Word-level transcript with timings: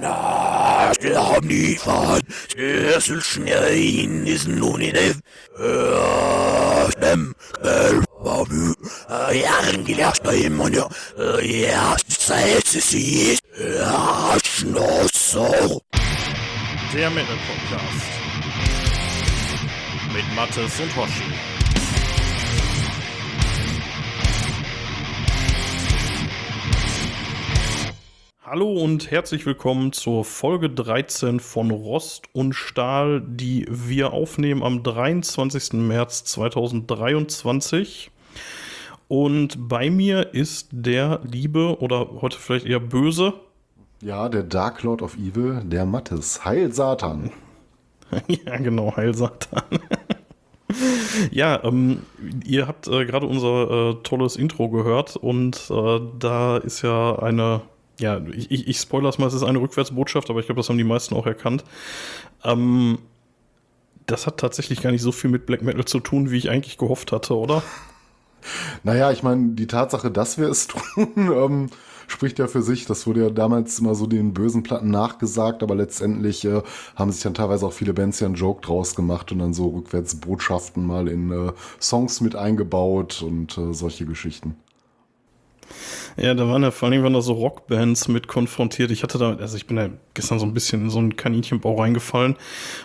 Na, 0.00 0.92
det 1.02 1.16
har 1.16 1.40
ni 1.40 1.76
fan. 1.76 2.20
Stöselschneien 2.48 4.26
ist 4.26 4.48
nun 4.48 4.80
in 4.80 4.94
det. 4.94 5.16
Stem, 6.92 7.34
Babu. 8.24 8.74
Jahren 9.32 9.84
gelehrt 9.84 10.22
bei 10.22 10.34
ihm 10.36 10.60
und 10.60 10.74
ja, 10.74 10.88
ja, 11.40 11.96
seit 12.08 12.66
sie 12.66 13.32
ist. 13.32 13.42
Ja, 13.58 14.36
Schnauzer. 14.44 15.80
Der 16.94 17.10
Metal 17.10 17.38
Podcast. 17.46 18.06
Mit 20.12 20.34
Mattes 20.36 20.80
und 20.80 20.96
Hoshi. 20.96 21.53
Hallo 28.46 28.70
und 28.70 29.10
herzlich 29.10 29.46
willkommen 29.46 29.94
zur 29.94 30.22
Folge 30.22 30.68
13 30.68 31.40
von 31.40 31.70
Rost 31.70 32.26
und 32.34 32.52
Stahl, 32.52 33.22
die 33.26 33.66
wir 33.70 34.12
aufnehmen 34.12 34.62
am 34.62 34.82
23. 34.82 35.72
März 35.72 36.24
2023. 36.24 38.10
Und 39.08 39.66
bei 39.66 39.88
mir 39.88 40.34
ist 40.34 40.68
der 40.72 41.20
liebe 41.24 41.80
oder 41.80 42.20
heute 42.20 42.36
vielleicht 42.36 42.66
eher 42.66 42.80
böse. 42.80 43.32
Ja, 44.02 44.28
der 44.28 44.42
Dark 44.42 44.82
Lord 44.82 45.00
of 45.00 45.16
Evil, 45.16 45.62
der 45.64 45.86
Mattes. 45.86 46.44
Heil 46.44 46.70
Satan. 46.70 47.30
ja, 48.28 48.58
genau, 48.58 48.94
Heil 48.94 49.14
Satan. 49.14 49.62
ja, 51.30 51.64
ähm, 51.64 52.02
ihr 52.44 52.68
habt 52.68 52.88
äh, 52.88 53.06
gerade 53.06 53.26
unser 53.26 53.70
äh, 53.70 53.94
tolles 54.02 54.36
Intro 54.36 54.68
gehört 54.68 55.16
und 55.16 55.70
äh, 55.70 56.00
da 56.18 56.58
ist 56.58 56.82
ja 56.82 57.18
eine 57.20 57.62
ja, 58.00 58.20
ich, 58.32 58.68
ich, 58.68 58.78
spoilere 58.78 59.10
es 59.10 59.18
mal, 59.18 59.26
es 59.26 59.34
ist 59.34 59.42
eine 59.42 59.60
Rückwärtsbotschaft, 59.60 60.30
aber 60.30 60.40
ich 60.40 60.46
glaube, 60.46 60.60
das 60.60 60.68
haben 60.68 60.78
die 60.78 60.84
meisten 60.84 61.14
auch 61.14 61.26
erkannt. 61.26 61.64
Ähm, 62.42 62.98
das 64.06 64.26
hat 64.26 64.38
tatsächlich 64.38 64.82
gar 64.82 64.90
nicht 64.90 65.02
so 65.02 65.12
viel 65.12 65.30
mit 65.30 65.46
Black 65.46 65.62
Metal 65.62 65.84
zu 65.84 66.00
tun, 66.00 66.30
wie 66.30 66.38
ich 66.38 66.50
eigentlich 66.50 66.78
gehofft 66.78 67.12
hatte, 67.12 67.36
oder? 67.36 67.62
Naja, 68.82 69.10
ich 69.10 69.22
meine, 69.22 69.54
die 69.54 69.66
Tatsache, 69.66 70.10
dass 70.10 70.36
wir 70.36 70.48
es 70.50 70.66
tun, 70.68 71.08
ähm, 71.16 71.70
spricht 72.06 72.38
ja 72.38 72.46
für 72.46 72.60
sich. 72.60 72.84
Das 72.84 73.06
wurde 73.06 73.22
ja 73.22 73.30
damals 73.30 73.78
immer 73.78 73.94
so 73.94 74.06
den 74.06 74.34
bösen 74.34 74.62
Platten 74.62 74.90
nachgesagt, 74.90 75.62
aber 75.62 75.74
letztendlich 75.74 76.44
äh, 76.44 76.60
haben 76.94 77.10
sich 77.10 77.22
dann 77.22 77.32
teilweise 77.32 77.66
auch 77.66 77.72
viele 77.72 77.94
Bands 77.94 78.20
ja 78.20 78.26
einen 78.26 78.34
Joke 78.34 78.60
draus 78.60 78.94
gemacht 78.94 79.32
und 79.32 79.38
dann 79.38 79.54
so 79.54 79.68
Rückwärtsbotschaften 79.68 80.84
mal 80.84 81.08
in 81.08 81.30
äh, 81.30 81.52
Songs 81.80 82.20
mit 82.20 82.36
eingebaut 82.36 83.22
und 83.22 83.56
äh, 83.56 83.72
solche 83.72 84.04
Geschichten. 84.04 84.56
Ja, 86.16 86.34
da 86.34 86.48
waren 86.48 86.62
ja 86.62 86.70
vor 86.70 86.88
allem 86.88 87.02
waren 87.02 87.12
da 87.12 87.22
so 87.22 87.32
Rockbands 87.32 88.08
mit 88.08 88.28
konfrontiert. 88.28 88.90
Ich 88.90 89.02
hatte 89.02 89.18
da, 89.18 89.34
also 89.36 89.56
ich 89.56 89.66
bin 89.66 89.76
da 89.76 89.88
gestern 90.14 90.38
so 90.38 90.46
ein 90.46 90.54
bisschen 90.54 90.82
in 90.82 90.90
so 90.90 90.98
einen 90.98 91.16
Kaninchenbau 91.16 91.80
reingefallen 91.80 92.36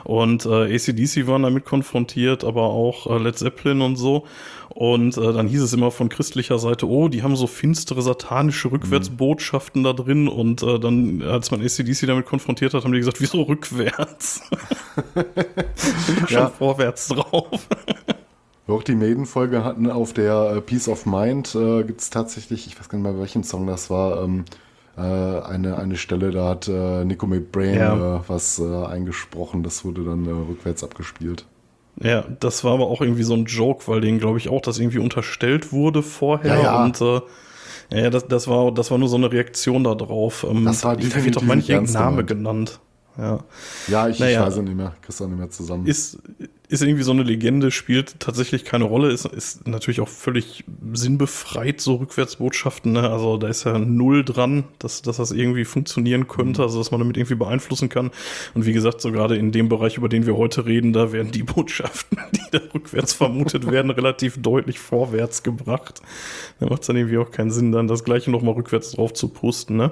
und 0.03 0.45
äh, 0.45 0.75
ACDC 0.75 1.27
waren 1.27 1.43
damit 1.43 1.65
konfrontiert, 1.65 2.43
aber 2.43 2.63
auch 2.63 3.07
äh, 3.07 3.17
Led 3.17 3.37
Zeppelin 3.37 3.81
und 3.81 3.95
so. 3.95 4.25
Und 4.69 5.17
äh, 5.17 5.33
dann 5.33 5.47
hieß 5.47 5.61
es 5.61 5.73
immer 5.73 5.91
von 5.91 6.09
christlicher 6.09 6.59
Seite, 6.59 6.87
oh, 6.87 7.09
die 7.09 7.23
haben 7.23 7.35
so 7.35 7.47
finstere, 7.47 8.01
satanische 8.01 8.71
Rückwärtsbotschaften 8.71 9.81
mhm. 9.81 9.85
da 9.85 9.93
drin. 9.93 10.27
Und 10.27 10.63
äh, 10.63 10.79
dann, 10.79 11.21
als 11.23 11.51
man 11.51 11.61
ACDC 11.61 12.07
damit 12.07 12.25
konfrontiert 12.25 12.73
hat, 12.73 12.83
haben 12.83 12.93
die 12.93 12.99
gesagt, 12.99 13.19
wieso 13.19 13.41
rückwärts? 13.41 14.41
Schon 16.27 16.37
ja. 16.37 16.49
vorwärts 16.49 17.07
drauf. 17.07 17.67
Auch 18.69 18.83
die 18.83 18.95
Maiden-Folge 18.95 19.63
hatten 19.63 19.89
auf 19.89 20.13
der 20.13 20.53
äh, 20.55 20.61
Peace 20.61 20.87
of 20.87 21.05
Mind 21.05 21.55
äh, 21.55 21.83
gibt 21.83 22.01
es 22.01 22.09
tatsächlich, 22.09 22.67
ich 22.67 22.79
weiß 22.79 22.89
gar 22.89 22.99
nicht 22.99 23.09
mehr, 23.09 23.19
welchen 23.19 23.43
Song 23.43 23.65
das 23.65 23.89
war, 23.89 24.23
ähm, 24.23 24.45
äh, 24.97 25.01
eine, 25.01 25.77
eine 25.77 25.97
Stelle, 25.97 26.31
da 26.31 26.49
hat 26.49 26.67
äh, 26.67 27.03
Nico 27.03 27.25
McBrain 27.25 27.75
ja. 27.75 28.17
äh, 28.17 28.19
was 28.27 28.59
äh, 28.59 28.85
eingesprochen, 28.85 29.63
das 29.63 29.83
wurde 29.85 30.03
dann 30.03 30.25
äh, 30.27 30.31
rückwärts 30.31 30.83
abgespielt. 30.83 31.45
Ja, 32.01 32.23
das 32.39 32.63
war 32.63 32.73
aber 32.73 32.87
auch 32.87 33.01
irgendwie 33.01 33.23
so 33.23 33.33
ein 33.33 33.45
Joke, 33.45 33.87
weil 33.87 34.01
denen, 34.01 34.19
glaube 34.19 34.37
ich, 34.37 34.49
auch 34.49 34.61
das 34.61 34.79
irgendwie 34.79 34.99
unterstellt 34.99 35.73
wurde 35.73 36.03
vorher 36.03 36.57
ja, 36.57 36.63
ja. 36.63 36.83
und 36.83 37.01
ja, 37.91 38.09
das, 38.11 38.27
das, 38.27 38.47
war, 38.47 38.71
das 38.71 38.91
war 38.91 38.99
nur 38.99 39.09
so 39.09 39.17
eine 39.17 39.31
Reaktion 39.31 39.83
darauf. 39.83 40.45
Ähm, 40.47 40.63
das 40.63 40.83
war 40.83 40.95
definitiv 40.95 41.25
wird 41.25 41.35
doch 41.37 41.41
manche 41.41 41.81
Name 41.81 42.23
genannt. 42.23 42.79
Ja, 43.17 43.39
ja 43.87 44.07
ich, 44.07 44.19
naja, 44.19 44.41
ich 44.41 44.45
weiß 44.45 44.57
es 44.57 44.63
nicht 44.63 44.75
mehr. 44.75 44.93
Kriegst 45.01 45.19
du 45.19 45.27
nicht 45.27 45.39
mehr 45.39 45.49
zusammen. 45.49 45.87
Ist, 45.87 46.19
ist 46.69 46.83
irgendwie 46.83 47.01
so 47.01 47.11
eine 47.11 47.23
Legende, 47.23 47.71
spielt 47.71 48.19
tatsächlich 48.19 48.63
keine 48.63 48.83
Rolle, 48.83 49.11
ist, 49.11 49.25
ist 49.25 49.67
natürlich 49.67 50.01
auch 50.01 50.07
völlig 50.07 50.63
sinnbefreit, 50.93 51.81
so 51.81 51.95
Rückwärtsbotschaften. 51.95 52.91
Ne? 52.91 53.09
Also 53.09 53.37
da 53.37 53.47
ist 53.47 53.63
ja 53.63 53.79
null 53.79 54.23
dran, 54.23 54.65
dass, 54.77 55.01
dass 55.01 55.17
das 55.17 55.31
irgendwie 55.31 55.65
funktionieren 55.65 56.27
könnte, 56.27 56.61
also 56.61 56.77
dass 56.77 56.91
man 56.91 56.99
damit 56.99 57.17
irgendwie 57.17 57.33
beeinflussen 57.33 57.89
kann. 57.89 58.11
Und 58.53 58.67
wie 58.67 58.73
gesagt, 58.73 59.01
so 59.01 59.11
gerade 59.11 59.35
in 59.35 59.51
dem 59.51 59.67
Bereich, 59.67 59.97
über 59.97 60.09
den 60.09 60.27
wir 60.27 60.37
heute 60.37 60.67
reden, 60.67 60.93
da 60.93 61.11
werden 61.11 61.31
die 61.31 61.41
Botschaften, 61.49 62.19
die 62.35 62.51
da 62.51 62.59
rückwärts 62.71 63.13
vermutet 63.13 63.65
werden, 63.71 63.89
relativ 63.89 64.39
deutlich 64.39 64.77
vorwärts 64.77 65.41
gebracht. 65.41 66.03
Da 66.59 66.67
macht 66.67 66.81
es 66.81 66.87
dann 66.87 66.97
irgendwie 66.97 67.17
auch 67.17 67.31
keinen 67.31 67.49
Sinn, 67.49 67.71
dann 67.71 67.87
das 67.87 68.03
gleiche 68.03 68.29
nochmal 68.29 68.53
rückwärts 68.53 68.91
drauf 68.91 69.13
zu 69.13 69.29
pusten. 69.29 69.75
Ne? 69.75 69.89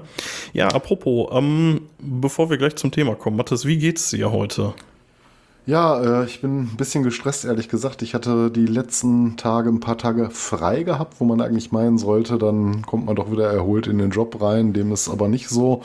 Ja, 0.53 0.67
apropos, 0.67 1.29
ähm, 1.31 1.81
bevor 1.97 2.51
wir 2.51 2.57
gleich 2.57 2.75
zum 2.75 2.91
Thema 2.91 3.15
kommen, 3.15 3.35
Mathis, 3.35 3.65
wie 3.65 3.79
geht's 3.79 4.11
dir 4.11 4.31
heute? 4.31 4.75
Ja, 5.67 6.21
äh, 6.21 6.25
ich 6.25 6.39
bin 6.39 6.61
ein 6.61 6.77
bisschen 6.77 7.03
gestresst, 7.03 7.43
ehrlich 7.43 7.67
gesagt. 7.67 8.01
Ich 8.01 8.13
hatte 8.13 8.49
die 8.49 8.67
letzten 8.67 9.35
Tage 9.35 9.69
ein 9.69 9.81
paar 9.81 9.97
Tage 9.97 10.29
frei 10.29 10.83
gehabt, 10.83 11.19
wo 11.19 11.25
man 11.25 11.41
eigentlich 11.41 11.73
meinen 11.73 11.97
sollte, 11.97 12.37
dann 12.37 12.83
kommt 12.83 13.05
man 13.05 13.17
doch 13.17 13.29
wieder 13.33 13.51
erholt 13.51 13.85
in 13.85 13.97
den 13.97 14.11
Job 14.11 14.41
rein. 14.41 14.71
Dem 14.71 14.93
ist 14.93 15.09
aber 15.09 15.27
nicht 15.27 15.49
so 15.49 15.81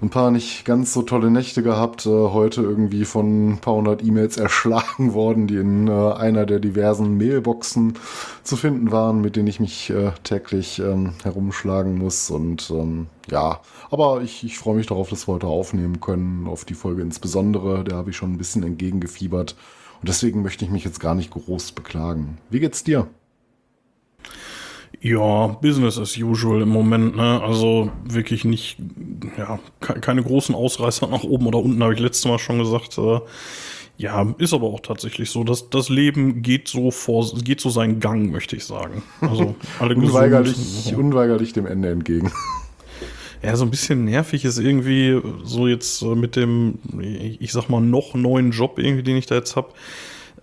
ein 0.00 0.08
paar 0.08 0.30
nicht 0.30 0.64
ganz 0.64 0.94
so 0.94 1.02
tolle 1.02 1.30
Nächte 1.30 1.62
gehabt. 1.62 2.06
Äh, 2.06 2.08
heute 2.08 2.62
irgendwie 2.62 3.04
von 3.04 3.50
ein 3.50 3.58
paar 3.58 3.74
hundert 3.74 4.02
E-Mails 4.02 4.36
erschlagen 4.38 5.12
worden, 5.12 5.46
die 5.46 5.56
in 5.56 5.88
äh, 5.88 6.12
einer 6.14 6.46
der 6.46 6.58
diversen 6.58 7.18
Mailboxen 7.18 7.98
zu 8.42 8.56
finden 8.56 8.90
waren, 8.90 9.20
mit 9.20 9.36
denen 9.36 9.48
ich 9.48 9.60
mich 9.60 9.90
äh, 9.90 10.12
täglich 10.24 10.78
ähm, 10.78 11.12
herumschlagen 11.22 11.98
muss. 11.98 12.30
Und 12.30 12.70
ähm, 12.70 13.08
ja, 13.30 13.60
aber 13.90 14.22
ich, 14.22 14.44
ich 14.44 14.58
freue 14.58 14.76
mich 14.76 14.86
darauf, 14.86 15.08
dass 15.10 15.28
wir 15.28 15.34
heute 15.34 15.46
aufnehmen 15.46 16.00
können, 16.00 16.46
auf 16.46 16.64
die 16.64 16.74
Folge 16.74 17.02
insbesondere. 17.02 17.84
Da 17.84 17.96
habe 17.96 18.10
ich 18.10 18.16
schon 18.16 18.32
ein 18.32 18.38
bisschen 18.38 18.62
entgegengefiebert. 18.62 19.56
Und 20.00 20.08
deswegen 20.08 20.42
möchte 20.42 20.64
ich 20.64 20.70
mich 20.70 20.84
jetzt 20.84 21.00
gar 21.00 21.14
nicht 21.14 21.30
groß 21.30 21.72
beklagen. 21.72 22.38
Wie 22.48 22.60
geht's 22.60 22.84
dir? 22.84 23.08
Ja, 25.00 25.46
Business 25.46 25.98
as 25.98 26.16
usual 26.18 26.62
im 26.62 26.68
Moment, 26.68 27.16
ne? 27.16 27.40
Also 27.42 27.90
wirklich 28.04 28.44
nicht, 28.44 28.76
ja, 29.38 29.58
keine 29.80 30.22
großen 30.22 30.54
Ausreißer 30.54 31.06
nach 31.06 31.24
oben 31.24 31.46
oder 31.46 31.58
unten, 31.58 31.82
habe 31.82 31.94
ich 31.94 32.00
letztes 32.00 32.26
Mal 32.26 32.38
schon 32.38 32.58
gesagt. 32.58 32.98
Äh, 32.98 33.20
ja, 33.96 34.34
ist 34.38 34.54
aber 34.54 34.66
auch 34.66 34.80
tatsächlich 34.80 35.30
so, 35.30 35.44
dass 35.44 35.70
das 35.70 35.88
Leben 35.90 36.42
geht 36.42 36.68
so 36.68 36.90
vor, 36.90 37.26
geht 37.44 37.60
so 37.60 37.70
seinen 37.70 38.00
Gang, 38.00 38.30
möchte 38.30 38.56
ich 38.56 38.64
sagen. 38.64 39.02
Also 39.20 39.54
alle 39.78 39.94
unweigerlich, 39.94 40.54
gesund. 40.54 40.98
unweigerlich 40.98 41.52
dem 41.52 41.66
Ende 41.66 41.90
entgegen. 41.90 42.32
Ja, 43.42 43.56
so 43.56 43.64
ein 43.64 43.70
bisschen 43.70 44.04
nervig 44.04 44.44
ist 44.44 44.58
irgendwie 44.58 45.20
so 45.44 45.66
jetzt 45.66 46.02
äh, 46.02 46.14
mit 46.14 46.36
dem, 46.36 46.78
ich 47.00 47.52
sag 47.52 47.68
mal, 47.68 47.80
noch 47.80 48.14
neuen 48.14 48.50
Job 48.50 48.78
irgendwie, 48.78 49.02
den 49.02 49.16
ich 49.16 49.26
da 49.26 49.34
jetzt 49.36 49.56
habe. 49.56 49.68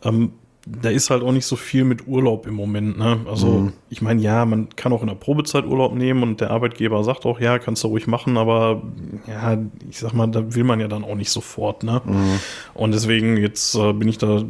Ähm, 0.03 0.31
da 0.69 0.89
ist 0.89 1.09
halt 1.09 1.23
auch 1.23 1.31
nicht 1.31 1.45
so 1.45 1.55
viel 1.55 1.85
mit 1.85 2.07
Urlaub 2.07 2.45
im 2.45 2.55
Moment. 2.55 2.97
Ne? 2.97 3.19
Also 3.27 3.47
mhm. 3.47 3.73
ich 3.89 4.01
meine, 4.01 4.21
ja, 4.21 4.45
man 4.45 4.69
kann 4.75 4.91
auch 4.91 5.01
in 5.01 5.07
der 5.07 5.15
Probezeit 5.15 5.65
Urlaub 5.65 5.93
nehmen 5.93 6.23
und 6.23 6.41
der 6.41 6.51
Arbeitgeber 6.51 7.03
sagt 7.03 7.25
auch, 7.25 7.39
ja, 7.39 7.57
kannst 7.59 7.83
du 7.83 7.87
ruhig 7.87 8.07
machen, 8.07 8.37
aber 8.37 8.81
ja, 9.27 9.57
ich 9.89 9.99
sag 9.99 10.13
mal, 10.13 10.27
da 10.27 10.55
will 10.55 10.63
man 10.63 10.79
ja 10.79 10.87
dann 10.87 11.03
auch 11.03 11.15
nicht 11.15 11.29
sofort. 11.29 11.83
Ne? 11.83 12.01
Mhm. 12.03 12.39
Und 12.73 12.93
deswegen 12.93 13.37
jetzt 13.37 13.75
äh, 13.75 13.93
bin 13.93 14.09
ich 14.09 14.17
da, 14.17 14.43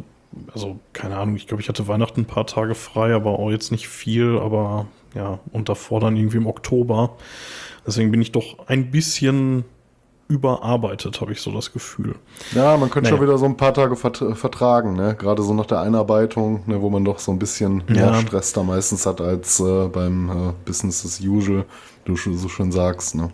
also 0.52 0.80
keine 0.92 1.16
Ahnung, 1.16 1.36
ich 1.36 1.46
glaube, 1.46 1.62
ich 1.62 1.68
hatte 1.68 1.86
Weihnachten 1.86 2.22
ein 2.22 2.26
paar 2.26 2.46
Tage 2.46 2.74
frei, 2.74 3.14
aber 3.14 3.38
auch 3.38 3.50
jetzt 3.50 3.70
nicht 3.70 3.88
viel, 3.88 4.38
aber 4.38 4.86
ja, 5.14 5.38
und 5.52 5.68
davor 5.68 6.00
dann 6.00 6.16
irgendwie 6.16 6.38
im 6.38 6.46
Oktober. 6.46 7.16
Deswegen 7.88 8.10
bin 8.10 8.20
ich 8.20 8.32
doch 8.32 8.58
ein 8.66 8.90
bisschen 8.90 9.64
überarbeitet, 10.28 11.22
habe 11.22 11.32
ich 11.32 11.40
so 11.40 11.50
das 11.50 11.72
Gefühl. 11.72 12.16
Ja, 12.54 12.76
man 12.76 12.90
könnte 12.90 13.08
naja. 13.08 13.16
schon 13.16 13.26
wieder 13.26 13.38
so 13.38 13.46
ein 13.46 13.56
paar 13.56 13.72
Tage 13.72 13.96
vert 13.96 14.22
vertragen, 14.34 14.92
ne? 14.92 15.16
Gerade 15.18 15.42
so 15.42 15.54
nach 15.54 15.64
der 15.64 15.80
Einarbeitung, 15.80 16.64
ne, 16.66 16.82
wo 16.82 16.90
man 16.90 17.02
doch 17.02 17.18
so 17.18 17.32
ein 17.32 17.38
bisschen 17.38 17.82
mehr 17.88 18.08
ja. 18.08 18.14
Stress 18.20 18.52
da 18.52 18.62
meistens 18.62 19.06
hat 19.06 19.22
als 19.22 19.58
äh, 19.60 19.88
beim 19.88 20.28
äh, 20.28 20.52
Business 20.66 21.02
as 21.02 21.18
usual, 21.20 21.64
du 22.04 22.14
so 22.14 22.48
schön 22.50 22.72
sagst, 22.72 23.14
ne? 23.14 23.30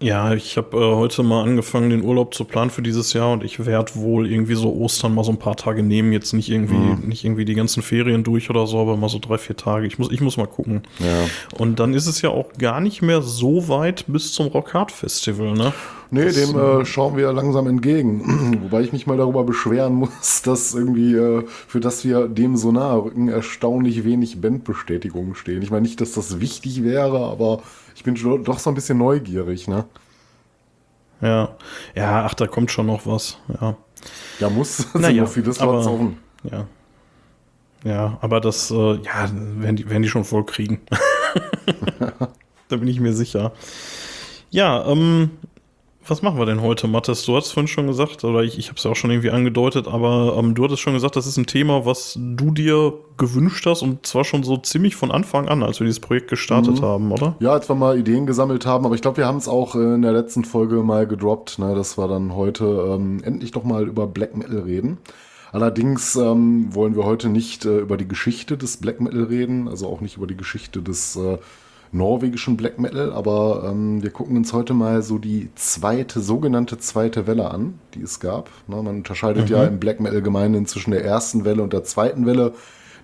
Ja, 0.00 0.34
ich 0.34 0.56
habe 0.56 0.76
äh, 0.76 0.94
heute 0.94 1.22
mal 1.22 1.42
angefangen, 1.42 1.90
den 1.90 2.02
Urlaub 2.02 2.34
zu 2.34 2.44
planen 2.44 2.70
für 2.70 2.82
dieses 2.82 3.12
Jahr 3.12 3.32
und 3.32 3.44
ich 3.44 3.64
werde 3.64 3.94
wohl 3.94 4.30
irgendwie 4.30 4.54
so 4.54 4.72
Ostern 4.74 5.14
mal 5.14 5.24
so 5.24 5.32
ein 5.32 5.38
paar 5.38 5.56
Tage 5.56 5.82
nehmen. 5.82 6.12
Jetzt 6.12 6.32
nicht 6.32 6.50
irgendwie, 6.50 6.74
mhm. 6.74 7.08
nicht 7.08 7.24
irgendwie 7.24 7.44
die 7.44 7.54
ganzen 7.54 7.82
Ferien 7.82 8.24
durch 8.24 8.50
oder 8.50 8.66
so, 8.66 8.78
aber 8.80 8.96
mal 8.96 9.08
so 9.08 9.18
drei, 9.18 9.38
vier 9.38 9.56
Tage. 9.56 9.86
Ich 9.86 9.98
muss, 9.98 10.10
ich 10.10 10.20
muss 10.20 10.36
mal 10.36 10.46
gucken. 10.46 10.82
Ja. 10.98 11.58
Und 11.58 11.80
dann 11.80 11.94
ist 11.94 12.06
es 12.06 12.22
ja 12.22 12.30
auch 12.30 12.52
gar 12.58 12.80
nicht 12.80 13.02
mehr 13.02 13.22
so 13.22 13.68
weit 13.68 14.04
bis 14.06 14.32
zum 14.32 14.48
Rockhard 14.48 14.92
Festival, 14.92 15.52
ne? 15.52 15.72
Nee, 16.10 16.24
das, 16.26 16.34
dem 16.34 16.58
äh, 16.58 16.84
schauen 16.84 17.16
wir 17.16 17.32
langsam 17.32 17.66
entgegen. 17.66 18.58
Wobei 18.62 18.82
ich 18.82 18.92
mich 18.92 19.06
mal 19.06 19.16
darüber 19.16 19.44
beschweren 19.44 19.94
muss, 19.94 20.42
dass 20.42 20.74
irgendwie, 20.74 21.14
äh, 21.14 21.44
für 21.46 21.80
das 21.80 22.04
wir 22.04 22.28
dem 22.28 22.56
so 22.56 22.72
nahe 22.72 23.02
rücken, 23.04 23.28
erstaunlich 23.28 24.04
wenig 24.04 24.40
Bandbestätigungen 24.40 25.34
stehen. 25.34 25.62
Ich 25.62 25.70
meine 25.70 25.82
nicht, 25.82 26.00
dass 26.00 26.12
das 26.12 26.40
wichtig 26.40 26.82
wäre, 26.84 27.18
aber 27.26 27.62
ich 27.94 28.04
bin 28.04 28.14
doch 28.44 28.58
so 28.58 28.70
ein 28.70 28.74
bisschen 28.74 28.98
neugierig, 28.98 29.68
ne? 29.68 29.84
Ja. 31.20 31.56
Ja, 31.94 32.26
ach, 32.26 32.34
da 32.34 32.46
kommt 32.46 32.70
schon 32.70 32.86
noch 32.86 33.06
was. 33.06 33.38
Ja. 33.60 33.76
Ja, 34.40 34.50
muss. 34.50 34.86
Naja, 34.94 35.22
noch 35.22 35.30
viele 35.30 35.52
Slots 35.52 35.60
aber- 35.60 35.90
offen. 35.92 36.18
Ja. 36.42 36.66
Ja, 37.84 38.18
aber 38.22 38.40
das, 38.40 38.70
äh, 38.70 38.94
ja, 38.94 39.30
werden 39.58 39.76
die, 39.76 39.88
werden 39.90 40.02
die 40.02 40.08
schon 40.08 40.24
voll 40.24 40.44
kriegen. 40.46 40.80
da 42.68 42.76
bin 42.76 42.88
ich 42.88 42.98
mir 42.98 43.12
sicher. 43.12 43.52
Ja, 44.50 44.86
ähm, 44.86 45.30
was 46.06 46.22
machen 46.22 46.38
wir 46.38 46.46
denn 46.46 46.60
heute, 46.60 46.86
Mathis? 46.86 47.24
Du 47.24 47.36
hast 47.36 47.52
vorhin 47.52 47.68
schon 47.68 47.86
gesagt, 47.86 48.24
oder 48.24 48.42
ich, 48.42 48.58
ich 48.58 48.68
habe 48.68 48.76
es 48.76 48.84
ja 48.84 48.90
auch 48.90 48.96
schon 48.96 49.10
irgendwie 49.10 49.30
angedeutet, 49.30 49.88
aber 49.88 50.36
ähm, 50.38 50.54
du 50.54 50.64
hattest 50.64 50.82
schon 50.82 50.92
gesagt, 50.92 51.16
das 51.16 51.26
ist 51.26 51.36
ein 51.36 51.46
Thema, 51.46 51.86
was 51.86 52.18
du 52.18 52.50
dir 52.50 52.92
gewünscht 53.16 53.64
hast 53.66 53.82
und 53.82 54.06
zwar 54.06 54.24
schon 54.24 54.42
so 54.42 54.56
ziemlich 54.56 54.96
von 54.96 55.10
Anfang 55.10 55.48
an, 55.48 55.62
als 55.62 55.80
wir 55.80 55.86
dieses 55.86 56.00
Projekt 56.00 56.28
gestartet 56.28 56.82
haben, 56.82 57.12
oder? 57.12 57.36
Ja, 57.40 57.52
als 57.52 57.68
wir 57.68 57.74
mal 57.74 57.98
Ideen 57.98 58.26
gesammelt 58.26 58.66
haben, 58.66 58.84
aber 58.84 58.94
ich 58.94 59.02
glaube, 59.02 59.18
wir 59.18 59.26
haben 59.26 59.38
es 59.38 59.48
auch 59.48 59.74
äh, 59.74 59.94
in 59.94 60.02
der 60.02 60.12
letzten 60.12 60.44
Folge 60.44 60.76
mal 60.82 61.06
gedroppt, 61.06 61.58
ne, 61.58 61.74
dass 61.74 61.96
wir 61.96 62.08
dann 62.08 62.34
heute 62.34 62.64
ähm, 62.64 63.22
endlich 63.24 63.52
doch 63.52 63.64
mal 63.64 63.86
über 63.86 64.06
Black 64.06 64.36
Metal 64.36 64.60
reden. 64.60 64.98
Allerdings 65.52 66.16
ähm, 66.16 66.74
wollen 66.74 66.96
wir 66.96 67.04
heute 67.04 67.28
nicht 67.28 67.64
äh, 67.64 67.78
über 67.78 67.96
die 67.96 68.08
Geschichte 68.08 68.56
des 68.56 68.78
Black 68.78 69.00
Metal 69.00 69.22
reden, 69.22 69.68
also 69.68 69.86
auch 69.86 70.00
nicht 70.00 70.16
über 70.16 70.26
die 70.26 70.36
Geschichte 70.36 70.82
des 70.82 71.14
äh, 71.14 71.38
norwegischen 71.94 72.56
Black 72.56 72.78
Metal, 72.78 73.12
aber 73.12 73.68
ähm, 73.70 74.02
wir 74.02 74.10
gucken 74.10 74.36
uns 74.36 74.52
heute 74.52 74.74
mal 74.74 75.02
so 75.02 75.18
die 75.18 75.48
zweite, 75.54 76.20
sogenannte 76.20 76.78
zweite 76.78 77.26
Welle 77.26 77.50
an, 77.50 77.78
die 77.94 78.02
es 78.02 78.20
gab. 78.20 78.50
Ne, 78.66 78.76
man 78.76 78.96
unterscheidet 78.96 79.48
ja 79.48 79.64
im 79.64 79.78
Black 79.78 80.00
Metal 80.00 80.20
Gemeinden 80.20 80.66
zwischen 80.66 80.90
der 80.90 81.04
ersten 81.04 81.44
Welle 81.44 81.62
und 81.62 81.72
der 81.72 81.84
zweiten 81.84 82.26
Welle. 82.26 82.52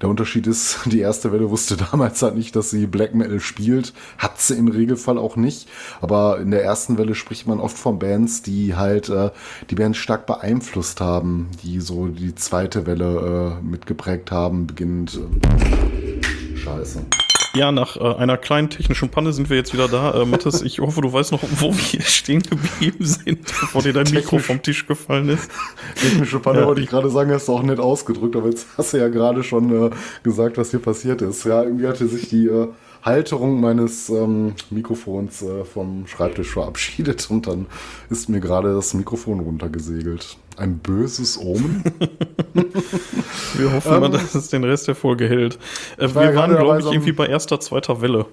Der 0.00 0.08
Unterschied 0.08 0.46
ist, 0.46 0.80
die 0.86 1.00
erste 1.00 1.30
Welle 1.30 1.50
wusste 1.50 1.76
damals 1.76 2.20
halt 2.22 2.34
nicht, 2.34 2.56
dass 2.56 2.70
sie 2.70 2.86
Black 2.86 3.14
Metal 3.14 3.38
spielt. 3.38 3.92
Hat 4.18 4.40
sie 4.40 4.54
im 4.54 4.68
Regelfall 4.68 5.18
auch 5.18 5.36
nicht. 5.36 5.68
Aber 6.00 6.40
in 6.40 6.50
der 6.50 6.64
ersten 6.64 6.98
Welle 6.98 7.14
spricht 7.14 7.46
man 7.46 7.60
oft 7.60 7.78
von 7.78 7.98
Bands, 7.98 8.42
die 8.42 8.74
halt 8.74 9.08
äh, 9.08 9.30
die 9.68 9.74
Bands 9.76 9.98
stark 9.98 10.26
beeinflusst 10.26 11.00
haben, 11.00 11.50
die 11.62 11.80
so 11.80 12.08
die 12.08 12.34
zweite 12.34 12.86
Welle 12.86 13.60
äh, 13.60 13.64
mitgeprägt 13.64 14.32
haben, 14.32 14.66
beginnend. 14.66 15.20
Äh, 15.20 16.56
Scheiße. 16.56 17.02
Ja, 17.54 17.72
nach 17.72 17.96
äh, 17.96 18.14
einer 18.16 18.36
kleinen 18.36 18.70
technischen 18.70 19.08
Panne 19.08 19.32
sind 19.32 19.50
wir 19.50 19.56
jetzt 19.56 19.72
wieder 19.72 19.88
da. 19.88 20.22
Äh, 20.22 20.24
Mathis, 20.24 20.62
ich 20.62 20.78
hoffe, 20.78 21.00
du 21.00 21.12
weißt 21.12 21.32
noch, 21.32 21.42
wo 21.58 21.72
wir 21.74 22.00
stehen 22.02 22.42
geblieben 22.42 23.04
sind, 23.04 23.44
bevor 23.44 23.82
dir 23.82 23.92
dein 23.92 24.08
Mikro 24.12 24.38
vom 24.38 24.62
Tisch 24.62 24.86
gefallen 24.86 25.28
ist. 25.30 25.50
Technische 25.96 26.38
Panne 26.38 26.60
Ja. 26.60 26.66
wollte 26.66 26.80
ich 26.80 26.88
gerade 26.88 27.10
sagen, 27.10 27.32
hast 27.32 27.48
du 27.48 27.52
auch 27.54 27.62
nett 27.62 27.80
ausgedrückt, 27.80 28.36
aber 28.36 28.48
jetzt 28.50 28.66
hast 28.78 28.92
du 28.92 28.98
ja 28.98 29.08
gerade 29.08 29.42
schon 29.42 29.86
äh, 29.86 29.90
gesagt, 30.22 30.58
was 30.58 30.70
hier 30.70 30.80
passiert 30.80 31.22
ist. 31.22 31.44
Ja, 31.44 31.64
irgendwie 31.64 31.88
hatte 31.88 32.06
sich 32.06 32.28
die 32.28 32.46
äh, 32.46 32.68
Halterung 33.02 33.60
meines 33.60 34.10
ähm, 34.10 34.54
Mikrofons 34.70 35.42
äh, 35.42 35.64
vom 35.64 36.06
Schreibtisch 36.06 36.52
verabschiedet 36.52 37.30
und 37.30 37.46
dann 37.46 37.66
ist 38.10 38.28
mir 38.28 38.40
gerade 38.40 38.74
das 38.74 38.94
Mikrofon 38.94 39.40
runtergesegelt. 39.40 40.36
Ein 40.56 40.78
böses 40.78 41.38
Omen. 41.38 41.82
Wir 43.54 43.72
hoffen 43.72 44.00
mal, 44.00 44.10
dass 44.10 44.34
es 44.34 44.48
den 44.48 44.64
Rest 44.64 44.88
der 44.88 44.94
Folge 44.94 45.26
hält. 45.28 45.58
Äh, 45.96 46.14
war 46.14 46.22
wir 46.22 46.34
waren, 46.34 46.34
gerade 46.34 46.52
dabei, 46.54 46.64
glaube 46.64 46.78
ich, 46.78 46.84
so 46.84 46.92
irgendwie 46.92 47.12
bei 47.12 47.26
erster, 47.26 47.60
zweiter 47.60 48.02
Welle. 48.02 48.26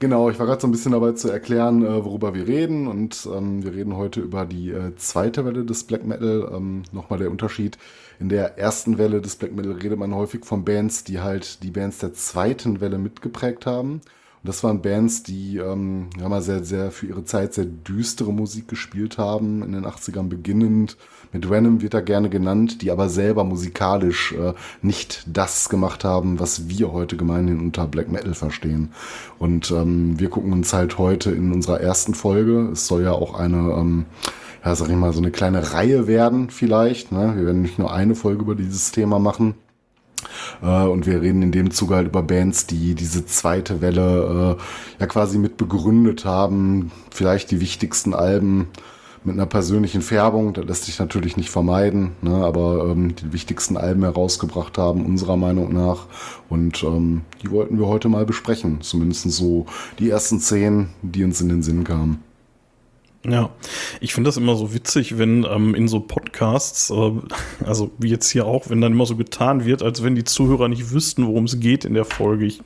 Genau, 0.00 0.28
ich 0.28 0.38
war 0.38 0.46
gerade 0.46 0.60
so 0.60 0.66
ein 0.68 0.72
bisschen 0.72 0.92
dabei 0.92 1.12
zu 1.12 1.30
erklären, 1.30 1.84
äh, 1.84 2.04
worüber 2.04 2.34
wir 2.34 2.46
reden. 2.46 2.86
Und 2.86 3.28
ähm, 3.32 3.64
wir 3.64 3.72
reden 3.72 3.96
heute 3.96 4.20
über 4.20 4.44
die 4.44 4.70
äh, 4.70 4.94
zweite 4.96 5.44
Welle 5.44 5.64
des 5.64 5.84
Black 5.84 6.04
Metal. 6.04 6.50
Ähm, 6.54 6.82
Nochmal 6.92 7.18
der 7.18 7.30
Unterschied. 7.30 7.78
In 8.20 8.28
der 8.28 8.58
ersten 8.58 8.98
Welle 8.98 9.20
des 9.20 9.36
Black 9.36 9.54
Metal 9.54 9.72
redet 9.72 9.98
man 9.98 10.14
häufig 10.14 10.44
von 10.44 10.64
Bands, 10.64 11.04
die 11.04 11.20
halt 11.20 11.62
die 11.62 11.70
Bands 11.70 11.98
der 11.98 12.14
zweiten 12.14 12.80
Welle 12.80 12.98
mitgeprägt 12.98 13.66
haben. 13.66 14.00
Und 14.44 14.48
das 14.48 14.62
waren 14.62 14.82
Bands, 14.82 15.22
die 15.22 15.56
ähm, 15.56 16.10
ja 16.20 16.28
mal 16.28 16.42
sehr, 16.42 16.62
sehr 16.64 16.90
für 16.90 17.06
ihre 17.06 17.24
Zeit 17.24 17.54
sehr 17.54 17.64
düstere 17.64 18.30
Musik 18.30 18.68
gespielt 18.68 19.16
haben, 19.16 19.62
in 19.62 19.72
den 19.72 19.86
80ern 19.86 20.28
beginnend. 20.28 20.98
Mit 21.32 21.48
Venom 21.48 21.80
wird 21.80 21.94
er 21.94 22.02
gerne 22.02 22.28
genannt, 22.28 22.82
die 22.82 22.90
aber 22.90 23.08
selber 23.08 23.42
musikalisch 23.42 24.32
äh, 24.32 24.52
nicht 24.82 25.24
das 25.26 25.70
gemacht 25.70 26.04
haben, 26.04 26.40
was 26.40 26.68
wir 26.68 26.92
heute 26.92 27.16
gemeinhin 27.16 27.58
unter 27.58 27.86
Black 27.86 28.12
Metal 28.12 28.34
verstehen. 28.34 28.92
Und 29.38 29.70
ähm, 29.70 30.20
wir 30.20 30.28
gucken 30.28 30.52
uns 30.52 30.74
halt 30.74 30.98
heute 30.98 31.30
in 31.30 31.50
unserer 31.50 31.80
ersten 31.80 32.12
Folge, 32.12 32.68
es 32.70 32.86
soll 32.86 33.02
ja 33.02 33.12
auch 33.12 33.32
eine, 33.32 33.72
ähm, 33.72 34.04
ja, 34.64 34.74
sag 34.74 34.88
ich 34.88 34.96
mal, 34.96 35.12
so 35.12 35.20
eine 35.20 35.30
kleine 35.30 35.72
Reihe 35.72 36.06
werden 36.06 36.50
vielleicht. 36.50 37.12
Ne? 37.12 37.34
Wir 37.36 37.46
werden 37.46 37.62
nicht 37.62 37.78
nur 37.78 37.92
eine 37.92 38.14
Folge 38.14 38.42
über 38.42 38.54
dieses 38.54 38.92
Thema 38.92 39.18
machen. 39.18 39.54
Äh, 40.62 40.84
und 40.84 41.06
wir 41.06 41.20
reden 41.20 41.42
in 41.42 41.52
dem 41.52 41.70
Zuge 41.70 41.96
halt 41.96 42.08
über 42.08 42.22
Bands, 42.22 42.66
die 42.66 42.94
diese 42.94 43.26
zweite 43.26 43.80
Welle 43.82 44.56
äh, 44.58 45.00
ja 45.00 45.06
quasi 45.06 45.38
mit 45.38 45.58
begründet 45.58 46.24
haben. 46.24 46.92
Vielleicht 47.10 47.50
die 47.50 47.60
wichtigsten 47.60 48.14
Alben 48.14 48.68
mit 49.22 49.34
einer 49.34 49.46
persönlichen 49.46 50.02
Färbung, 50.02 50.52
das 50.52 50.66
lässt 50.66 50.84
sich 50.84 50.98
natürlich 50.98 51.38
nicht 51.38 51.48
vermeiden, 51.48 52.12
ne? 52.20 52.44
aber 52.44 52.90
ähm, 52.90 53.14
die 53.16 53.32
wichtigsten 53.32 53.78
Alben 53.78 54.02
herausgebracht 54.02 54.76
haben, 54.76 55.06
unserer 55.06 55.38
Meinung 55.38 55.72
nach. 55.72 56.06
Und 56.50 56.82
ähm, 56.84 57.22
die 57.42 57.50
wollten 57.50 57.78
wir 57.78 57.86
heute 57.86 58.08
mal 58.08 58.26
besprechen. 58.26 58.82
Zumindest 58.82 59.30
so 59.30 59.66
die 59.98 60.10
ersten 60.10 60.40
zehn, 60.40 60.88
die 61.02 61.24
uns 61.24 61.40
in 61.40 61.48
den 61.48 61.62
Sinn 61.62 61.84
kamen. 61.84 62.22
Ja, 63.26 63.50
ich 64.00 64.12
finde 64.12 64.28
das 64.28 64.36
immer 64.36 64.54
so 64.54 64.74
witzig, 64.74 65.16
wenn 65.18 65.44
ähm, 65.50 65.74
in 65.74 65.88
so 65.88 66.00
Podcasts, 66.00 66.90
äh, 66.90 67.12
also 67.64 67.90
wie 67.98 68.08
jetzt 68.10 68.28
hier 68.30 68.44
auch, 68.46 68.68
wenn 68.68 68.80
dann 68.82 68.92
immer 68.92 69.06
so 69.06 69.16
getan 69.16 69.64
wird, 69.64 69.82
als 69.82 70.02
wenn 70.02 70.14
die 70.14 70.24
Zuhörer 70.24 70.68
nicht 70.68 70.90
wüssten, 70.92 71.26
worum 71.26 71.44
es 71.44 71.58
geht 71.58 71.84
in 71.86 71.94
der 71.94 72.04
Folge. 72.04 72.44
Ich, 72.44 72.60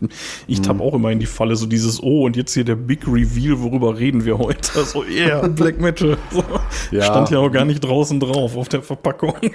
ich 0.48 0.60
tapp 0.60 0.80
auch 0.80 0.94
immer 0.94 1.12
in 1.12 1.20
die 1.20 1.26
Falle, 1.26 1.54
so 1.54 1.66
dieses, 1.66 2.02
oh, 2.02 2.24
und 2.26 2.36
jetzt 2.36 2.54
hier 2.54 2.64
der 2.64 2.74
Big 2.74 3.06
Reveal, 3.06 3.60
worüber 3.60 3.98
reden 3.98 4.24
wir 4.24 4.38
heute? 4.38 4.84
So, 4.84 5.04
yeah, 5.04 5.46
Black 5.48 5.80
Metal. 5.80 6.16
So, 6.30 6.42
Ja. 6.90 7.02
Stand 7.04 7.30
ja 7.30 7.38
auch 7.38 7.50
gar 7.50 7.64
nicht 7.64 7.80
draußen 7.80 8.18
drauf 8.18 8.56
auf 8.56 8.68
der 8.68 8.82
Verpackung. 8.82 9.34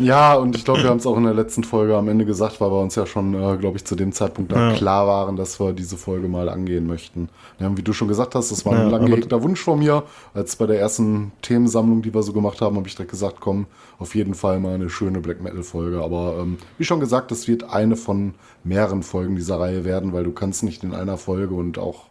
Ja, 0.00 0.34
und 0.34 0.54
ich 0.54 0.64
glaube, 0.64 0.82
wir 0.82 0.90
haben 0.90 0.98
es 0.98 1.06
auch 1.06 1.16
in 1.16 1.24
der 1.24 1.34
letzten 1.34 1.64
Folge 1.64 1.96
am 1.96 2.08
Ende 2.08 2.24
gesagt, 2.24 2.60
weil 2.60 2.70
wir 2.70 2.80
uns 2.80 2.94
ja 2.94 3.06
schon, 3.06 3.34
äh, 3.34 3.56
glaube 3.56 3.78
ich, 3.78 3.84
zu 3.84 3.96
dem 3.96 4.12
Zeitpunkt 4.12 4.52
Ja. 4.52 4.72
klar 4.74 5.06
waren, 5.08 5.34
dass 5.36 5.58
wir 5.58 5.72
diese 5.72 5.96
Folge 5.96 6.28
mal 6.28 6.48
angehen 6.48 6.86
möchten. 6.86 7.30
Ja, 7.58 7.74
wie 7.76 7.82
du 7.82 7.92
schon 7.92 8.06
gesagt 8.06 8.34
hast, 8.34 8.52
das 8.52 8.64
war 8.66 8.74
Ja, 8.74 8.80
ein 8.82 8.90
lang 8.90 9.00
aber- 9.02 9.10
gehegter 9.10 9.42
Wunsch 9.42 9.60
von 9.60 9.78
mir. 9.78 10.04
Als 10.34 10.47
bei 10.56 10.66
der 10.66 10.80
ersten 10.80 11.32
Themensammlung, 11.42 12.02
die 12.02 12.12
wir 12.12 12.22
so 12.22 12.32
gemacht 12.32 12.60
haben, 12.60 12.76
habe 12.76 12.88
ich 12.88 12.94
direkt 12.94 13.10
gesagt, 13.10 13.38
komm, 13.40 13.66
auf 13.98 14.14
jeden 14.14 14.34
Fall 14.34 14.60
mal 14.60 14.74
eine 14.74 14.90
schöne 14.90 15.20
Black 15.20 15.42
Metal-Folge. 15.42 16.02
Aber 16.02 16.38
ähm, 16.40 16.58
wie 16.78 16.84
schon 16.84 17.00
gesagt, 17.00 17.30
das 17.30 17.48
wird 17.48 17.64
eine 17.64 17.96
von 17.96 18.34
mehreren 18.64 19.02
Folgen 19.02 19.36
dieser 19.36 19.60
Reihe 19.60 19.84
werden, 19.84 20.12
weil 20.12 20.24
du 20.24 20.32
kannst 20.32 20.62
nicht 20.62 20.84
in 20.84 20.94
einer 20.94 21.18
Folge 21.18 21.54
und 21.54 21.78
auch 21.78 22.06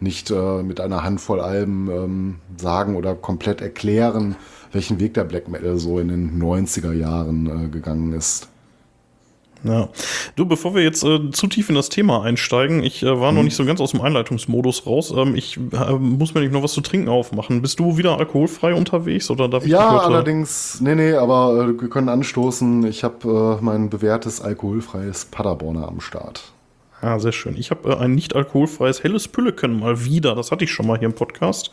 nicht 0.00 0.30
äh, 0.30 0.62
mit 0.62 0.80
einer 0.80 1.04
Handvoll 1.04 1.40
Alben 1.40 1.88
ähm, 1.90 2.34
sagen 2.56 2.96
oder 2.96 3.14
komplett 3.14 3.60
erklären, 3.60 4.36
welchen 4.72 5.00
Weg 5.00 5.14
der 5.14 5.24
Black 5.24 5.48
Metal 5.48 5.78
so 5.78 5.98
in 5.98 6.08
den 6.08 6.42
90er 6.42 6.92
Jahren 6.92 7.66
äh, 7.66 7.68
gegangen 7.68 8.12
ist. 8.12 8.48
Ja. 9.64 9.88
Du, 10.34 10.46
bevor 10.46 10.74
wir 10.74 10.82
jetzt 10.82 11.04
äh, 11.04 11.30
zu 11.30 11.46
tief 11.46 11.68
in 11.68 11.74
das 11.74 11.88
Thema 11.88 12.22
einsteigen, 12.22 12.82
ich 12.82 13.02
äh, 13.02 13.20
war 13.20 13.32
noch 13.32 13.42
nicht 13.42 13.54
so 13.54 13.64
ganz 13.64 13.80
aus 13.80 13.92
dem 13.92 14.00
Einleitungsmodus 14.00 14.86
raus. 14.86 15.12
Ähm, 15.16 15.36
ich 15.36 15.56
äh, 15.56 15.92
muss 15.92 16.34
mir 16.34 16.40
nicht 16.40 16.52
noch 16.52 16.62
was 16.62 16.72
zu 16.72 16.80
trinken 16.80 17.08
aufmachen. 17.08 17.62
Bist 17.62 17.78
du 17.78 17.96
wieder 17.96 18.18
alkoholfrei 18.18 18.74
unterwegs 18.74 19.30
oder 19.30 19.48
darf 19.48 19.64
ich 19.64 19.70
Ja, 19.70 19.98
allerdings, 19.98 20.80
nee, 20.80 20.94
nee, 20.94 21.12
aber 21.12 21.68
äh, 21.68 21.80
wir 21.80 21.88
können 21.88 22.08
anstoßen. 22.08 22.84
Ich 22.86 23.04
habe 23.04 23.58
äh, 23.60 23.64
mein 23.64 23.88
bewährtes 23.88 24.40
alkoholfreies 24.40 25.26
Paderborner 25.26 25.86
am 25.86 26.00
Start. 26.00 26.52
Ah, 27.00 27.18
sehr 27.18 27.32
schön. 27.32 27.56
Ich 27.56 27.70
habe 27.70 27.90
äh, 27.90 27.96
ein 27.96 28.14
nicht 28.14 28.34
alkoholfreies 28.34 29.02
helles 29.02 29.28
Pülleken 29.28 29.78
mal 29.78 30.04
wieder. 30.04 30.34
Das 30.34 30.50
hatte 30.50 30.64
ich 30.64 30.72
schon 30.72 30.86
mal 30.86 30.98
hier 30.98 31.06
im 31.06 31.14
Podcast 31.14 31.70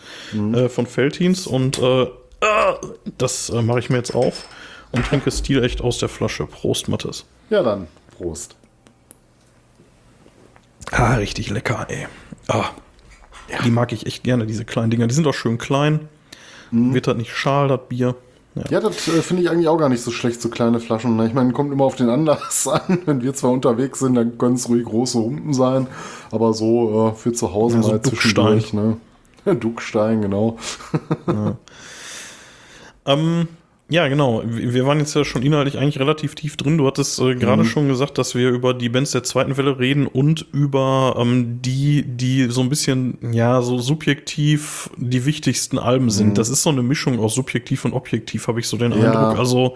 äh, 0.53 0.69
von 0.69 0.85
Feltins 0.85 1.47
und 1.47 1.79
äh, 1.79 2.07
ah, 2.41 2.75
das 3.17 3.49
äh, 3.49 3.61
mache 3.61 3.79
ich 3.79 3.89
mir 3.89 3.97
jetzt 3.97 4.13
auf 4.13 4.45
und 4.91 5.05
trinke 5.05 5.31
stilecht 5.31 5.81
aus 5.81 5.99
der 5.99 6.09
Flasche. 6.09 6.45
Prost, 6.45 6.87
Mattes. 6.87 7.25
Ja, 7.49 7.63
dann, 7.63 7.87
Prost. 8.17 8.55
Ah, 10.91 11.15
richtig 11.15 11.49
lecker, 11.49 11.85
ey. 11.89 12.07
Ah, 12.47 12.65
Die 13.65 13.71
mag 13.71 13.91
ich 13.91 14.05
echt 14.05 14.23
gerne, 14.23 14.45
diese 14.45 14.65
kleinen 14.65 14.89
Dinger. 14.91 15.07
Die 15.07 15.13
sind 15.15 15.27
auch 15.27 15.33
schön 15.33 15.57
klein. 15.57 16.07
Wird 16.71 17.07
halt 17.07 17.17
nicht 17.17 17.35
schal, 17.35 17.67
das 17.67 17.79
Bier. 17.89 18.15
Ja. 18.55 18.63
Ja, 18.69 18.79
das 18.79 19.07
äh, 19.07 19.21
finde 19.21 19.43
ich 19.43 19.49
eigentlich 19.49 19.67
auch 19.67 19.77
gar 19.77 19.89
nicht 19.89 20.01
so 20.03 20.11
schlecht, 20.11 20.41
so 20.41 20.49
kleine 20.49 20.79
Flaschen. 20.79 21.15
ne? 21.15 21.25
Ich 21.27 21.33
meine, 21.33 21.51
kommt 21.53 21.71
immer 21.71 21.85
auf 21.85 21.95
den 21.95 22.09
Anlass 22.09 22.67
an. 22.71 22.99
Wenn 23.05 23.21
wir 23.21 23.33
zwar 23.33 23.51
unterwegs 23.51 23.99
sind, 23.99 24.15
dann 24.15 24.37
können 24.37 24.55
es 24.55 24.67
ruhig 24.69 24.85
große 24.85 25.17
Humpen 25.19 25.53
sein, 25.53 25.87
aber 26.31 26.53
so 26.53 27.09
äh, 27.09 27.15
für 27.15 27.31
zu 27.33 27.53
Hause 27.53 27.77
Ja, 27.77 27.83
so 27.83 27.89
mal 27.89 27.99
Duckstein. 27.99 28.59
zwischendurch, 28.61 28.73
ne? 28.73 28.97
Duckstein, 29.55 30.21
genau. 30.21 30.57
Ähm, 33.05 33.47
ja, 33.89 34.07
genau. 34.07 34.43
Wir 34.45 34.85
waren 34.85 34.99
jetzt 34.99 35.15
ja 35.15 35.25
schon 35.25 35.41
inhaltlich 35.41 35.77
eigentlich 35.77 35.99
relativ 35.99 36.35
tief 36.35 36.57
drin. 36.57 36.77
Du 36.77 36.85
hattest 36.85 37.19
äh, 37.19 37.33
gerade 37.35 37.65
schon 37.65 37.87
gesagt, 37.87 38.17
dass 38.19 38.35
wir 38.35 38.49
über 38.49 38.75
die 38.75 38.87
Bands 38.89 39.11
der 39.11 39.23
zweiten 39.23 39.57
Welle 39.57 39.79
reden 39.79 40.05
und 40.05 40.45
über 40.53 41.15
ähm, 41.17 41.59
die, 41.61 42.03
die 42.03 42.45
so 42.51 42.61
ein 42.61 42.69
bisschen, 42.69 43.17
ja, 43.31 43.61
so 43.63 43.79
subjektiv 43.79 44.91
die 44.97 45.25
wichtigsten 45.25 45.79
Alben 45.79 46.11
sind. 46.11 46.37
Das 46.37 46.49
ist 46.49 46.61
so 46.61 46.69
eine 46.69 46.83
Mischung 46.83 47.19
aus 47.19 47.33
subjektiv 47.33 47.83
und 47.85 47.93
objektiv, 47.93 48.47
habe 48.47 48.59
ich 48.59 48.67
so 48.67 48.77
den 48.77 48.91
Ja. 48.91 48.97
Eindruck. 48.97 49.39
Also 49.39 49.75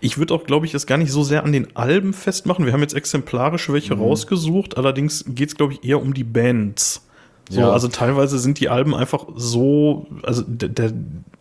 ich 0.00 0.18
würde 0.18 0.34
auch, 0.34 0.44
glaube 0.44 0.66
ich, 0.66 0.74
es 0.74 0.86
gar 0.86 0.98
nicht 0.98 1.12
so 1.12 1.22
sehr 1.22 1.44
an 1.44 1.52
den 1.52 1.76
Alben 1.76 2.12
festmachen. 2.12 2.66
Wir 2.66 2.72
haben 2.72 2.82
jetzt 2.82 2.94
exemplarisch 2.94 3.68
welche 3.70 3.94
rausgesucht. 3.94 4.76
Allerdings 4.76 5.24
geht 5.28 5.50
es, 5.50 5.54
glaube 5.54 5.74
ich, 5.74 5.84
eher 5.84 6.02
um 6.02 6.12
die 6.12 6.24
Bands. 6.24 7.03
So, 7.50 7.60
Ja. 7.60 7.72
also 7.72 7.88
teilweise 7.88 8.38
sind 8.38 8.58
die 8.58 8.68
Alben 8.70 8.94
einfach 8.94 9.26
so, 9.36 10.06
also 10.22 10.42
der, 10.46 10.70
der, 10.70 10.92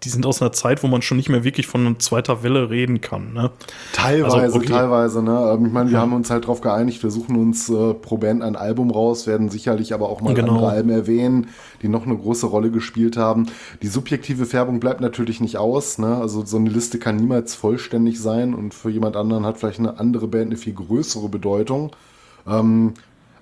die 0.03 0.09
sind 0.09 0.25
aus 0.25 0.41
einer 0.41 0.51
Zeit, 0.51 0.83
wo 0.83 0.87
man 0.87 1.01
schon 1.01 1.15
nicht 1.15 1.29
mehr 1.29 1.45
wirklich 1.45 1.65
von 1.65 1.87
einer 1.87 1.97
zweiter 1.97 2.43
Welle 2.43 2.69
reden 2.69 2.99
kann. 2.99 3.31
Ne? 3.31 3.51
Teilweise, 3.93 4.35
Also, 4.37 4.57
okay. 4.57 4.65
teilweise, 4.73 5.23
ne? 5.23 5.53
Ähm, 5.53 5.65
Ich 5.65 5.71
meine, 5.71 5.89
wir 5.89 5.93
Ja. 5.95 6.01
haben 6.01 6.11
uns 6.11 6.29
halt 6.29 6.43
darauf 6.43 6.59
geeinigt, 6.59 7.01
wir 7.03 7.09
suchen 7.09 7.37
uns 7.37 7.69
äh, 7.69 7.93
pro 7.93 8.17
Band 8.17 8.43
ein 8.43 8.57
Album 8.57 8.91
raus, 8.91 9.27
werden 9.27 9.47
sicherlich 9.47 9.93
aber 9.93 10.09
auch 10.09 10.19
mal 10.19 10.33
Genau. 10.33 10.51
andere 10.55 10.69
Alben 10.71 10.89
erwähnen, 10.89 11.47
die 11.81 11.87
noch 11.87 12.05
eine 12.05 12.17
große 12.17 12.47
Rolle 12.47 12.69
gespielt 12.69 13.15
haben. 13.15 13.45
Die 13.81 13.87
subjektive 13.87 14.45
Färbung 14.45 14.81
bleibt 14.81 14.99
natürlich 14.99 15.39
nicht 15.39 15.55
aus, 15.57 15.99
ne? 15.99 16.17
Also 16.17 16.43
so 16.45 16.57
eine 16.57 16.69
Liste 16.69 16.99
kann 16.99 17.15
niemals 17.15 17.55
vollständig 17.55 18.19
sein 18.19 18.53
und 18.53 18.73
für 18.73 18.89
jemand 18.89 19.15
anderen 19.15 19.45
hat 19.45 19.57
vielleicht 19.57 19.79
eine 19.79 19.99
andere 20.01 20.27
Band 20.27 20.47
eine 20.47 20.57
viel 20.57 20.73
größere 20.73 21.29
Bedeutung. 21.29 21.91
Ähm, 22.45 22.93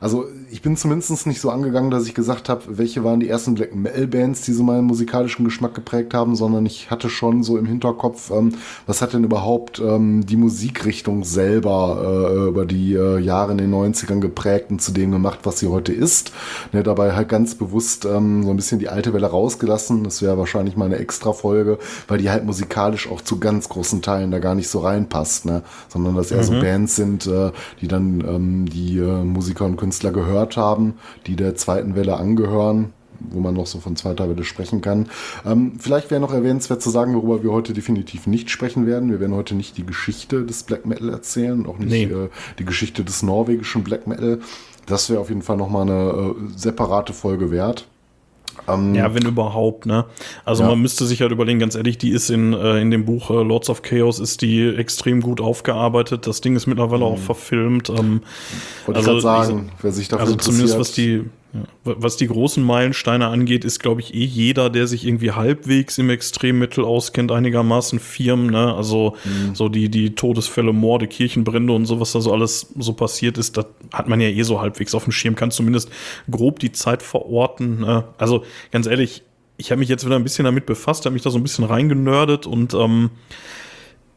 also 0.01 0.25
ich 0.49 0.63
bin 0.63 0.75
zumindest 0.75 1.27
nicht 1.27 1.39
so 1.39 1.51
angegangen, 1.51 1.91
dass 1.91 2.07
ich 2.07 2.15
gesagt 2.15 2.49
habe, 2.49 2.63
welche 2.77 3.03
waren 3.03 3.19
die 3.19 3.29
ersten 3.29 3.53
Black 3.53 3.75
Metal 3.75 4.07
Bands, 4.07 4.41
die 4.41 4.51
so 4.51 4.63
meinen 4.63 4.85
musikalischen 4.85 5.45
Geschmack 5.45 5.75
geprägt 5.75 6.15
haben, 6.15 6.35
sondern 6.35 6.65
ich 6.65 6.89
hatte 6.89 7.07
schon 7.07 7.43
so 7.43 7.55
im 7.55 7.67
Hinterkopf, 7.67 8.31
ähm, 8.31 8.55
was 8.87 9.03
hat 9.03 9.13
denn 9.13 9.23
überhaupt 9.23 9.79
ähm, 9.79 10.25
die 10.25 10.37
Musikrichtung 10.37 11.23
selber 11.23 12.31
äh, 12.33 12.47
über 12.49 12.65
die 12.65 12.95
äh, 12.95 13.19
Jahre 13.19 13.51
in 13.51 13.59
den 13.59 13.71
90ern 13.71 14.19
geprägt 14.19 14.71
und 14.71 14.81
zu 14.81 14.91
dem 14.91 15.11
gemacht, 15.11 15.41
was 15.43 15.59
sie 15.59 15.67
heute 15.67 15.93
ist. 15.93 16.33
Ne, 16.73 16.81
dabei 16.81 17.13
halt 17.13 17.29
ganz 17.29 17.53
bewusst 17.53 18.05
ähm, 18.05 18.43
so 18.43 18.49
ein 18.49 18.55
bisschen 18.55 18.79
die 18.79 18.89
alte 18.89 19.13
Welle 19.13 19.27
rausgelassen. 19.27 20.03
Das 20.03 20.23
wäre 20.23 20.37
wahrscheinlich 20.37 20.75
mal 20.75 20.85
eine 20.85 20.97
extra 20.97 21.31
Folge, 21.31 21.77
weil 22.07 22.17
die 22.17 22.31
halt 22.31 22.43
musikalisch 22.45 23.07
auch 23.07 23.21
zu 23.21 23.39
ganz 23.39 23.69
großen 23.69 24.01
Teilen 24.01 24.31
da 24.31 24.39
gar 24.39 24.55
nicht 24.55 24.67
so 24.67 24.79
reinpasst, 24.79 25.45
ne? 25.45 25.61
sondern 25.89 26.15
dass 26.15 26.31
eher 26.31 26.43
so 26.43 26.53
Bands 26.59 26.95
sind, 26.95 27.27
äh, 27.27 27.51
die 27.81 27.87
dann 27.87 28.21
ähm, 28.27 28.65
die 28.65 28.97
äh, 28.97 29.23
Musiker 29.23 29.65
und 29.65 29.77
Künstler 29.77 29.90
gehört 29.99 30.57
haben, 30.57 30.95
die 31.27 31.35
der 31.35 31.55
zweiten 31.55 31.95
Welle 31.95 32.17
angehören 32.17 32.93
wo 33.29 33.39
man 33.39 33.53
noch 33.53 33.67
so 33.67 33.79
von 33.79 33.95
zweiter 33.95 34.29
Welle 34.29 34.43
sprechen 34.43 34.81
kann. 34.81 35.07
Ähm, 35.45 35.73
vielleicht 35.79 36.09
wäre 36.11 36.21
noch 36.21 36.33
erwähnenswert 36.33 36.81
zu 36.81 36.89
sagen, 36.89 37.13
worüber 37.13 37.43
wir 37.43 37.51
heute 37.51 37.73
definitiv 37.73 38.27
nicht 38.27 38.49
sprechen 38.49 38.87
werden. 38.87 39.11
Wir 39.11 39.19
werden 39.19 39.35
heute 39.35 39.55
nicht 39.55 39.77
die 39.77 39.85
Geschichte 39.85 40.43
des 40.43 40.63
Black 40.63 40.85
Metal 40.85 41.09
erzählen, 41.09 41.65
auch 41.65 41.77
nicht 41.77 41.91
Nee. 41.91 42.03
äh, 42.05 42.29
die 42.59 42.65
Geschichte 42.65 43.03
des 43.03 43.21
norwegischen 43.23 43.83
Black 43.83 44.07
Metal. 44.07 44.39
Das 44.87 45.09
wäre 45.09 45.19
auf 45.19 45.29
jeden 45.29 45.43
Fall 45.43 45.57
nochmal 45.57 45.83
eine 45.83 46.09
äh, 46.11 46.33
separate 46.55 47.13
Folge 47.13 47.51
wert. 47.51 47.87
Ähm, 48.67 48.93
Ja, 48.95 49.13
wenn 49.13 49.25
überhaupt, 49.25 49.85
ne? 49.85 50.05
Also 50.45 50.63
Ja. 50.63 50.69
man 50.69 50.81
müsste 50.81 51.05
sich 51.05 51.21
halt 51.21 51.31
überlegen, 51.31 51.59
ganz 51.59 51.75
ehrlich, 51.75 51.97
die 51.97 52.11
ist 52.11 52.29
in, 52.29 52.53
äh, 52.53 52.79
in 52.81 52.91
dem 52.91 53.05
Buch 53.05 53.29
äh, 53.29 53.43
Lords 53.43 53.69
of 53.69 53.81
Chaos 53.81 54.19
ist 54.19 54.41
die 54.41 54.67
extrem 54.67 55.21
gut 55.21 55.41
aufgearbeitet. 55.41 56.27
Das 56.27 56.41
Ding 56.41 56.55
ist 56.55 56.67
mittlerweile 56.67 57.05
auch 57.05 57.17
verfilmt. 57.17 57.89
Ähm, 57.89 58.21
Wollte 58.85 58.99
also 58.99 59.17
ich 59.17 59.21
sagen, 59.23 59.71
wer 59.81 59.91
sich 59.91 60.07
dafür 60.07 60.25
also 60.25 60.35
zumindest 60.37 60.79
was 60.79 60.91
die, 60.91 61.23
ja, 61.53 61.61
wa- 61.83 61.95
was 61.97 62.17
die 62.17 62.27
großen 62.27 62.63
Meilensteine 62.63 63.27
angeht, 63.27 63.65
ist, 63.65 63.79
glaube 63.79 64.01
ich, 64.01 64.13
eh 64.13 64.23
jeder, 64.23 64.69
der 64.69 64.87
sich 64.87 65.05
irgendwie 65.05 65.31
halbwegs 65.31 65.97
im 65.97 66.09
Extremmittel 66.09 66.83
auskennt, 66.85 67.31
einigermaßen 67.31 67.99
Firmen, 67.99 68.47
ne? 68.47 68.73
Also 68.73 69.15
Mhm. 69.25 69.55
so 69.55 69.67
die, 69.69 69.89
die 69.89 70.15
Todesfälle, 70.15 70.73
Morde, 70.73 71.07
Kirchenbrände 71.07 71.73
und 71.73 71.85
so, 71.85 71.99
was 71.99 72.11
da 72.13 72.21
so 72.21 72.31
alles 72.33 72.71
so 72.77 72.93
passiert 72.93 73.37
ist, 73.37 73.57
das 73.57 73.65
hat 73.91 74.07
man 74.07 74.21
ja 74.21 74.29
eh 74.29 74.43
so 74.43 74.61
halbwegs 74.61 74.95
auf 74.95 75.03
dem 75.03 75.11
Schirm, 75.11 75.35
kann 75.35 75.51
zumindest 75.51 75.89
grob 76.29 76.59
die 76.59 76.71
Zeit 76.71 77.03
verorten. 77.03 77.81
Ne? 77.81 78.05
Also 78.17 78.43
ganz 78.71 78.87
ehrlich, 78.87 79.23
ich 79.57 79.71
habe 79.71 79.79
mich 79.79 79.89
jetzt 79.89 80.05
wieder 80.05 80.15
ein 80.15 80.23
bisschen 80.23 80.45
damit 80.45 80.65
befasst, 80.65 81.05
habe 81.05 81.13
mich 81.13 81.21
da 81.21 81.29
so 81.29 81.37
ein 81.37 81.43
bisschen 81.43 81.65
reingenördet 81.65 82.47
und 82.47 82.73
ähm, 82.73 83.11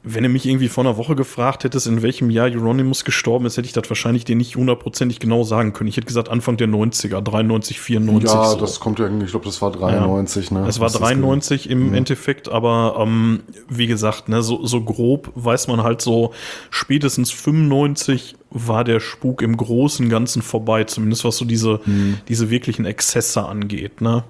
wenn 0.07 0.23
du 0.23 0.29
mich 0.29 0.45
irgendwie 0.45 0.69
vor 0.69 0.85
einer 0.85 0.99
Woche 0.99 1.17
gefragt 1.17 1.65
hättest, 1.65 1.87
in 1.87 2.03
welchem 2.03 2.29
Jahr 2.29 2.51
Euronymous 2.51 3.07
gestorben 3.07 3.47
ist, 3.47 3.57
hätte 3.57 3.67
ich 3.67 3.73
das 3.73 3.89
wahrscheinlich 3.89 4.27
dir 4.27 4.37
nicht 4.37 4.55
hundertprozentig 4.55 5.19
genau 5.19 5.45
sagen 5.45 5.73
können. 5.73 5.89
Ich 5.89 5.97
hätte 5.97 6.07
gesagt 6.07 6.29
Anfang 6.29 6.59
der 6.59 6.69
90er, 6.69 7.23
93, 7.23 7.81
94. 7.81 8.31
Ja, 8.31 8.51
so. 8.51 8.57
das 8.59 8.81
kommt 8.81 8.99
ja, 8.99 9.09
ich 9.09 9.31
glaube, 9.31 9.47
das 9.47 9.63
war 9.63 9.73
93, 9.73 10.51
ne? 10.51 10.67
Es 10.69 10.79
war 10.79 10.89
Das 10.89 10.95
ist 10.97 11.01
93 11.01 11.71
im 11.71 11.95
Endeffekt, 11.95 12.51
aber 12.51 12.97
ähm, 13.01 13.41
wie 13.69 13.87
gesagt, 13.87 14.29
ne, 14.29 14.43
so, 14.43 14.67
so 14.67 14.83
grob 14.83 15.33
weiß 15.37 15.69
man 15.69 15.83
halt 15.83 16.03
so, 16.03 16.33
spätestens 16.69 17.31
95 17.31 18.37
war 18.51 18.85
der 18.85 19.01
Spuk 19.01 19.41
im 19.41 19.57
Großen 19.57 20.05
und 20.05 20.11
Ganzen 20.11 20.43
vorbei, 20.43 20.85
zumindest 20.85 21.25
was 21.25 21.39
so 21.39 21.47
diese, 21.47 21.81
diese 22.29 22.51
wirklichen 22.51 22.85
Exzesse 22.85 23.43
angeht. 23.43 24.03
Ne? 24.03 24.23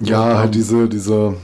Ja, 0.00 0.38
halt 0.38 0.54
diese, 0.54 0.90
diese 0.90 1.36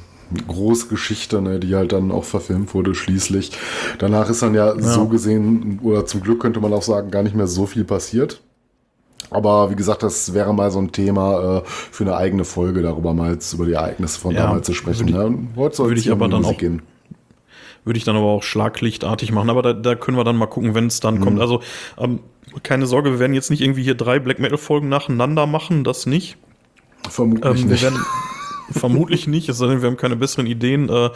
große 0.46 0.88
Geschichte, 0.88 1.40
ne, 1.40 1.58
die 1.58 1.74
halt 1.74 1.92
dann 1.92 2.10
auch 2.12 2.24
verfilmt 2.24 2.74
wurde 2.74 2.94
schließlich. 2.94 3.52
Danach 3.98 4.28
ist 4.28 4.42
dann 4.42 4.54
ja, 4.54 4.78
so 4.80 5.06
gesehen, 5.06 5.80
oder 5.82 6.06
zum 6.06 6.20
Glück 6.22 6.40
könnte 6.40 6.60
man 6.60 6.72
auch 6.72 6.82
sagen, 6.82 7.10
gar 7.10 7.22
nicht 7.22 7.34
mehr 7.34 7.46
so 7.46 7.66
viel 7.66 7.84
passiert. 7.84 8.40
Aber 9.30 9.70
wie 9.70 9.76
gesagt, 9.76 10.02
das 10.02 10.32
wäre 10.32 10.54
mal 10.54 10.70
so 10.70 10.78
ein 10.78 10.90
Thema 10.92 11.58
äh, 11.58 11.62
für 11.66 12.04
eine 12.04 12.16
eigene 12.16 12.44
Folge, 12.44 12.80
darüber 12.82 13.12
mal 13.14 13.32
jetzt 13.32 13.52
über 13.52 13.66
die 13.66 13.72
Ereignisse 13.72 14.18
von 14.18 14.34
Ja, 14.34 14.44
damals 14.44 14.66
zu 14.66 14.74
sprechen. 14.74 15.08
würde 15.12 15.24
ich- 15.26 15.30
ne? 15.30 15.48
Heute 15.56 15.76
soll 15.76 15.88
würde 15.88 16.00
es 16.00 16.06
ich 16.06 16.12
aber 16.12 16.26
um 16.26 16.30
dann 16.30 16.42
Musik 16.42 16.56
auch- 16.56 16.60
gehen. 16.60 16.82
Würde 17.84 17.96
ich 17.98 18.04
dann 18.04 18.16
aber 18.16 18.26
auch 18.26 18.42
schlaglichtartig 18.42 19.32
machen. 19.32 19.48
Aber 19.50 19.62
da, 19.62 19.72
da 19.72 19.94
können 19.94 20.16
wir 20.18 20.24
dann 20.24 20.36
mal 20.36 20.46
gucken, 20.46 20.74
wenn 20.74 20.86
es 20.88 21.00
dann 21.00 21.20
kommt. 21.20 21.40
Also 21.40 21.62
ähm, 21.96 22.20
keine 22.62 22.86
Sorge, 22.86 23.12
wir 23.12 23.18
werden 23.18 23.32
jetzt 23.34 23.50
nicht 23.50 23.60
irgendwie 23.62 23.82
hier 23.82 23.94
drei 23.94 24.18
Black 24.18 24.38
Metal-Folgen 24.40 24.88
nacheinander 24.90 25.46
machen, 25.46 25.84
das 25.84 26.04
nicht. 26.06 26.36
Vermutlich 27.08 27.62
Ähm, 27.62 27.68
nicht. 27.68 27.86
vermutlich 28.70 29.26
nicht, 29.26 29.48
es 29.48 29.58
sei 29.58 29.66
denn, 29.66 29.82
wir 29.82 29.88
haben 29.88 29.96
keine 29.96 30.16
besseren 30.16 30.46
Ideen. 30.46 30.88
Äh, 30.88 31.10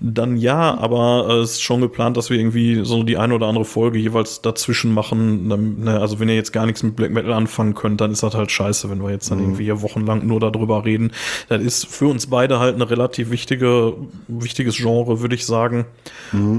dann 0.00 0.36
ja, 0.36 0.76
aber 0.78 1.26
äh, 1.28 1.32
es 1.40 1.52
ist 1.52 1.62
schon 1.62 1.80
geplant, 1.80 2.16
dass 2.16 2.30
wir 2.30 2.38
irgendwie 2.38 2.84
so 2.84 3.02
die 3.02 3.16
eine 3.16 3.34
oder 3.34 3.46
andere 3.46 3.64
Folge 3.64 3.98
jeweils 3.98 4.42
dazwischen 4.42 4.92
machen. 4.92 5.48
Dann, 5.48 5.80
ne, 5.84 6.00
also 6.00 6.20
wenn 6.20 6.28
ihr 6.28 6.34
jetzt 6.34 6.52
gar 6.52 6.66
nichts 6.66 6.82
mit 6.82 6.96
Black 6.96 7.10
Metal 7.10 7.32
anfangen 7.32 7.74
könnt, 7.74 8.00
dann 8.00 8.12
ist 8.12 8.22
das 8.22 8.34
halt 8.34 8.50
scheiße, 8.50 8.90
wenn 8.90 9.02
wir 9.02 9.10
jetzt 9.10 9.30
dann 9.30 9.40
irgendwie 9.40 9.64
hier 9.64 9.82
wochenlang 9.82 10.26
nur 10.26 10.40
darüber 10.40 10.84
reden. 10.84 11.12
Das 11.48 11.62
ist 11.62 11.86
für 11.86 12.06
uns 12.06 12.26
beide 12.28 12.58
halt 12.58 12.74
eine 12.74 12.88
relativ 12.88 13.30
wichtige, 13.30 13.94
wichtiges 14.28 14.76
Genre, 14.76 15.20
würde 15.20 15.34
ich 15.34 15.46
sagen. 15.46 15.86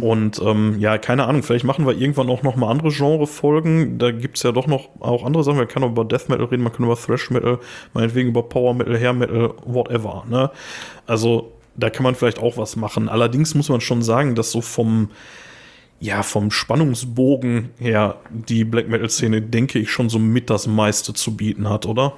Und 0.02 0.42
ähm, 0.42 0.80
ja, 0.80 0.98
keine 0.98 1.26
Ahnung, 1.28 1.44
vielleicht 1.44 1.66
machen 1.66 1.86
wir 1.86 1.98
irgendwann 1.98 2.30
auch 2.30 2.44
noch 2.44 2.56
mal 2.56 2.70
andere 2.70 2.90
Genre-Folgen. 2.90 3.98
Da 3.98 4.12
gibt's 4.12 4.44
ja 4.44 4.52
doch 4.52 4.68
noch 4.68 4.90
auch 5.00 5.26
andere 5.26 5.44
Sachen. 5.44 5.58
Man 5.58 5.68
kann 5.68 5.84
auch 5.84 5.92
über 5.92 6.06
Death 6.06 6.30
Metal 6.30 6.46
reden, 6.46 6.64
man 6.64 6.74
kann 6.74 6.86
über 6.86 6.96
Thrash 6.96 7.30
Metal, 7.30 7.60
meinetwegen 7.94 8.30
über 8.30 8.44
Power 8.44 8.74
Metal, 8.74 9.00
Hair 9.00 9.14
Metal, 9.14 9.54
whatever. 9.66 10.25
Ne? 10.30 10.52
Also 11.06 11.52
da 11.76 11.90
kann 11.90 12.04
man 12.04 12.16
vielleicht 12.16 12.40
auch 12.40 12.58
was 12.58 12.76
machen. 12.76 13.10
Allerdings 13.10 13.56
muss 13.56 13.70
man 13.70 13.82
schon 13.82 14.02
sagen, 14.02 14.36
dass 14.36 14.52
so 14.52 14.62
vom 14.62 15.10
ja, 16.00 16.24
vom 16.24 16.52
Spannungsbogen 16.52 17.70
her 17.80 18.18
die 18.30 18.66
Black 18.66 18.90
Metal-Szene, 18.90 19.42
denke 19.42 19.80
ich, 19.80 19.90
schon 19.90 20.10
so 20.10 20.20
mit 20.20 20.50
das 20.50 20.68
meiste 20.68 21.14
zu 21.14 21.38
bieten 21.38 21.70
hat, 21.70 21.86
oder? 21.86 22.14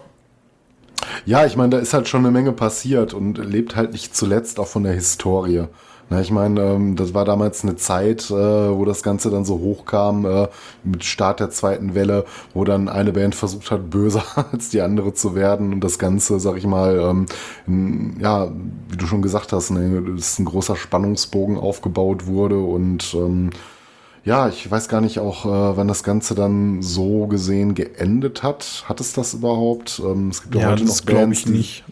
Ja, 1.26 1.46
ich 1.46 1.56
meine, 1.56 1.70
da 1.70 1.78
ist 1.78 1.94
halt 1.94 2.08
schon 2.08 2.22
eine 2.22 2.32
Menge 2.32 2.54
passiert 2.54 3.14
und 3.14 3.38
lebt 3.38 3.76
halt 3.76 3.92
nicht 3.94 4.16
zuletzt 4.16 4.60
auch 4.60 4.68
von 4.68 4.84
der 4.84 4.94
Historie. 4.94 5.66
Na, 6.10 6.22
ich 6.22 6.32
meine, 6.32 6.62
ähm, 6.62 6.96
das 6.96 7.14
war 7.14 7.26
damals 7.26 7.64
eine 7.64 7.76
Zeit, 7.76 8.32
äh, 8.32 8.34
wo 8.34 8.86
das 8.86 9.04
Ganze 9.04 9.30
dann 9.30 9.44
so 9.44 9.60
hochkam, 9.60 10.26
äh, 10.26 10.48
mit 10.84 11.04
Start 11.04 11.42
der 11.42 11.50
zweiten 11.50 11.96
Welle, 11.96 12.24
wo 12.54 12.64
dann 12.64 12.88
eine 12.88 13.12
Band 13.12 13.36
versucht 13.36 13.72
hat, 13.72 13.90
böser 13.90 14.24
als 14.52 14.70
die 14.70 14.82
andere 14.82 15.14
zu 15.14 15.36
werden 15.36 15.74
und 15.74 15.84
das 15.84 16.00
Ganze, 16.00 16.40
sag 16.40 16.56
ich 16.58 16.66
mal, 16.66 16.98
ähm, 17.00 17.26
in, 17.68 18.20
ja, 18.22 18.50
wie 18.90 18.98
du 18.98 19.06
schon 19.06 19.22
gesagt 19.22 19.52
hast, 19.52 19.72
ne, 19.72 20.02
dass 20.16 20.40
ein 20.40 20.46
großer 20.46 20.78
Spannungsbogen 20.78 21.58
aufgebaut 21.58 22.26
wurde 22.26 22.60
und 22.60 23.14
ähm, 23.14 23.50
ja, 24.28 24.50
ich 24.50 24.70
weiß 24.70 24.90
gar 24.90 25.00
nicht 25.00 25.20
auch, 25.20 25.46
äh, 25.46 25.78
wann 25.78 25.88
das 25.88 26.04
Ganze 26.04 26.36
dann 26.36 26.82
so 26.82 27.28
gesehen 27.28 27.76
geendet 27.76 28.44
hat. 28.44 28.84
Hat 28.86 29.00
es 29.00 29.14
das 29.14 29.34
überhaupt? 29.34 30.02
Ähm, 30.04 30.28
es 30.32 30.44
gibt 30.44 30.56
ja, 30.56 30.70
heute 30.70 30.84
noch 30.84 31.06
glaube 31.06 31.22
Bands, 31.22 31.40
ich 31.40 31.46
nicht. 31.46 31.84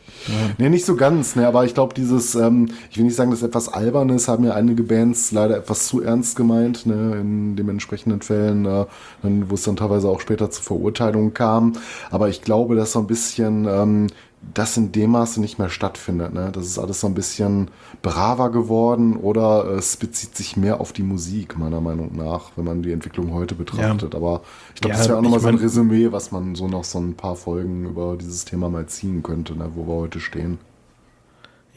Nee, 0.57 0.67
nicht 0.67 0.85
so 0.85 0.97
ganz, 0.97 1.37
ne, 1.37 1.47
aber 1.47 1.63
ich 1.63 1.73
glaube, 1.73 1.93
dieses, 1.93 2.35
ähm, 2.35 2.67
ich 2.91 2.97
will 2.97 3.05
nicht 3.05 3.15
sagen, 3.15 3.31
das 3.31 3.39
ist 3.39 3.47
etwas 3.47 3.69
Albernes, 3.69 4.27
haben 4.27 4.43
ja 4.43 4.53
einige 4.53 4.83
Bands 4.83 5.31
leider 5.31 5.55
etwas 5.55 5.87
zu 5.87 6.01
ernst 6.01 6.35
gemeint, 6.35 6.85
ne, 6.85 7.15
in 7.21 7.55
den 7.55 7.69
entsprechenden 7.69 8.21
Fällen, 8.21 8.65
äh, 8.65 8.85
wo 9.23 9.55
es 9.55 9.63
dann 9.63 9.77
teilweise 9.77 10.09
auch 10.09 10.19
später 10.19 10.51
zu 10.51 10.61
Verurteilungen 10.61 11.33
kam. 11.33 11.73
Aber 12.11 12.27
ich 12.27 12.41
glaube, 12.41 12.75
dass 12.75 12.91
so 12.91 12.99
ein 12.99 13.07
bisschen 13.07 13.65
ähm, 13.65 14.07
das 14.53 14.77
in 14.77 14.91
dem 14.91 15.11
Maße 15.11 15.41
nicht 15.41 15.59
mehr 15.59 15.69
stattfindet. 15.69 16.33
Ne? 16.33 16.49
Das 16.53 16.65
ist 16.65 16.79
alles 16.79 17.01
so 17.01 17.07
ein 17.07 17.13
bisschen 17.13 17.69
braver 18.01 18.51
geworden 18.51 19.17
oder 19.17 19.65
es 19.71 19.97
bezieht 19.97 20.35
sich 20.35 20.55
mehr 20.55 20.79
auf 20.79 20.93
die 20.93 21.03
Musik, 21.03 21.57
meiner 21.57 21.81
Meinung 21.81 22.15
nach, 22.15 22.51
wenn 22.55 22.65
man 22.65 22.83
die 22.83 22.91
Entwicklung 22.91 23.33
heute 23.33 23.55
betrachtet. 23.55 24.15
Aber 24.15 24.41
ich 24.73 24.81
glaube, 24.81 24.93
Ja, 24.93 24.99
das 24.99 25.07
wäre 25.09 25.17
auch 25.17 25.21
nochmal 25.23 25.39
so 25.39 25.47
ein 25.47 25.55
Resümee, 25.55 26.11
was 26.11 26.31
man 26.31 26.55
so 26.55 26.67
noch 26.67 26.83
so 26.83 26.99
ein 26.99 27.15
paar 27.15 27.35
Folgen 27.35 27.85
über 27.85 28.15
dieses 28.17 28.45
Thema 28.45 28.69
mal 28.69 28.85
ziehen 28.85 29.23
könnte, 29.23 29.57
ne, 29.57 29.71
wo 29.75 29.87
wir 29.87 29.95
heute 29.95 30.19
stehen. 30.19 30.59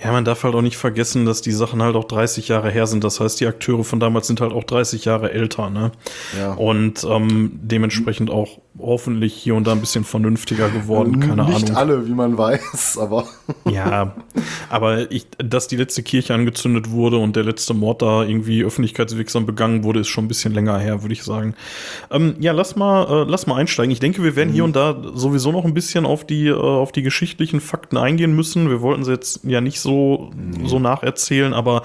Ja, 0.03 0.13
man 0.13 0.25
darf 0.25 0.45
halt 0.45 0.55
auch 0.55 0.63
nicht 0.63 0.77
vergessen, 0.77 1.27
dass 1.27 1.43
die 1.43 1.51
Sachen 1.51 1.83
halt 1.83 1.97
auch 1.97 2.05
30 2.05 2.47
Jahre 2.47 2.71
her 2.71 2.87
sind. 2.87 3.03
Das 3.03 3.19
heißt, 3.19 3.41
die 3.41 3.47
Akteure 3.47 3.83
von 3.83 3.99
damals 3.99 4.29
sind 4.29 4.41
halt 4.41 4.53
auch 4.53 4.63
30 4.63 5.05
Jahre 5.05 5.33
älter, 5.33 5.71
ne? 5.71 5.91
Ja. 6.39 6.53
Und 6.53 7.05
ähm, 7.09 7.59
dementsprechend 7.61 8.31
auch 8.31 8.61
hoffentlich 8.81 9.35
hier 9.35 9.55
und 9.55 9.67
da 9.67 9.73
ein 9.73 9.81
bisschen 9.81 10.05
vernünftiger 10.05 10.69
geworden, 10.69 11.21
keine 11.21 11.45
Nicht 11.45 11.65
Ahnung. 11.65 11.77
alle, 11.77 12.07
wie 12.07 12.13
man 12.13 12.39
weiß, 12.39 12.99
aber 13.01 13.27
Ja, 13.71 14.15
aber 14.71 15.11
ich, 15.11 15.27
dass 15.39 15.69
die 15.69 15.77
letzte 15.77 16.03
Kirche 16.03 16.35
angezündet 16.35 16.91
wurde 16.91 17.19
und 17.19 17.37
der 17.37 17.45
letzte 17.45 17.75
Mord 17.75 18.03
da 18.03 18.25
irgendwie 18.25 18.63
öffentlichkeitswirksam 18.65 19.47
begangen 19.47 19.85
wurde, 19.85 20.01
ist 20.01 20.09
schon 20.09 20.25
ein 20.25 20.29
bisschen 20.29 20.55
länger 20.55 20.79
her, 20.79 21.03
würde 21.03 21.13
ich 21.13 21.23
sagen. 21.23 21.55
Ähm, 22.11 22.37
ja, 22.39 22.53
lass 22.53 22.77
mal, 22.77 23.05
äh, 23.05 23.31
lass 23.31 23.47
mal 23.47 23.57
einsteigen. 23.57 23.91
Ich 23.91 24.01
denke, 24.01 24.23
wir 24.23 24.37
werden 24.37 24.53
hier 24.53 24.65
und 24.65 24.77
da 24.77 25.01
sowieso 25.15 25.53
noch 25.53 25.65
ein 25.65 25.75
bisschen 25.75 26.07
auf 26.07 26.25
die, 26.27 26.47
äh, 26.49 26.55
auf 26.55 26.93
die 26.93 27.03
geschichtlichen 27.03 27.61
Fakten 27.61 27.97
eingehen 27.97 28.35
müssen. 28.35 28.69
Wir 28.71 28.81
wollten 28.81 29.05
sie 29.05 29.13
jetzt 29.13 29.41
ja 29.45 29.61
nicht 29.61 29.81
so, 29.81 30.31
so 30.65 30.79
nacherzählen, 30.79 31.53
aber 31.53 31.83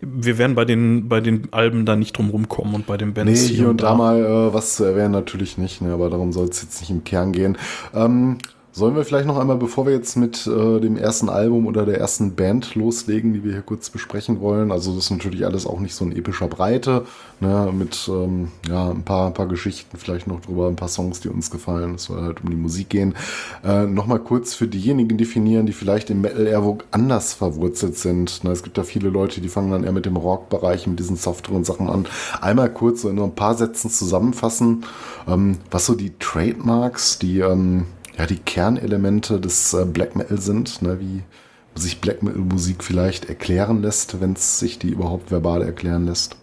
wir 0.00 0.38
werden 0.38 0.54
bei 0.54 0.64
den, 0.64 1.08
bei 1.08 1.20
den 1.20 1.48
Alben 1.52 1.84
da 1.84 1.96
nicht 1.96 2.16
drum 2.16 2.30
rumkommen 2.30 2.74
und 2.74 2.86
bei 2.86 2.96
den 2.96 3.08
nee, 3.08 3.14
Bands 3.14 3.42
hier 3.42 3.68
und 3.68 3.82
da 3.82 3.94
mal 3.94 4.24
äh, 4.24 4.54
was 4.54 4.76
zu 4.76 4.84
erwähnen 4.84 5.12
natürlich 5.12 5.58
nicht, 5.58 5.82
ne, 5.82 5.92
aber 5.92 6.10
darum 6.10 6.32
soll 6.32 6.48
es 6.48 6.62
jetzt 6.62 6.80
nicht 6.80 6.90
im 6.90 7.04
Kern 7.04 7.32
gehen. 7.32 7.58
Ähm, 7.94 8.38
sollen 8.72 8.94
wir 8.94 9.04
vielleicht 9.04 9.26
noch 9.26 9.38
einmal, 9.38 9.56
bevor 9.56 9.86
wir 9.86 9.92
jetzt 9.92 10.16
mit 10.16 10.46
äh, 10.46 10.80
dem 10.80 10.96
ersten 10.96 11.28
Album 11.28 11.66
oder 11.66 11.84
der 11.84 11.98
ersten 11.98 12.34
Band 12.34 12.74
loslegen, 12.74 13.32
die 13.32 13.42
wir 13.42 13.52
hier 13.52 13.62
kurz 13.62 13.90
besprechen 13.90 14.40
wollen, 14.40 14.70
also 14.70 14.94
das 14.94 15.04
ist 15.04 15.10
natürlich 15.10 15.44
alles 15.44 15.66
auch 15.66 15.80
nicht 15.80 15.94
so 15.94 16.04
in 16.04 16.16
epischer 16.16 16.48
Breite, 16.48 17.04
ne, 17.40 17.72
mit 17.76 18.08
ähm, 18.08 18.52
ja, 18.68 18.90
ein 18.90 19.02
paar, 19.02 19.26
ein 19.26 19.34
paar 19.34 19.48
Geschichten 19.48 19.96
vielleicht 19.96 20.26
noch 20.26 20.40
drüber, 20.40 20.68
ein 20.68 20.76
paar 20.76 20.88
Songs, 20.88 21.20
die 21.20 21.28
uns 21.28 21.50
gefallen, 21.50 21.96
es 21.96 22.04
soll 22.04 22.22
halt 22.22 22.42
um 22.42 22.50
die 22.50 22.56
Musik 22.56 22.88
gehen. 22.90 23.14
Äh, 23.64 23.86
Nochmal 23.86 24.20
kurz 24.20 24.54
für 24.54 24.68
diejenigen 24.68 25.18
definieren, 25.18 25.66
die 25.66 25.72
vielleicht 25.72 26.10
im 26.10 26.20
Metal 26.20 26.46
eher 26.46 26.60
anders 26.90 27.32
verwurzelt 27.32 27.96
sind. 27.96 28.44
Ne, 28.44 28.50
es 28.50 28.62
gibt 28.62 28.78
da 28.78 28.82
viele 28.82 29.08
Leute, 29.08 29.40
die 29.40 29.48
fangen 29.48 29.72
dann 29.72 29.84
eher 29.84 29.92
mit 29.92 30.06
dem 30.06 30.16
Rock-Bereich, 30.16 30.86
mit 30.86 30.98
diesen 30.98 31.16
softeren 31.16 31.64
Sachen 31.64 31.88
an. 31.88 32.06
Einmal 32.40 32.72
kurz 32.72 33.02
so 33.02 33.08
in 33.08 33.16
nur 33.16 33.24
ein 33.26 33.34
paar 33.34 33.56
Sätzen 33.56 33.90
zusammenfassen, 33.90 34.84
ähm, 35.26 35.58
was 35.70 35.86
so 35.86 35.94
die 35.94 36.12
Trademarks, 36.18 37.18
die, 37.18 37.40
ähm, 37.40 37.86
ja, 38.20 38.26
die 38.26 38.36
Kernelemente 38.36 39.40
des 39.40 39.72
äh, 39.72 39.86
Black 39.86 40.14
Metal 40.14 40.38
sind, 40.38 40.82
ne, 40.82 41.00
wie 41.00 41.22
sich 41.74 42.02
Black 42.02 42.22
Metal 42.22 42.42
Musik 42.42 42.84
vielleicht 42.84 43.30
erklären 43.30 43.80
lässt, 43.80 44.20
wenn 44.20 44.34
es 44.34 44.58
sich 44.58 44.78
die 44.78 44.90
überhaupt 44.90 45.30
verbal 45.30 45.62
erklären 45.62 46.04
lässt. 46.04 46.36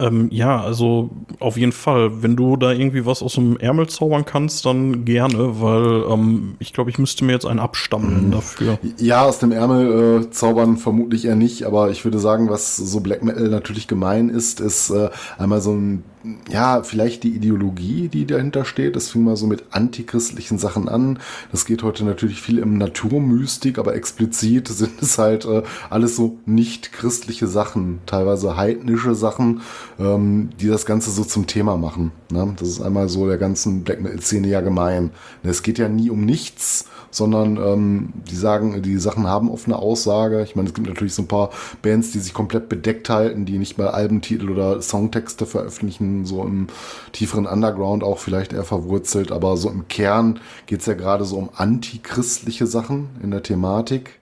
Ähm, 0.00 0.28
ja, 0.30 0.60
also 0.60 1.10
auf 1.40 1.56
jeden 1.56 1.72
Fall. 1.72 2.22
Wenn 2.22 2.36
du 2.36 2.56
da 2.56 2.70
irgendwie 2.70 3.04
was 3.04 3.20
aus 3.20 3.34
dem 3.34 3.56
Ärmel 3.56 3.88
zaubern 3.88 4.24
kannst, 4.24 4.64
dann 4.64 5.04
gerne, 5.04 5.60
weil 5.60 6.04
ähm, 6.08 6.54
ich 6.60 6.72
glaube, 6.72 6.90
ich 6.90 6.98
müsste 6.98 7.24
mir 7.24 7.32
jetzt 7.32 7.46
einen 7.46 7.58
abstammeln 7.58 8.30
dafür. 8.30 8.78
Ja, 8.98 9.24
aus 9.24 9.40
dem 9.40 9.50
Ärmel 9.50 10.22
äh, 10.22 10.30
zaubern 10.30 10.76
vermutlich 10.76 11.24
eher 11.24 11.34
nicht, 11.34 11.64
aber 11.64 11.90
ich 11.90 12.04
würde 12.04 12.20
sagen, 12.20 12.48
was 12.48 12.76
so 12.76 13.00
Black 13.00 13.24
Metal 13.24 13.48
natürlich 13.48 13.88
gemein 13.88 14.28
ist, 14.28 14.60
ist 14.60 14.90
äh, 14.90 15.10
einmal 15.36 15.60
so 15.60 15.72
ein, 15.72 16.04
ja, 16.50 16.82
vielleicht 16.82 17.22
die 17.22 17.34
Ideologie, 17.34 18.08
die 18.08 18.26
dahinter 18.26 18.64
steht. 18.64 18.96
Das 18.96 19.10
fing 19.10 19.24
mal 19.24 19.36
so 19.36 19.46
mit 19.46 19.64
antichristlichen 19.70 20.58
Sachen 20.58 20.88
an. 20.88 21.18
Das 21.52 21.64
geht 21.64 21.82
heute 21.82 22.04
natürlich 22.04 22.42
viel 22.42 22.58
im 22.58 22.76
Naturmystik, 22.76 23.78
aber 23.78 23.94
explizit 23.94 24.68
sind 24.68 25.00
es 25.02 25.18
halt 25.18 25.44
äh, 25.44 25.62
alles 25.90 26.16
so 26.16 26.38
nicht 26.46 26.92
christliche 26.92 27.46
Sachen, 27.46 28.00
teilweise 28.06 28.56
heidnische 28.56 29.14
Sachen, 29.14 29.60
ähm, 29.98 30.50
die 30.60 30.68
das 30.68 30.86
Ganze 30.86 31.10
so 31.10 31.24
zum 31.24 31.46
Thema 31.46 31.76
machen. 31.76 32.12
Ne? 32.30 32.54
Das 32.58 32.68
ist 32.68 32.82
einmal 32.82 33.08
so 33.08 33.26
der 33.26 33.38
ganzen 33.38 33.84
Black 33.84 34.00
Metal-Szene 34.00 34.48
ja 34.48 34.60
gemein. 34.60 35.10
Es 35.42 35.62
geht 35.62 35.78
ja 35.78 35.88
nie 35.88 36.10
um 36.10 36.24
nichts, 36.24 36.86
sondern 37.10 37.56
ähm, 37.56 38.12
die 38.30 38.36
sagen, 38.36 38.82
die 38.82 38.98
Sachen 38.98 39.26
haben 39.26 39.50
oft 39.50 39.66
eine 39.66 39.76
Aussage. 39.76 40.42
Ich 40.42 40.56
meine, 40.56 40.68
es 40.68 40.74
gibt 40.74 40.88
natürlich 40.88 41.14
so 41.14 41.22
ein 41.22 41.28
paar 41.28 41.50
Bands, 41.82 42.10
die 42.12 42.18
sich 42.18 42.34
komplett 42.34 42.68
bedeckt 42.68 43.08
halten, 43.08 43.44
die 43.44 43.58
nicht 43.58 43.78
mal 43.78 43.88
Albentitel 43.88 44.50
oder 44.50 44.80
Songtexte 44.82 45.46
veröffentlichen, 45.46 46.24
so 46.24 46.42
im 46.42 46.68
tieferen 47.12 47.46
Underground 47.46 48.02
auch 48.02 48.18
vielleicht 48.18 48.52
eher 48.52 48.64
verwurzelt, 48.64 49.32
aber 49.32 49.56
so 49.56 49.70
im 49.70 49.88
Kern 49.88 50.40
geht 50.66 50.80
es 50.80 50.86
ja 50.86 50.94
gerade 50.94 51.24
so 51.24 51.36
um 51.36 51.50
antichristliche 51.54 52.66
Sachen 52.66 53.08
in 53.22 53.30
der 53.30 53.42
Thematik. 53.42 54.20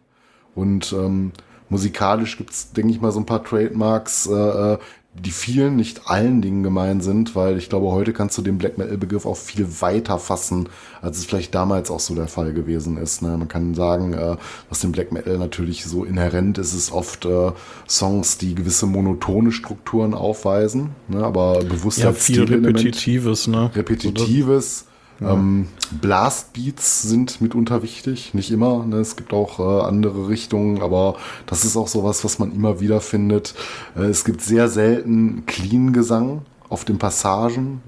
Und 0.54 0.92
ähm, 0.92 1.32
musikalisch 1.68 2.38
gibt 2.38 2.50
es, 2.50 2.72
denke 2.72 2.92
ich 2.92 3.00
mal, 3.00 3.12
so 3.12 3.20
ein 3.20 3.26
paar 3.26 3.44
Trademarks, 3.44 4.26
äh, 4.26 4.32
äh, 4.32 4.78
die 5.24 5.30
vielen, 5.30 5.76
nicht 5.76 6.08
allen 6.10 6.42
Dingen 6.42 6.62
gemein 6.62 7.00
sind, 7.00 7.34
weil 7.34 7.56
ich 7.58 7.68
glaube, 7.68 7.90
heute 7.90 8.12
kannst 8.12 8.36
du 8.38 8.42
den 8.42 8.58
Black 8.58 8.78
Metal-Begriff 8.78 9.26
auch 9.26 9.36
viel 9.36 9.66
weiter 9.80 10.18
fassen, 10.18 10.68
als 11.00 11.18
es 11.18 11.24
vielleicht 11.24 11.54
damals 11.54 11.90
auch 11.90 12.00
so 12.00 12.14
der 12.14 12.28
Fall 12.28 12.52
gewesen 12.52 12.96
ist. 12.98 13.22
Ne? 13.22 13.36
Man 13.36 13.48
kann 13.48 13.74
sagen, 13.74 14.12
äh, 14.12 14.36
was 14.68 14.80
dem 14.80 14.92
Black 14.92 15.12
Metal 15.12 15.38
natürlich 15.38 15.84
so 15.84 16.04
inhärent 16.04 16.58
ist, 16.58 16.74
ist 16.74 16.92
oft 16.92 17.24
äh, 17.24 17.52
Songs, 17.88 18.38
die 18.38 18.54
gewisse 18.54 18.86
monotone 18.86 19.52
Strukturen 19.52 20.14
aufweisen, 20.14 20.90
ne? 21.08 21.24
aber 21.24 21.64
bewusst 21.64 21.98
Ja, 21.98 22.12
viel. 22.12 22.44
Repetitives, 22.44 23.46
ne? 23.46 23.70
Repetitives. 23.74 24.86
Ähm, 25.20 25.68
Blastbeats 26.00 27.02
sind 27.02 27.40
mitunter 27.40 27.82
wichtig, 27.82 28.34
nicht 28.34 28.50
immer. 28.50 28.84
Ne? 28.84 28.96
Es 28.96 29.16
gibt 29.16 29.32
auch 29.32 29.58
äh, 29.58 29.86
andere 29.86 30.28
Richtungen, 30.28 30.82
aber 30.82 31.16
das 31.46 31.64
ist 31.64 31.76
auch 31.76 31.88
sowas, 31.88 32.24
was 32.24 32.38
man 32.38 32.52
immer 32.52 32.80
wieder 32.80 33.00
findet. 33.00 33.54
Äh, 33.96 34.04
es 34.04 34.24
gibt 34.24 34.42
sehr 34.42 34.68
selten 34.68 35.44
Clean-Gesang 35.46 36.42
auf 36.68 36.84
den 36.84 36.98
Passagen. 36.98 37.82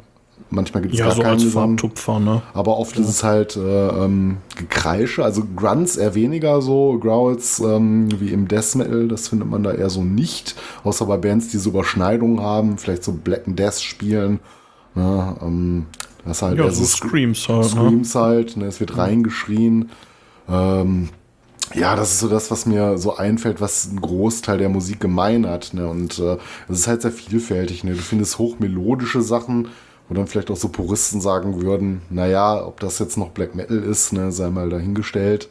Manchmal 0.50 0.82
gibt 0.82 0.94
es 0.94 1.00
Ja, 1.00 1.06
gar 1.06 1.14
so 1.14 1.22
keinen 1.22 1.32
als 1.34 1.42
Gesang. 1.42 1.78
Farbtupfer, 1.78 2.20
ne? 2.20 2.42
Aber 2.54 2.78
oft 2.78 2.96
ist 2.98 3.08
es 3.08 3.22
halt 3.22 3.56
äh, 3.56 3.88
ähm, 3.88 4.38
Gekreische, 4.56 5.22
also 5.22 5.42
Grunts 5.54 5.96
eher 5.98 6.14
weniger 6.14 6.62
so, 6.62 6.98
Growls 6.98 7.60
ähm, 7.60 8.08
wie 8.18 8.30
im 8.30 8.48
Death 8.48 8.74
Metal, 8.76 9.08
das 9.08 9.28
findet 9.28 9.50
man 9.50 9.62
da 9.62 9.72
eher 9.72 9.90
so 9.90 10.02
nicht, 10.02 10.54
außer 10.84 11.04
bei 11.04 11.18
Bands, 11.18 11.48
die 11.48 11.58
so 11.58 11.68
Überschneidungen 11.70 12.40
haben, 12.40 12.78
vielleicht 12.78 13.04
so 13.04 13.12
Black 13.12 13.46
and 13.46 13.58
Death 13.58 13.80
spielen. 13.82 14.40
Ne, 14.94 15.36
ähm, 15.42 15.86
das 16.28 16.38
ist 16.38 16.42
halt 16.42 16.58
Ja, 16.58 16.64
eher 16.64 16.70
so 16.72 16.84
Screams 16.84 17.48
halt, 17.48 17.62
ne? 17.62 17.68
Screams 17.68 18.14
halt, 18.14 18.56
ne, 18.56 18.66
es 18.66 18.80
wird 18.80 18.96
reingeschrien. 18.96 19.90
Ähm, 20.48 21.10
ja, 21.74 21.96
das 21.96 22.12
ist 22.12 22.20
so 22.20 22.28
das, 22.28 22.50
was 22.50 22.64
mir 22.66 22.96
so 22.98 23.16
einfällt, 23.16 23.60
was 23.60 23.86
ein 23.86 24.00
Großteil 24.00 24.58
der 24.58 24.68
Musik 24.68 25.00
gemein 25.00 25.46
hat. 25.46 25.74
Ne? 25.74 25.86
Und 25.86 26.18
äh, 26.18 26.38
es 26.68 26.80
ist 26.80 26.88
halt 26.88 27.02
sehr 27.02 27.12
vielfältig. 27.12 27.84
Ne? 27.84 27.92
Du 27.92 27.98
findest 27.98 28.38
hochmelodische 28.38 29.20
Sachen, 29.20 29.68
wo 30.08 30.14
dann 30.14 30.26
vielleicht 30.26 30.50
auch 30.50 30.56
so 30.56 30.68
Puristen 30.68 31.20
sagen 31.20 31.60
würden, 31.60 32.00
naja, 32.08 32.64
ob 32.64 32.80
das 32.80 32.98
jetzt 32.98 33.18
noch 33.18 33.30
Black 33.30 33.54
Metal 33.54 33.76
ist, 33.76 34.14
ne, 34.14 34.32
sei 34.32 34.48
mal 34.48 34.70
dahingestellt. 34.70 35.50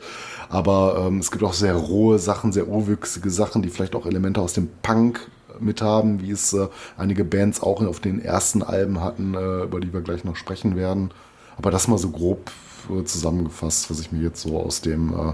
Aber 0.49 1.05
ähm, 1.07 1.19
es 1.19 1.29
gibt 1.29 1.43
auch 1.43 1.53
sehr 1.53 1.75
rohe 1.75 2.17
Sachen, 2.17 2.51
sehr 2.51 2.67
urwüchsige 2.67 3.29
Sachen, 3.29 3.61
die 3.61 3.69
vielleicht 3.69 3.95
auch 3.95 4.07
Elemente 4.07 4.41
aus 4.41 4.53
dem 4.53 4.69
Punk 4.81 5.29
mit 5.59 5.81
haben, 5.81 6.21
wie 6.21 6.31
es 6.31 6.53
äh, 6.53 6.67
einige 6.97 7.23
Bands 7.23 7.61
auch 7.61 7.81
auf 7.85 7.99
den 7.99 8.21
ersten 8.21 8.63
Alben 8.63 9.01
hatten, 9.01 9.33
äh, 9.33 9.63
über 9.63 9.79
die 9.79 9.93
wir 9.93 10.01
gleich 10.01 10.23
noch 10.23 10.35
sprechen 10.35 10.75
werden. 10.75 11.11
Aber 11.57 11.71
das 11.71 11.87
mal 11.87 11.97
so 11.97 12.09
grob 12.09 12.51
äh, 12.89 13.03
zusammengefasst, 13.03 13.89
was 13.89 13.99
ich 13.99 14.11
mir 14.11 14.21
jetzt 14.21 14.41
so 14.41 14.59
aus 14.59 14.81
dem 14.81 15.13
äh, 15.13 15.33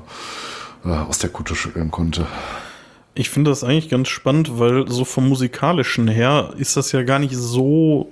äh, 0.86 0.90
aus 0.90 1.20
der 1.20 1.30
Kutte 1.30 1.56
schütteln 1.56 1.92
konnte. 1.92 2.26
Ich 3.16 3.30
finde 3.30 3.52
das 3.52 3.64
eigentlich 3.64 3.90
ganz 3.90 4.08
spannend, 4.08 4.58
weil 4.58 4.88
so 4.90 5.06
vom 5.06 5.30
musikalischen 5.30 6.08
her 6.08 6.50
ist 6.58 6.76
das 6.78 6.92
ja 6.94 7.04
gar 7.04 7.20
nicht 7.20 7.36
so, 7.36 8.10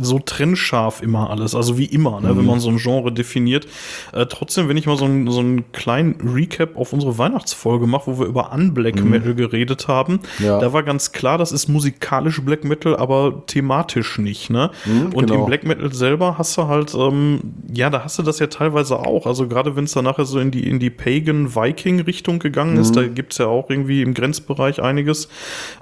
so 0.00 0.18
trennscharf 0.18 1.02
immer 1.02 1.30
alles. 1.30 1.54
Also 1.54 1.78
wie 1.78 1.84
immer, 1.84 2.20
ne, 2.20 2.32
Mhm. 2.32 2.38
wenn 2.38 2.46
man 2.46 2.58
so 2.58 2.68
ein 2.68 2.78
Genre 2.78 3.12
definiert. 3.12 3.68
Äh, 4.12 4.26
trotzdem, 4.26 4.68
wenn 4.68 4.76
ich 4.76 4.86
mal 4.86 4.96
so, 4.96 5.04
einen- 5.04 5.30
so 5.30 5.38
einen 5.38 5.70
kleinen 5.70 6.16
Recap 6.34 6.76
auf 6.76 6.92
unsere 6.92 7.16
Weihnachtsfolge 7.16 7.86
mache, 7.86 8.08
wo 8.08 8.18
wir 8.18 8.26
über 8.26 8.50
Unblack 8.52 9.04
Metal 9.04 9.36
geredet 9.36 9.86
haben, 9.86 10.14
Mhm. 10.40 10.44
Ja. 10.46 10.58
da 10.58 10.72
war 10.72 10.82
ganz 10.82 11.12
klar, 11.12 11.38
das 11.38 11.52
ist 11.52 11.68
musikalisch 11.68 12.42
Black 12.42 12.64
Metal, 12.64 12.96
aber 12.96 13.44
thematisch 13.46 14.18
nicht. 14.18 14.50
Ne? 14.50 14.72
Mhm, 14.84 15.12
Und 15.12 15.28
genau. 15.28 15.42
im 15.42 15.46
Black 15.46 15.62
Metal 15.64 15.92
selber 15.94 16.38
hast 16.38 16.56
du 16.58 16.66
halt, 16.66 16.92
ähm, 16.94 17.38
ja, 17.72 17.88
da 17.88 18.02
hast 18.02 18.18
du 18.18 18.22
das 18.24 18.40
ja 18.40 18.48
teilweise 18.48 18.98
auch. 18.98 19.26
Also 19.26 19.46
gerade 19.46 19.76
wenn 19.76 19.84
es 19.84 19.92
dann 19.92 20.04
nachher 20.06 20.24
so 20.24 20.40
in 20.40 20.50
die, 20.50 20.68
in 20.68 20.80
die 20.80 20.90
Pagan-Viking-Richtung 20.90 22.40
gegangen 22.40 22.78
ist, 22.78 22.96
da 22.96 23.06
gibt's 23.06 23.38
ja 23.38 23.46
auch 23.46 23.70
irgendwie 23.70 24.02
im 24.02 24.12
Grenzbereich 24.24 24.80
einiges, 24.82 25.26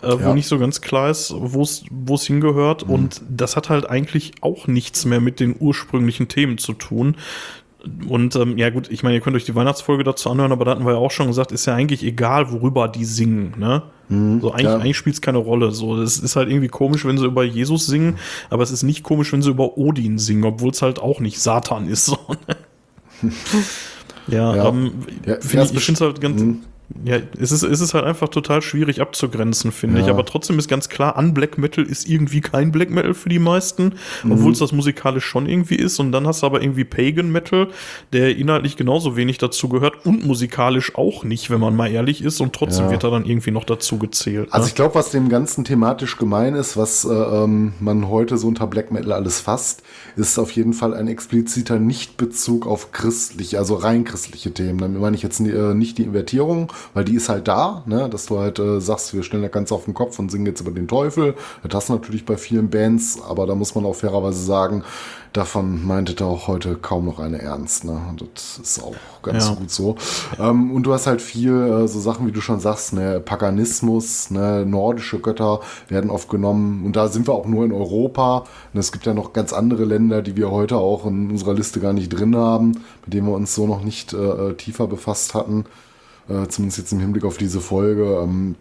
äh, 0.03 0.09
Ja. 0.09 0.25
wo 0.25 0.35
nicht 0.35 0.49
so 0.49 0.59
ganz 0.59 0.81
klar 0.81 1.11
ist, 1.11 1.33
wo 1.39 1.63
es 1.63 2.25
hingehört. 2.27 2.83
Und 2.83 3.23
das 3.29 3.57
hat 3.57 3.71
halt 3.71 3.89
eigentlich 3.89 4.33
auch 4.41 4.67
nichts 4.67 5.05
mehr 5.05 5.21
mit 5.21 5.39
den 5.39 5.55
ursprünglichen 5.59 6.27
Themen 6.29 6.59
zu 6.59 6.73
tun. 6.73 7.17
Und 8.09 8.37
ähm, 8.37 8.59
ja 8.59 8.71
gut, 8.71 8.91
ich 8.91 9.03
meine, 9.03 9.17
ihr 9.17 9.21
könnt 9.21 9.35
euch 9.37 9.45
die 9.45 9.55
Weihnachtsfolge 9.57 10.05
dazu 10.05 10.31
anhören, 10.31 10.53
aber 10.53 10.65
da 10.65 10.71
hatten 10.73 10.85
wir 10.85 10.93
ja 10.93 10.99
auch 10.99 11.11
schon 11.11 11.27
gesagt, 11.27 11.51
ist 11.51 11.67
ja 11.67 11.75
eigentlich 11.75 12.05
egal, 12.05 12.53
worüber 12.53 12.87
die 12.89 13.05
singen, 13.05 13.55
ne? 13.59 13.83
so 14.09 14.51
eigentlich, 14.53 14.65
ja. 14.65 14.77
eigentlich 14.77 14.97
spielt 14.99 15.15
es 15.15 15.23
keine 15.23 15.39
Rolle. 15.39 15.73
So, 15.73 15.99
das 15.99 16.19
ist 16.19 16.37
halt 16.37 16.49
irgendwie 16.51 16.69
komisch, 16.69 17.05
wenn 17.07 17.17
sie 17.17 17.25
über 17.25 17.45
Jesus 17.45 17.87
singen, 17.87 18.19
aber 18.51 18.63
es 18.63 18.71
ist 18.71 18.83
nicht 18.83 19.03
komisch, 19.03 19.33
wenn 19.33 19.41
sie 19.41 19.49
über 19.51 19.79
Odin 19.79 20.19
singen, 20.19 20.45
obwohl 20.45 20.71
es 20.71 20.83
halt 20.83 20.99
auch 21.01 21.19
nicht 21.21 21.41
Satan 21.41 21.89
ist. 21.89 22.07
So, 22.13 22.19
ne? 23.23 23.31
ja, 24.29 24.55
Ja. 24.57 24.69
ähm, 24.69 24.93
Ja, 25.27 25.37
find 25.41 25.55
ja, 25.55 25.63
ich, 25.65 25.75
ich 25.75 25.85
finde 25.85 25.97
es 25.97 26.01
halt 26.03 26.21
ganz, 26.21 26.43
Ja, 27.05 27.17
es 27.41 27.53
ist, 27.53 27.63
es 27.63 27.81
ist 27.81 27.95
halt 27.95 28.05
einfach 28.05 28.29
total 28.29 28.63
schwierig 28.63 29.01
abzugrenzen, 29.01 29.73
finde 29.73 29.99
Ja. 30.01 30.05
ich. 30.05 30.11
Aber 30.11 30.25
trotzdem 30.25 30.59
ist 30.59 30.69
ganz 30.69 30.89
klar, 30.89 31.17
an 31.17 31.35
Black 31.35 31.59
Metal 31.59 31.85
ist 31.85 32.09
irgendwie 32.09 32.41
kein 32.41 32.71
Black 32.73 32.91
Metal 32.91 33.15
für 33.15 33.29
die 33.29 33.39
meisten, 33.39 33.95
obwohl 34.29 34.53
es 34.53 34.59
das 34.59 34.73
musikalisch 34.73 35.25
schon 35.25 35.47
irgendwie 35.47 35.77
ist. 35.77 35.99
Und 35.99 36.13
dann 36.13 36.27
hast 36.27 36.43
du 36.43 36.47
aber 36.47 36.63
irgendwie 36.63 36.85
Pagan 36.85 37.31
Metal, 37.33 37.69
der 38.13 38.37
inhaltlich 38.37 38.77
genauso 38.77 39.17
wenig 39.17 39.39
dazu 39.39 39.69
gehört 39.69 40.07
und 40.07 40.25
musikalisch 40.27 40.95
auch 40.95 41.25
nicht, 41.25 41.51
wenn 41.51 41.61
man 41.61 41.75
mal 41.75 41.91
ehrlich 41.91 42.23
ist. 42.23 42.41
Und 42.41 42.53
trotzdem 42.53 42.87
Ja. 42.87 42.91
wird 42.93 43.05
er 43.05 43.11
dann 43.11 43.25
irgendwie 43.25 43.51
noch 43.51 43.65
dazu 43.65 43.99
gezählt. 43.99 44.49
Also 44.53 44.65
ne? 44.65 44.69
ich 44.69 44.75
glaube, 44.75 44.95
was 44.95 45.11
dem 45.11 45.29
Ganzen 45.29 45.65
thematisch 45.65 46.17
gemein 46.19 46.55
ist, 46.55 46.77
was 46.77 47.05
äh, 47.05 47.09
ähm, 47.13 47.73
man 47.81 48.09
heute 48.09 48.37
so 48.39 48.49
unter 48.49 48.67
Black 48.67 48.93
Metal 48.93 49.13
alles 49.13 49.41
fasst, 49.41 49.83
ist 50.17 50.39
auf 50.39 50.51
jeden 50.53 50.73
Fall 50.73 50.95
ein 50.95 51.09
expliziter 51.09 51.79
Nichtbezug 51.79 52.67
auf 52.67 52.93
christliche, 52.93 53.59
also 53.59 53.75
rein 53.75 54.05
christliche 54.05 54.53
Themen. 54.53 54.79
Damit 54.79 55.01
meine 55.01 55.17
ich 55.17 55.23
jetzt 55.23 55.41
äh, 55.41 55.75
nicht 55.75 55.99
die 55.99 56.03
Invertierung, 56.05 56.73
weil 56.95 57.05
die 57.05 57.15
ist 57.15 57.29
halt 57.29 57.49
da, 57.49 57.83
ne? 57.87 58.09
dass 58.09 58.27
du 58.27 58.39
halt 58.39 58.59
äh, 58.59 58.81
sagst, 58.81 59.15
wir 59.15 59.23
stellen 59.23 59.43
das 59.43 59.53
Ganze 59.53 59.75
auf 59.75 59.85
den 59.85 59.95
Kopf 59.95 60.19
und 60.19 60.31
singen 60.31 60.47
jetzt 60.47 60.61
über 60.61 60.71
den 60.71 60.89
Teufel. 60.89 61.35
Das 61.63 61.75
hast 61.75 61.89
du 61.89 61.95
natürlich 61.95 62.25
bei 62.27 62.37
vielen 62.37 62.71
Bands, 62.71 63.21
aber 63.29 63.47
da 63.47 63.55
muss 63.55 63.75
man 63.75 63.85
auch 63.85 63.95
fairerweise 63.95 64.43
sagen, 64.45 64.85
davon 65.33 65.87
meinte 65.87 66.13
da 66.15 66.27
auch 66.27 66.47
heute 66.47 66.75
kaum 66.77 67.07
noch 67.07 67.19
eine 67.19 67.41
ernst. 67.41 67.85
Ne? 67.85 67.99
Und 68.11 68.23
Das 68.35 68.59
ist 68.63 68.83
auch 68.83 68.95
ganz 69.23 69.49
Ja. 69.49 69.55
gut 69.55 69.71
so. 69.71 69.97
Ähm, 70.39 70.73
und 70.73 70.83
du 70.83 70.93
hast 70.93 71.07
halt 71.07 71.23
viel 71.23 71.53
äh, 71.55 71.89
so 71.89 72.01
Sachen, 72.01 72.27
wie 72.27 72.33
du 72.33 72.41
schon 72.43 72.61
sagst, 72.61 72.93
ne, 72.93 73.19
Paganismus, 73.21 74.31
ne, 74.31 74.67
nordische 74.67 75.19
Götter 75.21 75.61
werden 75.89 76.11
oft 76.11 76.29
genommen. 76.29 76.85
Und 76.85 76.97
da 76.97 77.09
sind 77.09 77.27
wir 77.27 77.33
auch 77.35 77.47
nur 77.47 77.65
in 77.65 77.73
Europa. 77.73 78.45
Und 78.75 78.81
es 78.81 78.93
gibt 78.93 79.07
ja 79.07 79.15
noch 79.15 79.33
ganz 79.33 79.53
andere 79.55 79.85
Länder, 79.85 80.21
die 80.23 80.37
wir 80.37 80.51
heute 80.51 80.77
auch 80.77 81.07
in 81.07 81.31
unserer 81.31 81.55
Liste 81.55 81.81
gar 81.81 81.93
nicht 81.95 82.11
drin 82.11 82.37
haben, 82.37 82.73
mit 83.05 83.15
denen 83.15 83.27
wir 83.27 83.35
uns 83.35 83.55
so 83.55 83.67
noch 83.67 83.83
nicht 83.83 84.13
äh, 84.13 84.17
äh, 84.17 84.55
tiefer 84.55 84.87
befasst 84.87 85.33
hatten. 85.35 85.65
Äh, 86.29 86.47
zumindest 86.49 86.79
jetzt 86.79 86.93
im 86.93 87.01
Hinblick 87.01 87.25
auf 87.25 87.37
diese 87.37 87.61
Folge. 87.61 88.21
Ähm, 88.23 88.57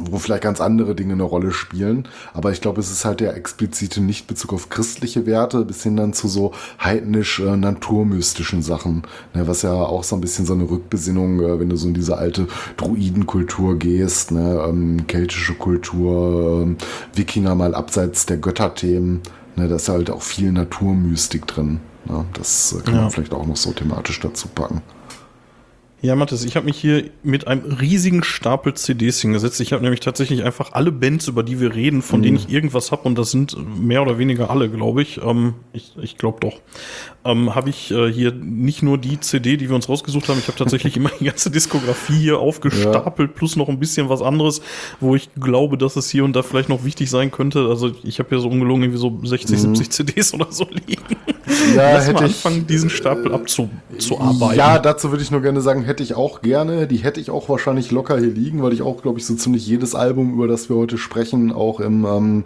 wo 0.00 0.18
vielleicht 0.18 0.42
ganz 0.42 0.60
andere 0.60 0.94
Dinge 0.94 1.14
eine 1.14 1.22
Rolle 1.22 1.50
spielen. 1.50 2.06
Aber 2.32 2.52
ich 2.52 2.60
glaube, 2.60 2.80
es 2.80 2.90
ist 2.90 3.04
halt 3.04 3.20
der 3.20 3.36
explizite 3.36 4.00
Nichtbezug 4.00 4.52
auf 4.52 4.68
christliche 4.68 5.26
Werte 5.26 5.64
bis 5.64 5.82
hin 5.82 5.96
dann 5.96 6.12
zu 6.12 6.28
so 6.28 6.52
heidnisch 6.82 7.40
äh, 7.40 8.62
Sachen. 8.62 9.02
Ne, 9.34 9.46
was 9.48 9.62
ja 9.62 9.72
auch 9.72 10.04
so 10.04 10.16
ein 10.16 10.20
bisschen 10.20 10.46
so 10.46 10.54
eine 10.54 10.68
Rückbesinnung, 10.70 11.40
äh, 11.40 11.58
wenn 11.60 11.68
du 11.68 11.76
so 11.76 11.88
in 11.88 11.94
diese 11.94 12.16
alte 12.16 12.46
Druidenkultur 12.76 13.76
gehst, 13.78 14.30
ne, 14.30 14.62
ähm, 14.68 15.06
keltische 15.06 15.54
Kultur, 15.54 16.62
ähm, 16.62 16.76
Wikinger 17.14 17.54
mal 17.54 17.74
abseits 17.74 18.26
der 18.26 18.36
Götterthemen. 18.36 19.20
Ne, 19.56 19.68
da 19.68 19.76
ist 19.76 19.88
halt 19.88 20.10
auch 20.10 20.22
viel 20.22 20.52
Naturmystik 20.52 21.46
drin. 21.46 21.80
Ne, 22.06 22.24
das 22.34 22.72
äh, 22.78 22.82
kann 22.82 22.94
Ja. 22.94 23.00
man 23.02 23.10
vielleicht 23.10 23.34
auch 23.34 23.46
noch 23.46 23.56
so 23.56 23.72
thematisch 23.72 24.20
dazu 24.20 24.48
packen. 24.48 24.82
Ja, 26.00 26.14
Mathis, 26.14 26.44
ich 26.44 26.54
habe 26.54 26.66
mich 26.66 26.76
hier 26.78 27.10
mit 27.24 27.48
einem 27.48 27.72
riesigen 27.72 28.22
Stapel 28.22 28.72
CDs 28.74 29.20
hingesetzt. 29.20 29.60
Ich 29.60 29.72
habe 29.72 29.82
nämlich 29.82 29.98
tatsächlich 29.98 30.44
einfach 30.44 30.70
alle 30.72 30.92
Bands, 30.92 31.26
über 31.26 31.42
die 31.42 31.58
wir 31.58 31.74
reden, 31.74 32.02
von 32.02 32.22
denen 32.22 32.36
ich 32.36 32.48
irgendwas 32.50 32.92
habe, 32.92 33.02
und 33.02 33.18
das 33.18 33.32
sind 33.32 33.56
mehr 33.84 34.00
oder 34.02 34.16
weniger 34.16 34.48
alle, 34.48 34.68
glaube 34.68 35.02
ich. 35.02 35.20
Ähm, 35.20 35.54
ich 35.72 35.94
ich 36.00 36.16
glaube 36.16 36.38
doch. 36.38 36.60
Ähm, 37.24 37.56
habe 37.56 37.70
ich 37.70 37.90
äh, 37.90 38.12
hier 38.12 38.32
nicht 38.32 38.80
nur 38.84 38.96
die 38.96 39.18
CD, 39.18 39.56
die 39.56 39.68
wir 39.68 39.74
uns 39.74 39.88
rausgesucht 39.88 40.28
haben, 40.28 40.38
ich 40.38 40.46
habe 40.46 40.56
tatsächlich 40.56 40.96
immer 40.96 41.10
die 41.18 41.24
ganze 41.24 41.50
Diskografie 41.50 42.16
hier 42.20 42.38
aufgestapelt, 42.38 43.34
plus 43.34 43.56
noch 43.56 43.68
ein 43.68 43.80
bisschen 43.80 44.08
was 44.08 44.22
anderes, 44.22 44.62
wo 45.00 45.16
ich 45.16 45.28
glaube, 45.34 45.76
dass 45.78 45.96
es 45.96 46.08
hier 46.08 46.22
und 46.24 46.32
da 46.36 46.44
vielleicht 46.44 46.68
noch 46.68 46.84
wichtig 46.84 47.10
sein 47.10 47.32
könnte. 47.32 47.66
Also 47.68 47.90
ich 48.04 48.20
habe 48.20 48.28
hier 48.28 48.38
so 48.38 48.48
ungelogen 48.48 48.84
irgendwie 48.84 49.00
so 49.00 49.18
60, 49.24 49.58
70 49.58 49.90
CDs 49.90 50.32
oder 50.32 50.46
so 50.50 50.64
liegen. 50.70 51.02
Ja, 51.74 51.94
Lass 51.94 52.06
mal 52.06 52.14
hätte 52.14 52.24
ich- 52.26 52.30
anfangen, 52.36 52.66
diesen 52.68 52.88
Stapel 52.88 53.34
abzuarbeiten. 53.34 54.56
Ja, 54.58 54.78
dazu 54.78 55.10
würde 55.10 55.24
ich 55.24 55.30
nur 55.32 55.40
gerne 55.42 55.60
sagen, 55.60 55.87
hätte 55.88 56.02
ich 56.02 56.14
auch 56.14 56.42
gerne. 56.42 56.86
Die 56.86 56.98
hätte 56.98 57.20
ich 57.20 57.30
auch 57.30 57.48
wahrscheinlich 57.48 57.90
locker 57.90 58.18
hier 58.18 58.30
liegen, 58.30 58.62
weil 58.62 58.72
ich 58.72 58.82
auch, 58.82 59.02
glaube 59.02 59.18
ich, 59.18 59.26
so 59.26 59.34
ziemlich 59.34 59.66
jedes 59.66 59.94
Album, 59.94 60.34
über 60.34 60.46
das 60.46 60.68
wir 60.68 60.76
heute 60.76 60.98
sprechen, 60.98 61.50
auch 61.50 61.80
im, 61.80 62.04
ähm, 62.04 62.44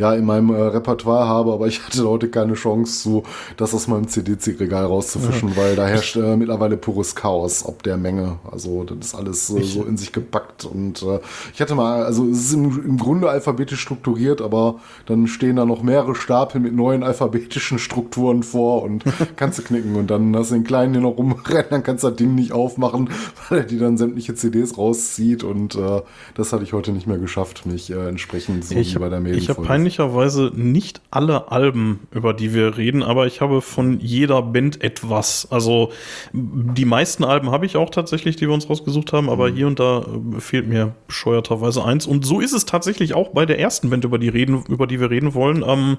ja, 0.00 0.14
in 0.14 0.24
meinem 0.24 0.50
äh, 0.50 0.60
Repertoire 0.60 1.28
habe. 1.28 1.52
Aber 1.52 1.66
ich 1.66 1.84
hatte 1.84 2.08
heute 2.08 2.28
keine 2.28 2.54
Chance, 2.54 3.02
so 3.02 3.22
das 3.56 3.74
aus 3.74 3.86
meinem 3.86 4.08
CD-Regal 4.08 4.86
rauszufischen, 4.86 5.56
weil 5.56 5.76
da 5.76 5.86
herrscht 5.86 6.16
äh, 6.16 6.36
mittlerweile 6.36 6.76
pures 6.76 7.14
Chaos 7.14 7.64
ob 7.64 7.82
der 7.82 7.96
Menge. 7.96 8.38
Also 8.50 8.84
das 8.84 9.08
ist 9.08 9.14
alles 9.14 9.50
äh, 9.50 9.62
so 9.62 9.84
in 9.84 9.96
sich 9.96 10.12
gepackt. 10.12 10.64
Und 10.64 11.02
äh, 11.02 11.20
ich 11.54 11.60
hatte 11.60 11.74
mal, 11.74 12.02
also 12.04 12.26
es 12.28 12.46
ist 12.46 12.52
im, 12.54 12.84
im 12.84 12.96
Grunde 12.96 13.28
alphabetisch 13.28 13.80
strukturiert, 13.80 14.40
aber 14.40 14.80
dann 15.06 15.26
stehen 15.26 15.56
da 15.56 15.64
noch 15.64 15.82
mehrere 15.82 16.14
Stapel 16.14 16.60
mit 16.60 16.74
neuen 16.74 17.02
alphabetischen 17.02 17.78
Strukturen 17.78 18.42
vor 18.42 18.82
und 18.82 19.04
kannst 19.36 19.58
du 19.58 19.62
knicken 19.62 19.96
und 19.96 20.10
dann 20.10 20.34
hast 20.34 20.50
du 20.50 20.54
den 20.54 20.64
Kleinen 20.64 20.94
hier 20.94 21.02
noch 21.02 21.18
rumrennen, 21.18 21.66
dann 21.70 21.82
kannst 21.82 22.04
du 22.04 22.08
das 22.08 22.16
Ding 22.16 22.34
nicht 22.34 22.52
aufmachen, 22.52 23.10
weil 23.48 23.60
er 23.60 23.64
die 23.64 23.78
dann 23.78 23.98
sämtliche 23.98 24.34
CDs 24.34 24.78
rauszieht 24.78 25.44
und 25.44 25.74
äh, 25.74 26.00
das 26.34 26.52
hatte 26.52 26.64
ich 26.64 26.72
heute 26.72 26.92
nicht 26.92 27.06
mehr 27.06 27.18
geschafft, 27.18 27.66
mich 27.66 27.90
äh, 27.90 28.08
entsprechend 28.08 28.64
so 28.64 28.74
Ich 28.74 28.94
wie 28.94 28.98
bei 28.98 29.08
der 29.08 29.20
habe 29.48 29.60
hab 29.60 29.66
Mail-Folge. 29.98 30.20
peinlicherweise 30.20 30.50
nicht 30.54 31.00
alle 31.10 31.50
Alben, 31.50 32.00
über 32.12 32.32
die 32.34 32.54
wir 32.54 32.76
reden, 32.76 33.02
aber 33.02 33.26
ich 33.26 33.40
habe 33.40 33.60
von 33.60 34.00
jeder 34.00 34.42
Band 34.42 34.82
etwas. 34.82 35.48
Also 35.50 35.90
die 36.32 36.84
meisten 36.84 37.24
Alben 37.24 37.50
habe 37.50 37.66
ich 37.66 37.76
auch 37.76 37.90
tatsächlich, 37.90 38.36
die 38.36 38.46
wir 38.46 38.54
uns 38.54 38.68
rausgesucht 38.68 39.12
haben, 39.12 39.28
aber 39.28 39.48
hier 39.48 39.66
und 39.66 39.78
da 39.80 40.00
äh, 40.00 40.40
fehlt 40.40 40.68
mir 40.68 40.94
bescheuerterweise 41.06 41.84
eins. 41.84 42.06
Und 42.06 42.24
so 42.24 42.40
ist 42.40 42.52
es 42.52 42.66
tatsächlich 42.66 43.14
auch 43.14 43.30
bei 43.30 43.46
der 43.46 43.58
ersten 43.58 43.90
Band, 43.90 44.04
über 44.04 44.18
die, 44.18 44.28
reden, 44.28 44.64
über 44.68 44.86
die 44.86 45.00
wir 45.00 45.10
reden 45.10 45.34
wollen. 45.34 45.64
Ähm, 45.66 45.98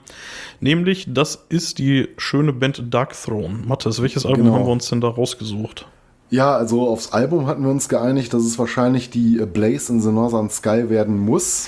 nämlich, 0.59 1.07
das 1.13 1.45
ist 1.49 1.79
die 1.79 2.09
schöne 2.17 2.53
Band 2.53 2.83
Dark 2.93 3.13
Throne. 3.13 3.59
Mathis, 3.65 4.01
welches 4.01 4.25
Album 4.25 4.45
Genau. 4.45 4.55
haben 4.55 4.65
wir 4.65 4.71
uns 4.71 4.89
denn 4.89 5.01
da 5.01 5.09
rausgesucht? 5.09 5.87
Ja, 6.29 6.55
also 6.55 6.87
aufs 6.87 7.11
Album 7.11 7.47
hatten 7.47 7.63
wir 7.63 7.69
uns 7.71 7.89
geeinigt, 7.89 8.33
dass 8.33 8.43
es 8.43 8.57
wahrscheinlich 8.57 9.09
die 9.09 9.45
Blaze 9.45 9.91
in 9.91 9.99
the 9.99 10.11
Northern 10.11 10.49
Sky 10.49 10.89
werden 10.89 11.19
muss. 11.19 11.67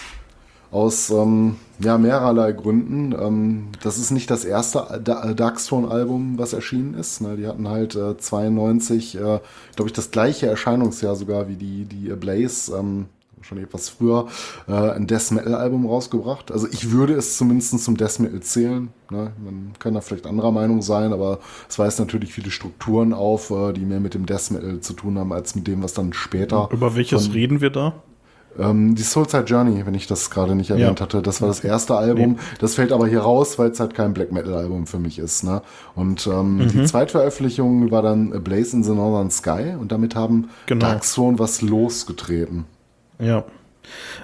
Aus 0.73 1.11
ähm, 1.11 1.55
ja, 1.79 1.97
mehrerlei 1.97 2.51
Gründen. 2.51 3.13
Ähm, 3.13 3.67
das 3.83 3.97
ist 3.99 4.11
nicht 4.11 4.31
das 4.31 4.43
erste 4.43 4.99
Da- 5.03 5.33
Darkstone-Album, 5.33 6.39
was 6.39 6.53
erschienen 6.53 6.95
ist. 6.95 7.21
Ne? 7.21 7.37
Die 7.37 7.47
hatten 7.47 7.67
halt 7.69 7.95
äh, 7.95 8.17
92, 8.17 9.15
äh, 9.15 9.19
glaube 9.19 9.87
ich, 9.87 9.93
das 9.93 10.09
gleiche 10.11 10.47
Erscheinungsjahr 10.47 11.15
sogar 11.15 11.47
wie 11.47 11.55
die, 11.55 11.85
die 11.85 12.09
Blaze. 12.15 12.75
Ähm, 12.75 13.05
schon 13.43 13.57
etwas 13.57 13.89
früher 13.89 14.27
äh, 14.67 14.71
ein 14.71 15.05
Death 15.07 15.31
Metal 15.31 15.55
Album 15.55 15.85
rausgebracht. 15.85 16.51
Also 16.51 16.67
ich 16.71 16.91
würde 16.91 17.13
es 17.13 17.37
zumindest 17.37 17.77
zum 17.83 17.97
Death 17.97 18.19
Metal 18.19 18.39
zählen. 18.39 18.89
Ne? 19.11 19.31
Man 19.43 19.73
kann 19.79 19.93
da 19.93 20.01
vielleicht 20.01 20.25
anderer 20.25 20.51
Meinung 20.51 20.81
sein, 20.81 21.13
aber 21.13 21.39
es 21.69 21.77
weist 21.77 21.99
natürlich 21.99 22.33
viele 22.33 22.51
Strukturen 22.51 23.13
auf, 23.13 23.51
äh, 23.51 23.73
die 23.73 23.85
mehr 23.85 23.99
mit 23.99 24.13
dem 24.13 24.25
Death 24.25 24.51
Metal 24.51 24.79
zu 24.79 24.93
tun 24.93 25.19
haben, 25.19 25.33
als 25.33 25.55
mit 25.55 25.67
dem, 25.67 25.83
was 25.83 25.93
dann 25.93 26.13
später. 26.13 26.69
Über 26.71 26.95
welches 26.95 27.33
reden 27.33 27.61
wir 27.61 27.69
da? 27.69 28.01
Ähm, 28.59 28.93
die 28.95 29.01
Soulside 29.01 29.45
Journey, 29.45 29.85
wenn 29.85 29.95
ich 29.95 30.05
das 30.07 30.29
gerade 30.29 30.53
nicht 30.55 30.69
erwähnt 30.69 30.99
Ja. 30.99 31.05
hatte, 31.05 31.21
das 31.21 31.41
war 31.41 31.47
das 31.47 31.63
erste 31.63 31.95
Album. 31.95 32.37
Das 32.59 32.75
fällt 32.75 32.91
aber 32.91 33.07
hier 33.07 33.21
raus, 33.21 33.57
weil 33.57 33.71
es 33.71 33.79
halt 33.79 33.95
kein 33.95 34.13
Black 34.13 34.31
Metal 34.31 34.53
Album 34.53 34.85
für 34.85 34.99
mich 34.99 35.17
ist. 35.17 35.43
Ne? 35.43 35.61
Und 35.95 36.27
ähm, 36.27 36.57
Mhm. 36.57 36.67
die 36.69 36.83
Zweitveröffentlichung 36.83 37.89
war 37.91 38.01
dann 38.03 38.31
A 38.33 38.37
Blaze 38.39 38.75
in 38.75 38.83
the 38.83 38.91
Northern 38.91 39.31
Sky 39.31 39.73
und 39.79 39.91
damit 39.91 40.15
haben 40.15 40.49
Genau. 40.67 40.85
Dark 40.85 41.01
Throne 41.03 41.39
was 41.39 41.61
losgetreten. 41.61 42.65
Ja. 43.19 43.43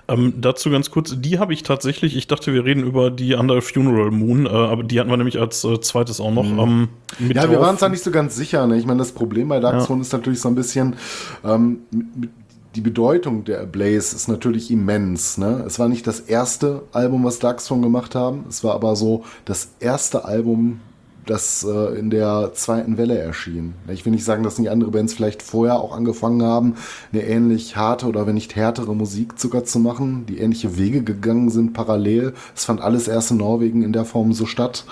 Ähm, 0.08 0.36
dazu 0.40 0.70
ganz 0.70 0.90
kurz, 0.90 1.16
die 1.20 1.38
habe 1.38 1.54
ich 1.54 1.64
tatsächlich, 1.64 2.16
ich 2.16 2.28
dachte, 2.28 2.54
wir 2.54 2.64
reden 2.66 2.84
über 2.84 3.12
die 3.12 3.34
Under 3.34 3.62
Funeral 3.62 4.10
Moon, 4.10 4.46
äh, 4.46 4.50
aber 4.50 4.84
die 4.84 5.00
hatten 5.00 5.10
wir 5.10 5.18
nämlich 5.18 5.38
als 5.40 5.64
äh, 5.66 5.80
zweites 5.82 6.20
auch 6.22 6.32
noch. 6.32 6.46
Ähm, 6.46 6.88
mit 7.20 7.32
Mhm. 7.32 7.36
Ja, 7.36 7.50
wir 7.52 7.60
waren 7.60 7.72
uns 7.72 7.80
da 7.82 7.90
nicht 7.90 8.04
so 8.04 8.10
ganz 8.12 8.36
sicher. 8.36 8.66
Ne? 8.68 8.78
Ich 8.78 8.86
meine, 8.86 9.00
das 9.00 9.12
Problem 9.12 9.50
bei 9.50 9.60
Dark 9.60 9.76
Ja. 9.80 9.86
Throne 9.86 10.02
ist 10.02 10.14
natürlich 10.14 10.40
so 10.40 10.48
ein 10.48 10.56
bisschen, 10.56 10.96
ähm, 11.44 11.80
mit, 11.92 12.30
die 12.76 12.82
Bedeutung 12.82 13.46
der 13.46 13.66
Blaze 13.66 14.16
ist 14.16 14.28
natürlich 14.28 14.70
immens. 14.70 15.38
Ne? 15.38 15.64
Es 15.66 15.80
war 15.80 15.90
nicht 15.90 16.06
das 16.06 16.20
erste 16.20 16.84
Album, 16.92 17.24
was 17.24 17.40
Dark 17.40 17.64
Throne 17.64 17.82
gemacht 17.82 18.14
haben. 18.16 18.46
Es 18.48 18.64
war 18.64 18.76
aber 18.76 18.96
so 18.96 19.24
das 19.46 19.70
erste 19.80 20.26
Album, 20.26 20.80
das 21.26 21.64
äh, 21.64 22.00
in 22.00 22.10
der 22.10 22.52
zweiten 22.54 22.98
Welle 22.98 23.18
erschien. 23.18 23.74
Ich 23.88 24.06
will 24.06 24.12
nicht 24.12 24.24
sagen, 24.24 24.44
dass 24.44 24.58
nicht 24.58 24.70
andere 24.70 24.92
Bands 24.92 25.14
vielleicht 25.14 25.42
vorher 25.42 25.80
auch 25.80 25.96
angefangen 25.96 26.42
haben, 26.42 26.76
eine 27.12 27.24
ähnlich 27.24 27.76
harte 27.76 28.08
oder 28.08 28.26
wenn 28.26 28.36
nicht 28.36 28.56
härtere 28.56 28.96
Musik 28.96 29.34
sogar 29.38 29.64
zu 29.64 29.80
machen, 29.80 30.26
die 30.28 30.40
ähnliche 30.40 30.78
Wege 30.78 31.04
gegangen 31.04 31.50
sind 31.50 31.74
parallel. 31.74 32.34
Es 32.56 32.66
fand 32.66 32.82
alles 32.82 33.08
erst 33.08 33.32
in 33.32 33.38
Norwegen 33.38 33.84
in 33.84 33.94
der 33.94 34.06
Form 34.06 34.34
so 34.34 34.46
statt. 34.46 34.86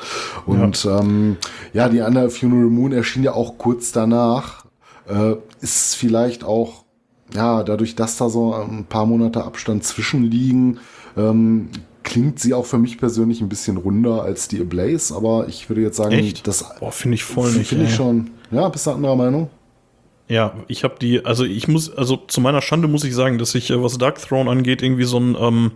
Und 0.46 0.84
ja, 0.84 1.00
ähm, 1.00 1.38
ja 1.74 1.90
die 1.90 2.02
Under 2.02 2.30
Funeral 2.30 2.70
Moon 2.70 2.92
erschien 2.92 3.24
ja 3.24 3.34
auch 3.34 3.58
kurz 3.58 3.92
danach. 3.92 4.66
Äh, 5.08 5.36
ist 5.62 5.96
vielleicht 5.96 6.44
auch, 6.44 6.84
ja, 7.34 7.64
dadurch, 7.64 7.96
dass 7.96 8.18
da 8.18 8.30
so 8.30 8.54
ein 8.54 8.86
paar 8.86 9.06
Monate 9.06 9.44
Abstand 9.44 9.84
zwischenliegen, 9.84 10.80
ähm, 11.16 11.70
klingt 12.04 12.40
sie 12.40 12.54
auch 12.54 12.66
für 12.66 12.78
mich 12.78 12.98
persönlich 12.98 13.42
ein 13.42 13.50
bisschen 13.50 13.78
runder 13.78 14.22
als 14.22 14.48
die 14.48 14.62
Ablaze, 14.62 15.14
aber 15.14 15.48
ich 15.50 15.70
würde 15.70 15.82
jetzt 15.82 15.98
sagen, 15.98 16.14
Echt? 16.14 16.48
das 16.48 16.66
Boah, 16.80 16.92
finde 16.92 17.16
ich 17.16 17.24
voll 17.24 17.52
nicht. 17.52 17.68
finde 17.68 17.86
ich 17.86 17.96
schon. 17.96 18.30
Ja, 18.50 18.70
bist 18.70 18.88
du 18.88 18.92
anderer 18.92 19.16
Meinung? 19.16 19.50
Ja, 20.30 20.56
ich 20.68 20.84
habe 20.84 20.96
die, 21.00 21.26
also 21.26 21.44
ich 21.44 21.68
muss, 21.68 21.96
also 21.96 22.18
zu 22.18 22.42
meiner 22.42 22.62
Schande 22.62 22.88
muss 22.88 23.04
ich 23.04 23.16
sagen, 23.16 23.38
dass 23.38 23.56
ich, 23.56 23.70
äh, 23.72 23.82
was 23.82 23.98
Dark 23.98 24.22
Throne 24.22 24.50
angeht, 24.50 24.82
irgendwie 24.82 25.04
so 25.04 25.20
ein, 25.20 25.36
ähm, 25.40 25.72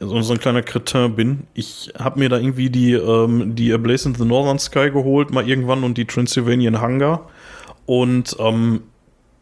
so, 0.00 0.20
so 0.20 0.32
ein 0.32 0.40
kleiner 0.40 0.62
Kretin 0.62 1.14
bin. 1.14 1.44
Ich 1.54 1.92
habe 1.98 2.18
mir 2.18 2.28
da 2.28 2.38
irgendwie 2.38 2.68
die, 2.70 2.92
ähm, 2.92 3.54
die 3.54 3.72
A 3.72 3.76
Blaze 3.78 4.08
in 4.08 4.14
the 4.14 4.24
Northern 4.24 4.58
Sky 4.58 4.90
geholt, 4.90 5.30
mal 5.30 5.48
irgendwann 5.48 5.84
und 5.84 5.96
die 5.96 6.04
Transylvanian 6.04 6.82
Hunger. 6.82 7.22
Und 7.86 8.36
ähm, 8.38 8.82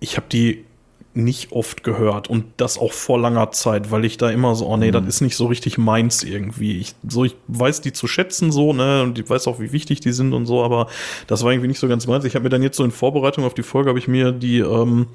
ich 0.00 0.16
habe 0.16 0.26
die 0.30 0.64
nicht 1.14 1.52
oft 1.52 1.84
gehört 1.84 2.28
und 2.28 2.44
das 2.56 2.78
auch 2.78 2.92
vor 2.92 3.18
langer 3.18 3.50
Zeit, 3.50 3.90
weil 3.90 4.04
ich 4.04 4.16
da 4.16 4.30
immer 4.30 4.54
so, 4.54 4.66
oh 4.66 4.76
nee, 4.76 4.88
mhm. 4.88 4.92
das 4.92 5.06
ist 5.06 5.20
nicht 5.20 5.36
so 5.36 5.46
richtig 5.46 5.76
meins 5.76 6.22
irgendwie. 6.22 6.78
Ich, 6.78 6.94
so, 7.06 7.24
ich 7.24 7.36
weiß 7.48 7.82
die 7.82 7.92
zu 7.92 8.06
schätzen 8.06 8.50
so, 8.50 8.72
ne, 8.72 9.02
und 9.02 9.18
ich 9.18 9.28
weiß 9.28 9.46
auch, 9.46 9.60
wie 9.60 9.72
wichtig 9.72 10.00
die 10.00 10.12
sind 10.12 10.32
und 10.32 10.46
so, 10.46 10.62
aber 10.62 10.88
das 11.26 11.44
war 11.44 11.52
irgendwie 11.52 11.68
nicht 11.68 11.80
so 11.80 11.88
ganz 11.88 12.06
meins. 12.06 12.24
Ich 12.24 12.34
habe 12.34 12.44
mir 12.44 12.48
dann 12.48 12.62
jetzt 12.62 12.76
so 12.76 12.84
in 12.84 12.90
Vorbereitung 12.90 13.44
auf 13.44 13.54
die 13.54 13.62
Folge, 13.62 13.90
habe 13.90 13.98
ich 13.98 14.08
mir 14.08 14.32
die, 14.32 14.60
ähm, 14.60 15.06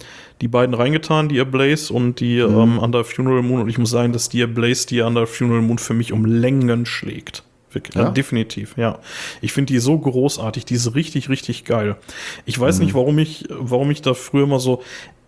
die 0.42 0.48
beiden 0.48 0.76
reingetan, 0.76 1.30
die 1.30 1.42
Ablaze 1.42 1.92
und 1.92 2.20
die 2.20 2.44
mhm. 2.44 2.58
ähm, 2.58 2.80
Under 2.80 3.04
Funeral 3.04 3.42
Moon 3.42 3.62
und 3.62 3.70
ich 3.70 3.80
muss 3.80 3.90
sagen, 3.90 4.14
dass 4.14 4.30
die 4.30 4.44
Ablaze 4.44 4.86
die 4.88 5.02
Under 5.02 5.26
Funeral 5.26 5.62
Moon 5.62 5.80
für 5.80 5.96
mich 5.96 6.14
um 6.14 6.26
Längen 6.26 6.86
schlägt. 6.86 7.44
Ja? 7.94 8.10
Definitiv, 8.10 8.76
ja. 8.78 9.00
Ich 9.42 9.54
finde 9.54 9.74
die 9.74 9.80
so 9.80 9.98
großartig, 9.98 10.66
die 10.66 10.76
ist 10.76 10.96
richtig, 10.96 11.30
richtig 11.30 11.66
geil. 11.66 11.98
Ich 12.46 12.60
weiß 12.60 12.80
mhm. 12.80 12.86
nicht, 12.86 12.94
warum 12.94 13.20
ich, 13.20 13.46
warum 13.50 13.92
ich 13.92 14.02
da 14.02 14.14
früher 14.14 14.44
immer 14.44 14.60
so, 14.60 14.82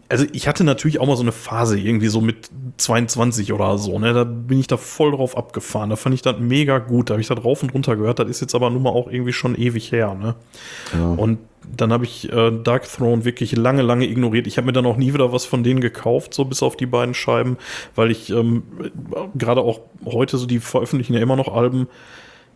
also 0.09 0.25
ich 0.33 0.47
hatte 0.47 0.63
natürlich 0.63 0.99
auch 0.99 1.05
mal 1.05 1.15
so 1.15 1.21
eine 1.21 1.31
Phase 1.31 1.79
irgendwie 1.79 2.07
so 2.07 2.19
mit 2.19 2.49
22 2.77 3.53
oder 3.53 3.77
so, 3.77 3.99
ne, 3.99 4.13
da 4.13 4.23
bin 4.23 4.59
ich 4.59 4.65
da 4.65 4.75
voll 4.75 5.11
drauf 5.11 5.37
abgefahren, 5.37 5.91
da 5.91 5.95
fand 5.95 6.15
ich 6.15 6.23
das 6.23 6.39
mega 6.39 6.79
gut, 6.79 7.09
da 7.09 7.13
habe 7.13 7.21
ich 7.21 7.27
da 7.27 7.35
drauf 7.35 7.61
und 7.61 7.73
runter 7.75 7.95
gehört, 7.95 8.17
das 8.17 8.27
ist 8.27 8.41
jetzt 8.41 8.55
aber 8.55 8.71
nun 8.71 8.81
mal 8.81 8.89
auch 8.89 9.07
irgendwie 9.09 9.33
schon 9.33 9.55
ewig 9.55 9.91
her, 9.91 10.15
ne. 10.15 10.35
Ja. 10.97 11.11
Und 11.11 11.37
dann 11.77 11.93
habe 11.93 12.05
ich 12.05 12.31
äh, 12.31 12.51
Dark 12.63 12.91
Throne 12.91 13.25
wirklich 13.25 13.55
lange, 13.55 13.83
lange 13.83 14.07
ignoriert. 14.07 14.47
Ich 14.47 14.57
habe 14.57 14.65
mir 14.65 14.73
dann 14.73 14.87
auch 14.87 14.97
nie 14.97 15.13
wieder 15.13 15.31
was 15.31 15.45
von 15.45 15.61
denen 15.61 15.81
gekauft, 15.81 16.33
so 16.33 16.45
bis 16.45 16.63
auf 16.63 16.75
die 16.75 16.87
beiden 16.87 17.13
Scheiben, 17.13 17.57
weil 17.95 18.09
ich 18.09 18.31
ähm, 18.31 18.63
gerade 19.35 19.61
auch 19.61 19.81
heute 20.05 20.37
so, 20.39 20.47
die 20.47 20.59
veröffentlichen 20.59 21.13
ja 21.13 21.19
immer 21.19 21.35
noch 21.35 21.53
Alben, 21.53 21.87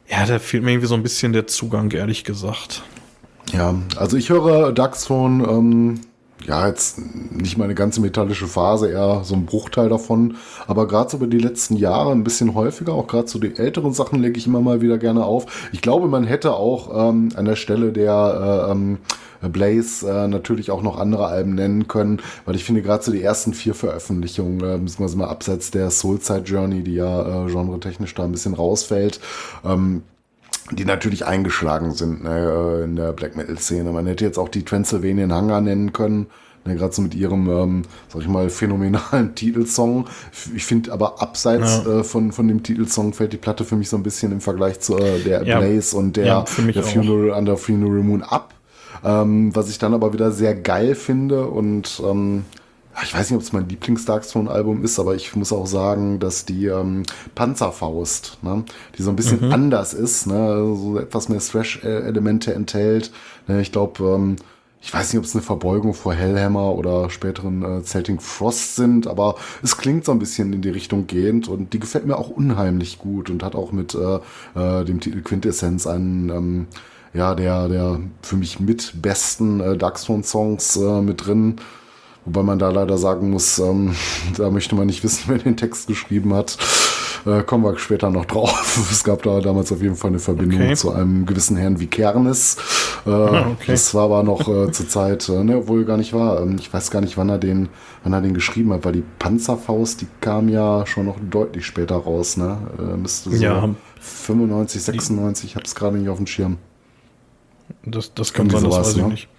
ja, 0.09 0.25
da 0.25 0.39
fehlt 0.39 0.63
mir 0.63 0.71
irgendwie 0.71 0.87
so 0.87 0.95
ein 0.95 1.03
bisschen 1.03 1.33
der 1.33 1.45
Zugang, 1.45 1.91
ehrlich 1.91 2.23
gesagt. 2.23 2.81
Ja, 3.51 3.75
also 3.95 4.17
ich 4.17 4.29
höre 4.29 4.71
Dark 4.71 4.99
Throne, 4.99 5.47
ähm 5.47 5.99
ja, 6.45 6.67
jetzt 6.67 6.99
nicht 7.31 7.57
mal 7.57 7.65
eine 7.65 7.75
ganze 7.75 8.01
metallische 8.01 8.47
Phase, 8.47 8.89
eher 8.89 9.21
so 9.23 9.35
ein 9.35 9.45
Bruchteil 9.45 9.89
davon. 9.89 10.35
Aber 10.67 10.87
gerade 10.87 11.09
so 11.09 11.17
über 11.17 11.27
die 11.27 11.39
letzten 11.39 11.75
Jahre 11.75 12.11
ein 12.11 12.23
bisschen 12.23 12.53
häufiger, 12.53 12.93
auch 12.93 13.07
gerade 13.07 13.27
so 13.27 13.39
die 13.39 13.55
älteren 13.55 13.93
Sachen 13.93 14.21
lege 14.21 14.37
ich 14.37 14.47
immer 14.47 14.61
mal 14.61 14.81
wieder 14.81 14.97
gerne 14.97 15.25
auf. 15.25 15.69
Ich 15.71 15.81
glaube, 15.81 16.07
man 16.07 16.25
hätte 16.25 16.53
auch 16.53 17.09
ähm, 17.09 17.29
an 17.35 17.45
der 17.45 17.55
Stelle 17.55 17.91
der 17.91 18.67
äh, 18.67 18.71
ähm, 18.71 18.97
Blaze 19.49 20.09
äh, 20.09 20.27
natürlich 20.27 20.71
auch 20.71 20.81
noch 20.81 20.97
andere 20.97 21.27
Alben 21.27 21.55
nennen 21.55 21.87
können, 21.87 22.21
weil 22.45 22.55
ich 22.55 22.63
finde 22.63 22.81
gerade 22.81 23.03
so 23.03 23.11
die 23.11 23.21
ersten 23.21 23.53
vier 23.53 23.73
Veröffentlichungen, 23.73 24.59
äh, 24.59 24.77
beziehungsweise 24.77 25.17
mal 25.17 25.27
abseits 25.27 25.71
der 25.71 25.89
Soulside 25.91 26.43
Journey, 26.43 26.83
die 26.83 26.95
ja 26.95 27.45
äh, 27.45 27.51
genretechnisch 27.51 28.13
da 28.15 28.23
ein 28.23 28.31
bisschen 28.31 28.53
rausfällt, 28.53 29.19
ähm, 29.65 30.03
die 30.71 30.85
natürlich 30.85 31.25
eingeschlagen 31.25 31.91
sind 31.91 32.23
ne, 32.23 32.79
äh, 32.81 32.83
in 32.85 32.95
der 32.95 33.13
Black 33.13 33.35
Metal 33.35 33.57
Szene. 33.57 33.91
Man 33.91 34.07
hätte 34.07 34.25
jetzt 34.25 34.37
auch 34.37 34.49
die 34.49 34.63
Transylvanian 34.63 35.33
Hunger 35.33 35.61
nennen 35.61 35.93
können, 35.93 36.27
ne, 36.65 36.75
gerade 36.75 36.93
so 36.93 37.01
mit 37.01 37.15
ihrem, 37.15 37.49
ähm, 37.49 37.81
sag 38.07 38.21
ich 38.21 38.27
mal, 38.27 38.49
phänomenalen 38.49 39.35
Titelsong. 39.35 40.07
Ich 40.55 40.65
finde 40.65 40.91
aber 40.93 41.21
abseits 41.21 41.81
ja. 41.85 41.99
äh, 41.99 42.03
von, 42.03 42.31
von 42.31 42.47
dem 42.47 42.63
Titelsong 42.63 43.13
fällt 43.13 43.33
die 43.33 43.37
Platte 43.37 43.65
für 43.65 43.75
mich 43.75 43.89
so 43.89 43.97
ein 43.97 44.03
bisschen 44.03 44.31
im 44.31 44.41
Vergleich 44.41 44.79
zu 44.79 44.97
äh, 44.97 45.19
der 45.19 45.43
ja. 45.43 45.59
Blaze 45.59 45.97
und 45.97 46.15
der, 46.15 46.25
ja, 46.25 46.45
der 46.57 46.83
Funeral 46.83 47.37
Under 47.37 47.57
Funeral 47.57 48.03
Moon 48.03 48.23
ab. 48.23 48.53
Ähm, 49.03 49.53
was 49.53 49.69
ich 49.69 49.79
dann 49.79 49.93
aber 49.93 50.13
wieder 50.13 50.31
sehr 50.31 50.55
geil 50.55 50.95
finde 50.95 51.47
und 51.47 52.01
ähm, 52.05 52.45
ich 53.01 53.13
weiß 53.13 53.29
nicht, 53.29 53.37
ob 53.37 53.41
es 53.41 53.53
mein 53.53 53.67
Lieblings-Darkstone-Album 53.67 54.83
ist, 54.83 54.99
aber 54.99 55.15
ich 55.15 55.35
muss 55.35 55.51
auch 55.51 55.65
sagen, 55.65 56.19
dass 56.19 56.45
die 56.45 56.67
ähm, 56.67 57.03
Panzerfaust, 57.33 58.37
ne, 58.41 58.63
die 58.97 59.01
so 59.01 59.09
ein 59.09 59.15
bisschen 59.15 59.47
mhm. 59.47 59.53
anders 59.53 59.93
ist, 59.93 60.27
ne, 60.27 60.75
so 60.75 60.99
etwas 60.99 61.29
mehr 61.29 61.39
Thrash-Elemente 61.39 62.53
enthält. 62.53 63.11
Ne, 63.47 63.61
ich 63.61 63.71
glaube, 63.71 64.03
ähm, 64.03 64.35
ich 64.81 64.93
weiß 64.93 65.13
nicht, 65.13 65.19
ob 65.19 65.25
es 65.25 65.33
eine 65.33 65.41
Verbeugung 65.41 65.93
vor 65.93 66.13
Hellhammer 66.13 66.75
oder 66.75 67.09
späteren 67.09 67.63
äh, 67.63 67.83
Celtic 67.83 68.21
Frost 68.21 68.75
sind, 68.75 69.07
aber 69.07 69.35
es 69.63 69.77
klingt 69.77 70.03
so 70.03 70.11
ein 70.11 70.19
bisschen 70.19 70.51
in 70.51 70.61
die 70.61 70.69
Richtung 70.69 71.07
gehend 71.07 71.47
und 71.47 71.73
die 71.73 71.79
gefällt 71.79 72.05
mir 72.05 72.17
auch 72.17 72.29
unheimlich 72.29 72.99
gut 72.99 73.29
und 73.29 73.43
hat 73.43 73.55
auch 73.55 73.71
mit 73.71 73.95
äh, 73.95 74.19
äh, 74.59 74.83
dem 74.83 74.99
Titel 74.99 75.21
Quintessenz 75.21 75.87
einen 75.87 76.29
ähm, 76.29 76.67
ja, 77.13 77.33
der, 77.35 77.69
der 77.69 77.99
für 78.21 78.35
mich 78.35 78.59
mit 78.59 79.01
besten 79.01 79.61
äh, 79.61 79.77
Darkstone-Songs 79.77 80.75
äh, 80.77 81.01
mit 81.01 81.25
drin. 81.25 81.57
Wobei 82.25 82.43
man 82.43 82.59
da 82.59 82.69
leider 82.69 82.97
sagen 82.97 83.29
muss, 83.29 83.59
ähm, 83.59 83.95
da 84.37 84.49
möchte 84.49 84.75
man 84.75 84.87
nicht 84.87 85.03
wissen, 85.03 85.23
wer 85.27 85.37
den 85.37 85.57
Text 85.57 85.87
geschrieben 85.87 86.33
hat. 86.33 86.57
Äh, 87.25 87.43
kommen 87.43 87.63
wir 87.63 87.77
später 87.77 88.09
noch 88.09 88.25
drauf. 88.25 88.61
Es 88.91 89.03
gab 89.03 89.23
da 89.23 89.39
damals 89.39 89.71
auf 89.71 89.81
jeden 89.81 89.95
Fall 89.95 90.09
eine 90.09 90.19
Verbindung 90.19 90.61
okay. 90.61 90.75
zu 90.75 90.91
einem 90.91 91.25
gewissen 91.25 91.57
Herrn 91.57 91.79
wie 91.79 91.87
Kernes. 91.87 92.57
Äh, 93.05 93.09
ah, 93.09 93.47
okay. 93.51 93.71
Das 93.71 93.93
war 93.93 94.05
aber 94.05 94.23
noch 94.23 94.47
äh, 94.47 94.71
zur 94.71 94.87
Zeit, 94.87 95.27
äh, 95.29 95.43
ne, 95.43 95.57
obwohl 95.57 95.85
gar 95.85 95.97
nicht 95.97 96.13
war. 96.13 96.41
Ähm, 96.41 96.57
ich 96.59 96.73
weiß 96.73 96.91
gar 96.91 97.01
nicht, 97.01 97.17
wann 97.17 97.29
er 97.29 97.37
den, 97.37 97.69
wann 98.03 98.13
er 98.13 98.21
den 98.21 98.33
geschrieben 98.33 98.73
hat, 98.73 98.83
weil 98.85 98.93
die 98.93 99.03
Panzerfaust, 99.19 100.01
die 100.01 100.07
kam 100.21 100.49
ja 100.49 100.85
schon 100.85 101.05
noch 101.05 101.17
deutlich 101.29 101.65
später 101.65 101.95
raus, 101.95 102.37
ne? 102.37 102.57
Äh, 102.77 102.97
müsste 102.97 103.29
so 103.29 103.35
ja, 103.35 103.69
95, 103.99 104.81
96, 104.81 105.49
ich 105.49 105.55
habe 105.55 105.65
es 105.65 105.75
gerade 105.75 105.97
nicht 105.97 106.09
auf 106.09 106.17
dem 106.17 106.27
Schirm. 106.27 106.57
Das, 107.85 108.13
das 108.13 108.33
kann 108.33 108.49
sein, 108.49 108.63
das 108.63 108.73
weiß 108.73 108.95
ich 108.95 109.01
ne? 109.01 109.07
nicht. 109.09 109.29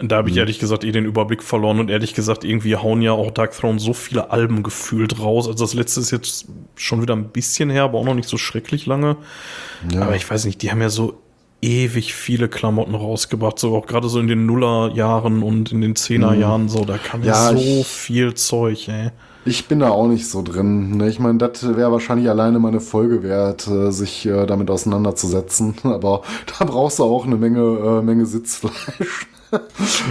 Da 0.00 0.16
habe 0.16 0.28
ich 0.28 0.34
mhm. 0.36 0.40
ehrlich 0.40 0.58
gesagt 0.60 0.84
eh 0.84 0.92
den 0.92 1.04
Überblick 1.04 1.42
verloren 1.42 1.80
und 1.80 1.90
ehrlich 1.90 2.14
gesagt, 2.14 2.44
irgendwie 2.44 2.76
hauen 2.76 3.02
ja 3.02 3.12
auch 3.12 3.32
Dark 3.32 3.52
Throne 3.52 3.80
so 3.80 3.92
viele 3.92 4.30
Alben 4.30 4.62
gefühlt 4.62 5.18
raus. 5.18 5.48
Also 5.48 5.64
das 5.64 5.74
letzte 5.74 6.00
ist 6.00 6.12
jetzt 6.12 6.46
schon 6.76 7.02
wieder 7.02 7.16
ein 7.16 7.30
bisschen 7.30 7.68
her, 7.68 7.82
aber 7.82 7.98
auch 7.98 8.04
noch 8.04 8.14
nicht 8.14 8.28
so 8.28 8.36
schrecklich 8.36 8.86
lange. 8.86 9.16
Ja. 9.92 10.02
Aber 10.02 10.14
ich 10.14 10.28
weiß 10.28 10.44
nicht, 10.44 10.62
die 10.62 10.70
haben 10.70 10.80
ja 10.80 10.88
so 10.88 11.18
ewig 11.60 12.14
viele 12.14 12.48
Klamotten 12.48 12.94
rausgebracht, 12.94 13.58
so 13.58 13.76
auch 13.76 13.86
gerade 13.86 14.08
so 14.08 14.20
in 14.20 14.28
den 14.28 14.46
Nullerjahren 14.46 15.42
und 15.42 15.72
in 15.72 15.80
den 15.80 15.96
Zehnerjahren, 15.96 16.64
mhm. 16.64 16.68
so, 16.68 16.84
da 16.84 16.98
kam 16.98 17.24
ja, 17.24 17.52
ja 17.52 17.56
so 17.58 17.82
viel 17.82 18.34
Zeug, 18.34 18.88
ey. 18.88 19.10
Ich 19.44 19.66
bin 19.66 19.80
da 19.80 19.90
auch 19.90 20.06
nicht 20.06 20.28
so 20.28 20.42
drin. 20.42 20.98
Ne? 20.98 21.08
Ich 21.08 21.18
meine, 21.18 21.38
das 21.38 21.76
wäre 21.76 21.90
wahrscheinlich 21.90 22.28
alleine 22.28 22.58
mal 22.58 22.68
eine 22.68 22.80
Folge 22.80 23.22
wert, 23.22 23.66
äh, 23.66 23.90
sich 23.90 24.26
äh, 24.26 24.46
damit 24.46 24.70
auseinanderzusetzen. 24.70 25.74
Aber 25.84 26.22
da 26.58 26.64
brauchst 26.66 26.98
du 26.98 27.04
auch 27.04 27.24
eine 27.24 27.36
Menge, 27.36 27.60
äh, 27.60 28.02
Menge 28.02 28.26
Sitzfleisch. 28.26 29.26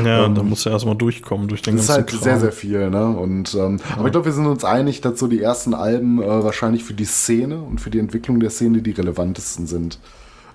Ja, 0.04 0.26
ähm, 0.26 0.36
da 0.36 0.44
muss 0.44 0.64
ja 0.64 0.72
erstmal 0.72 0.96
durchkommen 0.96 1.48
durch 1.48 1.62
den 1.62 1.76
ganzen 1.76 1.88
Das 1.88 1.98
ist 1.98 1.98
halt 1.98 2.10
Kram. 2.10 2.20
sehr, 2.22 2.40
sehr 2.40 2.52
viel, 2.52 2.90
ne? 2.90 3.08
Und, 3.08 3.54
ähm, 3.56 3.78
ja. 3.78 3.98
Aber 3.98 4.06
ich 4.08 4.12
glaube, 4.12 4.26
wir 4.26 4.34
sind 4.34 4.46
uns 4.46 4.64
einig, 4.64 5.02
dass 5.02 5.20
so 5.20 5.28
die 5.28 5.42
ersten 5.42 5.74
Alben 5.74 6.22
äh, 6.22 6.44
wahrscheinlich 6.44 6.84
für 6.84 6.94
die 6.94 7.06
Szene 7.06 7.60
und 7.60 7.80
für 7.80 7.90
die 7.90 8.00
Entwicklung 8.00 8.40
der 8.40 8.50
Szene 8.50 8.82
die 8.82 8.92
relevantesten 8.92 9.68
sind. 9.68 10.00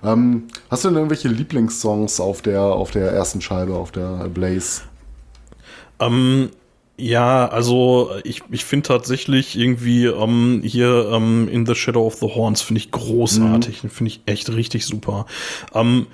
Ähm, 0.03 0.43
hast 0.69 0.83
du 0.83 0.89
denn 0.89 0.97
irgendwelche 0.97 1.29
Lieblingssongs 1.29 2.19
auf 2.19 2.41
der, 2.41 2.61
auf 2.61 2.91
der 2.91 3.11
ersten 3.11 3.41
Scheibe, 3.41 3.75
auf 3.75 3.91
der 3.91 4.29
Blaze? 4.29 4.81
Ähm, 5.99 6.49
ja, 6.97 7.47
also 7.47 8.11
ich, 8.23 8.43
ich 8.51 8.65
finde 8.65 8.87
tatsächlich 8.87 9.57
irgendwie 9.57 10.05
ähm, 10.05 10.61
hier 10.63 11.09
ähm, 11.11 11.47
In 11.49 11.65
the 11.65 11.73
Shadow 11.73 12.05
of 12.05 12.15
the 12.15 12.27
Horns 12.27 12.61
finde 12.61 12.81
ich 12.81 12.91
großartig, 12.91 13.83
mhm. 13.83 13.89
finde 13.89 14.11
ich 14.11 14.21
echt 14.25 14.49
richtig 14.53 14.85
super. 14.85 15.25
Ähm, 15.73 16.07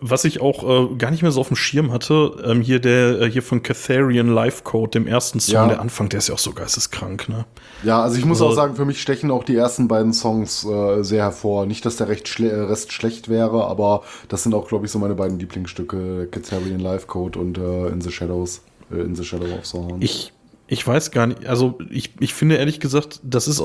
was 0.00 0.24
ich 0.24 0.40
auch 0.40 0.92
äh, 0.92 0.94
gar 0.96 1.10
nicht 1.10 1.22
mehr 1.22 1.30
so 1.30 1.40
auf 1.40 1.48
dem 1.48 1.56
Schirm 1.56 1.92
hatte, 1.92 2.42
ähm, 2.44 2.60
hier 2.60 2.78
der 2.78 3.20
äh, 3.20 3.30
hier 3.30 3.42
von 3.42 3.62
Catharian 3.62 4.28
Life 4.28 4.62
Code, 4.62 4.90
dem 4.90 5.06
ersten 5.06 5.40
Song, 5.40 5.54
ja. 5.54 5.68
der 5.68 5.80
Anfang, 5.80 6.08
der 6.08 6.18
ist 6.18 6.28
ja 6.28 6.34
auch 6.34 6.38
so 6.38 6.52
geisteskrank, 6.52 7.28
ne? 7.28 7.46
Ja, 7.82 8.02
also 8.02 8.18
ich 8.18 8.24
muss 8.24 8.40
also, 8.40 8.52
auch 8.52 8.56
sagen, 8.56 8.74
für 8.76 8.84
mich 8.84 9.00
stechen 9.00 9.30
auch 9.30 9.44
die 9.44 9.56
ersten 9.56 9.88
beiden 9.88 10.12
Songs 10.12 10.64
äh, 10.64 11.02
sehr 11.02 11.22
hervor. 11.22 11.66
Nicht, 11.66 11.86
dass 11.86 11.96
der 11.96 12.08
recht 12.08 12.28
schle 12.28 12.50
äh, 12.50 12.60
Rest 12.62 12.92
schlecht 12.92 13.28
wäre, 13.28 13.66
aber 13.66 14.02
das 14.28 14.42
sind 14.42 14.54
auch, 14.54 14.68
glaube 14.68 14.86
ich, 14.86 14.92
so 14.92 14.98
meine 14.98 15.14
beiden 15.14 15.38
Lieblingsstücke, 15.38 16.28
Catharian 16.30 16.80
Life 16.80 17.06
Code 17.06 17.38
und 17.38 17.58
äh, 17.58 17.88
In 17.88 18.00
the 18.00 18.10
Shadows, 18.10 18.62
äh, 18.92 19.00
In 19.00 19.14
the 19.14 19.24
Shadow 19.24 19.46
of 19.46 19.64
the 19.64 19.78
Horn. 19.78 20.02
Ich 20.02 20.32
ich 20.70 20.86
weiß 20.86 21.10
gar 21.10 21.26
nicht, 21.26 21.46
also 21.46 21.78
ich, 21.90 22.12
ich 22.20 22.34
finde 22.34 22.56
ehrlich 22.56 22.78
gesagt, 22.78 23.20
das 23.22 23.48
ist, 23.48 23.62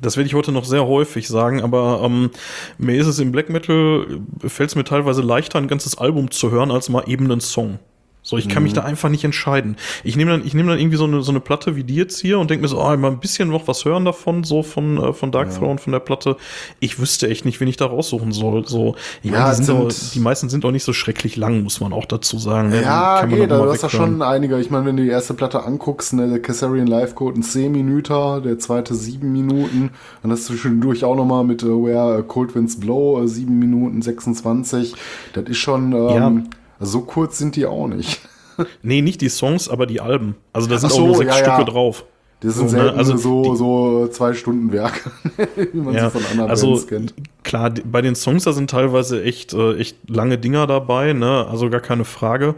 das 0.00 0.16
werde 0.16 0.26
ich 0.26 0.34
heute 0.34 0.50
noch 0.50 0.64
sehr 0.64 0.84
häufig 0.86 1.28
sagen, 1.28 1.62
aber 1.62 2.02
ähm, 2.04 2.30
mir 2.78 3.00
ist 3.00 3.06
es 3.06 3.20
im 3.20 3.30
Black 3.30 3.48
Metal, 3.48 4.20
fällt 4.44 4.70
es 4.70 4.74
mir 4.74 4.82
teilweise 4.82 5.22
leichter, 5.22 5.58
ein 5.58 5.68
ganzes 5.68 5.96
Album 5.96 6.32
zu 6.32 6.50
hören, 6.50 6.72
als 6.72 6.88
mal 6.88 7.04
eben 7.06 7.30
einen 7.30 7.40
Song. 7.40 7.78
So, 8.32 8.38
ich 8.38 8.48
kann 8.48 8.62
mhm. 8.62 8.68
mich 8.68 8.72
da 8.72 8.80
einfach 8.80 9.10
nicht 9.10 9.24
entscheiden. 9.24 9.76
Ich 10.04 10.16
nehme 10.16 10.30
dann, 10.30 10.46
ich 10.46 10.54
nehme 10.54 10.70
dann 10.70 10.78
irgendwie 10.78 10.96
so 10.96 11.04
eine, 11.04 11.20
so 11.20 11.30
eine 11.30 11.40
Platte 11.40 11.76
wie 11.76 11.84
die 11.84 11.96
jetzt 11.96 12.18
hier 12.18 12.38
und 12.38 12.48
denke 12.48 12.62
mir 12.62 12.68
so, 12.68 12.80
ah, 12.80 12.96
mal 12.96 13.10
ein 13.10 13.20
bisschen 13.20 13.50
noch 13.50 13.68
was 13.68 13.84
hören 13.84 14.06
davon, 14.06 14.42
so 14.42 14.62
von, 14.62 14.96
äh, 14.96 15.12
von 15.12 15.30
Dark 15.30 15.50
ja. 15.52 15.58
Throne, 15.58 15.76
von 15.76 15.92
der 15.92 16.00
Platte. 16.00 16.38
Ich 16.80 16.98
wüsste 16.98 17.28
echt 17.28 17.44
nicht, 17.44 17.60
wen 17.60 17.68
ich 17.68 17.76
da 17.76 17.84
raussuchen 17.84 18.32
soll. 18.32 18.66
So, 18.66 18.96
ich 19.22 19.32
ja, 19.32 19.40
meine, 19.40 19.56
die, 19.58 19.64
sind 19.64 19.76
auch, 19.76 19.92
die 20.14 20.20
meisten 20.20 20.48
sind 20.48 20.64
auch 20.64 20.70
nicht 20.70 20.84
so 20.84 20.94
schrecklich 20.94 21.36
lang, 21.36 21.62
muss 21.62 21.80
man 21.80 21.92
auch 21.92 22.06
dazu 22.06 22.38
sagen. 22.38 22.70
Ne? 22.70 22.80
Ja, 22.80 23.22
okay, 23.22 23.46
da 23.46 23.66
hast 23.66 23.82
du 23.82 23.90
schon 23.90 24.22
einige. 24.22 24.58
Ich 24.58 24.70
meine, 24.70 24.86
wenn 24.86 24.96
du 24.96 25.02
die 25.02 25.10
erste 25.10 25.34
Platte 25.34 25.64
anguckst, 25.64 26.14
ne, 26.14 26.26
der 26.26 26.40
Caesarian 26.40 26.86
Live 26.86 27.14
Code 27.14 27.38
ein 27.38 27.42
10 27.42 27.70
Minuten, 27.70 28.42
der 28.44 28.58
zweite 28.58 28.94
7 28.94 29.30
Minuten, 29.30 29.90
dann 30.22 30.32
hast 30.32 30.48
du 30.48 30.54
zwischendurch 30.54 31.04
auch 31.04 31.16
nochmal 31.16 31.44
mit 31.44 31.62
uh, 31.64 31.84
Where 31.84 32.22
Cold 32.22 32.54
Winds 32.54 32.80
Blow 32.80 33.20
uh, 33.20 33.26
7 33.26 33.58
Minuten 33.58 34.00
26. 34.00 34.94
Das 35.34 35.44
ist 35.44 35.58
schon, 35.58 35.92
ähm, 35.92 36.08
ja 36.08 36.32
so 36.86 37.00
kurz 37.02 37.38
sind 37.38 37.56
die 37.56 37.66
auch 37.66 37.86
nicht. 37.86 38.20
nee, 38.82 39.02
nicht 39.02 39.20
die 39.20 39.28
Songs, 39.28 39.68
aber 39.68 39.86
die 39.86 40.00
Alben. 40.00 40.36
Also 40.52 40.68
da 40.68 40.78
sind 40.78 40.92
so, 40.92 41.02
auch 41.02 41.06
nur 41.06 41.16
sechs 41.16 41.30
ja, 41.30 41.44
Stücke 41.44 41.58
ja. 41.58 41.64
drauf. 41.64 42.04
Das 42.40 42.56
sind 42.56 42.70
so, 42.70 42.76
ne? 42.76 42.92
also 42.92 43.16
so, 43.16 43.54
so 43.54 44.08
zwei 44.08 44.34
Stunden 44.34 44.72
Werke, 44.72 45.12
wie 45.72 45.78
man 45.78 45.94
ja, 45.94 46.10
sie 46.10 46.18
von 46.18 46.30
anderen 46.30 46.50
also, 46.50 46.70
Bands 46.70 46.86
kennt. 46.88 47.14
klar, 47.44 47.72
bei 47.84 48.02
den 48.02 48.16
Songs, 48.16 48.42
da 48.42 48.52
sind 48.52 48.68
teilweise 48.68 49.22
echt, 49.22 49.52
äh, 49.52 49.76
echt 49.76 49.96
lange 50.08 50.38
Dinger 50.38 50.66
dabei, 50.66 51.12
ne? 51.12 51.46
Also 51.48 51.70
gar 51.70 51.80
keine 51.80 52.04
Frage. 52.04 52.56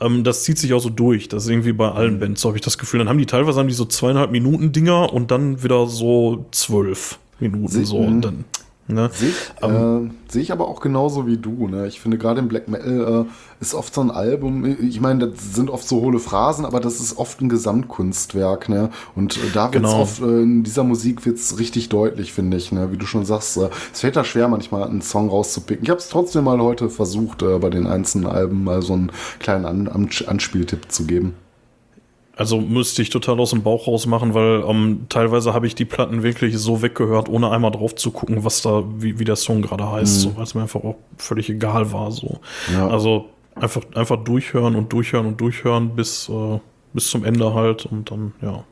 Ähm, 0.00 0.24
das 0.24 0.44
zieht 0.44 0.58
sich 0.58 0.72
auch 0.72 0.80
so 0.80 0.88
durch. 0.88 1.28
Das 1.28 1.44
ist 1.44 1.50
irgendwie 1.50 1.74
bei 1.74 1.90
allen 1.90 2.14
mhm. 2.14 2.20
Bands, 2.20 2.40
so 2.40 2.48
habe 2.48 2.56
ich 2.56 2.64
das 2.64 2.78
Gefühl. 2.78 2.98
Dann 2.98 3.08
haben 3.10 3.18
die 3.18 3.26
teilweise 3.26 3.60
haben 3.60 3.68
die 3.68 3.74
so 3.74 3.84
zweieinhalb 3.84 4.30
Minuten 4.30 4.72
Dinger 4.72 5.12
und 5.12 5.30
dann 5.30 5.62
wieder 5.62 5.86
so 5.86 6.46
zwölf 6.50 7.18
Minuten 7.38 7.68
Sie, 7.68 7.84
so. 7.84 7.98
Und 7.98 8.22
dann 8.22 8.44
Ne? 8.90 9.10
Sehe 9.12 9.28
ich, 9.28 9.36
ähm, 9.62 10.10
äh, 10.10 10.32
seh 10.32 10.40
ich 10.40 10.50
aber 10.50 10.66
auch 10.66 10.80
genauso 10.80 11.26
wie 11.26 11.36
du. 11.36 11.68
Ne? 11.68 11.86
Ich 11.86 12.00
finde 12.00 12.16
gerade 12.16 12.40
im 12.40 12.48
Black 12.48 12.68
Metal 12.68 13.26
äh, 13.26 13.60
ist 13.60 13.74
oft 13.74 13.92
so 13.92 14.00
ein 14.00 14.10
Album, 14.10 14.64
ich 14.64 15.00
meine, 15.00 15.28
das 15.28 15.54
sind 15.54 15.68
oft 15.68 15.86
so 15.86 16.00
hohle 16.00 16.18
Phrasen, 16.18 16.64
aber 16.64 16.80
das 16.80 16.98
ist 16.98 17.18
oft 17.18 17.42
ein 17.42 17.50
Gesamtkunstwerk. 17.50 18.70
Ne? 18.70 18.88
Und 19.14 19.36
äh, 19.36 19.50
da 19.52 19.72
wird 19.72 19.84
es 19.84 19.90
genau. 19.90 20.02
oft, 20.02 20.20
äh, 20.22 20.42
in 20.42 20.64
dieser 20.64 20.84
Musik 20.84 21.26
wird 21.26 21.36
es 21.36 21.58
richtig 21.58 21.90
deutlich, 21.90 22.32
finde 22.32 22.56
ich. 22.56 22.72
Ne? 22.72 22.90
Wie 22.90 22.96
du 22.96 23.04
schon 23.04 23.26
sagst, 23.26 23.58
äh, 23.58 23.68
es 23.92 24.00
fällt 24.00 24.16
da 24.16 24.24
schwer, 24.24 24.48
manchmal 24.48 24.84
einen 24.84 25.02
Song 25.02 25.28
rauszupicken. 25.28 25.84
Ich 25.84 25.90
habe 25.90 26.00
es 26.00 26.08
trotzdem 26.08 26.44
mal 26.44 26.58
heute 26.60 26.88
versucht, 26.88 27.42
äh, 27.42 27.58
bei 27.58 27.68
den 27.68 27.86
einzelnen 27.86 28.26
Alben 28.26 28.64
mal 28.64 28.80
so 28.80 28.94
einen 28.94 29.12
kleinen 29.38 29.66
An 29.66 30.08
Anspieltipp 30.26 30.90
zu 30.90 31.04
geben. 31.04 31.34
Also 32.38 32.60
müsste 32.60 33.02
ich 33.02 33.10
total 33.10 33.40
aus 33.40 33.50
dem 33.50 33.64
Bauch 33.64 33.88
raus 33.88 34.06
machen, 34.06 34.32
weil 34.32 34.62
ähm, 34.64 35.06
teilweise 35.08 35.54
habe 35.54 35.66
ich 35.66 35.74
die 35.74 35.84
Platten 35.84 36.22
wirklich 36.22 36.56
so 36.56 36.82
weggehört, 36.82 37.28
ohne 37.28 37.50
einmal 37.50 37.72
drauf 37.72 37.96
zu 37.96 38.12
gucken, 38.12 38.44
was 38.44 38.62
da, 38.62 38.84
wie, 38.96 39.18
wie 39.18 39.24
der 39.24 39.34
Song 39.34 39.60
gerade 39.60 39.90
heißt, 39.90 40.18
mhm. 40.18 40.20
so, 40.20 40.36
weil 40.36 40.44
es 40.44 40.54
mir 40.54 40.62
einfach 40.62 40.84
auch 40.84 40.94
völlig 41.16 41.50
egal 41.50 41.92
war. 41.92 42.12
So. 42.12 42.38
Ja. 42.72 42.86
Also 42.86 43.24
einfach, 43.56 43.82
einfach 43.96 44.22
durchhören 44.22 44.76
und 44.76 44.92
durchhören 44.92 45.26
und 45.26 45.40
durchhören 45.40 45.96
bis, 45.96 46.28
äh, 46.28 46.60
bis 46.92 47.10
zum 47.10 47.24
Ende 47.24 47.54
halt 47.54 47.86
und 47.86 48.12
dann, 48.12 48.32
ja. 48.40 48.62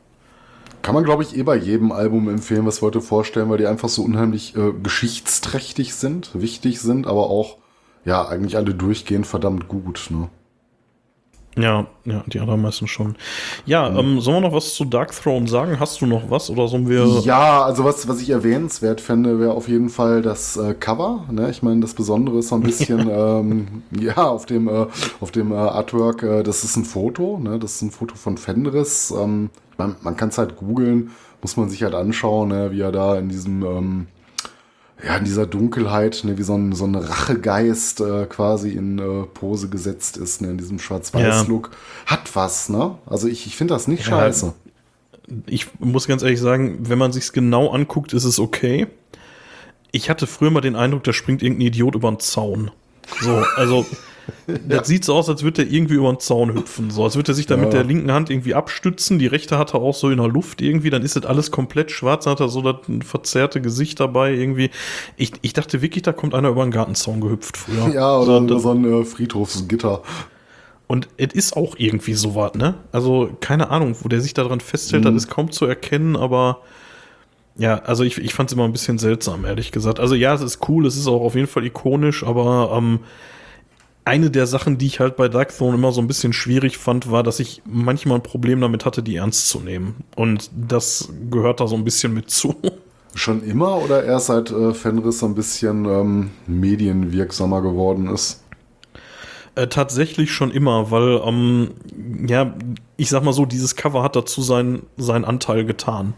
Kann 0.81 0.95
man, 0.95 1.03
glaube 1.03 1.23
ich, 1.23 1.35
eh 1.35 1.43
bei 1.43 1.57
jedem 1.57 1.91
Album 1.91 2.29
empfehlen, 2.29 2.65
was 2.65 2.81
wir 2.81 2.85
heute 2.85 3.01
vorstellen, 3.01 3.49
weil 3.49 3.57
die 3.57 3.67
einfach 3.67 3.89
so 3.89 4.01
unheimlich 4.01 4.55
äh, 4.55 4.71
geschichtsträchtig 4.81 5.93
sind, 5.93 6.29
wichtig 6.33 6.79
sind, 6.79 7.05
aber 7.05 7.29
auch, 7.29 7.57
ja, 8.05 8.25
eigentlich 8.25 8.55
alle 8.55 8.73
durchgehend 8.73 9.27
verdammt 9.27 9.67
gut, 9.67 10.07
ne? 10.09 10.29
Ja, 11.57 11.87
ja, 12.05 12.23
die 12.27 12.39
allermeisten 12.39 12.87
schon. 12.87 13.15
Ja, 13.65 13.89
mhm. 13.89 13.97
ähm, 13.97 14.21
sollen 14.21 14.37
wir 14.37 14.49
noch 14.49 14.55
was 14.55 14.75
zu 14.75 14.85
Dark 14.85 15.11
Throne 15.11 15.47
sagen? 15.47 15.79
Hast 15.79 16.01
du 16.01 16.05
noch 16.05 16.29
was 16.29 16.49
oder 16.49 16.67
sollen 16.67 16.87
wir. 16.87 17.05
Ja, 17.23 17.63
also 17.63 17.83
was, 17.83 18.07
was 18.07 18.21
ich 18.21 18.29
erwähnenswert 18.29 19.01
fände, 19.01 19.39
wäre 19.39 19.51
auf 19.51 19.67
jeden 19.67 19.89
Fall 19.89 20.21
das 20.21 20.57
äh, 20.57 20.73
Cover. 20.73 21.25
Ne? 21.31 21.49
Ich 21.49 21.63
meine, 21.63 21.81
das 21.81 21.93
Besondere 21.93 22.39
ist 22.39 22.49
so 22.49 22.55
ein 22.55 22.61
bisschen, 22.63 23.09
ähm, 23.11 23.83
ja, 23.99 24.15
auf 24.15 24.45
dem, 24.45 24.67
äh, 24.67 24.85
auf 25.19 25.31
dem 25.31 25.51
äh, 25.51 25.55
Artwork, 25.55 26.23
äh, 26.23 26.43
das 26.43 26.63
ist 26.63 26.75
ein 26.75 26.85
Foto, 26.85 27.39
ne? 27.39 27.59
Das 27.59 27.75
ist 27.75 27.81
ein 27.81 27.91
Foto 27.91 28.15
von 28.15 28.37
Fenris. 28.37 29.11
Ähm, 29.11 29.49
man 29.77 29.95
man 30.01 30.17
kann 30.17 30.29
es 30.29 30.37
halt 30.37 30.57
googeln, 30.57 31.11
muss 31.41 31.57
man 31.57 31.69
sich 31.69 31.83
halt 31.83 31.93
anschauen, 31.93 32.49
ne? 32.49 32.71
wie 32.71 32.81
er 32.81 32.91
da 32.91 33.17
in 33.17 33.29
diesem 33.29 33.63
ähm, 33.63 34.07
ja, 35.03 35.17
in 35.17 35.25
dieser 35.25 35.45
Dunkelheit, 35.45 36.21
ne, 36.23 36.37
wie 36.37 36.43
so 36.43 36.55
ein, 36.55 36.73
so 36.73 36.85
ein 36.85 36.95
Rachegeist 36.95 38.01
äh, 38.01 38.25
quasi 38.25 38.71
in 38.71 38.97
äh, 38.97 39.23
Pose 39.25 39.69
gesetzt 39.69 40.17
ist, 40.17 40.41
ne, 40.41 40.49
in 40.49 40.57
diesem 40.57 40.79
Schwarz-Weiß-Look. 40.79 41.69
Ja. 41.71 42.11
Hat 42.11 42.35
was, 42.35 42.69
ne? 42.69 42.97
Also 43.05 43.27
ich, 43.27 43.45
ich 43.45 43.55
finde 43.55 43.75
das 43.75 43.87
nicht 43.87 44.05
ja, 44.05 44.09
scheiße. 44.09 44.53
Ich 45.45 45.67
muss 45.79 46.07
ganz 46.07 46.23
ehrlich 46.23 46.39
sagen, 46.39 46.89
wenn 46.89 46.97
man 46.97 47.11
sich's 47.11 47.33
genau 47.33 47.69
anguckt, 47.69 48.13
ist 48.13 48.23
es 48.23 48.39
okay. 48.39 48.87
Ich 49.91 50.09
hatte 50.09 50.25
früher 50.25 50.51
mal 50.51 50.61
den 50.61 50.75
Eindruck, 50.75 51.03
da 51.03 51.13
springt 51.13 51.43
irgendein 51.43 51.67
Idiot 51.67 51.95
über 51.95 52.09
den 52.09 52.19
Zaun. 52.19 52.71
So, 53.21 53.43
also 53.55 53.85
Das 54.47 54.77
ja. 54.77 54.83
sieht 54.83 55.05
so 55.05 55.13
aus, 55.15 55.29
als 55.29 55.43
würde 55.43 55.63
er 55.63 55.71
irgendwie 55.71 55.95
über 55.95 56.11
den 56.11 56.19
Zaun 56.19 56.53
hüpfen. 56.53 56.89
So, 56.89 57.03
als 57.03 57.15
würde 57.15 57.31
er 57.31 57.35
sich 57.35 57.47
da 57.47 57.55
ja. 57.55 57.61
mit 57.61 57.73
der 57.73 57.83
linken 57.83 58.11
Hand 58.11 58.29
irgendwie 58.29 58.53
abstützen. 58.53 59.19
Die 59.19 59.27
rechte 59.27 59.57
hat 59.57 59.73
er 59.73 59.81
auch 59.81 59.93
so 59.93 60.09
in 60.09 60.17
der 60.17 60.27
Luft 60.27 60.61
irgendwie. 60.61 60.89
Dann 60.89 61.01
ist 61.01 61.15
das 61.15 61.25
alles 61.25 61.51
komplett 61.51 61.91
schwarz. 61.91 62.23
Dann 62.23 62.31
hat 62.31 62.39
er 62.39 62.49
so 62.49 62.61
das 62.61 62.75
verzerrte 63.05 63.61
Gesicht 63.61 63.99
dabei 63.99 64.33
irgendwie. 64.33 64.69
Ich, 65.17 65.33
ich 65.41 65.53
dachte 65.53 65.81
wirklich, 65.81 66.03
da 66.03 66.13
kommt 66.13 66.33
einer 66.33 66.49
über 66.49 66.63
den 66.63 66.71
Gartenzaun 66.71 67.21
gehüpft 67.21 67.57
früher. 67.57 67.87
Ja, 67.93 68.17
oder 68.17 68.47
so, 68.47 68.59
so 68.59 68.71
ein 68.71 68.85
äh, 68.85 69.05
Friedhofsgitter. 69.05 70.01
Und 70.87 71.09
es 71.17 71.33
ist 71.33 71.57
auch 71.57 71.75
irgendwie 71.77 72.13
so 72.13 72.35
was, 72.35 72.53
ne? 72.53 72.75
Also, 72.91 73.29
keine 73.41 73.69
Ahnung, 73.69 73.95
wo 74.01 74.07
der 74.07 74.21
sich 74.21 74.33
daran 74.33 74.61
festhält, 74.61 75.03
mhm. 75.03 75.13
das 75.13 75.23
ist 75.23 75.29
kaum 75.29 75.51
zu 75.51 75.65
erkennen, 75.65 76.15
aber 76.15 76.61
ja, 77.57 77.79
also 77.79 78.03
ich, 78.03 78.17
ich 78.19 78.33
fand 78.33 78.49
es 78.49 78.53
immer 78.53 78.65
ein 78.65 78.71
bisschen 78.71 78.99
seltsam, 78.99 79.43
ehrlich 79.43 79.71
gesagt. 79.71 79.99
Also 79.99 80.15
ja, 80.15 80.33
es 80.33 80.41
ist 80.41 80.69
cool, 80.69 80.85
es 80.85 80.95
ist 80.95 81.07
auch 81.07 81.21
auf 81.21 81.35
jeden 81.35 81.47
Fall 81.47 81.65
ikonisch, 81.65 82.23
aber 82.23 82.71
ähm, 82.77 82.99
eine 84.07 84.31
der 84.31 84.47
Sachen, 84.47 84.77
die 84.77 84.87
ich 84.87 84.99
halt 84.99 85.17
bei 85.17 85.27
Dark 85.27 85.55
Throne 85.55 85.75
immer 85.75 85.91
so 85.91 86.01
ein 86.01 86.07
bisschen 86.07 86.33
schwierig 86.33 86.77
fand, 86.77 87.11
war, 87.11 87.23
dass 87.23 87.39
ich 87.39 87.61
manchmal 87.65 88.17
ein 88.17 88.23
Problem 88.23 88.61
damit 88.61 88.85
hatte, 88.85 89.03
die 89.03 89.17
ernst 89.17 89.49
zu 89.49 89.59
nehmen. 89.59 89.95
Und 90.15 90.49
das 90.55 91.09
gehört 91.29 91.59
da 91.59 91.67
so 91.67 91.75
ein 91.75 91.83
bisschen 91.83 92.13
mit 92.13 92.31
zu. 92.31 92.55
Schon 93.13 93.43
immer 93.43 93.77
oder 93.83 94.03
erst 94.03 94.27
seit 94.27 94.49
äh, 94.51 94.73
Fenris 94.73 95.19
so 95.19 95.25
ein 95.25 95.35
bisschen 95.35 95.85
ähm, 95.85 96.31
medienwirksamer 96.45 97.61
geworden 97.61 98.07
ist? 98.07 98.43
Äh, 99.55 99.67
tatsächlich 99.67 100.31
schon 100.31 100.51
immer, 100.51 100.91
weil, 100.91 101.19
ähm, 101.25 101.71
ja, 102.27 102.53
ich 102.95 103.09
sag 103.09 103.23
mal 103.23 103.33
so, 103.33 103.45
dieses 103.45 103.75
Cover 103.75 104.03
hat 104.03 104.15
dazu 104.15 104.41
seinen, 104.41 104.83
seinen 104.97 105.25
Anteil 105.25 105.65
getan. 105.65 106.13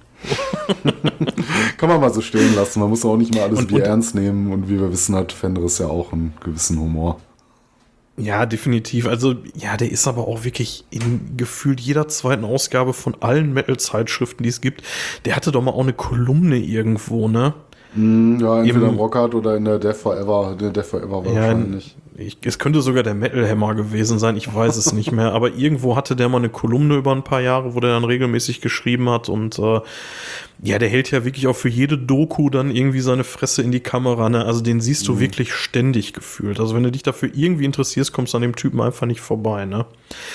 Kann 1.77 1.89
man 1.89 2.01
mal 2.01 2.13
so 2.13 2.21
stehen 2.21 2.53
lassen. 2.55 2.81
Man 2.81 2.89
muss 2.89 3.05
auch 3.05 3.15
nicht 3.15 3.33
mal 3.33 3.43
alles 3.43 3.59
und, 3.59 3.71
wie 3.71 3.75
und, 3.75 3.81
ernst 3.81 4.13
nehmen. 4.13 4.51
Und 4.51 4.67
wie 4.69 4.79
wir 4.79 4.91
wissen, 4.91 5.15
hat 5.15 5.31
Fenris 5.31 5.79
ja 5.79 5.87
auch 5.87 6.11
einen 6.11 6.33
gewissen 6.43 6.77
Humor. 6.79 7.19
Ja, 8.19 8.45
definitiv. 8.45 9.07
Also, 9.07 9.35
ja, 9.55 9.77
der 9.77 9.91
ist 9.91 10.07
aber 10.07 10.27
auch 10.27 10.43
wirklich 10.43 10.85
in 10.89 11.37
gefühlt 11.37 11.79
jeder 11.79 12.07
zweiten 12.07 12.43
Ausgabe 12.43 12.93
von 12.93 13.15
allen 13.21 13.53
Metal-Zeitschriften, 13.53 14.43
die 14.43 14.49
es 14.49 14.61
gibt. 14.61 14.83
Der 15.25 15.35
hatte 15.35 15.51
doch 15.51 15.61
mal 15.61 15.71
auch 15.71 15.83
eine 15.83 15.93
Kolumne 15.93 16.57
irgendwo, 16.57 17.27
ne? 17.27 17.53
Mm, 17.95 18.39
ja, 18.39 18.61
entweder 18.61 18.89
Im, 18.89 18.97
Rockart 18.97 19.33
oder 19.33 19.55
in 19.55 19.65
der 19.65 19.79
Death 19.79 19.97
Forever. 19.97 20.55
Der 20.59 20.71
Death 20.71 20.85
Forever 20.85 21.25
wahrscheinlich. 21.25 21.95
Ich, 22.19 22.37
es 22.43 22.59
könnte 22.59 22.81
sogar 22.81 23.03
der 23.03 23.13
Metal 23.13 23.47
Hammer 23.47 23.75
gewesen 23.75 24.19
sein, 24.19 24.35
ich 24.35 24.53
weiß 24.53 24.75
es 24.75 24.91
nicht 24.91 25.11
mehr. 25.11 25.31
Aber 25.31 25.53
irgendwo 25.55 25.95
hatte 25.95 26.15
der 26.17 26.27
mal 26.27 26.37
eine 26.37 26.49
Kolumne 26.49 26.95
über 26.95 27.13
ein 27.13 27.23
paar 27.23 27.39
Jahre, 27.39 27.75
wo 27.75 27.79
der 27.79 27.91
dann 27.91 28.03
regelmäßig 28.03 28.59
geschrieben 28.59 29.09
hat. 29.09 29.29
Und 29.29 29.57
äh, 29.57 29.79
ja, 30.61 30.77
der 30.79 30.89
hält 30.89 31.11
ja 31.11 31.23
wirklich 31.23 31.47
auch 31.47 31.55
für 31.55 31.69
jede 31.69 31.97
Doku 31.97 32.49
dann 32.49 32.71
irgendwie 32.71 32.99
seine 32.99 33.23
Fresse 33.23 33.61
in 33.61 33.71
die 33.71 33.79
Kamera. 33.79 34.29
Ne? 34.29 34.43
Also 34.43 34.61
den 34.61 34.81
siehst 34.81 35.07
du 35.07 35.13
mhm. 35.13 35.19
wirklich 35.21 35.53
ständig 35.53 36.11
gefühlt. 36.11 36.59
Also 36.59 36.75
wenn 36.75 36.83
du 36.83 36.91
dich 36.91 37.03
dafür 37.03 37.29
irgendwie 37.33 37.65
interessierst, 37.65 38.11
kommst 38.11 38.33
du 38.33 38.37
an 38.37 38.41
dem 38.41 38.55
Typen 38.55 38.81
einfach 38.81 39.07
nicht 39.07 39.21
vorbei. 39.21 39.63
Ne? 39.63 39.85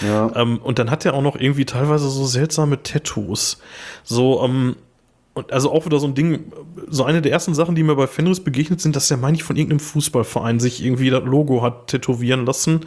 Ja. 0.00 0.34
Ähm, 0.36 0.58
und 0.58 0.78
dann 0.78 0.90
hat 0.90 1.04
er 1.04 1.12
auch 1.12 1.22
noch 1.22 1.38
irgendwie 1.38 1.66
teilweise 1.66 2.08
so 2.08 2.24
seltsame 2.24 2.82
Tattoos. 2.82 3.58
So, 4.04 4.42
ähm, 4.42 4.76
und 5.34 5.52
also 5.52 5.72
auch 5.72 5.84
wieder 5.84 5.98
so 5.98 6.06
ein 6.06 6.14
Ding, 6.14 6.52
so 6.88 7.04
eine 7.04 7.20
der 7.20 7.32
ersten 7.32 7.54
Sachen, 7.54 7.74
die 7.74 7.82
mir 7.82 7.96
bei 7.96 8.06
Fenris 8.06 8.38
begegnet 8.38 8.80
sind, 8.80 8.94
dass 8.94 9.08
der, 9.08 9.16
meine 9.16 9.36
ich, 9.36 9.42
von 9.42 9.56
irgendeinem 9.56 9.80
Fußballverein 9.80 10.60
sich 10.60 10.84
irgendwie 10.84 11.10
das 11.10 11.24
Logo 11.24 11.60
hat 11.60 11.88
tätowieren 11.88 12.46
lassen. 12.46 12.80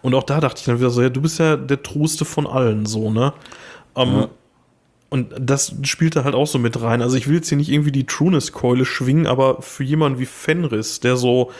Und 0.00 0.14
auch 0.14 0.22
da 0.22 0.40
dachte 0.40 0.60
ich 0.60 0.64
dann 0.64 0.78
wieder 0.78 0.88
so, 0.88 1.02
ja, 1.02 1.10
du 1.10 1.20
bist 1.20 1.38
ja 1.38 1.56
der 1.56 1.82
Truste 1.82 2.24
von 2.24 2.46
allen, 2.46 2.86
so, 2.86 3.10
ne? 3.10 3.34
Ähm, 3.96 4.12
ja. 4.12 4.28
Und 5.10 5.34
das 5.38 5.74
spielt 5.82 6.16
da 6.16 6.24
halt 6.24 6.34
auch 6.34 6.46
so 6.46 6.58
mit 6.58 6.80
rein. 6.80 7.02
Also 7.02 7.16
ich 7.16 7.28
will 7.28 7.34
jetzt 7.34 7.48
hier 7.48 7.58
nicht 7.58 7.70
irgendwie 7.70 7.92
die 7.92 8.06
Trueness-Keule 8.06 8.86
schwingen, 8.86 9.26
aber 9.26 9.60
für 9.60 9.84
jemanden 9.84 10.20
wie 10.20 10.26
Fenris, 10.26 11.00
der 11.00 11.16
so, 11.16 11.50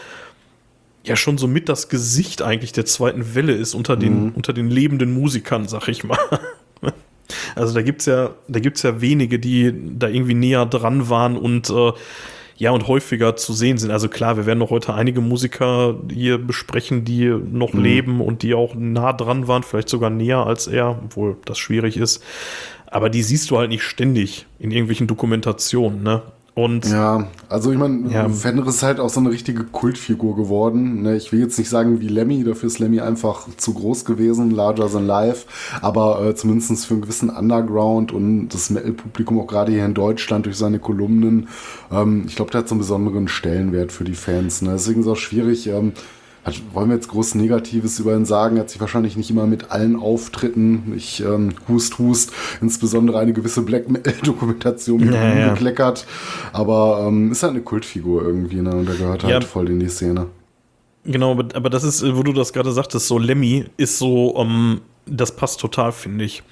ja 1.05 1.17
schon 1.17 1.37
so 1.37 1.49
mit 1.49 1.69
das 1.69 1.91
Gesicht 1.91 2.41
eigentlich 2.41 2.73
der 2.73 2.87
zweiten 2.87 3.35
Welle 3.35 3.53
ist 3.53 3.75
unter 3.75 3.97
den, 3.97 4.27
mhm. 4.27 4.33
unter 4.37 4.55
den 4.55 4.71
lebenden 4.71 5.13
Musikern, 5.13 5.69
sag 5.69 5.89
ich 5.89 6.03
mal. 6.05 6.19
Also 7.55 7.75
da 7.75 7.83
gibt's 7.83 8.07
ja, 8.07 8.31
da 8.49 8.61
gibt's 8.61 8.83
ja 8.83 9.01
wenige, 9.01 9.39
die 9.39 9.73
da 9.99 10.09
irgendwie 10.09 10.35
näher 10.35 10.67
dran 10.67 11.09
waren 11.09 11.37
und 11.37 11.71
äh, 11.71 11.93
ja 12.57 12.71
und 12.73 12.87
häufiger 12.87 13.37
zu 13.37 13.55
sehen 13.55 13.79
sind. 13.79 13.91
Also 13.91 14.09
klar, 14.09 14.37
wir 14.37 14.47
werden 14.47 14.59
noch 14.59 14.71
heute 14.71 14.95
einige 14.95 15.21
Musiker 15.23 15.97
hier 16.13 16.39
besprechen, 16.39 17.05
die 17.05 17.27
noch 17.29 17.73
mhm. 17.73 17.83
leben 17.83 18.21
und 18.21 18.43
die 18.43 18.55
auch 18.55 18.75
nah 18.75 19.13
dran 19.13 19.49
waren, 19.49 19.63
vielleicht 19.63 19.89
sogar 19.89 20.11
näher 20.11 20.47
als 20.47 20.67
er, 20.67 20.91
obwohl 21.05 21.37
das 21.47 21.59
schwierig 21.59 21.97
ist. 21.97 22.23
Aber 22.87 23.09
die 23.09 23.23
siehst 23.23 23.51
du 23.51 23.57
halt 23.57 23.71
nicht 23.71 23.83
ständig 23.83 24.47
in 24.59 24.71
irgendwelchen 24.73 25.07
Dokumentationen, 25.07 26.03
ne? 26.03 26.23
Und 26.55 26.91
ja, 26.91 27.29
also 27.49 27.71
ich 27.71 27.79
meine, 27.79 28.11
ja. 28.11 28.29
Fenris 28.29 28.77
ist 28.77 28.83
halt 28.83 28.99
auch 28.99 29.09
so 29.09 29.21
eine 29.21 29.31
richtige 29.31 29.65
Kultfigur 29.65 30.35
geworden. 30.35 31.03
Ne? 31.03 31.17
Ich 31.17 31.31
will 31.33 31.41
jetzt 31.41 31.59
nicht 31.59 31.69
sagen 31.69 32.01
wie 32.01 32.09
Lemmy, 32.09 32.43
dafür 32.43 32.67
ist 32.67 32.81
Lemmy 32.81 33.01
einfach 33.01 33.47
zu 33.57 33.73
groß 33.73 34.05
gewesen, 34.05 34.51
larger 34.51 34.91
than 34.91 35.07
life, 35.07 35.47
aber 35.81 36.25
äh, 36.25 36.35
zumindest 36.35 36.87
für 36.87 36.95
einen 36.95 37.03
gewissen 37.03 37.31
Underground 37.31 38.13
und 38.13 38.49
das 38.49 38.71
Metal-Publikum 38.71 39.39
auch 39.39 39.47
gerade 39.47 39.73
hier 39.73 39.85
in 39.85 39.95
Deutschland 39.95 40.47
durch 40.47 40.57
seine 40.57 40.81
Kolumnen. 40.81 41.49
Ähm, 41.93 42.25
ich 42.27 42.37
glaube, 42.37 42.51
der 42.51 42.61
hat 42.61 42.69
so 42.69 42.75
einen 42.75 42.81
besonderen 42.81 43.29
Stellenwert 43.29 43.93
für 43.93 44.05
die 44.05 44.15
Fans. 44.15 44.61
Ne? 44.63 44.73
Deswegen 44.73 45.01
ist 45.01 45.07
es 45.07 45.13
auch 45.13 45.17
schwierig, 45.17 45.69
ähm, 45.69 45.93
hat, 46.45 46.61
wollen 46.73 46.89
wir 46.89 46.97
jetzt 46.97 47.09
groß 47.09 47.35
Negatives 47.35 47.99
über 47.99 48.15
ihn 48.15 48.25
sagen? 48.25 48.57
Er 48.57 48.63
hat 48.63 48.71
sich 48.71 48.81
wahrscheinlich 48.81 49.17
nicht 49.17 49.31
immer 49.31 49.47
mit 49.47 49.71
allen 49.71 49.97
Auftritten, 49.97 50.93
ich 50.97 51.21
ähm, 51.21 51.55
hust, 51.69 51.99
hust, 51.99 52.33
insbesondere 52.61 53.19
eine 53.19 53.33
gewisse 53.33 53.63
Black 53.63 53.89
Metal-Dokumentation 53.91 55.01
mit 55.01 55.15
ja, 55.15 55.35
ja. 55.35 55.49
gekleckert. 55.51 56.07
Aber 56.53 57.05
ähm, 57.07 57.33
ist 57.33 57.43
halt 57.43 57.53
eine 57.53 57.63
Kultfigur 57.63 58.23
irgendwie, 58.23 58.63
ne? 58.63 58.75
Und 58.75 58.89
er 58.89 58.97
gehört 58.97 59.25
halt 59.25 59.43
ja. 59.43 59.49
voll 59.49 59.69
in 59.69 59.81
die 59.81 59.89
Szene. 59.89 60.27
Genau, 61.05 61.33
aber, 61.33 61.55
aber 61.55 61.71
das 61.71 61.85
ist, 61.85 62.05
wo 62.15 62.23
du 62.23 62.33
das 62.33 62.53
gerade 62.53 62.73
sagtest, 62.73 63.07
so 63.07 63.19
Lemmy 63.19 63.67
ist 63.77 63.99
so, 63.99 64.29
um, 64.31 64.49
ähm, 64.49 64.81
das 65.07 65.35
passt 65.35 65.61
total, 65.61 65.93
finde 65.93 66.25
ich. 66.25 66.43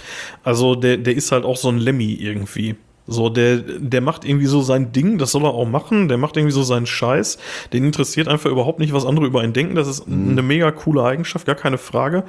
Also 0.43 0.75
der, 0.75 0.97
der 0.97 1.15
ist 1.15 1.33
halt 1.33 1.45
auch 1.45 1.57
so 1.57 1.69
ein 1.69 1.79
Lemmy 1.79 2.15
irgendwie. 2.15 2.77
So, 3.11 3.31
der, 3.31 3.57
der 3.57 4.03
macht 4.03 4.27
irgendwie 4.27 4.47
so 4.47 4.61
sein 4.61 4.93
Ding, 4.93 5.17
das 5.17 5.33
soll 5.33 5.43
er 5.45 5.55
auch 5.55 5.67
machen, 5.67 6.09
der 6.09 6.19
macht 6.19 6.37
irgendwie 6.37 6.53
so 6.53 6.63
seinen 6.63 6.85
Scheiß, 6.85 7.39
den 7.73 7.85
interessiert 7.85 8.29
einfach 8.29 8.51
überhaupt 8.51 8.79
nicht, 8.81 8.93
was 8.93 9.07
andere 9.07 9.25
über 9.25 9.43
ihn 9.43 9.55
denken. 9.55 9.75
Das 9.75 9.89
ist 9.89 10.07
Mhm. 10.07 10.33
eine 10.33 10.43
mega 10.43 10.71
coole 10.71 11.03
Eigenschaft, 11.03 11.47
gar 11.47 11.55
keine 11.57 11.79
Frage. 11.79 12.25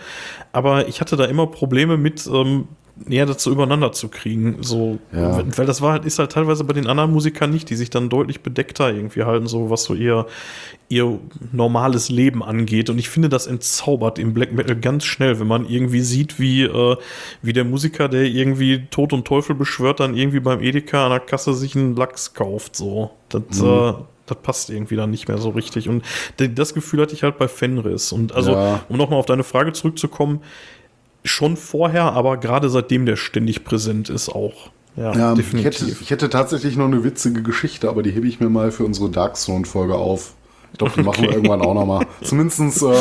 Aber 0.53 0.87
ich 0.87 1.01
hatte 1.01 1.17
da 1.17 1.25
immer 1.25 1.47
Probleme 1.47 1.97
mit, 1.97 2.25
ähm, 2.33 2.69
das 3.07 3.43
so 3.43 3.51
übereinander 3.51 3.91
zu 3.91 4.07
kriegen. 4.09 4.57
So, 4.61 4.99
Ja. 5.13 5.43
weil 5.57 5.65
das 5.65 5.81
war 5.81 5.93
halt, 5.93 6.05
ist 6.05 6.19
halt 6.19 6.31
teilweise 6.31 6.63
bei 6.63 6.73
den 6.73 6.87
anderen 6.87 7.11
Musikern 7.11 7.49
nicht, 7.49 7.69
die 7.69 7.75
sich 7.75 7.89
dann 7.89 8.09
deutlich 8.09 8.41
bedeckter 8.41 8.91
irgendwie 8.93 9.23
halten, 9.23 9.47
so 9.47 9.69
was 9.69 9.83
so 9.83 9.93
ihr, 9.93 10.25
ihr 10.89 11.19
normales 11.51 12.09
Leben 12.09 12.43
angeht. 12.43 12.89
Und 12.89 12.97
ich 12.99 13.09
finde, 13.09 13.29
das 13.29 13.47
entzaubert 13.47 14.19
im 14.19 14.33
Black 14.33 14.51
Metal 14.53 14.75
ganz 14.75 15.05
schnell, 15.05 15.39
wenn 15.39 15.47
man 15.47 15.67
irgendwie 15.67 16.01
sieht, 16.01 16.39
wie, 16.39 16.63
äh, 16.63 16.95
wie 17.41 17.53
der 17.53 17.63
Musiker, 17.65 18.09
der 18.09 18.23
irgendwie 18.23 18.85
Tod 18.91 19.13
und 19.13 19.25
Teufel 19.25 19.55
beschwört, 19.55 19.99
dann 19.99 20.15
irgendwie 20.15 20.39
beim 20.39 20.61
Edeka 20.61 21.05
an 21.05 21.11
der 21.11 21.19
Kasse 21.19 21.53
sich 21.53 21.75
einen 21.75 21.95
Lachs 21.95 22.33
kauft. 22.33 22.75
So. 22.75 23.11
Das, 23.29 23.41
äh, 23.61 23.93
das 24.25 24.37
passt 24.43 24.69
irgendwie 24.69 24.95
dann 24.95 25.09
nicht 25.09 25.27
mehr 25.27 25.39
so 25.39 25.49
richtig. 25.49 25.89
Und 25.89 26.03
das 26.37 26.73
Gefühl 26.75 27.01
hatte 27.01 27.13
ich 27.15 27.23
halt 27.23 27.37
bei 27.39 27.47
Fenris. 27.47 28.11
Und 28.11 28.33
also, 28.33 28.51
Ja. 28.51 28.81
um 28.89 28.97
nochmal 28.97 29.17
auf 29.19 29.25
deine 29.25 29.43
Frage 29.43 29.73
zurückzukommen, 29.73 30.41
schon 31.23 31.57
vorher, 31.57 32.13
aber 32.13 32.37
gerade 32.37 32.69
seitdem 32.69 33.05
der 33.05 33.15
ständig 33.15 33.63
präsent 33.63 34.09
ist 34.09 34.29
auch. 34.29 34.71
Ja, 34.95 35.13
Ja, 35.13 35.31
ich, 35.33 35.37
definitiv. 35.39 35.81
hätte, 35.81 35.91
ich 36.01 36.09
hätte 36.11 36.29
tatsächlich 36.29 36.75
noch 36.75 36.85
eine 36.85 37.03
witzige 37.03 37.41
Geschichte, 37.43 37.89
aber 37.89 38.03
die 38.03 38.11
hebe 38.11 38.27
ich 38.27 38.39
mir 38.39 38.49
mal 38.49 38.71
für 38.71 38.83
unsere 38.85 39.09
Dark 39.09 39.35
Zone-Folge 39.37 39.95
auf. 39.95 40.33
Ich 40.71 40.77
glaube, 40.77 40.93
die 40.95 41.01
machen 41.03 41.21
wir 41.23 41.29
Okay. 41.29 41.35
irgendwann 41.37 41.61
auch 41.61 41.73
nochmal. 41.73 42.05
Zumindest 42.21 42.59
äh, 42.83 42.93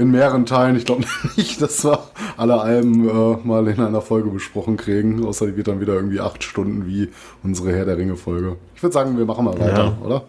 in 0.00 0.10
mehreren 0.12 0.46
Teilen. 0.46 0.76
Ich 0.76 0.84
glaube 0.86 1.04
nicht, 1.36 1.60
dass 1.60 1.84
wir 1.84 1.98
alle 2.36 2.60
Alben 2.60 3.08
äh, 3.08 3.36
mal 3.46 3.66
in 3.66 3.80
einer 3.80 4.00
Folge 4.02 4.30
besprochen 4.30 4.76
kriegen. 4.76 5.24
Außer 5.26 5.46
die 5.46 5.56
wird 5.56 5.66
dann 5.68 5.80
wieder 5.80 5.94
irgendwie 5.94 6.20
acht 6.20 6.44
Stunden 6.44 6.86
wie 6.86 7.08
unsere 7.42 7.72
Herr 7.72 7.84
der 7.86 7.96
Ringe-Folge. 7.98 8.56
Ich 8.76 8.82
würde 8.82 8.92
sagen, 8.94 9.18
wir 9.18 9.24
machen 9.24 9.44
mal 9.44 9.58
weiter, 9.58 9.96
Ja. 10.00 10.06
oder? 10.06 10.24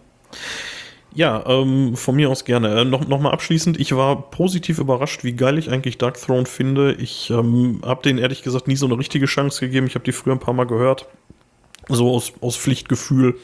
Ja, 1.15 1.43
ähm, 1.47 1.95
von 1.95 2.15
mir 2.15 2.29
aus 2.29 2.45
gerne. 2.45 2.81
Äh, 2.81 2.85
noch, 2.85 3.07
noch 3.07 3.19
mal 3.19 3.31
abschließend, 3.31 3.79
ich 3.79 3.95
war 3.95 4.29
positiv 4.29 4.77
überrascht, 4.79 5.23
wie 5.23 5.33
geil 5.33 5.57
ich 5.57 5.69
eigentlich 5.71 5.97
Dark 5.97 6.21
Throne 6.21 6.45
finde. 6.45 6.93
Ich 6.93 7.29
ähm, 7.31 7.81
habe 7.83 8.03
denen 8.03 8.19
ehrlich 8.19 8.43
gesagt 8.43 8.67
nie 8.67 8.75
so 8.75 8.85
eine 8.85 8.97
richtige 8.97 9.25
Chance 9.25 9.59
gegeben. 9.61 9.87
Ich 9.87 9.95
habe 9.95 10.05
die 10.05 10.11
früher 10.11 10.33
ein 10.33 10.39
paar 10.39 10.53
Mal 10.53 10.67
gehört. 10.67 11.07
So 11.87 12.13
aus, 12.13 12.33
aus 12.41 12.55
Pflichtgefühl. 12.55 13.37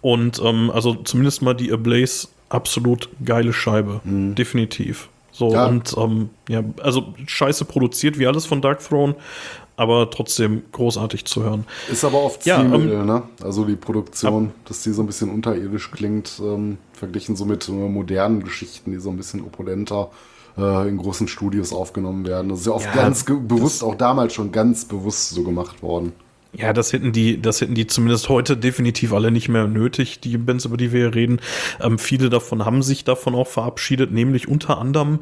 Und 0.00 0.40
ähm, 0.44 0.70
also 0.70 0.94
zumindest 0.94 1.42
mal 1.42 1.54
die 1.54 1.72
Ablaze, 1.72 2.28
absolut 2.48 3.08
geile 3.24 3.52
Scheibe. 3.52 4.00
Definitiv. 4.04 5.08
So, 5.30 5.52
Ja. 5.52 5.66
und 5.66 5.94
ähm, 5.96 6.30
ja, 6.48 6.64
also 6.82 7.14
scheiße 7.26 7.66
produziert 7.66 8.18
wie 8.18 8.26
alles 8.26 8.46
von 8.46 8.60
Dark 8.60 8.80
Throne, 8.82 9.14
aber 9.76 10.10
trotzdem 10.10 10.62
großartig 10.72 11.24
zu 11.26 11.42
hören. 11.42 11.66
Ist 11.90 12.04
aber 12.04 12.22
oft 12.22 12.44
Ja, 12.46 12.56
Zielmittel, 12.56 12.92
ähm, 12.92 13.06
ne? 13.06 13.22
Also 13.42 13.64
die 13.64 13.76
Produktion, 13.76 14.52
dass 14.64 14.82
die 14.82 14.92
so 14.92 15.02
ein 15.02 15.06
bisschen 15.06 15.30
unterirdisch 15.30 15.90
klingt, 15.90 16.40
ähm, 16.42 16.78
verglichen 16.92 17.36
so 17.36 17.44
mit 17.44 17.68
äh, 17.68 17.72
modernen 17.72 18.42
Geschichten, 18.42 18.90
die 18.92 18.98
so 18.98 19.10
ein 19.10 19.16
bisschen 19.16 19.42
opulenter 19.44 20.10
äh, 20.56 20.88
in 20.88 20.96
großen 20.96 21.28
Studios 21.28 21.72
aufgenommen 21.72 22.26
werden. 22.26 22.48
Das 22.48 22.60
ist 22.60 22.66
ja 22.66 22.72
oft 22.72 22.86
Ja, 22.86 22.94
ganz 22.94 23.24
bewusst, 23.24 23.84
auch 23.84 23.94
damals 23.94 24.32
schon 24.32 24.52
ganz 24.52 24.86
bewusst 24.86 25.30
so 25.30 25.42
gemacht 25.42 25.82
worden. 25.82 26.12
Ja, 26.58 26.72
das 26.72 26.94
hätten 26.94 27.12
die, 27.12 27.40
das 27.40 27.60
hätten 27.60 27.74
die 27.74 27.86
zumindest 27.86 28.30
heute 28.30 28.56
definitiv 28.56 29.12
alle 29.12 29.30
nicht 29.30 29.50
mehr 29.50 29.66
nötig, 29.66 30.20
die 30.20 30.38
Bands, 30.38 30.64
über 30.64 30.78
die 30.78 30.90
wir 30.90 31.00
hier 31.00 31.14
reden. 31.14 31.40
Ähm, 31.82 31.98
viele 31.98 32.30
davon 32.30 32.64
haben 32.64 32.82
sich 32.82 33.04
davon 33.04 33.34
auch 33.34 33.46
verabschiedet, 33.46 34.10
nämlich 34.10 34.48
unter 34.48 34.78
anderem 34.78 35.20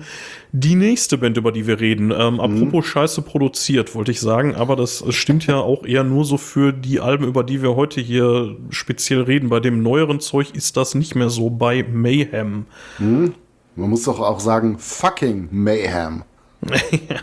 die 0.52 0.76
nächste 0.76 1.18
Band, 1.18 1.36
über 1.36 1.50
die 1.50 1.66
wir 1.66 1.80
reden. 1.80 2.12
Ähm, 2.12 2.38
apropos 2.38 2.86
Scheiße 2.86 3.22
produziert, 3.22 3.96
wollte 3.96 4.12
ich 4.12 4.20
sagen, 4.20 4.54
aber 4.54 4.76
das 4.76 5.04
stimmt 5.08 5.44
ja 5.48 5.56
auch 5.56 5.84
eher 5.84 6.04
nur 6.04 6.24
so 6.24 6.36
für 6.38 6.72
die 6.72 7.00
Alben, 7.00 7.24
über 7.24 7.42
die 7.42 7.62
wir 7.62 7.74
heute 7.74 8.00
hier 8.00 8.56
speziell 8.70 9.22
reden. 9.22 9.48
Bei 9.48 9.58
dem 9.58 9.82
neueren 9.82 10.20
Zeug 10.20 10.54
ist 10.54 10.76
das 10.76 10.94
nicht 10.94 11.16
mehr 11.16 11.30
so 11.30 11.50
bei 11.50 11.82
Mayhem. 11.82 12.66
Man 12.98 13.90
muss 13.90 14.04
doch 14.04 14.20
auch 14.20 14.38
sagen, 14.38 14.78
fucking 14.78 15.48
Mayhem. 15.50 16.22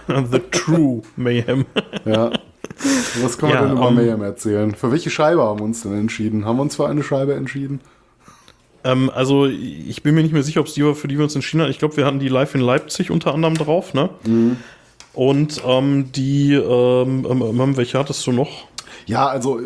The 0.07 0.39
True 0.51 1.01
Mayhem. 1.15 1.65
Ja. 2.03 2.31
Was 3.21 3.37
kann 3.37 3.49
man 3.49 3.57
Ja, 3.57 3.65
denn 3.65 3.77
über 3.77 3.87
ähm, 3.89 3.95
Mayhem 3.95 4.21
erzählen? 4.21 4.73
Für 4.75 4.91
welche 4.91 5.09
Scheibe 5.09 5.41
haben 5.41 5.59
wir 5.59 5.65
uns 5.65 5.81
denn 5.81 5.97
entschieden? 5.97 6.45
Haben 6.45 6.57
wir 6.57 6.63
uns 6.63 6.75
für 6.75 6.87
eine 6.87 7.03
Scheibe 7.03 7.33
entschieden? 7.35 7.81
Ähm, 8.83 9.11
also 9.13 9.45
ich 9.45 10.01
bin 10.03 10.15
mir 10.15 10.23
nicht 10.23 10.33
mehr 10.33 10.43
sicher, 10.43 10.61
ob 10.61 10.67
es 10.67 10.73
die 10.73 10.83
war, 10.83 10.95
für 10.95 11.07
die 11.07 11.17
wir 11.17 11.23
uns 11.23 11.35
entschieden 11.35 11.61
haben. 11.61 11.69
Ich 11.69 11.79
glaube, 11.79 11.97
wir 11.97 12.05
hatten 12.05 12.19
die 12.19 12.29
live 12.29 12.55
in 12.55 12.61
Leipzig 12.61 13.11
unter 13.11 13.33
anderem 13.33 13.55
drauf, 13.55 13.93
ne? 13.93 14.09
Und 15.13 15.61
ähm, 15.65 16.11
die, 16.11 16.53
ähm, 16.53 17.25
ähm, 17.29 17.77
welche 17.77 17.99
hattest 17.99 18.25
du 18.25 18.31
noch? 18.31 18.67
Ja, 19.05 19.27
also 19.27 19.59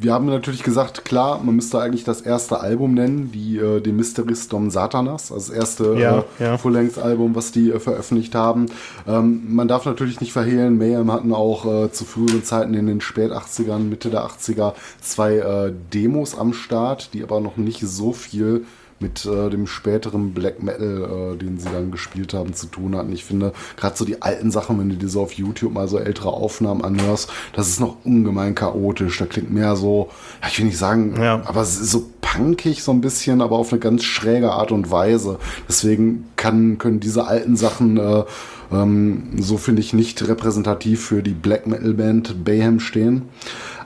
wir 0.00 0.12
haben 0.12 0.26
natürlich 0.26 0.62
gesagt, 0.62 1.04
klar, 1.04 1.40
man 1.42 1.56
müsste 1.56 1.80
eigentlich 1.80 2.04
das 2.04 2.20
erste 2.20 2.60
Album 2.60 2.94
nennen, 2.94 3.32
die 3.32 3.58
äh, 3.58 3.80
die 3.80 3.92
Mysteries 3.92 4.48
Dom 4.48 4.70
Satanas, 4.70 5.32
also 5.32 5.50
das 5.52 5.58
erste 5.58 5.94
Ja, 5.98 6.24
äh, 6.38 6.44
ja. 6.44 6.58
Full-Length-Album, 6.58 7.34
was 7.34 7.52
die 7.52 7.70
äh, 7.70 7.80
veröffentlicht 7.80 8.34
haben. 8.34 8.66
Ähm, 9.06 9.42
man 9.48 9.68
darf 9.68 9.84
natürlich 9.86 10.20
nicht 10.20 10.32
verhehlen, 10.32 10.78
Mayhem 10.78 11.10
hatten 11.12 11.32
auch 11.32 11.64
äh, 11.64 11.92
zu 11.92 12.04
früheren 12.04 12.44
Zeiten 12.44 12.74
in 12.74 12.86
den 12.86 13.00
spät 13.00 13.32
80ern, 13.32 13.80
Mitte 13.80 14.10
der 14.10 14.26
80er 14.26 14.74
zwei 15.00 15.36
äh, 15.36 15.72
Demos 15.92 16.38
am 16.38 16.52
Start, 16.52 17.14
die 17.14 17.22
aber 17.22 17.40
noch 17.40 17.56
nicht 17.56 17.80
so 17.80 18.12
viel 18.12 18.66
mit 19.00 19.24
äh, 19.26 19.50
dem 19.50 19.66
späteren 19.66 20.32
Black 20.34 20.62
Metal, 20.62 21.34
äh, 21.34 21.36
den 21.36 21.58
sie 21.58 21.68
dann 21.72 21.90
gespielt 21.90 22.34
haben, 22.34 22.54
zu 22.54 22.66
tun 22.66 22.96
hatten. 22.96 23.12
Ich 23.12 23.24
finde, 23.24 23.52
gerade 23.76 23.96
so 23.96 24.04
die 24.04 24.22
alten 24.22 24.50
Sachen, 24.50 24.78
wenn 24.78 24.88
du 24.88 24.96
dir 24.96 25.08
so 25.08 25.22
auf 25.22 25.32
YouTube 25.32 25.72
mal 25.72 25.88
so 25.88 25.98
ältere 25.98 26.32
Aufnahmen 26.32 26.82
anhörst, 26.84 27.30
das 27.52 27.68
ist 27.68 27.80
noch 27.80 27.96
ungemein 28.04 28.54
chaotisch. 28.54 29.18
Da 29.18 29.26
klingt 29.26 29.50
mehr 29.52 29.76
so, 29.76 30.08
ja, 30.42 30.48
ich 30.48 30.58
will 30.58 30.66
nicht 30.66 30.78
sagen, 30.78 31.14
Ja. 31.20 31.42
aber 31.44 31.62
es 31.62 31.80
ist 31.80 31.90
so 31.90 32.10
punkig 32.20 32.82
so 32.82 32.92
ein 32.92 33.00
bisschen, 33.00 33.40
aber 33.40 33.56
auf 33.56 33.72
eine 33.72 33.80
ganz 33.80 34.04
schräge 34.04 34.52
Art 34.52 34.72
und 34.72 34.90
Weise. 34.90 35.38
Deswegen 35.68 36.28
kann, 36.36 36.78
können 36.78 37.00
diese 37.00 37.26
alten 37.26 37.56
Sachen 37.56 37.96
äh, 37.96 38.24
ähm, 38.72 39.30
so 39.38 39.56
finde 39.56 39.80
ich 39.80 39.92
nicht 39.92 40.26
repräsentativ 40.28 41.04
für 41.06 41.22
die 41.22 41.32
Black 41.34 41.66
Metal 41.66 41.94
Band 41.94 42.44
Bayhem 42.44 42.80
stehen. 42.80 43.22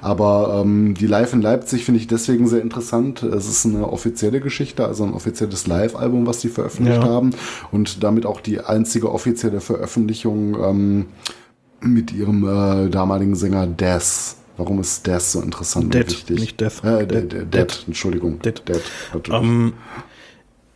Aber 0.00 0.60
ähm, 0.64 0.94
die 0.94 1.06
Live 1.06 1.32
in 1.32 1.42
Leipzig 1.42 1.84
finde 1.84 2.00
ich 2.00 2.08
deswegen 2.08 2.48
sehr 2.48 2.60
interessant. 2.60 3.22
Es 3.22 3.48
ist 3.48 3.64
eine 3.66 3.88
offizielle 3.88 4.40
Geschichte, 4.40 4.84
also 4.84 5.04
ein 5.04 5.14
offizielles 5.14 5.68
Live-Album, 5.68 6.26
was 6.26 6.40
die 6.40 6.48
veröffentlicht 6.48 7.00
Ja. 7.02 7.08
haben. 7.08 7.30
Und 7.70 8.02
damit 8.02 8.26
auch 8.26 8.40
die 8.40 8.58
einzige 8.60 9.12
offizielle 9.12 9.60
Veröffentlichung 9.60 10.56
ähm, 10.60 11.06
mit 11.80 12.12
ihrem 12.12 12.44
äh, 12.48 12.88
damaligen 12.90 13.36
Sänger 13.36 13.66
Death. 13.68 14.36
Warum 14.56 14.80
ist 14.80 15.06
Death 15.06 15.22
so 15.22 15.40
interessant 15.40 15.94
Dead, 15.94 16.02
und 16.02 16.10
wichtig? 16.10 16.40
nicht 16.40 16.60
Death. 16.60 16.82
Äh, 16.84 17.06
Dead. 17.06 17.32
Dead, 17.32 17.54
Dead, 17.54 17.84
Entschuldigung. 17.86 18.40
Dead. 18.40 18.60
Dead 18.68 18.82
natürlich. 19.14 19.40
Ähm, 19.42 19.72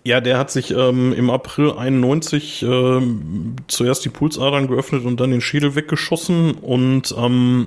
ja, 0.07 0.21
der 0.21 0.39
hat 0.39 0.53
sich 0.53 0.71
ähm, 0.71 1.13
im 1.13 1.31
April 1.31 1.73
91 1.73 2.63
ähm, 2.63 3.57
zuerst 3.67 4.05
die 4.05 4.09
Pulsadern 4.09 4.69
geöffnet 4.69 5.05
und 5.05 5.19
dann 5.19 5.33
den 5.33 5.41
Schädel 5.41 5.75
weggeschossen 5.75 6.53
und 6.53 7.13
ähm, 7.19 7.67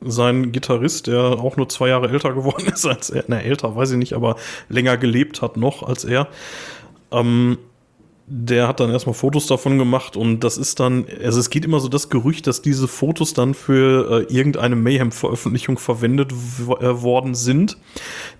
sein 0.00 0.50
Gitarrist, 0.50 1.08
der 1.08 1.20
auch 1.20 1.58
nur 1.58 1.68
zwei 1.68 1.88
Jahre 1.88 2.08
älter 2.08 2.32
geworden 2.34 2.68
ist 2.72 2.86
als 2.86 3.10
er, 3.10 3.24
na 3.28 3.38
älter, 3.38 3.76
weiß 3.76 3.90
ich 3.90 3.98
nicht, 3.98 4.14
aber 4.14 4.36
länger 4.70 4.96
gelebt 4.96 5.42
hat 5.42 5.58
noch 5.58 5.82
als 5.82 6.04
er, 6.04 6.28
ähm, 7.12 7.58
der 8.26 8.68
hat 8.68 8.80
dann 8.80 8.90
erstmal 8.90 9.14
Fotos 9.14 9.46
davon 9.46 9.78
gemacht 9.78 10.16
und 10.16 10.40
das 10.40 10.56
ist 10.56 10.80
dann, 10.80 11.04
also 11.22 11.38
es 11.38 11.50
geht 11.50 11.64
immer 11.64 11.78
so 11.80 11.88
das 11.88 12.08
Gerücht, 12.08 12.46
dass 12.46 12.62
diese 12.62 12.88
Fotos 12.88 13.34
dann 13.34 13.52
für 13.52 14.28
äh, 14.30 14.34
irgendeine 14.34 14.76
Mayhem-Veröffentlichung 14.76 15.76
verwendet 15.78 16.32
äh, 16.32 17.02
worden 17.02 17.34
sind. 17.34 17.76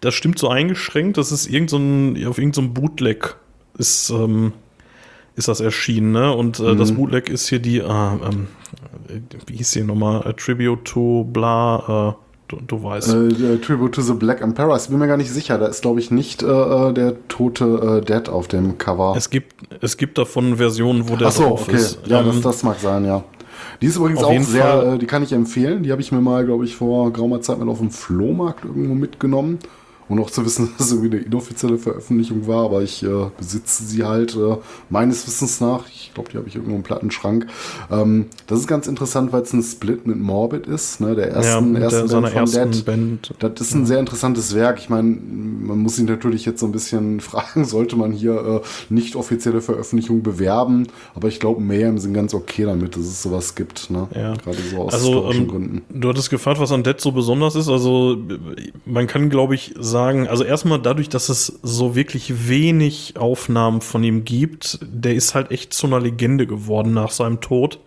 Das 0.00 0.14
stimmt 0.14 0.38
so 0.38 0.48
eingeschränkt, 0.48 1.18
das 1.18 1.32
ist 1.32 1.46
irgend 1.46 1.68
so 1.68 1.76
ein, 1.76 2.26
auf 2.26 2.38
irgendeinem 2.38 2.68
so 2.68 2.80
Bootleg 2.80 3.36
ist, 3.76 4.08
ähm, 4.10 4.52
ist 5.36 5.48
das 5.48 5.60
erschienen, 5.60 6.12
ne? 6.12 6.34
Und 6.34 6.60
äh, 6.60 6.76
das 6.76 6.92
Bootleg 6.92 7.28
ist 7.28 7.48
hier 7.48 7.58
die, 7.58 7.78
äh, 7.78 7.82
ähm, 7.82 8.46
äh, 9.08 9.20
wie 9.46 9.56
hieß 9.56 9.74
hier 9.74 9.84
nochmal, 9.84 10.26
A 10.26 10.32
Tribute 10.32 10.84
to 10.84 11.24
bla, 11.24 12.16
äh, 12.16 12.23
du, 12.56 12.60
du 12.78 12.82
weißt. 12.82 13.12
Äh, 13.14 13.28
der 13.28 13.60
Tribute 13.60 13.92
to 13.94 14.02
the 14.02 14.12
Black 14.14 14.40
Emperor. 14.40 14.76
Ich 14.76 14.88
bin 14.88 14.98
mir 14.98 15.06
gar 15.06 15.16
nicht 15.16 15.30
sicher. 15.30 15.58
Da 15.58 15.66
ist, 15.66 15.82
glaube 15.82 16.00
ich, 16.00 16.10
nicht 16.10 16.42
äh, 16.42 16.46
äh, 16.46 16.92
der 16.92 17.14
tote 17.28 18.00
äh, 18.02 18.04
Dead 18.04 18.28
auf 18.28 18.48
dem 18.48 18.78
Cover. 18.78 19.14
es 19.16 19.30
gibt, 19.30 19.54
es 19.80 19.96
gibt 19.96 20.18
davon 20.18 20.56
Versionen, 20.56 21.08
wo 21.08 21.16
der 21.16 21.28
Ach 21.28 21.32
so, 21.32 21.42
drauf 21.44 21.68
okay. 21.68 21.76
ist. 21.76 21.98
Ja, 22.06 22.20
Ähm, 22.20 22.26
das, 22.26 22.40
das 22.40 22.62
mag 22.62 22.78
sein, 22.80 23.04
ja. 23.04 23.22
Die 23.82 23.86
ist 23.86 23.96
übrigens 23.96 24.22
auch 24.22 24.40
sehr, 24.42 24.62
Fall- 24.64 24.94
äh, 24.94 24.98
die 24.98 25.06
kann 25.06 25.22
ich 25.22 25.32
empfehlen. 25.32 25.82
Die 25.82 25.90
habe 25.92 26.00
ich 26.00 26.12
mir 26.12 26.20
mal, 26.20 26.44
glaube 26.44 26.64
ich, 26.64 26.76
vor 26.76 27.12
geraumer 27.12 27.40
Zeit 27.40 27.58
mal 27.58 27.68
auf 27.68 27.78
dem 27.78 27.90
Flohmarkt 27.90 28.64
irgendwo 28.64 28.94
mitgenommen. 28.94 29.58
Und 30.08 30.18
auch 30.18 30.30
zu 30.30 30.44
wissen, 30.44 30.70
dass 30.78 30.86
es 30.86 30.92
irgendwie 30.92 31.16
eine 31.16 31.24
inoffizielle 31.26 31.78
Veröffentlichung 31.78 32.46
war, 32.46 32.64
aber 32.66 32.82
ich 32.82 33.02
äh, 33.02 33.30
besitze 33.36 33.84
sie 33.84 34.04
halt 34.04 34.36
äh, 34.36 34.56
meines 34.90 35.26
Wissens 35.26 35.60
nach. 35.60 35.88
Ich 35.88 36.12
glaube, 36.14 36.30
die 36.30 36.36
habe 36.36 36.48
ich 36.48 36.56
irgendwo 36.56 36.76
im 36.76 36.82
Plattenschrank. 36.82 37.46
Ähm, 37.90 38.26
das 38.46 38.60
ist 38.60 38.66
ganz 38.66 38.86
interessant, 38.86 39.32
weil 39.32 39.42
es 39.42 39.52
ein 39.52 39.62
Split 39.62 40.06
mit 40.06 40.18
Morbid 40.18 40.66
ist, 40.66 41.00
ne? 41.00 41.14
der 41.14 41.30
ersten, 41.30 41.74
ja, 41.74 41.82
ersten 41.82 42.08
der, 42.08 42.20
Band 42.20 42.28
von 42.28 42.40
ersten 42.40 42.70
Dead. 42.70 42.84
Band. 42.84 43.34
Das 43.38 43.60
ist 43.60 43.74
ein 43.74 43.86
sehr 43.86 43.98
interessantes 43.98 44.54
Werk. 44.54 44.78
Ich 44.78 44.90
meine, 44.90 45.08
man 45.08 45.78
muss 45.78 45.96
sich 45.96 46.04
natürlich 46.04 46.44
jetzt 46.44 46.60
so 46.60 46.66
ein 46.66 46.72
bisschen 46.72 47.20
fragen, 47.20 47.64
sollte 47.64 47.96
man 47.96 48.12
hier 48.12 48.62
äh, 48.62 48.92
nicht 48.92 49.16
offizielle 49.16 49.60
Veröffentlichung 49.60 50.22
bewerben? 50.22 50.86
Aber 51.14 51.28
ich 51.28 51.40
glaube, 51.40 51.60
Mayhem 51.60 51.98
sind 51.98 52.14
ganz 52.14 52.34
okay 52.34 52.64
damit, 52.64 52.96
dass 52.96 53.02
es 53.02 53.22
sowas 53.22 53.54
gibt. 53.54 53.90
Ne? 53.90 54.08
Ja. 54.14 54.34
Gerade 54.34 54.58
so 54.70 54.78
aus 54.78 54.94
Also, 54.94 55.06
historischen 55.06 55.42
ähm, 55.42 55.48
Gründen. 55.48 55.82
Du 55.88 56.08
hattest 56.08 56.30
gefragt, 56.30 56.60
was 56.60 56.72
an 56.72 56.82
Dead 56.82 57.00
so 57.00 57.12
besonders 57.12 57.54
ist. 57.54 57.68
Also, 57.68 58.16
man 58.84 59.06
kann, 59.06 59.30
glaube 59.30 59.54
ich, 59.54 59.74
sagen, 59.78 59.93
also 59.94 60.44
erstmal 60.44 60.80
dadurch, 60.80 61.08
dass 61.08 61.28
es 61.28 61.60
so 61.62 61.94
wirklich 61.94 62.48
wenig 62.48 63.16
Aufnahmen 63.16 63.80
von 63.80 64.02
ihm 64.02 64.24
gibt, 64.24 64.78
der 64.82 65.14
ist 65.14 65.34
halt 65.34 65.50
echt 65.50 65.72
zu 65.72 65.86
einer 65.86 66.00
Legende 66.00 66.46
geworden 66.46 66.92
nach 66.92 67.10
seinem 67.10 67.40
Tod. 67.40 67.80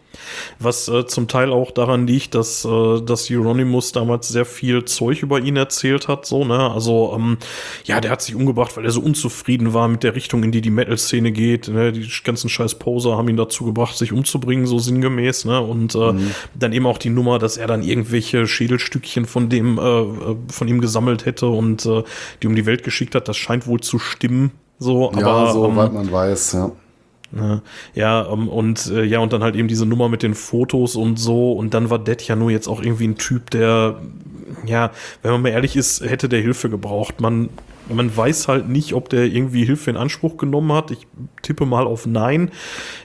Was 0.60 0.88
äh, 0.88 1.06
zum 1.06 1.28
Teil 1.28 1.52
auch 1.52 1.72
daran 1.72 2.08
liegt, 2.08 2.36
dass, 2.36 2.66
äh, 2.66 3.02
dass 3.02 3.30
Euronymous 3.30 3.92
damals 3.92 4.28
sehr 4.28 4.46
viel 4.46 4.86
Zeug 4.86 5.22
über 5.22 5.40
ihn 5.40 5.56
erzählt 5.56 6.08
hat. 6.08 6.26
So, 6.26 6.46
ne? 6.46 6.72
Also, 6.72 7.14
ähm, 7.16 7.38
ja, 7.86 8.02
der 8.02 8.12
hat 8.12 8.22
sich 8.22 8.36
umgebracht, 8.36 8.76
weil 8.78 8.86
er 8.86 8.92
so 8.92 9.02
unzufrieden 9.02 9.74
war 9.74 9.88
mit 9.88 10.04
der 10.04 10.16
Richtung, 10.16 10.44
in 10.44 10.52
die 10.52 10.62
die 10.62 10.70
Metal-Szene 10.70 11.32
geht. 11.32 11.68
Ne? 11.68 11.92
Die 11.92 12.08
ganzen 12.24 12.50
scheiß 12.50 12.76
Poser 12.76 13.18
haben 13.18 13.30
ihn 13.30 13.38
dazu 13.38 13.66
gebracht, 13.66 13.98
sich 13.98 14.12
umzubringen, 14.12 14.66
so 14.66 14.80
sinngemäß. 14.80 15.46
Ne? 15.46 15.62
Und 15.62 15.96
äh, 15.96 16.14
dann 16.56 16.74
eben 16.74 16.86
auch 16.86 16.98
die 16.98 17.10
Nummer, 17.10 17.40
dass 17.40 17.58
er 17.58 17.68
dann 17.68 17.84
irgendwelche 17.84 18.48
Schädelstückchen 18.48 19.26
von 19.26 19.50
dem, 19.50 19.78
äh, 19.78 19.82
äh, 19.82 20.36
von 20.50 20.68
ihm 20.68 20.82
gesammelt 20.82 21.26
hätte 21.26 21.48
und 21.48 21.86
äh, 21.86 22.04
die 22.42 22.48
um 22.48 22.56
die 22.56 22.66
Welt 22.66 22.84
geschickt 22.84 23.16
hat. 23.16 23.28
Das 23.28 23.38
scheint 23.38 23.68
wohl 23.68 23.80
zu 23.80 24.00
stimmen. 24.00 24.52
So, 24.80 25.12
Ja, 25.18 25.26
aber, 25.26 25.54
soweit 25.54 25.90
ähm, 25.90 25.96
man 25.96 26.12
weiß, 26.12 26.54
ja. 26.54 26.72
Ne? 27.32 27.62
Ja, 27.94 28.32
ähm, 28.32 28.48
und 28.48 28.88
äh, 28.88 29.04
ja, 29.04 29.20
und 29.20 29.34
dann 29.34 29.44
halt 29.44 29.56
eben 29.56 29.68
diese 29.68 29.86
Nummer 29.86 30.10
mit 30.10 30.24
den 30.24 30.34
Fotos 30.34 30.96
und 30.96 31.18
so. 31.18 31.52
Und 31.54 31.74
dann 31.74 31.90
war 31.90 32.00
Dead 32.00 32.22
ja 32.22 32.36
nur 32.36 32.52
jetzt 32.52 32.68
auch 32.68 32.82
irgendwie 32.82 33.08
ein 33.08 33.18
Typ, 33.18 33.50
der, 33.50 34.00
ja, 34.66 34.92
wenn 35.22 35.32
man 35.32 35.42
mal 35.42 35.50
ehrlich 35.50 35.76
ist, 35.76 36.02
hätte 36.02 36.30
der 36.30 36.42
Hilfe 36.42 36.70
gebraucht. 36.70 37.20
Man, 37.20 37.50
man 37.90 38.16
weiß 38.16 38.48
halt 38.48 38.70
nicht, 38.70 38.94
ob 38.94 39.10
der 39.10 39.26
irgendwie 39.26 39.66
Hilfe 39.66 39.90
in 39.90 39.98
Anspruch 39.98 40.38
genommen 40.38 40.72
hat. 40.72 40.92
Ich 40.92 41.08
tippe 41.48 41.66
mal 41.66 41.86
auf 41.88 42.06
Nein. 42.06 42.52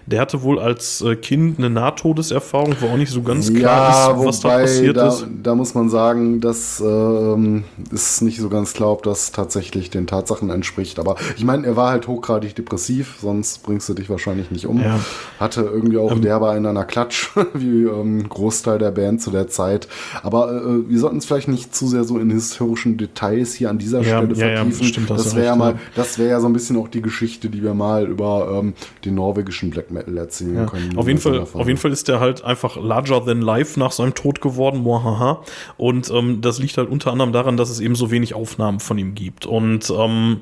Der 0.06 0.20
hatte 0.20 0.42
wohl 0.42 0.58
als 0.58 1.00
äh, 1.00 1.14
Kind 1.16 1.58
eine 1.58 1.70
Nahtodeserfahrung, 1.70 2.74
wo 2.80 2.88
auch 2.88 2.96
nicht 2.96 3.12
so 3.12 3.22
ganz 3.22 3.52
klar 3.54 4.18
ist, 4.18 4.26
was 4.26 4.40
da 4.40 4.48
passiert 4.48 4.96
da, 4.96 5.08
ist. 5.08 5.26
da 5.42 5.54
muss 5.54 5.74
man 5.74 5.88
sagen, 5.88 6.40
das 6.40 6.82
ähm, 6.84 7.64
ist 7.92 8.20
nicht 8.22 8.40
so 8.40 8.48
ganz 8.48 8.72
klar, 8.72 8.90
ob 8.90 9.04
das 9.04 9.30
tatsächlich 9.32 9.90
den 9.90 10.06
Tatsachen 10.06 10.50
entspricht. 10.50 10.98
Aber 10.98 11.16
ich 11.36 11.44
meine, 11.44 11.66
er 11.66 11.76
war 11.76 11.90
halt 11.90 12.08
hochgradig 12.08 12.54
depressiv, 12.56 13.18
sonst 13.20 13.62
bringst 13.62 13.88
du 13.88 13.94
dich 13.94 14.10
wahrscheinlich 14.10 14.50
nicht 14.50 14.66
um. 14.66 14.80
Ja. 14.82 14.98
Hatte 15.38 15.62
irgendwie 15.62 15.98
auch 15.98 16.10
Ähm. 16.12 16.22
derbe 16.22 16.52
in 16.56 16.66
einer 16.66 16.84
Klatsch, 16.84 17.30
wie 17.54 17.84
ähm, 17.84 18.28
Großteil 18.28 18.78
der 18.78 18.90
Band 18.90 19.22
zu 19.22 19.30
der 19.30 19.48
Zeit. 19.48 19.86
Aber 20.24 20.50
äh, 20.52 20.90
wir 20.90 20.98
sollten 20.98 21.18
es 21.18 21.26
vielleicht 21.26 21.48
nicht 21.48 21.74
zu 21.74 21.86
sehr 21.86 22.02
so 22.04 22.18
in 22.18 22.30
historischen 22.30 22.96
Details 22.96 23.54
hier 23.54 23.70
an 23.70 23.78
dieser 23.78 24.00
Ja, 24.02 24.18
Stelle 24.18 24.34
ja, 24.34 24.46
ja, 24.48 24.64
vertiefen. 24.64 25.06
das 25.08 25.36
wäre 25.36 25.46
ja 25.46 25.56
mal, 25.56 25.72
ja. 25.74 25.78
das 25.94 26.18
wäre 26.18 26.30
ja 26.30 26.40
so 26.40 26.46
ein 26.48 26.52
bisschen 26.52 26.76
auch 26.76 26.88
die 26.88 27.02
Geschichte, 27.02 27.48
die 27.48 27.62
wir 27.62 27.74
mal 27.74 28.06
über 28.06 28.31
ähm, 28.40 28.74
den 29.04 29.14
norwegischen 29.14 29.70
Black 29.70 29.90
Metal 29.90 30.16
erzählen 30.16 30.56
Ja, 30.56 30.66
können. 30.66 30.96
auf 30.96 31.06
jeden 31.08 31.20
Fall, 31.20 31.32
Sonderfall. 31.32 31.60
auf 31.60 31.66
jeden 31.68 31.78
Fall 31.78 31.92
ist 31.92 32.08
der 32.08 32.20
halt 32.20 32.44
einfach 32.44 32.76
larger 32.76 33.24
than 33.24 33.40
life 33.42 33.78
nach 33.78 33.92
seinem 33.92 34.14
Tod 34.14 34.40
geworden, 34.40 34.80
mohaha. 34.80 35.42
Und 35.76 36.10
ähm, 36.10 36.40
das 36.40 36.58
liegt 36.58 36.76
halt 36.78 36.88
unter 36.88 37.12
anderem 37.12 37.32
daran, 37.32 37.56
dass 37.56 37.70
es 37.70 37.80
eben 37.80 37.94
so 37.94 38.10
wenig 38.10 38.34
Aufnahmen 38.34 38.80
von 38.80 38.98
ihm 38.98 39.14
gibt. 39.14 39.46
Und 39.46 39.90
ähm, 39.96 40.40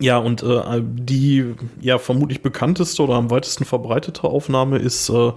ja, 0.00 0.18
und 0.18 0.42
äh, 0.42 0.82
die 0.82 1.54
ja 1.80 1.98
vermutlich 1.98 2.42
bekannteste 2.42 3.02
oder 3.02 3.14
am 3.14 3.30
weitesten 3.30 3.64
verbreitete 3.64 4.24
Aufnahme 4.24 4.78
ist 4.78 5.08
äh, 5.08 5.32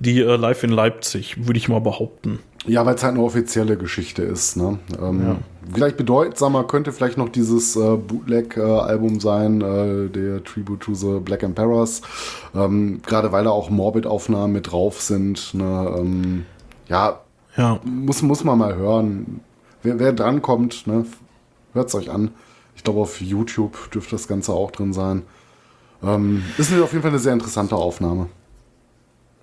die 0.00 0.20
äh, 0.20 0.36
Live 0.36 0.62
in 0.64 0.70
Leipzig, 0.70 1.46
würde 1.46 1.58
ich 1.58 1.68
mal 1.68 1.80
behaupten. 1.80 2.40
Ja, 2.66 2.86
weil 2.86 2.94
es 2.94 3.02
halt 3.02 3.14
eine 3.14 3.22
offizielle 3.22 3.76
Geschichte 3.76 4.22
ist. 4.22 4.56
Ne? 4.56 4.78
Ähm, 5.00 5.22
Ja. 5.22 5.36
Vielleicht 5.74 5.96
bedeutsamer 5.96 6.64
könnte 6.64 6.92
vielleicht 6.92 7.18
noch 7.18 7.28
dieses 7.28 7.76
äh, 7.76 7.96
Bootleg-Album 7.96 9.20
sein, 9.20 9.60
äh, 9.60 10.08
der 10.08 10.42
Tribute 10.44 10.80
to 10.80 10.94
the 10.94 11.20
Black 11.20 11.42
Emperors. 11.42 12.02
Ähm, 12.54 13.00
Gerade 13.06 13.32
weil 13.32 13.44
da 13.44 13.50
auch 13.50 13.70
Morbid-Aufnahmen 13.70 14.52
mit 14.54 14.72
drauf 14.72 15.00
sind. 15.00 15.54
Ne? 15.54 15.94
Ähm, 15.98 16.46
ja, 16.88 17.20
Ja, 17.56 17.80
muss, 17.84 18.22
muss 18.22 18.44
man 18.44 18.58
mal 18.58 18.74
hören. 18.74 19.40
Wer, 19.82 19.98
wer 19.98 20.12
drankommt, 20.12 20.86
ne? 20.86 21.04
hört 21.74 21.88
es 21.88 21.94
euch 21.94 22.10
an. 22.10 22.30
Ich 22.76 22.84
glaube, 22.84 23.00
auf 23.00 23.20
YouTube 23.20 23.90
dürfte 23.90 24.12
das 24.12 24.26
Ganze 24.28 24.52
auch 24.52 24.70
drin 24.70 24.92
sein. 24.92 25.22
Ähm, 26.02 26.42
ist 26.58 26.72
auf 26.72 26.92
jeden 26.92 27.02
Fall 27.02 27.10
eine 27.10 27.18
sehr 27.20 27.32
interessante 27.32 27.76
Aufnahme. 27.76 28.28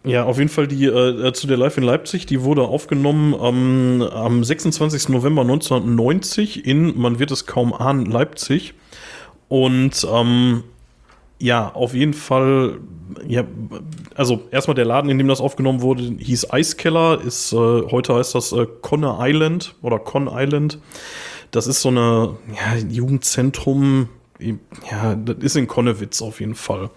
Ja, 0.04 0.24
auf 0.24 0.40
jeden 0.40 0.50
Fall 0.50 0.68
die 0.68 0.86
äh, 0.86 1.32
zu 1.34 1.46
der 1.46 1.58
Live 1.58 1.78
in 1.78 1.84
Leipzig, 1.84 2.26
die 2.26 2.42
wurde 2.42 2.64
aufgenommen 2.64 3.36
ähm, 3.40 4.02
am 4.02 4.44
26. 4.44 5.10
November 5.10 5.42
1990 5.42 6.66
in, 6.66 7.00
man 7.00 7.20
wird 7.20 7.30
es 7.30 7.46
kaum 7.46 7.72
ahnen, 7.72 8.08
Leipzig. 8.08 8.74
Und 9.48 10.08
ähm, 10.12 10.64
ja, 11.38 11.70
auf 11.74 11.94
jeden 11.94 12.16
Fall, 12.16 12.80
ja, 13.28 13.44
also 14.16 14.42
erstmal 14.50 14.76
der 14.76 14.86
Laden, 14.86 15.12
in 15.12 15.20
dem 15.20 15.28
das 15.28 15.42
aufgenommen 15.42 15.82
wurde, 15.82 16.04
hieß 16.18 16.52
Eiskeller, 16.52 17.22
ist, 17.22 17.54
äh, 17.54 17.56
heute 17.56 18.16
heißt 18.16 18.34
das 18.34 18.54
äh, 18.54 18.66
Conne 18.82 19.18
Island 19.20 19.76
oder 19.84 20.00
Con 20.00 20.30
Island. 20.32 20.80
Das 21.52 21.68
ist 21.68 21.82
so 21.82 21.90
eine, 21.90 22.38
ja, 22.56 22.78
Jugendzentrum, 22.90 24.10
ja, 24.40 25.16
das 25.16 25.38
ist 25.42 25.58
in 25.58 25.68
Konnewitz 25.68 26.24
auf 26.24 26.40
jeden 26.40 26.56
Fall. 26.56 26.90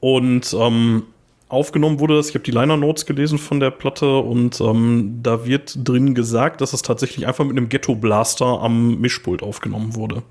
Und 0.00 0.54
ähm, 0.58 1.04
aufgenommen 1.52 2.00
wurde 2.00 2.16
das, 2.16 2.28
ich 2.30 2.34
habe 2.34 2.44
die 2.44 2.50
Liner 2.50 2.76
Notes 2.76 3.06
gelesen 3.06 3.38
von 3.38 3.60
der 3.60 3.70
Platte 3.70 4.18
und 4.18 4.60
ähm, 4.60 5.20
da 5.22 5.44
wird 5.46 5.76
drin 5.86 6.14
gesagt, 6.14 6.60
dass 6.60 6.72
es 6.72 6.82
tatsächlich 6.82 7.26
einfach 7.26 7.44
mit 7.44 7.56
einem 7.56 7.68
Ghetto 7.68 7.94
Blaster 7.94 8.60
am 8.60 9.00
Mischpult 9.00 9.42
aufgenommen 9.42 9.94
wurde. 9.94 10.22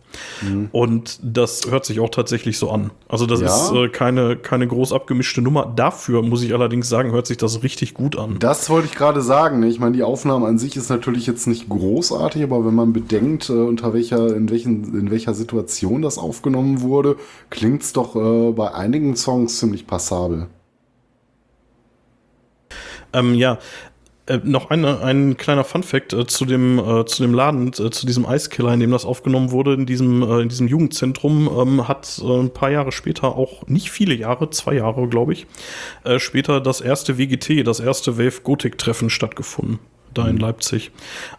Und 0.72 1.20
das 1.24 1.70
hört 1.70 1.86
sich 1.86 2.00
auch 2.00 2.10
tatsächlich 2.10 2.58
so 2.58 2.70
an. 2.72 2.92
Also 3.08 3.26
das 3.26 3.42
Ja? 3.42 3.48
ist 3.48 3.72
äh, 3.72 3.90
keine, 3.90 4.36
keine 4.36 4.68
groß 4.68 4.94
abgemischte 4.94 5.42
Nummer. 5.42 5.72
Dafür 5.76 6.22
muss 6.22 6.44
ich 6.44 6.54
allerdings 6.54 6.90
sagen, 6.90 7.12
hört 7.12 7.28
sich 7.28 7.38
das 7.38 7.64
richtig 7.64 7.94
gut 7.94 8.18
an. 8.18 8.38
Das 8.40 8.70
wollte 8.70 8.88
ich 8.88 8.96
gerade 8.96 9.22
sagen. 9.22 9.60
Ne? 9.60 9.68
Ich 9.68 9.80
meine, 9.80 9.96
die 9.96 10.04
Aufnahme 10.04 10.48
an 10.48 10.58
sich 10.58 10.76
ist 10.76 10.90
natürlich 10.90 11.28
jetzt 11.28 11.48
nicht 11.48 11.70
großartig, 11.70 12.44
aber 12.44 12.66
wenn 12.66 12.76
man 12.76 12.94
bedenkt, 12.94 13.50
äh, 13.50 13.54
unter 13.54 13.94
welcher, 13.94 14.36
in, 14.36 14.50
welchen, 14.50 14.98
in 15.00 15.12
welcher 15.12 15.34
Situation 15.34 16.02
das 16.02 16.18
aufgenommen 16.18 16.82
wurde, 16.82 17.18
klingt 17.50 17.84
es 17.84 17.94
doch 17.94 18.16
äh, 18.16 18.52
bei 18.52 18.74
einigen 18.74 19.16
Songs 19.16 19.60
ziemlich 19.60 19.88
passabel. 19.88 20.48
Ähm, 23.14 23.36
ja, 23.36 23.58
äh, 24.28 24.40
noch 24.44 24.70
eine, 24.70 25.02
ein 25.02 25.36
kleiner 25.36 25.64
Funfact 25.64 26.14
äh, 26.14 26.28
zu, 26.28 26.46
dem, 26.46 26.80
äh, 26.80 27.06
zu 27.06 27.24
dem 27.24 27.34
Laden, 27.34 27.70
äh, 27.70 27.90
zu 27.90 28.06
diesem 28.06 28.26
Eiskiller, 28.26 28.74
in 28.74 28.80
dem 28.80 28.92
das 28.92 29.04
aufgenommen 29.04 29.52
wurde, 29.52 29.74
in 29.74 29.86
diesem, 29.86 30.22
äh, 30.22 30.42
in 30.42 30.50
diesem 30.50 30.68
Jugendzentrum, 30.68 31.50
ähm, 31.60 31.88
hat 31.88 32.22
äh, 32.24 32.40
ein 32.40 32.52
paar 32.54 32.70
Jahre 32.70 32.92
später, 32.92 33.36
auch 33.36 33.68
nicht 33.68 33.90
viele 33.90 34.14
Jahre, 34.14 34.50
zwei 34.52 34.76
Jahre, 34.76 35.08
glaube 35.08 35.34
ich, 35.34 35.48
äh, 36.04 36.20
später 36.20 36.62
das 36.62 36.82
erste 36.82 37.18
WGT, 37.18 37.64
das 37.66 37.80
erste 37.80 38.18
Wave 38.18 38.42
Gothic 38.44 38.78
Treffen 38.78 39.10
stattgefunden. 39.10 39.80
Da 40.14 40.28
in 40.28 40.36
Leipzig. 40.36 40.92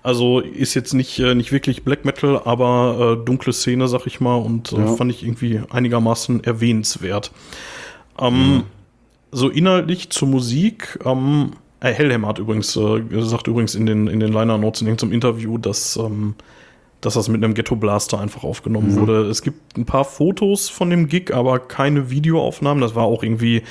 Also 0.03 0.41
ist 0.41 0.73
jetzt 0.73 0.95
nicht, 0.95 1.19
äh, 1.19 1.35
nicht 1.35 1.53
wirklich 1.53 1.85
Black 1.85 2.07
Metal, 2.07 2.41
aber 2.47 3.19
äh, 3.21 3.25
dunkle 3.25 3.53
Szene, 3.53 3.87
sag 3.87 4.07
ich 4.07 4.19
mal, 4.19 4.37
und 4.37 4.73
äh, 4.73 4.77
Ja. 4.79 4.87
fand 4.87 5.11
ich 5.11 5.23
irgendwie 5.23 5.61
einigermaßen 5.71 6.43
erwähnenswert. 6.43 7.33
Ähm, 8.19 8.63
so 9.31 9.51
inhaltlich 9.51 10.09
zur 10.09 10.29
Musik, 10.29 10.99
ähm, 11.05 11.53
äh, 11.83 11.93
Hellhammer 11.93 12.29
hat 12.29 12.39
übrigens, 12.39 12.77
äh, 12.77 13.03
sagt 13.21 13.49
übrigens 13.49 13.75
in 13.75 13.87
den, 13.87 14.07
in 14.07 14.21
den 14.21 14.33
Liner 14.33 14.57
Notes 14.57 14.81
in 14.81 14.87
irgendeinem 14.87 15.13
Interview, 15.13 15.59
dass, 15.59 15.97
ähm, 15.97 16.35
dass 17.01 17.15
das 17.15 17.29
mit 17.29 17.43
einem 17.43 17.55
Ghetto 17.55 17.75
Blaster 17.75 18.21
einfach 18.21 18.45
aufgenommen 18.45 18.97
wurde. 18.97 19.23
Es 19.23 19.43
gibt 19.43 19.77
ein 19.77 19.85
paar 19.85 20.05
Fotos 20.05 20.69
von 20.69 20.89
dem 20.89 21.09
Gig, 21.09 21.35
aber 21.35 21.59
keine 21.59 22.11
Videoaufnahmen. 22.11 22.81
Das 22.81 22.95
war 22.95 23.05
auch 23.05 23.25
irgendwie, 23.25 23.63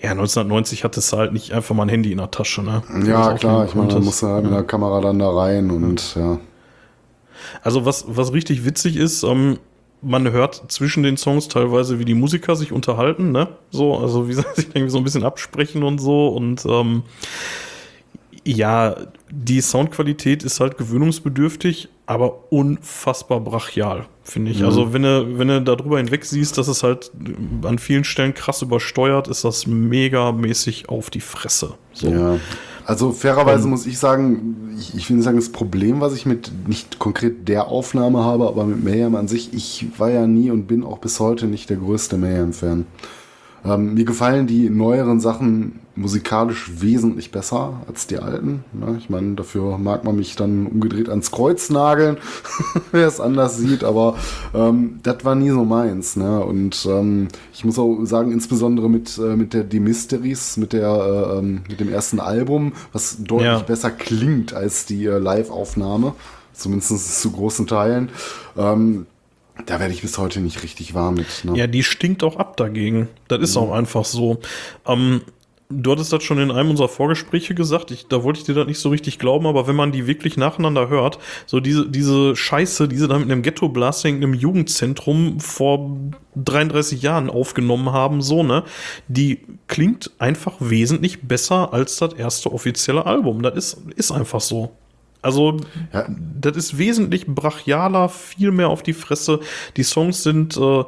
ja, 0.00 0.12
1990 0.12 0.84
hatte 0.84 1.00
es 1.00 1.12
halt 1.12 1.34
nicht 1.34 1.52
einfach 1.52 1.74
mal 1.74 1.82
ein 1.82 1.90
Handy 1.90 2.10
in 2.12 2.18
der 2.18 2.30
Tasche, 2.30 2.62
ne? 2.62 2.82
Ja, 3.06 3.34
klar. 3.34 3.66
Ich 3.66 3.74
meine, 3.74 3.88
da 3.88 3.94
konntest. 3.94 4.04
muss 4.04 4.22
er 4.22 4.28
halt 4.30 4.44
mit 4.44 4.54
der 4.54 4.64
Kamera 4.64 5.02
dann 5.02 5.18
da 5.18 5.28
rein 5.28 5.70
und 5.70 6.14
ja. 6.16 6.38
Also 7.62 7.84
was, 7.84 8.04
was 8.08 8.32
richtig 8.32 8.64
witzig 8.64 8.96
ist, 8.96 9.22
ähm, 9.22 9.58
man 10.02 10.30
hört 10.30 10.70
zwischen 10.70 11.02
den 11.02 11.16
Songs 11.16 11.48
teilweise, 11.48 11.98
wie 11.98 12.04
die 12.04 12.14
Musiker 12.14 12.56
sich 12.56 12.72
unterhalten, 12.72 13.32
ne? 13.32 13.48
So, 13.70 13.96
also 13.96 14.28
wie 14.28 14.34
sie 14.34 14.44
sich 14.54 14.68
irgendwie 14.68 14.90
so 14.90 14.98
ein 14.98 15.04
bisschen 15.04 15.24
absprechen 15.24 15.82
und 15.82 15.98
so. 15.98 16.28
Und 16.28 16.64
ähm, 16.66 17.02
ja, 18.44 18.96
die 19.30 19.60
Soundqualität 19.60 20.42
ist 20.42 20.60
halt 20.60 20.78
gewöhnungsbedürftig, 20.78 21.88
aber 22.06 22.50
unfassbar 22.52 23.40
brachial, 23.40 24.06
finde 24.22 24.52
ich. 24.52 24.60
Mhm. 24.60 24.66
Also 24.66 24.92
wenn 24.92 25.02
du, 25.02 25.38
wenn 25.38 25.48
du 25.48 25.60
darüber 25.62 25.98
hinweg 25.98 26.24
siehst, 26.24 26.56
dass 26.56 26.68
es 26.68 26.82
halt 26.82 27.10
an 27.62 27.78
vielen 27.78 28.04
Stellen 28.04 28.34
krass 28.34 28.62
übersteuert, 28.62 29.28
ist 29.28 29.44
das 29.44 29.66
mega 29.66 30.32
mäßig 30.32 30.88
auf 30.88 31.10
die 31.10 31.20
Fresse. 31.20 31.74
So. 31.92 32.08
Ja. 32.08 32.38
Also 32.88 33.12
fairerweise 33.12 33.68
muss 33.68 33.84
ich 33.84 33.98
sagen, 33.98 34.72
ich, 34.78 34.94
ich 34.94 35.10
will 35.10 35.16
nicht 35.16 35.24
sagen, 35.26 35.36
das 35.36 35.52
Problem, 35.52 36.00
was 36.00 36.14
ich 36.14 36.24
mit 36.24 36.50
nicht 36.66 36.98
konkret 36.98 37.46
der 37.46 37.68
Aufnahme 37.68 38.24
habe, 38.24 38.48
aber 38.48 38.64
mit 38.64 38.82
Mayhem 38.82 39.14
an 39.14 39.28
sich, 39.28 39.52
ich 39.52 39.88
war 39.98 40.08
ja 40.08 40.26
nie 40.26 40.50
und 40.50 40.66
bin 40.66 40.82
auch 40.82 40.96
bis 40.96 41.20
heute 41.20 41.48
nicht 41.48 41.68
der 41.68 41.76
größte 41.76 42.16
Mayhem-Fan. 42.16 42.86
Ähm, 43.68 43.94
mir 43.94 44.04
gefallen 44.04 44.46
die 44.46 44.70
neueren 44.70 45.20
Sachen 45.20 45.80
musikalisch 45.94 46.70
wesentlich 46.80 47.32
besser 47.32 47.82
als 47.88 48.06
die 48.06 48.18
alten. 48.18 48.64
Ne? 48.72 48.96
Ich 48.98 49.10
meine, 49.10 49.34
dafür 49.34 49.78
mag 49.78 50.04
man 50.04 50.14
mich 50.16 50.36
dann 50.36 50.66
umgedreht 50.66 51.08
ans 51.08 51.32
Kreuz 51.32 51.70
nageln, 51.70 52.18
wer 52.92 53.06
es 53.08 53.20
anders 53.20 53.58
sieht, 53.58 53.82
aber 53.84 54.14
ähm, 54.54 55.00
das 55.02 55.24
war 55.24 55.34
nie 55.34 55.50
so 55.50 55.64
meins. 55.64 56.16
Ne? 56.16 56.40
Und 56.40 56.86
ähm, 56.88 57.28
ich 57.52 57.64
muss 57.64 57.78
auch 57.78 57.98
sagen, 58.04 58.30
insbesondere 58.32 58.88
mit, 58.88 59.18
äh, 59.18 59.34
mit 59.36 59.52
der 59.54 59.64
Die 59.64 59.80
Mysteries, 59.80 60.56
mit, 60.56 60.72
der, 60.72 60.88
äh, 60.88 61.38
ähm, 61.38 61.62
mit 61.68 61.80
dem 61.80 61.92
ersten 61.92 62.20
Album, 62.20 62.72
was 62.92 63.16
deutlich 63.22 63.48
Ja. 63.48 63.58
besser 63.58 63.90
klingt 63.90 64.54
als 64.54 64.86
die 64.86 65.04
äh, 65.06 65.18
Live-Aufnahme, 65.18 66.14
zumindest 66.52 67.20
zu 67.20 67.32
großen 67.32 67.66
Teilen. 67.66 68.08
Ähm, 68.56 69.06
da 69.66 69.80
werde 69.80 69.92
ich 69.92 70.02
bis 70.02 70.18
heute 70.18 70.40
nicht 70.40 70.62
richtig 70.62 70.94
warm 70.94 71.14
mit. 71.14 71.44
Ne? 71.44 71.56
Ja, 71.56 71.66
die 71.66 71.82
stinkt 71.82 72.22
auch 72.22 72.36
ab 72.36 72.56
dagegen. 72.56 73.08
Das 73.28 73.40
ist 73.40 73.56
auch 73.56 73.72
einfach 73.72 74.04
so. 74.04 74.40
Ähm, 74.86 75.22
du 75.70 75.92
hattest 75.92 76.12
das 76.12 76.22
schon 76.22 76.38
in 76.38 76.50
einem 76.50 76.70
unserer 76.70 76.88
Vorgespräche 76.88 77.54
gesagt. 77.54 77.90
Ich, 77.90 78.06
da 78.06 78.22
wollte 78.22 78.40
ich 78.40 78.46
dir 78.46 78.54
das 78.54 78.66
nicht 78.66 78.78
so 78.78 78.88
richtig 78.88 79.18
glauben, 79.18 79.46
aber 79.46 79.66
wenn 79.66 79.76
man 79.76 79.92
die 79.92 80.06
wirklich 80.06 80.36
nacheinander 80.36 80.88
hört, 80.88 81.18
so 81.46 81.60
diese, 81.60 81.88
diese 81.88 82.34
Scheiße, 82.34 82.88
die 82.88 82.96
sie 82.96 83.08
da 83.08 83.18
mit 83.18 83.30
einem 83.30 83.42
Ghetto-Blasting 83.42 84.22
im 84.22 84.34
Jugendzentrum 84.34 85.40
vor 85.40 85.96
33 86.36 87.02
Jahren 87.02 87.28
aufgenommen 87.28 87.92
haben, 87.92 88.22
so, 88.22 88.42
ne, 88.42 88.64
die 89.08 89.40
klingt 89.66 90.10
einfach 90.18 90.54
wesentlich 90.60 91.22
besser 91.22 91.72
als 91.72 91.96
das 91.96 92.14
erste 92.14 92.52
offizielle 92.52 93.06
Album. 93.06 93.42
Das 93.42 93.54
ist, 93.54 93.78
ist 93.96 94.10
einfach 94.12 94.40
so. 94.40 94.72
Also, 95.22 95.56
Ja. 95.92 96.06
das 96.40 96.56
ist 96.56 96.78
wesentlich 96.78 97.26
brachialer, 97.26 98.08
viel 98.08 98.50
mehr 98.52 98.68
auf 98.68 98.82
die 98.82 98.92
Fresse. 98.92 99.40
Die 99.76 99.82
Songs 99.82 100.22
sind, 100.22 100.56
äh, 100.56 100.84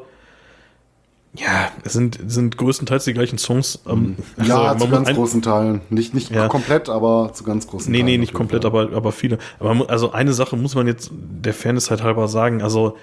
ja, 1.35 1.71
es 1.85 1.93
sind, 1.93 2.19
sind 2.27 2.57
größtenteils 2.57 3.05
die 3.05 3.13
gleichen 3.13 3.39
Songs. 3.39 3.81
Ähm, 3.89 4.17
also 4.37 4.51
Ja, 4.51 4.59
man 4.75 4.81
zu 4.81 4.89
ganz 4.89 5.11
großen 5.15 5.43
Teilen. 5.43 5.81
Nicht, 5.91 6.13
nicht 6.13 6.31
Ja. 6.33 6.49
komplett, 6.49 6.89
aber 6.89 7.33
zu 7.33 7.45
ganz 7.45 7.69
großen 7.69 7.91
Nee, 7.91 7.99
Teilen. 7.99 8.07
nee, 8.07 8.15
auf 8.17 8.21
nicht 8.21 8.35
komplett, 8.35 8.63
Fall. 8.65 8.87
aber, 8.87 8.97
aber 8.97 9.13
viele. 9.13 9.39
Aber 9.61 9.89
also 9.89 10.11
eine 10.13 10.33
Sache 10.33 10.57
muss 10.57 10.75
man 10.75 10.87
jetzt 10.89 11.11
der 11.13 11.55
Fairness 11.55 11.91
halt 11.91 12.03
halber 12.03 12.27
sagen. 12.27 12.63
Also 12.63 12.97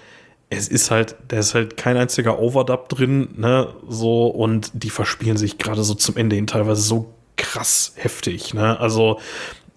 es 0.49 0.67
ist 0.67 0.91
halt, 0.91 1.15
da 1.29 1.37
ist 1.39 1.53
halt 1.55 1.77
kein 1.77 1.95
einziger 1.97 2.39
Overdub 2.39 2.89
drin, 2.89 3.29
ne, 3.37 3.67
so 3.87 4.27
und 4.27 4.71
die 4.73 4.89
verspielen 4.89 5.37
sich 5.37 5.57
gerade 5.57 5.83
so 5.83 5.93
zum 5.93 6.15
Ende 6.17 6.35
hin 6.37 6.47
teilweise 6.47 6.81
so 6.81 7.13
krass 7.37 7.93
heftig, 7.95 8.53
ne. 8.53 8.77
Also 8.79 9.19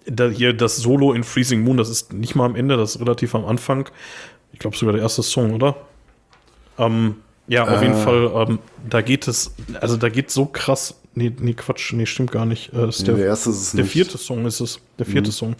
da 0.05 0.27
hier 0.29 0.53
das 0.53 0.77
Solo 0.77 1.13
in 1.13 1.23
Freezing 1.23 1.63
Moon, 1.63 1.77
das 1.77 1.89
ist 1.89 2.13
nicht 2.13 2.35
mal 2.35 2.45
am 2.45 2.55
Ende, 2.55 2.77
das 2.77 2.95
ist 2.95 3.01
relativ 3.01 3.35
am 3.35 3.45
Anfang. 3.45 3.89
Ich 4.53 4.59
glaube 4.59 4.75
sogar 4.77 4.93
der 4.93 5.01
erste 5.01 5.23
Song, 5.23 5.53
oder? 5.53 5.75
Ähm, 6.77 7.15
ja, 7.47 7.63
auf 7.63 7.81
Äh. 7.81 7.85
jeden 7.85 7.97
Fall, 7.97 8.31
ähm, 8.49 8.59
da 8.89 9.01
geht 9.01 9.27
es, 9.27 9.53
also 9.79 9.97
da 9.97 10.09
geht 10.09 10.31
so 10.31 10.45
krass. 10.45 10.95
Nee, 11.13 11.31
nee, 11.39 11.53
Quatsch, 11.53 11.91
nee, 11.93 12.05
stimmt 12.05 12.31
gar 12.31 12.45
nicht. 12.45 12.71
Äh, 12.73 12.87
ist 12.87 13.05
Nee, 13.05 13.13
der 13.15 13.25
erste 13.25 13.49
ist 13.49 13.61
es 13.61 13.71
der 13.73 13.83
nicht. 13.83 13.91
vierte 13.91 14.17
Song 14.17 14.45
ist 14.45 14.61
es. 14.61 14.79
Der 14.97 15.05
vierte 15.05 15.31
Song. 15.33 15.55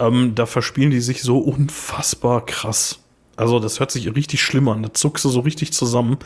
Ähm, 0.00 0.32
da 0.34 0.46
verspielen 0.46 0.90
die 0.90 1.00
sich 1.00 1.22
so 1.22 1.38
unfassbar 1.38 2.44
krass. 2.44 2.98
Also 3.36 3.60
das 3.60 3.78
hört 3.78 3.92
sich 3.92 4.12
richtig 4.14 4.42
schlimm 4.42 4.68
an. 4.68 4.82
Da 4.82 4.92
zuckst 4.92 5.24
du 5.24 5.28
so 5.28 5.40
richtig 5.40 5.72
zusammen. 5.72 6.18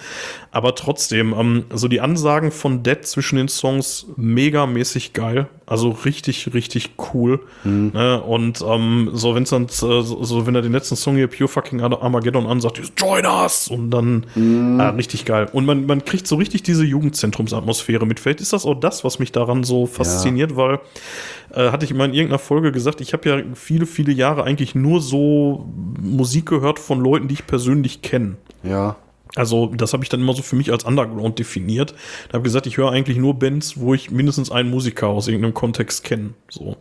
Aber 0.51 0.75
trotzdem, 0.75 1.35
ähm, 1.39 1.65
so 1.75 1.89
die 1.89 2.01
Ansagen 2.01 2.51
von 2.51 2.83
Dead 2.83 3.07
zwischen 3.07 3.37
den 3.37 3.49
Songs 3.49 4.07
megamäßig 4.17 5.13
geil. 5.13 5.47
Also 5.67 5.91
richtig, 5.91 6.53
richtig 6.53 6.91
cool. 7.15 7.41
Ne? 7.65 8.21
Und 8.21 8.63
ähm, 8.67 9.11
so, 9.15 9.35
wenn 9.35 9.45
es 9.45 9.51
dann, 9.51 9.65
äh, 9.65 9.69
so, 9.69 10.47
wenn 10.47 10.55
er 10.55 10.63
den 10.63 10.73
letzten 10.73 10.97
Song 10.97 11.17
hier 11.17 11.27
Pure 11.27 11.49
Fucking 11.49 11.81
Armageddon 11.81 12.47
ansagt, 12.47 12.81
Join 12.99 13.25
us! 13.25 13.69
Und 13.69 13.91
dann 13.91 14.27
ah, 14.81 14.91
richtig 14.91 15.25
geil. 15.25 15.49
Und 15.53 15.65
man, 15.65 15.87
man 15.87 16.05
kriegt 16.05 16.27
so 16.27 16.37
richtig 16.37 16.63
diese 16.65 16.85
Jugendzentrumsatmosphäre 16.85 18.07
mit. 18.07 18.21
Vielleicht 18.21 18.41
ist 18.43 18.53
das 18.53 18.67
auch 18.67 18.75
das, 18.75 19.05
was 19.05 19.19
mich 19.19 19.33
daran 19.33 19.65
so 19.65 19.87
fasziniert, 19.87 20.57
weil 20.57 20.81
äh, 21.55 21.71
hatte 21.71 21.85
ich 21.85 21.95
mal 21.95 22.07
in 22.07 22.15
irgendeiner 22.15 22.39
Folge 22.39 22.71
gesagt, 22.73 23.01
ich 23.01 23.13
habe 23.13 23.29
ja 23.29 23.43
viele, 23.55 23.87
viele 23.87 24.13
Jahre 24.13 24.45
eigentlich 24.45 24.75
nur 24.75 25.01
so 25.01 25.67
Musik 26.01 26.47
gehört 26.47 26.79
von 26.79 27.01
Leuten, 27.01 27.29
die 27.29 27.35
ich 27.35 27.47
persönlich 27.47 28.03
kenne. 28.03 28.37
Ja. 28.63 28.97
Also, 29.37 29.73
das 29.75 29.93
habe 29.93 30.05
ich 30.05 30.09
dann 30.09 30.21
immer 30.21 30.35
so 30.35 30.43
für 30.43 30.57
mich 30.57 30.71
als 30.71 30.85
Underground 30.85 31.39
definiert. 31.39 31.95
Da 32.29 32.35
habe 32.35 32.45
gesagt, 32.45 32.67
ich 32.67 32.77
höre 32.77 32.91
eigentlich 32.91 33.17
nur 33.17 33.39
Bands, 33.39 33.79
wo 33.79 33.95
ich 33.95 34.11
mindestens 34.11 34.51
einen 34.51 34.71
Musiker 34.71 35.09
aus 35.09 35.27
irgendeinem 35.27 35.55
Kontext 35.55 36.05
kenne. 36.05 36.35
So. 36.49 36.77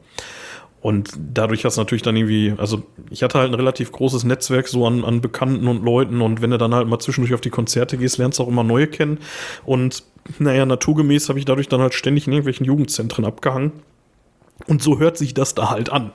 Und 0.84 1.12
dadurch 1.18 1.64
hast 1.64 1.78
du 1.78 1.82
natürlich 1.82 2.02
dann 2.02 2.18
irgendwie, 2.18 2.54
also 2.58 2.84
ich 3.10 3.24
hatte 3.24 3.40
halt 3.40 3.50
ein 3.50 3.56
relativ 3.56 3.94
großes 3.94 4.26
Netzwerk 4.26 4.68
so 4.68 4.86
an, 4.86 5.06
an 5.06 5.22
Bekannten 5.22 5.68
und 5.70 5.82
Leuten 5.86 6.20
und 6.20 6.42
wenn 6.42 6.52
du 6.52 6.58
dann 6.58 6.76
halt 6.76 6.90
mal 6.90 7.00
zwischendurch 7.00 7.34
auf 7.34 7.40
die 7.40 7.50
Konzerte 7.50 7.98
gehst, 7.98 8.18
lernst 8.18 8.38
du 8.38 8.44
auch 8.44 8.50
immer 8.50 8.66
neue 8.66 8.88
kennen. 8.88 9.20
Und 9.66 10.04
naja, 10.40 10.66
naturgemäß 10.66 11.30
habe 11.30 11.40
ich 11.40 11.46
dadurch 11.46 11.70
dann 11.70 11.80
halt 11.80 11.94
ständig 11.94 12.28
in 12.28 12.34
irgendwelchen 12.34 12.66
Jugendzentren 12.66 13.24
abgehangen. 13.24 13.72
Und 14.68 14.84
so 14.84 15.00
hört 15.00 15.18
sich 15.18 15.34
das 15.34 15.56
da 15.56 15.70
halt 15.70 15.90
an. 15.90 16.12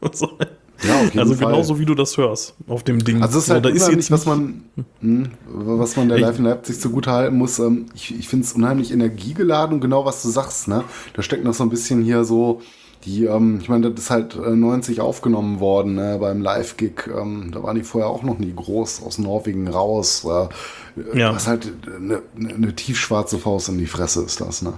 Ja, 0.82 0.96
auf 0.96 1.04
jeden 1.04 1.18
also 1.20 1.34
Fall. 1.34 1.46
genauso 1.46 1.78
wie 1.78 1.84
du 1.84 1.94
das 1.94 2.16
hörst 2.16 2.54
auf 2.66 2.82
dem 2.82 3.02
Ding. 3.04 3.22
Also 3.22 3.38
ist 3.38 3.50
halt 3.50 3.64
da 3.64 3.68
ist 3.68 3.88
jetzt 3.88 4.10
was 4.10 4.26
man, 4.26 4.64
hm, 5.00 5.30
was 5.46 5.96
man 5.96 6.08
der 6.08 6.18
Live 6.18 6.38
in 6.38 6.44
Leipzig 6.44 6.80
zugute 6.80 7.10
halten 7.10 7.36
muss. 7.36 7.58
Ähm, 7.58 7.86
ich 7.94 8.18
ich 8.18 8.28
finde 8.28 8.44
es 8.44 8.52
unheimlich 8.52 8.92
energiegeladen 8.92 9.76
und 9.76 9.80
genau 9.80 10.04
was 10.04 10.22
du 10.22 10.28
sagst, 10.28 10.68
ne? 10.68 10.84
Da 11.14 11.22
steckt 11.22 11.44
noch 11.44 11.54
so 11.54 11.62
ein 11.62 11.70
bisschen 11.70 12.02
hier 12.02 12.24
so 12.24 12.60
die, 13.04 13.26
ähm, 13.26 13.58
ich 13.60 13.68
meine, 13.68 13.90
das 13.90 14.04
ist 14.04 14.10
halt 14.10 14.34
äh, 14.36 14.50
90 14.50 15.00
aufgenommen 15.00 15.60
worden 15.60 15.94
ne, 15.94 16.16
beim 16.18 16.40
Live-Gig. 16.40 17.06
Ähm, 17.08 17.50
da 17.52 17.62
waren 17.62 17.76
die 17.76 17.82
vorher 17.82 18.08
auch 18.08 18.22
noch 18.22 18.38
nie 18.38 18.54
groß 18.54 19.02
aus 19.02 19.18
Norwegen 19.18 19.68
raus. 19.68 20.24
Äh, 20.24 21.18
Ja. 21.18 21.34
Was 21.34 21.46
halt 21.46 21.72
eine 21.96 22.22
ne 22.36 22.74
tiefschwarze 22.74 23.38
Faust 23.38 23.68
in 23.68 23.78
die 23.78 23.86
Fresse 23.86 24.22
ist 24.22 24.40
das, 24.40 24.62
ne? 24.62 24.74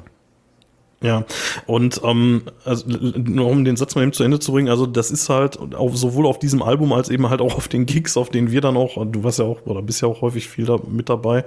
Ja, 1.02 1.24
und 1.66 2.00
ähm, 2.04 2.42
also, 2.64 2.86
nur 2.88 3.48
um 3.48 3.64
den 3.66 3.76
Satz 3.76 3.94
mal 3.94 4.02
eben 4.02 4.14
zu 4.14 4.24
Ende 4.24 4.38
zu 4.38 4.52
bringen, 4.52 4.70
also 4.70 4.86
das 4.86 5.10
ist 5.10 5.28
halt 5.28 5.58
auf, 5.74 5.94
sowohl 5.96 6.24
auf 6.24 6.38
diesem 6.38 6.62
Album 6.62 6.92
als 6.94 7.10
eben 7.10 7.28
halt 7.28 7.42
auch 7.42 7.54
auf 7.54 7.68
den 7.68 7.84
Gigs, 7.84 8.16
auf 8.16 8.30
denen 8.30 8.50
wir 8.50 8.62
dann 8.62 8.78
auch, 8.78 8.94
du 9.06 9.22
warst 9.22 9.38
ja 9.38 9.44
auch, 9.44 9.60
oder 9.66 9.82
bist 9.82 10.00
ja 10.00 10.08
auch 10.08 10.22
häufig 10.22 10.48
viel 10.48 10.64
da 10.64 10.78
mit 10.88 11.10
dabei, 11.10 11.44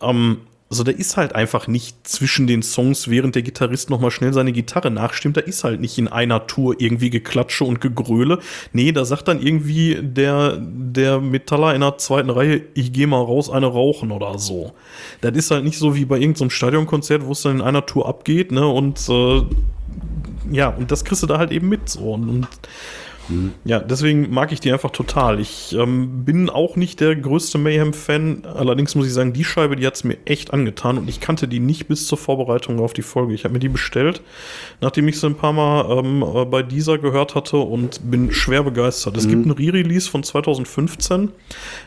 ähm, 0.00 0.38
also 0.74 0.82
da 0.82 0.90
ist 0.90 1.16
halt 1.16 1.36
einfach 1.36 1.68
nicht 1.68 1.96
zwischen 2.02 2.48
den 2.48 2.64
Songs, 2.64 3.08
während 3.08 3.36
der 3.36 3.42
Gitarrist 3.42 3.90
nochmal 3.90 4.10
schnell 4.10 4.32
seine 4.32 4.50
Gitarre 4.50 4.90
nachstimmt, 4.90 5.36
da 5.36 5.40
ist 5.40 5.62
halt 5.62 5.80
nicht 5.80 5.98
in 5.98 6.08
einer 6.08 6.48
Tour 6.48 6.74
irgendwie 6.80 7.10
Geklatsche 7.10 7.62
und 7.62 7.80
Gegröle. 7.80 8.40
Nee, 8.72 8.90
da 8.90 9.04
sagt 9.04 9.28
dann 9.28 9.40
irgendwie 9.40 10.00
der, 10.02 10.58
der 10.58 11.20
Metaller 11.20 11.76
in 11.76 11.82
der 11.82 11.96
zweiten 11.98 12.28
Reihe, 12.28 12.62
ich 12.74 12.92
gehe 12.92 13.06
mal 13.06 13.22
raus, 13.22 13.50
eine 13.50 13.66
rauchen 13.66 14.10
oder 14.10 14.36
so. 14.40 14.72
Das 15.20 15.36
ist 15.36 15.52
halt 15.52 15.62
nicht 15.62 15.78
so 15.78 15.94
wie 15.94 16.06
bei 16.06 16.18
irgendeinem 16.18 16.50
Stadionkonzert, 16.50 17.24
wo 17.24 17.30
es 17.30 17.42
dann 17.42 17.58
in 17.58 17.62
einer 17.62 17.86
Tour 17.86 18.08
abgeht, 18.08 18.50
ne? 18.50 18.66
Und 18.66 19.08
äh, 19.08 19.42
ja, 20.50 20.70
und 20.70 20.90
das 20.90 21.04
kriegst 21.04 21.22
du 21.22 21.28
da 21.28 21.38
halt 21.38 21.52
eben 21.52 21.68
mit 21.68 21.88
so. 21.88 22.14
Und, 22.14 22.28
und 22.28 22.48
ja, 23.64 23.80
deswegen 23.80 24.30
mag 24.30 24.52
ich 24.52 24.60
die 24.60 24.72
einfach 24.72 24.90
total. 24.90 25.40
Ich 25.40 25.74
ähm, 25.74 26.24
bin 26.24 26.50
auch 26.50 26.76
nicht 26.76 27.00
der 27.00 27.16
größte 27.16 27.58
Mayhem-Fan, 27.58 28.44
allerdings 28.44 28.94
muss 28.94 29.06
ich 29.06 29.12
sagen, 29.12 29.32
die 29.32 29.44
Scheibe, 29.44 29.76
die 29.76 29.86
hat 29.86 29.94
es 29.94 30.04
mir 30.04 30.18
echt 30.24 30.52
angetan 30.52 30.98
und 30.98 31.08
ich 31.08 31.20
kannte 31.20 31.48
die 31.48 31.60
nicht 31.60 31.88
bis 31.88 32.06
zur 32.06 32.18
Vorbereitung 32.18 32.80
auf 32.80 32.92
die 32.92 33.02
Folge. 33.02 33.34
Ich 33.34 33.44
habe 33.44 33.54
mir 33.54 33.60
die 33.60 33.68
bestellt, 33.68 34.22
nachdem 34.80 35.08
ich 35.08 35.18
sie 35.18 35.26
ein 35.26 35.36
paar 35.36 35.52
Mal 35.52 35.98
ähm, 35.98 36.22
äh, 36.22 36.44
bei 36.44 36.62
dieser 36.62 36.98
gehört 36.98 37.34
hatte 37.34 37.56
und 37.56 38.10
bin 38.10 38.32
schwer 38.32 38.62
begeistert. 38.62 39.16
Es 39.16 39.28
gibt 39.28 39.44
einen 39.44 39.52
Re-Release 39.52 40.08
von 40.10 40.22
2015, 40.22 41.30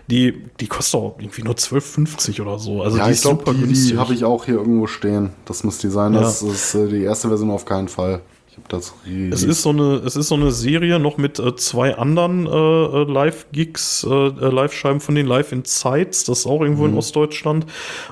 die, 0.08 0.34
die 0.60 0.68
kostet 0.68 1.00
auch 1.00 1.16
irgendwie 1.20 1.44
nur 1.44 1.54
12,50 1.54 2.42
oder 2.42 2.60
so. 2.60 2.82
Also 2.82 2.98
ja, 2.98 3.08
die 3.08 3.14
ich 3.14 3.22
glaube, 3.22 3.54
die, 3.54 3.74
die 3.74 3.98
habe 3.98 4.14
ich 4.14 4.24
auch 4.24 4.46
hier 4.46 4.56
irgendwo 4.56 4.88
stehen. 4.88 5.32
Das 5.46 5.64
muss 5.64 5.78
die 5.78 5.90
sein. 5.90 6.14
Ja. 6.14 6.22
Das 6.22 6.42
ist 6.42 6.74
äh, 6.76 6.88
die 6.88 7.04
erste 7.04 7.28
Version 7.28 7.52
auf 7.52 7.66
keinen 7.66 7.88
Fall. 7.88 8.22
Habe 8.58 8.68
das 8.70 8.94
Es 9.32 9.44
ist 9.44 9.62
so 9.62 9.70
eine, 9.70 10.02
es 10.06 10.16
ist 10.16 10.28
so 10.28 10.36
eine 10.36 10.52
Serie 10.52 11.00
noch 11.00 11.18
mit 11.18 11.40
äh, 11.40 11.56
zwei 11.56 11.96
anderen 11.96 12.46
äh, 12.46 12.50
äh, 12.50 13.04
Live-Gigs, 13.04 14.06
äh, 14.10 14.10
äh, 14.10 14.50
Live-Scheiben 14.50 15.00
von 15.00 15.16
den 15.16 15.28
Live 15.28 15.52
in 15.52 15.64
Zeitz, 15.64 16.24
das 16.26 16.40
ist 16.40 16.46
auch 16.48 16.62
irgendwo 16.62 16.86
in 16.86 16.96
Ostdeutschland 16.96 17.66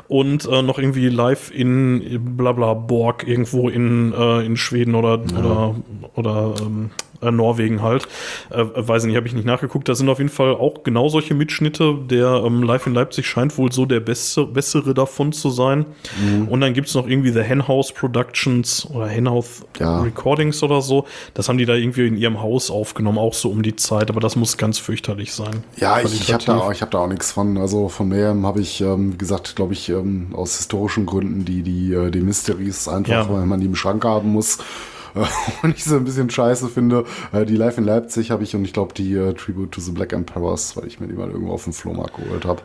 und 0.08 0.46
äh, 0.46 0.62
noch 0.62 0.78
irgendwie 0.78 1.10
live 1.10 1.52
in 1.52 2.36
Blabla 2.38 2.74
Borg 2.74 3.28
irgendwo 3.28 3.70
in, 3.70 4.14
in 4.14 4.58
Schweden 4.58 4.96
oder 4.96 5.20
oder 5.38 5.76
oder 6.16 6.54
ähm, 6.62 6.92
äh, 7.26 7.32
Norwegen 7.32 7.82
halt. 7.82 8.08
Äh, 8.50 8.64
weiß 8.76 9.04
ich 9.04 9.08
nicht, 9.08 9.18
habe 9.18 9.28
ich 9.28 9.34
nicht 9.34 9.46
nachgeguckt. 9.46 9.88
Da 9.88 9.96
sind 9.96 10.10
auf 10.10 10.20
jeden 10.20 10.30
Fall 10.30 10.52
auch 10.52 10.84
genau 10.84 11.10
solche 11.10 11.34
Mitschnitte. 11.34 11.96
Der 12.10 12.44
ähm, 12.46 12.64
Live 12.64 12.88
in 12.88 12.94
Leipzig 12.94 13.28
scheint 13.28 13.58
wohl 13.58 13.72
so 13.72 13.86
der 13.86 14.00
beste, 14.00 14.46
bessere 14.46 14.94
davon 14.94 15.32
zu 15.32 15.50
sein. 15.50 15.86
Mhm. 16.20 16.48
Und 16.48 16.62
dann 16.62 16.74
gibt 16.74 16.88
es 16.88 16.96
noch 16.96 17.08
irgendwie 17.08 17.32
The 17.32 17.42
Henhouse 17.42 17.92
Productions 17.92 18.88
oder 18.90 19.08
Henhouse 19.08 19.66
ja. 19.80 20.02
Recordings 20.02 20.64
oder 20.64 20.82
so. 20.82 21.06
Das 21.34 21.50
haben 21.50 21.58
die 21.58 21.66
da 21.66 21.74
irgendwie 21.74 22.08
in 22.08 22.18
ihrem 22.18 22.42
Haus 22.42 22.70
aufgenommen, 22.70 23.18
auch 23.18 23.34
so 23.34 23.50
um 23.50 23.64
die 23.64 23.76
Zeit. 23.76 24.10
Aber 24.10 24.20
das 24.20 24.36
muss 24.36 24.58
ganz 24.58 24.80
fürchterlich 24.80 25.34
sein. 25.34 25.64
Ja, 25.78 26.00
ich, 26.00 26.22
ich 26.22 26.34
habe 26.34 26.44
da, 26.44 26.70
hab 26.70 26.92
da 26.92 27.00
auch 27.00 27.08
nichts 27.08 27.32
von. 27.32 27.58
Also 27.58 27.90
von 27.90 28.10
Mayhem 28.10 28.46
habe 28.46 28.62
ich, 28.62 28.82
ähm, 28.82 29.14
wie 29.14 29.18
gesagt, 29.18 29.56
glaube 29.56 29.74
ich, 29.74 29.90
ähm, 29.90 30.30
aus 30.34 30.58
historischen 30.58 31.06
Gründen 31.06 31.46
die, 31.46 31.64
die, 31.64 31.94
äh, 31.94 32.12
die 32.12 32.22
Mysteries 32.22 32.88
einfach, 32.88 33.12
ja. 33.12 33.30
weil 33.30 33.46
man 33.46 33.60
die 33.60 33.66
im 33.66 33.76
Schrank 33.76 34.04
haben 34.04 34.32
muss. 34.32 34.60
und 35.64 35.76
ich 35.76 35.84
so 35.84 35.96
ein 35.96 36.04
bisschen 36.04 36.30
scheiße 36.30 36.68
finde. 36.70 37.06
Äh, 37.32 37.46
die 37.46 37.56
Live 37.56 37.78
in 37.78 37.86
Leipzig 37.86 38.32
habe 38.32 38.44
ich 38.44 38.56
und 38.56 38.66
ich 38.66 38.74
glaube 38.74 38.94
die 38.94 39.14
äh, 39.14 39.34
Tribute 39.34 39.72
to 39.72 39.82
the 39.82 39.92
Black 39.92 40.14
Emperors, 40.14 40.76
weil 40.78 40.88
ich 40.88 41.00
mir 41.00 41.08
die 41.08 41.14
mal 41.14 41.30
irgendwo 41.30 41.54
auf 41.54 41.64
dem 41.64 41.74
Flohmarkt 41.74 42.16
geholt 42.16 42.46
habe. 42.46 42.62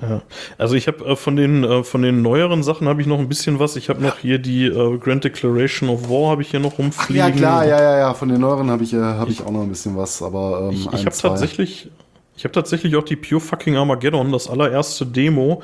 Ja. 0.00 0.22
Also 0.56 0.74
ich 0.74 0.88
habe 0.88 1.04
äh, 1.04 1.16
von 1.16 1.36
den 1.36 1.64
äh, 1.64 1.84
von 1.84 2.02
den 2.02 2.22
neueren 2.22 2.62
Sachen 2.62 2.88
habe 2.88 3.00
ich 3.00 3.06
noch 3.06 3.18
ein 3.18 3.28
bisschen 3.28 3.58
was. 3.58 3.76
Ich 3.76 3.88
habe 3.88 4.02
noch 4.02 4.18
hier 4.18 4.38
die 4.38 4.66
äh, 4.66 4.98
Grand 4.98 5.24
Declaration 5.24 5.88
of 5.90 6.08
War 6.08 6.30
habe 6.30 6.42
ich 6.42 6.50
hier 6.50 6.60
noch 6.60 6.78
rumfliegen. 6.78 7.22
Ach, 7.22 7.28
ja 7.28 7.30
klar, 7.30 7.66
ja 7.66 7.80
ja 7.80 7.98
ja. 7.98 8.14
Von 8.14 8.28
den 8.30 8.40
neueren 8.40 8.70
habe 8.70 8.84
ich 8.84 8.94
äh, 8.94 8.98
habe 8.98 9.30
ich, 9.30 9.40
ich, 9.40 9.46
auch 9.46 9.50
noch 9.50 9.62
ein 9.62 9.68
bisschen 9.68 9.96
was. 9.96 10.22
Aber 10.22 10.70
ähm, 10.70 10.70
ich, 10.70 10.86
ich 10.86 11.06
habe 11.06 11.16
tatsächlich 11.16 11.90
ich 12.36 12.44
habe 12.44 12.52
tatsächlich 12.52 12.96
auch 12.96 13.04
die 13.04 13.16
Pure 13.16 13.40
Fucking 13.40 13.76
Armageddon, 13.76 14.32
das 14.32 14.48
allererste 14.48 15.06
Demo. 15.06 15.62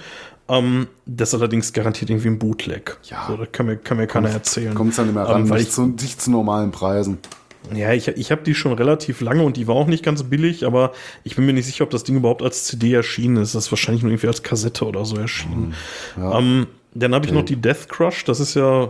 Ähm, 0.49 0.89
das 1.07 1.35
allerdings 1.35 1.73
garantiert 1.73 2.11
irgendwie 2.11 2.29
ein 2.29 2.39
Bootleg. 2.39 2.97
Ja. 3.05 3.27
So, 3.29 3.37
das 3.37 3.53
kann 3.53 3.67
mir, 3.67 3.77
kann 3.77 3.99
mir 3.99 4.07
keiner 4.07 4.31
erzählen. 4.31 4.75
Kommt 4.75 4.91
es 4.91 4.97
dann 4.97 5.11
immer 5.11 5.25
ran, 5.25 5.43
ähm, 5.43 5.51
weil 5.51 5.59
nicht, 5.59 5.69
ich, 5.69 5.75
zu, 5.75 5.87
nicht 5.87 6.23
zu 6.23 6.31
normalen 6.31 6.71
Preisen. 6.71 7.19
Ja, 7.75 7.93
ich, 7.93 8.09
ich 8.09 8.31
habe 8.31 8.43
die 8.43 8.55
schon 8.55 8.73
relativ 8.73 9.21
lange 9.21 9.43
und 9.43 9.57
die 9.57 9.67
war 9.67 9.75
auch 9.75 9.87
nicht 9.87 10.03
ganz 10.03 10.23
billig, 10.23 10.65
aber 10.65 10.93
ich 11.25 11.37
bin 11.37 11.45
mir 11.45 11.53
nicht 11.53 11.67
sicher, 11.67 11.85
ob 11.85 11.91
das 11.91 12.05
Ding 12.05 12.17
überhaupt 12.17 12.43
als 12.43 12.65
CD 12.65 12.95
erschienen 12.95 13.37
ist. 13.37 13.55
Das 13.55 13.67
ist 13.67 13.73
wahrscheinlich 13.73 14.03
nur 14.03 14.11
irgendwie 14.11 14.29
als 14.29 14.43
Kassette 14.43 14.87
oder 14.87 15.05
so 15.05 15.17
erschienen. 15.17 15.75
Hm, 16.15 16.23
ja. 16.23 16.39
Ähm, 16.39 16.67
dann 16.95 17.15
habe 17.15 17.27
ich 17.27 17.33
okay. 17.33 17.41
noch 17.41 17.47
die 17.47 17.57
Death 17.57 17.89
Crush, 17.89 18.25
das 18.25 18.41
ist 18.41 18.55
ja, 18.55 18.89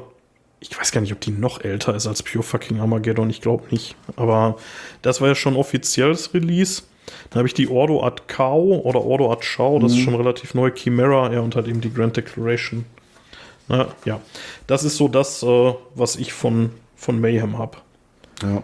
ich 0.60 0.78
weiß 0.78 0.92
gar 0.92 1.00
nicht, 1.00 1.12
ob 1.12 1.20
die 1.20 1.30
noch 1.30 1.60
älter 1.62 1.94
ist 1.94 2.06
als 2.06 2.22
Pure 2.22 2.44
Fucking 2.44 2.80
Armageddon, 2.80 3.28
ich 3.30 3.40
glaube 3.40 3.64
nicht. 3.70 3.96
Aber 4.14 4.56
das 5.02 5.20
war 5.20 5.28
ja 5.28 5.34
schon 5.34 5.56
offizielles 5.56 6.32
Release. 6.34 6.82
Dann 7.30 7.38
habe 7.38 7.48
ich 7.48 7.54
die 7.54 7.68
Ordo 7.68 8.04
Ad 8.04 8.22
Cow 8.26 8.84
oder 8.84 9.04
Ordo 9.04 9.32
Ad 9.32 9.44
Shao, 9.44 9.78
das 9.78 9.92
mhm. 9.92 9.98
ist 9.98 10.04
schon 10.04 10.14
relativ 10.14 10.54
neu. 10.54 10.70
Chimera, 10.70 11.32
ja, 11.32 11.40
und 11.40 11.56
halt 11.56 11.68
eben 11.68 11.80
die 11.80 11.92
Grand 11.92 12.16
Declaration. 12.16 12.84
Na, 13.68 13.88
ja, 14.04 14.20
das 14.66 14.84
ist 14.84 14.96
so 14.96 15.08
das, 15.08 15.42
äh, 15.42 15.74
was 15.94 16.16
ich 16.16 16.32
von, 16.32 16.70
von 16.96 17.20
Mayhem 17.20 17.58
habe. 17.58 17.78
Ja. 18.42 18.62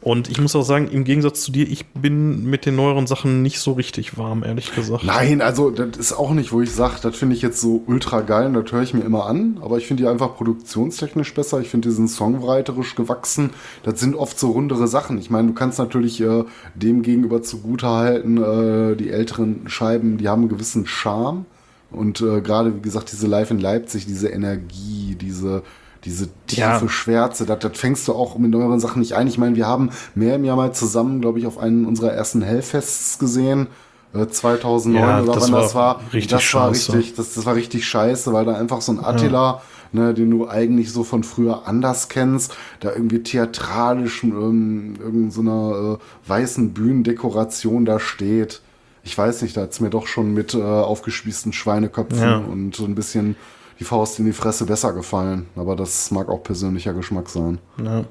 Und 0.00 0.30
ich 0.30 0.40
muss 0.40 0.54
auch 0.54 0.62
sagen, 0.62 0.88
im 0.88 1.02
Gegensatz 1.02 1.40
zu 1.40 1.50
dir, 1.50 1.68
ich 1.68 1.86
bin 1.86 2.44
mit 2.44 2.66
den 2.66 2.76
neueren 2.76 3.08
Sachen 3.08 3.42
nicht 3.42 3.58
so 3.58 3.72
richtig 3.72 4.16
warm, 4.16 4.44
ehrlich 4.44 4.72
gesagt. 4.72 5.02
Nein, 5.02 5.42
also 5.42 5.70
das 5.70 5.96
ist 5.96 6.12
auch 6.12 6.30
nicht, 6.30 6.52
wo 6.52 6.60
ich 6.60 6.70
sage, 6.70 6.94
das 7.02 7.16
finde 7.16 7.34
ich 7.34 7.42
jetzt 7.42 7.60
so 7.60 7.82
ultra 7.86 8.20
geil 8.20 8.46
und 8.46 8.54
das 8.54 8.70
höre 8.70 8.82
ich 8.82 8.94
mir 8.94 9.02
immer 9.02 9.26
an. 9.26 9.58
Aber 9.60 9.76
ich 9.76 9.88
finde 9.88 10.04
die 10.04 10.08
einfach 10.08 10.36
produktionstechnisch 10.36 11.34
besser. 11.34 11.60
Ich 11.60 11.68
finde 11.68 11.88
diesen 11.88 12.06
songwriterisch 12.06 12.94
gewachsen. 12.94 13.50
Das 13.82 13.98
sind 13.98 14.14
oft 14.14 14.38
so 14.38 14.52
rundere 14.52 14.86
Sachen. 14.86 15.18
Ich 15.18 15.30
meine, 15.30 15.48
du 15.48 15.54
kannst 15.54 15.80
natürlich 15.80 16.20
äh, 16.20 16.44
dem 16.76 17.02
gegenüber 17.02 17.42
zugute 17.42 17.88
halten, 17.88 18.36
äh, 18.36 18.94
die 18.94 19.10
älteren 19.10 19.68
Scheiben, 19.68 20.16
die 20.16 20.28
haben 20.28 20.42
einen 20.42 20.48
gewissen 20.48 20.86
Charme. 20.86 21.44
Und 21.90 22.20
äh, 22.20 22.40
gerade, 22.40 22.76
wie 22.76 22.82
gesagt, 22.82 23.10
diese 23.10 23.26
Live 23.26 23.50
in 23.50 23.58
Leipzig, 23.58 24.06
diese 24.06 24.28
Energie, 24.28 25.16
diese 25.20 25.62
diese 26.08 26.28
tiefe 26.46 26.62
ja. 26.62 26.88
Schwärze, 26.88 27.44
das, 27.44 27.58
das 27.58 27.78
fängst 27.78 28.08
du 28.08 28.14
auch 28.14 28.38
mit 28.38 28.50
neueren 28.50 28.80
Sachen 28.80 29.00
nicht 29.00 29.12
ein. 29.12 29.26
Ich 29.26 29.36
meine, 29.36 29.56
wir 29.56 29.66
haben 29.66 29.90
mehr 30.14 30.36
im 30.36 30.44
Jahr 30.44 30.56
mal 30.56 30.72
zusammen, 30.72 31.20
glaube 31.20 31.38
ich, 31.38 31.46
auf 31.46 31.58
einen 31.58 31.84
unserer 31.84 32.12
ersten 32.12 32.40
Hellfests 32.40 33.18
gesehen. 33.18 33.68
2009 34.14 34.96
äh, 34.96 35.06
ja, 35.06 35.20
oder 35.20 35.40
wann 35.40 35.52
das 35.52 35.74
war. 35.74 36.00
Richtig 36.12 36.30
das 36.30 36.54
war 36.54 36.70
richtig, 36.70 37.14
das, 37.14 37.34
das 37.34 37.44
war 37.44 37.54
richtig 37.54 37.86
scheiße, 37.86 38.32
weil 38.32 38.46
da 38.46 38.54
einfach 38.54 38.80
so 38.80 38.92
ein 38.92 39.04
Attila, 39.04 39.60
ja. 39.92 40.00
ne, 40.00 40.14
den 40.14 40.30
du 40.30 40.48
eigentlich 40.48 40.90
so 40.90 41.04
von 41.04 41.24
früher 41.24 41.68
anders 41.68 42.08
kennst, 42.08 42.56
da 42.80 42.90
irgendwie 42.90 43.22
theatralisch 43.22 44.24
ähm, 44.24 44.94
irgend 44.98 45.32
so 45.34 45.42
einer 45.42 45.98
äh, 45.98 46.28
weißen 46.28 46.72
Bühnendekoration 46.72 47.84
da 47.84 48.00
steht. 48.00 48.62
Ich 49.04 49.16
weiß 49.16 49.42
nicht, 49.42 49.58
da 49.58 49.62
hat's 49.62 49.80
mir 49.80 49.90
doch 49.90 50.06
schon 50.06 50.32
mit 50.32 50.54
äh, 50.54 50.62
aufgespießten 50.62 51.52
Schweineköpfen 51.52 52.18
ja. 52.18 52.38
und 52.38 52.74
so 52.74 52.84
ein 52.84 52.94
bisschen 52.94 53.36
die 53.78 53.84
Faust 53.84 54.18
in 54.18 54.24
die 54.24 54.32
Fresse 54.32 54.66
besser 54.66 54.92
gefallen. 54.92 55.46
Aber 55.56 55.76
das 55.76 56.10
mag 56.10 56.28
auch 56.28 56.42
persönlicher 56.42 56.94
Geschmack 56.94 57.28
sein. 57.28 57.58
Ja. 57.82 58.04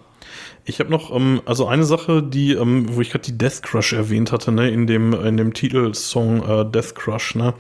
Ich 0.66 0.80
habe 0.80 0.90
noch, 0.90 1.16
ähm, 1.16 1.42
also 1.46 1.68
eine 1.68 1.86
Sache, 1.86 2.22
die, 2.22 2.54
ähm, 2.54 2.88
wo 2.96 3.02
ich 3.02 3.12
gerade 3.12 3.24
die 3.24 3.38
Death 3.38 3.64
Crush 3.64 3.94
erwähnt 3.94 4.32
hatte, 4.32 4.52
ne, 4.52 4.70
in 4.70 4.88
dem, 4.88 5.14
in 5.14 5.38
dem 5.38 5.54
Titelsong 5.54 6.44
äh, 6.44 6.66
Death 6.70 6.96
Crush, 6.96 7.36
ne, 7.36 7.54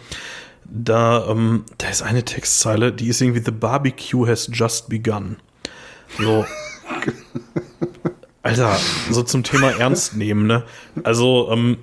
da, 0.65 1.27
ähm, 1.29 1.63
da 1.77 1.87
ist 1.87 2.01
eine 2.01 2.23
Textzeile, 2.23 2.91
die 2.91 3.07
ist 3.07 3.21
irgendwie 3.21 3.43
The 3.43 3.51
Barbecue 3.51 4.27
has 4.27 4.49
just 4.51 4.89
begun. 4.89 5.37
So. 6.17 6.45
Alter, 8.43 8.77
so 9.11 9.23
zum 9.23 9.43
Thema 9.43 9.71
Ernst 9.71 10.15
nehmen, 10.15 10.47
ne? 10.47 10.63
Also, 11.03 11.49
ähm, 11.51 11.77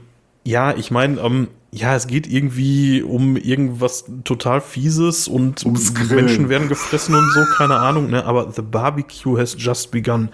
ja, 0.45 0.75
ich 0.75 0.91
meine, 0.91 1.21
ähm, 1.21 1.49
ja, 1.75 1.97
es 1.97 2.07
geht 2.07 2.29
irgendwie 2.29 3.03
um 3.03 3.37
irgendwas 3.37 4.05
total 4.23 4.61
Fieses 4.61 5.27
und 5.27 5.65
Ums 5.65 5.93
Menschen 6.09 6.49
werden 6.49 6.69
gefressen 6.69 7.17
und 7.17 7.29
so, 7.33 7.41
keine 7.57 7.81
Ahnung, 7.81 8.11
ne? 8.11 8.25
Aber 8.25 8.53
the 8.53 8.63
barbecue 8.63 9.37
has 9.37 9.57
just 9.59 9.91
begun. 9.91 10.29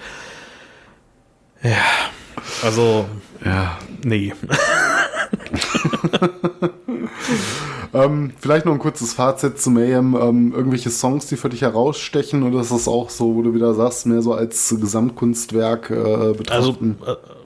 Ja, 1.63 1.83
also, 2.63 3.07
ja, 3.43 3.79
nee. 4.05 4.35
ähm, 7.95 8.33
vielleicht 8.39 8.67
noch 8.67 8.75
ein 8.75 8.79
kurzes 8.79 9.15
Fazit 9.15 9.59
zu 9.59 9.71
Mayhem. 9.71 10.15
Ähm, 10.21 10.53
irgendwelche 10.53 10.91
Songs, 10.91 11.27
die 11.27 11.37
für 11.37 11.49
dich 11.49 11.63
herausstechen 11.63 12.43
oder 12.43 12.61
ist 12.61 12.71
das 12.71 12.87
auch 12.87 13.09
so, 13.09 13.35
wo 13.35 13.41
du 13.41 13.55
wieder 13.55 13.73
sagst, 13.73 14.05
mehr 14.05 14.21
so 14.21 14.35
als 14.35 14.77
Gesamtkunstwerk 14.79 15.91
äh, 15.91 16.35
betrachten? 16.35 16.99
Also, 17.01 17.13
äh, 17.13 17.40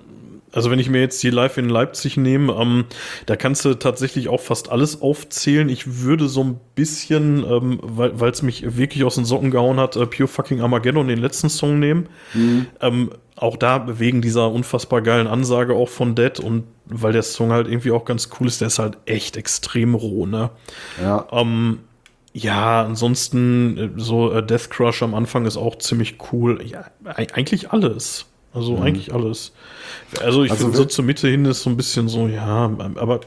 also 0.55 0.71
wenn 0.71 0.79
ich 0.79 0.89
mir 0.89 1.01
jetzt 1.01 1.21
die 1.23 1.31
Live 1.31 1.59
in 1.59 1.69
Leipzig 1.69 2.17
nehme, 2.17 2.53
ähm, 2.53 2.85
da 3.27 3.35
kannst 3.35 3.65
du 3.65 3.75
tatsächlich 3.75 4.29
auch 4.29 4.41
fast 4.41 4.71
alles 4.71 5.03
aufzählen. 5.03 5.69
Ich 5.69 6.03
würde 6.03 6.29
so 6.29 6.45
ein 6.45 6.61
bisschen, 6.77 7.45
ähm, 7.45 7.81
weil 7.83 8.31
es 8.31 8.43
mich 8.43 8.77
wirklich 8.77 9.03
aus 9.03 9.17
den 9.17 9.25
Socken 9.25 9.51
gehauen 9.51 9.81
hat, 9.81 9.97
äh, 9.97 10.07
Pure 10.07 10.29
Fucking 10.29 10.61
Armageddon 10.61 11.09
den 11.09 11.19
letzten 11.19 11.49
Song 11.49 11.81
nehmen. 11.81 12.09
Mhm. 12.35 12.67
Ähm, 12.81 13.11
auch 13.37 13.57
da 13.57 13.99
wegen 13.99 14.23
dieser 14.23 14.53
unfassbar 14.53 15.03
geilen 15.03 15.27
Ansage 15.27 15.75
auch 15.75 15.89
von 15.89 16.15
Dead 16.15 16.39
und 16.39 16.65
weil 16.87 17.13
der 17.13 17.25
Song 17.25 17.51
halt 17.51 17.67
irgendwie 17.67 17.91
auch 17.91 18.05
ganz 18.05 18.29
cool 18.39 18.47
ist, 18.47 18.61
der 18.61 18.69
ist 18.69 18.79
halt 18.79 18.99
echt 19.07 19.37
extrem 19.37 19.97
roh, 19.97 20.25
ne? 20.25 20.51
Ja. 21.03 21.27
Ähm, 21.33 21.81
ja, 22.33 22.85
ansonsten 22.85 23.77
äh, 23.77 23.91
so 23.97 24.33
äh, 24.33 24.45
Death 24.45 24.71
Crush 24.71 25.03
am 25.03 25.15
Anfang 25.15 25.47
ist 25.47 25.57
auch 25.57 25.79
ziemlich 25.79 26.19
cool. 26.33 26.65
Ja, 26.65 26.85
eigentlich 27.05 27.71
alles. 27.71 28.27
Also 28.55 28.77
mhm. 28.77 28.83
eigentlich 28.83 29.13
alles. 29.13 29.53
Also 30.23 30.45
ich 30.45 30.53
also 30.53 30.65
finde 30.65 30.79
so 30.79 30.85
zur 30.85 31.05
Mitte 31.05 31.29
hin 31.29 31.45
ist 31.45 31.63
so 31.63 31.71
ein 31.71 31.77
bisschen 31.77 32.09
so, 32.09 32.29
ja, 32.29 32.71
aber 32.97 33.21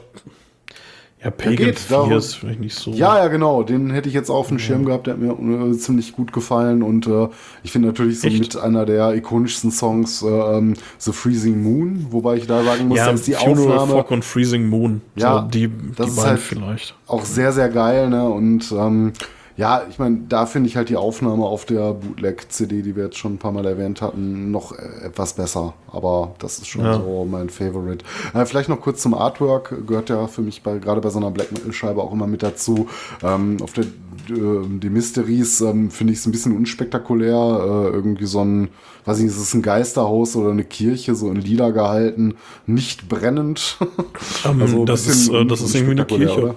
ja, 1.22 1.32
Pagan 1.32 1.74
4 1.74 2.16
ist 2.16 2.34
vielleicht 2.34 2.60
nicht 2.60 2.76
so. 2.76 2.92
Ja, 2.92 3.18
ja, 3.18 3.26
genau. 3.26 3.64
Den 3.64 3.90
hätte 3.90 4.08
ich 4.08 4.14
jetzt 4.14 4.30
auf 4.30 4.48
dem 4.48 4.60
Schirm 4.60 4.84
gehabt, 4.84 5.08
der 5.08 5.14
hat 5.14 5.20
mir 5.20 5.32
äh, 5.32 5.76
ziemlich 5.76 6.12
gut 6.12 6.32
gefallen. 6.32 6.80
Und 6.84 7.08
äh, 7.08 7.28
ich 7.64 7.72
finde 7.72 7.88
natürlich 7.88 8.20
so 8.20 8.28
Echt? 8.28 8.38
mit 8.38 8.56
einer 8.56 8.86
der 8.86 9.14
ikonischsten 9.14 9.72
Songs 9.72 10.22
äh, 10.22 10.28
ähm, 10.28 10.74
The 10.98 11.10
Freezing 11.10 11.60
Moon, 11.60 12.06
wobei 12.10 12.36
ich 12.36 12.46
da 12.46 12.62
sagen 12.62 12.86
muss, 12.86 12.98
ja, 12.98 13.10
dass 13.10 13.22
die 13.22 13.32
Funeral 13.32 13.78
Aufnahme. 13.78 13.92
Fog 14.00 14.10
und 14.12 14.24
Freezing 14.24 14.68
Moon. 14.68 15.00
Ja, 15.16 15.42
so, 15.42 15.48
die, 15.48 15.68
das 15.96 16.06
die 16.06 16.20
ist 16.20 16.26
halt 16.26 16.38
vielleicht. 16.38 16.94
Auch 17.08 17.24
sehr, 17.24 17.52
sehr 17.52 17.68
geil, 17.68 18.10
ne? 18.10 18.28
Und 18.28 18.70
ähm, 18.70 19.12
ja, 19.58 19.82
ich 19.90 19.98
meine, 19.98 20.20
da 20.28 20.46
finde 20.46 20.68
ich 20.68 20.76
halt 20.76 20.88
die 20.88 20.96
Aufnahme 20.96 21.44
auf 21.44 21.64
der 21.64 21.92
Bootleg-CD, 21.92 22.82
die 22.82 22.94
wir 22.94 23.06
jetzt 23.06 23.18
schon 23.18 23.34
ein 23.34 23.38
paar 23.38 23.50
Mal 23.50 23.66
erwähnt 23.66 24.00
hatten, 24.00 24.52
noch 24.52 24.70
äh, 24.70 25.04
etwas 25.04 25.32
besser. 25.32 25.74
Aber 25.90 26.36
das 26.38 26.58
ist 26.58 26.68
schon 26.68 26.84
ja. 26.84 26.94
so 26.94 27.26
mein 27.28 27.50
Favorite. 27.50 28.04
Äh, 28.34 28.46
vielleicht 28.46 28.68
noch 28.68 28.80
kurz 28.80 29.02
zum 29.02 29.14
Artwork. 29.14 29.84
Gehört 29.84 30.10
ja 30.10 30.28
für 30.28 30.42
mich 30.42 30.62
bei, 30.62 30.78
gerade 30.78 31.00
bei 31.00 31.10
so 31.10 31.18
einer 31.18 31.32
Black 31.32 31.50
Metal-Scheibe 31.50 32.00
auch 32.00 32.12
immer 32.12 32.28
mit 32.28 32.44
dazu. 32.44 32.86
Ähm, 33.20 33.56
auf 33.60 33.72
der 33.72 33.86
äh, 34.30 34.78
die 34.78 34.90
Mysteries 34.90 35.60
ähm, 35.60 35.90
finde 35.90 36.12
ich 36.12 36.20
es 36.20 36.26
ein 36.26 36.30
bisschen 36.30 36.56
unspektakulär. 36.56 37.34
Äh, 37.34 37.96
irgendwie 37.96 38.26
so 38.26 38.44
ein, 38.44 38.68
weiß 39.06 39.18
ich 39.18 39.24
nicht, 39.24 39.34
ist 39.34 39.42
es 39.42 39.54
ein 39.54 39.62
Geisterhaus 39.62 40.36
oder 40.36 40.52
eine 40.52 40.64
Kirche, 40.64 41.16
so 41.16 41.30
in 41.30 41.36
Lila 41.40 41.70
gehalten, 41.70 42.36
nicht 42.66 43.08
brennend. 43.08 43.78
Um, 43.80 43.88
ähm, 44.52 44.62
also 44.62 44.84
das, 44.84 45.08
ist, 45.08 45.30
äh, 45.30 45.44
das 45.44 45.62
ist 45.62 45.74
irgendwie 45.74 45.92
eine 45.92 46.04
Kirche. 46.04 46.42
Oder? 46.42 46.54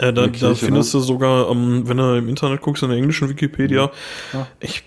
Äh, 0.00 0.12
da, 0.12 0.28
Kirche, 0.28 0.46
da, 0.46 0.54
findest 0.54 0.94
ne? 0.94 1.00
du 1.00 1.06
sogar, 1.06 1.50
ähm, 1.50 1.82
wenn 1.86 1.96
du 1.96 2.18
im 2.18 2.28
Internet 2.28 2.60
guckst, 2.60 2.84
in 2.84 2.88
der 2.88 2.98
englischen 2.98 3.28
Wikipedia, 3.28 3.90
ja. 4.32 4.46
ich, 4.60 4.84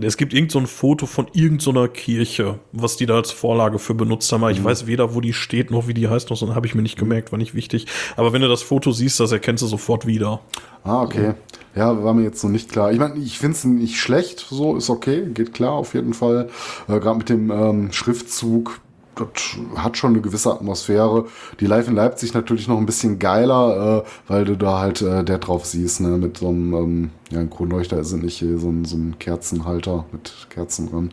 es 0.00 0.16
gibt 0.16 0.34
irgend 0.34 0.50
so 0.50 0.58
ein 0.58 0.66
Foto 0.66 1.06
von 1.06 1.28
irgendeiner 1.32 1.86
so 1.86 1.92
Kirche, 1.92 2.58
was 2.72 2.96
die 2.96 3.06
da 3.06 3.16
als 3.16 3.30
Vorlage 3.30 3.78
für 3.78 3.94
benutzt 3.94 4.30
haben. 4.32 4.40
Mhm. 4.42 4.50
Ich 4.50 4.64
weiß 4.64 4.88
weder, 4.88 5.14
wo 5.14 5.20
die 5.20 5.32
steht, 5.32 5.70
noch 5.70 5.86
wie 5.86 5.94
die 5.94 6.08
heißt, 6.08 6.30
noch 6.30 6.36
so 6.36 6.52
habe 6.52 6.66
ich 6.66 6.74
mir 6.74 6.82
nicht 6.82 6.98
gemerkt, 6.98 7.30
war 7.30 7.38
nicht 7.38 7.54
wichtig. 7.54 7.86
Aber 8.16 8.32
wenn 8.32 8.42
du 8.42 8.48
das 8.48 8.62
Foto 8.62 8.90
siehst, 8.90 9.20
das 9.20 9.30
erkennst 9.30 9.62
du 9.62 9.68
sofort 9.68 10.06
wieder. 10.06 10.40
Ah, 10.82 11.02
okay. 11.02 11.34
Ja, 11.76 12.02
war 12.02 12.14
mir 12.14 12.24
jetzt 12.24 12.40
so 12.40 12.48
nicht 12.48 12.72
klar. 12.72 12.90
Ich 12.90 12.98
meine, 12.98 13.16
ich 13.18 13.38
finde 13.38 13.56
es 13.56 13.64
nicht 13.64 13.98
schlecht, 13.98 14.44
so 14.50 14.76
ist 14.76 14.90
okay, 14.90 15.26
geht 15.32 15.54
klar 15.54 15.72
auf 15.72 15.94
jeden 15.94 16.14
Fall. 16.14 16.48
Äh, 16.88 16.98
Gerade 16.98 17.18
mit 17.18 17.28
dem 17.28 17.52
ähm, 17.52 17.92
Schriftzug, 17.92 18.80
das 19.14 19.58
hat 19.76 19.96
schon 19.96 20.12
eine 20.12 20.20
gewisse 20.20 20.52
Atmosphäre. 20.52 21.26
Die 21.58 21.66
Live 21.66 21.88
in 21.88 21.94
Leipzig 21.94 22.32
natürlich 22.34 22.68
noch 22.68 22.78
ein 22.78 22.86
bisschen 22.86 23.18
geiler, 23.18 24.04
äh, 24.04 24.08
weil 24.28 24.44
du 24.44 24.56
da 24.56 24.78
halt 24.78 25.02
äh, 25.02 25.24
der 25.24 25.38
drauf 25.38 25.66
siehst, 25.66 26.00
ne, 26.00 26.16
mit 26.16 26.38
so 26.38 26.48
einem, 26.48 26.74
ähm, 26.74 27.10
ja, 27.30 27.40
ein 27.40 27.50
Kronleuchter 27.50 27.98
ist 27.98 28.12
es 28.12 28.22
nicht, 28.22 28.38
so 28.38 28.68
ein, 28.68 28.84
so 28.84 28.96
ein 28.96 29.18
Kerzenhalter 29.18 30.04
mit 30.12 30.46
Kerzen 30.50 30.90
dran. 30.90 31.12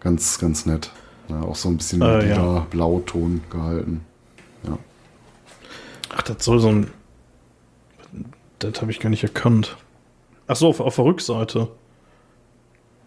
Ganz, 0.00 0.38
ganz 0.38 0.64
nett. 0.66 0.90
Ja, 1.28 1.42
auch 1.42 1.56
so 1.56 1.68
ein 1.68 1.76
bisschen 1.76 2.00
äh, 2.02 2.30
ja. 2.30 2.66
Blauton 2.70 3.42
gehalten. 3.50 4.00
Ja. 4.66 4.78
Ach, 6.16 6.22
das 6.22 6.44
soll 6.44 6.60
so 6.60 6.68
ein. 6.68 6.90
Das 8.58 8.80
habe 8.80 8.90
ich 8.90 9.00
gar 9.00 9.10
nicht 9.10 9.22
erkannt. 9.22 9.76
Ach 10.46 10.56
so, 10.56 10.68
auf, 10.68 10.80
auf 10.80 10.96
der 10.96 11.04
Rückseite. 11.04 11.68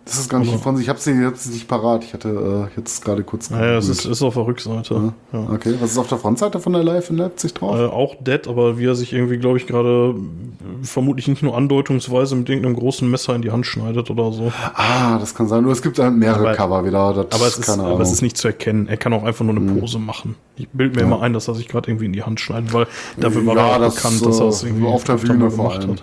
Das 0.04 0.18
ist 0.18 0.30
gar 0.30 0.40
nicht 0.40 0.50
Aber- 0.52 0.58
von 0.62 0.76
sich. 0.76 0.86
Ich 0.86 0.90
hab's 0.90 1.04
sie 1.04 1.12
jetzt 1.12 1.52
nicht 1.52 1.68
parat. 1.68 2.04
Ich 2.04 2.14
hatte 2.14 2.70
äh, 2.74 2.78
jetzt 2.80 3.06
gerade 3.06 3.24
kurz 3.24 3.50
Naja, 3.52 3.78
es 3.78 3.88
ist, 3.88 4.06
ist 4.06 4.22
auf 4.24 4.34
der 4.34 4.46
Rückseite. 4.48 5.14
Ja. 5.32 5.48
Okay, 5.54 5.76
was 5.80 5.92
ist 5.92 5.98
auf 6.00 6.08
der 6.08 6.18
Frontseite 6.18 6.60
von 6.60 6.74
der 6.74 6.84
Live 6.84 7.10
in 7.12 7.18
Leipzig 7.18 7.54
drauf? 7.54 7.78
Äh, 7.80 7.86
auch 7.86 8.16
Dead, 8.20 8.48
aber 8.48 8.78
wie 8.80 8.86
er 8.86 8.96
sich 8.96 9.14
irgendwie, 9.14 9.38
glaube 9.38 9.58
ich, 9.58 9.68
gerade 9.68 10.16
äh, 10.18 10.86
vermutlich 10.86 11.28
nicht 11.28 11.44
nur 11.44 11.56
andeutungsweise 11.56 12.36
mit 12.36 12.50
irgendeinem 12.50 12.76
großen 12.78 13.10
Messer 13.10 13.36
in 13.36 13.44
die 13.44 13.52
Hand 13.52 13.66
schneidet 13.68 14.10
oder 14.10 14.32
so. 14.32 14.52
ah, 14.74 15.20
das 15.20 15.36
kann 15.36 15.48
sein. 15.48 15.64
Nur 15.64 15.72
es 15.72 15.82
gibt 15.84 16.00
halt 16.00 16.16
mehrere 16.16 16.40
Aber- 16.50 16.54
Cover 16.56 16.84
wieder. 16.86 17.14
Das, 17.14 17.40
Aber 17.40 17.48
es, 17.48 17.58
ist, 17.60 17.70
aber 17.70 18.00
es 18.02 18.12
ist 18.12 18.22
nicht 18.24 18.38
zu 18.38 18.48
erkennen. 18.48 18.88
Er 18.88 18.98
kann 18.98 19.14
auch 19.14 19.24
einfach 19.24 19.46
nur 19.46 19.56
eine 19.56 19.80
Pose 19.80 20.00
machen. 20.00 20.36
Ich 20.56 20.68
bilde 20.70 20.96
mir 20.96 21.02
Ja. 21.02 21.08
immer 21.08 21.22
ein, 21.22 21.34
dass 21.34 21.48
er 21.48 21.54
sich 21.56 21.68
gerade 21.68 21.90
irgendwie 21.90 22.06
in 22.06 22.14
die 22.14 22.24
Hand 22.24 22.40
schneidet, 22.40 22.74
weil 22.74 22.88
dafür 23.18 23.46
war 23.46 23.56
Ja, 23.56 23.68
er 23.74 23.80
das, 23.80 23.96
bekannt, 23.96 24.26
dass 24.26 24.40
er 24.40 24.48
es 24.48 24.64
äh, 24.64 24.68
irgendwie 24.68 24.88
auf 24.88 25.04
der 25.04 25.14
Bühne 25.16 25.52
vor 25.52 25.74
allem. 25.74 25.96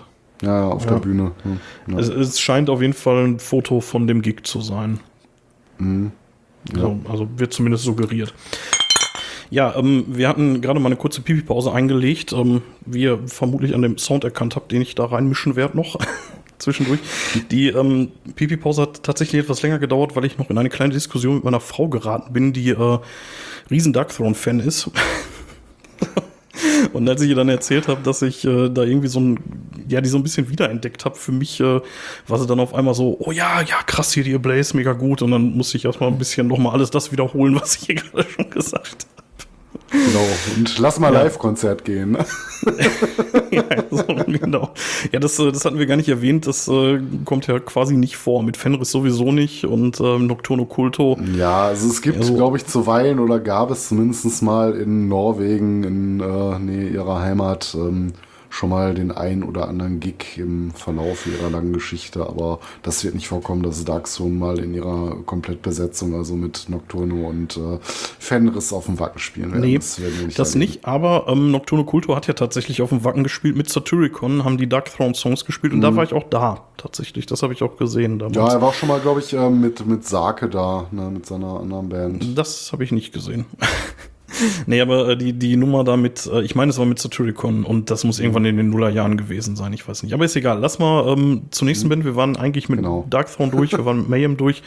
Ja, 0.42 0.60
ja, 0.60 0.68
auf 0.68 0.84
Ja. 0.84 0.92
der 0.92 0.98
Bühne. 1.00 1.32
Hm. 1.42 1.60
Ja. 1.88 1.98
Es, 1.98 2.08
es 2.08 2.40
scheint 2.40 2.70
auf 2.70 2.80
jeden 2.80 2.92
Fall 2.94 3.24
ein 3.26 3.38
Foto 3.38 3.80
von 3.80 4.06
dem 4.06 4.22
Gig 4.22 4.44
zu 4.44 4.60
sein. 4.60 5.00
Mhm. 5.78 6.12
Ja. 6.74 6.80
So, 6.82 7.00
also 7.08 7.28
wird 7.36 7.52
zumindest 7.52 7.84
suggeriert. 7.84 8.34
Ja, 9.50 9.74
ähm, 9.76 10.04
wir 10.08 10.28
hatten 10.28 10.60
gerade 10.60 10.78
mal 10.80 10.86
eine 10.88 10.96
kurze 10.96 11.22
Pipi-Pause 11.22 11.72
eingelegt, 11.72 12.32
ähm, 12.34 12.60
wie 12.84 13.02
ihr 13.02 13.18
vermutlich 13.26 13.74
an 13.74 13.80
dem 13.82 13.96
Sound 13.96 14.24
erkannt 14.24 14.56
habt, 14.56 14.70
den 14.72 14.82
ich 14.82 14.94
da 14.94 15.06
reinmischen 15.06 15.56
werde 15.56 15.76
noch 15.76 15.96
zwischendurch. 16.58 17.00
Die 17.50 17.68
ähm, 17.68 18.10
Pipi-Pause 18.34 18.82
hat 18.82 19.02
tatsächlich 19.02 19.42
etwas 19.42 19.62
länger 19.62 19.78
gedauert, 19.78 20.16
weil 20.16 20.26
ich 20.26 20.36
noch 20.36 20.50
in 20.50 20.58
eine 20.58 20.68
kleine 20.68 20.92
Diskussion 20.92 21.36
mit 21.36 21.44
meiner 21.44 21.60
Frau 21.60 21.88
geraten 21.88 22.32
bin, 22.34 22.52
die 22.52 22.70
äh, 22.70 22.98
riesen 23.70 23.94
Dark 23.94 24.10
Throne-Fan 24.14 24.60
ist. 24.60 24.90
Und 26.92 27.08
als 27.08 27.22
ich 27.22 27.30
ihr 27.30 27.36
dann 27.36 27.48
erzählt 27.48 27.88
habe, 27.88 28.02
dass 28.02 28.22
ich 28.22 28.44
äh, 28.44 28.68
da 28.68 28.82
irgendwie 28.82 29.08
so 29.08 29.20
ein, 29.20 29.38
ja, 29.88 30.00
die 30.00 30.08
so 30.08 30.16
ein 30.16 30.22
bisschen 30.22 30.48
wiederentdeckt 30.48 31.04
habe, 31.04 31.16
für 31.16 31.32
mich 31.32 31.60
äh, 31.60 31.80
war 32.26 32.38
sie 32.38 32.46
dann 32.46 32.60
auf 32.60 32.74
einmal 32.74 32.94
so, 32.94 33.16
oh 33.20 33.32
ja, 33.32 33.60
ja, 33.62 33.82
krass 33.86 34.12
hier, 34.12 34.24
die 34.24 34.34
Ablaze, 34.34 34.76
mega 34.76 34.92
gut. 34.92 35.22
Und 35.22 35.32
dann 35.32 35.56
musste 35.56 35.76
ich 35.76 35.84
erstmal 35.84 36.10
ein 36.10 36.18
bisschen 36.18 36.46
nochmal 36.46 36.74
alles 36.74 36.90
das 36.90 37.10
wiederholen, 37.12 37.60
was 37.60 37.76
ich 37.76 37.86
hier 37.86 37.94
gerade 37.96 38.28
schon 38.28 38.50
gesagt 38.50 39.07
Genau. 39.90 40.26
Und 40.56 40.78
lass 40.78 40.98
mal 41.00 41.12
Ja. 41.12 41.22
Live-Konzert 41.22 41.84
gehen. 41.84 42.16
ja, 43.50 43.62
so, 43.90 44.04
genau. 44.26 44.70
Ja, 45.12 45.18
das, 45.20 45.36
das 45.36 45.64
hatten 45.64 45.78
wir 45.78 45.86
gar 45.86 45.96
nicht 45.96 46.08
erwähnt. 46.08 46.46
Das 46.46 46.68
äh, 46.68 47.00
kommt 47.24 47.46
ja 47.46 47.58
quasi 47.60 47.96
nicht 47.96 48.16
vor. 48.16 48.42
Mit 48.42 48.56
Fenris 48.56 48.90
sowieso 48.90 49.32
nicht 49.32 49.64
und 49.64 50.00
ähm, 50.00 50.26
Nocturno 50.26 50.64
Culto. 50.66 51.18
Ja, 51.36 51.62
also 51.66 51.88
es 51.88 52.02
gibt, 52.02 52.18
Ja, 52.18 52.22
so- 52.22 52.34
glaube 52.34 52.56
ich, 52.58 52.66
zuweilen 52.66 53.18
oder 53.18 53.38
gab 53.40 53.70
es 53.70 53.88
zumindest 53.88 54.42
mal 54.42 54.74
in 54.74 55.08
Norwegen, 55.08 55.84
in 55.84 56.20
äh, 56.20 56.58
Nähe 56.58 56.88
ihrer 56.90 57.20
Heimat, 57.20 57.74
ähm, 57.74 58.12
schon 58.50 58.70
mal 58.70 58.94
den 58.94 59.12
ein 59.12 59.42
oder 59.42 59.68
anderen 59.68 60.00
Gig 60.00 60.36
im 60.36 60.70
Verlauf 60.72 61.26
ihrer 61.26 61.50
langen 61.50 61.72
Geschichte, 61.72 62.26
aber 62.26 62.60
das 62.82 63.04
wird 63.04 63.14
nicht 63.14 63.28
vorkommen, 63.28 63.62
dass 63.62 63.84
Dark 63.84 64.06
Zone 64.06 64.34
mal 64.34 64.58
in 64.58 64.74
ihrer 64.74 65.16
Komplettbesetzung, 65.26 66.14
also 66.14 66.34
mit 66.34 66.68
Nocturno 66.68 67.28
und 67.28 67.56
äh, 67.56 67.78
Fenris 67.82 68.72
auf 68.72 68.86
dem 68.86 68.98
Wacken 68.98 69.18
spielen 69.18 69.52
werden. 69.52 69.62
Nee, 69.62 69.78
werden 69.78 70.28
wir 70.28 70.28
das 70.28 70.54
nicht, 70.54 70.84
aber 70.84 71.26
ähm, 71.28 71.50
Nocturno 71.50 71.84
Culto 71.84 72.16
hat 72.16 72.26
ja 72.26 72.34
tatsächlich 72.34 72.82
auf 72.82 72.90
dem 72.90 73.04
Wacken 73.04 73.22
gespielt. 73.22 73.56
Mit 73.56 73.68
Satyricon 73.68 74.44
haben 74.44 74.58
die 74.58 74.68
Dark 74.68 74.86
Throne 74.86 75.14
Songs 75.14 75.44
gespielt 75.44 75.72
und 75.72 75.80
da 75.80 75.94
war 75.94 76.04
ich 76.04 76.12
auch 76.12 76.28
da, 76.28 76.66
tatsächlich. 76.76 77.26
Das 77.26 77.42
habe 77.42 77.52
ich 77.52 77.62
auch 77.62 77.76
gesehen 77.76 78.18
damals. 78.18 78.36
Mhm. 78.36 78.42
Ja, 78.42 78.52
er 78.52 78.60
war 78.60 78.68
auch 78.68 78.74
schon 78.74 78.88
mal, 78.88 79.00
glaube 79.00 79.20
ich, 79.20 79.32
äh, 79.32 79.50
mit, 79.50 79.86
mit 79.86 80.04
Sake 80.04 80.48
da, 80.48 80.86
ne, 80.90 81.10
mit 81.10 81.26
seiner 81.26 81.60
anderen 81.60 81.88
Band. 81.88 82.38
Das 82.38 82.72
habe 82.72 82.84
ich 82.84 82.92
nicht 82.92 83.12
gesehen. 83.12 83.46
nee, 84.66 84.80
aber 84.80 85.10
äh, 85.10 85.16
die, 85.16 85.32
die 85.32 85.56
Nummer 85.56 85.84
da 85.84 85.96
mit, 85.96 86.26
äh, 86.32 86.42
ich 86.42 86.54
meine, 86.54 86.70
es 86.70 86.78
war 86.78 86.86
mit 86.86 86.98
Satyricon 86.98 87.64
und 87.64 87.90
das 87.90 88.04
muss 88.04 88.18
irgendwann 88.20 88.44
in 88.44 88.56
den 88.56 88.70
Nullerjahren 88.70 89.16
gewesen 89.16 89.56
sein, 89.56 89.72
ich 89.72 89.86
weiß 89.88 90.02
nicht. 90.02 90.12
Aber 90.12 90.24
ist 90.24 90.36
egal. 90.36 90.58
Lass 90.60 90.78
mal 90.78 91.06
ähm, 91.16 91.42
zur 91.50 91.66
nächsten 91.66 91.88
Band. 91.88 92.04
Wir 92.04 92.16
waren 92.16 92.36
eigentlich 92.36 92.68
mit 92.68 92.78
Genau. 92.78 93.06
Darkthrone 93.10 93.50
durch, 93.50 93.72
wir 93.72 93.84
waren 93.84 93.98
mit 93.98 94.08
Mayhem 94.08 94.36
durch. 94.36 94.62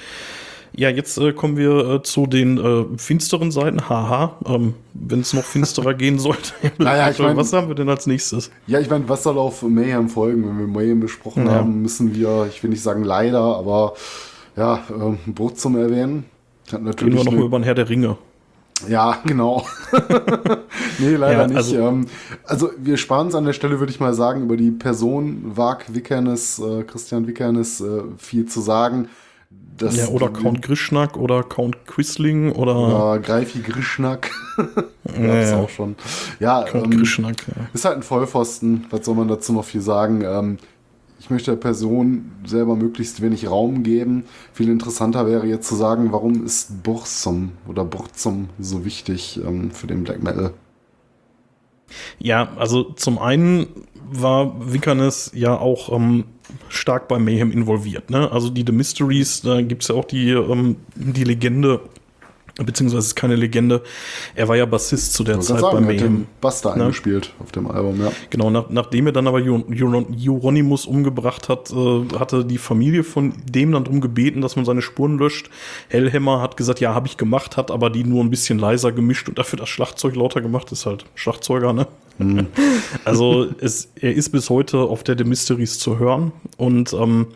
Ja, 0.74 0.90
jetzt 0.90 1.18
äh, 1.18 1.34
kommen 1.34 1.58
wir 1.58 1.96
äh, 1.96 2.02
zu 2.02 2.28
den 2.28 2.58
äh, 2.58 2.86
finsteren 2.98 3.52
Seiten. 3.52 3.90
Haha, 3.90 4.38
ähm, 4.46 4.74
wenn 4.94 5.20
es 5.20 5.34
noch 5.34 5.44
finsterer 5.44 5.94
gehen 5.94 6.18
sollte. 6.18 6.54
Naja, 6.78 7.10
ich 7.10 7.20
mein- 7.20 7.36
Was 7.36 7.52
haben 7.52 7.68
wir 7.68 7.76
denn 7.76 7.90
als 7.90 8.08
nächstes? 8.08 8.52
Ja, 8.68 8.80
ich 8.80 8.90
meine, 8.90 9.10
was 9.10 9.24
soll 9.24 9.38
auf 9.38 9.62
Mayhem 9.64 10.08
folgen? 10.08 10.48
Wenn 10.48 10.60
wir 10.60 10.68
Mayhem 10.68 11.02
besprochen 11.02 11.46
Ja. 11.46 11.56
haben, 11.56 11.82
müssen 11.82 12.16
wir, 12.16 12.48
ich 12.50 12.64
will 12.64 12.70
nicht 12.70 12.82
sagen 12.84 13.04
leider, 13.04 13.42
aber 13.42 13.96
ja, 14.56 14.80
ähm, 14.98 15.18
Brot 15.34 15.60
zum 15.60 15.76
Erwähnen. 15.76 16.24
Hat 16.68 16.76
Reden 16.76 16.86
natürlich 16.86 17.16
wir 17.18 17.24
noch 17.26 17.32
mal 17.34 17.44
über 17.46 17.60
den 17.60 17.64
Herr 17.64 17.76
der 17.76 17.90
Ringe. 17.90 18.18
Ja, 18.90 19.20
genau. 19.26 19.66
nee, 21.00 21.16
leider 21.16 21.42
Ja, 21.42 21.48
nicht. 21.48 21.58
also- 21.58 21.76
ähm, 21.78 22.08
also 22.46 22.72
wir 22.78 22.98
sparen 22.98 23.28
es 23.28 23.36
an 23.36 23.46
der 23.46 23.54
Stelle, 23.54 23.80
würde 23.80 23.92
ich 23.92 24.00
mal 24.00 24.14
sagen, 24.14 24.44
über 24.44 24.58
die 24.58 24.72
Person 24.72 25.42
Wag 25.56 25.86
Wickernes, 25.94 26.60
äh, 26.60 26.84
Christian 26.84 27.28
Wickernes, 27.28 27.82
äh, 27.82 28.02
viel 28.18 28.46
zu 28.46 28.62
sagen. 28.62 29.08
Das, 29.78 29.98
Ja, 29.98 30.08
oder 30.08 30.30
Count 30.30 30.62
Grischnack 30.62 31.18
oder 31.18 31.44
Count 31.44 31.86
Quisling 31.88 32.52
oder 32.52 32.76
Oder 32.76 33.20
Greifi 33.20 33.60
Grischnack. 33.62 34.30
Gab's 34.58 35.50
ja. 35.50 35.58
auch 35.60 35.70
schon. 35.70 35.96
Ja, 36.40 36.64
Count 36.64 36.86
ähm, 36.94 37.00
Grischnack. 37.00 37.48
Ja. 37.48 37.66
ist 37.74 37.84
halt 37.86 37.98
ein 37.98 38.04
Vollpfosten. 38.04 38.86
Was 38.92 39.06
soll 39.06 39.16
man 39.16 39.28
dazu 39.28 39.54
noch 39.54 39.66
viel 39.66 39.82
sagen? 39.82 40.22
Ähm, 40.24 40.58
ich 41.22 41.30
möchte 41.30 41.52
der 41.52 41.58
Person 41.58 42.32
selber 42.46 42.76
möglichst 42.76 43.22
wenig 43.22 43.48
Raum 43.48 43.84
geben. 43.84 44.24
Viel 44.54 44.70
interessanter 44.70 45.28
wäre 45.28 45.46
jetzt 45.46 45.68
zu 45.68 45.76
sagen, 45.76 46.12
warum 46.12 46.44
ist 46.44 46.82
Burzum 46.82 47.52
oder 47.68 47.86
Burzum 47.86 48.50
so 48.60 48.86
wichtig 48.86 49.40
ähm, 49.46 49.70
für 49.70 49.86
den 49.86 50.04
Black 50.04 50.24
Metal? 50.24 50.52
Ja, 52.18 52.50
also 52.58 52.84
zum 52.84 53.20
einen 53.20 53.68
war 54.12 54.74
Wickernes 54.74 55.32
ja 55.36 55.56
auch 55.56 55.96
ähm, 55.96 56.24
stark 56.70 57.08
bei 57.08 57.20
Mayhem 57.20 57.52
involviert. 57.52 58.10
Ne? 58.10 58.32
Also 58.32 58.50
die 58.50 58.64
The 58.66 58.74
Mysteries, 58.74 59.42
da 59.42 59.62
gibt 59.62 59.84
es 59.84 59.90
ja 59.90 59.96
auch 59.96 60.06
die, 60.06 60.32
ähm, 60.32 60.78
die 60.96 61.24
Legende, 61.24 61.82
beziehungsweise 62.64 63.00
es 63.00 63.08
ist 63.08 63.16
keine 63.16 63.36
Legende, 63.36 63.82
er 64.36 64.48
war 64.48 64.56
ja 64.56 64.66
Bassist 64.66 65.14
zu 65.14 65.24
der 65.24 65.40
Zeit 65.40 65.58
bei 65.58 65.62
sagen, 65.62 65.78
hat 65.78 65.84
Mayhem. 65.86 66.00
den 66.00 66.28
Buster 66.40 66.76
Ne? 66.76 66.84
eingespielt 66.84 67.34
auf 67.40 67.52
dem 67.52 67.70
Album, 67.70 68.02
ja. 68.02 68.12
Genau, 68.30 68.50
nach, 68.50 68.70
nachdem 68.70 69.08
er 69.08 69.14
dann 69.14 69.28
aber 69.28 69.40
Euronymous 69.40 70.86
umgebracht 70.86 71.50
hat, 71.50 71.72
äh, 71.72 72.18
hatte 72.18 72.46
die 72.46 72.58
Familie 72.58 73.04
von 73.04 73.34
dem 73.46 73.72
dann 73.72 73.84
drum 73.84 74.02
gebeten, 74.02 74.42
dass 74.42 74.56
man 74.56 74.66
seine 74.66 74.82
Spuren 74.82 75.18
löscht. 75.18 75.50
Hellhammer 75.90 76.42
hat 76.42 76.58
gesagt, 76.58 76.80
ja, 76.80 76.94
habe 76.94 77.08
ich 77.08 77.18
gemacht, 77.18 77.58
hat 77.58 77.72
aber 77.72 77.90
die 77.90 78.04
nur 78.04 78.24
ein 78.24 78.30
bisschen 78.30 78.60
leiser 78.60 78.92
gemischt 78.92 79.30
und 79.30 79.38
dafür 79.38 79.58
das 79.58 79.70
Schlagzeug 79.70 80.16
lauter 80.16 80.42
gemacht. 80.42 80.72
Ist 80.72 80.86
halt 80.86 81.06
Schlagzeuger, 81.16 81.74
ne? 81.74 81.88
also 83.06 83.48
es, 83.60 83.92
er 84.00 84.14
ist 84.14 84.30
bis 84.30 84.50
heute 84.50 84.78
auf 84.80 85.04
der 85.04 85.18
The 85.18 85.24
Mysteries 85.24 85.80
zu 85.80 85.98
hören 85.98 86.32
und 86.58 86.94
ähm, 86.94 87.28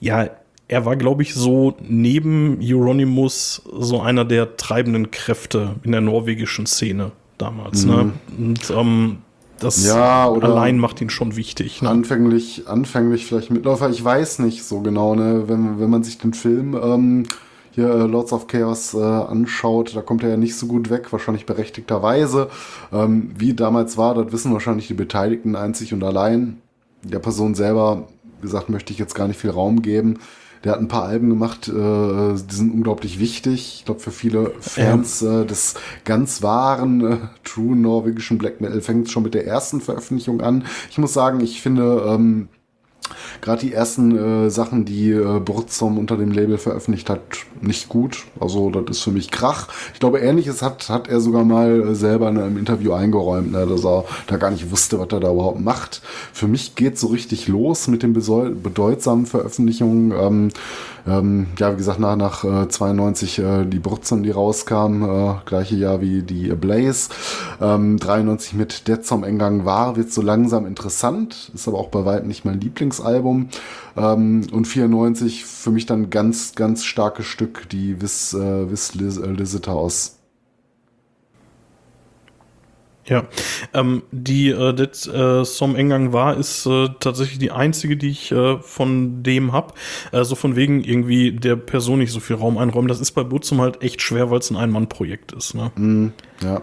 ja, 0.00 0.28
er 0.72 0.86
war, 0.86 0.96
glaube 0.96 1.22
ich, 1.22 1.34
so 1.34 1.74
neben 1.86 2.58
Euronymous 2.62 3.60
so 3.78 4.00
einer 4.00 4.24
der 4.24 4.56
treibenden 4.56 5.10
Kräfte 5.10 5.74
in 5.82 5.92
der 5.92 6.00
norwegischen 6.00 6.64
Szene 6.64 7.12
damals. 7.36 7.84
Ne? 7.84 8.12
Und 8.38 8.70
ähm, 8.70 9.18
das 9.58 9.84
Ja, 9.86 10.26
oder- 10.28 10.48
allein 10.48 10.78
macht 10.78 11.02
ihn 11.02 11.10
schon 11.10 11.36
wichtig. 11.36 11.82
Ne? 11.82 11.90
Anfänglich, 11.90 12.62
anfänglich 12.68 13.26
vielleicht 13.26 13.50
Mitläufer, 13.50 13.90
ich 13.90 14.02
weiß 14.02 14.38
nicht 14.38 14.64
so 14.64 14.80
genau, 14.80 15.14
ne? 15.14 15.44
wenn, 15.46 15.78
wenn 15.78 15.90
man 15.90 16.04
sich 16.04 16.16
den 16.16 16.32
Film 16.32 16.74
ähm, 16.82 17.24
hier 17.72 17.90
äh, 17.90 18.06
Lords 18.06 18.32
of 18.32 18.46
Chaos 18.46 18.94
äh, 18.94 18.98
anschaut, 19.02 19.94
da 19.94 20.00
kommt 20.00 20.22
er 20.22 20.30
ja 20.30 20.36
nicht 20.38 20.56
so 20.56 20.66
gut 20.66 20.88
weg, 20.88 21.12
wahrscheinlich 21.12 21.44
berechtigterweise. 21.44 22.48
Ähm, 22.94 23.30
wie 23.36 23.52
damals 23.52 23.98
war, 23.98 24.14
das 24.14 24.32
wissen 24.32 24.54
wahrscheinlich 24.54 24.86
die 24.88 24.94
Beteiligten 24.94 25.54
einzig 25.54 25.92
und 25.92 26.02
allein. 26.02 26.62
Der 27.02 27.18
Person 27.18 27.54
selber, 27.54 28.08
wie 28.38 28.42
gesagt, 28.42 28.70
möchte 28.70 28.94
ich 28.94 28.98
jetzt 28.98 29.14
gar 29.14 29.28
nicht 29.28 29.38
viel 29.38 29.50
Raum 29.50 29.82
geben. 29.82 30.18
Der 30.64 30.72
hat 30.72 30.80
ein 30.80 30.88
paar 30.88 31.04
Alben 31.04 31.28
gemacht, 31.28 31.68
äh, 31.68 31.72
die 31.72 32.54
sind 32.54 32.72
unglaublich 32.72 33.18
wichtig. 33.18 33.78
Ich 33.78 33.84
glaube, 33.84 34.00
für 34.00 34.12
viele 34.12 34.52
Fans 34.60 35.20
äh, 35.22 35.44
des 35.44 35.74
ganz 36.04 36.42
wahren, 36.42 37.12
äh, 37.12 37.16
true 37.42 37.74
norwegischen 37.74 38.38
Black 38.38 38.60
Metal 38.60 38.80
fängt 38.80 39.06
es 39.06 39.12
schon 39.12 39.24
mit 39.24 39.34
der 39.34 39.46
ersten 39.46 39.80
Veröffentlichung 39.80 40.40
an. 40.40 40.64
Ich 40.90 40.98
muss 40.98 41.12
sagen, 41.12 41.40
ich 41.40 41.60
finde, 41.60 42.04
ähm, 42.06 42.48
gerade 43.40 43.60
die 43.60 43.72
ersten 43.72 44.46
äh, 44.46 44.50
Sachen, 44.50 44.84
die 44.84 45.10
äh, 45.10 45.40
Burzum 45.40 45.98
unter 45.98 46.16
dem 46.16 46.32
Label 46.32 46.58
veröffentlicht 46.58 47.10
hat, 47.10 47.20
nicht 47.60 47.88
gut. 47.88 48.24
Also 48.40 48.70
das 48.70 48.96
ist 48.96 49.02
für 49.02 49.10
mich 49.10 49.30
Krach. 49.30 49.68
Ich 49.94 50.00
glaube, 50.00 50.20
ähnliches 50.20 50.62
hat, 50.62 50.88
hat 50.88 51.08
er 51.08 51.20
sogar 51.20 51.44
mal 51.44 51.90
äh, 51.90 51.94
selber 51.94 52.28
in 52.28 52.38
einem 52.38 52.56
Interview 52.56 52.92
eingeräumt, 52.92 53.52
ne, 53.52 53.66
dass 53.66 53.84
er 53.84 54.04
da 54.26 54.36
gar 54.36 54.50
nicht 54.50 54.70
wusste, 54.70 54.98
was 54.98 55.08
er 55.10 55.20
da 55.20 55.30
überhaupt 55.32 55.60
macht. 55.60 56.02
Für 56.32 56.48
mich 56.48 56.74
geht 56.74 56.98
so 56.98 57.08
richtig 57.08 57.48
los 57.48 57.88
mit 57.88 58.02
den 58.02 58.12
bedeutsamen 58.12 59.26
Veröffentlichungen. 59.26 60.12
Ähm, 60.12 60.48
ähm, 61.06 61.48
ja, 61.58 61.72
wie 61.72 61.76
gesagt, 61.76 61.98
nach, 61.98 62.16
nach 62.16 62.44
äh, 62.44 62.68
92 62.68 63.38
äh, 63.38 63.64
die 63.64 63.80
Burzum, 63.80 64.22
die 64.22 64.30
rauskam, 64.30 65.02
äh, 65.02 65.34
gleiche 65.46 65.74
Jahr 65.74 66.00
wie 66.00 66.22
die 66.22 66.48
Blaze. 66.50 67.10
Ähm, 67.60 67.98
93 67.98 68.54
mit 68.54 68.86
Dead 68.86 69.04
zum 69.04 69.24
Engang 69.24 69.64
war, 69.64 69.96
wird 69.96 70.12
so 70.12 70.22
langsam 70.22 70.66
interessant, 70.66 71.50
ist 71.54 71.66
aber 71.66 71.78
auch 71.78 71.88
bei 71.88 72.04
weitem 72.04 72.28
nicht 72.28 72.44
mein 72.44 72.60
Lieblingsalbum. 73.02 73.48
Ähm, 73.96 74.46
und 74.52 74.66
94 74.66 75.44
für 75.44 75.70
mich 75.70 75.86
dann 75.86 76.10
ganz, 76.10 76.54
ganz 76.54 76.84
starkes 76.84 77.26
Stück, 77.26 77.68
die 77.70 78.00
Wiss, 78.00 78.32
äh, 78.34 78.70
Wiss 78.70 78.94
Liz, 78.94 79.18
äh, 79.18 79.26
Lizita 79.26 79.72
aus 79.72 80.18
ja, 83.04 83.24
ähm, 83.74 84.04
die 84.12 84.50
äh, 84.50 84.72
das 84.72 85.08
äh, 85.08 85.44
Som 85.44 85.74
Engang 85.74 86.12
war, 86.12 86.36
ist 86.36 86.66
äh, 86.66 86.88
tatsächlich 87.00 87.40
die 87.40 87.50
einzige, 87.50 87.96
die 87.96 88.10
ich 88.10 88.30
äh, 88.30 88.58
von 88.60 89.24
dem 89.24 89.52
hab. 89.52 89.76
Also 90.12 90.36
von 90.36 90.54
wegen 90.54 90.84
irgendwie 90.84 91.32
der 91.32 91.56
Person 91.56 91.98
nicht 91.98 92.12
so 92.12 92.20
viel 92.20 92.36
Raum 92.36 92.58
einräumen. 92.58 92.86
Das 92.86 93.00
ist 93.00 93.10
bei 93.10 93.24
Butzum 93.24 93.60
halt 93.60 93.82
echt 93.82 94.02
schwer, 94.02 94.30
weil 94.30 94.38
es 94.38 94.50
ein 94.50 94.56
Ein-Mann-Projekt 94.56 95.32
ist. 95.32 95.54
Ne? 95.54 95.72
Mm, 95.74 96.12
ja. 96.44 96.62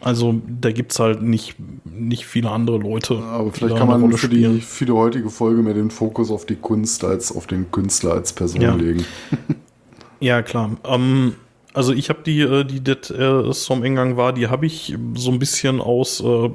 Also 0.00 0.40
da 0.46 0.72
gibt's 0.72 0.98
halt 0.98 1.22
nicht, 1.22 1.56
nicht 1.84 2.26
viele 2.26 2.50
andere 2.50 2.78
Leute. 2.78 3.18
Aber 3.18 3.52
vielleicht 3.52 3.76
kann 3.76 3.88
man 3.88 4.12
für 4.12 4.28
die, 4.28 4.60
für 4.60 4.86
die 4.86 4.92
heutige 4.92 5.30
Folge 5.30 5.62
mehr 5.62 5.74
den 5.74 5.90
Fokus 5.90 6.30
auf 6.30 6.46
die 6.46 6.56
Kunst 6.56 7.04
als 7.04 7.34
auf 7.34 7.46
den 7.46 7.70
Künstler 7.70 8.12
als 8.12 8.32
Person 8.32 8.60
ja. 8.60 8.74
legen. 8.74 9.04
ja, 10.20 10.42
klar. 10.42 10.76
Ähm, 10.84 11.34
also 11.74 11.92
ich 11.92 12.08
habe 12.08 12.20
die, 12.24 12.40
äh, 12.40 12.64
die 12.64 12.82
das 12.82 13.10
äh, 13.10 13.52
Som 13.52 13.84
Engang 13.84 14.16
war, 14.16 14.32
die 14.32 14.48
habe 14.48 14.66
ich 14.66 14.96
so 15.14 15.30
ein 15.30 15.38
bisschen 15.38 15.80
aus, 15.80 16.20
äh, 16.20 16.50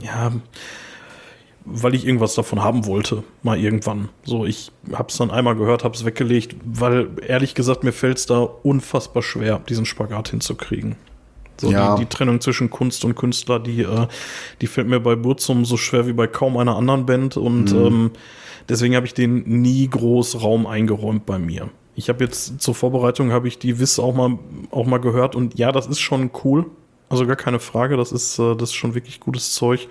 ja, 0.00 0.32
weil 1.64 1.94
ich 1.94 2.06
irgendwas 2.06 2.34
davon 2.34 2.62
haben 2.62 2.86
wollte, 2.86 3.24
mal 3.42 3.58
irgendwann. 3.58 4.08
So, 4.24 4.44
ich 4.44 4.70
habe 4.92 5.08
es 5.08 5.16
dann 5.16 5.30
einmal 5.30 5.56
gehört, 5.56 5.82
habe 5.84 5.94
es 5.94 6.04
weggelegt, 6.04 6.56
weil 6.64 7.08
ehrlich 7.26 7.54
gesagt 7.54 7.84
mir 7.84 7.92
fällt 7.92 8.18
es 8.18 8.26
da 8.26 8.40
unfassbar 8.40 9.22
schwer, 9.22 9.60
diesen 9.68 9.86
Spagat 9.86 10.28
hinzukriegen. 10.28 10.96
So 11.56 11.70
ja. 11.70 11.94
die, 11.94 12.02
die, 12.02 12.08
Trennung 12.08 12.40
zwischen 12.40 12.70
Kunst 12.70 13.04
und 13.04 13.14
Künstler, 13.14 13.60
die, 13.60 13.82
äh, 13.82 14.06
die 14.60 14.66
fällt 14.66 14.88
mir 14.88 15.00
bei 15.00 15.14
Burzum 15.14 15.64
so 15.64 15.76
schwer 15.76 16.06
wie 16.06 16.12
bei 16.12 16.26
kaum 16.26 16.56
einer 16.56 16.76
anderen 16.76 17.06
Band 17.06 17.36
und 17.36 17.72
mhm. 17.72 17.86
ähm, 17.86 18.10
deswegen 18.68 18.96
habe 18.96 19.06
ich 19.06 19.14
den 19.14 19.42
nie 19.62 19.88
groß 19.88 20.42
Raum 20.42 20.66
eingeräumt 20.66 21.26
bei 21.26 21.38
mir. 21.38 21.70
Ich 21.96 22.08
habe 22.08 22.24
jetzt 22.24 22.60
zur 22.60 22.74
Vorbereitung 22.74 23.30
habe 23.32 23.46
ich 23.46 23.58
die 23.58 23.78
Wiss 23.78 23.98
auch 23.98 24.14
mal 24.14 24.38
auch 24.70 24.86
mal 24.86 24.98
gehört 24.98 25.36
und 25.36 25.58
ja, 25.58 25.70
das 25.70 25.86
ist 25.86 26.00
schon 26.00 26.30
cool. 26.44 26.66
Also 27.08 27.26
gar 27.26 27.36
keine 27.36 27.60
Frage, 27.60 27.96
das 27.96 28.10
ist 28.10 28.38
äh, 28.38 28.56
das 28.56 28.70
ist 28.70 28.74
schon 28.74 28.94
wirklich 28.94 29.20
gutes 29.20 29.52
Zeug. 29.52 29.88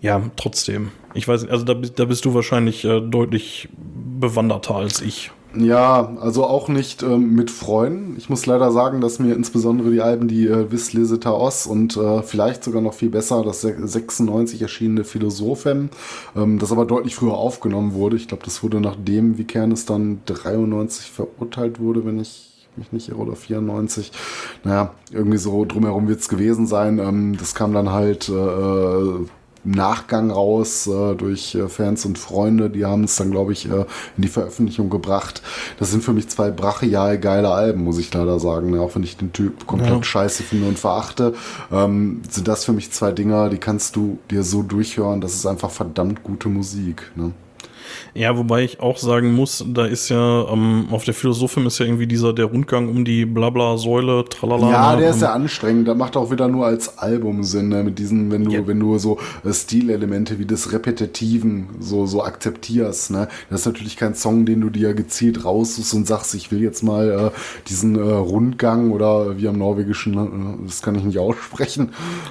Ja, 0.00 0.22
trotzdem. 0.36 0.92
Ich 1.14 1.26
weiß, 1.26 1.48
also 1.48 1.64
da, 1.64 1.74
da 1.74 2.04
bist 2.04 2.24
du 2.24 2.34
wahrscheinlich 2.34 2.84
äh, 2.84 3.00
deutlich 3.00 3.68
bewanderter 3.76 4.76
als 4.76 5.00
ich. 5.00 5.32
Ja, 5.54 6.14
also 6.20 6.44
auch 6.44 6.68
nicht 6.68 7.02
ähm, 7.02 7.34
mit 7.34 7.50
Freuen. 7.50 8.16
Ich 8.18 8.28
muss 8.28 8.44
leider 8.44 8.70
sagen, 8.70 9.00
dass 9.00 9.18
mir 9.18 9.34
insbesondere 9.34 9.90
die 9.90 10.02
Alben, 10.02 10.28
die 10.28 10.46
äh, 10.46 10.70
Vis 10.70 10.92
Leseta 10.92 11.32
Os 11.32 11.66
und 11.66 11.96
äh, 11.96 12.22
vielleicht 12.22 12.62
sogar 12.62 12.82
noch 12.82 12.92
viel 12.92 13.08
besser 13.08 13.42
das 13.42 13.62
96 13.62 14.60
erschienene 14.60 15.04
Philosophem, 15.04 15.88
ähm, 16.36 16.58
das 16.58 16.70
aber 16.70 16.84
deutlich 16.84 17.14
früher 17.14 17.32
aufgenommen 17.32 17.94
wurde. 17.94 18.16
Ich 18.16 18.28
glaube, 18.28 18.44
das 18.44 18.62
wurde 18.62 18.80
nachdem 18.80 19.38
wie 19.38 19.44
Kernes 19.44 19.86
dann 19.86 20.20
93 20.26 21.10
verurteilt 21.10 21.80
wurde, 21.80 22.04
wenn 22.04 22.20
ich 22.20 22.68
mich 22.76 22.92
nicht 22.92 23.08
irre, 23.08 23.20
oder 23.20 23.34
94. 23.34 24.12
Naja, 24.64 24.92
irgendwie 25.10 25.38
so 25.38 25.64
drumherum 25.64 26.08
wird 26.08 26.20
es 26.20 26.28
gewesen 26.28 26.66
sein. 26.66 26.98
Ähm, 26.98 27.38
das 27.38 27.54
kam 27.54 27.72
dann 27.72 27.90
halt 27.90 28.28
äh, 28.28 29.26
Nachgang 29.70 30.30
raus 30.30 30.86
äh, 30.86 31.14
durch 31.14 31.54
äh, 31.54 31.68
Fans 31.68 32.04
und 32.04 32.18
Freunde. 32.18 32.70
Die 32.70 32.84
haben 32.84 33.04
es 33.04 33.16
dann, 33.16 33.30
glaube 33.30 33.52
ich, 33.52 33.68
äh, 33.70 33.84
in 34.16 34.22
die 34.22 34.28
Veröffentlichung 34.28 34.90
gebracht. 34.90 35.42
Das 35.78 35.90
sind 35.90 36.02
für 36.02 36.12
mich 36.12 36.28
zwei 36.28 36.50
brachial 36.50 37.18
geile 37.18 37.50
Alben, 37.50 37.84
muss 37.84 37.98
ich 37.98 38.12
leider 38.12 38.38
sagen. 38.40 38.70
Ne? 38.70 38.80
Auch 38.80 38.94
wenn 38.94 39.02
ich 39.02 39.16
den 39.16 39.32
Typ 39.32 39.66
komplett 39.66 39.90
ja. 39.90 40.02
scheiße 40.02 40.42
finde 40.42 40.68
und 40.68 40.78
verachte, 40.78 41.34
ähm, 41.70 42.22
sind 42.28 42.48
das 42.48 42.64
für 42.64 42.72
mich 42.72 42.90
zwei 42.92 43.12
Dinger, 43.12 43.48
die 43.50 43.58
kannst 43.58 43.96
du 43.96 44.18
dir 44.30 44.42
so 44.42 44.62
durchhören. 44.62 45.20
Das 45.20 45.34
ist 45.34 45.46
einfach 45.46 45.70
verdammt 45.70 46.22
gute 46.22 46.48
Musik. 46.48 47.10
Ne? 47.16 47.32
Ja, 48.18 48.36
wobei 48.36 48.64
ich 48.64 48.80
auch 48.80 48.98
sagen 48.98 49.32
muss, 49.32 49.64
da 49.68 49.86
ist 49.86 50.08
ja 50.08 50.48
ähm, 50.52 50.88
auf 50.90 51.04
der 51.04 51.14
Philosophim 51.14 51.68
ist 51.68 51.78
ja 51.78 51.86
irgendwie 51.86 52.08
dieser 52.08 52.32
der 52.32 52.46
Rundgang 52.46 52.88
um 52.88 53.04
die 53.04 53.24
Blabla-Säule, 53.24 54.24
tralala. 54.24 54.70
Ja, 54.72 54.96
der 54.96 55.10
ist 55.10 55.22
ja 55.22 55.32
anstrengend. 55.32 55.86
Da 55.86 55.94
macht 55.94 56.16
auch 56.16 56.32
wieder 56.32 56.48
nur 56.48 56.66
als 56.66 56.98
Album 56.98 57.44
Sinn, 57.44 57.68
ne? 57.68 57.84
mit 57.84 58.00
diesen, 58.00 58.32
wenn 58.32 58.42
du, 58.42 58.50
ja. 58.50 58.66
wenn 58.66 58.80
du 58.80 58.98
so 58.98 59.18
äh, 59.44 59.52
Stilelemente 59.52 60.40
wie 60.40 60.46
das 60.46 60.72
Repetitiven 60.72 61.68
so, 61.78 62.06
so 62.06 62.24
akzeptierst. 62.24 63.12
Ne? 63.12 63.28
Das 63.50 63.60
ist 63.60 63.66
natürlich 63.66 63.96
kein 63.96 64.16
Song, 64.16 64.44
den 64.46 64.62
du 64.62 64.70
dir 64.70 64.94
gezielt 64.94 65.44
raussuchst 65.44 65.94
und 65.94 66.08
sagst, 66.08 66.34
ich 66.34 66.50
will 66.50 66.60
jetzt 66.60 66.82
mal 66.82 67.32
äh, 67.32 67.38
diesen 67.68 67.94
äh, 67.94 68.00
Rundgang 68.00 68.90
oder 68.90 69.38
wie 69.38 69.46
am 69.46 69.58
Norwegischen, 69.58 70.14
äh, 70.14 70.66
das 70.66 70.82
kann 70.82 70.96
ich 70.96 71.04
nicht 71.04 71.20
aussprechen, 71.20 71.90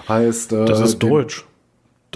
heißt. 0.10 0.52
Äh, 0.52 0.66
das 0.66 0.82
ist 0.82 1.00
Deutsch. 1.00 1.47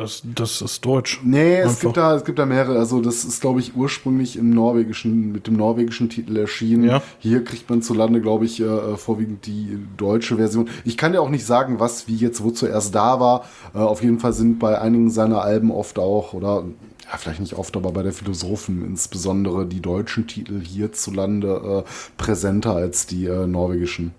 Das, 0.01 0.23
das 0.23 0.61
ist 0.61 0.83
Deutsch. 0.83 1.21
Nee, 1.23 1.59
es 1.59 1.79
gibt, 1.79 1.95
da, 1.95 2.15
es 2.15 2.25
gibt 2.25 2.39
da 2.39 2.47
mehrere. 2.47 2.79
Also, 2.79 3.01
das 3.01 3.23
ist, 3.23 3.39
glaube 3.39 3.59
ich, 3.59 3.75
ursprünglich 3.75 4.35
im 4.35 4.49
norwegischen, 4.49 5.31
mit 5.31 5.45
dem 5.45 5.55
norwegischen 5.55 6.09
Titel 6.09 6.37
erschienen. 6.37 6.85
Ja. 6.85 7.03
Hier 7.19 7.43
kriegt 7.43 7.69
man 7.69 7.83
zu 7.83 7.93
Lande, 7.93 8.19
glaube 8.19 8.45
ich, 8.45 8.59
äh, 8.59 8.97
vorwiegend 8.97 9.45
die 9.45 9.77
deutsche 9.97 10.37
Version. 10.37 10.69
Ich 10.85 10.97
kann 10.97 11.13
ja 11.13 11.19
auch 11.19 11.29
nicht 11.29 11.45
sagen, 11.45 11.79
was 11.79 12.07
wie 12.07 12.15
jetzt 12.15 12.43
wo 12.43 12.49
zuerst 12.49 12.95
da 12.95 13.19
war. 13.19 13.45
Äh, 13.75 13.77
auf 13.77 14.01
jeden 14.01 14.17
Fall 14.17 14.33
sind 14.33 14.57
bei 14.57 14.81
einigen 14.81 15.11
seiner 15.11 15.43
Alben 15.43 15.69
oft 15.69 15.99
auch, 15.99 16.33
oder 16.33 16.63
ja, 17.05 17.17
vielleicht 17.17 17.39
nicht 17.39 17.53
oft, 17.53 17.77
aber 17.77 17.91
bei 17.91 18.01
der 18.01 18.13
Philosophen 18.13 18.83
insbesondere 18.83 19.67
die 19.67 19.81
deutschen 19.81 20.25
Titel 20.25 20.61
hierzulande 20.61 21.83
äh, 21.85 21.89
präsenter 22.17 22.73
als 22.73 23.05
die 23.05 23.27
äh, 23.27 23.45
norwegischen. 23.45 24.15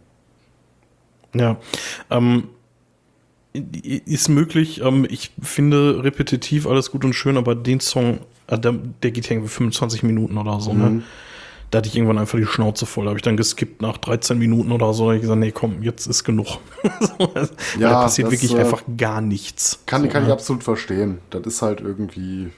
Ja, 1.35 1.57
ähm, 2.09 2.45
ist 3.53 4.29
möglich. 4.29 4.81
Ähm, 4.83 5.07
ich 5.09 5.33
finde 5.43 6.03
repetitiv 6.03 6.67
alles 6.67 6.91
gut 6.91 7.05
und 7.05 7.13
schön, 7.13 7.37
aber 7.37 7.55
den 7.55 7.81
Song, 7.81 8.21
äh, 8.47 8.59
der, 8.59 8.73
geht 9.11 9.27
ja 9.27 9.33
irgendwie 9.33 9.51
25 9.51 10.03
Minuten 10.03 10.39
oder 10.39 10.61
so, 10.61 10.73
ne? 10.73 10.91
mhm. 10.91 10.97
ne? 10.97 11.03
Da 11.71 11.79
hatte 11.79 11.89
ich 11.89 11.97
irgendwann 11.97 12.19
einfach 12.19 12.39
die 12.39 12.45
Schnauze 12.45 12.85
voll. 12.85 13.05
Da 13.05 13.11
habe 13.11 13.19
ich 13.19 13.23
dann 13.23 13.39
geskippt 13.39 13.81
nach 13.81 13.97
13 13.97 14.37
Minuten 14.37 14.73
oder 14.73 14.93
so. 14.93 15.05
Da 15.05 15.09
habe 15.09 15.17
ich 15.17 15.23
gesagt, 15.23 15.41
nee, 15.41 15.53
komm, 15.53 15.83
jetzt 15.83 16.07
ist 16.07 16.23
genug. 16.23 16.59
ja, 17.79 17.89
da 17.89 18.03
passiert 18.03 18.27
das, 18.27 18.33
wirklich 18.33 18.55
äh, 18.55 18.61
einfach 18.61 18.83
gar 18.99 19.23
nichts. 19.23 19.79
Kann, 19.87 20.03
so, 20.03 20.09
kann 20.09 20.25
ne? 20.25 20.29
ich 20.29 20.33
absolut 20.35 20.63
verstehen. 20.65 21.21
Das 21.31 21.47
ist 21.47 21.63
halt 21.63 21.81
irgendwie 21.81 22.51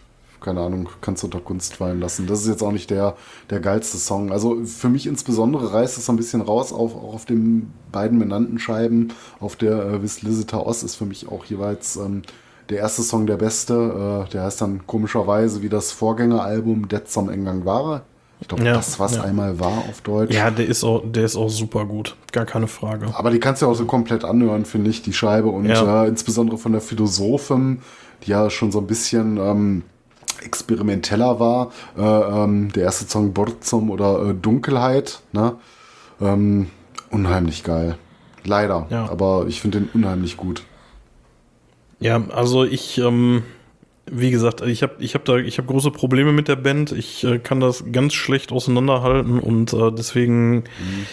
keine 0.45 0.61
Ahnung, 0.61 0.89
kannst 1.01 1.23
du 1.23 1.27
unter 1.27 1.41
Kunst 1.41 1.77
fallen 1.77 2.01
lassen. 2.01 2.27
Das 2.27 2.43
ist 2.43 2.49
jetzt 2.49 2.63
auch 2.63 2.73
nicht 2.73 2.91
der, 2.91 3.17
der 3.51 3.61
geilste 3.61 3.97
Song. 3.97 4.31
Also 4.31 4.65
für 4.65 4.89
mich 4.89 5.07
insbesondere 5.07 5.73
reißt 5.73 5.97
es 5.97 6.07
so 6.07 6.13
ein 6.13 6.17
bisschen 6.17 6.43
raus, 6.43 6.73
auf, 6.73 6.95
auch 6.95 7.15
auf 7.15 7.25
den 7.25 7.73
beiden 7.91 8.19
benannten 8.19 8.59
Scheiben. 8.59 9.13
Auf 9.41 9.57
der 9.57 9.85
äh, 9.87 10.03
Visitor 10.03 10.67
Oz 10.67 10.83
ist 10.83 10.97
für 10.97 11.07
mich 11.07 11.29
auch 11.29 11.45
jeweils 11.47 11.97
ähm, 11.97 12.23
der 12.69 12.79
erste 12.79 13.03
Song 13.03 13.27
der 13.27 13.37
beste. 13.37 14.27
Äh, 14.27 14.31
der 14.33 14.45
heißt 14.45 14.61
dann 14.61 14.87
komischerweise 14.87 15.63
wie 15.63 15.69
das 15.71 15.93
Vorgängeralbum 15.93 16.89
Dead 16.89 17.09
Som 17.09 17.31
Engang 17.31 17.65
Ware. 17.65 18.03
Ich 18.41 18.49
glaube, 18.49 18.65
ja, 18.65 18.75
das, 18.75 19.01
was 19.01 19.17
ja. 19.17 19.23
einmal 19.23 19.59
war 19.59 19.79
auf 19.89 20.03
Deutsch. 20.03 20.35
Ja, 20.35 20.51
der 20.51 20.67
ist, 20.67 20.85
auch, 20.85 21.03
der 21.05 21.25
ist 21.25 21.37
auch 21.37 21.49
super 21.49 21.87
gut. 21.87 22.17
Gar 22.33 22.45
keine 22.45 22.67
Frage. 22.67 23.07
Aber 23.15 23.31
die 23.31 23.41
kannst 23.41 23.63
du 23.63 23.67
ja 23.67 23.73
auch 23.73 23.77
so 23.77 23.87
komplett 23.87 24.25
anhören, 24.25 24.67
finde 24.67 24.91
ich, 24.91 25.01
die 25.01 25.15
Scheibe. 25.15 25.49
Und 25.49 25.65
ja. 25.65 26.05
äh, 26.05 26.09
insbesondere 26.09 26.59
von 26.59 26.73
der 26.73 26.83
Philosophin, 26.83 27.81
die 28.27 28.33
ja 28.33 28.51
schon 28.51 28.71
so 28.71 28.81
ein 28.81 28.87
bisschen 28.87 29.39
ähm, 29.39 29.83
experimenteller 30.43 31.41
war. 31.41 31.73
Äh, 31.97 32.03
ähm, 32.03 32.73
der 32.73 32.85
erste 32.85 33.09
Song 33.09 33.33
Borzum 33.33 33.91
oder 33.91 34.31
äh, 34.31 34.35
Dunkelheit. 34.35 35.21
Ne? 35.33 35.57
Ähm, 36.21 36.71
unheimlich 37.11 37.65
geil. 37.65 37.97
Leider. 38.45 38.87
Ja. 38.91 39.09
Aber 39.11 39.47
ich 39.49 39.61
finde 39.61 39.81
den 39.81 39.89
unheimlich 39.95 40.37
gut. 40.37 40.65
Ja, 42.01 42.23
also 42.31 42.65
ich, 42.65 42.99
ähm, 42.99 43.45
wie 44.11 44.31
gesagt, 44.31 44.61
ich 44.61 44.83
habe 44.83 44.97
ich 44.99 45.15
hab 45.15 45.25
da, 45.25 45.37
ich 45.37 45.57
habe 45.59 45.69
große 45.69 45.91
Probleme 45.91 46.33
mit 46.33 46.49
der 46.49 46.57
Band. 46.57 46.93
Ich 46.93 47.25
äh, 47.25 47.39
kann 47.39 47.61
das 47.61 47.85
ganz 47.93 48.13
schlecht 48.13 48.53
auseinanderhalten 48.53 49.41
und 49.41 49.73
äh, 49.73 49.91
deswegen 49.91 50.57
mhm 50.57 51.07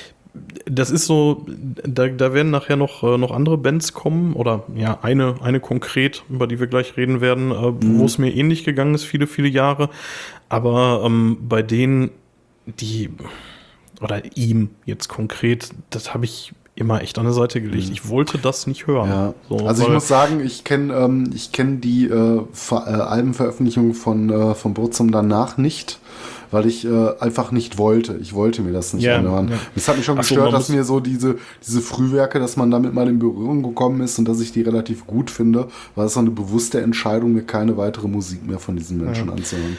das 0.73 0.89
ist 0.89 1.05
so, 1.05 1.45
da, 1.47 2.07
da 2.07 2.33
werden 2.33 2.49
nachher 2.49 2.77
noch, 2.77 3.03
äh, 3.03 3.17
noch 3.17 3.31
andere 3.31 3.57
Bands 3.57 3.93
kommen 3.93 4.33
oder 4.33 4.63
ja, 4.73 4.99
eine, 5.01 5.35
eine 5.41 5.59
konkret, 5.59 6.23
über 6.29 6.47
die 6.47 6.59
wir 6.59 6.67
gleich 6.67 6.95
reden 6.95 7.19
werden, 7.19 7.51
äh, 7.51 7.71
mhm. 7.71 7.99
wo 7.99 8.05
es 8.05 8.17
mir 8.17 8.33
ähnlich 8.33 8.63
gegangen 8.63 8.95
ist, 8.95 9.03
viele, 9.03 9.27
viele 9.27 9.49
Jahre. 9.49 9.89
Aber 10.47 11.03
ähm, 11.05 11.37
bei 11.41 11.61
denen, 11.61 12.11
die 12.65 13.09
oder 14.01 14.35
ihm 14.35 14.69
jetzt 14.85 15.09
konkret, 15.09 15.69
das 15.89 16.13
habe 16.13 16.25
ich 16.25 16.53
immer 16.75 17.01
echt 17.01 17.19
an 17.19 17.25
der 17.25 17.33
Seite 17.33 17.61
gelegt. 17.61 17.89
Ich 17.91 18.07
wollte 18.07 18.37
das 18.37 18.65
nicht 18.65 18.87
hören. 18.87 19.09
Ja. 19.09 19.33
So, 19.49 19.67
also 19.67 19.83
ich 19.83 19.89
muss 19.89 20.07
sagen, 20.07 20.39
ich 20.43 20.63
kenne 20.63 20.93
ähm, 20.93 21.31
ich 21.35 21.51
kenn 21.51 21.81
die 21.81 22.05
äh, 22.05 22.41
Ver 22.53 22.85
äh, 22.87 22.91
Albenveröffentlichung 22.91 23.93
von, 23.93 24.29
äh, 24.29 24.55
von 24.55 24.73
Burzum 24.73 25.11
danach 25.11 25.57
nicht, 25.57 25.99
weil 26.51 26.65
ich 26.65 26.85
äh, 26.85 27.09
einfach 27.19 27.51
nicht 27.51 27.77
wollte. 27.77 28.17
Ich 28.21 28.33
wollte 28.33 28.61
mir 28.61 28.73
das 28.73 28.93
nicht 28.93 29.03
Ja, 29.03 29.17
anhören. 29.17 29.47
ja. 29.49 29.57
Es 29.75 29.87
hat 29.87 29.97
mich 29.97 30.05
schon 30.05 30.19
Ach 30.19 30.23
so, 30.23 30.35
gestört, 30.35 30.51
man 30.51 30.59
dass 30.59 30.69
mir 30.69 30.83
so 30.83 30.99
diese, 30.99 31.37
diese 31.65 31.81
Frühwerke, 31.81 32.39
dass 32.39 32.57
man 32.57 32.69
damit 32.69 32.93
mal 32.93 33.07
in 33.07 33.19
Berührung 33.19 33.63
gekommen 33.63 34.01
ist 34.01 34.19
und 34.19 34.27
dass 34.27 34.39
ich 34.41 34.51
die 34.51 34.61
relativ 34.61 35.07
gut 35.07 35.31
finde, 35.31 35.69
war 35.95 36.05
es 36.05 36.13
so 36.13 36.19
eine 36.19 36.31
bewusste 36.31 36.81
Entscheidung, 36.81 37.33
mir 37.33 37.43
keine 37.43 37.77
weitere 37.77 38.07
Musik 38.07 38.45
mehr 38.45 38.59
von 38.59 38.75
diesen 38.75 39.03
Menschen 39.03 39.29
anzuhören. 39.29 39.77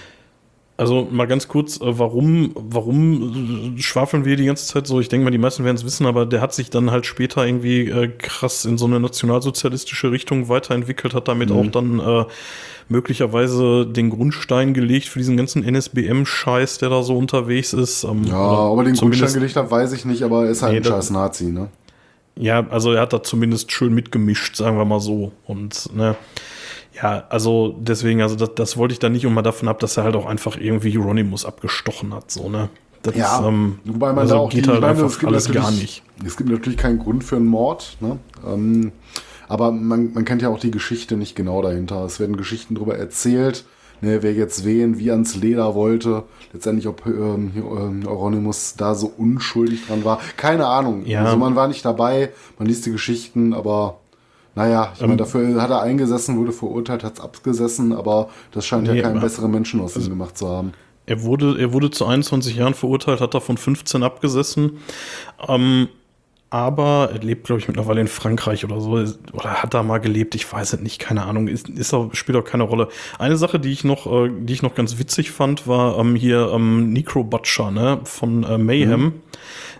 Also 0.79 1.07
mal 1.11 1.27
ganz 1.27 1.47
kurz, 1.47 1.77
äh, 1.77 1.99
warum, 1.99 2.53
warum 2.55 3.75
schwafeln 3.79 4.25
wir 4.25 4.37
die 4.37 4.47
ganze 4.47 4.66
Zeit 4.66 4.87
so? 4.87 4.99
Ich 5.01 5.09
denke 5.09 5.25
mal, 5.25 5.31
die 5.31 5.39
meisten 5.39 5.64
werden 5.64 5.77
es 5.77 5.85
wissen, 5.85 6.07
aber 6.07 6.25
der 6.27 6.41
hat 6.41 6.55
sich 6.55 6.70
dann 6.70 6.91
halt 6.91 7.05
später 7.07 7.47
irgendwie 7.47 7.83
äh, 7.89 8.09
krass 8.09 8.64
in 8.64 8.79
so 8.79 8.87
eine 8.87 8.99
nationalsozialistische 8.99 10.11
Richtung 10.11 10.49
weiterentwickelt, 10.49 11.14
hat 11.14 11.29
damit 11.29 11.53
auch 11.53 11.66
dann 11.66 12.01
äh, 12.01 12.25
möglicherweise 12.93 13.86
den 13.86 14.11
Grundstein 14.11 14.74
gelegt 14.74 15.09
für 15.09 15.18
diesen 15.18 15.36
ganzen 15.36 15.64
NSBM-Scheiß, 15.64 16.78
der 16.78 16.90
da 16.90 17.03
so 17.03 17.16
unterwegs 17.18 17.72
ist. 17.72 18.05
Ähm, 18.05 18.24
Ja, 18.24 18.36
aber 18.36 18.84
den 18.84 18.95
Grundstein 18.95 19.32
gelegt 19.32 19.57
hat, 19.57 19.70
weiß 19.70 19.93
ich 19.93 20.05
nicht, 20.05 20.22
aber 20.22 20.45
er 20.45 20.51
ist 20.51 20.62
halt 20.62 20.72
Nee, 20.72 20.78
ein 20.78 20.84
scheiß 20.84 21.11
Nazi, 21.11 21.47
ne? 21.47 21.68
Ja, 22.36 22.66
also 22.70 22.93
er 22.93 23.03
hat 23.03 23.12
da 23.12 23.22
zumindest 23.22 23.72
schön 23.72 23.93
mitgemischt, 23.93 24.57
sagen 24.57 24.78
wir 24.78 24.84
mal 24.84 25.01
so. 25.01 25.32
Und 25.47 25.95
ne, 25.95 26.16
ja, 26.95 27.24
also 27.28 27.74
deswegen, 27.80 28.22
also 28.22 28.36
das, 28.36 28.55
das 28.55 28.76
wollte 28.76 28.93
ich 28.93 28.99
dann 28.99 29.12
nicht 29.12 29.26
und 29.26 29.34
mal 29.34 29.43
davon 29.43 29.68
ab, 29.68 29.80
dass 29.80 29.97
er 29.97 30.05
halt 30.05 30.14
auch 30.16 30.26
einfach 30.26 30.57
irgendwie 30.59 30.97
Euronymous 30.97 31.45
abgestochen 31.45 32.14
hat, 32.14 32.30
so, 32.30 32.49
ne? 32.49 32.68
Das 33.03 33.16
Ja, 33.16 33.38
ist, 33.40 33.45
ähm, 33.47 33.80
wobei 33.84 34.09
man 34.12 34.18
also 34.20 34.34
da 34.34 34.40
auch 34.40 34.51
geht 34.51 34.66
die, 34.66 34.70
halt 34.70 34.80
meine, 34.80 35.03
einfach 35.03 35.24
alles 35.24 35.51
gar 35.51 35.72
nicht. 35.72 36.03
Es 36.24 36.36
gibt 36.36 36.49
natürlich 36.51 36.78
keinen 36.78 37.01
Grund 37.01 37.24
für 37.24 37.36
einen 37.36 37.47
Mord, 37.47 37.97
ne? 38.01 38.18
Ähm, 38.47 38.93
aber 39.49 39.72
man, 39.72 40.12
man 40.12 40.24
kennt 40.24 40.43
ja 40.43 40.49
auch 40.49 40.59
die 40.59 40.70
Geschichte 40.70 41.16
nicht 41.16 41.36
genau 41.36 41.62
dahinter. 41.62 42.05
Es 42.05 42.20
werden 42.20 42.36
Geschichten 42.36 42.74
darüber 42.74 42.97
erzählt, 42.97 43.64
ne, 44.01 44.22
wer 44.22 44.32
jetzt 44.32 44.64
wen 44.64 44.99
wie 44.99 45.11
ans 45.11 45.36
Leder 45.36 45.74
wollte. 45.74 46.24
Letztendlich, 46.53 46.86
ob 46.88 47.07
ähm, 47.07 47.53
ähm, 47.57 48.07
Euronymous 48.07 48.74
da 48.76 48.95
so 48.95 49.12
unschuldig 49.16 49.86
dran 49.86 50.05
war. 50.05 50.20
Keine 50.36 50.66
Ahnung. 50.66 51.07
Ja. 51.07 51.24
Also 51.24 51.36
man 51.36 51.57
war 51.57 51.68
nicht 51.68 51.84
dabei, 51.84 52.30
man 52.59 52.68
liest 52.68 52.86
die 52.86 52.93
Geschichten, 52.93 53.55
aber 53.55 53.99
naja, 54.55 54.93
ich 54.95 55.01
Ähm, 55.01 55.09
meine, 55.09 55.18
dafür 55.18 55.62
hat 55.62 55.70
er 55.70 55.80
eingesessen, 55.80 56.36
wurde 56.36 56.53
verurteilt, 56.53 57.05
hat 57.05 57.14
es 57.14 57.20
abgesessen, 57.20 57.93
aber 57.93 58.28
das 58.53 58.66
scheint 58.66 58.86
Nee, 58.86 58.97
ja 58.97 59.03
keinen 59.03 59.20
besseren 59.20 59.51
Menschen 59.51 59.80
aus 59.80 59.97
ihm 59.97 60.09
gemacht 60.09 60.36
zu 60.36 60.49
haben. 60.49 60.72
Er 61.07 61.22
wurde, 61.22 61.59
er 61.59 61.72
wurde 61.72 61.90
zu 61.90 62.07
21 62.07 62.57
Jahren 62.57 62.74
verurteilt, 62.74 63.20
hat 63.20 63.34
davon 63.34 63.57
15 63.57 64.03
abgesessen. 64.03 64.78
Ähm, 65.49 65.88
aber 66.53 67.09
er 67.11 67.21
lebt, 67.21 67.45
glaube 67.45 67.61
ich, 67.61 67.67
mittlerweile 67.67 68.03
in 68.03 68.09
Frankreich 68.09 68.63
oder 68.63 68.79
so. 68.79 68.91
Oder 69.33 69.63
hat 69.63 69.73
da 69.73 69.83
mal 69.83 69.99
gelebt, 69.99 70.35
ich 70.35 70.53
weiß 70.53 70.75
es 70.75 70.81
nicht, 70.81 70.99
keine 70.99 71.23
Ahnung. 71.23 71.49
Ist, 71.49 71.71
ist 71.71 71.95
auch, 71.95 72.15
spielt 72.15 72.37
auch 72.37 72.45
keine 72.45 72.65
Rolle. 72.65 72.89
Eine 73.19 73.39
Sache, 73.39 73.59
die 73.59 73.73
ich 73.73 73.85
noch, 73.85 74.07
äh, 74.07 74.31
die 74.39 74.53
ich 74.53 74.63
noch 74.63 74.75
ganz 74.75 74.99
witzig 74.99 75.31
fand, 75.31 75.67
war 75.67 75.99
ähm, 75.99 76.15
hier 76.15 76.53
ähm, 76.53 76.93
Necro 76.93 77.25
Butcher, 77.25 77.71
ne, 77.71 78.01
von 78.05 78.45
äh, 78.45 78.59
Mayhem. 78.59 79.23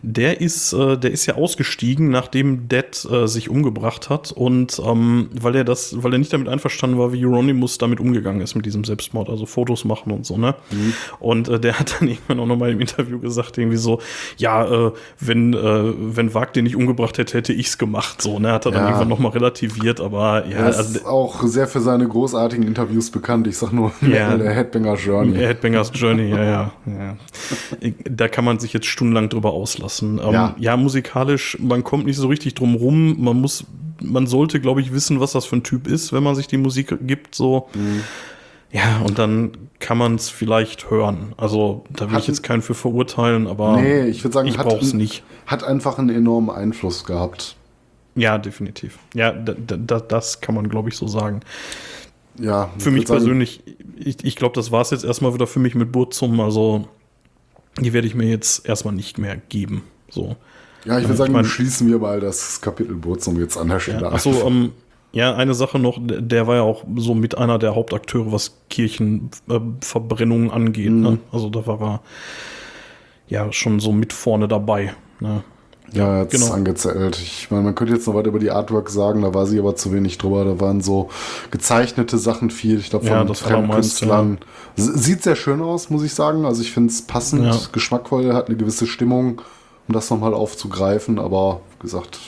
Der 0.05 0.41
ist, 0.41 0.73
äh, 0.73 0.97
der 0.99 1.13
ist 1.13 1.27
ja 1.27 1.37
ausgestiegen, 1.37 2.11
nachdem 2.11 2.69
Dead 2.69 3.07
äh, 3.09 3.29
sich 3.29 3.49
umgebracht 3.49 4.11
hat 4.11 4.33
und 4.33 4.83
ähm, 4.85 5.29
weil 5.33 5.55
er 5.55 5.63
das, 5.65 6.03
weil 6.03 6.13
er 6.13 6.19
nicht 6.19 6.33
damit 6.33 6.49
einverstanden 6.49 6.99
war, 6.99 7.13
wie 7.13 7.25
Euronymous 7.25 7.79
damit 7.79 8.01
umgegangen 8.01 8.41
ist 8.41 8.57
mit 8.57 8.67
diesem 8.67 8.83
Selbstmord, 8.83 9.31
also 9.31 9.47
Fotos 9.47 9.85
machen 9.85 10.11
und 10.13 10.27
so, 10.27 10.37
ne? 10.37 10.57
Und 11.21 11.49
äh, 11.49 11.61
der 11.61 11.79
hat 11.79 11.97
dann 12.01 12.09
irgendwann 12.09 12.41
auch 12.41 12.47
nochmal 12.47 12.71
im 12.73 12.81
Interview 12.81 13.21
gesagt, 13.21 13.59
irgendwie 13.59 13.77
so, 13.77 14.01
ja, 14.39 14.89
äh, 14.89 14.93
wenn, 15.21 15.55
äh, 15.55 15.59
wenn 16.17 16.35
Wag 16.35 16.53
den 16.53 16.65
nicht 16.65 16.75
umgebracht 16.75 17.19
hätte, 17.19 17.39
hätte 17.39 17.53
ich's 17.53 17.79
gemacht, 17.79 18.21
so, 18.23 18.41
ne? 18.41 18.51
Hat 18.53 18.67
er 18.67 18.73
dann 18.73 18.83
Ja. 18.83 18.87
irgendwann 18.89 19.09
nochmal 19.09 19.31
relativiert, 19.33 20.01
aber 20.01 20.47
ja, 20.49 20.57
Er 20.59 20.69
ist 20.71 20.77
also, 20.79 21.07
auch 21.07 21.43
sehr 21.45 21.69
für 21.69 21.81
seine 21.81 22.09
großartigen 22.09 22.67
Interviews 22.67 23.13
bekannt. 23.13 23.47
Ich 23.47 23.57
sag 23.57 23.73
nur 23.73 23.93
Ja. 24.03 24.37
der 24.37 24.53
Headbanger 24.53 24.97
Journey. 24.97 25.37
Headbangers 25.37 25.93
Journey, 25.95 26.29
ja, 26.31 26.43
ja, 26.45 26.73
ja. 26.87 27.17
Da 28.11 28.27
kann 28.27 28.45
man 28.45 28.59
sich 28.59 28.73
jetzt 28.73 28.87
stundenlang 28.87 29.29
drüber 29.29 29.53
auslassen. 29.53 29.92
Ähm, 30.01 30.19
ja. 30.33 30.55
Ja. 30.59 30.77
musikalisch, 30.77 31.59
man 31.61 31.85
kommt 31.85 32.07
nicht 32.07 32.17
so 32.17 32.29
richtig 32.29 32.55
drum 32.55 32.75
rum. 32.77 33.23
Man 33.23 33.41
muss, 33.41 33.65
man 34.01 34.27
sollte, 34.27 34.61
glaube 34.61 34.81
ich, 34.81 34.93
wissen, 34.93 35.21
was 35.21 35.33
das 35.33 35.45
für 35.45 35.57
ein 35.57 35.63
Typ 35.65 35.87
ist, 35.87 36.13
wenn 36.13 36.23
man 36.23 36.35
sich 36.35 36.47
die 36.47 36.57
Musik 36.57 36.97
gibt, 37.07 37.35
so. 37.35 37.69
Ja, 38.71 39.01
und 39.05 39.19
dann 39.19 39.51
kann 39.81 39.99
man 39.99 40.15
es 40.15 40.31
vielleicht 40.31 40.91
hören. 40.91 41.35
Also, 41.37 41.85
da 41.91 42.07
will 42.07 42.13
ich 42.13 42.23
Hat- 42.23 42.29
jetzt 42.29 42.43
keinen 42.43 42.63
für 42.63 42.75
verurteilen, 42.75 43.47
aber 43.47 43.77
Nee, 43.81 44.07
ich 44.07 44.25
würde 44.25 44.33
sagen, 44.33 44.49
ich 44.49 44.57
hat, 44.57 44.67
brauch's 44.67 44.95
nicht. 44.95 45.23
hat 45.47 45.63
einfach 45.65 45.99
einen 45.99 46.09
enormen 46.09 46.49
Einfluss 46.49 47.05
gehabt. 47.05 47.57
Ja, 48.15 48.39
definitiv. 48.39 48.99
Ja, 49.15 49.33
da, 49.33 49.55
da, 49.55 50.01
das 50.01 50.41
kann 50.41 50.55
man, 50.55 50.69
glaube 50.71 50.89
ich, 50.89 50.97
so 50.97 51.07
sagen. 51.07 51.41
Ja, 52.39 52.71
ich 52.79 52.83
Für 52.83 52.91
mich 52.91 53.07
sagen, 53.07 53.19
persönlich, 53.21 53.63
ich, 53.97 54.25
ich 54.25 54.37
glaube, 54.37 54.55
das 54.55 54.71
war 54.73 54.81
es 54.81 54.91
jetzt 54.91 55.05
erstmal 55.05 55.35
wieder 55.35 55.47
für 55.47 55.59
mich 55.61 55.75
mit 55.75 55.93
Burzum. 55.93 56.41
Also, 56.41 56.89
die 57.81 57.93
werde 57.93 58.07
ich 58.07 58.15
mir 58.15 58.29
jetzt 58.29 58.67
erstmal 58.69 58.95
nicht 58.95 59.19
mehr 59.19 59.37
geben. 59.49 59.85
So. 60.11 60.37
Ja, 60.85 60.97
ich 60.99 61.03
ich 61.05 61.09
würde 61.09 61.17
sagen, 61.19 61.33
mein- 61.33 61.45
schließen 61.45 61.89
wir 61.89 61.99
mal 61.99 62.21
das 62.21 62.61
Kapitel 62.61 62.95
Burzum 62.97 63.39
jetzt 63.41 63.57
an 63.57 63.69
der 63.69 63.81
Stelle 63.81 64.03
Ja, 64.03 64.13
achso, 64.13 64.33
ähm, 64.47 64.73
ja, 65.13 65.35
eine 65.35 65.55
Sache 65.55 65.79
noch, 65.79 65.99
der- 66.01 66.47
war 66.47 66.57
ja 66.57 66.63
auch 66.63 66.85
so 66.97 67.15
mit 67.15 67.37
einer 67.39 67.59
der 67.59 67.75
Hauptakteure, 67.75 68.33
was 68.33 68.59
Kirchenverbrennungen 68.69 70.51
angeht. 70.51 70.91
Mhm. 70.91 71.01
Ne? 71.03 71.19
Also 71.31 71.51
da 71.51 71.67
war 71.67 71.81
er 71.81 72.01
ja 73.29 73.53
schon 73.53 73.81
so 73.81 73.93
mit 73.93 74.13
vorne 74.13 74.49
dabei. 74.49 74.95
Ne? 75.21 75.45
Ja, 75.93 76.23
jetzt 76.23 76.33
Genau. 76.33 76.53
angezählt. 76.53 77.19
Ich 77.23 77.51
meine, 77.51 77.65
man 77.65 77.75
könnte 77.75 77.93
jetzt 77.93 78.07
noch 78.07 78.15
weiter 78.15 78.29
über 78.29 78.39
die 78.39 78.51
Artwork 78.51 78.89
sagen, 78.89 79.23
da 79.23 79.35
war 79.35 79.47
sie 79.47 79.59
aber 79.59 79.77
zu 79.77 79.93
wenig 79.93 80.17
drüber. 80.19 80.45
Da 80.45 80.59
waren 80.59 80.81
so 80.81 81.11
gezeichnete 81.51 82.17
Sachen 82.19 82.51
viel. 82.51 82.79
Ich 82.79 82.91
glaube, 82.91 83.07
Ja, 83.07 83.19
von 83.19 83.27
das 83.29 83.41
fremden 83.41 83.71
Künstlern. 83.71 84.39
Sieht 84.77 85.23
sehr 85.23 85.37
schön 85.37 85.61
aus, 85.61 85.91
muss 85.91 86.03
ich 86.03 86.15
sagen. 86.15 86.47
Also 86.47 86.63
ich 86.63 86.73
finde 86.73 86.91
es 86.91 87.03
passend, 87.03 87.45
Ja. 87.45 87.59
geschmackvoll, 87.73 88.33
hat 88.33 88.49
eine 88.49 88.57
gewisse 88.57 88.87
Stimmung, 88.87 89.43
um 89.87 89.93
das 89.95 90.09
nochmal 90.09 90.33
aufzugreifen. 90.33 91.19
Aber 91.19 91.61
wie 91.79 91.83
gesagt, 91.83 92.19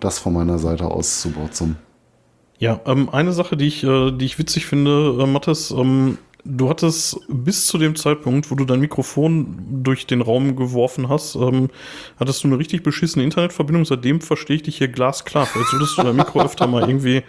das 0.00 0.18
von 0.18 0.32
meiner 0.34 0.58
Seite 0.58 0.86
aus 0.86 1.20
zu 1.22 1.30
Burzum. 1.30 1.76
Ja, 2.58 2.80
ähm, 2.84 3.08
eine 3.10 3.32
Sache, 3.32 3.56
die 3.56 3.66
ich, 3.66 3.82
äh, 3.84 4.10
die 4.12 4.26
ich 4.26 4.38
witzig 4.38 4.66
finde, 4.66 5.16
äh, 5.22 5.26
Mathis, 5.26 5.70
ähm, 5.70 6.18
du 6.44 6.68
hattest 6.68 7.20
bis 7.28 7.66
zu 7.66 7.78
dem 7.78 7.96
Zeitpunkt, 7.96 8.50
wo 8.50 8.54
du 8.54 8.64
dein 8.64 8.80
Mikrofon 8.80 9.82
durch 9.82 10.06
den 10.06 10.20
Raum 10.20 10.56
geworfen 10.56 11.08
hast, 11.08 11.34
ähm, 11.34 11.70
hattest 12.18 12.42
du 12.42 12.48
eine 12.48 12.58
richtig 12.58 12.82
beschissene 12.82 13.24
Internetverbindung. 13.24 13.84
Seitdem 13.84 14.20
verstehe 14.20 14.56
ich 14.56 14.62
dich 14.62 14.78
hier 14.78 14.88
glasklar. 14.88 15.46
Vielleicht 15.46 15.70
solltest 15.70 15.98
du 15.98 16.02
dein 16.02 16.16
Mikro 16.16 16.40
öfter 16.40 16.66
mal 16.66 16.88
irgendwie 16.88 17.22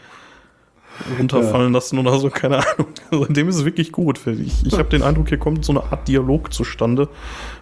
runterfallen 1.19 1.73
lassen 1.73 1.97
oder 1.99 2.17
so, 2.19 2.29
keine 2.29 2.57
Ahnung. 2.57 2.87
Seitdem 3.11 3.49
ist 3.49 3.55
es 3.57 3.65
wirklich 3.65 3.91
gut. 3.91 4.19
Ich, 4.27 4.65
ich 4.65 4.73
habe 4.73 4.89
den 4.89 5.03
Eindruck, 5.03 5.29
hier 5.29 5.37
kommt 5.37 5.63
so 5.65 5.73
eine 5.73 5.83
Art 5.91 6.07
Dialog 6.07 6.53
zustande, 6.53 7.07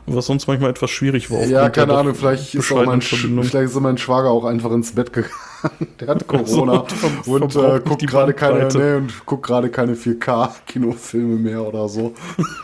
was 0.06 0.26
sonst 0.26 0.48
manchmal 0.48 0.70
etwas 0.70 0.90
schwierig 0.92 1.30
war. 1.32 1.44
Ja, 1.46 1.70
keine 1.70 1.96
Ahnung, 1.96 2.16
vielleicht 2.16 2.56
ist, 2.56 2.72
mein, 2.72 3.02
vielleicht 3.02 3.54
ist 3.72 3.80
mein 3.80 3.98
Schwager 3.98 4.30
auch 4.30 4.46
einfach 4.46 4.72
ins 4.72 4.94
Bett 4.94 5.12
gegangen. 5.14 5.34
Der 6.00 6.08
hat 6.08 6.28
Corona 6.28 6.86
So, 6.88 6.96
ver- 6.96 7.32
und 7.44 7.56
äh, 7.56 7.82
guckt 7.84 8.08
gerade 8.08 8.34
keine, 8.34 8.68
nee, 8.68 8.94
und 8.96 9.26
guckt 9.26 9.46
gerade 9.46 9.70
keine 9.70 9.96
4K-Kinofilme 9.96 11.36
mehr 11.38 11.62
oder 11.68 11.90
so. 11.90 12.14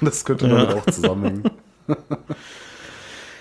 Das 0.02 0.24
könnte 0.24 0.48
Ja. 0.48 0.66
damit 0.66 0.76
auch 0.78 0.86
zusammenhängen. 0.92 1.44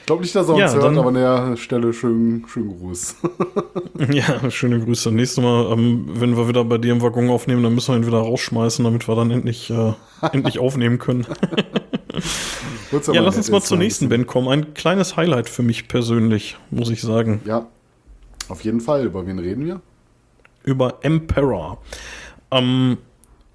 Ich 0.05 0.07
glaube 0.07 0.21
nicht, 0.21 0.35
dass 0.35 0.49
er 0.49 0.55
uns 0.55 0.61
Ja, 0.61 0.75
hört, 0.75 0.99
aber 0.99 1.09
an 1.09 1.15
der 1.15 1.57
Stelle 1.57 1.95
schönen, 1.95 2.45
schönen 2.47 2.79
Gruß. 2.79 3.17
Ja, 4.13 4.51
schöne 4.51 4.79
Grüße. 4.79 5.11
Nächstes 5.11 5.43
Mal, 5.43 5.73
ähm, 5.73 6.05
wenn 6.13 6.37
wir 6.37 6.47
wieder 6.47 6.63
bei 6.63 6.77
dir 6.77 6.93
im 6.93 7.01
Waggon 7.01 7.31
aufnehmen, 7.31 7.63
dann 7.63 7.75
müssen 7.75 7.95
wir 7.95 8.01
ihn 8.01 8.07
wieder 8.07 8.19
rausschmeißen, 8.19 8.85
damit 8.85 9.09
wir 9.09 9.17
dann 9.17 9.31
endlich, 9.31 9.71
äh, 9.71 9.95
endlich 10.31 10.59
aufnehmen 10.59 10.99
können. 10.99 11.27
Ja, 13.13 13.23
lass 13.23 13.37
uns 13.37 13.51
mal 13.51 13.61
zur 13.63 13.79
nächsten. 13.79 14.09
Band 14.09 14.29
kommen. 14.29 14.47
Ein 14.47 14.75
kleines 14.75 15.17
Highlight 15.17 15.49
für 15.49 15.65
mich 15.65 15.89
persönlich, 15.89 16.57
muss 16.71 16.91
ich 16.91 17.01
sagen. 17.01 17.41
Ja, 17.45 17.67
auf 18.49 18.61
jeden 18.63 18.81
Fall. 18.81 19.05
Über 19.07 19.27
wen 19.27 19.41
reden 19.41 19.65
wir? 19.67 19.81
Über 20.63 20.99
Emperor. 21.01 21.79
Ähm, 22.53 22.99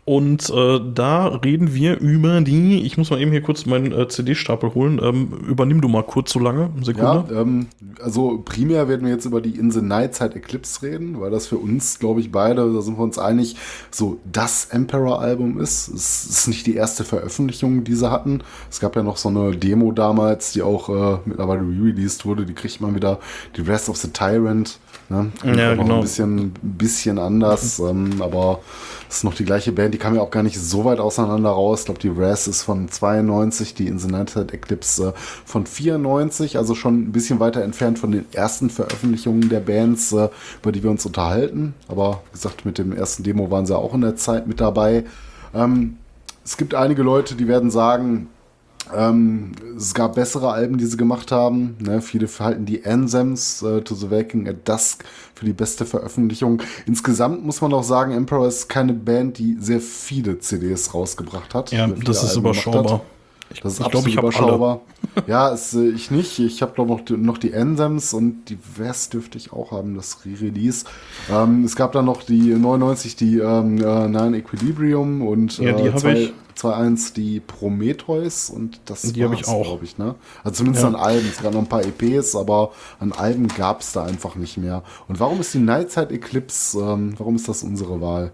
und 0.10 0.50
äh, 0.50 0.80
da 0.96 1.28
reden 1.28 1.76
wir 1.76 2.00
über 2.00 2.42
die, 2.42 2.82
ich 2.84 2.98
muss 2.98 3.12
mal 3.12 3.22
eben 3.22 3.30
hier 3.30 3.44
kurz 3.44 3.68
meinen 3.68 3.92
äh, 3.92 4.08
CD-Stapel 4.08 4.74
holen. 4.74 5.00
Ähm, 5.04 5.28
übernimm 5.48 5.82
du 5.82 5.88
mal 5.88 6.02
kurz 6.02 6.32
so 6.32 6.40
lange, 6.40 6.72
Sekunde. 6.82 7.26
Ja, 7.32 7.42
ähm, 7.42 7.68
also 8.02 8.42
primär 8.44 8.88
werden 8.88 9.06
wir 9.06 9.14
jetzt 9.14 9.26
über 9.26 9.40
die 9.40 9.52
In 9.52 9.70
the 9.70 9.84
Night 9.84 10.16
Side 10.16 10.36
Eclipse 10.36 10.82
reden, 10.82 11.22
weil 11.22 11.30
das 11.30 11.46
für 11.46 11.58
uns, 11.58 12.00
glaube 12.00 12.22
ich, 12.22 12.32
beide, 12.32 12.74
da 12.74 12.82
sind 12.82 12.98
wir 12.98 13.04
uns 13.04 13.20
einig, 13.20 13.56
so 13.92 14.18
das 14.26 14.70
Emperor-Album 14.72 15.62
ist. 15.62 15.90
Es 15.90 16.26
ist 16.26 16.48
nicht 16.48 16.66
die 16.66 16.74
erste 16.74 17.04
Veröffentlichung, 17.04 17.84
die 17.84 17.94
sie 17.94 18.10
hatten. 18.10 18.42
Es 18.72 18.80
gab 18.80 18.96
ja 18.96 19.04
noch 19.04 19.18
so 19.18 19.30
eine 19.30 19.56
Demo 19.56 19.92
damals, 19.92 20.54
die 20.54 20.64
auch 20.64 20.90
äh, 20.90 21.20
mittlerweile 21.26 21.62
re-released 21.62 22.26
wurde. 22.26 22.48
Die 22.48 22.56
kriegt 22.56 22.82
man 22.82 22.96
wieder. 22.96 23.20
Die 23.56 23.62
Rest 23.62 23.90
of 23.90 23.98
the 23.98 24.10
Tyrant. 24.10 24.80
Ne? 25.10 25.32
Ja, 25.44 25.74
genau. 25.74 25.96
Ein 25.96 26.02
bisschen, 26.02 26.54
bisschen 26.62 27.18
anders, 27.18 27.80
ähm, 27.80 28.22
aber 28.22 28.60
es 29.10 29.18
ist 29.18 29.24
noch 29.24 29.34
die 29.34 29.44
gleiche 29.44 29.72
Band. 29.72 29.94
Die 29.94 29.98
kamen 29.98 30.16
ja 30.16 30.22
auch 30.22 30.30
gar 30.30 30.44
nicht 30.44 30.60
so 30.60 30.86
weit 30.86 31.00
auseinander 31.00 31.50
raus. 31.50 31.80
Ich 31.80 31.86
glaube, 31.86 32.00
die 32.00 32.10
Raz 32.10 32.46
ist 32.46 32.62
von 32.62 32.90
92, 32.90 33.74
die 33.74 33.88
In 33.88 33.98
the 33.98 34.08
Nighttime 34.08 34.54
Eclipse 34.54 35.10
äh, 35.10 35.14
von 35.16 35.66
94, 35.66 36.58
also 36.58 36.76
schon 36.76 37.02
ein 37.02 37.12
bisschen 37.12 37.40
weiter 37.40 37.64
entfernt 37.64 37.98
von 37.98 38.12
den 38.12 38.26
ersten 38.34 38.70
Veröffentlichungen 38.70 39.50
der 39.50 39.62
Bands, 39.62 40.14
äh, 40.14 40.30
über 40.62 40.72
die 40.72 40.84
wir 40.84 40.92
uns 40.92 41.06
unterhalten. 41.08 41.74
Aber 41.88 42.22
wie 42.28 42.34
gesagt, 42.34 42.66
mit 42.66 42.78
dem 42.78 42.94
ersten 42.94 43.24
Demo 43.24 43.50
waren 43.50 43.66
sie 43.66 43.76
auch 43.76 43.96
in 43.96 44.02
der 44.02 44.16
Zeit 44.16 44.46
mit 44.46 44.62
dabei. 44.62 45.06
Ähm, 45.56 45.98
es 46.46 46.58
gibt 46.58 46.76
einige 46.76 47.02
Leute, 47.02 47.34
die 47.34 47.48
werden 47.48 47.72
sagen, 47.72 48.28
ähm, 48.96 49.52
es 49.78 49.94
gab 49.94 50.16
bessere 50.16 50.52
Alben, 50.52 50.78
die 50.78 50.86
sie 50.86 50.98
gemacht 50.98 51.32
haben. 51.32 51.76
Ne? 51.80 52.02
Viele 52.02 52.28
halten 52.40 52.66
die 52.66 52.86
Anthems 52.86 53.62
äh, 53.62 53.82
to 53.82 53.96
the 53.96 54.10
Waking 54.12 54.48
at 54.48 54.68
Dusk 54.68 55.04
für 55.36 55.46
die 55.46 55.54
beste 55.54 55.86
Veröffentlichung. 55.86 56.62
Insgesamt 56.86 57.46
muss 57.46 57.62
man 57.62 57.74
auch 57.74 57.84
sagen, 57.84 58.12
Emperor 58.12 58.48
ist 58.48 58.68
keine 58.70 58.94
Band, 58.94 59.38
die 59.38 59.58
sehr 59.60 59.80
viele 59.80 60.40
CDs 60.40 60.94
rausgebracht 60.94 61.54
hat. 61.54 61.72
Ja, 61.72 61.88
das 61.88 62.24
ist 62.24 62.30
Alben 62.32 62.42
überschaubar. 62.42 63.02
Ich, 63.52 63.62
das 63.62 63.74
ist 63.74 63.80
ich 63.80 63.90
glaube, 63.90 64.10
ich 64.10 64.16
überschaubar. 64.16 64.82
ja, 65.28 65.50
ist, 65.50 65.74
äh, 65.74 65.90
ich 65.90 66.12
nicht. 66.12 66.40
Ich 66.40 66.62
habe 66.62 66.74
glaube 66.74 66.92
noch, 66.92 67.02
die, 67.02 67.18
noch 67.18 67.38
die 67.38 67.54
Anthems 67.54 68.14
und 68.14 68.46
die 68.46 68.60
West 68.78 69.14
dürfte 69.14 69.38
ich 69.38 69.52
auch 69.52 69.72
haben, 69.72 69.96
das 69.96 70.26
Re-Release. 70.26 70.86
Ähm, 71.32 71.64
es 71.64 71.76
gab 71.76 71.92
dann 71.94 72.06
noch 72.06 72.24
die 72.24 72.54
99, 72.54 73.16
die 73.16 73.40
ähm, 73.40 73.78
äh, 73.78 74.08
Nine 74.08 74.38
Equilibrium 74.38 75.22
und 75.22 75.58
ja, 75.58 75.74
die 75.74 75.88
äh, 75.88 75.96
zwei, 75.96 76.14
ich 76.14 76.34
2.1 76.60 77.14
die 77.14 77.40
Prometheus 77.40 78.50
und 78.50 78.82
das 78.86 79.02
die 79.02 79.24
habe 79.24 79.36
ich 79.36 79.48
auch, 79.48 79.64
glaube 79.64 79.86
ich. 79.86 79.98
Ne? 79.98 80.16
Also 80.44 80.58
zumindest 80.58 80.84
ja. 80.84 80.90
an 80.90 80.96
Alben. 80.96 81.28
Es 81.28 81.42
gab 81.42 81.54
noch 81.54 81.62
ein 81.62 81.70
paar 81.70 81.84
EPs, 81.84 82.36
aber 82.36 82.72
an 83.00 83.12
Alben 83.12 83.48
gab 83.48 83.82
es 83.82 83.94
da 83.94 84.04
einfach 84.04 84.36
nicht 84.36 84.58
mehr. 84.58 84.84
Und 85.08 85.20
warum 85.20 85.40
ist 85.40 85.54
die 85.54 85.60
Nightside 85.60 86.14
Eclipse, 86.14 86.80
ähm, 86.80 87.14
warum 87.18 87.36
ist 87.36 87.48
das 87.48 87.64
unsere 87.64 88.02
Wahl? 88.02 88.32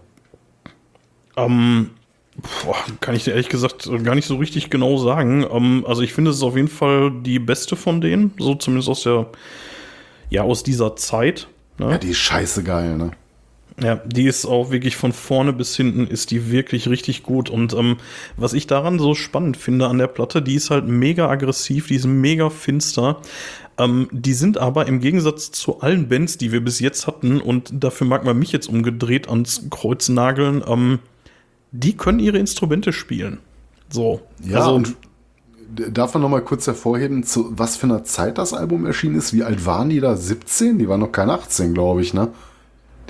Ähm, 1.36 1.90
boah, 2.36 2.76
kann 3.00 3.14
ich 3.14 3.24
dir 3.24 3.32
ehrlich 3.32 3.48
gesagt 3.48 3.88
gar 4.04 4.14
nicht 4.14 4.26
so 4.26 4.36
richtig 4.36 4.70
genau 4.70 4.96
sagen. 4.98 5.46
Ähm, 5.50 5.84
also 5.86 6.02
ich 6.02 6.12
finde, 6.12 6.30
es 6.30 6.38
ist 6.38 6.42
auf 6.42 6.56
jeden 6.56 6.68
Fall 6.68 7.12
die 7.22 7.38
beste 7.38 7.76
von 7.76 8.00
denen, 8.00 8.32
so 8.38 8.54
zumindest 8.54 8.88
aus 8.88 9.02
der, 9.02 9.26
ja, 10.30 10.42
aus 10.42 10.62
dieser 10.62 10.96
Zeit. 10.96 11.48
Ne? 11.78 11.92
Ja, 11.92 11.98
die 11.98 12.10
ist 12.10 12.18
scheiße 12.18 12.62
geil, 12.62 12.96
ne? 12.96 13.10
Ja, 13.78 13.96
die 13.96 14.24
ist 14.24 14.46
auch 14.46 14.70
wirklich 14.70 14.96
von 14.96 15.12
vorne 15.12 15.52
bis 15.52 15.76
hinten 15.76 16.06
ist 16.06 16.30
die 16.30 16.50
wirklich 16.50 16.88
richtig 16.88 17.22
gut. 17.22 17.50
Und 17.50 17.74
ähm, 17.74 17.98
was 18.38 18.54
ich 18.54 18.66
daran 18.66 18.98
so 18.98 19.14
spannend 19.14 19.58
finde 19.58 19.88
an 19.88 19.98
der 19.98 20.06
Platte, 20.06 20.40
die 20.40 20.54
ist 20.54 20.70
halt 20.70 20.86
mega 20.86 21.28
aggressiv, 21.28 21.88
die 21.88 21.96
ist 21.96 22.06
mega 22.06 22.48
finster. 22.48 23.20
Ähm, 23.76 24.08
die 24.12 24.32
sind 24.32 24.56
aber 24.56 24.86
im 24.86 25.00
Gegensatz 25.00 25.50
zu 25.50 25.80
allen 25.80 26.08
Bands, 26.08 26.38
die 26.38 26.52
wir 26.52 26.64
bis 26.64 26.80
jetzt 26.80 27.06
hatten, 27.06 27.38
und 27.38 27.70
dafür 27.72 28.06
mag 28.06 28.24
man 28.24 28.38
mich 28.38 28.50
jetzt 28.50 28.68
umgedreht 28.68 29.28
ans 29.28 29.66
Kreuz 29.68 30.08
nageln, 30.08 30.64
ähm, 30.66 31.00
die 31.80 31.96
können 31.96 32.18
ihre 32.18 32.38
Instrumente 32.38 32.92
spielen. 32.92 33.38
So. 33.88 34.20
Ja, 34.44 34.58
also, 34.58 34.74
und 34.74 34.96
darf 35.68 36.14
man 36.14 36.22
noch 36.22 36.28
mal 36.28 36.40
kurz 36.40 36.66
hervorheben, 36.66 37.22
zu 37.24 37.52
was 37.56 37.76
für 37.76 37.86
einer 37.86 38.04
Zeit 38.04 38.38
das 38.38 38.52
Album 38.52 38.86
erschienen 38.86 39.16
ist? 39.16 39.32
Wie 39.32 39.42
alt 39.42 39.66
waren 39.66 39.90
die 39.90 40.00
da? 40.00 40.16
17? 40.16 40.78
Die 40.78 40.88
waren 40.88 41.00
noch 41.00 41.12
keine 41.12 41.32
18, 41.32 41.74
glaube 41.74 42.02
ich, 42.02 42.14
ne? 42.14 42.28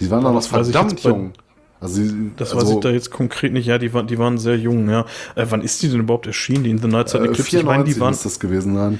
Die 0.00 0.10
waren 0.10 0.24
doch 0.24 0.32
noch 0.32 0.42
verdammt 0.42 1.02
jung. 1.02 1.32
Also, 1.80 2.02
das 2.36 2.54
also, 2.54 2.66
weiß 2.66 2.74
ich 2.74 2.80
da 2.80 2.90
jetzt 2.90 3.10
konkret 3.10 3.52
nicht. 3.52 3.66
Ja, 3.66 3.78
die, 3.78 3.92
war, 3.92 4.02
die 4.02 4.18
waren 4.18 4.38
sehr 4.38 4.58
jung, 4.58 4.88
ja. 4.88 5.04
Äh, 5.34 5.46
wann 5.50 5.62
ist 5.62 5.82
die 5.82 5.88
denn 5.88 6.00
überhaupt 6.00 6.26
erschienen, 6.26 6.64
die 6.64 6.70
in 6.70 6.78
The 6.78 6.88
Night 6.88 7.10
Side 7.10 7.24
äh, 7.24 7.28
Eclipse? 7.28 7.58
Ich 7.58 7.64
meine, 7.64 7.84
die 7.84 7.98
waren, 8.00 8.16
das 8.20 8.40
gewesen 8.40 8.74
sein. 8.74 8.98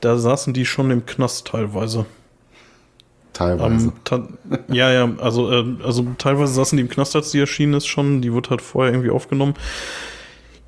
Da 0.00 0.16
saßen 0.16 0.52
die 0.54 0.64
schon 0.64 0.90
im 0.90 1.04
Knast 1.06 1.48
teilweise. 1.48 2.06
Teilweise. 3.38 3.92
Ähm, 4.10 4.28
ja, 4.68 4.90
ja, 4.90 5.08
also, 5.18 5.52
äh, 5.52 5.64
also 5.84 6.04
teilweise 6.18 6.52
saßen 6.54 6.76
die 6.76 6.82
im 6.82 6.88
Knast, 6.88 7.14
als 7.14 7.30
die 7.30 7.38
erschienen 7.38 7.74
ist 7.74 7.86
schon. 7.86 8.20
Die 8.20 8.32
wurde 8.32 8.50
halt 8.50 8.62
vorher 8.62 8.92
irgendwie 8.92 9.10
aufgenommen. 9.10 9.54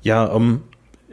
Ja, 0.03 0.33
ähm, 0.33 0.61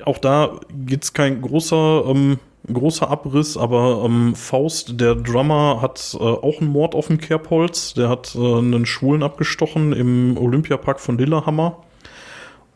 auch 0.05 0.19
da 0.19 0.61
gibt 0.87 1.03
es 1.03 1.13
kein 1.13 1.43
großer 1.43 2.05
ähm, 2.07 2.39
großer 2.73 3.11
Abriss, 3.11 3.57
aber 3.57 4.03
ähm, 4.05 4.35
Faust, 4.37 5.01
der 5.01 5.17
Drummer, 5.17 5.81
hat 5.83 6.17
äh, 6.19 6.23
auch 6.23 6.61
einen 6.61 6.71
Mord 6.71 6.95
auf 6.95 7.09
dem 7.09 7.19
Kerbholz. 7.19 7.95
Der 7.95 8.09
hat 8.09 8.37
äh, 8.37 8.39
einen 8.39 8.87
Schwulen 8.87 9.25
abgestochen 9.25 9.93
im 9.93 10.37
Olympiapark 10.39 11.01
von 11.01 11.19
Lillehammer. 11.19 11.79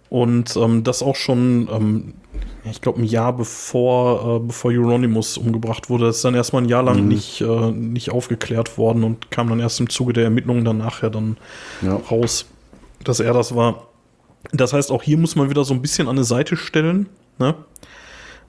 Und 0.08 0.56
ähm, 0.56 0.82
das 0.82 1.02
auch 1.02 1.16
schon, 1.16 1.68
ähm, 1.72 2.14
ich 2.70 2.80
glaube, 2.80 3.00
ein 3.00 3.04
Jahr 3.04 3.32
bevor, 3.32 4.36
äh, 4.36 4.46
bevor 4.46 4.70
Euronymous 4.70 5.36
umgebracht 5.36 5.90
wurde. 5.90 6.06
Das 6.06 6.16
ist 6.16 6.24
dann 6.24 6.34
erstmal 6.34 6.62
ein 6.62 6.68
Jahr 6.68 6.82
lang 6.82 7.02
mhm. 7.02 7.08
nicht, 7.08 7.40
äh, 7.40 7.70
nicht 7.72 8.10
aufgeklärt 8.10 8.78
worden 8.78 9.02
und 9.02 9.30
kam 9.30 9.48
dann 9.48 9.60
erst 9.60 9.80
im 9.80 9.88
Zuge 9.88 10.12
der 10.12 10.24
Ermittlungen 10.24 10.64
dann 10.64 10.78
nachher 10.78 11.10
dann 11.10 11.36
ja. 11.82 11.96
raus, 11.96 12.46
dass 13.02 13.20
er 13.20 13.32
das 13.32 13.54
war. 13.56 13.88
Das 14.52 14.72
heißt, 14.72 14.90
auch 14.92 15.02
hier 15.02 15.18
muss 15.18 15.34
man 15.34 15.50
wieder 15.50 15.64
so 15.64 15.74
ein 15.74 15.82
bisschen 15.82 16.08
an 16.08 16.16
eine 16.16 16.24
Seite 16.24 16.56
stellen. 16.56 17.08
Ne? 17.38 17.54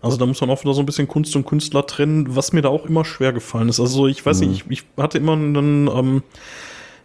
Also 0.01 0.17
da 0.17 0.25
muss 0.25 0.41
man 0.41 0.49
auch 0.49 0.61
wieder 0.61 0.73
so 0.73 0.81
ein 0.81 0.85
bisschen 0.85 1.07
Kunst 1.07 1.35
und 1.35 1.45
Künstler 1.45 1.87
trennen, 1.87 2.35
was 2.35 2.51
mir 2.51 2.61
da 2.61 2.69
auch 2.69 2.85
immer 2.85 3.05
schwer 3.05 3.31
gefallen 3.31 3.69
ist. 3.69 3.79
Also 3.79 4.07
ich 4.07 4.23
weiß 4.23 4.41
mhm. 4.41 4.49
nicht, 4.49 4.65
ich, 4.69 4.81
ich, 4.81 4.83
hatte 4.97 5.17
immer 5.17 5.33
einen, 5.33 5.87
ähm, 5.87 6.23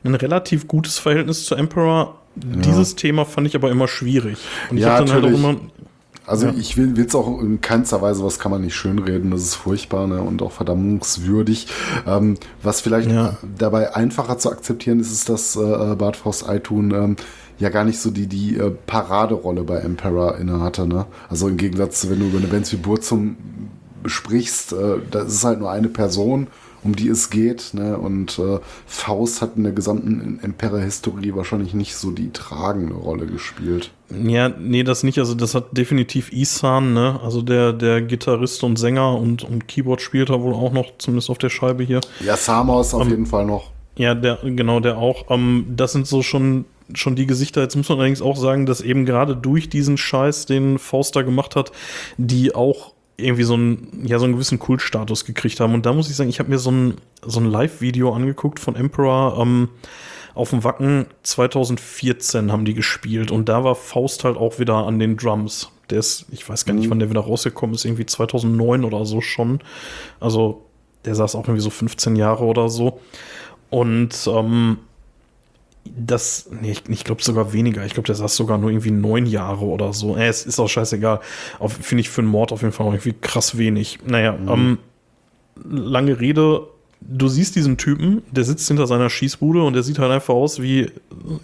ein 0.05 0.15
relativ 0.15 0.67
gutes 0.69 0.99
Verhältnis 0.99 1.45
zu 1.45 1.55
Emperor. 1.55 2.19
Ja. 2.37 2.61
Dieses 2.61 2.97
Thema 2.97 3.25
fand 3.25 3.47
ich 3.47 3.55
aber 3.55 3.71
immer 3.71 3.89
schwierig. 3.89 4.39
Und 4.71 4.79
ich 4.79 4.83
ja, 4.83 4.99
dann 4.99 5.13
halt 5.13 5.25
auch 5.25 5.31
immer. 5.31 5.57
Also 6.29 6.47
ja. 6.47 6.55
ich 6.57 6.77
will 6.77 6.99
es 6.99 7.15
auch 7.15 7.41
in 7.41 7.61
keinster 7.61 8.03
Weise, 8.03 8.23
was 8.23 8.39
kann 8.39 8.51
man 8.51 8.61
nicht 8.61 8.75
schönreden, 8.75 9.31
das 9.31 9.43
ist 9.43 9.55
furchtbar 9.55 10.07
ne, 10.07 10.21
und 10.21 10.43
auch 10.43 10.53
verdammungswürdig. 10.53 11.69
Ähm, 12.07 12.37
was 12.63 12.81
vielleicht 12.81 13.11
ja. 13.11 13.37
dabei 13.57 13.97
einfacher 13.97 14.39
zu 14.39 14.51
akzeptieren 14.51 15.01
ist, 15.01 15.11
ist, 15.11 15.29
dass 15.29 15.57
äh, 15.57 15.95
Bart 15.97 16.17
Faust 16.17 16.49
Eitun 16.49 16.91
ähm, 16.93 17.17
ja 17.59 17.71
gar 17.71 17.85
nicht 17.85 17.99
so 17.99 18.11
die, 18.11 18.27
die 18.27 18.57
äh, 18.57 18.71
Paraderolle 18.71 19.65
bei 19.65 19.79
Emperor 19.79 20.37
inne 20.37 20.61
hatte. 20.61 20.87
Ne? 20.87 21.07
Also 21.29 21.49
im 21.49 21.57
Gegensatz 21.57 22.01
zu, 22.01 22.11
wenn 22.11 22.21
du 22.21 22.27
über 22.27 22.39
eine 22.39 22.47
Band 22.47 22.71
wie 22.73 22.77
Burzum 22.77 23.37
sprichst, 24.05 24.73
äh, 24.73 24.99
das 25.11 25.33
ist 25.33 25.45
halt 25.45 25.61
nur 25.61 25.71
eine 25.71 25.89
Person, 25.89 26.49
um 26.85 26.95
die 26.95 27.09
es 27.09 27.31
geht. 27.31 27.73
Ne? 27.73 27.97
Und 27.97 28.39
äh, 28.39 28.59
Faust 28.87 29.43
hat 29.43 29.57
in 29.57 29.65
der 29.65 29.73
gesamten 29.73 30.41
Emperor-Historie 30.43 31.35
wahrscheinlich 31.35 31.75
nicht 31.75 31.97
so 31.97 32.11
die 32.11 32.31
tragende 32.33 32.95
Rolle 32.95 33.27
gespielt. 33.27 33.93
Ja, 34.11 34.49
nee, 34.49 34.85
das 34.85 35.03
nicht. 35.03 35.19
Also 35.19 35.35
das 35.35 35.55
hat 35.55 35.77
definitiv 35.77 36.33
Isan, 36.33 36.95
ne? 36.95 37.21
Also 37.23 37.43
der, 37.43 37.73
der 37.73 38.01
Gitarrist 38.01 38.63
und 38.65 38.79
Sänger 38.79 39.15
und, 39.15 39.45
und 39.45 39.69
Keyboard 39.69 40.01
spielt 40.01 40.31
er 40.31 40.43
wohl 40.43 40.55
auch 40.55 40.73
noch, 40.73 40.93
zumindest 40.99 41.29
auf 41.29 41.39
der 41.39 41.51
Scheibe 41.51 41.83
hier. 41.83 42.01
Ja, 42.25 42.37
Samos 42.37 42.95
auf 42.95 43.03
um, 43.03 43.11
jeden 43.11 43.27
Fall 43.27 43.45
noch. 43.45 43.71
Ja, 43.97 44.15
der, 44.15 44.39
genau, 44.43 44.81
der 44.81 44.97
auch. 44.97 45.29
Um, 45.29 45.67
das 45.77 45.93
sind 45.93 46.07
so 46.07 46.23
schon 46.23 46.65
schon 46.95 47.17
die 47.17 47.27
Gesichter. 47.27 47.61
Jetzt 47.61 47.77
muss 47.77 47.89
man 47.91 47.99
allerdings 47.99 48.23
auch 48.23 48.37
sagen, 48.37 48.65
dass 48.65 48.81
eben 48.81 49.05
gerade 49.05 49.37
durch 49.37 49.69
diesen 49.69 49.99
Scheiß, 49.99 50.47
den 50.47 50.79
Forster 50.79 51.23
gemacht 51.23 51.57
hat, 51.57 51.71
die 52.17 52.55
auch 52.55 52.93
irgendwie 53.19 53.43
so 53.43 53.55
einen, 53.55 54.05
ja, 54.07 54.19
so 54.19 54.25
einen 54.25 54.35
gewissen 54.35 54.59
Kultstatus 54.59 55.25
gekriegt 55.25 55.61
haben. 55.61 55.75
Und 55.75 55.85
da 55.87 55.93
muss 55.93 56.09
ich 56.09 56.17
sagen, 56.17 56.31
ich 56.31 56.39
habe 56.39 56.51
mir 56.51 56.59
so 56.59 56.71
ein, 56.71 56.95
so 57.27 57.41
ein 57.41 57.47
Live-Video 57.47 58.15
angeguckt 58.15 58.61
von 58.61 58.77
Emperor 58.77 59.39
ähm, 59.41 59.69
auf 60.39 60.51
dem 60.51 60.63
Wacken 60.63 61.07
2014 61.25 62.53
haben 62.53 62.65
die 62.65 62.75
gespielt 62.75 63.33
und 63.33 63.49
da 63.49 63.65
war 63.65 63.75
Faust 63.75 64.23
halt 64.23 64.37
auch 64.37 64.61
wieder 64.61 64.75
an 64.75 65.01
den 65.01 65.17
Drums. 65.17 65.73
Der 65.91 65.99
ist, 65.99 66.27
ich 66.31 66.49
weiß 66.49 66.65
gar 66.65 66.75
nicht, 66.75 66.87
mhm. 66.87 66.91
wann 66.91 66.99
der 67.01 67.11
wieder 67.11 67.23
rausgekommen 67.23 67.75
ist, 67.75 67.85
irgendwie 67.85 68.07
2009 68.07 68.85
oder 68.85 69.05
so 69.05 69.21
schon. 69.21 69.59
Also 70.21 70.65
der 71.05 71.17
saß 71.17 71.35
auch 71.35 71.45
irgendwie 71.45 71.61
so 71.61 71.71
15 71.71 72.15
Jahre 72.15 72.45
oder 72.45 72.69
so. 72.69 73.01
Und 73.69 74.31
ähm, 74.33 74.79
das, 75.85 76.49
nee, 76.51 76.71
ich, 76.71 76.89
ich 76.89 77.03
glaube 77.03 77.23
sogar 77.23 77.53
weniger. 77.53 77.85
Ich 77.85 77.95
glaube, 77.95 78.07
der 78.07 78.15
saß 78.15 78.37
sogar 78.37 78.59
nur 78.59 78.71
irgendwie 78.71 78.93
neun 78.93 79.27
Jahre 79.27 79.65
oder 79.65 79.93
so. 79.93 80.17
Äh, 80.17 80.29
es 80.29 80.47
ist 80.47 80.61
auch 80.61 80.69
scheißegal. 80.69 81.19
Finde 81.67 82.01
ich 82.01 82.11
für 82.11 82.21
einen 82.21 82.31
Mord 82.31 82.53
auf 82.53 82.63
jeden 82.63 82.73
Fall 82.73 82.87
auch 82.87 82.93
irgendwie 82.93 83.15
krass 83.21 83.59
wenig. 83.59 83.99
Naja, 84.07 84.33
mhm. 84.33 84.49
ähm, 84.49 84.79
lange 85.65 86.21
Rede. 86.21 86.69
Du 87.01 87.29
siehst 87.29 87.57
diesen 87.57 87.77
Typen, 87.77 88.23
der 88.31 88.45
sitzt 88.45 88.67
hinter 88.69 88.87
seiner 88.87 89.09
Schießbude 89.09 89.63
und 89.63 89.73
der 89.73 89.83
sieht 89.83 89.99
halt 89.99 90.11
einfach 90.11 90.35
aus 90.35 90.61
wie 90.61 90.91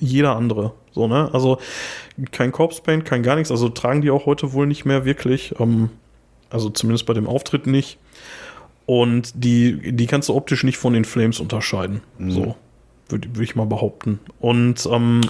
jeder 0.01 0.37
andere. 0.37 0.73
So, 0.93 1.07
ne? 1.07 1.31
Also 1.33 1.59
kein 2.33 2.53
Corpse 2.53 2.83
Paint, 2.83 3.05
kein 3.05 3.23
gar 3.23 3.37
nichts. 3.37 3.51
Also 3.51 3.69
tragen 3.69 4.03
die 4.03 4.11
auch 4.11 4.27
heute 4.27 4.53
wohl 4.53 4.67
nicht 4.67 4.85
mehr 4.85 5.05
wirklich. 5.05 5.55
Ähm, 5.59 5.91
also 6.51 6.71
zumindest 6.71 7.07
bei 7.07 7.15
dem 7.15 7.27
Auftritt 7.27 7.67
nicht. 7.67 7.99
Und 8.87 9.33
die, 9.35 9.93
die 9.93 10.07
kannst 10.07 10.29
du 10.29 10.35
optisch 10.35 10.65
nicht 10.65 10.77
von 10.77 10.93
den 10.93 11.05
Flames 11.05 11.41
unterscheiden. 11.41 12.03
Mhm. 12.19 12.31
So 12.31 12.57
würde 13.09 13.29
würd 13.35 13.49
ich 13.49 13.57
mal 13.57 13.67
behaupten. 13.67 14.21
Und 14.41 14.87
ähm, 14.91 15.23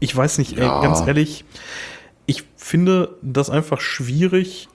ich 0.00 0.14
weiß 0.14 0.38
nicht, 0.38 0.58
ja. 0.58 0.76
ey, 0.76 0.82
ganz 0.82 1.06
ehrlich, 1.06 1.44
ich 2.26 2.44
finde 2.56 3.16
das 3.22 3.50
einfach 3.50 3.80
schwierig, 3.80 4.68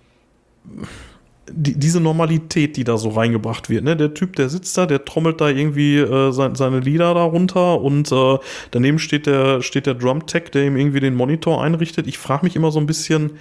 die, 1.51 1.77
diese 1.77 1.99
Normalität, 1.99 2.77
die 2.77 2.83
da 2.83 2.97
so 2.97 3.09
reingebracht 3.09 3.69
wird. 3.69 3.83
Ne? 3.83 3.95
Der 3.95 4.13
Typ, 4.13 4.35
der 4.35 4.49
sitzt 4.49 4.77
da, 4.77 4.85
der 4.85 5.05
trommelt 5.05 5.41
da 5.41 5.49
irgendwie 5.49 5.97
äh, 5.97 6.31
sein, 6.31 6.55
seine 6.55 6.79
Lieder 6.79 7.13
da 7.13 7.23
runter 7.23 7.81
und 7.81 8.11
äh, 8.11 8.37
daneben 8.71 8.99
steht 8.99 9.25
der, 9.25 9.61
steht 9.61 9.85
der 9.85 9.95
Drum-Tech, 9.95 10.51
der 10.51 10.65
ihm 10.65 10.77
irgendwie 10.77 10.99
den 10.99 11.15
Monitor 11.15 11.63
einrichtet. 11.63 12.07
Ich 12.07 12.17
frage 12.17 12.45
mich 12.45 12.55
immer 12.55 12.71
so 12.71 12.79
ein 12.79 12.85
bisschen, 12.85 13.31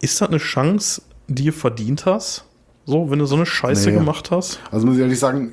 ist 0.00 0.20
das 0.20 0.28
eine 0.28 0.38
Chance, 0.38 1.02
die 1.26 1.46
du 1.46 1.52
verdient 1.52 2.06
hast? 2.06 2.44
So, 2.86 3.10
wenn 3.10 3.18
du 3.18 3.26
so 3.26 3.36
eine 3.36 3.46
Scheiße 3.46 3.90
nee. 3.90 3.96
gemacht 3.96 4.30
hast? 4.30 4.60
Also 4.70 4.86
muss 4.86 4.96
ich 4.96 5.02
ehrlich 5.02 5.18
sagen, 5.18 5.52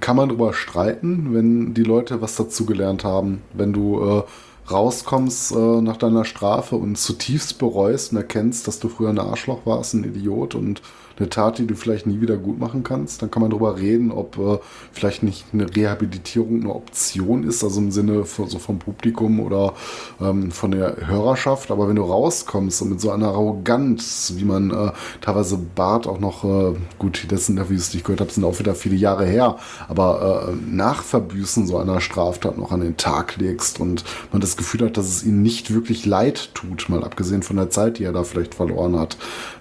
kann 0.00 0.16
man 0.16 0.28
darüber 0.28 0.52
streiten, 0.52 1.34
wenn 1.34 1.74
die 1.74 1.82
Leute 1.82 2.20
was 2.20 2.36
dazugelernt 2.36 3.04
haben. 3.04 3.42
Wenn 3.54 3.72
du 3.72 4.18
äh, 4.18 4.22
rauskommst 4.70 5.52
äh, 5.52 5.80
nach 5.80 5.96
deiner 5.96 6.24
Strafe 6.24 6.76
und 6.76 6.96
zutiefst 6.96 7.58
bereust 7.58 8.12
und 8.12 8.18
erkennst, 8.18 8.68
dass 8.68 8.78
du 8.78 8.88
früher 8.88 9.10
ein 9.10 9.18
Arschloch 9.18 9.64
warst, 9.64 9.94
ein 9.94 10.04
Idiot 10.04 10.54
und 10.54 10.82
eine 11.18 11.28
Tat, 11.28 11.58
die 11.58 11.66
du 11.66 11.74
vielleicht 11.74 12.06
nie 12.06 12.20
wieder 12.20 12.36
gut 12.36 12.58
machen 12.58 12.82
kannst, 12.82 13.22
dann 13.22 13.30
kann 13.30 13.42
man 13.42 13.50
darüber 13.50 13.78
reden, 13.78 14.10
ob 14.10 14.38
äh, 14.38 14.58
vielleicht 14.92 15.22
nicht 15.22 15.46
eine 15.52 15.74
Rehabilitierung 15.74 16.62
eine 16.62 16.74
Option 16.74 17.44
ist, 17.44 17.64
also 17.64 17.80
im 17.80 17.90
Sinne 17.90 18.24
von, 18.24 18.48
so 18.48 18.58
vom 18.58 18.78
Publikum 18.78 19.40
oder 19.40 19.74
ähm, 20.20 20.50
von 20.50 20.70
der 20.70 21.06
Hörerschaft. 21.06 21.70
Aber 21.70 21.88
wenn 21.88 21.96
du 21.96 22.02
rauskommst 22.02 22.82
und 22.82 22.90
mit 22.90 23.00
so 23.00 23.10
einer 23.10 23.28
Arroganz, 23.28 24.34
wie 24.36 24.44
man 24.44 24.70
äh, 24.70 24.92
teilweise 25.20 25.58
Bart 25.58 26.06
auch 26.06 26.20
noch, 26.20 26.44
äh, 26.44 26.74
gut, 26.98 27.22
die 27.22 27.34
letzten 27.34 27.52
Interviews, 27.52 27.90
die 27.90 27.98
ich 27.98 28.04
gehört 28.04 28.20
habe, 28.20 28.30
sind 28.30 28.44
auch 28.44 28.58
wieder 28.58 28.74
viele 28.74 28.96
Jahre 28.96 29.26
her, 29.26 29.56
aber 29.88 30.48
äh, 30.50 30.54
nach 30.70 31.02
Verbüßen 31.02 31.66
so 31.66 31.78
einer 31.78 32.00
Straftat 32.00 32.58
noch 32.58 32.72
an 32.72 32.80
den 32.80 32.96
Tag 32.96 33.36
legst 33.36 33.80
und 33.80 34.04
man 34.32 34.40
das 34.40 34.56
Gefühl 34.56 34.86
hat, 34.86 34.96
dass 34.96 35.06
es 35.06 35.22
ihm 35.24 35.42
nicht 35.42 35.72
wirklich 35.72 36.06
leid 36.06 36.50
tut, 36.54 36.88
mal 36.88 37.04
abgesehen 37.04 37.42
von 37.42 37.56
der 37.56 37.70
Zeit, 37.70 37.98
die 37.98 38.04
er 38.04 38.12
da 38.12 38.24
vielleicht 38.24 38.54
verloren 38.54 38.98
hat, 38.98 39.16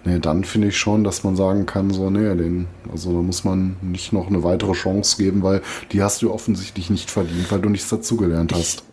nee, 0.05 0.19
dann 0.19 0.43
finde 0.43 0.69
ich 0.69 0.77
schon, 0.77 1.03
dass 1.03 1.23
man 1.23 1.35
sagt, 1.35 1.47
sagen 1.48 1.65
kann, 1.65 1.91
so, 1.91 2.10
nee, 2.10 2.36
den, 2.36 2.68
also 2.91 3.14
da 3.14 3.22
muss 3.22 3.44
man 3.44 3.78
nicht 3.82 4.14
noch 4.14 4.28
eine 4.28 4.44
weitere 4.44 4.74
Chance 4.74 5.18
geben, 5.18 5.44
weil 5.44 5.61
die 5.91 6.03
hast 6.03 6.22
du 6.22 6.32
offensichtlich 6.32 6.90
nicht 6.90 7.10
verdient, 7.10 7.52
weil 7.52 7.60
du 7.60 7.69
nichts 7.69 7.90
dazugelernt 7.90 8.53
hast. 8.53 8.84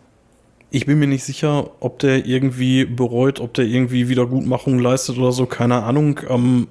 Ich, 0.69 0.81
ich 0.81 0.85
bin 0.85 0.99
mir 0.99 1.07
nicht 1.07 1.23
sicher, 1.23 1.71
ob 1.79 1.99
der 1.99 2.25
irgendwie 2.25 2.85
bereut, 2.85 3.39
ob 3.39 3.53
der 3.53 3.65
irgendwie 3.65 4.07
Wiedergutmachung 4.09 4.79
leistet 4.79 5.17
oder 5.17 5.31
so, 5.31 5.45
keine 5.45 5.83
Ahnung. 5.83 6.21
Ähm, 6.29 6.67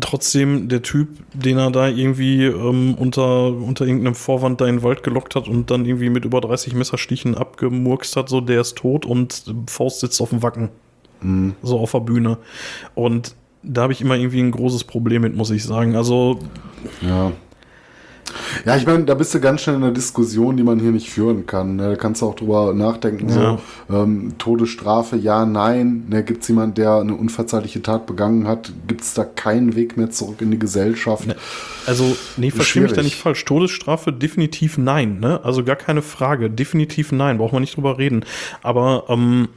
trotzdem 0.00 0.68
der 0.68 0.82
Typ, 0.82 1.08
den 1.32 1.58
er 1.58 1.70
da 1.70 1.88
irgendwie 1.88 2.44
ähm, 2.44 2.94
unter, 2.94 3.48
unter 3.48 3.86
irgendeinem 3.86 4.14
Vorwand 4.14 4.60
da 4.60 4.66
in 4.66 4.76
den 4.76 4.82
Wald 4.82 5.02
gelockt 5.02 5.34
hat 5.34 5.48
und 5.48 5.70
dann 5.70 5.84
irgendwie 5.84 6.10
mit 6.10 6.24
über 6.24 6.40
30 6.40 6.74
Messerstichen 6.74 7.34
abgemurkst 7.34 8.16
hat, 8.16 8.28
so 8.28 8.40
der 8.40 8.60
ist 8.60 8.76
tot 8.76 9.06
und 9.06 9.44
Faust 9.68 10.00
sitzt 10.00 10.20
auf 10.20 10.30
dem 10.30 10.42
Wacken. 10.42 10.68
Mhm. 11.20 11.54
So 11.62 11.78
auf 11.78 11.92
der 11.92 12.00
Bühne. 12.00 12.38
Und 12.94 13.34
da 13.62 13.82
habe 13.82 13.92
ich 13.92 14.00
immer 14.00 14.16
irgendwie 14.16 14.40
ein 14.40 14.50
großes 14.50 14.84
Problem 14.84 15.22
mit, 15.22 15.36
muss 15.36 15.50
ich 15.50 15.64
sagen. 15.64 15.96
Also. 15.96 16.38
Ja. 17.00 17.32
Ja, 18.64 18.76
ich 18.76 18.86
meine, 18.86 19.04
da 19.04 19.14
bist 19.14 19.34
du 19.34 19.40
ganz 19.40 19.62
schnell 19.62 19.76
in 19.76 19.82
einer 19.82 19.92
Diskussion, 19.92 20.56
die 20.56 20.62
man 20.62 20.78
hier 20.78 20.90
nicht 20.90 21.08
führen 21.10 21.46
kann. 21.46 21.76
Ne? 21.76 21.90
Da 21.90 21.96
kannst 21.96 22.22
du 22.22 22.26
auch 22.26 22.34
drüber 22.34 22.74
nachdenken, 22.74 23.28
ja. 23.28 23.58
so 23.88 23.94
ähm, 23.94 24.34
Todesstrafe, 24.38 25.16
ja, 25.16 25.46
nein. 25.46 26.04
Ne, 26.08 26.22
Gibt 26.22 26.42
es 26.42 26.48
jemanden, 26.48 26.74
der 26.74 26.96
eine 26.96 27.14
unverzeihliche 27.14 27.82
Tat 27.82 28.06
begangen 28.06 28.46
hat? 28.46 28.72
Gibt 28.86 29.02
es 29.02 29.14
da 29.14 29.24
keinen 29.24 29.76
Weg 29.76 29.96
mehr 29.96 30.10
zurück 30.10 30.40
in 30.40 30.50
die 30.50 30.58
Gesellschaft? 30.58 31.26
Ne, 31.26 31.36
also, 31.86 32.16
nee, 32.36 32.50
verstehe 32.50 32.82
mich 32.82 32.92
da 32.92 33.02
nicht 33.02 33.16
falsch. 33.16 33.44
Todesstrafe 33.44 34.12
definitiv 34.12 34.78
nein, 34.78 35.20
ne? 35.20 35.40
Also 35.42 35.64
gar 35.64 35.76
keine 35.76 36.02
Frage. 36.02 36.50
Definitiv 36.50 37.12
nein, 37.12 37.38
braucht 37.38 37.52
man 37.52 37.62
nicht 37.62 37.76
drüber 37.76 37.98
reden. 37.98 38.24
Aber 38.62 39.04
ähm, 39.08 39.48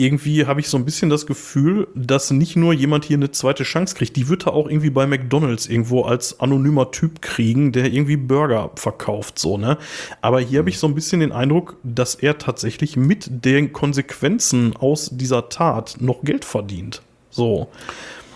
irgendwie 0.00 0.46
habe 0.46 0.60
ich 0.60 0.68
so 0.68 0.76
ein 0.76 0.84
bisschen 0.84 1.10
das 1.10 1.26
Gefühl, 1.26 1.86
dass 1.94 2.30
nicht 2.30 2.56
nur 2.56 2.72
jemand 2.72 3.04
hier 3.04 3.16
eine 3.16 3.30
zweite 3.30 3.64
Chance 3.64 3.94
kriegt, 3.94 4.16
die 4.16 4.28
wird 4.28 4.46
er 4.46 4.54
auch 4.54 4.68
irgendwie 4.68 4.90
bei 4.90 5.06
McDonalds 5.06 5.66
irgendwo 5.66 6.02
als 6.02 6.40
anonymer 6.40 6.90
Typ 6.90 7.20
kriegen, 7.20 7.72
der 7.72 7.92
irgendwie 7.92 8.16
Burger 8.16 8.70
verkauft, 8.76 9.38
so, 9.38 9.58
ne? 9.58 9.76
Aber 10.22 10.40
hier 10.40 10.60
habe 10.60 10.70
ich 10.70 10.78
so 10.78 10.86
ein 10.86 10.94
bisschen 10.94 11.20
den 11.20 11.32
Eindruck, 11.32 11.76
dass 11.82 12.14
er 12.14 12.38
tatsächlich 12.38 12.96
mit 12.96 13.44
den 13.44 13.72
Konsequenzen 13.72 14.74
aus 14.76 15.10
dieser 15.12 15.48
Tat 15.50 15.96
noch 16.00 16.22
Geld 16.22 16.44
verdient. 16.44 17.02
So. 17.30 17.68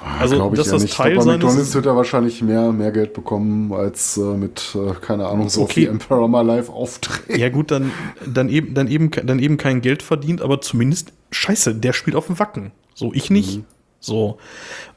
Ah, 0.04 0.18
also, 0.20 0.50
dass 0.50 0.68
das 0.68 0.82
nicht. 0.82 0.94
Teil 0.94 1.16
bei 1.16 1.24
McDonalds 1.24 1.74
wird 1.74 1.86
er 1.86 1.96
wahrscheinlich 1.96 2.42
mehr, 2.42 2.72
mehr 2.72 2.92
Geld 2.92 3.14
bekommen 3.14 3.72
als 3.72 4.18
äh, 4.18 4.20
mit, 4.20 4.76
äh, 4.76 4.92
keine 5.00 5.26
Ahnung, 5.26 5.48
so 5.48 5.62
okay. 5.62 5.86
Emperor 5.86 6.28
My 6.28 6.42
Life 6.42 6.70
auftreten. 6.70 7.40
Ja, 7.40 7.48
gut, 7.48 7.70
dann, 7.70 7.90
dann, 8.26 8.50
eben, 8.50 8.74
dann, 8.74 8.88
eben, 8.88 9.10
dann 9.10 9.38
eben 9.38 9.56
kein 9.56 9.80
Geld 9.80 10.02
verdient, 10.02 10.42
aber 10.42 10.60
zumindest, 10.60 11.14
scheiße, 11.30 11.74
der 11.74 11.94
spielt 11.94 12.16
auf 12.16 12.26
dem 12.26 12.38
Wacken. 12.38 12.72
So, 12.94 13.14
ich 13.14 13.30
nicht. 13.30 13.58
Mhm. 13.58 13.64
So. 13.98 14.36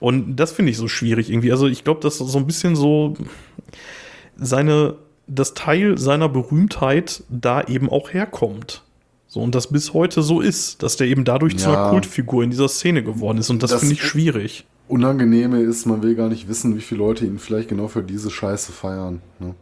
Und 0.01 0.35
das 0.35 0.51
finde 0.51 0.71
ich 0.71 0.77
so 0.77 0.89
schwierig 0.89 1.29
irgendwie. 1.29 1.51
Also, 1.51 1.67
ich 1.67 1.85
glaube, 1.85 2.01
dass 2.01 2.17
so 2.17 2.37
ein 2.37 2.45
bisschen 2.45 2.75
so 2.75 3.13
seine, 4.35 4.95
das 5.25 5.53
Teil 5.53 5.97
seiner 5.97 6.27
Berühmtheit 6.27 7.23
da 7.29 7.63
eben 7.63 7.89
auch 7.89 8.11
herkommt. 8.11 8.83
So, 9.27 9.39
und 9.39 9.55
das 9.55 9.67
bis 9.67 9.93
heute 9.93 10.21
so 10.21 10.41
ist, 10.41 10.83
dass 10.83 10.97
der 10.97 11.07
eben 11.07 11.23
dadurch 11.23 11.53
ja. 11.53 11.59
zu 11.59 11.69
einer 11.69 11.89
Kultfigur 11.91 12.43
in 12.43 12.49
dieser 12.49 12.67
Szene 12.67 13.03
geworden 13.03 13.37
ist. 13.37 13.49
Und 13.49 13.63
das, 13.63 13.71
das 13.71 13.79
finde 13.79 13.95
ich 13.95 14.03
schwierig. 14.03 14.65
Unangenehme 14.87 15.61
ist, 15.61 15.85
man 15.85 16.01
will 16.01 16.15
gar 16.15 16.29
nicht 16.29 16.47
wissen, 16.47 16.75
wie 16.75 16.81
viele 16.81 16.99
Leute 16.99 17.25
ihn 17.25 17.39
vielleicht 17.39 17.69
genau 17.69 17.87
für 17.87 18.03
diese 18.03 18.29
Scheiße 18.29 18.71
feiern. 18.71 19.21
Ne? 19.39 19.55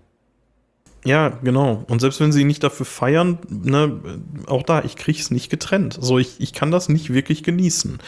Ja, 1.06 1.30
genau. 1.44 1.84
Und 1.88 2.02
selbst 2.02 2.20
wenn 2.20 2.32
sie 2.32 2.42
ihn 2.42 2.48
nicht 2.48 2.64
dafür 2.64 2.86
feiern, 2.86 3.38
ne, 3.48 4.02
auch 4.48 4.64
da, 4.64 4.84
ich 4.84 4.96
krieg's 4.96 5.30
nicht 5.30 5.50
getrennt. 5.50 5.98
So, 6.02 6.18
ich, 6.18 6.42
ich 6.42 6.52
kann 6.52 6.72
das 6.72 6.90
nicht 6.90 7.14
wirklich 7.14 7.44
genießen. 7.44 8.00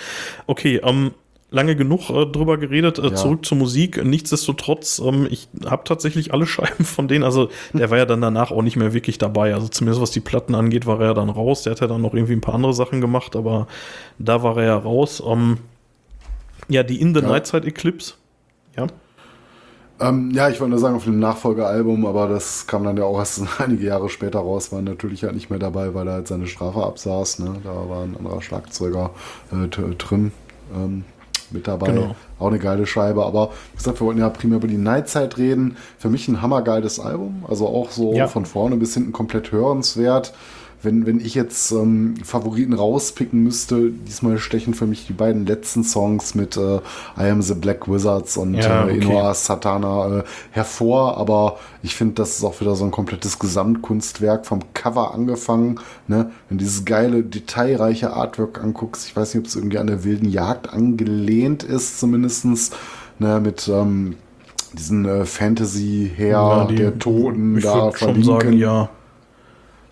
Okay, 0.47 0.81
ähm, 0.83 1.11
lange 1.49 1.75
genug 1.75 2.09
äh, 2.09 2.25
drüber 2.25 2.57
geredet, 2.57 2.97
äh, 2.97 3.03
ja. 3.03 3.15
zurück 3.15 3.45
zur 3.45 3.57
Musik. 3.57 4.03
Nichtsdestotrotz, 4.03 4.99
ähm, 4.99 5.27
ich 5.29 5.47
habe 5.65 5.83
tatsächlich 5.85 6.33
alle 6.33 6.45
Scheiben 6.47 6.85
von 6.85 7.07
denen, 7.07 7.23
also 7.23 7.49
der 7.71 7.91
war 7.91 7.99
ja 7.99 8.05
dann 8.05 8.21
danach 8.21 8.51
auch 8.51 8.63
nicht 8.63 8.75
mehr 8.75 8.93
wirklich 8.93 9.19
dabei. 9.19 9.53
Also 9.53 9.67
zumindest 9.67 10.01
was 10.01 10.11
die 10.11 10.19
Platten 10.19 10.55
angeht, 10.55 10.87
war 10.87 10.99
er 10.99 11.07
ja 11.07 11.13
dann 11.13 11.29
raus. 11.29 11.63
Der 11.63 11.71
hat 11.71 11.81
ja 11.81 11.87
dann 11.87 12.01
noch 12.01 12.15
irgendwie 12.15 12.33
ein 12.33 12.41
paar 12.41 12.55
andere 12.55 12.73
Sachen 12.73 12.99
gemacht, 12.99 13.35
aber 13.35 13.67
da 14.17 14.41
war 14.41 14.57
er 14.57 14.63
ja 14.63 14.77
raus. 14.77 15.21
Ähm, 15.25 15.59
ja, 16.67 16.83
die 16.83 16.99
In 17.01 17.13
the 17.13 17.21
ja. 17.21 17.27
Nightside 17.27 17.67
Eclipse. 17.67 18.13
Ja. 18.75 18.87
Ähm, 19.99 20.31
ja, 20.31 20.49
ich 20.49 20.59
wollte 20.59 20.71
nur 20.71 20.79
sagen, 20.79 20.95
auf 20.95 21.05
dem 21.05 21.19
Nachfolgealbum, 21.19 22.05
aber 22.05 22.27
das 22.27 22.67
kam 22.67 22.83
dann 22.83 22.97
ja 22.97 23.03
auch 23.03 23.17
erst 23.17 23.41
einige 23.59 23.85
Jahre 23.85 24.09
später 24.09 24.39
raus, 24.39 24.71
war 24.71 24.81
natürlich 24.81 25.23
halt 25.23 25.33
nicht 25.33 25.49
mehr 25.49 25.59
dabei, 25.59 25.93
weil 25.93 26.07
er 26.07 26.13
halt 26.13 26.27
seine 26.27 26.47
Strafe 26.47 26.83
absaß. 26.83 27.39
Ne? 27.39 27.55
Da 27.63 27.89
war 27.89 28.03
ein 28.03 28.15
anderer 28.15 28.41
Schlagzeuger 28.41 29.11
äh, 29.51 29.67
drin 29.67 30.31
ähm, 30.75 31.03
mit 31.49 31.67
dabei. 31.67 31.87
Genau. 31.87 32.15
Auch 32.37 32.47
eine 32.47 32.59
geile 32.59 32.85
Scheibe. 32.85 33.25
Aber 33.25 33.51
wie 33.71 33.77
gesagt, 33.77 33.99
wir 33.99 34.05
wollten 34.05 34.19
ja 34.19 34.29
primär 34.29 34.57
über 34.57 34.67
die 34.67 34.77
Nightzeit 34.77 35.37
reden. 35.37 35.77
Für 35.97 36.09
mich 36.09 36.27
ein 36.27 36.41
hammergeiles 36.41 36.99
Album. 36.99 37.45
Also 37.47 37.67
auch 37.67 37.89
so 37.89 38.13
ja. 38.13 38.27
von 38.27 38.45
vorne 38.45 38.75
bis 38.75 38.93
hinten 38.93 39.13
komplett 39.13 39.51
hörenswert 39.51 40.33
wenn, 40.87 41.05
wenn 41.05 41.19
ich 41.19 41.35
jetzt 41.35 41.71
ähm, 41.71 42.15
Favoriten 42.23 42.71
rauspicken 42.71 43.43
müsste, 43.43 43.91
diesmal 43.91 44.37
stechen 44.37 44.73
für 44.73 44.87
mich 44.87 45.05
die 45.05 45.13
beiden 45.13 45.45
letzten 45.45 45.83
Songs 45.83 46.33
mit 46.33 46.55
äh, 46.55 46.77
I 47.19 47.29
Am 47.29 47.41
the 47.41 47.55
Black 47.55 47.91
Wizards 47.91 48.37
und 48.37 48.53
ja, 48.53 48.83
äh, 48.83 48.83
okay. 48.85 48.97
Inoa 49.01 49.33
Satana 49.33 50.19
äh, 50.19 50.23
hervor, 50.51 51.17
aber 51.17 51.59
ich 51.83 51.95
finde, 51.95 52.13
das 52.13 52.37
ist 52.37 52.43
auch 52.45 52.61
wieder 52.61 52.73
so 52.75 52.85
ein 52.85 52.91
komplettes 52.91 53.37
Gesamtkunstwerk 53.37 54.45
vom 54.45 54.61
Cover 54.73 55.13
angefangen. 55.13 55.81
Ne? 56.07 56.31
Wenn 56.47 56.57
dieses 56.57 56.85
geile, 56.85 57.21
detailreiche 57.21 58.13
Artwork 58.13 58.63
anguckst, 58.63 59.07
ich 59.07 59.15
weiß 59.15 59.33
nicht, 59.33 59.43
ob 59.43 59.47
es 59.47 59.57
irgendwie 59.57 59.79
an 59.79 59.87
der 59.87 60.05
wilden 60.05 60.29
Jagd 60.29 60.71
angelehnt 60.71 61.63
ist, 61.63 61.99
zumindestens 61.99 62.71
ne? 63.19 63.41
mit 63.41 63.67
ähm, 63.67 64.15
diesen 64.71 65.03
äh, 65.03 65.25
Fantasy 65.25 66.13
her 66.15 66.29
ja, 66.29 66.65
die, 66.65 66.75
der 66.75 66.97
Toten 66.97 67.59
da 67.59 67.91
verlinken. 67.91 68.23
Sagen, 68.23 68.53
ja. 68.53 68.89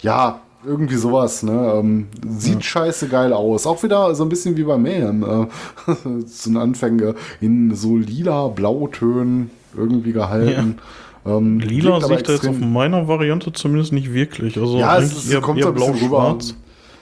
Ja, 0.02 0.42
irgendwie 0.66 0.96
sowas, 0.96 1.44
ne? 1.44 1.74
Ähm, 1.76 2.08
sieht 2.38 2.56
ja. 2.56 2.62
scheiße 2.62 3.08
geil 3.08 3.34
aus. 3.34 3.68
Auch 3.68 3.84
wieder 3.84 4.14
so 4.16 4.24
ein 4.24 4.30
bisschen 4.30 4.58
wie 4.58 4.64
bei 4.64 4.78
Mayhem. 4.78 5.24
Äh, 5.24 6.26
zu 6.26 6.50
den 6.50 6.58
Anfängen 6.58 7.16
in 7.42 7.76
so 7.76 7.98
lila 7.98 8.48
Blautönen 8.48 9.52
irgendwie 9.76 10.12
gehalten. 10.12 10.78
Ja. 11.26 11.38
Ähm, 11.38 11.60
lila 11.60 12.02
sehe 12.02 12.18
ich 12.18 12.24
da 12.24 12.34
jetzt 12.34 12.48
auf 12.48 12.60
meiner 12.60 13.08
Variante 13.08 13.52
zumindest 13.52 13.94
nicht 13.94 14.14
wirklich. 14.14 14.58
Also 14.58 14.78
ja, 14.78 14.98
es, 14.98 15.28
es 15.28 15.42
kommt 15.42 15.60
eher 15.60 15.66
so 15.66 15.70
ein 15.70 15.76
bisschen 15.76 15.96
rüber. 15.96 16.38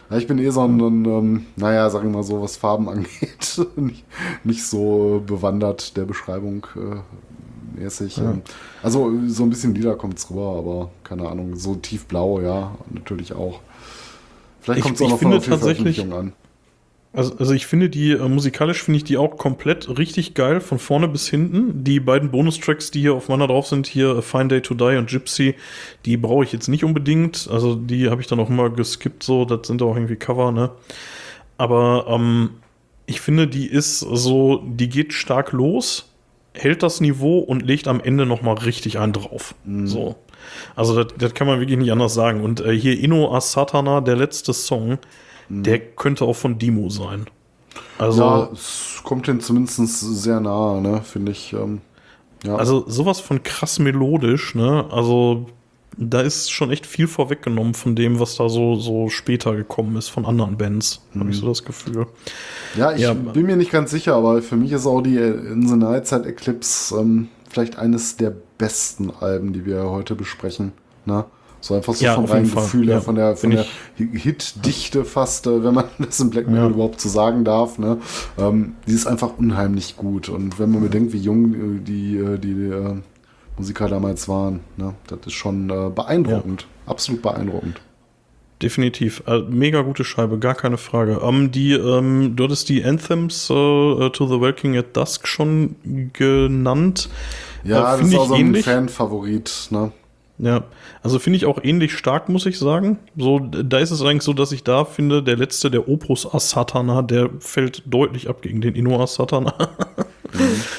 Ja, 0.10 0.18
ich 0.18 0.28
bin 0.28 0.38
eh 0.38 0.50
so 0.50 0.62
ein, 0.62 0.80
ähm, 0.80 1.46
naja, 1.56 1.90
sag 1.90 2.04
ich 2.04 2.12
mal 2.12 2.24
so, 2.24 2.42
was 2.42 2.56
Farben 2.56 2.88
angeht, 2.90 3.62
nicht, 3.76 4.06
nicht, 4.44 4.64
so 4.64 5.24
bewandert 5.26 5.98
der 5.98 6.06
Beschreibung 6.06 6.68
äh, 6.76 6.98
mäßig. 7.76 8.18
Ja. 8.18 8.32
Ähm, 8.32 8.42
also 8.82 9.12
so 9.28 9.44
ein 9.44 9.50
bisschen 9.50 9.76
lila 9.76 9.96
kommt 9.96 10.18
es 10.18 10.30
rüber, 10.30 10.56
aber 10.58 10.92
keine 11.04 11.28
Ahnung, 11.28 11.56
so 11.56 11.76
tiefblau, 11.76 12.42
ja, 12.42 12.76
natürlich 12.90 13.34
auch. 13.34 13.60
Vielleicht 14.62 14.84
kommt 14.84 14.96
es 14.96 15.02
auch 15.02 15.10
noch 15.10 15.20
von 15.20 15.32
der 15.32 15.42
Veröffentlichung 15.42 16.14
an. 16.14 16.34
Also, 17.16 17.36
also 17.38 17.54
ich 17.54 17.68
finde 17.68 17.90
die, 17.90 18.12
äh, 18.12 18.28
musikalisch 18.28 18.82
finde 18.82 18.98
ich 18.98 19.04
die 19.04 19.18
auch 19.18 19.38
komplett 19.38 19.98
richtig 20.00 20.34
geil, 20.34 20.62
von 20.62 20.80
vorne 20.80 21.08
bis 21.08 21.28
hinten. 21.28 21.84
Die 21.84 22.00
beiden 22.00 22.32
Bonustracks, 22.32 22.90
die 22.90 23.02
hier 23.02 23.14
auf 23.14 23.30
meiner 23.30 23.46
drauf 23.46 23.68
sind, 23.68 23.86
hier 23.86 24.16
A 24.16 24.22
Fine 24.22 24.48
Day 24.48 24.62
to 24.62 24.74
Die 24.74 24.98
und 24.98 25.10
Gypsy, 25.10 25.54
die 26.06 26.18
brauche 26.18 26.44
ich 26.44 26.52
jetzt 26.52 26.70
nicht 26.70 26.84
unbedingt. 26.84 27.48
Also 27.52 27.76
die 27.76 28.10
habe 28.10 28.22
ich 28.22 28.28
dann 28.28 28.40
auch 28.40 28.50
immer 28.50 28.72
geskippt, 28.72 29.22
so, 29.22 29.46
das 29.46 29.68
sind 29.68 29.84
auch 29.84 29.96
irgendwie 29.96 30.16
Cover, 30.16 30.52
ne? 30.52 30.72
Aber 31.60 32.08
ähm, 32.10 32.50
ich 33.06 33.22
finde, 33.22 33.48
die 33.48 33.68
ist 33.68 34.00
so, 34.00 34.64
die 34.66 34.90
geht 34.90 35.14
stark 35.14 35.52
los 35.52 36.13
hält 36.54 36.84
das 36.84 37.02
Niveau 37.02 37.40
und 37.40 37.64
legt 37.64 37.88
am 37.88 38.00
Ende 38.00 38.26
noch 38.26 38.42
mal 38.42 38.54
richtig 38.54 39.00
einen 39.00 39.14
drauf. 39.14 39.56
Mhm. 39.66 39.88
So. 39.88 40.16
Also 40.76 41.02
das, 41.02 41.14
das, 41.18 41.34
kann 41.34 41.48
man 41.48 41.60
wirklich 41.60 41.78
nicht 41.78 41.92
anders 41.92 42.14
sagen. 42.14 42.44
Und 42.44 42.62
äh, 42.62 42.78
hier 42.78 43.00
Inno 43.00 43.36
Asatana, 43.36 44.02
der 44.02 44.16
letzte 44.16 44.54
Song, 44.54 45.00
mhm. 45.50 45.64
der 45.64 45.80
könnte 45.80 46.26
auch 46.26 46.36
von 46.36 46.58
Dimo 46.60 46.90
sein. 46.90 47.26
Also, 47.98 48.22
ja, 48.22 48.50
es 48.54 49.02
kommt 49.04 49.28
den 49.28 49.40
zumindest 49.40 49.78
sehr 49.78 50.40
nahe, 50.40 50.82
ne, 50.82 51.02
finde 51.02 51.32
ich. 51.32 51.54
Ähm, 51.54 51.82
ja. 52.44 52.56
Also 52.56 52.84
sowas 52.88 53.20
von 53.20 53.42
krass 53.44 53.80
melodisch, 53.80 54.54
ne? 54.54 54.86
Also 54.92 55.48
da 55.98 56.22
ist 56.22 56.52
schon 56.52 56.72
echt 56.72 56.86
viel 56.86 57.08
vorweggenommen 57.08 57.74
von 57.74 57.96
dem, 57.96 58.20
was 58.20 58.36
da 58.36 58.50
so, 58.50 58.76
so 58.76 59.10
später 59.10 59.56
gekommen 59.56 59.96
ist 59.96 60.10
von 60.10 60.26
anderen 60.26 60.58
Bands, 60.58 61.02
mhm. 61.14 61.20
habe 61.22 61.30
ich 61.32 61.38
so 61.38 61.48
das 61.48 61.64
Gefühl. 61.64 62.08
Ja, 62.76 62.92
ich 62.92 63.02
ja. 63.02 63.14
bin 63.14 63.46
mir 63.46 63.56
nicht 63.56 63.72
ganz 63.72 63.92
sicher, 63.92 64.16
aber 64.16 64.42
für 64.42 64.56
mich 64.56 64.72
ist 64.72 64.86
auch 64.86 65.02
die 65.02 65.18
In 65.18 65.68
the 65.68 65.76
Nightside 65.76 66.28
Eclipse 66.28 66.98
ähm, 66.98 67.30
vielleicht 67.50 67.78
eines 67.78 68.18
der 68.18 68.34
besten 68.58 69.12
Alben, 69.12 69.54
die 69.54 69.66
wir 69.66 69.90
heute 69.90 70.16
besprechen. 70.16 70.72
Ne? 71.06 71.26
So 71.62 71.76
einfach 71.76 71.94
so 71.94 72.04
ja, 72.04 72.16
vom 72.16 72.26
reinen 72.26 72.54
Gefühl 72.54 72.88
her, 72.88 72.96
ja. 72.96 73.02
von 73.02 73.16
der, 73.16 73.38
von 73.38 73.52
der 73.52 73.66
Hit-Dichte 73.96 75.06
fast, 75.06 75.48
äh, 75.48 75.64
wenn 75.64 75.74
man 75.74 75.86
das 76.00 76.20
im 76.20 76.30
Black 76.30 76.48
Metal 76.48 76.66
ja. 76.66 76.70
überhaupt 76.70 77.00
so 77.00 77.08
sagen 77.08 77.46
darf. 77.46 77.80
Ne? 77.80 78.00
Ähm, 78.38 78.76
die 78.88 78.94
ist 78.94 79.08
einfach 79.08 79.38
unheimlich 79.38 79.96
gut. 79.96 80.28
Und 80.28 80.60
wenn 80.60 80.72
man 80.72 80.82
bedenkt, 80.82 81.14
wie 81.14 81.20
jung 81.20 81.54
äh, 81.54 81.80
die, 81.80 82.18
äh, 82.18 82.38
die, 82.38 82.54
die 82.54 82.64
äh, 82.64 82.96
Musiker 83.58 83.88
damals 83.88 84.28
waren, 84.28 84.62
ne? 84.78 84.96
das 85.08 85.20
ist 85.28 85.34
schon 85.34 85.70
äh, 85.70 85.90
beeindruckend. 85.90 86.68
Absolut 86.86 87.22
beeindruckend. 87.22 87.82
Definitiv. 88.62 89.24
Äh, 89.28 89.40
mega 89.42 89.82
gute 89.82 90.04
Scheibe, 90.04 90.40
gar 90.40 90.56
keine 90.56 90.78
Frage. 90.78 91.20
Ähm, 91.22 91.52
die, 91.52 91.74
ähm, 91.74 92.36
du 92.36 92.46
hattest 92.46 92.70
die 92.70 92.84
Anthems 92.84 93.48
To 93.48 94.10
the 94.12 94.40
Walking 94.40 94.78
at 94.78 94.96
Dusk 94.96 95.28
schon 95.28 95.76
genannt. 96.14 97.10
Ja, 97.64 97.98
das 97.98 98.08
ist 98.08 98.16
auch 98.16 98.28
so 98.28 98.36
ein 98.36 98.56
Fan-Favorit. 98.56 99.68
Ne? 99.70 99.92
Ja, 100.40 100.64
also 101.04 101.20
finde 101.20 101.38
ich 101.38 101.46
auch 101.46 101.64
ähnlich 101.64 101.96
stark, 101.96 102.28
muss 102.28 102.46
ich 102.46 102.58
sagen. 102.58 102.98
So, 103.16 103.40
da 103.40 103.78
ist 103.78 103.92
es 103.92 104.02
eigentlich 104.02 104.24
so, 104.24 104.34
dass 104.34 104.52
ich 104.52 104.64
da 104.64 104.84
finde, 104.84 105.22
der 105.22 105.38
letzte, 105.38 105.70
der 105.70 105.88
Opus 105.88 106.32
Asatana, 106.32 107.02
der 107.02 107.30
fällt 107.40 107.84
deutlich 107.86 108.30
ab 108.30 108.42
gegen 108.42 108.60
den 108.60 108.76
Inno 108.76 109.02
Asatana. 109.02 109.54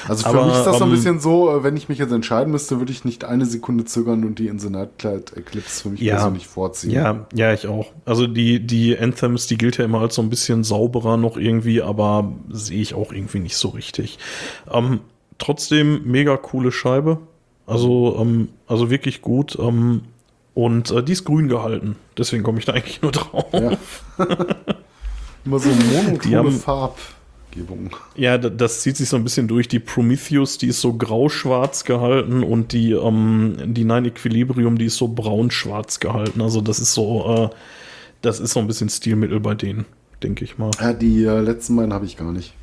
Also 0.07 0.23
für 0.23 0.29
Aber, 0.29 0.45
mich 0.45 0.55
ist 0.55 0.65
das 0.65 0.77
so 0.77 0.83
ein 0.83 0.89
ähm, 0.89 0.95
bisschen 0.95 1.19
so, 1.19 1.49
äh, 1.49 1.63
wenn 1.63 1.77
ich 1.77 1.89
mich 1.89 1.97
jetzt 1.97 2.11
entscheiden 2.11 2.51
müsste, 2.51 2.79
würde 2.79 2.91
ich 2.91 3.05
nicht 3.05 3.23
eine 3.23 3.45
Sekunde 3.45 3.85
zögern 3.85 4.23
und 4.23 4.39
die 4.39 4.47
in 4.47 4.57
Nightcloud 4.57 5.37
Eclipse 5.37 5.83
für 5.83 5.89
mich 5.89 6.01
ja, 6.01 6.15
persönlich 6.15 6.47
vorziehen. 6.47 6.91
Ja, 6.91 7.25
ja, 7.33 7.53
ich 7.53 7.67
auch. 7.67 7.87
Also 8.05 8.27
die, 8.27 8.59
die 8.59 8.97
Anthems, 8.97 9.47
die 9.47 9.57
gilt 9.57 9.77
ja 9.77 9.85
immer 9.85 10.01
als 10.01 10.15
so 10.15 10.21
ein 10.21 10.29
bisschen 10.29 10.63
sauberer 10.63 11.17
noch 11.17 11.37
irgendwie, 11.37 11.81
aber 11.81 12.33
sehe 12.49 12.81
ich 12.81 12.93
auch 12.93 13.11
irgendwie 13.11 13.39
nicht 13.39 13.57
so 13.57 13.69
richtig. 13.69 14.19
Ähm, 14.71 15.01
trotzdem 15.37 16.01
mega 16.05 16.37
coole 16.37 16.71
Scheibe. 16.71 17.19
Also, 17.67 18.17
ähm, 18.19 18.49
also 18.67 18.89
wirklich 18.89 19.21
gut. 19.21 19.57
Ähm, 19.59 20.01
und 20.53 20.91
äh, 20.91 21.03
die 21.03 21.11
ist 21.11 21.25
grün 21.25 21.49
gehalten. 21.49 21.97
Deswegen 22.17 22.43
komme 22.43 22.59
ich 22.59 22.65
da 22.65 22.73
eigentlich 22.73 23.01
nur 23.01 23.11
drauf. 23.11 23.45
Ja. 23.53 23.71
Immer 25.45 25.59
so 25.59 25.69
monochrome 25.69 26.51
Farbgebung. 27.55 27.95
Ja, 28.15 28.37
das 28.37 28.81
zieht 28.81 28.97
sich 28.97 29.09
so 29.09 29.15
ein 29.15 29.23
bisschen 29.23 29.47
durch. 29.47 29.67
Die 29.67 29.79
Prometheus, 29.79 30.57
die 30.57 30.67
ist 30.67 30.81
so 30.81 30.93
grau-schwarz 30.93 31.83
gehalten 31.83 32.43
und 32.43 32.73
die, 32.73 32.91
ähm, 32.91 33.55
die 33.65 33.85
Nine 33.85 34.07
Equilibrium, 34.07 34.77
die 34.77 34.85
ist 34.85 34.97
so 34.97 35.07
braun-schwarz 35.07 35.99
gehalten. 35.99 36.41
Also 36.41 36.61
das 36.61 36.79
ist 36.79 36.93
so, 36.93 37.49
äh, 37.51 37.55
das 38.21 38.39
ist 38.39 38.53
so 38.53 38.59
ein 38.59 38.67
bisschen 38.67 38.89
Stilmittel 38.89 39.39
bei 39.39 39.55
denen, 39.55 39.85
denke 40.21 40.43
ich 40.43 40.57
mal. 40.57 40.71
Ja, 40.79 40.93
die 40.93 41.23
äh, 41.23 41.39
letzten 41.39 41.75
beiden 41.75 41.93
habe 41.93 42.05
ich 42.05 42.17
gar 42.17 42.31
nicht. 42.31 42.53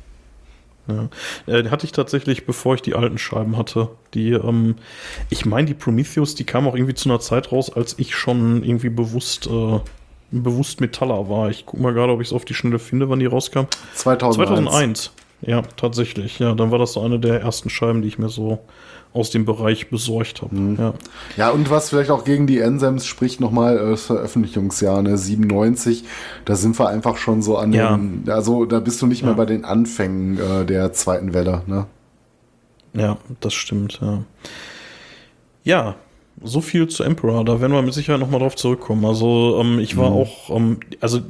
Ja. 0.87 1.09
Äh, 1.47 1.69
hatte 1.69 1.85
ich 1.85 1.93
tatsächlich, 1.93 2.45
bevor 2.45 2.75
ich 2.75 2.81
die 2.81 2.93
alten 2.93 3.17
Scheiben 3.17 3.57
hatte. 3.57 3.89
Die, 4.13 4.31
ähm, 4.31 4.75
ich 5.29 5.45
meine, 5.45 5.67
die 5.67 5.73
Prometheus, 5.73 6.35
die 6.35 6.43
kam 6.43 6.67
auch 6.67 6.75
irgendwie 6.75 6.93
zu 6.93 7.09
einer 7.09 7.21
Zeit 7.21 7.51
raus, 7.51 7.71
als 7.73 7.97
ich 7.99 8.15
schon 8.15 8.63
irgendwie 8.63 8.89
bewusst, 8.89 9.47
äh, 9.47 9.79
bewusst 10.41 10.81
Metaller 10.81 11.29
war. 11.29 11.49
Ich 11.49 11.65
gucke 11.65 11.83
mal 11.83 11.93
gerade, 11.93 12.13
ob 12.13 12.21
ich 12.21 12.29
es 12.29 12.33
auf 12.33 12.45
die 12.45 12.53
Schnelle 12.53 12.79
finde, 12.79 13.09
wann 13.09 13.19
die 13.19 13.25
rauskam. 13.25 13.65
2001. 13.95 14.35
2001. 14.35 15.11
Ja, 15.41 15.61
tatsächlich. 15.75 16.39
Ja, 16.39 16.55
dann 16.55 16.71
war 16.71 16.79
das 16.79 16.93
so 16.93 17.01
eine 17.01 17.19
der 17.19 17.41
ersten 17.41 17.69
Scheiben, 17.69 18.01
die 18.01 18.07
ich 18.07 18.17
mir 18.17 18.29
so 18.29 18.59
aus 19.13 19.29
dem 19.29 19.45
Bereich 19.45 19.89
besorgt 19.89 20.41
habe. 20.41 20.55
Mhm. 20.55 20.77
Ja. 20.79 20.93
ja, 21.37 21.49
und 21.51 21.69
was 21.69 21.89
vielleicht 21.89 22.09
auch 22.09 22.23
gegen 22.23 22.47
die 22.47 22.59
Ensems 22.59 23.05
spricht, 23.05 23.39
nochmal 23.39 23.77
äh, 23.77 23.91
das 23.91 24.05
Veröffentlichungsjahr, 24.05 25.01
ne, 25.03 25.17
97, 25.17 26.03
da 26.45 26.55
sind 26.55 26.79
wir 26.79 26.89
einfach 26.89 27.17
schon 27.17 27.41
so 27.41 27.57
an 27.57 27.73
ja. 27.73 27.95
den, 27.95 28.23
also 28.27 28.65
da 28.65 28.79
bist 28.79 29.01
du 29.01 29.07
nicht 29.07 29.21
ja. 29.21 29.27
mehr 29.27 29.35
bei 29.35 29.45
den 29.45 29.65
Anfängen 29.65 30.39
äh, 30.39 30.65
der 30.65 30.93
zweiten 30.93 31.33
Welle, 31.33 31.61
ne? 31.67 31.85
Ja, 32.95 33.17
das 33.39 33.53
stimmt, 33.53 33.99
ja. 34.01 34.23
Ja, 35.63 35.95
so 36.43 36.61
viel 36.61 36.87
zu 36.87 37.03
Emperor, 37.03 37.43
da 37.45 37.61
werden 37.61 37.73
wir 37.73 37.81
mit 37.81 37.93
Sicherheit 37.93 38.19
nochmal 38.19 38.39
drauf 38.39 38.55
zurückkommen. 38.55 39.05
Also 39.05 39.59
ähm, 39.59 39.79
ich 39.79 39.97
war 39.97 40.11
mhm. 40.11 40.15
auch, 40.15 40.49
ähm, 40.49 40.79
also 41.01 41.21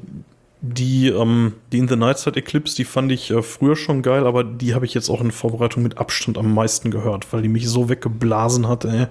die, 0.61 1.09
ähm, 1.09 1.53
die 1.71 1.79
In 1.79 1.87
the 1.87 1.95
Nightside 1.95 2.39
Eclipse, 2.39 2.75
die 2.75 2.85
fand 2.85 3.11
ich 3.11 3.31
äh, 3.31 3.41
früher 3.41 3.75
schon 3.75 4.01
geil, 4.01 4.25
aber 4.25 4.43
die 4.43 4.73
habe 4.73 4.85
ich 4.85 4.93
jetzt 4.93 5.09
auch 5.09 5.21
in 5.21 5.31
Vorbereitung 5.31 5.83
mit 5.83 5.97
Abstand 5.97 6.37
am 6.37 6.53
meisten 6.53 6.89
gehört, 6.89 7.31
weil 7.33 7.41
die 7.41 7.49
mich 7.49 7.67
so 7.67 7.89
weggeblasen 7.89 8.67
hat, 8.67 8.85
ey. 8.85 9.07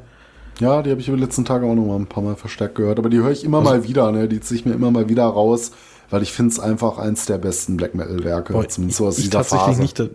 Ja, 0.61 0.83
die 0.83 0.91
habe 0.91 1.01
ich 1.01 1.09
über 1.09 1.17
die 1.17 1.23
letzten 1.23 1.45
Tage 1.45 1.67
auch 1.67 1.75
noch 1.75 1.87
mal 1.87 1.97
ein 1.97 2.07
paar 2.07 2.23
Mal 2.23 2.37
verstärkt 2.37 2.77
gehört, 2.77 2.99
aber 2.99 3.11
die 3.11 3.19
höre 3.19 3.31
ich 3.31 3.45
immer 3.45 3.59
also, 3.59 3.71
mal 3.71 3.85
wieder, 3.85 4.13
ne? 4.13 4.29
Die 4.29 4.41
ziehe 4.41 4.61
ich 4.61 4.67
mir 4.67 4.73
immer 4.73 4.91
mal 4.91 5.09
wieder 5.09 5.25
raus, 5.25 5.73
weil 6.09 6.23
ich 6.23 6.33
finde 6.33 6.53
es 6.53 6.61
einfach 6.61 6.99
eins 6.99 7.27
der 7.27 7.39
besten 7.39 7.77
Black 7.77 7.95
Metal 7.95 8.25
Werke, 8.25 8.55
boah, 8.55 8.67
zumindest 8.67 8.99
so 8.99 9.07
aus 9.07 9.19
ich 9.19 9.25
dieser 9.25 9.39
tatsächlich 9.39 9.77
Phase. 9.77 9.83
Nicht, 9.83 10.11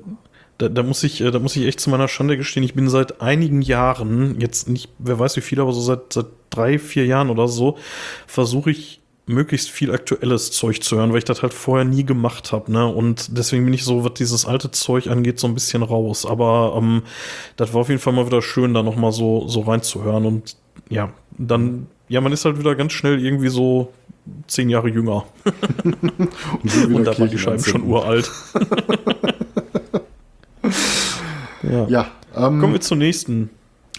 da, 0.58 0.70
da, 0.70 0.84
muss 0.84 1.04
ich, 1.04 1.22
äh, 1.22 1.32
da 1.32 1.40
muss 1.40 1.56
ich 1.56 1.66
echt 1.66 1.80
zu 1.80 1.90
meiner 1.90 2.08
Schande 2.08 2.38
gestehen, 2.38 2.64
ich 2.64 2.74
bin 2.74 2.90
seit 2.90 3.22
einigen 3.22 3.62
Jahren, 3.62 4.40
jetzt 4.40 4.70
nicht, 4.70 4.90
wer 5.00 5.20
weiß 5.20 5.38
wie 5.38 5.42
viel, 5.42 5.60
aber 5.60 5.74
so 5.74 5.82
seit, 5.82 6.14
seit 6.14 6.28
drei, 6.50 6.80
vier 6.80 7.06
Jahren 7.06 7.30
oder 7.30 7.48
so, 7.48 7.78
versuche 8.26 8.72
ich 8.72 9.02
möglichst 9.28 9.70
viel 9.70 9.92
aktuelles 9.92 10.52
Zeug 10.52 10.82
zu 10.82 10.96
hören, 10.98 11.12
weil 11.12 11.20
ich 11.20 11.26
das 11.26 11.42
halt 11.42 11.54
vorher 11.54 11.86
nie 11.86 12.06
gemacht 12.06 12.54
habe, 12.54 12.72
ne? 12.72 12.88
Und 12.88 13.38
deswegen 13.38 13.66
bin 13.66 13.74
ich 13.74 13.84
so, 13.84 14.04
was 14.06 14.14
dieses 14.14 14.46
alte 14.46 14.72
Zeug 14.72 15.08
angeht, 15.08 15.40
so 15.40 15.48
ein 15.48 15.54
bisschen 15.54 15.84
raus. 15.84 16.26
Aber 16.26 16.76
ähm, 16.78 17.04
das 17.58 17.74
war 17.74 17.82
auf 17.82 17.90
jeden 17.90 18.00
Fall 18.00 18.14
mal 18.14 18.26
wieder 18.26 18.42
schön, 18.42 18.74
da 18.74 18.84
nochmal 18.84 19.12
so, 19.12 19.46
so 19.48 19.62
reinzuhören. 19.62 20.26
Und 20.26 20.56
ja, 20.90 21.12
dann, 21.38 21.88
ja, 22.08 22.22
man 22.22 22.32
ist 22.32 22.46
halt 22.46 22.58
wieder 22.58 22.74
ganz 22.76 22.94
schnell 22.94 23.24
irgendwie 23.24 23.50
so 23.50 23.92
zehn 24.48 24.70
Jahre 24.70 24.90
jünger. 24.90 25.26
und, 25.84 26.96
und 26.96 27.04
da 27.04 27.20
waren 27.20 27.30
die 27.30 27.38
Scheiben 27.38 27.64
schon 27.64 27.84
uralt. 27.84 28.32
ja. 31.64 31.88
ja 31.88 32.08
ähm, 32.36 32.60
Kommen 32.60 32.74
wir 32.74 32.82
zur 32.82 32.98
nächsten. 32.98 33.50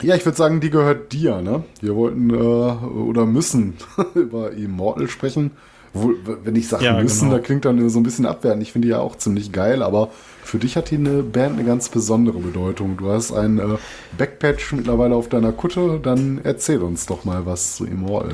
Ja, 0.02 0.14
ich 0.14 0.24
würde 0.24 0.38
sagen, 0.38 0.60
die 0.60 0.70
gehört 0.70 1.12
dir, 1.12 1.40
ne? 1.40 1.64
Wir 1.80 1.96
wollten 1.96 2.30
äh, 2.30 2.36
oder 2.36 3.26
müssen 3.26 3.74
über 4.14 4.52
Immortal 4.52 5.08
sprechen. 5.08 5.52
Wo, 5.94 6.12
wenn 6.44 6.54
ich 6.54 6.68
sage 6.68 6.84
ja, 6.84 7.00
müssen, 7.00 7.28
genau. 7.28 7.38
da 7.38 7.42
klingt 7.42 7.64
dann 7.64 7.88
so 7.88 7.98
ein 7.98 8.02
bisschen 8.02 8.26
abwertend. 8.26 8.62
Ich 8.62 8.72
finde 8.72 8.86
die 8.86 8.92
ja 8.92 9.00
auch 9.00 9.16
ziemlich 9.16 9.52
geil, 9.52 9.82
aber 9.82 10.10
für 10.44 10.58
dich 10.58 10.76
hat 10.76 10.90
die 10.90 10.96
eine 10.96 11.22
Band 11.22 11.54
eine 11.54 11.64
ganz 11.64 11.88
besondere 11.88 12.38
Bedeutung. 12.38 12.96
Du 12.98 13.10
hast 13.10 13.32
ein 13.32 13.58
äh, 13.58 13.78
Backpatch 14.16 14.72
mittlerweile 14.72 15.14
auf 15.14 15.28
deiner 15.28 15.52
Kutte, 15.52 15.98
dann 16.02 16.40
erzähl 16.44 16.82
uns 16.82 17.06
doch 17.06 17.24
mal 17.24 17.46
was 17.46 17.76
zu 17.76 17.86
Immortal. 17.86 18.32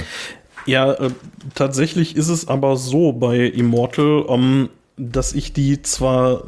Ja, 0.66 0.92
äh, 0.92 1.10
tatsächlich 1.54 2.16
ist 2.16 2.28
es 2.28 2.48
aber 2.48 2.76
so 2.76 3.12
bei 3.12 3.38
Immortal, 3.38 4.24
ähm, 4.28 4.68
dass 4.96 5.32
ich 5.32 5.52
die 5.52 5.82
zwar, 5.82 6.44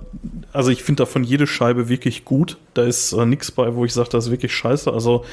also 0.52 0.70
ich 0.70 0.82
finde 0.82 1.02
davon 1.02 1.24
jede 1.24 1.46
Scheibe 1.46 1.88
wirklich 1.88 2.24
gut. 2.24 2.58
Da 2.74 2.84
ist 2.84 3.12
äh, 3.12 3.26
nichts 3.26 3.50
bei, 3.50 3.74
wo 3.74 3.84
ich 3.84 3.92
sage, 3.92 4.08
das 4.10 4.26
ist 4.26 4.30
wirklich 4.30 4.54
scheiße. 4.54 4.92
Also 4.92 5.24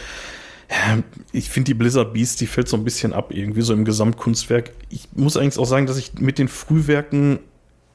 äh, 0.68 1.02
ich 1.32 1.50
finde 1.50 1.66
die 1.66 1.74
Blizzard 1.76 2.14
Beast, 2.14 2.42
die 2.42 2.48
fällt 2.48 2.68
so 2.68 2.78
ein 2.78 2.84
bisschen 2.84 3.14
ab 3.14 3.32
irgendwie 3.32 3.62
so 3.62 3.74
im 3.74 3.86
Gesamtkunstwerk. 3.86 4.72
Ich 4.90 5.08
muss 5.16 5.38
eigentlich 5.38 5.60
auch 5.60 5.66
sagen, 5.66 5.86
dass 5.86 5.98
ich 5.98 6.14
mit 6.16 6.40
den 6.40 6.48
Frühwerken 6.48 7.40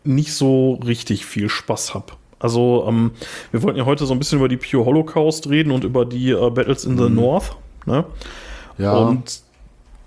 nicht 0.04 0.32
so 0.32 0.74
richtig 0.74 1.26
viel 1.26 1.48
Spaß 1.48 1.94
habe. 1.94 2.12
Also 2.38 2.86
ähm, 2.88 3.10
wir 3.50 3.62
wollten 3.62 3.78
ja 3.78 3.84
heute 3.84 4.06
so 4.06 4.14
ein 4.14 4.20
bisschen 4.20 4.38
über 4.38 4.48
die 4.48 4.56
Pure 4.56 4.84
Holocaust 4.84 5.48
reden 5.48 5.72
und 5.72 5.82
über 5.82 6.04
die 6.04 6.30
äh, 6.30 6.50
Battles 6.50 6.84
in 6.84 6.96
the 6.96 7.08
mhm. 7.08 7.16
North. 7.16 7.56
Ne? 7.86 8.04
Ja. 8.78 8.96
Und, 8.96 9.40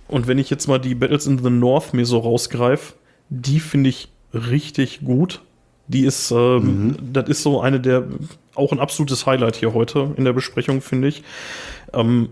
und 0.08 0.28
wenn 0.28 0.38
ich 0.38 0.50
jetzt 0.50 0.68
mal 0.68 0.80
die 0.80 0.96
Battles 0.96 1.28
in 1.28 1.40
the 1.40 1.50
North 1.50 1.94
mir 1.94 2.06
so 2.06 2.20
rausgreife, 2.20 2.94
die 3.30 3.60
finde 3.60 3.90
ich 3.90 4.11
richtig 4.34 5.02
gut. 5.04 5.42
Die 5.88 6.06
ist, 6.06 6.32
ähm, 6.32 6.88
mhm. 6.88 7.14
das 7.14 7.28
ist 7.28 7.44
so 7.44 7.60
eine 7.60 7.80
der, 7.80 8.04
auch 8.56 8.72
ein 8.72 8.80
absolutes 8.80 9.26
Highlight 9.26 9.58
hier 9.58 9.74
heute 9.74 10.14
in 10.16 10.24
der 10.24 10.34
Besprechung, 10.34 10.82
finde 10.82 11.10
ich. 11.10 11.24
Ähm, 11.94 12.30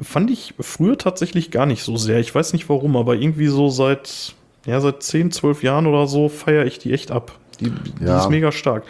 fand 0.00 0.30
ich 0.30 0.54
früher 0.58 0.98
tatsächlich 0.98 1.50
gar 1.50 1.66
nicht 1.66 1.82
so 1.82 1.96
sehr. 1.96 2.18
Ich 2.18 2.34
weiß 2.34 2.52
nicht 2.52 2.68
warum, 2.68 2.96
aber 2.96 3.14
irgendwie 3.14 3.48
so 3.48 3.68
seit, 3.68 4.34
ja, 4.66 4.80
seit 4.80 5.02
10, 5.02 5.30
12 5.30 5.62
Jahren 5.62 5.86
oder 5.86 6.06
so 6.06 6.28
feiere 6.28 6.66
ich 6.66 6.78
die 6.78 6.92
echt 6.92 7.10
ab. 7.10 7.38
Die, 7.60 7.70
die 7.70 8.04
ja. 8.04 8.20
ist 8.20 8.30
mega 8.30 8.52
stark. 8.52 8.84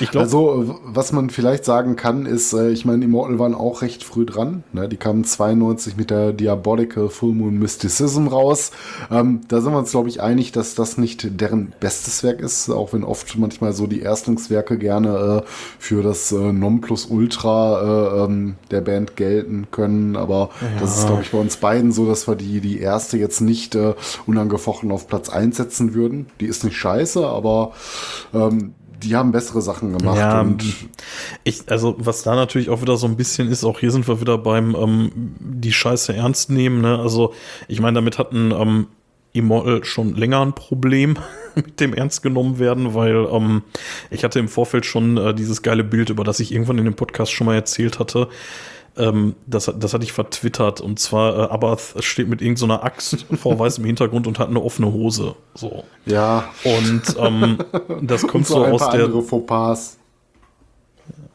Ich 0.00 0.10
glaub, 0.10 0.24
also, 0.24 0.80
was 0.84 1.12
man 1.12 1.30
vielleicht 1.30 1.64
sagen 1.64 1.96
kann, 1.96 2.26
ist, 2.26 2.52
äh, 2.52 2.70
ich 2.70 2.84
meine, 2.84 3.04
Immortal 3.04 3.38
waren 3.38 3.54
auch 3.54 3.82
recht 3.82 4.04
früh 4.04 4.24
dran. 4.24 4.62
Ne? 4.72 4.88
Die 4.88 4.96
kamen 4.96 5.24
92 5.24 5.96
mit 5.96 6.10
der 6.10 6.32
Diabolical 6.32 7.08
Full 7.08 7.34
Moon 7.34 7.58
Mysticism 7.58 8.28
raus. 8.28 8.70
Ähm, 9.10 9.40
da 9.48 9.60
sind 9.60 9.72
wir 9.72 9.78
uns, 9.78 9.90
glaube 9.90 10.08
ich, 10.08 10.20
einig, 10.20 10.52
dass 10.52 10.74
das 10.74 10.98
nicht 10.98 11.40
deren 11.40 11.72
bestes 11.80 12.22
Werk 12.22 12.40
ist, 12.40 12.70
auch 12.70 12.92
wenn 12.92 13.04
oft 13.04 13.36
manchmal 13.38 13.72
so 13.72 13.86
die 13.86 14.00
Erstlingswerke 14.00 14.78
gerne 14.78 15.42
äh, 15.44 15.48
für 15.78 16.02
das 16.02 16.32
äh, 16.32 16.52
Nonplusultra 16.52 17.82
äh, 17.82 18.24
ähm, 18.24 18.56
der 18.70 18.80
Band 18.80 19.16
gelten 19.16 19.68
können. 19.70 20.16
Aber 20.16 20.50
ja. 20.60 20.80
das 20.80 20.98
ist, 20.98 21.06
glaube 21.06 21.22
ich, 21.22 21.30
bei 21.30 21.38
uns 21.38 21.56
beiden 21.56 21.92
so, 21.92 22.06
dass 22.06 22.28
wir 22.28 22.36
die, 22.36 22.60
die 22.60 22.80
erste 22.80 23.18
jetzt 23.18 23.40
nicht 23.40 23.74
äh, 23.74 23.94
unangefochten 24.26 24.92
auf 24.92 25.08
Platz 25.08 25.28
1 25.28 25.56
setzen 25.56 25.94
würden. 25.94 26.26
Die 26.40 26.46
ist 26.46 26.64
nicht 26.64 26.76
scheiße, 26.76 27.26
aber 27.26 27.72
ähm, 28.32 28.74
die 29.02 29.16
haben 29.16 29.32
bessere 29.32 29.62
Sachen 29.62 29.96
gemacht. 29.96 30.16
Ja, 30.16 30.40
und 30.40 30.64
ich, 31.44 31.62
also 31.68 31.96
was 31.98 32.22
da 32.22 32.34
natürlich 32.34 32.70
auch 32.70 32.82
wieder 32.82 32.96
so 32.96 33.06
ein 33.06 33.16
bisschen 33.16 33.50
ist, 33.50 33.64
auch 33.64 33.78
hier 33.80 33.90
sind 33.90 34.08
wir 34.08 34.20
wieder 34.20 34.38
beim 34.38 34.74
ähm, 34.74 35.12
die 35.38 35.72
Scheiße 35.72 36.14
ernst 36.14 36.50
nehmen. 36.50 36.80
Ne? 36.80 36.98
Also 36.98 37.32
ich 37.68 37.80
meine, 37.80 37.96
damit 37.96 38.18
hatten 38.18 38.50
ähm, 38.50 38.86
Immortal 39.32 39.84
schon 39.84 40.14
länger 40.14 40.40
ein 40.40 40.54
Problem 40.54 41.16
mit 41.54 41.80
dem 41.80 41.94
ernst 41.94 42.22
genommen 42.22 42.58
werden, 42.58 42.94
weil 42.94 43.26
ähm, 43.30 43.62
ich 44.10 44.24
hatte 44.24 44.38
im 44.38 44.48
Vorfeld 44.48 44.86
schon 44.86 45.16
äh, 45.16 45.34
dieses 45.34 45.62
geile 45.62 45.84
Bild, 45.84 46.10
über 46.10 46.24
das 46.24 46.40
ich 46.40 46.52
irgendwann 46.52 46.78
in 46.78 46.84
dem 46.84 46.94
Podcast 46.94 47.32
schon 47.32 47.46
mal 47.46 47.54
erzählt 47.54 47.98
hatte. 47.98 48.28
Ähm, 48.98 49.34
das, 49.46 49.72
das 49.78 49.94
hatte 49.94 50.04
ich 50.04 50.12
vertwittert 50.12 50.80
und 50.80 50.98
zwar 50.98 51.38
äh, 51.38 51.52
Abath 51.52 51.94
steht 52.00 52.28
mit 52.28 52.42
irgendeiner 52.42 52.78
so 52.78 52.82
Axt 52.82 53.26
vor 53.40 53.58
weißem 53.58 53.84
Hintergrund 53.84 54.26
und 54.26 54.38
hat 54.38 54.48
eine 54.48 54.60
offene 54.62 54.92
Hose. 54.92 55.34
So. 55.54 55.84
ja, 56.06 56.48
Und 56.64 57.02
ähm, 57.18 57.58
das 58.02 58.22
kommt 58.22 58.34
und 58.34 58.46
so, 58.46 58.62
ein 58.62 58.72
aus 58.72 58.80
paar 58.80 58.92
der. 58.92 59.04
andere 59.04 59.22
Fauxpas. 59.22 59.98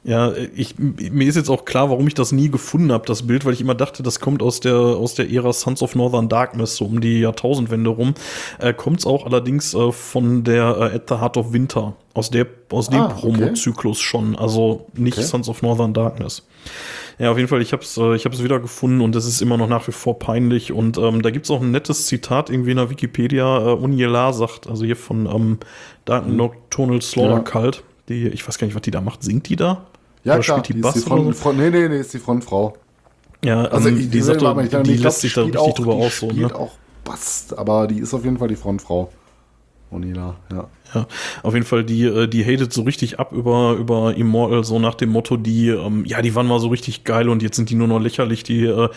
Ja, 0.06 0.34
ich, 0.54 0.76
mir 0.78 1.28
ist 1.28 1.36
jetzt 1.36 1.50
auch 1.50 1.64
klar, 1.64 1.90
warum 1.90 2.06
ich 2.08 2.14
das 2.14 2.34
nie 2.34 2.50
gefunden 2.50 2.92
habe, 2.92 3.06
das 3.06 3.26
Bild, 3.26 3.46
weil 3.46 3.54
ich 3.54 3.62
immer 3.62 3.74
dachte, 3.74 4.04
das 4.04 4.20
kommt 4.20 4.44
aus 4.44 4.60
der, 4.60 4.76
aus 4.76 5.16
der 5.16 5.32
Ära 5.32 5.54
Sons 5.54 5.82
of 5.82 5.96
Northern 5.96 6.28
Darkness, 6.28 6.76
so 6.76 6.86
um 6.86 7.00
die 7.00 7.22
Jahrtausendwende 7.22 7.90
rum. 7.90 8.14
Äh, 8.60 8.74
kommt 8.74 9.00
es 9.00 9.06
auch 9.06 9.26
allerdings 9.26 9.74
äh, 9.74 9.92
von 9.94 10.44
der 10.44 10.76
äh, 10.78 10.96
At 10.96 11.04
the 11.08 11.16
Heart 11.16 11.38
of 11.38 11.54
Winter, 11.54 11.94
aus, 12.14 12.30
der, 12.30 12.48
aus 12.70 12.90
dem 12.90 13.00
Ah, 13.00 13.06
okay. 13.06 13.22
Promo-Zyklus 13.22 14.02
schon, 14.02 14.36
also 14.36 14.88
nicht 14.94 15.18
Okay. 15.18 15.26
Sons 15.26 15.48
of 15.48 15.62
Northern 15.62 15.94
Darkness. 15.94 16.46
Ja, 17.18 17.32
auf 17.32 17.38
jeden 17.38 17.48
Fall, 17.48 17.62
ich 17.62 17.72
habe 17.72 17.84
es 17.84 17.96
äh, 17.96 18.16
ich 18.16 18.26
hab's 18.26 18.44
wieder 18.44 18.60
gefunden 18.60 19.00
und 19.00 19.16
es 19.16 19.26
ist 19.26 19.42
immer 19.42 19.56
noch 19.56 19.70
nach 19.70 19.88
wie 19.88 19.92
vor 19.94 20.20
peinlich. 20.20 20.74
Und 20.74 20.98
ähm, 20.98 21.22
da 21.22 21.30
gibt 21.30 21.46
es 21.46 21.52
auch 21.52 21.62
ein 21.62 21.72
nettes 21.72 22.08
Zitat 22.08 22.50
irgendwie 22.50 22.72
in 22.72 22.78
der 22.78 22.90
Wikipedia. 22.90 23.70
Äh, 23.70 23.74
Unyelar 23.76 24.34
sagt, 24.34 24.68
also 24.68 24.84
hier 24.84 24.96
von 24.98 25.28
ähm, 25.28 25.60
Dark 26.04 26.28
Nocturnal 26.28 27.02
Slaughter. 27.02 27.40
Cult, 27.42 27.84
die, 28.10 28.28
ich 28.28 28.46
weiß 28.46 28.58
gar 28.58 28.66
nicht, 28.68 28.76
was 28.76 28.82
die 28.82 28.92
da 28.92 29.00
macht. 29.00 29.24
Singt 29.24 29.48
die 29.48 29.56
da? 29.56 29.86
Ja, 30.24 30.34
Oder 30.36 30.42
klar, 30.44 30.58
spielt 30.60 30.68
die 30.70 30.74
die 30.74 30.80
ist 30.80 30.84
Bass 30.84 30.94
die 31.04 31.12
oder 31.12 31.22
Front? 31.24 31.36
Front, 31.36 31.58
nee, 31.60 31.70
nee, 31.70 31.90
nee, 31.90 32.00
ist 32.00 32.14
die 32.14 32.20
Frontfrau. 32.20 32.74
Ja, 33.44 33.66
Also 33.66 33.90
ähm, 33.90 34.00
ich- 34.00 34.10
die, 34.10 34.18
ich 34.20 34.24
sagt, 34.24 34.42
nicht 34.42 34.72
sagen, 34.72 34.84
die 34.86 34.92
ich 34.92 34.98
glaub, 34.98 35.04
lässt 35.06 35.22
sich 35.22 35.34
da 35.34 35.42
richtig 35.42 35.60
auch- 35.60 35.74
drüber 35.74 35.96
die 35.96 36.02
aus. 36.04 36.20
So, 36.20 36.30
spielt 36.30 36.48
ne? 36.50 36.56
auch 36.56 36.72
Bass, 37.04 37.54
aber 37.58 37.88
die 37.88 38.00
ist 38.00 38.14
auf 38.14 38.24
jeden 38.24 38.38
Fall 38.38 38.48
die 38.48 38.56
Frontfrau. 38.56 39.10
Onila, 39.92 40.36
ja. 40.52 40.68
Ja, 40.96 41.08
auf 41.44 41.54
jeden 41.54 41.66
Fall, 41.66 41.84
die, 41.84 42.04
äh, 42.06 42.28
die 42.28 42.44
hatet 42.44 42.72
so 42.74 42.82
richtig 42.84 43.20
ab 43.20 43.32
über, 43.32 43.74
über 43.74 44.16
Immortal, 44.16 44.64
so 44.64 44.80
nach 44.80 44.96
dem 44.96 45.10
Motto, 45.10 45.38
die, 45.38 45.70
ähm, 45.70 46.04
ja, 46.06 46.22
die 46.22 46.34
waren 46.36 46.48
mal 46.48 46.60
so 46.60 46.68
richtig 46.70 47.04
geil 47.04 47.30
und 47.30 47.44
jetzt 47.44 47.56
sind 47.58 47.70
die 47.70 47.76
nur 47.76 47.88
noch 47.88 48.00
lächerlich, 48.00 48.44
die, 48.44 48.64
äh, 48.66 48.90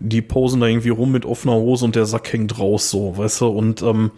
die 0.00 0.22
posen 0.22 0.60
da 0.60 0.66
irgendwie 0.66 0.88
rum 0.88 1.12
mit 1.12 1.24
offener 1.24 1.54
Hose 1.54 1.84
und 1.84 1.94
der 1.96 2.06
Sack 2.06 2.32
hängt 2.32 2.58
raus, 2.58 2.90
so, 2.90 3.16
weißt 3.16 3.42
du, 3.42 3.46
und 3.48 3.82
ähm, 3.82 4.10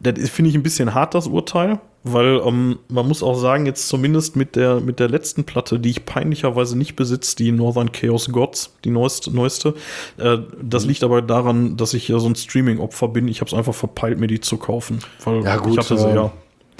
das 0.00 0.18
ist- 0.18 0.30
finde 0.30 0.50
ich 0.50 0.54
ein 0.56 0.62
bisschen 0.62 0.94
hart, 0.94 1.14
das 1.14 1.26
Urteil, 1.26 1.78
weil 2.12 2.40
ähm, 2.44 2.78
man 2.88 3.06
muss 3.08 3.22
auch 3.22 3.36
sagen, 3.36 3.66
jetzt 3.66 3.88
zumindest 3.88 4.36
mit 4.36 4.56
der, 4.56 4.80
mit 4.80 5.00
der 5.00 5.08
letzten 5.08 5.44
Platte, 5.44 5.78
die 5.78 5.90
ich 5.90 6.04
peinlicherweise 6.04 6.76
nicht 6.78 6.96
besitze, 6.96 7.36
die 7.36 7.52
Northern 7.52 7.92
Chaos 7.92 8.30
Gods, 8.30 8.74
die 8.84 8.90
neueste, 8.90 9.34
neueste 9.34 9.74
äh, 10.18 10.38
das 10.62 10.84
Mhm. 10.84 10.88
liegt 10.88 11.04
aber 11.04 11.22
daran, 11.22 11.76
dass 11.76 11.94
ich 11.94 12.08
ja 12.08 12.18
so 12.18 12.28
ein 12.28 12.36
Streaming-Opfer 12.36 13.08
bin. 13.08 13.28
Ich 13.28 13.40
habe 13.40 13.48
es 13.48 13.54
einfach 13.54 13.74
verpeilt, 13.74 14.18
mir 14.20 14.26
die 14.28 14.40
zu 14.40 14.56
kaufen, 14.56 15.00
weil 15.24 15.42
Ja, 15.44 15.56
gut, 15.56 15.72
ich 15.72 15.78
hatte 15.78 15.98
sie 15.98 16.08
ähm, 16.08 16.16
ja. 16.16 16.32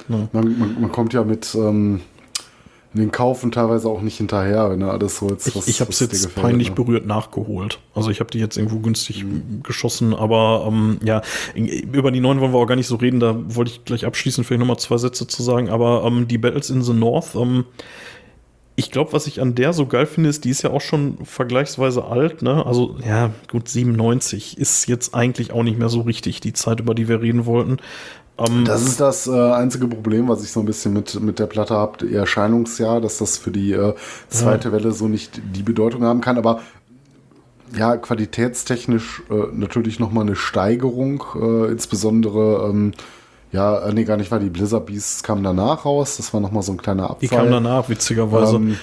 Man, 0.09 0.29
man, 0.31 0.81
man 0.81 0.91
kommt 0.91 1.13
ja 1.13 1.23
mit 1.23 1.53
ähm, 1.55 2.01
den 2.97 3.11
Kaufen 3.11 3.51
teilweise 3.51 3.87
auch 3.87 4.01
nicht 4.01 4.17
hinterher, 4.17 4.69
wenn 4.69 4.79
du 4.81 4.89
alles 4.89 5.21
holst, 5.21 5.47
Ich, 5.47 5.67
ich 5.67 5.81
habe 5.81 5.91
es 5.91 5.99
jetzt 5.99 6.35
peinlich 6.35 6.69
ne? 6.69 6.75
berührt 6.75 7.05
nachgeholt. 7.05 7.79
Also 7.95 8.09
ich 8.09 8.19
habe 8.19 8.29
die 8.31 8.39
jetzt 8.39 8.57
irgendwo 8.57 8.79
günstig 8.79 9.23
Mhm. 9.23 9.61
geschossen, 9.63 10.13
aber 10.13 10.65
ähm, 10.67 10.99
ja, 11.03 11.21
über 11.55 12.11
die 12.11 12.19
neuen 12.19 12.39
wollen 12.41 12.51
wir 12.53 12.59
auch 12.59 12.65
gar 12.65 12.75
nicht 12.75 12.87
so 12.87 12.95
reden. 12.97 13.19
Da 13.19 13.35
wollte 13.55 13.71
ich 13.71 13.85
gleich 13.85 14.05
abschließend 14.05 14.45
vielleicht 14.45 14.59
nochmal 14.59 14.77
zwei 14.79 14.97
Sätze 14.97 15.27
zu 15.27 15.41
sagen. 15.43 15.69
Aber 15.69 16.03
ähm, 16.05 16.27
die 16.27 16.37
Battles 16.37 16.69
in 16.69 16.81
the 16.81 16.93
North, 16.93 17.35
ähm, 17.35 17.65
ich 18.79 18.91
glaube, 18.91 19.11
was 19.13 19.25
ich 19.25 19.41
an 19.41 19.55
der 19.55 19.73
so 19.73 19.87
geil 19.87 20.05
finde, 20.05 20.29
ist, 20.29 20.45
die 20.45 20.51
ist 20.51 20.61
ja 20.61 20.69
auch 20.69 20.81
schon 20.81 21.17
vergleichsweise 21.23 22.05
alt, 22.05 22.43
ne? 22.43 22.63
Also, 22.63 22.95
ja, 23.03 23.31
gut, 23.51 23.67
97 23.69 24.57
ist 24.59 24.87
jetzt 24.87 25.15
eigentlich 25.15 25.51
auch 25.51 25.63
nicht 25.63 25.79
mehr 25.79 25.89
so 25.89 26.01
richtig 26.01 26.41
die 26.41 26.53
Zeit, 26.53 26.79
über 26.79 26.93
die 26.93 27.07
wir 27.07 27.21
reden 27.21 27.47
wollten. 27.47 27.77
Ähm, 28.37 28.65
Das 28.65 28.83
ist 28.83 28.99
das 28.99 29.27
äh, 29.27 29.31
einzige 29.53 29.87
Problem, 29.87 30.27
was 30.27 30.43
ich 30.43 30.51
so 30.51 30.59
ein 30.59 30.65
bisschen 30.65 30.93
mit, 30.93 31.19
mit 31.19 31.39
der 31.39 31.47
Platte 31.47 31.73
habe, 31.75 32.05
ihr 32.05 32.19
Erscheinungsjahr, 32.19 33.01
dass 33.01 33.17
das 33.17 33.37
für 33.37 33.51
die 33.51 33.71
äh, 33.73 33.93
zweite 34.29 34.71
Welle 34.71 34.91
so 34.91 35.07
nicht 35.07 35.41
die 35.55 35.63
Bedeutung 35.63 36.03
haben 36.03 36.21
kann. 36.21 36.37
Aber 36.37 36.61
ja, 37.75 37.97
qualitätstechnisch 37.97 39.23
äh, 39.29 39.33
natürlich 39.53 39.99
nochmal 39.99 40.23
eine 40.25 40.35
Steigerung, 40.35 41.23
äh, 41.35 41.71
insbesondere, 41.71 42.69
ähm, 42.69 42.93
ja, 43.51 43.79
äh, 43.79 43.93
nee, 43.93 44.03
gar 44.05 44.17
nicht, 44.17 44.31
war 44.31 44.39
die 44.39 44.49
Blizzard 44.49 44.85
Beasts 44.85 45.23
kam 45.23 45.43
danach 45.43 45.83
raus, 45.85 46.17
das 46.17 46.33
war 46.33 46.39
nochmal 46.39 46.63
so 46.63 46.71
ein 46.71 46.77
kleiner 46.77 47.03
Abfall. 47.09 47.17
die 47.21 47.27
kam 47.27 47.51
danach, 47.51 47.89
witzigerweise. 47.89 48.55
Ähm, 48.55 48.77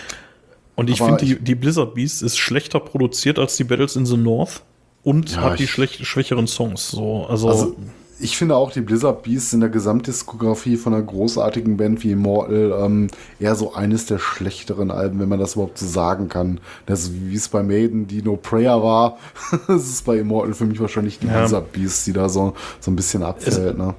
Und 0.74 0.90
ich 0.90 0.98
finde, 1.00 1.24
die, 1.24 1.38
die 1.38 1.54
Blizzard 1.54 1.94
Beast 1.94 2.22
ist 2.22 2.36
schlechter 2.36 2.80
produziert 2.80 3.38
als 3.38 3.56
die 3.56 3.64
Battles 3.64 3.96
in 3.96 4.04
the 4.04 4.16
North 4.16 4.62
und 5.02 5.32
Ja, 5.32 5.42
hat 5.42 5.58
die 5.58 5.68
schlecht, 5.68 6.04
schwächeren 6.04 6.46
Songs. 6.46 6.90
So, 6.90 7.26
also, 7.26 7.48
Also, 7.48 7.76
ich 8.20 8.36
finde 8.36 8.56
auch 8.56 8.72
die 8.72 8.80
Blizzard 8.80 9.22
Beasts 9.22 9.52
in 9.52 9.60
der 9.60 9.68
Gesamtdiskografie 9.68 10.76
von 10.76 10.94
einer 10.94 11.02
großartigen 11.02 11.76
Band 11.76 12.02
wie 12.04 12.12
Immortal 12.12 12.74
ähm, 12.80 13.08
eher 13.38 13.54
so 13.54 13.74
eines 13.74 14.06
der 14.06 14.18
schlechteren 14.18 14.90
Alben, 14.90 15.20
wenn 15.20 15.28
man 15.28 15.38
das 15.40 15.54
überhaupt 15.54 15.78
so 15.78 15.86
sagen 15.86 16.28
kann. 16.28 16.60
Das 16.86 17.04
ist, 17.04 17.12
wie 17.14 17.34
es 17.34 17.48
bei 17.48 17.62
Maiden 17.62 18.06
die 18.06 18.22
No 18.22 18.36
Prayer 18.36 18.82
war, 18.82 19.18
das 19.66 19.88
ist 19.88 20.04
bei 20.04 20.18
Immortal 20.18 20.54
für 20.54 20.64
mich 20.66 20.80
wahrscheinlich 20.80 21.18
die 21.18 21.26
Ja. 21.26 21.40
Blizzard 21.40 21.72
Beasts, 21.72 22.04
die 22.04 22.12
da 22.12 22.28
so, 22.28 22.54
so 22.80 22.90
ein 22.90 22.96
bisschen 22.96 23.22
abfällt. 23.22 23.78
Ne? 23.78 23.94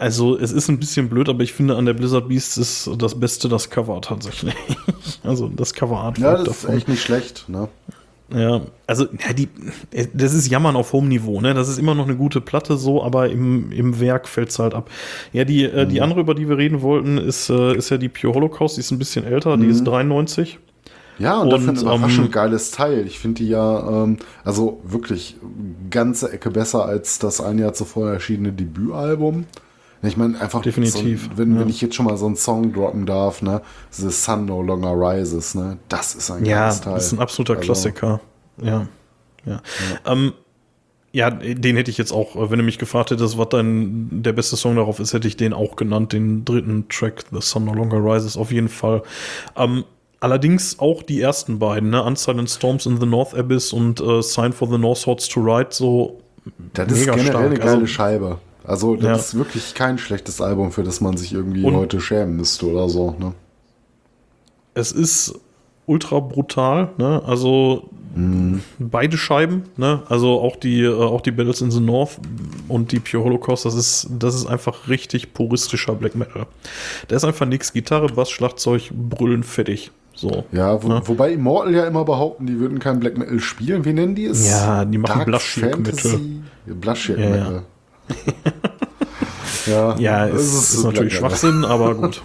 also 0.00 0.38
es 0.38 0.50
ist 0.50 0.68
ein 0.68 0.78
bisschen 0.80 1.10
blöd, 1.10 1.28
aber 1.28 1.42
ich 1.42 1.52
finde, 1.52 1.76
an 1.76 1.84
der 1.84 1.92
Blizzard 1.92 2.28
Beast 2.28 2.56
ist 2.56 2.90
das 2.96 3.20
Beste 3.20 3.48
das 3.50 3.68
Cover 3.68 4.00
tatsächlich. 4.00 4.54
also 5.22 5.48
das 5.48 5.74
Cover-Art 5.74 6.18
Ja, 6.18 6.42
das 6.42 6.64
ist 6.64 6.70
echt 6.70 6.88
nicht 6.88 7.02
schlecht. 7.02 7.48
Ne? 7.48 7.68
Ja, 8.32 8.60
also 8.86 9.06
ja, 9.26 9.32
die, 9.32 9.48
das 10.14 10.34
ist 10.34 10.48
Jammern 10.48 10.76
auf 10.76 10.92
hohem 10.92 11.08
Niveau, 11.08 11.40
ne? 11.40 11.52
Das 11.52 11.68
ist 11.68 11.78
immer 11.78 11.94
noch 11.94 12.06
eine 12.06 12.16
gute 12.16 12.40
Platte 12.40 12.76
so, 12.76 13.02
aber 13.02 13.28
im, 13.28 13.72
im 13.72 13.98
Werk 14.00 14.28
fällt's 14.28 14.58
halt 14.58 14.74
ab. 14.74 14.88
Ja, 15.32 15.44
die, 15.44 15.64
äh, 15.64 15.84
Mhm. 15.84 15.88
die 15.88 16.00
andere, 16.00 16.20
über 16.20 16.34
die 16.34 16.48
wir 16.48 16.56
reden 16.56 16.80
wollten, 16.82 17.18
ist, 17.18 17.50
äh, 17.50 17.74
ist 17.76 17.90
ja 17.90 17.96
die 17.98 18.08
Pure 18.08 18.34
Holocaust, 18.34 18.76
die 18.76 18.80
ist 18.80 18.90
ein 18.92 18.98
bisschen 18.98 19.24
älter, 19.24 19.56
die 19.56 19.64
Mhm. 19.64 19.70
ist 19.70 19.84
93. 19.84 20.58
Ja, 21.18 21.38
und, 21.40 21.48
Und, 21.48 21.66
dafür 21.66 21.68
ein 21.72 21.76
überraschend 21.76 22.26
ähm, 22.26 22.32
geiles 22.32 22.70
Teil. 22.70 23.06
Ich 23.06 23.18
finde 23.18 23.42
die 23.42 23.48
ja, 23.48 24.04
ähm, 24.04 24.16
also 24.44 24.80
wirklich 24.84 25.36
ganze 25.90 26.32
Ecke 26.32 26.50
besser 26.50 26.86
als 26.86 27.18
das 27.18 27.40
ein 27.42 27.58
Jahr 27.58 27.74
zuvor 27.74 28.10
erschienene 28.10 28.52
Debütalbum. 28.52 29.44
Ich 30.02 30.16
meine, 30.16 30.40
einfach 30.40 30.62
Definitiv, 30.62 31.24
So, 31.24 31.38
wenn, 31.38 31.54
ja. 31.54 31.60
wenn 31.60 31.68
ich 31.68 31.80
jetzt 31.82 31.94
schon 31.94 32.06
mal 32.06 32.16
so 32.16 32.24
einen 32.26 32.36
Song 32.36 32.72
droppen 32.72 33.04
darf, 33.04 33.42
ne, 33.42 33.60
The 33.90 34.08
Sun 34.10 34.46
No 34.46 34.62
Longer 34.62 34.92
Rises, 34.94 35.54
ne, 35.54 35.76
das 35.88 36.14
ist 36.14 36.30
ein 36.30 36.44
Ja, 36.46 36.70
Teil. 36.72 36.94
das 36.94 37.06
ist 37.06 37.12
ein 37.12 37.18
absoluter 37.20 37.54
Also, 37.56 37.66
Klassiker. 37.66 38.20
Ja. 38.62 38.86
Ja. 39.44 39.60
Ähm, 40.06 40.32
ja, 41.12 41.28
den 41.30 41.76
hätte 41.76 41.90
ich 41.90 41.98
jetzt 41.98 42.12
auch, 42.12 42.36
äh, 42.36 42.50
wenn 42.50 42.58
du 42.58 42.64
mich 42.64 42.78
gefragt 42.78 43.10
hättest, 43.10 43.36
was 43.36 43.48
dein 43.50 44.22
der 44.22 44.32
beste 44.32 44.56
Song 44.56 44.76
darauf 44.76 45.00
ist, 45.00 45.12
hätte 45.12 45.26
ich 45.28 45.36
den 45.36 45.52
auch 45.52 45.76
genannt, 45.76 46.12
den 46.12 46.44
dritten 46.44 46.88
Track, 46.88 47.24
The 47.32 47.40
Sun 47.40 47.64
No 47.64 47.74
Longer 47.74 47.98
Rises, 48.02 48.36
auf 48.36 48.52
jeden 48.52 48.68
Fall. 48.68 49.02
Ähm, 49.56 49.84
allerdings 50.20 50.78
auch 50.78 51.02
die 51.02 51.20
ersten 51.20 51.58
beiden, 51.58 51.90
ne? 51.90 52.02
Unsilent 52.02 52.48
Storms 52.48 52.86
in 52.86 53.00
the 53.00 53.06
North 53.06 53.34
Abyss 53.34 53.72
und 53.72 54.00
äh, 54.00 54.22
Sign 54.22 54.52
for 54.52 54.68
the 54.70 54.78
North 54.78 54.98
Swords 54.98 55.28
to 55.28 55.40
Ride, 55.40 55.68
so 55.70 56.20
Das 56.74 56.90
ist 56.92 57.00
mega 57.00 57.12
generell 57.16 57.30
stark. 57.32 57.44
eine 57.46 57.58
geile 57.58 57.70
Also- 57.72 57.86
Scheibe. 57.86 58.38
Also, 58.64 58.94
das 58.96 59.04
Ja. 59.04 59.14
ist 59.16 59.34
wirklich 59.36 59.74
kein 59.74 59.98
schlechtes 59.98 60.40
Album, 60.40 60.70
für 60.72 60.82
das 60.82 61.00
man 61.00 61.16
sich 61.16 61.32
irgendwie 61.32 61.64
Und- 61.64 61.74
heute 61.76 62.00
schämen 62.00 62.36
müsste 62.36 62.66
oder 62.66 62.88
so, 62.88 63.14
ne? 63.18 63.32
es 64.74 64.92
ist 64.92 65.34
ultra 65.86 66.20
brutal, 66.20 66.90
ne? 66.96 67.22
Also 67.26 67.88
beide 68.78 69.16
Scheiben, 69.16 69.64
ne? 69.76 70.02
Also 70.08 70.40
auch 70.40 70.56
die, 70.56 70.82
äh, 70.82 70.92
auch 70.92 71.20
die 71.20 71.30
Battles 71.32 71.60
in 71.60 71.70
the 71.70 71.80
North 71.80 72.18
und 72.68 72.92
die 72.92 72.98
Pure 73.00 73.24
Holocaust, 73.24 73.64
das 73.64 73.74
ist, 73.74 74.08
das 74.18 74.34
ist 74.34 74.46
einfach 74.46 74.88
richtig 74.88 75.32
puristischer 75.34 75.94
Black 75.94 76.14
Metal. 76.16 76.46
Da 77.08 77.16
ist 77.16 77.24
einfach 77.24 77.46
nix. 77.46 77.72
Gitarre, 77.72 78.06
Bass, 78.08 78.30
Schlagzeug, 78.30 78.90
Brüllen, 78.92 79.42
fertig. 79.42 79.90
So. 80.14 80.44
Ja, 80.52 80.82
wo, 80.82 80.88
Ne? 80.88 81.02
wobei 81.04 81.32
Immortal 81.32 81.74
ja 81.74 81.86
immer 81.86 82.04
behaupten, 82.04 82.46
die 82.46 82.58
würden 82.58 82.78
kein 82.78 82.98
Black 83.00 83.16
Metal 83.16 83.38
spielen. 83.40 83.84
Wie 83.84 83.92
nennen 83.92 84.14
die 84.14 84.26
es? 84.26 84.48
Ja, 84.48 84.84
die 84.84 84.98
machen 84.98 85.22
Fantasy? 85.32 86.40
Blushirk 86.66 87.18
Ja, 87.18 87.24
ja. 87.24 87.30
Metal. 87.30 87.54
ja, 87.54 87.62
Ja, 89.66 90.26
das 90.26 90.40
es 90.40 90.52
ist, 90.54 90.72
so 90.72 90.88
natürlich. 90.90 91.14
Schwachsinn, 91.16 91.64
aber 91.64 91.94
gut. 91.96 92.22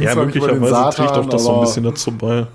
Ja, 0.00 0.14
möglicherweise 0.14 0.60
trägt 0.96 1.08
Satan, 1.08 1.24
auch 1.24 1.28
das 1.28 1.44
so 1.44 1.54
ein 1.54 1.60
bisschen 1.62 1.84
dazu 1.84 2.12
bei. 2.12 2.46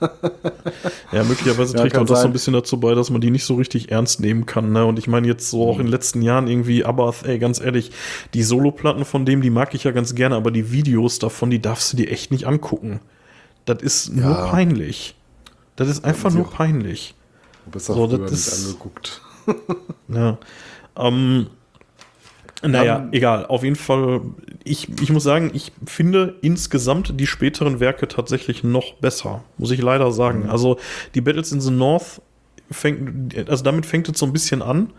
ja, 1.12 1.24
möglicherweise 1.24 1.74
Ja, 1.76 1.80
trägt 1.82 1.94
kann 1.94 2.02
auch 2.02 2.06
das 2.08 2.18
so 2.18 2.22
sein. 2.22 2.26
ein 2.30 2.32
bisschen 2.32 2.52
dazu 2.52 2.78
bei, 2.80 2.94
dass 2.94 3.10
man 3.10 3.20
die 3.20 3.30
nicht 3.30 3.44
so 3.44 3.54
richtig 3.54 3.90
ernst 3.90 4.20
nehmen 4.20 4.44
kann. 4.44 4.72
Ne? 4.72 4.84
Und 4.84 4.98
ich 4.98 5.06
meine 5.08 5.26
jetzt 5.26 5.50
so 5.50 5.68
auch 5.68 5.78
in 5.78 5.84
den 5.86 5.90
letzten 5.92 6.20
Jahren 6.20 6.46
irgendwie, 6.48 6.84
aber 6.84 7.14
ey, 7.24 7.38
ganz 7.38 7.60
ehrlich, 7.60 7.92
die 8.34 8.42
Soloplatten 8.42 9.04
von 9.04 9.24
dem, 9.24 9.40
die 9.40 9.50
mag 9.50 9.74
ich 9.74 9.84
ja 9.84 9.92
ganz 9.92 10.14
gerne, 10.14 10.34
aber 10.36 10.50
die 10.50 10.70
Videos 10.72 11.18
davon, 11.18 11.50
die 11.50 11.62
darfst 11.62 11.92
du 11.92 11.96
dir 11.96 12.10
echt 12.10 12.30
nicht 12.32 12.46
angucken. 12.46 13.00
Das 13.64 13.82
ist 13.82 14.14
nur 14.14 14.30
Ja. 14.30 14.46
peinlich. 14.50 15.14
Das 15.76 15.88
ist 15.88 16.04
einfach 16.04 16.32
nur 16.32 16.46
auch- 16.46 16.52
peinlich. 16.52 17.14
Besser 17.70 17.94
So, 17.94 18.08
früher 18.08 18.18
das 18.18 18.30
nicht 18.32 18.40
ist- 18.46 18.66
angeguckt. 18.66 19.20
Ja. 20.08 20.38
Ähm, 20.98 21.46
Naja, 22.62 22.98
Ähm, 22.98 23.08
egal. 23.12 23.46
Auf 23.46 23.62
jeden 23.62 23.76
Fall, 23.76 24.20
ich, 24.64 24.88
ich 25.00 25.10
muss 25.12 25.22
sagen, 25.22 25.52
ich 25.54 25.70
finde 25.86 26.34
insgesamt 26.42 27.18
die 27.20 27.26
späteren 27.28 27.78
Werke 27.78 28.08
tatsächlich 28.08 28.64
noch 28.64 28.94
besser, 28.94 29.44
muss 29.58 29.70
ich 29.70 29.80
leider 29.80 30.10
sagen. 30.10 30.44
Mhm. 30.44 30.50
Also 30.50 30.76
die 31.14 31.20
Battles 31.20 31.52
in 31.52 31.60
the 31.60 31.70
North 31.70 32.20
fängt, 32.70 33.36
also 33.48 33.62
damit 33.62 33.86
fängt 33.86 34.08
es 34.08 34.18
so 34.18 34.26
ein 34.26 34.32
bisschen 34.32 34.62
an. 34.62 34.90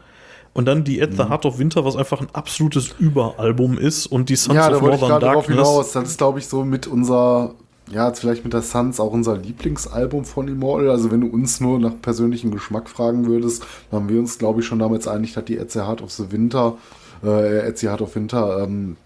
Und 0.53 0.65
dann 0.65 0.83
die 0.83 1.01
At 1.01 1.11
the 1.13 1.23
Mhm. 1.23 1.29
Heart 1.29 1.45
of 1.45 1.59
Winter, 1.59 1.85
was 1.85 1.95
einfach 1.95 2.21
ein 2.21 2.27
absolutes 2.33 2.95
Überalbum 2.97 3.77
ist. 3.77 4.07
Und 4.07 4.29
die 4.29 4.35
Sons 4.35 4.55
ja, 4.55 4.69
da 4.69 4.77
of 4.77 4.81
wollte 4.81 4.95
ich 4.95 5.01
Northern 5.01 5.19
gerade 5.19 5.33
drauf 5.35 5.45
Darkness. 5.45 5.67
hinaus. 5.67 5.91
Das 5.91 6.09
ist, 6.09 6.17
glaube 6.17 6.39
ich, 6.39 6.47
so 6.47 6.63
mit 6.63 6.87
unser, 6.87 7.53
ja, 7.91 8.07
jetzt 8.07 8.19
vielleicht 8.19 8.43
mit 8.43 8.53
der 8.53 8.61
Suns 8.61 8.99
auch 8.99 9.11
unser 9.11 9.37
Lieblingsalbum 9.37 10.25
von 10.25 10.47
Immortal. 10.47 10.89
Also 10.89 11.11
wenn 11.11 11.21
du 11.21 11.27
uns 11.27 11.59
nur 11.59 11.79
nach 11.79 11.93
persönlichem 12.01 12.51
Geschmack 12.51 12.89
fragen 12.89 13.25
würdest, 13.25 13.63
dann 13.89 14.01
haben 14.01 14.09
wir 14.09 14.19
uns, 14.19 14.37
glaube 14.37 14.61
ich, 14.61 14.67
schon 14.67 14.79
damals 14.79 15.07
einig, 15.07 15.33
dass 15.33 15.45
die 15.45 15.57
Etsy 15.57 15.79
Heart 15.79 16.01
of 16.01 16.11
the 16.11 16.31
Winter, 16.31 16.77
äh, 17.23 17.67
Etsy 17.67 17.87
Heart 17.87 18.01
of 18.01 18.15
Winter, 18.15 18.63
ähm, 18.63 18.97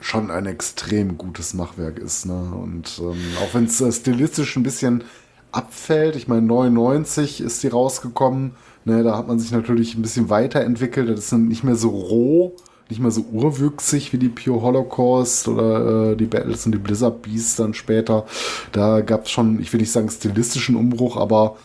schon 0.00 0.30
ein 0.30 0.46
extrem 0.46 1.18
gutes 1.18 1.54
Machwerk 1.54 1.98
ist. 1.98 2.26
Ne? 2.26 2.34
Und 2.34 3.00
ähm, 3.00 3.18
auch 3.42 3.54
wenn 3.54 3.64
es 3.64 3.80
äh, 3.80 3.92
stilistisch 3.92 4.56
ein 4.56 4.62
bisschen 4.62 5.04
abfällt, 5.52 6.16
ich 6.16 6.26
meine 6.26 6.42
99 6.42 7.40
ist 7.40 7.62
die 7.62 7.68
rausgekommen, 7.68 8.52
ne, 8.84 9.02
da 9.02 9.16
hat 9.16 9.28
man 9.28 9.38
sich 9.38 9.50
natürlich 9.50 9.94
ein 9.94 10.02
bisschen 10.02 10.30
weiterentwickelt, 10.30 11.08
das 11.08 11.26
ist 11.26 11.32
nicht 11.32 11.64
mehr 11.64 11.76
so 11.76 11.90
roh, 11.90 12.54
nicht 12.90 13.00
mehr 13.00 13.10
so 13.10 13.22
urwüchsig 13.32 14.12
wie 14.12 14.18
die 14.18 14.28
Pure 14.28 14.62
Holocaust 14.62 15.48
oder 15.48 16.12
äh, 16.12 16.16
die 16.16 16.26
Battles 16.26 16.66
und 16.66 16.72
die 16.72 16.78
Blizzard 16.78 17.22
Beasts 17.22 17.56
dann 17.56 17.74
später. 17.74 18.26
Da 18.72 19.00
gab 19.00 19.24
es 19.24 19.30
schon, 19.30 19.60
ich 19.60 19.72
will 19.72 19.80
nicht 19.80 19.92
sagen 19.92 20.08
stilistischen 20.10 20.76
Umbruch, 20.76 21.16
aber 21.16 21.56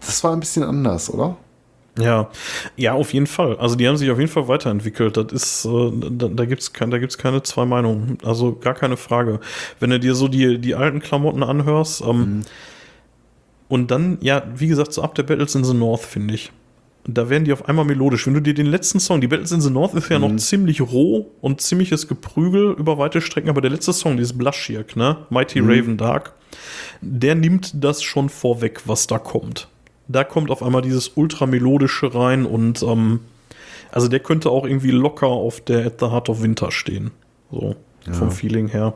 das 0.00 0.22
war 0.24 0.32
ein 0.32 0.40
bisschen 0.40 0.62
anders, 0.62 1.12
oder? 1.12 1.36
Ja, 1.98 2.28
ja, 2.76 2.92
auf 2.92 3.14
jeden 3.14 3.26
Fall. 3.26 3.56
Also 3.56 3.74
die 3.74 3.88
haben 3.88 3.96
sich 3.96 4.10
auf 4.10 4.18
jeden 4.18 4.30
Fall 4.30 4.48
weiterentwickelt. 4.48 5.16
Das 5.16 5.32
ist, 5.32 5.64
äh, 5.64 5.92
da, 6.10 6.28
da 6.28 6.44
gibt's 6.44 6.72
kein, 6.74 6.90
da 6.90 6.98
gibt's 6.98 7.16
keine 7.16 7.42
zwei 7.42 7.64
Meinungen. 7.64 8.18
Also 8.22 8.54
gar 8.54 8.74
keine 8.74 8.98
Frage. 8.98 9.40
Wenn 9.80 9.90
du 9.90 9.98
dir 9.98 10.14
so 10.14 10.28
die, 10.28 10.58
die 10.58 10.74
alten 10.74 11.00
Klamotten 11.00 11.42
anhörst, 11.42 12.02
ähm, 12.02 12.42
und 13.68 13.90
dann, 13.90 14.18
ja, 14.20 14.42
wie 14.54 14.68
gesagt, 14.68 14.92
so 14.92 15.02
ab 15.02 15.14
der 15.14 15.24
Battles 15.24 15.54
in 15.54 15.64
the 15.64 15.74
North, 15.74 16.02
finde 16.02 16.34
ich. 16.34 16.52
Da 17.08 17.30
werden 17.30 17.44
die 17.44 17.52
auf 17.52 17.68
einmal 17.68 17.84
melodisch. 17.84 18.26
Wenn 18.26 18.34
du 18.34 18.42
dir 18.42 18.54
den 18.54 18.66
letzten 18.66 18.98
Song, 18.98 19.20
die 19.20 19.28
Battles 19.28 19.52
in 19.52 19.60
the 19.60 19.70
North 19.70 19.94
ist 19.94 20.08
ja 20.08 20.18
noch 20.18 20.34
ziemlich 20.36 20.80
roh 20.80 21.30
und 21.40 21.60
ziemliches 21.60 22.08
Geprügel 22.08 22.72
über 22.72 22.98
weite 22.98 23.20
Strecken, 23.20 23.48
aber 23.48 23.60
der 23.60 23.70
letzte 23.70 23.92
Song, 23.92 24.16
dieses 24.16 24.36
Blushirk, 24.36 24.96
ne? 24.96 25.18
Mighty 25.30 25.60
Raven 25.60 25.96
Dark, 25.96 26.32
der 27.00 27.36
nimmt 27.36 27.72
das 27.84 28.02
schon 28.02 28.28
vorweg, 28.28 28.82
was 28.86 29.06
da 29.06 29.18
kommt. 29.18 29.68
Da 30.08 30.24
kommt 30.24 30.50
auf 30.50 30.62
einmal 30.62 30.82
dieses 30.82 31.12
ultramelodische 31.14 32.12
rein 32.12 32.44
und 32.44 32.82
ähm, 32.82 33.20
also 33.92 34.08
der 34.08 34.20
könnte 34.20 34.50
auch 34.50 34.64
irgendwie 34.64 34.90
locker 34.90 35.28
auf 35.28 35.60
der 35.60 35.86
At 35.86 36.00
the 36.00 36.06
Heart 36.06 36.28
of 36.28 36.42
Winter 36.42 36.72
stehen. 36.72 37.12
So, 37.50 37.76
vom 38.14 38.30
Feeling 38.30 38.68
her. 38.68 38.94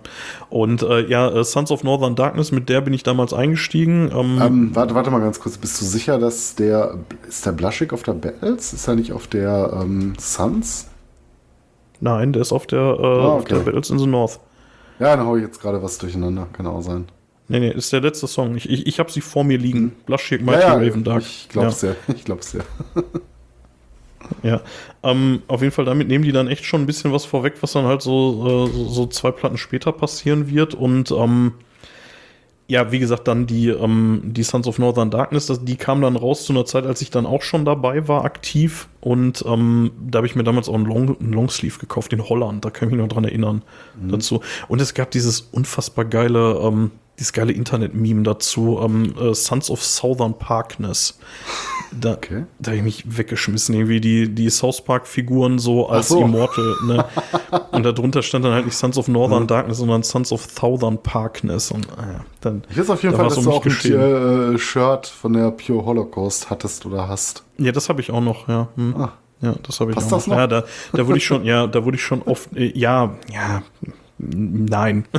Und 0.48 0.82
äh, 0.82 1.06
ja, 1.06 1.28
äh, 1.28 1.44
Sons 1.44 1.70
of 1.70 1.82
Northern 1.84 2.14
Darkness, 2.16 2.52
mit 2.52 2.68
der 2.68 2.80
bin 2.80 2.92
ich 2.92 3.02
damals 3.02 3.32
eingestiegen. 3.32 4.10
Ähm, 4.14 4.38
Ähm, 4.40 4.70
warte, 4.74 4.94
warte 4.94 5.10
mal 5.10 5.20
ganz 5.20 5.40
kurz. 5.40 5.58
Bist 5.58 5.80
du 5.80 5.84
sicher, 5.84 6.18
dass 6.18 6.54
der. 6.54 6.98
Ist 7.28 7.44
der 7.46 7.52
Blushig 7.52 7.92
auf 7.92 8.02
der 8.02 8.12
Battles? 8.12 8.72
Ist 8.72 8.88
er 8.88 8.94
nicht 8.94 9.12
auf 9.12 9.26
der 9.26 9.80
ähm, 9.82 10.14
Suns? 10.18 10.88
Nein, 12.00 12.32
der 12.32 12.42
ist 12.42 12.52
auf 12.52 12.66
der, 12.66 12.78
äh, 12.78 13.02
Ah, 13.02 13.28
auf 13.32 13.44
der 13.44 13.58
okay. 13.58 13.66
Battles 13.66 13.90
in 13.90 13.98
the 13.98 14.06
North. 14.06 14.40
Ja, 14.98 15.16
dann 15.16 15.26
hau 15.26 15.36
ich 15.36 15.42
jetzt 15.42 15.60
gerade 15.60 15.82
was 15.82 15.98
durcheinander. 15.98 16.46
Kann 16.52 16.66
auch 16.66 16.82
sein. 16.82 17.06
Nee, 17.48 17.58
nee, 17.60 17.70
ist 17.72 17.92
der 17.92 18.00
letzte 18.00 18.26
Song. 18.28 18.54
Ich, 18.54 18.70
ich, 18.70 18.86
ich 18.86 18.98
habe 19.00 19.10
sie 19.10 19.20
vor 19.20 19.42
mir 19.44 19.58
liegen. 19.58 19.92
Blushirk, 20.06 20.40
Mighty 20.40 20.60
ja, 20.60 20.74
Raven 20.74 21.02
Dark. 21.04 21.22
Ich 21.22 21.48
glaub's 21.48 21.82
ja. 21.82 21.94
Ich 22.14 22.24
glaub's 22.24 22.52
ja. 22.52 22.60
Ja, 24.42 24.60
ähm, 25.02 25.42
auf 25.48 25.62
jeden 25.62 25.72
Fall 25.72 25.84
damit 25.84 26.08
nehmen 26.08 26.24
die 26.24 26.32
dann 26.32 26.48
echt 26.48 26.64
schon 26.64 26.82
ein 26.82 26.86
bisschen 26.86 27.12
was 27.12 27.24
vorweg, 27.24 27.54
was 27.60 27.72
dann 27.72 27.86
halt 27.86 28.02
so, 28.02 28.68
äh, 28.68 28.88
so, 28.88 29.06
zwei 29.06 29.30
Platten 29.30 29.58
später 29.58 29.92
passieren 29.92 30.48
wird. 30.48 30.74
Und 30.74 31.10
ähm, 31.10 31.54
ja, 32.70 32.92
wie 32.92 33.00
gesagt, 33.00 33.26
dann 33.26 33.46
die, 33.46 33.68
ähm, 33.68 34.22
die 34.24 34.44
Sons 34.44 34.68
of 34.68 34.78
Northern 34.78 35.10
Darkness, 35.10 35.46
das, 35.46 35.64
die 35.64 35.76
kam 35.76 36.00
dann 36.02 36.14
raus 36.14 36.44
zu 36.44 36.52
einer 36.52 36.64
Zeit, 36.64 36.86
als 36.86 37.02
ich 37.02 37.10
dann 37.10 37.26
auch 37.26 37.42
schon 37.42 37.64
dabei 37.64 38.06
war, 38.06 38.24
aktiv. 38.24 38.88
Und 39.00 39.44
ähm, 39.44 39.90
da 40.08 40.18
habe 40.18 40.28
ich 40.28 40.36
mir 40.36 40.44
damals 40.44 40.68
auch 40.68 40.74
einen, 40.74 40.86
Long, 40.86 41.18
einen 41.18 41.32
Longsleeve 41.32 41.80
gekauft 41.80 42.12
in 42.12 42.28
Holland, 42.28 42.64
da 42.64 42.70
kann 42.70 42.88
ich 42.88 42.94
mich 42.94 43.02
noch 43.02 43.12
dran 43.12 43.24
erinnern 43.24 43.62
dazu. 44.00 44.40
Und 44.68 44.80
es 44.80 44.94
gab 44.94 45.10
dieses 45.10 45.40
unfassbar 45.40 46.04
geile, 46.04 46.60
ähm, 46.62 46.92
dieses 47.18 47.32
geile 47.32 47.52
Internet-Meme 47.52 48.22
dazu, 48.22 48.78
ähm, 48.80 49.14
äh, 49.20 49.34
Sons 49.34 49.68
of 49.68 49.82
Southern 49.82 50.38
Parkness. 50.38 51.18
Da, 51.92 52.12
Okay. 52.12 52.44
da 52.58 52.70
habe 52.70 52.78
ich 52.78 52.84
mich 52.84 53.16
weggeschmissen, 53.18 53.74
irgendwie 53.74 54.00
die, 54.00 54.28
die 54.34 54.48
South 54.50 54.82
Park-Figuren 54.84 55.58
so 55.58 55.88
als 55.88 56.08
so. 56.08 56.20
Immortal, 56.22 56.74
ne? 56.86 57.04
Und 57.72 57.84
darunter 57.84 58.22
stand 58.22 58.44
dann 58.44 58.52
halt 58.52 58.64
nicht 58.64 58.76
Sons 58.76 58.96
of 58.96 59.08
Northern 59.08 59.46
Darkness, 59.46 59.78
sondern 59.78 60.02
Sons 60.02 60.32
of 60.32 60.44
Southern 60.44 61.02
Parkness. 61.02 61.70
Und 61.70 61.88
ah 61.96 62.02
ja, 62.12 62.24
dann. 62.40 62.62
Ich 62.70 62.78
weiß 62.78 62.90
auf 62.90 63.02
jeden 63.02 63.12
da 63.12 63.18
Fall, 63.18 63.28
dass 63.28 63.38
um 63.38 63.44
du 63.44 63.50
auch 63.52 63.64
ein 63.64 64.54
äh, 64.54 64.58
Shirt 64.58 65.06
von 65.06 65.32
der 65.32 65.50
Pure 65.50 65.84
Holocaust 65.84 66.48
hattest 66.50 66.86
oder 66.86 67.08
hast. 67.08 67.44
Ja, 67.58 67.72
das 67.72 67.88
habe 67.88 68.00
ich 68.00 68.10
auch 68.10 68.20
noch, 68.20 68.48
ja. 68.48 68.68
Hm. 68.76 68.96
Ah. 68.96 69.12
Ja, 69.42 69.54
das 69.66 69.80
habe 69.80 69.90
ich 69.90 69.94
Passt 69.96 70.12
auch 70.12 70.18
das 70.18 70.26
noch. 70.26 70.34
noch? 70.34 70.40
Ja, 70.40 70.46
da, 70.46 70.64
da 70.92 71.06
wurde 71.06 71.16
ich 71.18 71.24
schon, 71.24 71.44
ja, 71.44 71.66
da 71.66 71.84
wurde 71.84 71.96
ich 71.96 72.02
schon 72.02 72.20
oft, 72.22 72.54
äh, 72.54 72.76
ja, 72.78 73.14
ja, 73.32 73.62
nein. 74.18 75.06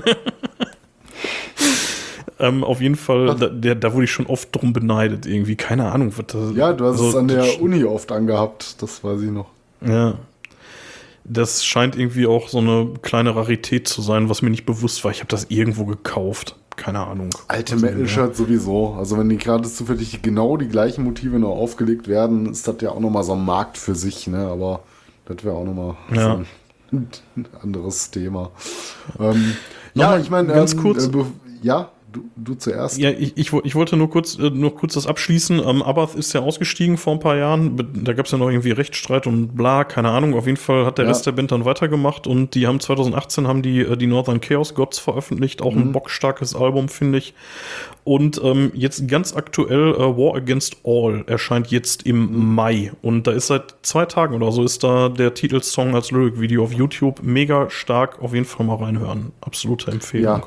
ähm, 2.41 2.63
auf 2.63 2.81
jeden 2.81 2.95
Fall, 2.95 3.35
da, 3.35 3.47
der, 3.47 3.75
da 3.75 3.93
wurde 3.93 4.03
ich 4.05 4.11
schon 4.11 4.25
oft 4.25 4.53
drum 4.55 4.73
beneidet, 4.73 5.25
irgendwie. 5.25 5.55
Keine 5.55 5.91
Ahnung, 5.91 6.11
was 6.17 6.25
das 6.27 6.55
Ja, 6.55 6.73
du 6.73 6.85
hast 6.85 6.93
also, 6.93 7.09
es 7.09 7.15
an 7.15 7.27
der 7.27 7.61
Uni 7.61 7.83
oft 7.85 8.11
angehabt. 8.11 8.81
Das 8.81 9.03
weiß 9.03 9.21
ich 9.21 9.31
noch. 9.31 9.47
Ja. 9.85 10.15
Das 11.23 11.63
scheint 11.63 11.95
irgendwie 11.95 12.25
auch 12.25 12.49
so 12.49 12.57
eine 12.57 12.89
kleine 13.01 13.35
Rarität 13.35 13.87
zu 13.87 14.01
sein, 14.01 14.27
was 14.29 14.41
mir 14.41 14.49
nicht 14.49 14.65
bewusst 14.65 15.03
war. 15.03 15.11
Ich 15.11 15.19
habe 15.19 15.29
das 15.29 15.45
irgendwo 15.49 15.85
gekauft. 15.85 16.55
Keine 16.77 16.99
Ahnung. 17.05 17.29
Alte 17.47 17.73
Also, 17.73 17.85
Metal-Shirts 17.85 18.37
sowieso. 18.37 18.95
Also 18.97 19.17
wenn 19.17 19.29
die 19.29 19.37
gerade 19.37 19.69
zufällig 19.69 20.21
genau 20.23 20.57
die 20.57 20.67
gleichen 20.67 21.03
Motive 21.03 21.37
noch 21.37 21.51
aufgelegt 21.55 22.07
werden, 22.07 22.49
ist 22.51 22.67
das 22.67 22.75
ja 22.81 22.89
auch 22.91 22.99
nochmal 22.99 23.23
so 23.23 23.33
ein 23.33 23.45
Markt 23.45 23.77
für 23.77 23.93
sich, 23.93 24.25
ne? 24.27 24.47
Aber 24.47 24.81
das 25.25 25.43
wäre 25.43 25.55
auch 25.55 25.65
nochmal 25.65 25.95
Ja. 26.13 26.39
so 26.91 26.97
ein 26.97 27.07
anderes 27.61 28.09
Thema. 28.09 28.49
Ähm, 29.19 29.53
ja, 29.93 30.17
ich 30.17 30.29
meine, 30.31 30.47
ganz 30.53 30.73
ähm, 30.73 30.79
kurz- 30.81 31.07
Äh, 31.07 31.11
ja, 31.61 31.89
du, 32.11 32.29
du 32.35 32.55
zuerst. 32.55 32.97
Ja, 32.97 33.09
ich, 33.09 33.37
ich, 33.37 33.53
ich 33.53 33.75
wollte 33.75 33.97
nur 33.97 34.09
kurz, 34.09 34.37
äh, 34.37 34.49
nur 34.49 34.75
kurz 34.75 34.93
das 34.93 35.07
abschließen. 35.07 35.59
Ähm, 35.65 35.81
Abath 35.81 36.15
ist 36.15 36.33
ja 36.33 36.41
ausgestiegen 36.41 36.97
vor 36.97 37.13
ein 37.13 37.19
paar 37.19 37.37
Jahren. 37.37 37.77
Da 38.03 38.13
gab 38.13 38.25
es 38.25 38.31
ja 38.31 38.37
noch 38.37 38.49
irgendwie 38.49 38.71
Rechtsstreit 38.71 39.27
und 39.27 39.55
bla, 39.55 39.83
keine 39.83 40.09
Ahnung. 40.09 40.33
Auf 40.35 40.45
jeden 40.45 40.57
Fall 40.57 40.85
hat 40.85 40.97
der 40.97 41.05
Ja. 41.05 41.11
Rest 41.11 41.25
der 41.25 41.31
Band 41.31 41.51
dann 41.51 41.65
weitergemacht 41.65 42.27
und 42.27 42.55
die 42.55 42.67
haben 42.67 42.79
2018 42.79 43.47
haben 43.47 43.61
die, 43.61 43.81
äh, 43.81 43.97
die 43.97 44.07
Northern 44.07 44.41
Chaos 44.41 44.75
Gods 44.75 44.99
veröffentlicht. 44.99 45.61
Auch 45.61 45.75
ein 45.75 45.91
bockstarkes 45.91 46.55
Album, 46.55 46.89
finde 46.89 47.17
ich. 47.19 47.33
Und 48.03 48.41
ähm, 48.43 48.71
jetzt 48.73 49.07
ganz 49.07 49.35
aktuell 49.35 49.93
äh, 49.93 49.99
War 49.99 50.35
Against 50.35 50.77
All 50.83 51.23
erscheint 51.27 51.67
jetzt 51.67 52.03
im 52.05 52.55
Mai. 52.55 52.91
Und 53.01 53.27
da 53.27 53.31
ist 53.31 53.47
seit 53.47 53.75
zwei 53.83 54.05
Tagen 54.05 54.35
oder 54.35 54.51
so 54.51 54.63
ist 54.63 54.83
da 54.83 55.09
der 55.09 55.33
Titelsong 55.33 55.93
als 55.95 56.11
Lyric-Video 56.11 56.63
auf 56.63 56.73
YouTube. 56.73 57.21
Mega 57.23 57.69
stark. 57.69 58.21
Auf 58.21 58.33
jeden 58.33 58.45
Fall 58.45 58.65
mal 58.65 58.75
reinhören. 58.77 59.31
Absolute 59.41 59.91
Empfehlung. 59.91 60.41
Ja. 60.41 60.43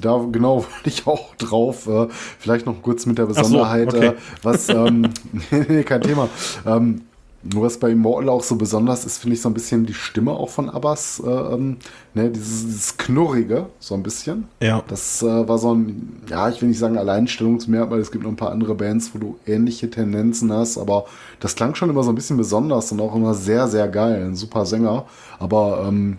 Da 0.00 0.24
genau 0.30 0.56
wollte 0.64 0.88
ich 0.88 1.06
auch 1.06 1.34
drauf. 1.36 1.86
Äh, 1.86 2.08
vielleicht 2.38 2.66
noch 2.66 2.82
kurz 2.82 3.06
mit 3.06 3.18
der 3.18 3.26
so, 3.26 3.34
Besonderheit, 3.34 3.94
okay. 3.94 4.06
äh, 4.08 4.14
was, 4.42 4.68
ähm, 4.68 5.10
nee, 5.50 5.82
kein 5.84 6.02
Thema. 6.02 6.28
Ähm, 6.66 7.02
nur 7.42 7.64
was 7.64 7.78
bei 7.78 7.90
Immortal 7.90 8.28
auch 8.28 8.42
so 8.42 8.56
besonders 8.56 9.06
ist, 9.06 9.18
finde 9.18 9.34
ich 9.34 9.40
so 9.40 9.48
ein 9.48 9.54
bisschen 9.54 9.86
die 9.86 9.94
Stimme 9.94 10.32
auch 10.32 10.50
von 10.50 10.68
Abbas, 10.68 11.22
äh, 11.24 11.30
ähm, 11.30 11.78
ne, 12.12 12.28
dieses, 12.28 12.64
dieses 12.66 12.96
Knurrige, 12.98 13.66
so 13.78 13.94
ein 13.94 14.02
bisschen. 14.02 14.48
Ja. 14.60 14.82
Das 14.88 15.22
äh, 15.22 15.48
war 15.48 15.56
so 15.56 15.74
ein, 15.74 16.22
ja, 16.28 16.50
ich 16.50 16.60
will 16.60 16.68
nicht 16.68 16.78
sagen 16.78 16.98
Alleinstellungsmerkmal, 16.98 17.98
es 17.98 18.10
gibt 18.10 18.24
noch 18.24 18.30
ein 18.30 18.36
paar 18.36 18.52
andere 18.52 18.74
Bands, 18.74 19.12
wo 19.14 19.18
du 19.18 19.38
ähnliche 19.46 19.90
Tendenzen 19.90 20.52
hast, 20.52 20.76
aber 20.76 21.06
das 21.40 21.56
klang 21.56 21.74
schon 21.74 21.88
immer 21.88 22.02
so 22.02 22.12
ein 22.12 22.14
bisschen 22.14 22.36
besonders 22.36 22.92
und 22.92 23.00
auch 23.00 23.14
immer 23.14 23.32
sehr, 23.32 23.68
sehr 23.68 23.88
geil. 23.88 24.22
Ein 24.22 24.36
super 24.36 24.66
Sänger, 24.66 25.06
aber 25.38 25.86
ähm, 25.88 26.18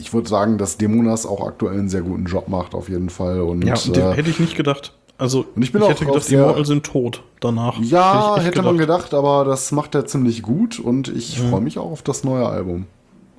ich 0.00 0.12
würde 0.12 0.28
sagen, 0.28 0.58
dass 0.58 0.76
Demonas 0.78 1.26
auch 1.26 1.46
aktuell 1.46 1.78
einen 1.78 1.88
sehr 1.88 2.02
guten 2.02 2.24
Job 2.24 2.48
macht, 2.48 2.74
auf 2.74 2.88
jeden 2.88 3.10
Fall. 3.10 3.40
Und, 3.40 3.62
Ja, 3.64 3.74
äh, 3.74 3.92
den 3.92 4.12
hätte 4.12 4.30
ich 4.30 4.40
nicht 4.40 4.56
gedacht. 4.56 4.92
Also, 5.18 5.44
Und 5.54 5.62
ich 5.62 5.70
bin 5.72 5.82
auch 5.82 5.90
hätte 5.90 6.06
gedacht, 6.06 6.28
die 6.30 6.34
Immortal 6.34 6.64
sind 6.64 6.84
tot 6.86 7.22
danach. 7.40 7.78
ja, 7.82 8.32
ich 8.36 8.38
echt 8.38 8.46
hätte 8.48 8.62
man 8.62 8.78
gedacht, 8.78 9.12
aber 9.12 9.44
das 9.44 9.70
macht 9.70 9.94
er 9.94 10.06
ziemlich 10.06 10.42
gut 10.42 10.78
und 10.78 11.08
ich 11.08 11.38
freue 11.38 11.60
mich 11.60 11.78
auch 11.78 11.90
auf 11.92 12.02
das 12.02 12.24
neue 12.24 12.46
Album. 12.48 12.86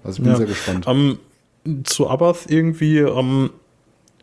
Also 0.03 0.17
ich 0.17 0.23
bin 0.23 0.31
Ja. 0.31 0.37
sehr 0.37 0.45
gespannt. 0.45 0.85
Ähm, 0.87 1.17
zu 1.83 2.07
Abath 2.07 2.45
irgendwie, 2.49 2.99
ähm, 2.99 3.49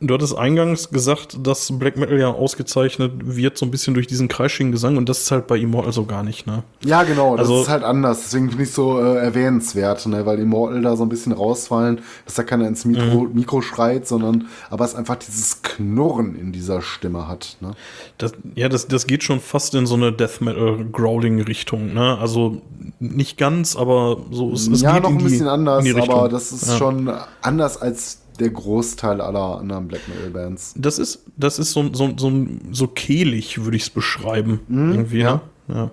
Du 0.00 0.14
hattest 0.14 0.36
eingangs 0.38 0.90
gesagt, 0.90 1.38
dass 1.44 1.76
Black 1.78 1.96
Metal 1.96 2.18
ja 2.18 2.28
ausgezeichnet 2.30 3.12
wird, 3.24 3.58
so 3.58 3.66
ein 3.66 3.70
bisschen 3.72 3.94
durch 3.94 4.06
diesen 4.06 4.28
kreischigen 4.28 4.70
Gesang 4.70 4.96
und 4.96 5.08
das 5.08 5.22
ist 5.22 5.30
halt 5.30 5.46
bei 5.48 5.56
Immortal 5.58 5.92
so 5.92 6.04
gar 6.04 6.22
nicht, 6.22 6.46
ne? 6.46 6.62
Ja, 6.84 7.02
genau, 7.02 7.36
das 7.36 7.48
Also- 7.48 7.62
ist 7.62 7.68
halt 7.68 7.82
anders. 7.82 8.22
Deswegen 8.22 8.48
finde 8.50 8.64
ich 8.64 8.72
so 8.72 9.00
äh, 9.00 9.16
erwähnenswert, 9.16 10.06
ne? 10.06 10.24
weil 10.24 10.38
Immortal 10.38 10.82
da 10.82 10.96
so 10.96 11.04
ein 11.04 11.08
bisschen 11.08 11.32
rausfallen, 11.32 12.00
dass 12.24 12.34
da 12.34 12.42
keiner 12.44 12.68
ins 12.68 12.84
Mikro, 12.84 13.22
Mhm. 13.24 13.34
Mikro 13.34 13.60
schreit, 13.60 14.06
sondern 14.06 14.46
aber 14.70 14.84
es 14.84 14.94
einfach 14.94 15.16
dieses 15.16 15.62
Knurren 15.62 16.36
in 16.36 16.52
dieser 16.52 16.80
Stimme 16.82 17.26
hat. 17.26 17.56
Ne? 17.60 17.72
Das, 18.18 18.32
ja, 18.54 18.68
das, 18.68 18.86
das 18.86 19.06
geht 19.06 19.24
schon 19.24 19.40
fast 19.40 19.74
in 19.74 19.86
so 19.86 19.94
eine 19.96 20.12
Death 20.12 20.40
Metal 20.40 20.84
Growling 20.92 21.40
Richtung, 21.40 21.92
ne? 21.94 22.16
Also 22.20 22.62
nicht 23.00 23.36
ganz, 23.38 23.74
aber 23.76 24.18
so 24.30 24.52
es, 24.52 24.68
es 24.68 24.80
ja, 24.80 24.94
geht 24.94 25.02
noch 25.02 25.10
in 25.10 25.18
ein 25.18 25.24
bisschen 25.24 25.48
anders, 25.48 25.82
die 25.84 25.90
Richtung. 25.90 26.14
aber 26.14 26.28
das 26.28 26.52
ist 26.52 26.68
Ja. 26.68 26.76
schon 26.76 27.10
anders 27.42 27.80
als 27.82 28.20
der 28.39 28.51
Großteil 28.51 29.20
aller 29.20 29.59
anderen 29.59 29.89
Black 29.89 30.02
Metal 30.09 30.31
Bands. 30.31 30.74
Das 30.77 30.98
ist, 30.98 31.24
das 31.36 31.59
ist 31.59 31.73
so, 31.73 31.93
so, 31.93 32.12
so, 32.16 32.32
so 32.73 32.86
kehlig, 32.89 33.65
würde 33.65 33.77
ich 33.77 33.85
es 33.85 33.90
beschreiben. 33.90 34.60
irgendwie, 34.69 35.19
ja. 35.20 35.40
ne? 35.69 35.74
Ja. 35.74 35.90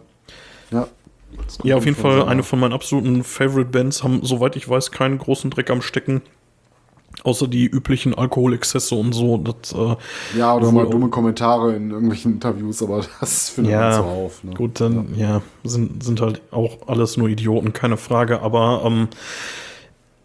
Ja, 0.72 0.88
Ja, 1.64 1.76
auf 1.78 1.86
jeden 1.86 1.98
Fall 1.98 2.18
sagen. 2.20 2.30
eine 2.30 2.44
von 2.44 2.60
meinen 2.60 2.74
absoluten 2.74 3.24
Favorite 3.24 3.70
Bands, 3.70 4.04
haben, 4.04 4.20
soweit 4.24 4.56
ich 4.56 4.68
weiß, 4.70 4.92
keinen 4.92 5.18
großen 5.18 5.52
Dreck 5.52 5.70
am 5.70 5.82
Stecken. 5.82 6.22
Außer 7.24 7.48
die 7.48 7.66
üblichen 7.66 8.14
Alkoholexzesse 8.14 8.94
und 8.94 9.14
so. 9.14 9.38
Das, 9.38 9.72
äh, 9.74 9.96
Ja, 10.38 10.54
oder 10.56 10.72
mal 10.72 10.88
dumme 10.88 11.10
Kommentare 11.10 11.74
in 11.76 11.90
irgendwelchen 11.90 12.34
Interviews, 12.34 12.84
aber 12.84 13.04
das 13.20 13.50
findet 13.50 13.74
man 13.74 13.82
Ja, 13.82 13.98
zuhauf. 13.98 14.44
Ne? 14.44 14.54
gut, 14.54 14.80
dann, 14.80 15.16
ja, 15.16 15.42
sind, 15.64 16.04
sind 16.04 16.22
halt 16.22 16.42
auch 16.52 16.88
alles 16.88 17.18
nur 17.18 17.28
Idioten, 17.30 17.74
keine 17.74 17.98
Frage. 17.98 18.42
Aber 18.42 18.84
ähm, 18.86 19.08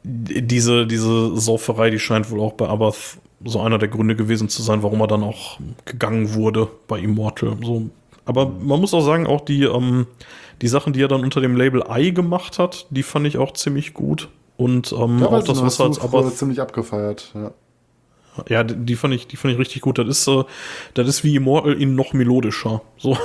diese, 0.03 0.87
diese 0.87 1.37
Sauferei, 1.37 1.91
die 1.91 1.99
scheint 1.99 2.31
wohl 2.31 2.41
auch 2.41 2.53
bei 2.53 2.69
Abath 2.69 3.19
so 3.45 3.61
einer 3.61 3.79
der 3.79 3.89
Gründe 3.89 4.17
gewesen 4.17 4.49
zu 4.49 4.63
sein, 4.63 4.83
warum 4.83 5.01
er 5.01 5.07
dann 5.07 5.23
auch 5.23 5.59
gegangen 5.85 6.35
wurde 6.35 6.69
bei 6.89 6.99
Immortal. 6.99 7.57
So. 7.63 7.89
Aber 8.25 8.47
man 8.47 8.81
muss 8.81 8.95
auch 8.95 9.01
sagen, 9.01 9.27
auch 9.27 9.41
die, 9.41 9.65
ähm, 9.65 10.07
die 10.63 10.69
Sachen, 10.69 10.93
die 10.93 11.03
er 11.03 11.09
dann 11.09 11.25
unter 11.25 11.41
dem 11.41 11.57
Label 11.57 11.85
I 11.91 12.13
gemacht 12.13 12.59
hat, 12.59 12.87
die 12.91 13.03
fand 13.03 13.27
ich 13.27 13.39
auch 13.39 13.53
ziemlich 13.53 13.95
gut. 13.95 14.29
Und 14.57 14.93
ähm, 14.93 15.21
Ja, 15.21 15.29
auch 15.29 15.43
das, 15.43 15.63
was 15.63 15.81
er 15.81 15.87
als 15.87 15.99
Abath 16.01 16.37
ziemlich 16.37 16.61
abgefeiert. 16.61 17.31
Ja. 17.35 17.53
Ja, 18.49 18.65
die 18.65 18.97
fand 18.97 19.15
ich, 19.15 19.27
die 19.27 19.37
fand 19.37 19.53
ich 19.53 19.61
richtig 19.61 19.83
gut. 19.83 19.99
Das 19.99 20.07
ist, 20.07 20.29
äh, 20.29 20.45
das 20.95 21.09
ist 21.09 21.25
wie 21.25 21.37
Immortal 21.37 21.75
in 21.75 21.95
noch 21.95 22.13
melodischer. 22.13 22.83
So. 22.97 23.17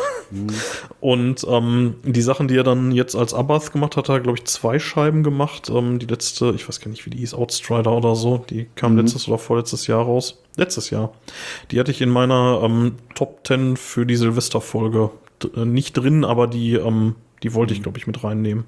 Und 1.00 1.46
ähm, 1.48 1.96
die 2.04 2.22
Sachen, 2.22 2.48
die 2.48 2.58
er 2.58 2.64
dann 2.64 2.92
jetzt 2.92 3.16
als 3.16 3.34
Abath 3.34 3.72
gemacht 3.72 3.96
hat, 3.98 4.10
hat 4.10 4.16
er, 4.16 4.22
glaube 4.22 4.38
ich, 4.38 4.46
zwei 4.46 4.80
Scheiben 4.80 5.24
gemacht. 5.24 5.70
Ähm, 5.70 6.00
die 6.00 6.08
letzte, 6.08 6.54
ich 6.56 6.68
weiß 6.68 6.80
gar 6.80 6.90
nicht, 6.90 7.06
wie 7.06 7.12
die 7.12 7.20
hieß, 7.20 7.34
Outstrider 7.34 7.92
oder 7.92 8.16
so, 8.16 8.44
die 8.50 8.68
kam 8.76 8.98
letztes 8.98 9.28
oder 9.28 9.38
vorletztes 9.38 9.88
Jahr 9.88 10.04
raus. 10.04 10.42
Letztes 10.58 10.90
Jahr. 10.90 11.14
Die 11.72 11.80
hatte 11.80 11.92
ich 11.92 12.02
in 12.02 12.10
meiner 12.10 12.62
ähm, 12.64 12.96
Top 13.14 13.46
10 13.46 13.78
für 13.78 14.06
die 14.06 14.16
Silvesterfolge 14.16 15.12
äh, 15.56 15.66
nicht 15.66 15.94
drin, 15.94 16.24
aber 16.26 16.48
die, 16.48 16.74
ähm, 16.74 17.16
die 17.44 17.54
wollte 17.54 17.74
ich, 17.74 17.84
glaube 17.84 17.98
ich, 17.98 18.08
mit 18.08 18.24
reinnehmen. 18.24 18.66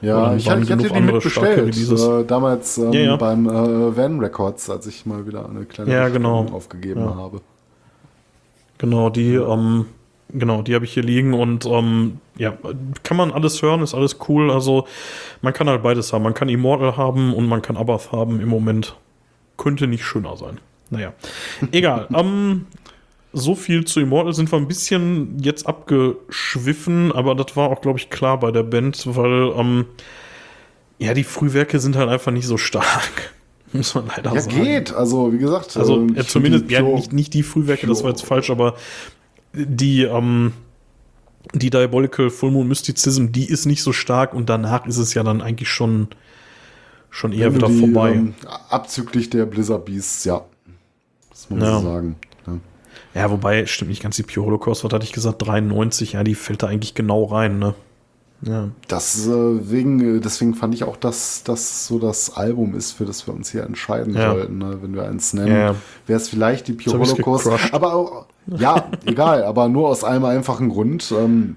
Ja, 0.00 0.34
ich, 0.34 0.44
ich 0.46 0.50
hatte 0.50 0.64
starke 0.66 1.00
mitbestellt. 1.00 1.76
Äh, 1.76 2.24
damals 2.24 2.78
ähm, 2.78 2.92
Ja, 2.92 3.00
ja. 3.00 3.16
beim 3.16 3.48
äh, 3.48 3.96
Van 3.96 4.20
Records, 4.20 4.68
als 4.70 4.86
ich 4.86 5.06
mal 5.06 5.26
wieder 5.26 5.48
eine 5.48 5.64
kleine 5.64 5.92
Ja, 5.92 6.08
genau. 6.08 6.46
aufgegeben 6.52 7.14
habe. 7.14 7.40
Genau, 8.78 9.08
die, 9.08 9.34
ähm, 9.34 9.86
genau, 10.30 10.62
die 10.62 10.74
habe 10.74 10.84
ich 10.84 10.92
hier 10.92 11.02
liegen 11.02 11.32
und 11.32 11.64
ähm, 11.64 12.18
ja, 12.36 12.54
kann 13.02 13.16
man 13.16 13.32
alles 13.32 13.62
hören, 13.62 13.82
ist 13.82 13.94
alles 13.94 14.18
cool. 14.28 14.50
Also 14.50 14.86
man 15.42 15.52
kann 15.52 15.68
halt 15.68 15.82
beides 15.82 16.12
haben. 16.12 16.22
Man 16.22 16.34
kann 16.34 16.48
Immortal 16.48 16.96
haben 16.96 17.32
und 17.32 17.46
man 17.46 17.62
kann 17.62 17.76
Abath 17.76 18.12
haben 18.12 18.40
im 18.40 18.48
Moment. 18.48 18.96
Könnte 19.56 19.86
nicht 19.86 20.04
schöner 20.04 20.36
sein. 20.36 20.58
Naja, 20.90 21.12
egal. 21.70 22.08
ähm, 22.14 22.66
so 23.34 23.54
viel 23.54 23.84
zu 23.84 24.00
Immortal 24.00 24.32
sind 24.32 24.50
wir 24.52 24.56
ein 24.58 24.68
bisschen 24.68 25.38
jetzt 25.40 25.66
abgeschwiffen, 25.66 27.12
aber 27.12 27.34
das 27.34 27.56
war 27.56 27.68
auch, 27.70 27.80
glaube 27.80 27.98
ich, 27.98 28.08
klar 28.10 28.38
bei 28.40 28.50
der 28.52 28.62
Band, 28.62 29.02
weil 29.16 29.52
ähm, 29.56 29.86
ja, 30.98 31.12
die 31.14 31.24
Frühwerke 31.24 31.78
sind 31.80 31.96
halt 31.96 32.08
einfach 32.08 32.32
nicht 32.32 32.46
so 32.46 32.56
stark. 32.56 33.34
Muss 33.72 33.94
man 33.94 34.06
leider 34.06 34.32
Ja, 34.34 34.40
sagen. 34.40 34.62
geht. 34.62 34.94
Also, 34.94 35.32
wie 35.32 35.38
gesagt. 35.38 35.76
Also 35.76 35.96
ähm, 35.96 36.16
äh, 36.16 36.24
zumindest, 36.24 36.70
ja, 36.70 36.80
Pure- 36.80 36.94
nicht, 36.96 37.12
nicht 37.12 37.34
die 37.34 37.42
Frühwerke, 37.42 37.86
das 37.88 38.02
war 38.04 38.10
jetzt 38.10 38.20
Pure- 38.20 38.28
falsch, 38.28 38.50
aber 38.50 38.76
die, 39.52 40.02
ähm, 40.04 40.52
die 41.52 41.70
Diabolical 41.70 42.30
Full 42.30 42.52
Moon 42.52 42.68
Mysticism, 42.68 43.26
die 43.32 43.46
ist 43.46 43.66
nicht 43.66 43.82
so 43.82 43.92
stark 43.92 44.32
und 44.32 44.48
danach 44.48 44.86
ist 44.86 44.98
es 44.98 45.12
ja 45.14 45.22
dann 45.24 45.42
eigentlich 45.42 45.68
schon, 45.68 46.08
schon 47.10 47.32
eher 47.32 47.46
wenn 47.48 47.56
wieder 47.56 47.68
die, 47.68 47.78
vorbei. 47.80 48.12
Ähm, 48.12 48.34
abzüglich 48.70 49.30
der 49.30 49.46
Blizzard 49.46 49.84
Beasts, 49.84 50.24
ja. 50.24 50.42
Das 51.30 51.50
muss 51.50 51.58
man 51.60 51.68
Ja. 51.68 51.78
so 51.80 51.84
sagen. 51.86 52.16
Ja. 53.14 53.30
wobei, 53.30 53.66
stimmt 53.66 53.90
nicht 53.90 54.02
ganz, 54.02 54.16
die 54.16 54.22
Pure 54.24 54.46
Holocaust, 54.46 54.84
was 54.84 54.92
hatte 54.92 55.04
ich 55.04 55.12
gesagt, 55.12 55.44
93, 55.46 56.12
ja, 56.12 56.24
die 56.24 56.34
fällt 56.34 56.62
da 56.62 56.66
eigentlich 56.68 56.94
genau 56.94 57.24
rein, 57.24 57.58
ne? 57.58 57.74
Ja. 58.42 58.68
Das, 58.88 59.26
äh, 59.26 59.30
wegen, 59.70 60.16
äh, 60.16 60.20
deswegen 60.20 60.54
fand 60.54 60.74
ich 60.74 60.84
auch, 60.84 60.96
dass 60.96 61.44
das 61.44 61.86
so 61.86 61.98
das 61.98 62.36
Album 62.36 62.74
ist, 62.74 62.92
für 62.92 63.06
das 63.06 63.26
wir 63.26 63.32
uns 63.32 63.50
hier 63.52 63.62
entscheiden 63.62 64.14
Ja. 64.14 64.32
sollten. 64.32 64.58
Ne? 64.58 64.78
Wenn 64.82 64.94
wir 64.94 65.04
eins 65.08 65.32
nennen, 65.32 65.56
Ja, 65.56 65.74
wäre 66.06 66.20
es 66.20 66.28
vielleicht 66.28 66.68
die 66.68 66.74
Pure 66.74 66.98
Holocaust. 66.98 67.48
Aber 67.72 67.94
auch, 67.94 68.26
ja, 68.46 68.90
egal, 69.06 69.44
aber 69.44 69.68
nur 69.68 69.88
aus 69.88 70.04
einem 70.04 70.26
einfachen 70.26 70.68
Grund. 70.68 71.10
Ähm, 71.16 71.56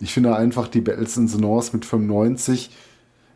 ich 0.00 0.12
finde 0.12 0.36
einfach 0.36 0.68
die 0.68 0.80
Battles 0.82 1.16
in 1.16 1.26
the 1.28 1.38
North 1.38 1.72
mit 1.72 1.86
95, 1.86 2.70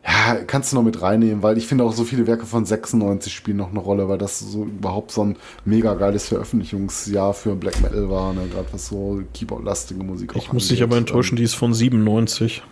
ja, 0.03 0.35
kannst 0.47 0.71
du 0.71 0.77
noch 0.77 0.83
mit 0.83 1.01
reinnehmen, 1.01 1.43
weil 1.43 1.57
ich 1.57 1.67
finde 1.67 1.83
auch 1.83 1.93
so 1.93 2.03
viele 2.03 2.25
Werke 2.25 2.45
von 2.45 2.65
96 2.65 3.33
spielen 3.33 3.57
noch 3.57 3.69
eine 3.69 3.79
Rolle, 3.79 4.09
weil 4.09 4.17
das 4.17 4.39
so 4.39 4.63
überhaupt 4.63 5.11
so 5.11 5.23
ein 5.23 5.37
mega 5.63 5.93
geiles 5.93 6.27
Veröffentlichungsjahr 6.27 7.33
für 7.33 7.55
Black 7.55 7.81
Metal 7.81 8.09
war, 8.09 8.33
ne? 8.33 8.47
gerade 8.51 8.67
was 8.71 8.87
so 8.87 9.21
Keyboard-lastige 9.33 10.03
Musik 10.03 10.33
Ich 10.35 10.51
muss 10.51 10.69
dich 10.69 10.81
aber 10.81 10.97
enttäuschen, 10.97 11.35
die 11.35 11.43
ist 11.43 11.53
von 11.53 11.73
97. 11.73 12.63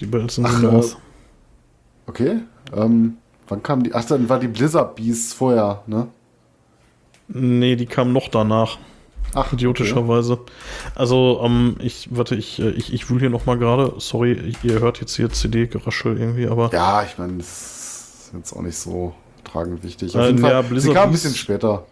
Die 0.00 0.06
Bells 0.06 0.34
the 0.36 0.42
äh, 0.42 0.58
North. 0.60 0.98
Okay. 2.06 2.40
Ähm, 2.74 3.16
wann 3.48 3.62
kam 3.62 3.82
die? 3.82 3.94
Ach, 3.94 4.04
dann 4.04 4.28
war 4.28 4.38
die 4.38 4.48
Blizzard 4.48 4.96
Beast 4.96 5.34
vorher, 5.34 5.82
ne? 5.86 6.08
Nee, 7.28 7.76
die 7.76 7.86
kam 7.86 8.12
noch 8.12 8.28
danach. 8.28 8.78
Ach, 9.36 9.52
Idiotischerweise. 9.52 10.38
Also, 10.94 11.40
ähm, 11.44 11.76
ich, 11.80 12.08
warte, 12.10 12.34
ich, 12.34 12.58
äh, 12.58 12.70
ich, 12.70 12.92
ich 12.92 13.10
wühle 13.10 13.20
hier 13.20 13.30
nochmal 13.30 13.58
gerade. 13.58 13.94
Sorry, 13.98 14.54
ihr 14.62 14.80
hört 14.80 15.00
jetzt 15.00 15.14
hier 15.16 15.30
CD-Geraschel 15.30 16.18
irgendwie, 16.18 16.46
aber. 16.46 16.70
Ja, 16.72 17.02
ich 17.02 17.18
meine, 17.18 17.38
das 17.38 17.46
ist 17.48 18.32
jetzt 18.34 18.52
auch 18.52 18.62
nicht 18.62 18.78
so 18.78 19.14
tragend 19.44 19.82
wichtig. 19.82 20.14
Äh, 20.14 20.18
Auf 20.18 20.26
jeden 20.26 20.42
ja, 20.42 20.48
Fall, 20.48 20.62
Blizzard 20.64 20.90
sie 20.90 20.94
kam 20.94 21.08
ein 21.08 21.12
bisschen 21.12 21.34
später. 21.34 21.86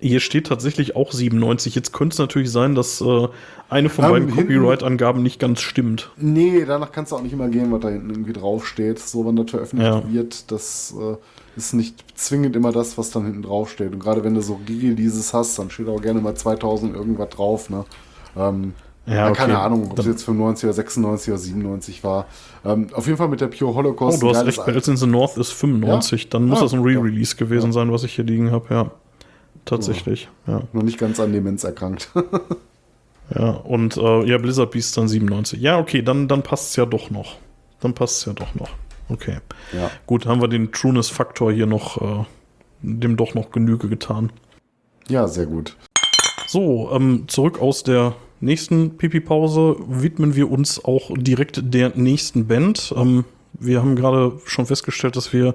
Hier 0.00 0.20
steht 0.20 0.46
tatsächlich 0.46 0.94
auch 0.94 1.10
97. 1.12 1.74
Jetzt 1.74 1.92
könnte 1.92 2.14
es 2.14 2.18
natürlich 2.18 2.52
sein, 2.52 2.76
dass 2.76 3.00
äh, 3.00 3.28
eine 3.68 3.88
von 3.88 4.04
Ähm, 4.04 4.10
beiden 4.12 4.30
Copyright-Angaben 4.30 5.22
nicht 5.24 5.40
ganz 5.40 5.60
stimmt. 5.60 6.10
Nee, 6.16 6.64
danach 6.64 6.92
kannst 6.92 7.10
du 7.10 7.16
auch 7.16 7.22
nicht 7.22 7.32
immer 7.32 7.48
gehen, 7.48 7.72
was 7.72 7.80
da 7.80 7.88
hinten 7.88 8.10
irgendwie 8.10 8.32
draufsteht. 8.32 9.00
So, 9.00 9.26
wenn 9.26 9.34
das 9.34 9.50
veröffentlicht 9.50 9.92
Ja. 9.92 10.12
wird, 10.12 10.52
das 10.52 10.94
äh, 10.96 11.16
ist 11.56 11.72
nicht 11.74 12.04
zwingend 12.14 12.54
immer 12.54 12.70
das, 12.70 12.96
was 12.96 13.10
dann 13.10 13.24
hinten 13.24 13.42
draufsteht. 13.42 13.92
Und 13.92 13.98
gerade 13.98 14.22
wenn 14.22 14.34
du 14.34 14.40
so 14.40 14.60
Re-Releases 14.68 15.34
hast, 15.34 15.58
dann 15.58 15.68
steht 15.70 15.88
auch 15.88 16.00
gerne 16.00 16.20
mal 16.20 16.34
2000 16.36 16.94
irgendwas 16.94 17.30
drauf, 17.30 17.68
ne? 17.68 17.84
Ähm, 18.36 18.74
Ja, 19.06 19.14
ja, 19.14 19.28
okay. 19.30 19.36
Keine 19.38 19.58
Ahnung, 19.58 19.88
ob 19.90 19.98
es 19.98 20.06
jetzt 20.06 20.22
95 20.22 20.64
oder 20.66 20.74
96 20.74 21.28
oder 21.32 21.38
97 21.38 22.04
war. 22.04 22.26
Ähm, 22.64 22.86
auf 22.92 23.06
jeden 23.06 23.16
Fall 23.18 23.28
mit 23.28 23.40
der 23.40 23.46
Pure 23.48 23.72
Oh, 23.72 23.74
Holocaust. 23.74 24.22
du 24.22 24.28
ein 24.28 24.36
hast 24.36 24.46
recht, 24.46 24.64
Battles 24.64 24.86
in 24.86 24.96
the 24.98 25.06
North 25.06 25.36
ist 25.38 25.50
95. 25.52 26.28
Dann 26.28 26.44
muss 26.46 26.58
Ah, 26.58 26.62
das 26.64 26.74
ein 26.74 26.84
ja. 26.88 26.98
Re-Release 27.00 27.34
gewesen 27.34 27.72
sein, 27.72 27.90
was 27.90 28.04
ich 28.04 28.14
hier 28.14 28.24
liegen 28.24 28.52
habe, 28.52 28.66
ja. 28.72 28.90
Tatsächlich, 29.68 30.28
ja. 30.46 30.62
Noch 30.72 30.82
nicht 30.82 30.98
ganz 30.98 31.20
an 31.20 31.32
Demenz 31.32 31.64
erkrankt. 31.64 32.10
Ja, 33.34 33.50
und 33.50 33.96
äh, 33.96 34.24
ja, 34.24 34.38
Blizzard 34.38 34.70
Beast 34.70 34.96
dann 34.96 35.08
97. 35.08 35.60
Ja, 35.60 35.78
okay, 35.78 36.02
dann, 36.02 36.28
dann 36.28 36.42
passt 36.42 36.70
es 36.70 36.76
ja 36.76 36.86
doch 36.86 37.10
noch. 37.10 37.36
Dann 37.80 37.94
passt 37.94 38.20
es 38.20 38.24
ja 38.24 38.32
doch 38.32 38.54
noch. 38.54 38.70
Okay. 39.10 39.38
ja. 39.72 39.90
Gut, 40.06 40.26
haben 40.26 40.40
wir 40.40 40.48
den 40.48 40.72
Trueness-Faktor 40.72 41.52
hier 41.52 41.66
noch, 41.66 42.00
äh, 42.00 42.24
dem 42.82 43.16
doch 43.16 43.34
noch 43.34 43.50
Genüge 43.50 43.88
getan. 43.88 44.32
ja, 45.08 45.26
sehr 45.28 45.46
gut. 45.46 45.76
So, 46.46 46.90
ähm, 46.92 47.24
zurück 47.28 47.60
aus 47.60 47.82
der 47.82 48.14
nächsten 48.40 48.96
Pipi-Pause 48.96 49.76
widmen 49.86 50.34
wir 50.34 50.50
uns 50.50 50.82
auch 50.82 51.10
direkt 51.14 51.74
der 51.74 51.92
nächsten 51.96 52.46
Band. 52.46 52.94
Ähm, 52.96 53.24
wir 53.54 53.80
haben 53.80 53.96
gerade 53.96 54.38
schon 54.44 54.66
festgestellt, 54.66 55.16
dass 55.16 55.32
wir 55.32 55.54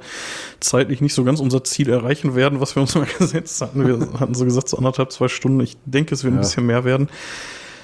zeitlich 0.59 0.99
nicht 1.01 1.13
so 1.13 1.23
ganz 1.23 1.39
unser 1.39 1.63
Ziel 1.63 1.89
erreichen 1.89 2.35
werden, 2.35 2.59
was 2.59 2.75
wir 2.75 2.81
uns 2.81 2.95
mal 2.95 3.07
gesetzt 3.17 3.61
hatten. 3.61 3.85
Wir 3.87 4.19
hatten 4.19 4.33
so 4.33 4.45
gesagt, 4.45 4.69
so 4.69 4.77
anderthalb, 4.77 5.11
zwei 5.11 5.27
Stunden. 5.27 5.59
Ich 5.61 5.77
denke, 5.85 6.13
es 6.15 6.23
wird 6.23 6.33
ein 6.33 6.37
Ja. 6.37 6.41
bisschen 6.41 6.65
mehr 6.65 6.83
werden. 6.83 7.09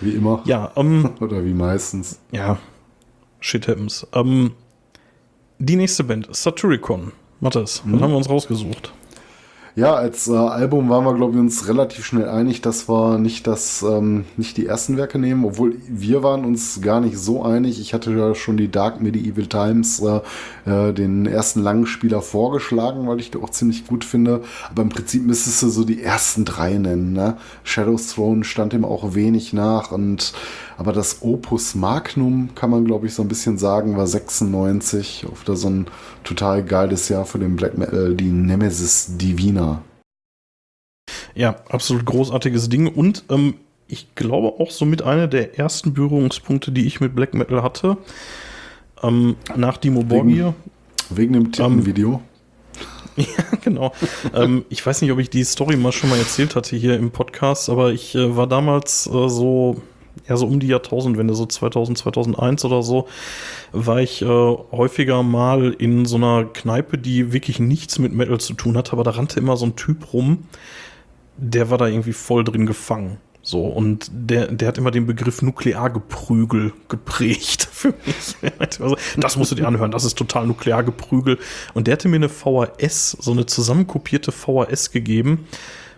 Wie 0.02 0.12
immer. 0.12 0.42
Ja, 0.46 0.72
ähm, 0.76 1.10
Oder 1.20 1.44
wie 1.46 1.54
meistens. 1.54 2.20
ja, 2.32 2.58
shit 3.40 3.68
happens. 3.68 4.08
Ähm, 4.14 4.52
die 5.60 5.76
nächste 5.76 6.04
Band, 6.06 6.28
Satyricon. 6.34 7.12
Mathis, 7.42 7.82
was 7.86 8.02
haben 8.02 8.12
wir 8.12 8.18
uns 8.18 8.30
rausgesucht? 8.30 8.92
Ja, 9.76 9.94
als 9.94 10.28
äh, 10.28 10.34
Album 10.36 10.90
waren 10.90 11.06
wir, 11.06 11.14
glaube 11.14 11.34
ich, 11.34 11.40
uns 11.40 11.68
relativ 11.68 12.06
schnell 12.06 12.28
einig, 12.28 12.62
dass 12.62 12.90
wir 12.90 13.18
nicht 13.20 13.46
das, 13.46 13.84
ähm, 13.84 14.26
nicht 14.36 14.58
die 14.58 14.66
ersten 14.66 14.98
Werke 14.98 15.20
nehmen, 15.20 15.46
obwohl 15.46 15.76
wir 15.88 16.24
waren 16.24 16.44
uns 16.44 16.82
gar 16.82 17.00
nicht 17.02 17.18
so 17.18 17.44
einig. 17.44 17.80
Ich 17.80 17.94
hatte 17.94 18.12
ja 18.12 18.34
schon 18.34 18.58
die 18.58 18.72
Dark 18.72 19.00
Medieval 19.00 19.46
Times, 19.46 20.02
äh, 20.02 20.22
äh, 20.70 20.94
den 20.94 21.26
ersten 21.26 21.62
langen 21.62 21.88
Spieler 21.88 22.22
vorgeschlagen, 22.22 23.08
weil 23.08 23.20
ich 23.20 23.32
die 23.32 23.38
auch 23.40 23.50
ziemlich 23.50 23.88
gut 23.88 24.06
finde. 24.06 24.44
Aber 24.70 24.84
im 24.84 24.90
Prinzip 24.90 25.26
müsstest 25.26 25.64
du 25.64 25.70
so 25.70 25.84
die 25.84 26.02
ersten 26.02 26.46
drei 26.46 26.74
nennen. 26.74 27.14
Ne? 27.14 27.38
Shadow's 27.64 28.14
Throne 28.14 28.44
stand 28.44 28.74
ihm 28.74 28.86
auch 28.86 29.16
wenig 29.16 29.54
nach 29.54 29.92
und 29.92 30.34
aber 30.78 30.94
das 30.94 31.22
Opus 31.22 31.76
Magnum 31.76 32.50
kann 32.56 32.70
man, 32.70 32.86
glaube 32.86 33.08
ich, 33.08 33.14
so 33.14 33.22
ein 33.22 33.28
bisschen 33.28 33.58
sagen, 33.58 33.98
war 33.98 34.08
96 34.08 35.26
auf 35.30 35.44
da 35.44 35.56
so 35.56 35.70
ein 35.70 35.88
total 36.24 36.64
geiles 36.64 37.10
Jahr 37.10 37.26
für 37.26 37.40
den 37.40 37.56
Black 37.56 37.78
Metal, 37.78 38.16
die 38.16 38.30
Nemesis 38.30 39.18
Divina. 39.18 39.82
Ja, 41.36 41.56
absolut 41.70 42.06
großartiges 42.06 42.70
Ding 42.70 42.88
und 42.88 43.26
ähm, 43.30 43.56
ich 43.88 44.14
glaube 44.16 44.62
auch 44.62 44.72
so 44.72 44.86
mit 44.86 45.02
einer 45.02 45.28
der 45.28 45.58
ersten 45.58 45.94
Berührungspunkte, 45.94 46.72
die 46.72 46.86
ich 46.86 47.02
mit 47.02 47.16
Black 47.16 47.34
Metal 47.34 47.64
hatte. 47.64 47.98
Ähm, 49.04 49.36
nach 49.56 49.78
Dimo 49.78 50.04
Borgir. 50.04 50.54
Wegen, 51.10 51.18
wegen 51.18 51.34
dem 51.34 51.52
Titelvideo. 51.52 52.22
Ähm, 53.18 53.26
ja, 53.38 53.58
genau. 53.62 53.92
ähm, 54.34 54.66
ich 54.70 54.86
weiß 54.86 55.02
nicht, 55.02 55.12
ob 55.12 55.20
ich 55.20 55.30
die 55.30 55.44
Story 55.44 55.76
mal 55.76 55.92
schon 55.92 56.10
mal 56.10 56.20
erzählt 56.20 56.56
hatte 56.56 56.76
hier 56.76 56.96
im 56.96 57.12
Podcast, 57.12 57.70
aber 57.70 57.92
ich 57.92 58.16
äh, 58.16 58.36
war 58.36 58.48
damals 58.48 59.08
äh, 59.08 59.30
so 59.30 59.82
ja, 60.28 60.38
so 60.38 60.46
um 60.46 60.60
die 60.60 60.68
Jahrtausendwende, 60.68 61.34
so 61.34 61.46
2000, 61.46 61.98
2001 61.98 62.66
oder 62.66 62.84
so, 62.84 63.08
war 63.72 64.02
ich 64.02 64.22
äh, 64.22 64.26
häufiger 64.26 65.24
mal 65.24 65.72
in 65.74 66.06
so 66.06 66.18
einer 66.18 66.46
Kneipe, 66.46 66.98
die 66.98 67.34
wirklich 67.34 67.60
nichts 67.60 68.00
mit 68.00 68.14
Metal 68.14 68.40
zu 68.40 68.54
tun 68.54 68.78
hatte, 68.78 68.94
aber 68.94 69.04
da 69.04 69.12
rannte 69.12 69.40
immer 69.40 69.58
so 69.58 69.66
ein 69.66 69.76
Typ 69.76 70.14
rum, 70.14 70.46
der 71.38 71.70
war 71.70 71.78
da 71.78 71.88
irgendwie 71.88 72.14
voll 72.14 72.44
drin 72.44 72.66
gefangen. 72.66 73.18
So, 73.42 73.66
und 73.66 74.12
der, 74.12 74.48
der 74.48 74.68
hat 74.68 74.78
immer 74.78 74.92
den 74.92 75.08
Begriff 75.08 75.42
Nukleargeprügel 75.42 76.74
geprägt 76.90 77.68
für 77.72 77.94
mich. 78.06 78.36
Das 79.18 79.38
musst 79.38 79.52
du 79.52 79.56
dir 79.56 79.68
anhören, 79.68 79.92
das 79.92 80.04
ist 80.06 80.18
total 80.18 80.46
Nukleargeprügel. 80.48 81.40
Und 81.74 81.88
der 81.88 81.94
hatte 81.94 82.10
mir 82.10 82.18
eine 82.18 82.30
VHS, 82.30 83.12
so 83.12 83.32
eine 83.32 83.46
zusammenkopierte 83.46 84.32
VHS 84.32 84.92
gegeben 84.92 85.48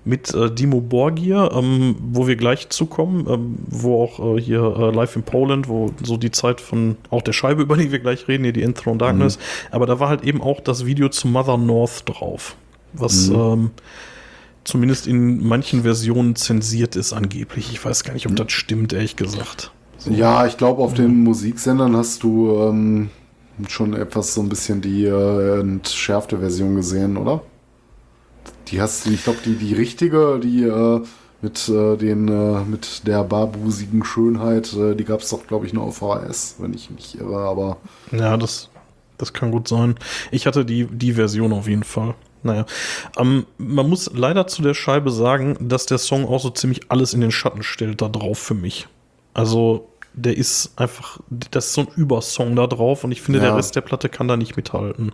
mit 0.04 0.34
äh, 0.34 0.50
Dimo 0.52 0.82
Borgir, 0.82 1.52
ähm, 1.54 1.96
wo 2.00 2.28
wir 2.28 2.36
gleich 2.36 2.70
zukommen, 2.70 3.28
ähm, 3.30 3.58
wo 3.68 4.04
auch 4.04 4.36
äh, 4.36 4.42
hier 4.42 4.62
äh, 4.62 4.92
Live 4.92 5.16
in 5.16 5.24
Poland, 5.24 5.68
wo 5.68 5.94
so 6.02 6.18
die 6.18 6.32
Zeit 6.32 6.60
von 6.60 6.98
auch 7.10 7.22
der 7.22 7.34
Scheibe, 7.34 7.62
über 7.64 7.78
die 7.78 7.92
wir 7.92 8.00
gleich 8.00 8.28
reden, 8.28 8.44
hier 8.44 8.54
die 8.54 8.64
Enthroned 8.64 9.02
Darkness, 9.02 9.38
mhm. 9.38 9.42
aber 9.72 9.86
da 9.86 10.00
war 10.00 10.10
halt 10.10 10.24
eben 10.24 10.42
auch 10.42 10.60
das 10.60 10.86
Video 10.86 11.10
zu 11.10 11.28
Mother 11.28 11.58
North 11.58 12.04
drauf, 12.06 12.56
was 12.94 13.30
mhm. 13.30 13.36
ähm, 13.36 13.72
zumindest 14.64 15.08
in 15.08 15.46
manchen 15.46 15.84
Versionen 15.84 16.36
zensiert 16.36 16.96
ist 16.96 17.14
angeblich. 17.14 17.72
Ich 17.72 17.84
weiß 17.84 18.04
gar 18.04 18.14
nicht, 18.14 18.28
ob 18.28 18.36
das 18.36 18.52
stimmt, 18.52 18.94
ehrlich 18.94 19.16
gesagt. 19.16 19.72
So. 19.98 20.12
Ja, 20.12 20.46
ich 20.46 20.58
glaube, 20.58 20.82
auf 20.82 20.94
den 20.94 21.24
Musiksendern 21.24 21.96
hast 21.96 22.24
du 22.24 22.58
ähm, 22.58 23.10
schon 23.68 23.94
etwas 23.94 24.34
so 24.34 24.42
ein 24.42 24.50
bisschen 24.50 24.82
die 24.82 25.06
äh, 25.06 25.60
entschärfte 25.60 26.40
Version 26.40 26.76
gesehen, 26.76 27.18
oder? 27.18 27.42
Die 28.68 28.82
hast 28.82 29.06
du, 29.06 29.12
ich 29.12 29.24
glaube, 29.24 29.40
die, 29.46 29.56
die 29.56 29.74
richtige, 29.74 30.40
die 30.40 30.64
äh, 30.64 31.02
mit, 31.42 31.70
äh, 31.70 31.98
den, 31.98 32.28
äh, 32.28 32.64
mit 32.64 33.08
der 33.08 33.24
barbusigen 33.24 34.04
Schönheit, 34.04 34.74
äh, 34.74 34.96
die 34.96 35.04
gab 35.04 35.22
es 35.22 35.30
doch, 35.30 35.46
glaube 35.48 35.66
ich, 35.66 35.74
nur 35.74 35.84
auf 35.84 35.98
VHS, 35.98 36.56
wenn 36.60 36.74
ich 36.74 36.90
mich 36.90 37.20
irre, 37.20 37.40
aber. 37.40 37.78
Ja, 38.12 38.38
das, 38.38 38.70
das 39.18 39.34
kann 39.34 39.52
gut 39.52 39.68
sein. 39.68 39.96
Ich 40.32 40.48
hatte 40.48 40.66
die, 40.66 40.86
die 40.86 41.14
Version 41.14 41.54
auf 41.54 41.68
jeden 41.68 41.84
Fall. 41.84 42.16
Naja, 42.44 42.66
ähm, 43.18 43.46
man 43.58 43.90
muss 43.90 44.10
leider 44.14 44.48
zu 44.48 44.62
der 44.62 44.74
Scheibe 44.74 45.12
sagen, 45.12 45.58
dass 45.60 45.86
der 45.86 45.98
Song 45.98 46.26
auch 46.26 46.40
so 46.40 46.50
ziemlich 46.50 46.90
alles 46.90 47.14
in 47.14 47.22
den 47.22 47.32
Schatten 47.32 47.64
stellt 47.64 48.02
da 48.02 48.10
drauf 48.10 48.40
für 48.40 48.56
mich. 48.56 48.88
Also, 49.34 49.88
der 50.14 50.38
ist 50.38 50.74
einfach, 50.76 51.20
das 51.30 51.68
ist 51.68 51.74
so 51.74 51.82
ein 51.82 51.88
Übersong 51.96 52.56
da 52.56 52.68
drauf 52.68 53.04
und 53.04 53.12
ich 53.12 53.22
finde, 53.22 53.40
ja. 53.40 53.46
der 53.46 53.56
Rest 53.56 53.76
der 53.76 53.82
Platte 53.82 54.10
kann 54.10 54.28
da 54.28 54.38
nicht 54.38 54.58
mithalten. 54.58 55.12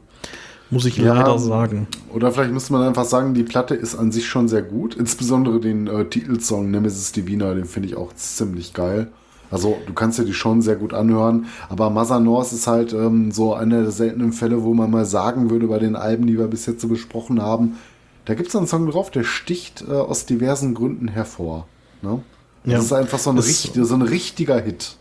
Muss 0.69 0.85
ich 0.85 0.97
ja, 0.97 1.13
leider 1.13 1.39
sagen. 1.39 1.87
Oder 2.13 2.31
vielleicht 2.31 2.51
müsste 2.51 2.73
man 2.73 2.81
einfach 2.85 3.05
sagen, 3.05 3.33
die 3.33 3.43
Platte 3.43 3.73
ist 3.73 3.95
an 3.95 4.11
sich 4.11 4.27
schon 4.27 4.49
sehr 4.49 4.63
gut. 4.63 4.95
Insbesondere 4.95 5.61
den 5.61 5.87
äh, 5.87 6.05
Titelsong 6.05 6.69
Nemesis 6.71 7.13
Divina, 7.13 7.53
den 7.53 7.65
finde 7.65 7.87
ich 7.87 7.95
auch 7.95 8.13
ziemlich 8.13 8.73
geil. 8.73 9.09
Also 9.49 9.77
du 9.85 9.93
kannst 9.93 10.19
dir 10.19 10.25
die 10.25 10.33
schon 10.33 10.61
sehr 10.61 10.75
gut 10.75 10.93
anhören, 10.93 11.45
aber 11.69 11.89
Mother 11.89 12.19
North 12.19 12.51
ist 12.51 12.67
halt 12.67 12.93
ähm, 12.93 13.31
so 13.31 13.53
einer 13.53 13.81
der 13.81 13.91
seltenen 13.91 14.33
Fälle, 14.33 14.63
wo 14.63 14.73
man 14.73 14.91
mal 14.91 15.05
sagen 15.05 15.49
würde 15.49 15.67
bei 15.67 15.79
den 15.79 15.95
Alben, 15.95 16.27
die 16.27 16.37
wir 16.37 16.47
bis 16.47 16.65
jetzt 16.65 16.81
so 16.81 16.87
besprochen 16.87 17.41
haben, 17.41 17.77
da 18.25 18.33
gibt 18.33 18.49
es 18.49 18.55
einen 18.55 18.67
Song 18.67 18.89
drauf, 18.89 19.09
der 19.09 19.23
sticht 19.23 19.85
äh, 19.87 19.91
aus 19.91 20.25
diversen 20.25 20.73
Gründen 20.73 21.07
hervor. 21.07 21.65
Ne? 22.01 22.21
Ja. 22.65 22.75
Das 22.75 22.85
ist 22.85 22.93
einfach 22.93 23.19
so 23.19 23.29
ein, 23.29 23.37
richtig, 23.37 23.71
so 23.75 23.95
ein 23.95 24.01
richtiger 24.01 24.59
Hit. 24.59 24.97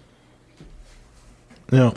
Ja, 1.73 1.93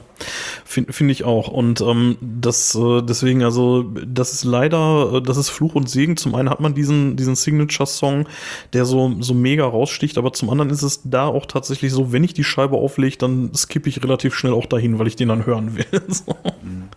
finde 0.65 0.93
find 0.93 1.11
ich 1.11 1.25
auch. 1.25 1.47
Und 1.47 1.79
ähm, 1.81 2.17
das 2.21 2.73
äh, 2.73 3.01
deswegen, 3.03 3.43
also, 3.43 3.83
das 3.83 4.33
ist 4.33 4.43
leider, 4.43 5.13
äh, 5.13 5.21
das 5.21 5.37
ist 5.37 5.49
Fluch 5.49 5.75
und 5.75 5.87
Segen. 5.87 6.17
Zum 6.17 6.33
einen 6.33 6.49
hat 6.49 6.59
man 6.59 6.73
diesen, 6.73 7.15
diesen 7.15 7.35
Signature-Song, 7.35 8.27
der 8.73 8.85
so, 8.85 9.15
so 9.19 9.35
mega 9.35 9.65
raussticht, 9.65 10.17
aber 10.17 10.33
zum 10.33 10.49
anderen 10.49 10.71
ist 10.71 10.81
es 10.81 11.01
da 11.03 11.27
auch 11.27 11.45
tatsächlich 11.45 11.91
so, 11.91 12.11
wenn 12.11 12.23
ich 12.23 12.33
die 12.33 12.43
Scheibe 12.43 12.77
auflege, 12.77 13.17
dann 13.17 13.53
skippe 13.53 13.89
ich 13.89 14.03
relativ 14.03 14.33
schnell 14.33 14.53
auch 14.53 14.65
dahin, 14.65 14.97
weil 14.97 15.07
ich 15.07 15.15
den 15.15 15.29
dann 15.29 15.45
hören 15.45 15.77
will. 15.77 15.85
so. 16.07 16.35
mhm. 16.63 16.89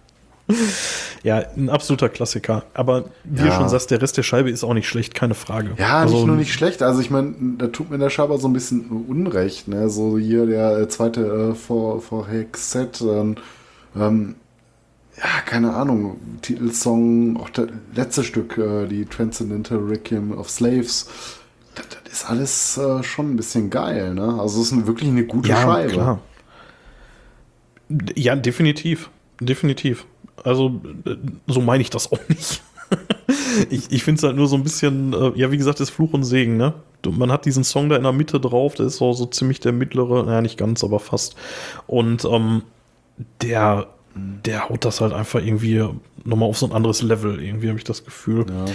Ja, 1.23 1.45
ein 1.57 1.71
absoluter 1.71 2.09
Klassiker. 2.09 2.65
Aber 2.75 3.05
wie 3.23 3.45
ja. 3.45 3.47
du 3.47 3.53
schon 3.53 3.69
sagst, 3.69 3.91
der 3.93 4.03
Rest 4.03 4.17
der 4.17 4.25
Scheibe 4.25 4.51
ist 4.51 4.65
auch 4.65 4.75
nicht 4.75 4.89
schlecht, 4.89 5.15
keine 5.15 5.35
Frage. 5.35 5.71
Ja, 5.79 6.01
also, 6.01 6.17
nicht 6.17 6.27
nur 6.27 6.37
nicht 6.37 6.53
schlecht. 6.53 6.83
Also 6.83 7.01
ich 7.01 7.11
meine, 7.11 7.35
da 7.59 7.69
tut 7.69 7.91
mir 7.91 7.99
der 7.99 8.11
Scheibe 8.11 8.37
so 8.39 8.49
ein 8.49 8.53
bisschen 8.53 9.05
Unrecht. 9.09 9.69
Ne? 9.69 9.89
So 9.89 10.19
hier 10.19 10.47
der 10.47 10.79
äh, 10.79 10.89
zweite 10.89 11.53
äh, 11.53 11.55
vor, 11.55 12.03
vor 12.03 12.27
Hexet. 12.27 13.01
Ähm, 13.03 13.37
ähm, 13.95 14.35
ja, 15.17 15.41
keine 15.47 15.75
Ahnung. 15.75 16.17
Titelsong, 16.43 17.37
auch 17.37 17.51
das 17.51 17.69
letzte 17.95 18.25
Stück, 18.25 18.59
äh, 18.59 18.89
die 18.89 19.05
Transcendental 19.05 19.79
Requiem 19.79 20.37
of 20.37 20.51
Slaves. 20.51 21.09
Das, 21.77 21.87
das 21.89 22.13
ist 22.13 22.29
alles 22.29 22.79
äh, 22.79 23.03
schon 23.05 23.33
ein 23.33 23.37
bisschen 23.37 23.71
geil. 23.71 24.15
Ne? 24.15 24.41
Also 24.41 24.61
es 24.61 24.73
ist 24.73 24.87
wirklich 24.89 25.09
eine 25.09 25.25
gute 25.25 25.51
ja, 25.51 25.63
Scheibe. 25.63 25.93
Klar. 25.93 26.21
Ja, 28.17 28.35
definitiv. 28.35 29.09
Definitiv. 29.41 30.07
Also, 30.43 30.81
so 31.47 31.61
meine 31.61 31.83
ich 31.83 31.91
das 31.91 32.11
auch 32.11 32.21
nicht. 32.29 32.63
ich 33.71 33.91
ich 33.91 34.05
finde 34.05 34.19
es 34.19 34.23
halt 34.23 34.37
nur 34.37 34.47
so 34.47 34.57
ein 34.57 34.63
bisschen, 34.63 35.13
äh, 35.13 35.33
ja, 35.37 35.51
wie 35.51 35.59
gesagt, 35.59 35.81
ist 35.81 35.91
Fluch 35.91 36.13
und 36.13 36.25
Segen, 36.25 36.57
ne? 36.57 36.75
Man 37.11 37.33
hat 37.33 37.47
diesen 37.47 37.65
Song 37.65 37.89
da 37.89 37.97
in 37.97 38.05
der 38.05 38.13
Mitte 38.13 38.39
drauf, 38.39 38.75
der 38.75 38.87
ist 38.87 38.99
so, 38.99 39.13
so 39.13 39.27
ziemlich 39.27 39.59
der 39.61 39.73
mittlere, 39.73 40.25
naja, 40.25 40.41
nicht 40.41 40.57
ganz, 40.57 40.85
aber 40.85 41.01
fast. 41.01 41.35
Und 41.87 42.25
ähm, 42.25 42.63
der, 43.41 43.89
der 44.15 44.69
haut 44.69 44.85
das 44.85 45.01
halt 45.01 45.13
einfach 45.13 45.41
irgendwie 45.41 45.85
nochmal 46.25 46.49
auf 46.49 46.59
so 46.59 46.67
ein 46.67 46.73
anderes 46.73 47.03
Level, 47.03 47.43
irgendwie 47.43 47.69
habe 47.69 47.79
ich 47.79 47.85
das 47.85 48.05
Gefühl. 48.05 48.47
Ja. 48.49 48.67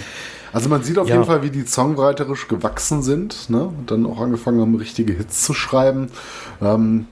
Also 0.52 0.68
man 0.68 0.82
sieht 0.82 0.98
auf 0.98 1.08
ja. 1.08 1.14
jeden 1.14 1.26
Fall, 1.26 1.42
wie 1.42 1.50
die 1.50 1.64
songwriterisch 1.64 2.48
gewachsen 2.48 3.02
sind, 3.02 3.48
ne? 3.50 3.64
Und 3.64 3.90
dann 3.90 4.04
auch 4.06 4.20
angefangen 4.20 4.60
haben, 4.60 4.74
richtige 4.74 5.14
Hits 5.14 5.44
zu 5.44 5.54
schreiben. 5.54 6.10
Ähm, 6.60 7.06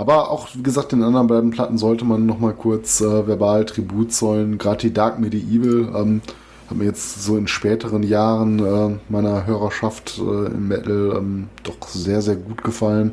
aber 0.00 0.30
auch, 0.30 0.48
wie 0.54 0.62
gesagt, 0.62 0.92
den 0.92 1.02
anderen 1.02 1.26
beiden 1.26 1.50
Platten 1.50 1.76
sollte 1.76 2.06
man 2.06 2.24
noch 2.24 2.38
mal 2.38 2.54
kurz 2.54 3.02
äh, 3.02 3.26
verbal 3.26 3.66
Tribut 3.66 4.14
zollen. 4.14 4.56
Gerade 4.56 4.78
die 4.78 4.94
Dark 4.94 5.18
Medieval 5.18 5.94
ähm, 5.94 6.22
hat 6.70 6.78
mir 6.78 6.86
jetzt 6.86 7.22
so 7.22 7.36
in 7.36 7.46
späteren 7.46 8.02
Jahren 8.02 8.64
äh, 8.64 8.98
meiner 9.10 9.46
Hörerschaft 9.46 10.18
äh, 10.18 10.46
im 10.46 10.68
Metal 10.68 11.16
ähm, 11.18 11.48
doch 11.64 11.86
sehr, 11.86 12.22
sehr 12.22 12.36
gut 12.36 12.64
gefallen. 12.64 13.12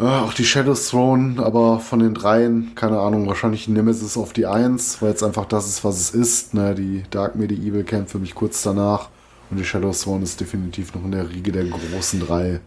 Äh, 0.00 0.02
auch 0.02 0.34
die 0.34 0.44
Shadows 0.44 0.88
Throne, 0.88 1.40
aber 1.40 1.78
von 1.78 2.00
den 2.00 2.14
dreien, 2.14 2.72
keine 2.74 2.98
Ahnung, 2.98 3.28
wahrscheinlich 3.28 3.68
Nemesis 3.68 4.16
auf 4.16 4.32
die 4.32 4.46
Eins, 4.46 5.00
weil 5.02 5.10
jetzt 5.10 5.22
einfach 5.22 5.44
das 5.44 5.68
ist, 5.68 5.84
was 5.84 6.00
es 6.00 6.10
ist. 6.10 6.54
Ne? 6.54 6.74
Die 6.74 7.04
Dark 7.10 7.36
Medieval 7.36 7.84
kämpft 7.84 8.10
für 8.10 8.18
mich 8.18 8.34
kurz 8.34 8.64
danach 8.64 9.08
und 9.50 9.58
die 9.58 9.64
Shadows 9.64 10.00
Throne 10.00 10.24
ist 10.24 10.40
definitiv 10.40 10.96
noch 10.96 11.04
in 11.04 11.12
der 11.12 11.30
Riege 11.30 11.52
der 11.52 11.66
großen 11.66 12.18
drei. 12.18 12.58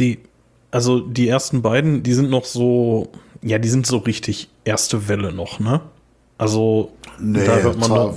Die 0.00 0.18
also 0.74 0.98
die 0.98 1.28
ersten 1.28 1.62
beiden, 1.62 2.02
die 2.02 2.14
sind 2.14 2.30
noch 2.30 2.44
so, 2.44 3.12
ja, 3.42 3.58
die 3.58 3.68
sind 3.68 3.86
so 3.86 3.98
richtig 3.98 4.48
erste 4.64 5.08
Welle 5.08 5.32
noch, 5.32 5.60
ne? 5.60 5.80
Also 6.36 6.90
nee, 7.20 7.44
da 7.44 7.58
hört 7.58 7.78
man 7.78 7.90
noch, 7.90 8.14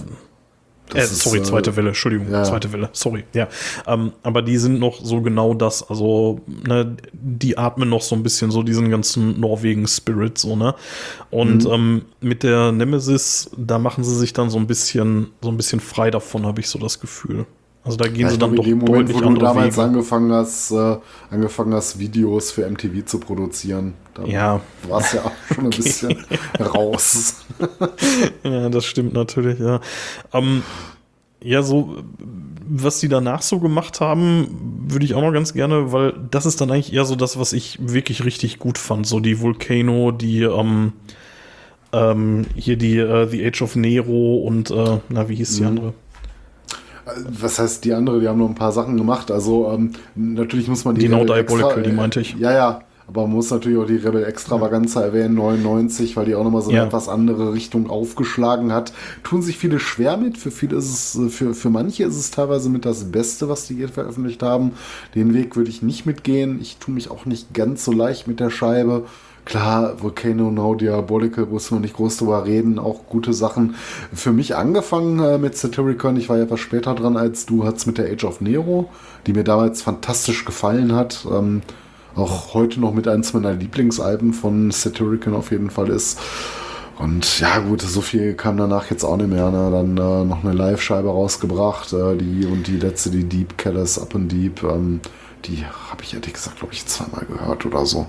äh, 0.95 1.05
sorry, 1.05 1.37
ist, 1.37 1.47
zweite 1.47 1.69
äh, 1.69 1.75
Welle, 1.75 1.89
Entschuldigung, 1.89 2.31
ja. 2.31 2.43
zweite 2.43 2.73
Welle, 2.73 2.89
sorry, 2.93 3.25
ja. 3.33 3.47
Ähm, 3.85 4.11
aber 4.23 4.41
die 4.41 4.57
sind 4.57 4.79
noch 4.79 5.05
so 5.05 5.21
genau 5.21 5.53
das, 5.53 5.87
also 5.87 6.41
ne, 6.47 6.97
die 7.13 7.59
atmen 7.59 7.89
noch 7.89 8.01
so 8.01 8.15
ein 8.15 8.23
bisschen 8.23 8.49
so 8.49 8.63
diesen 8.63 8.89
ganzen 8.89 9.39
Norwegen-Spirit, 9.39 10.39
so, 10.39 10.55
ne? 10.55 10.73
Und 11.29 11.65
mhm. 11.65 11.71
ähm, 11.71 12.01
mit 12.21 12.41
der 12.41 12.71
Nemesis, 12.71 13.51
da 13.55 13.77
machen 13.77 14.03
sie 14.03 14.15
sich 14.15 14.33
dann 14.33 14.49
so 14.49 14.57
ein 14.57 14.65
bisschen, 14.65 15.27
so 15.43 15.49
ein 15.49 15.57
bisschen 15.57 15.79
frei 15.79 16.09
davon, 16.09 16.47
habe 16.47 16.61
ich 16.61 16.69
so 16.69 16.79
das 16.79 16.99
Gefühl. 16.99 17.45
Also 17.87 17.97
da 17.97 18.09
gehen 18.09 18.23
ja, 18.23 18.29
sie 18.29 18.37
dann 18.37 18.53
doch 18.53 18.65
in 18.65 18.71
dem 18.71 18.79
Moment, 18.79 19.13
wo 19.13 19.19
du 19.21 19.35
damals 19.35 19.77
Wege. 19.77 19.87
angefangen 19.87 20.33
hast, 20.33 20.71
äh, 20.71 20.97
angefangen 21.31 21.73
hast, 21.73 21.97
Videos 21.97 22.51
für 22.51 22.69
MTV 22.69 23.05
zu 23.05 23.17
produzieren, 23.19 23.93
da 24.13 24.25
ja. 24.25 24.61
war 24.89 24.99
es 24.99 25.13
ja 25.13 25.23
auch 25.23 25.31
schon 25.55 25.63
ein 25.63 25.69
bisschen 25.69 26.25
raus. 26.59 27.45
ja, 28.43 28.67
das 28.67 28.83
stimmt 28.83 29.13
natürlich, 29.13 29.59
ja. 29.59 29.79
Ähm, 30.33 30.63
ja, 31.41 31.61
so, 31.61 32.03
was 32.67 32.99
die 32.99 33.07
danach 33.07 33.41
so 33.41 33.59
gemacht 33.59 34.01
haben, 34.01 34.85
würde 34.89 35.05
ich 35.05 35.13
auch 35.13 35.21
noch 35.21 35.31
ganz 35.31 35.53
gerne, 35.53 35.93
weil 35.93 36.13
das 36.29 36.45
ist 36.45 36.59
dann 36.59 36.69
eigentlich 36.69 36.91
eher 36.91 37.05
so 37.05 37.15
das, 37.15 37.39
was 37.39 37.53
ich 37.53 37.79
wirklich 37.81 38.25
richtig 38.25 38.59
gut 38.59 38.77
fand. 38.77 39.07
So 39.07 39.21
die 39.21 39.39
Volcano, 39.39 40.11
die, 40.11 40.41
ähm, 40.41 40.91
ähm, 41.93 42.45
hier 42.55 42.75
die 42.75 42.99
uh, 42.99 43.27
The 43.27 43.45
Age 43.45 43.61
of 43.61 43.77
Nero 43.77 44.39
und, 44.39 44.71
äh, 44.71 44.99
na, 45.07 45.29
wie 45.29 45.35
hieß 45.35 45.55
die 45.55 45.61
mhm. 45.61 45.67
andere? 45.67 45.93
Was 47.29 47.59
heißt 47.59 47.85
die 47.85 47.93
andere? 47.93 48.19
Die 48.19 48.27
haben 48.27 48.39
noch 48.39 48.49
ein 48.49 48.55
paar 48.55 48.71
Sachen 48.71 48.97
gemacht. 48.97 49.31
Also 49.31 49.71
ähm, 49.71 49.93
natürlich 50.15 50.67
muss 50.67 50.85
man 50.85 50.95
die. 50.95 51.01
Die 51.01 51.09
No 51.09 51.23
Diabolical, 51.23 51.83
die 51.83 51.91
meinte 51.91 52.19
ich. 52.19 52.35
Ja, 52.35 52.51
ja. 52.51 52.81
Aber 53.07 53.21
man 53.21 53.31
muss 53.31 53.51
natürlich 53.51 53.77
auch 53.77 53.85
die 53.85 53.95
Rebel 53.95 54.25
Extravaganza 54.25 55.01
erwähnen, 55.01 55.35
99, 55.35 56.17
weil 56.17 56.25
die 56.25 56.35
auch 56.35 56.43
nochmal 56.43 56.61
so 56.61 56.69
eine 56.69 56.79
ja. 56.79 56.85
etwas 56.85 57.07
andere 57.07 57.53
Richtung 57.53 57.89
aufgeschlagen 57.89 58.73
hat. 58.73 58.91
Tun 59.23 59.41
sich 59.41 59.57
viele 59.57 59.79
schwer 59.79 60.17
mit. 60.17 60.37
Für 60.37 60.51
viele 60.51 60.75
ist 60.75 61.15
es, 61.15 61.33
für, 61.33 61.53
für 61.53 61.69
manche 61.69 62.03
ist 62.03 62.17
es 62.17 62.31
teilweise 62.31 62.69
mit 62.69 62.83
das 62.83 63.05
Beste, 63.05 63.47
was 63.47 63.65
die 63.65 63.75
hier 63.75 63.87
veröffentlicht 63.87 64.43
haben. 64.43 64.73
Den 65.15 65.33
Weg 65.33 65.55
würde 65.55 65.69
ich 65.69 65.81
nicht 65.81 66.05
mitgehen. 66.05 66.59
Ich 66.61 66.77
tue 66.77 66.93
mich 66.93 67.09
auch 67.09 67.25
nicht 67.25 67.53
ganz 67.53 67.85
so 67.85 67.93
leicht 67.93 68.27
mit 68.27 68.41
der 68.41 68.49
Scheibe. 68.49 69.05
Klar, 69.45 70.01
Volcano 70.01 70.51
Now 70.51 70.75
Diabolical, 70.75 71.45
muss 71.45 71.71
man 71.71 71.79
nicht 71.79 71.95
groß 71.95 72.17
drüber 72.17 72.45
reden, 72.45 72.77
auch 72.77 73.05
gute 73.07 73.31
Sachen. 73.31 73.75
Für 74.13 74.33
mich 74.33 74.57
angefangen 74.57 75.19
äh, 75.19 75.37
mit 75.37 75.55
Satyricon, 75.55 76.17
ich 76.17 76.27
war 76.27 76.35
ja 76.35 76.43
etwas 76.43 76.59
später 76.59 76.93
dran 76.93 77.15
als 77.15 77.45
du, 77.45 77.63
hat's 77.63 77.85
mit 77.85 77.97
der 77.97 78.11
Age 78.11 78.25
of 78.25 78.41
Nero, 78.41 78.89
die 79.25 79.31
mir 79.31 79.45
damals 79.45 79.81
fantastisch 79.81 80.43
gefallen 80.43 80.93
hat. 80.93 81.25
Ähm, 81.31 81.61
auch 82.17 82.53
heute 82.53 82.79
noch 82.79 82.93
mit 82.93 83.07
eins 83.07 83.33
meiner 83.33 83.53
Lieblingsalben 83.53 84.33
von 84.33 84.71
Satyricon 84.71 85.33
auf 85.33 85.51
jeden 85.51 85.69
Fall 85.69 85.89
ist. 85.89 86.19
Und 86.99 87.39
ja, 87.39 87.59
gut, 87.59 87.81
so 87.81 88.01
viel 88.01 88.33
kam 88.33 88.57
danach 88.57 88.89
jetzt 88.89 89.03
auch 89.03 89.17
nicht 89.17 89.29
mehr. 89.29 89.51
Ne? 89.51 89.69
Dann 89.71 89.97
äh, 89.97 90.25
noch 90.25 90.43
eine 90.43 90.53
Live-Scheibe 90.53 91.09
rausgebracht, 91.09 91.93
äh, 91.93 92.17
die 92.17 92.45
und 92.45 92.65
die 92.65 92.77
letzte, 92.77 93.11
die 93.11 93.23
Deep 93.23 93.57
Callous 93.57 93.99
Up 93.99 94.15
and 94.15 94.31
Deep, 94.31 94.63
ähm, 94.63 94.99
die 95.45 95.63
habe 95.63 96.01
ich 96.01 96.15
ehrlich 96.15 96.33
gesagt, 96.33 96.57
glaube 96.57 96.73
ich, 96.73 96.85
zweimal 96.87 97.25
gehört 97.25 97.65
oder 97.65 97.85
so. 97.85 98.07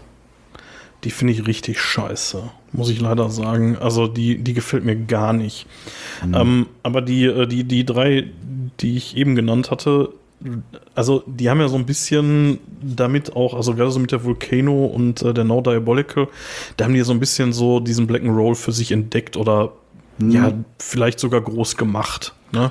Die 1.04 1.10
finde 1.10 1.34
ich 1.34 1.46
richtig 1.46 1.80
scheiße, 1.80 2.42
muss 2.72 2.88
ich 2.88 3.00
leider 3.00 3.28
sagen. 3.28 3.76
Also 3.76 4.08
die, 4.08 4.38
die 4.38 4.54
gefällt 4.54 4.84
mir 4.84 4.96
gar 4.96 5.32
nicht. 5.32 5.66
Mhm. 6.26 6.34
Ähm, 6.34 6.66
aber 6.82 7.02
die, 7.02 7.26
äh, 7.26 7.46
die, 7.46 7.64
die 7.64 7.84
drei, 7.84 8.24
die 8.80 8.96
ich 8.96 9.16
eben 9.16 9.36
genannt 9.36 9.70
hatte, 9.70 10.10
also 10.94 11.24
die 11.26 11.50
haben 11.50 11.60
ja 11.60 11.68
so 11.68 11.76
ein 11.76 11.86
bisschen 11.86 12.58
damit 12.80 13.34
auch, 13.34 13.54
also 13.54 13.74
gerade 13.74 13.90
so 13.90 13.98
mit 13.98 14.12
der 14.12 14.24
Volcano 14.24 14.86
und 14.86 15.22
äh, 15.22 15.34
der 15.34 15.44
No 15.44 15.60
Diabolical, 15.60 16.28
da 16.76 16.84
haben 16.84 16.94
die 16.94 17.00
so 17.00 17.12
ein 17.12 17.20
bisschen 17.20 17.52
so 17.52 17.80
diesen 17.80 18.06
Black 18.06 18.22
and 18.22 18.36
Roll 18.36 18.54
für 18.54 18.72
sich 18.72 18.92
entdeckt 18.92 19.36
oder 19.36 19.72
mhm. 20.18 20.30
ja, 20.30 20.52
vielleicht 20.78 21.18
sogar 21.18 21.40
groß 21.40 21.76
gemacht. 21.76 22.34
Ne? 22.52 22.70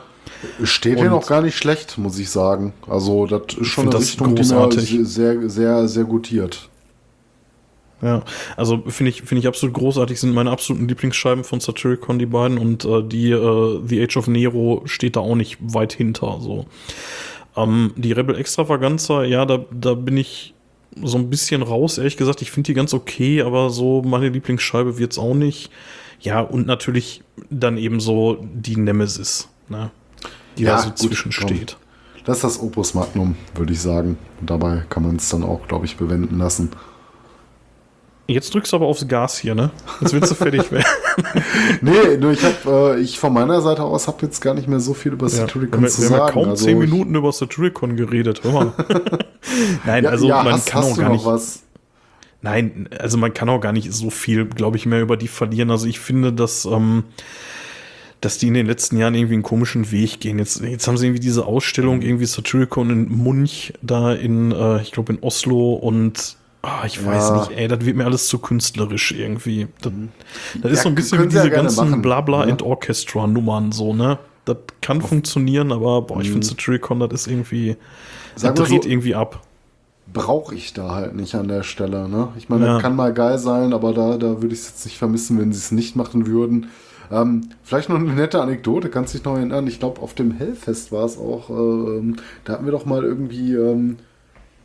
Steht 0.64 1.00
hier 1.00 1.10
noch 1.10 1.28
gar 1.28 1.42
nicht 1.42 1.58
schlecht, 1.58 1.98
muss 1.98 2.18
ich 2.20 2.30
sagen. 2.30 2.74
Also 2.88 3.26
das 3.26 3.58
ist 3.60 3.68
schon 3.68 3.90
eine 3.90 4.00
Richtung, 4.00 4.36
großartig. 4.36 4.90
die 4.90 5.00
mir 5.00 5.06
sehr, 5.06 5.50
sehr, 5.50 5.88
sehr 5.88 6.04
gutiert. 6.04 6.70
Ja, 8.02 8.22
also 8.56 8.84
finde 8.88 9.10
ich, 9.10 9.24
finde 9.24 9.40
ich 9.40 9.48
absolut 9.48 9.76
großartig, 9.76 10.20
sind 10.20 10.34
meine 10.34 10.52
absoluten 10.52 10.88
Lieblingsscheiben 10.88 11.44
von 11.44 11.60
Satyricon, 11.60 12.20
die 12.20 12.28
beiden, 12.28 12.60
und 12.60 12.86
äh, 12.86 13.02
die 13.02 13.32
äh, 13.32 13.80
The 13.84 14.04
Age 14.04 14.18
of 14.18 14.28
Nero 14.28 14.84
steht 14.86 15.16
da 15.16 15.22
auch 15.22 15.36
nicht 15.36 15.58
weit 15.62 15.94
hinter. 15.94 16.38
So. 16.40 16.68
Ähm, 17.58 17.92
die 17.96 18.12
Rebel 18.14 18.38
Extravaganza, 18.38 19.24
ja, 19.24 19.46
da, 19.46 19.66
da 19.72 19.96
bin 19.96 20.16
ich 20.16 20.54
so 21.04 21.18
ein 21.18 21.30
bisschen 21.30 21.62
raus, 21.62 21.98
ehrlich 21.98 22.18
gesagt. 22.18 22.42
Ich 22.42 22.52
finde 22.52 22.68
die 22.68 22.74
ganz 22.74 22.94
okay, 22.94 23.42
aber 23.42 23.70
so 23.70 24.02
meine 24.04 24.30
Lieblingsscheibe 24.30 24.98
wird 24.98 25.12
es 25.12 25.18
auch 25.18 25.34
nicht. 25.34 25.70
Ja, 26.20 26.42
und 26.42 26.66
natürlich 26.66 27.24
dann 27.50 27.78
eben 27.78 28.00
so 28.00 28.38
die 28.42 28.78
Nemesis, 28.78 29.50
ne? 29.70 29.92
die 30.58 30.64
ja, 30.64 30.76
da 30.76 30.80
so 30.80 30.90
gut, 30.90 31.00
zwischen 31.00 31.32
steht. 31.32 31.78
Das 32.26 32.38
ist 32.38 32.44
das 32.44 32.60
Opus 32.60 32.94
Magnum, 32.94 33.36
würde 33.56 33.74
ich 33.74 33.80
sagen. 33.80 34.18
Und 34.40 34.50
dabei 34.50 34.84
kann 34.90 35.04
man 35.04 35.16
es 35.16 35.30
dann 35.30 35.44
auch, 35.44 35.68
glaube 35.68 35.86
ich, 35.86 35.98
bewenden 35.98 36.38
lassen. 36.38 36.72
Jetzt 38.30 38.54
drückst 38.54 38.74
du 38.74 38.76
aber 38.76 38.88
aufs 38.88 39.08
Gas 39.08 39.38
hier, 39.38 39.56
ne? 39.56 39.72
Jetzt 40.02 40.14
willst 40.14 40.32
du 40.32 40.36
fertig 40.36 40.70
werden. 40.72 40.86
nee, 41.82 42.18
nur 42.20 42.32
ich 42.32 42.44
habe, 42.44 42.98
äh, 42.98 43.02
ich 43.02 43.18
von 43.20 43.32
meiner 43.32 43.62
Seite 43.62 43.84
aus 43.84 44.08
habe 44.08 44.26
jetzt 44.26 44.42
gar 44.42 44.54
nicht 44.54 44.68
mehr 44.68 44.82
so 44.82 44.94
viel 44.94 45.14
über 45.14 45.30
Satyricon 45.30 45.84
ja, 45.84 45.88
zu 45.88 46.02
wir 46.02 46.08
sagen. 46.10 46.20
Wir 46.20 46.26
haben 46.26 46.34
kaum 46.34 46.50
also 46.50 46.66
zehn 46.66 46.78
Minuten 46.78 47.16
über 47.16 47.32
Satyricon 47.32 47.96
geredet, 47.96 48.42
hör 48.44 48.52
mal. 48.52 48.74
Nein, 49.86 50.04
ja, 50.04 50.10
also 50.10 50.28
ja, 50.28 50.44
man 50.44 50.54
hast, 50.54 50.68
kann 50.68 50.84
hast 50.84 50.92
auch 50.92 50.98
gar 50.98 51.10
nicht. 51.10 51.26
Was? 51.26 51.64
Nein, 52.42 52.90
also 53.00 53.18
man 53.18 53.34
kann 53.34 53.48
auch 53.48 53.62
gar 53.62 53.72
nicht 53.72 53.94
so 53.94 54.10
viel, 54.10 54.46
glaube 54.46 54.76
ich, 54.76 54.86
mehr 54.86 55.02
über 55.02 55.16
die 55.16 55.30
verlieren. 55.30 55.72
Also 55.72 55.88
ich 55.88 56.00
finde, 56.00 56.34
dass, 56.34 56.66
ähm, 56.66 57.06
dass 58.20 58.38
die 58.38 58.48
in 58.48 58.54
den 58.54 58.68
letzten 58.68 58.98
Jahren 58.98 59.16
irgendwie 59.16 59.36
einen 59.36 59.44
komischen 59.44 59.92
Weg 59.92 60.20
gehen. 60.20 60.38
Jetzt, 60.38 60.60
jetzt 60.62 60.88
haben 60.88 60.98
sie 60.98 61.08
irgendwie 61.08 61.22
diese 61.22 61.46
Ausstellung, 61.46 62.02
irgendwie 62.02 62.26
Satyricon 62.26 62.90
in 62.90 63.10
Munch, 63.10 63.74
da 63.82 64.14
in, 64.14 64.52
äh, 64.52 64.82
ich 64.82 64.92
glaube, 64.92 65.14
in 65.14 65.20
Oslo 65.24 65.74
und 65.74 66.37
Oh, 66.64 66.86
ich 66.86 67.06
weiß 67.06 67.30
ja. 67.30 67.40
nicht, 67.40 67.52
ey, 67.52 67.68
das 67.68 67.86
wird 67.86 67.96
mir 67.96 68.06
alles 68.06 68.28
zu 68.28 68.40
künstlerisch 68.40 69.12
irgendwie. 69.12 69.68
Das, 69.82 69.94
mhm. 69.94 70.10
das 70.62 70.72
ist 70.72 70.78
ja, 70.78 70.84
so 70.84 70.90
ein 70.90 70.96
bisschen 70.96 71.24
wie 71.24 71.28
diese 71.28 71.48
ja 71.48 71.56
ganzen 71.56 72.02
Blabla 72.02 72.42
and 72.42 72.62
Orchestra 72.62 73.28
Nummern 73.28 73.72
so, 73.72 73.94
ne? 73.94 74.18
Das 74.46 74.58
kann 74.82 75.02
Auf. 75.02 75.10
funktionieren, 75.10 75.72
aber 75.72 76.02
boah, 76.02 76.22
ich 76.22 76.30
mhm. 76.30 76.34
finde 76.34 76.48
Satyricon, 76.48 77.00
das 77.00 77.12
ist 77.14 77.28
irgendwie, 77.28 77.76
das 78.40 78.54
dreht 78.54 78.84
so, 78.84 78.90
irgendwie 78.90 79.14
ab. 79.14 79.42
Brauche 80.12 80.56
ich 80.56 80.74
da 80.74 80.96
halt 80.96 81.16
nicht 81.16 81.36
an 81.36 81.48
der 81.48 81.64
Stelle, 81.64 82.08
ne? 82.10 82.30
Ich 82.38 82.50
meine, 82.50 82.66
ja. 82.66 82.80
kann 82.80 82.96
mal 82.96 83.14
geil 83.14 83.38
sein, 83.38 83.74
aber 83.74 83.94
da, 83.94 84.18
da 84.18 84.42
würde 84.42 84.54
ich 84.54 84.62
es 84.62 84.70
jetzt 84.70 84.86
nicht 84.86 84.98
vermissen, 84.98 85.40
wenn 85.40 85.52
sie 85.52 85.60
es 85.60 85.72
nicht 85.72 85.96
machen 85.96 86.28
würden. 86.28 86.68
Ähm, 87.12 87.50
vielleicht 87.64 87.90
noch 87.90 87.98
eine 87.98 88.14
nette 88.14 88.42
Anekdote, 88.42 88.90
kannst 88.90 89.14
du 89.14 89.18
dich 89.18 89.26
noch 89.26 89.36
erinnern? 89.36 89.68
Ich 89.68 89.80
glaube, 89.80 90.02
auf 90.02 90.14
dem 90.14 90.32
Hellfest 90.32 90.92
war 90.92 91.06
es 91.06 91.18
auch, 91.18 91.50
äh, 91.50 92.14
da 92.44 92.54
hatten 92.54 92.66
wir 92.66 92.72
doch 92.72 92.86
mal 92.86 93.04
irgendwie 93.04 93.54
ähm, 93.54 93.98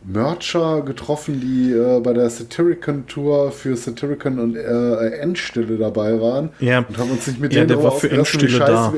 Mercher 0.04 0.82
getroffen, 0.82 1.40
die 1.40 1.72
äh, 1.72 2.00
bei 2.00 2.12
der 2.12 2.28
Satyricon 2.28 3.06
Tour 3.06 3.52
für 3.52 3.76
Satyricon 3.76 4.38
und 4.38 4.56
äh, 4.56 5.08
Endstille 5.20 5.76
dabei 5.76 6.20
waren. 6.20 6.50
Ja. 6.60 6.80
Und 6.80 6.98
haben 6.98 7.10
uns 7.10 7.26
nicht 7.26 7.40
mit 7.40 7.52
ja, 7.52 7.60
denen 7.60 7.68
der 7.68 7.82
war 7.82 7.92
für 7.92 8.10
Endstille 8.10 8.52
wie, 8.52 8.58
da. 8.58 8.92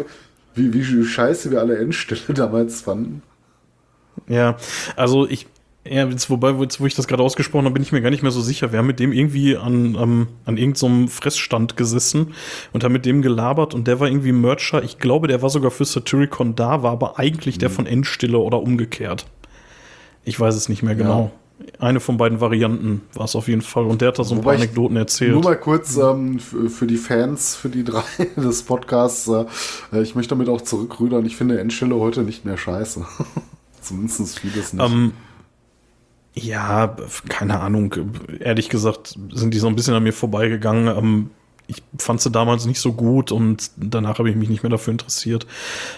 wie, 0.55 0.73
wie, 0.73 0.89
wie 0.89 1.05
scheiße 1.05 1.51
wir 1.51 1.61
alle 1.61 1.79
Endstille 1.79 2.21
damals 2.35 2.81
fanden. 2.81 3.23
Ja, 4.29 4.57
also 4.97 5.29
ich, 5.29 5.47
ja, 5.87 6.07
jetzt, 6.09 6.31
wobei, 6.31 6.53
jetzt, 6.53 6.81
wo 6.81 6.87
ich 6.87 6.95
das 6.95 7.07
gerade 7.07 7.23
ausgesprochen 7.23 7.67
habe, 7.67 7.75
bin 7.75 7.83
ich 7.83 7.93
mir 7.93 8.01
gar 8.01 8.11
nicht 8.11 8.23
mehr 8.23 8.33
so 8.33 8.41
sicher. 8.41 8.73
Wir 8.73 8.79
haben 8.79 8.87
mit 8.87 9.01
dem 9.01 9.13
irgendwie 9.13 9.57
an, 9.57 9.97
ähm, 10.01 10.29
an 10.47 10.57
irgendeinem 10.57 11.09
so 11.09 11.13
Fressstand 11.13 11.77
gesessen 11.77 12.35
und 12.73 12.85
haben 12.85 12.93
mit 12.93 13.05
dem 13.05 13.21
gelabert 13.21 13.75
und 13.75 13.87
der 13.87 14.01
war 14.01 14.09
irgendwie 14.09 14.33
Mercher. 14.33 14.83
Ich 14.83 14.99
glaube, 14.99 15.29
der 15.29 15.43
war 15.43 15.51
sogar 15.51 15.71
für 15.71 15.85
Satyricon 15.85 16.55
da, 16.55 16.83
war 16.83 16.93
aber 16.93 17.19
eigentlich 17.19 17.57
mhm. 17.57 17.61
der 17.61 17.71
von 17.71 17.87
Endstille 17.87 18.39
oder 18.39 18.61
umgekehrt. 18.61 19.27
Ich 20.25 20.39
weiß 20.39 20.55
es 20.55 20.69
nicht 20.69 20.83
mehr 20.83 20.95
genau. 20.95 21.25
Ja. 21.25 21.31
Eine 21.79 22.01
von 22.01 22.17
beiden 22.17 22.41
Varianten 22.41 23.03
war 23.13 23.27
es 23.27 23.37
auf 23.37 23.47
jeden 23.47 23.63
Fall. 23.63 23.85
Und 23.85 24.01
der 24.01 24.09
hat 24.09 24.19
da 24.19 24.25
so 24.25 24.35
ein 24.35 24.39
Wobei 24.39 24.57
paar 24.57 24.63
Anekdoten 24.63 24.97
erzählt. 24.97 25.33
Nur 25.33 25.43
mal 25.43 25.59
kurz 25.59 25.97
ähm, 25.97 26.41
für, 26.41 26.69
für, 26.69 26.87
die 26.87 26.97
Fans, 26.97 27.55
für 27.55 27.69
die 27.69 27.85
drei 27.85 28.03
des 28.37 28.65
Podcasts. 28.65 29.29
Äh, 29.29 30.03
ich 30.03 30.15
möchte 30.15 30.31
damit 30.31 30.49
auch 30.49 30.61
zurückrudern. 30.61 31.25
Ich 31.25 31.37
finde 31.37 31.61
Endstelle 31.61 31.95
heute 31.97 32.23
nicht 32.23 32.45
mehr 32.45 32.57
scheiße. 32.57 33.07
Zumindest 33.81 34.39
vieles 34.39 34.73
nicht. 34.73 34.85
Ähm, 34.85 35.13
ja, 36.35 36.97
keine 37.29 37.61
Ahnung. 37.61 37.95
Ehrlich 38.41 38.69
gesagt 38.69 39.17
sind 39.33 39.55
die 39.55 39.59
so 39.59 39.69
ein 39.69 39.77
bisschen 39.77 39.95
an 39.95 40.03
mir 40.03 40.13
vorbeigegangen. 40.13 40.97
Ähm, 40.97 41.31
ich 41.67 41.83
fand 41.99 42.21
sie 42.21 42.31
damals 42.31 42.67
nicht 42.67 42.81
so 42.81 42.93
gut 42.93 43.33
und 43.33 43.71
danach 43.77 44.19
habe 44.19 44.29
ich 44.29 44.37
mich 44.37 44.49
nicht 44.49 44.63
mehr 44.63 44.71
dafür 44.71 44.93
interessiert. 44.93 45.47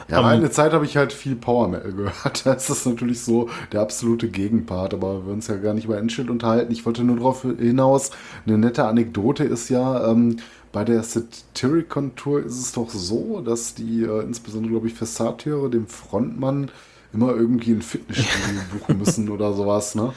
Ja, 0.08 0.20
um, 0.20 0.26
eine 0.26 0.50
Zeit 0.50 0.72
habe 0.72 0.84
ich 0.84 0.96
halt 0.96 1.12
viel 1.12 1.34
Power 1.34 1.68
Metal 1.68 1.92
gehört. 1.92 2.44
Da 2.46 2.52
ist 2.52 2.70
das 2.70 2.86
natürlich 2.86 3.22
so 3.22 3.48
der 3.72 3.80
absolute 3.80 4.28
Gegenpart, 4.28 4.94
aber 4.94 5.26
wir 5.26 5.32
uns 5.32 5.48
ja 5.48 5.56
gar 5.56 5.74
nicht 5.74 5.86
über 5.86 5.98
Endschild 5.98 6.30
unterhalten. 6.30 6.72
Ich 6.72 6.86
wollte 6.86 7.02
nur 7.02 7.16
darauf 7.16 7.42
hinaus, 7.42 8.10
eine 8.46 8.58
nette 8.58 8.84
Anekdote 8.84 9.42
ist 9.44 9.68
ja, 9.68 10.08
ähm, 10.10 10.36
bei 10.70 10.84
der 10.84 11.02
Satyricon 11.02 12.14
Tour 12.16 12.44
ist 12.44 12.60
es 12.60 12.72
doch 12.72 12.90
so, 12.90 13.40
dass 13.40 13.74
die, 13.74 14.02
äh, 14.02 14.22
insbesondere 14.22 14.72
glaube 14.72 14.88
ich 14.88 14.94
für 14.94 15.06
Satyre, 15.06 15.70
dem 15.70 15.86
Frontmann, 15.86 16.70
immer 17.12 17.34
irgendwie 17.34 17.72
ein 17.72 17.82
Fitnessstudio 17.82 18.60
buchen 18.78 18.98
müssen 18.98 19.28
oder 19.30 19.54
sowas, 19.54 19.94
ne? 19.94 20.12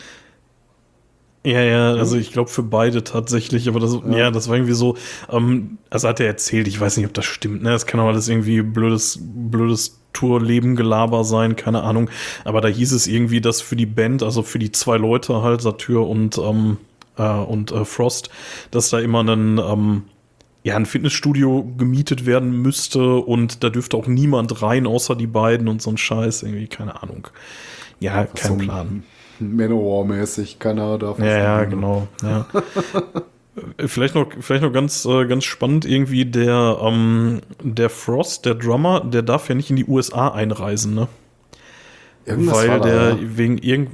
Ja, 1.46 1.62
ja, 1.62 1.94
also 1.94 2.18
ich 2.18 2.34
glaube 2.34 2.50
für 2.50 2.64
beide 2.64 3.04
tatsächlich, 3.04 3.70
aber 3.70 3.80
das, 3.80 3.94
ja. 3.94 4.18
ja 4.18 4.32
das 4.32 4.50
war 4.50 4.56
irgendwie 4.56 4.74
so, 4.74 4.98
ähm, 5.30 5.78
also 5.90 6.10
hat 6.10 6.20
er 6.20 6.28
erzählt, 6.28 6.68
ich 6.68 6.80
weiß 6.80 6.98
nicht, 6.98 7.06
ob 7.06 7.14
das 7.14 7.26
stimmt, 7.26 7.64
ne? 7.64 7.70
Das 7.72 7.86
kann 7.86 8.02
auch 8.02 8.08
alles 8.08 8.28
irgendwie 8.28 8.62
blödes, 8.62 9.20
blödes 9.22 10.00
Tour-Leben-Gelaber 10.12 11.24
sein, 11.24 11.56
keine 11.56 11.84
Ahnung. 11.84 12.10
Aber 12.44 12.60
da 12.60 12.68
hieß 12.68 12.92
es 12.92 13.08
irgendwie, 13.08 13.40
dass 13.40 13.62
für 13.62 13.78
die 13.78 13.86
Band, 13.86 14.22
also 14.22 14.44
für 14.44 14.60
die 14.60 14.72
zwei 14.74 14.98
Leute 14.98 15.42
halt, 15.42 15.62
Satyr 15.62 16.02
und, 16.02 16.38
ähm, 16.38 16.78
äh, 17.18 17.24
und 17.24 17.72
äh, 17.72 17.86
Frost, 17.86 18.30
dass 18.72 18.90
da 18.90 19.00
immer 19.00 19.24
ein, 19.24 19.60
ähm, 19.60 20.04
ja, 20.64 20.76
ein 20.76 20.86
Fitnessstudio 20.86 21.72
gemietet 21.78 22.26
werden 22.26 22.62
müsste 22.62 23.16
und 23.16 23.64
da 23.64 23.70
dürfte 23.70 23.96
auch 23.96 24.08
niemand 24.08 24.62
rein, 24.62 24.86
außer 24.86 25.16
die 25.16 25.28
beiden 25.28 25.70
und 25.70 25.82
so 25.82 25.90
ein 25.90 25.98
Scheiß, 25.98 26.44
irgendwie, 26.44 26.68
keine 26.68 27.02
Ahnung. 27.02 27.30
Ja, 28.02 28.26
kein 28.26 28.52
so 28.52 28.58
Plan. 28.58 29.04
Manowar-mäßig, 29.58 30.60
keiner 30.60 30.98
darf. 30.98 31.20
Ja, 31.20 31.38
ja, 31.38 31.64
genau. 31.66 32.08
Ja. 32.22 32.46
Vielleicht 33.86 34.16
noch, 34.16 34.28
vielleicht 34.40 34.64
noch 34.64 34.72
ganz, 34.72 35.04
äh, 35.04 35.26
ganz 35.26 35.44
spannend 35.44 35.84
irgendwie 35.84 36.24
der, 36.24 36.78
ähm, 36.82 37.42
der 37.62 37.90
Frost, 37.90 38.46
der 38.46 38.56
Drummer, 38.56 39.02
der 39.02 39.22
darf 39.22 39.50
ja 39.50 39.56
nicht 39.56 39.70
in 39.70 39.76
die 39.76 39.86
USA 39.86 40.30
einreisen, 40.30 40.94
ne? 40.94 41.10
Irgendwas 42.26 42.58
Weil 42.58 42.70
war 42.70 42.80
da, 42.80 42.86
der 42.86 43.10
ja. 43.10 43.18
wegen 43.22 43.58
irgend, 43.58 43.92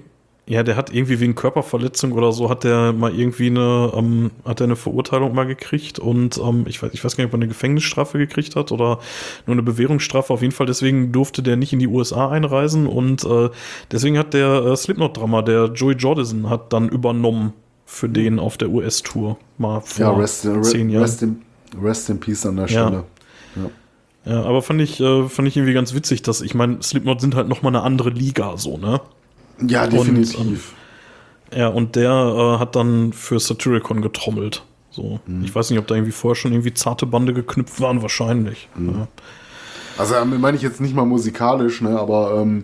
ja, 0.48 0.62
der 0.62 0.76
hat 0.76 0.94
irgendwie 0.94 1.20
wegen 1.20 1.34
Körperverletzung 1.34 2.12
oder 2.12 2.32
so 2.32 2.50
hat 2.52 2.64
der 2.64 2.94
mal 2.94 3.14
irgendwie 3.14 3.48
eine, 3.48 3.92
ähm, 3.96 4.30
hat 4.46 4.62
er 4.62 4.66
eine 4.66 4.76
Verurteilung 4.76 5.34
mal 5.34 5.46
gekriegt 5.48 5.98
und 5.98 6.38
ähm, 6.38 6.66
ich 6.68 6.84
weiß, 6.84 6.92
ich 6.94 7.04
weiß 7.04 7.16
gar 7.18 7.24
nicht, 7.24 7.34
ob 7.34 7.40
er 7.40 7.42
eine 7.42 7.48
Gefängnisstrafe 7.48 8.20
gekriegt 8.20 8.56
hat 8.56 8.72
oder 8.72 9.00
nur 9.48 9.54
eine 9.56 9.64
Bewährungsstrafe. 9.64 10.32
Auf 10.32 10.42
jeden 10.44 10.54
Fall, 10.54 10.68
deswegen 10.68 11.12
durfte 11.12 11.42
der 11.42 11.56
nicht 11.58 11.74
in 11.74 11.80
die 11.80 11.88
USA 11.88 12.30
einreisen 12.30 12.86
und 12.86 13.24
äh, 13.24 13.50
deswegen 13.92 14.20
hat 14.20 14.36
der 14.36 14.66
äh, 14.66 14.76
Slipknot-Drummer, 14.76 15.42
der 15.42 15.66
Joey 15.74 15.96
Jordison, 15.96 16.48
hat 16.50 16.72
dann 16.72 16.90
übernommen 16.90 17.54
für 17.88 18.08
den 18.08 18.38
auf 18.40 18.58
der 18.58 18.70
US-Tour 18.70 19.38
mal 19.58 19.80
vor 19.82 20.06
Ja, 20.06 20.12
rest, 20.12 20.46
re, 20.46 20.62
zehn 20.62 20.90
Jahren. 20.92 21.04
rest, 21.04 21.24
in, 21.24 21.42
rest 21.82 22.10
in 22.12 22.20
Peace 22.20 22.46
an 22.46 22.58
der 22.58 22.68
Ja. 22.68 22.88
Stelle. 22.88 23.04
Ja. 23.56 24.32
Ja, 24.32 24.44
aber 24.44 24.62
fand 24.64 24.82
ich, 24.82 25.00
äh, 25.00 25.28
fand 25.30 25.48
ich 25.48 25.56
irgendwie 25.58 25.74
ganz 25.74 25.94
witzig, 25.94 26.22
dass 26.24 26.42
ich 26.42 26.54
meine, 26.56 26.82
Slipknot 26.82 27.22
sind 27.22 27.36
halt 27.36 27.48
noch 27.48 27.62
mal 27.62 27.70
eine 27.70 27.82
andere 27.82 28.10
Liga, 28.10 28.58
so, 28.58 28.78
ne? 28.78 29.02
Ja, 29.62 29.88
definitiv. 29.88 30.74
ähm, 31.52 31.60
Ja, 31.60 31.68
und 31.70 31.96
der 31.96 32.12
äh, 32.12 32.60
hat 32.60 32.76
dann 32.76 33.14
für 33.14 33.40
Satyricon 33.40 34.02
getrommelt. 34.02 34.64
So. 34.92 35.20
Mhm. 35.26 35.44
Ich 35.44 35.54
weiß 35.54 35.70
nicht, 35.70 35.80
ob 35.80 35.88
da 35.88 35.96
irgendwie 35.96 36.12
vorher 36.12 36.36
schon 36.36 36.52
irgendwie 36.54 36.74
zarte 36.74 37.06
Bande 37.06 37.34
geknüpft 37.34 37.80
waren, 37.82 38.02
wahrscheinlich. 38.02 38.70
Mhm. 38.76 38.90
Ja. 38.90 39.08
Also 39.98 40.16
meine 40.26 40.58
ich 40.58 40.64
jetzt 40.64 40.82
nicht 40.82 40.94
mal 40.94 41.06
musikalisch, 41.06 41.82
ne, 41.82 41.98
aber 41.98 42.42
ähm, 42.42 42.64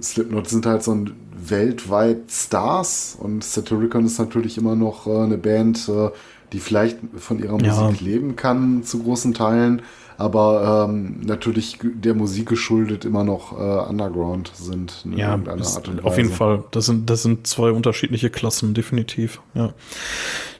Slipknot 0.00 0.48
sind 0.48 0.64
halt 0.66 0.82
so 0.84 0.92
ein 0.92 1.12
weltweit 1.40 2.30
Stars 2.30 3.16
und 3.20 3.42
Satyricon 3.42 4.04
ist 4.04 4.18
natürlich 4.18 4.58
immer 4.58 4.76
noch 4.76 5.06
äh, 5.06 5.10
eine 5.24 5.38
Band, 5.38 5.88
äh, 5.88 6.10
die 6.52 6.60
vielleicht 6.60 6.98
von 7.16 7.38
ihrer 7.40 7.60
Ja. 7.62 7.82
Musik 7.82 8.00
leben 8.00 8.36
kann 8.36 8.82
zu 8.84 9.02
großen 9.02 9.34
Teilen, 9.34 9.82
aber 10.18 10.86
ähm, 10.90 11.20
natürlich 11.24 11.78
der 11.80 12.12
Musik 12.14 12.48
geschuldet 12.48 13.04
immer 13.04 13.22
noch 13.22 13.52
äh, 13.52 13.88
Underground 13.88 14.50
sind 14.52 15.02
in 15.04 15.16
Ja, 15.16 15.30
irgendeiner 15.30 15.60
ist, 15.62 15.76
Art 15.76 15.88
und 15.88 16.04
auf 16.04 16.16
jeden 16.16 16.28
Weise. 16.30 16.36
Fall. 16.36 16.64
Das 16.72 16.86
sind, 16.86 17.08
das 17.08 17.22
sind 17.22 17.46
zwei 17.46 17.70
unterschiedliche 17.70 18.28
Klassen, 18.28 18.74
definitiv. 18.74 19.40
Ja. 19.54 19.72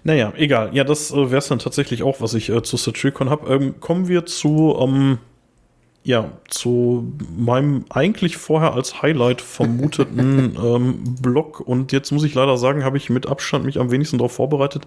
Naja, 0.04 0.32
egal. 0.36 0.70
Ja, 0.74 0.84
das 0.84 1.10
äh, 1.10 1.16
wäre 1.16 1.38
es 1.38 1.48
dann 1.48 1.58
tatsächlich 1.58 2.04
auch, 2.04 2.20
was 2.20 2.34
ich 2.34 2.50
äh, 2.50 2.62
zu 2.62 2.76
Satyricon 2.76 3.30
habe. 3.30 3.52
Ähm, 3.52 3.80
kommen 3.80 4.06
wir 4.06 4.26
zu, 4.26 4.76
ähm, 4.80 5.18
ja, 6.04 6.30
zu 6.48 7.12
meinem 7.36 7.84
eigentlich 7.90 8.38
vorher 8.38 8.72
als 8.72 9.02
Highlight 9.02 9.42
vermuteten 9.42 10.56
ähm, 10.64 11.16
Blog. 11.20 11.60
Und 11.60 11.92
jetzt 11.92 12.12
muss 12.12 12.24
ich 12.24 12.34
leider 12.34 12.56
sagen, 12.56 12.84
habe 12.84 12.96
ich 12.96 13.10
mit 13.10 13.26
Abstand 13.26 13.64
mich 13.64 13.78
am 13.78 13.90
wenigsten 13.90 14.16
darauf 14.16 14.32
vorbereitet. 14.32 14.84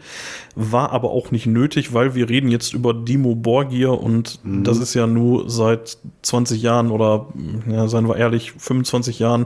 War 0.56 0.92
aber 0.92 1.12
auch 1.12 1.30
nicht 1.32 1.46
nötig, 1.46 1.94
weil 1.94 2.16
wir 2.16 2.30
reden 2.30 2.50
jetzt 2.50 2.74
über 2.74 2.94
Dimo 2.94 3.36
Borgir 3.36 3.92
und 3.92 4.40
das 4.44 4.80
ist 4.80 4.94
ja 4.94 5.06
nur 5.06 5.50
seit 5.50 5.98
20 6.24 6.62
Jahren 6.62 6.90
oder, 6.90 7.28
ja, 7.70 7.88
seien 7.88 8.08
wir 8.08 8.18
ehrlich, 8.18 8.54
25 8.54 9.20
Jahren 9.20 9.46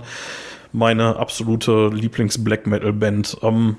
meine 0.72 1.18
absolute 1.18 1.90
Lieblings-Black 1.90 2.68
Metal-Band. 2.68 3.38
Ähm, 3.42 3.78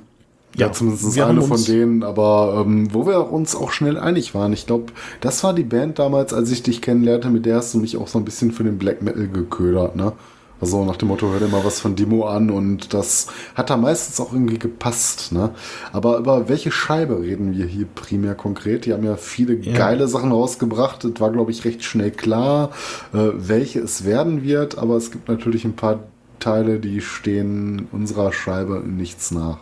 Ja, 0.56 0.72
zumindest 0.72 1.18
haben 1.20 1.30
eine 1.30 1.42
von 1.42 1.62
denen, 1.64 2.02
aber 2.02 2.64
ähm, 2.66 2.92
wo 2.92 3.06
wir 3.06 3.30
uns 3.32 3.54
auch 3.54 3.70
schnell 3.70 3.98
einig 3.98 4.34
waren. 4.34 4.52
Ich 4.52 4.66
glaube, 4.66 4.92
das 5.20 5.44
war 5.44 5.52
die 5.52 5.64
Band 5.64 5.98
damals, 5.98 6.32
als 6.32 6.50
ich 6.50 6.62
dich 6.62 6.80
kennenlernte, 6.82 7.28
mit 7.28 7.46
der 7.46 7.56
hast 7.56 7.74
du 7.74 7.78
mich 7.78 7.96
auch 7.96 8.08
so 8.08 8.18
ein 8.18 8.24
bisschen 8.24 8.52
für 8.52 8.64
den 8.64 8.78
Black 8.78 9.02
Metal 9.02 9.28
geködert, 9.28 9.96
ne? 9.96 10.12
Also 10.58 10.82
nach 10.86 10.96
dem 10.96 11.08
Motto, 11.08 11.30
hör 11.30 11.38
dir 11.38 11.48
mal 11.48 11.62
was 11.66 11.80
von 11.80 11.96
Demo 11.96 12.26
an 12.26 12.48
und 12.48 12.94
das 12.94 13.26
hat 13.54 13.68
da 13.68 13.76
meistens 13.76 14.18
auch 14.20 14.32
irgendwie 14.32 14.58
gepasst, 14.58 15.30
ne? 15.32 15.50
Aber 15.92 16.16
über 16.16 16.48
welche 16.48 16.72
Scheibe 16.72 17.20
reden 17.20 17.54
wir 17.54 17.66
hier 17.66 17.86
primär 17.94 18.34
konkret? 18.34 18.86
Die 18.86 18.94
haben 18.94 19.04
ja 19.04 19.16
viele 19.16 19.54
Ja. 19.56 19.74
geile 19.74 20.08
Sachen 20.08 20.32
rausgebracht. 20.32 21.04
Es 21.04 21.20
war, 21.20 21.30
glaube 21.30 21.50
ich, 21.50 21.66
recht 21.66 21.84
schnell 21.84 22.10
klar, 22.10 22.70
äh, 23.12 23.18
welche 23.34 23.80
es 23.80 24.06
werden 24.06 24.42
wird, 24.44 24.78
aber 24.78 24.96
es 24.96 25.10
gibt 25.10 25.28
natürlich 25.28 25.66
ein 25.66 25.76
paar 25.76 26.04
Teile, 26.40 26.78
die 26.78 27.02
stehen 27.02 27.88
unserer 27.92 28.32
Scheibe 28.32 28.82
nichts 28.86 29.30
nach. 29.32 29.58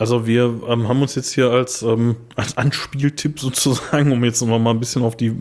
Also 0.00 0.26
wir 0.26 0.62
ähm, 0.66 0.88
haben 0.88 1.02
uns 1.02 1.14
jetzt 1.14 1.34
hier 1.34 1.50
als, 1.50 1.82
ähm, 1.82 2.16
als 2.34 2.56
Anspieltipp 2.56 3.38
sozusagen, 3.38 4.12
um 4.12 4.24
jetzt 4.24 4.40
noch 4.40 4.58
mal 4.58 4.70
ein 4.70 4.80
bisschen 4.80 5.02
auf 5.02 5.14
die 5.14 5.36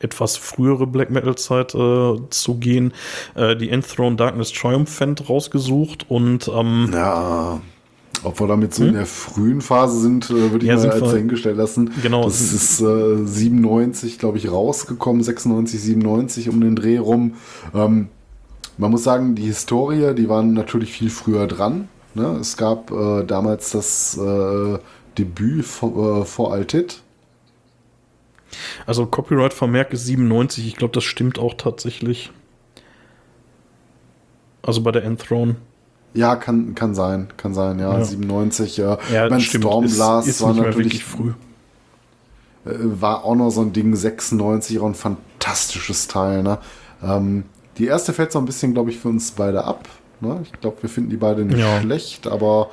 etwas 0.00 0.36
frühere 0.36 0.86
Black 0.86 1.10
Metal 1.10 1.34
Zeit 1.34 1.74
äh, 1.74 2.16
zu 2.30 2.54
gehen, 2.54 2.92
äh, 3.34 3.56
die 3.56 3.68
Enthroned 3.68 4.20
Darkness 4.20 4.52
Triumphant 4.52 5.28
rausgesucht 5.28 6.08
und 6.08 6.48
ähm, 6.54 6.90
Ja, 6.92 7.60
ob 8.22 8.38
wir 8.38 8.46
damit 8.46 8.74
so 8.74 8.84
in 8.84 8.94
der 8.94 9.06
frühen 9.06 9.60
Phase 9.60 10.00
sind, 10.00 10.30
äh, 10.30 10.52
würde 10.52 10.64
ich 10.64 10.70
Ja, 10.70 10.76
mal 10.76 10.88
als 10.88 11.00
dahingestellt 11.00 11.56
lassen. 11.56 11.90
Genau. 12.00 12.22
Das 12.22 12.52
ist 12.52 12.80
äh, 12.80 13.26
97, 13.26 14.20
glaube 14.20 14.38
ich, 14.38 14.52
rausgekommen, 14.52 15.24
96, 15.24 15.80
97 15.80 16.48
um 16.48 16.60
den 16.60 16.76
Dreh 16.76 16.98
rum. 16.98 17.34
Ähm, 17.74 18.06
man 18.78 18.92
muss 18.92 19.02
sagen, 19.02 19.34
die 19.34 19.46
Historie, 19.46 20.14
die 20.14 20.28
waren 20.28 20.52
natürlich 20.52 20.92
viel 20.92 21.10
früher 21.10 21.48
dran. 21.48 21.88
Ne? 22.16 22.38
Es 22.40 22.56
gab 22.56 22.90
äh, 22.90 23.22
damals 23.24 23.70
das 23.70 24.16
äh, 24.18 24.78
Debüt 25.18 25.64
vor, 25.64 26.22
äh, 26.22 26.24
vor 26.24 26.52
Altit. 26.52 27.02
also 28.86 29.06
Copyright-Vermerk 29.06 29.92
ist 29.92 30.06
97, 30.06 30.66
ich 30.66 30.76
glaube, 30.76 30.92
das 30.94 31.04
stimmt 31.04 31.38
auch 31.38 31.54
tatsächlich. 31.54 32.32
Also 34.62 34.82
bei 34.82 34.90
der 34.92 35.04
Enthrone. 35.04 35.56
Ja, 36.14 36.34
kann, 36.36 36.74
kann 36.74 36.94
sein, 36.94 37.28
kann 37.36 37.52
sein, 37.54 37.78
ja, 37.78 37.98
Ja. 37.98 38.04
97. 38.04 38.78
Ja, 38.78 38.98
Ja, 39.12 39.28
mein 39.28 39.40
stimmt. 39.40 39.64
Stormblast 39.64 40.26
ist, 40.28 40.36
ist 40.36 40.42
war 40.42 40.54
natürlich 40.54 41.04
früh. 41.04 41.32
Äh, 42.64 42.70
war 42.80 43.24
auch 43.24 43.34
noch 43.34 43.50
so 43.50 43.60
ein 43.60 43.72
Ding, 43.72 43.94
96, 43.94 44.78
auch 44.80 44.86
ein 44.86 44.94
fantastisches 44.94 46.08
Teil. 46.08 46.42
Ne? 46.42 46.58
Ähm, 47.02 47.44
die 47.78 47.86
erste 47.86 48.12
fällt 48.14 48.32
so 48.32 48.38
ein 48.38 48.46
bisschen, 48.46 48.72
glaube 48.72 48.90
ich, 48.90 48.98
für 48.98 49.08
uns 49.08 49.30
beide 49.32 49.64
ab. 49.64 49.86
Ne? 50.20 50.40
Ich 50.44 50.52
glaube, 50.60 50.78
wir 50.82 50.88
finden 50.88 51.10
die 51.10 51.16
beide 51.16 51.44
nicht 51.44 51.58
Ja. 51.58 51.80
schlecht, 51.80 52.26
aber 52.26 52.70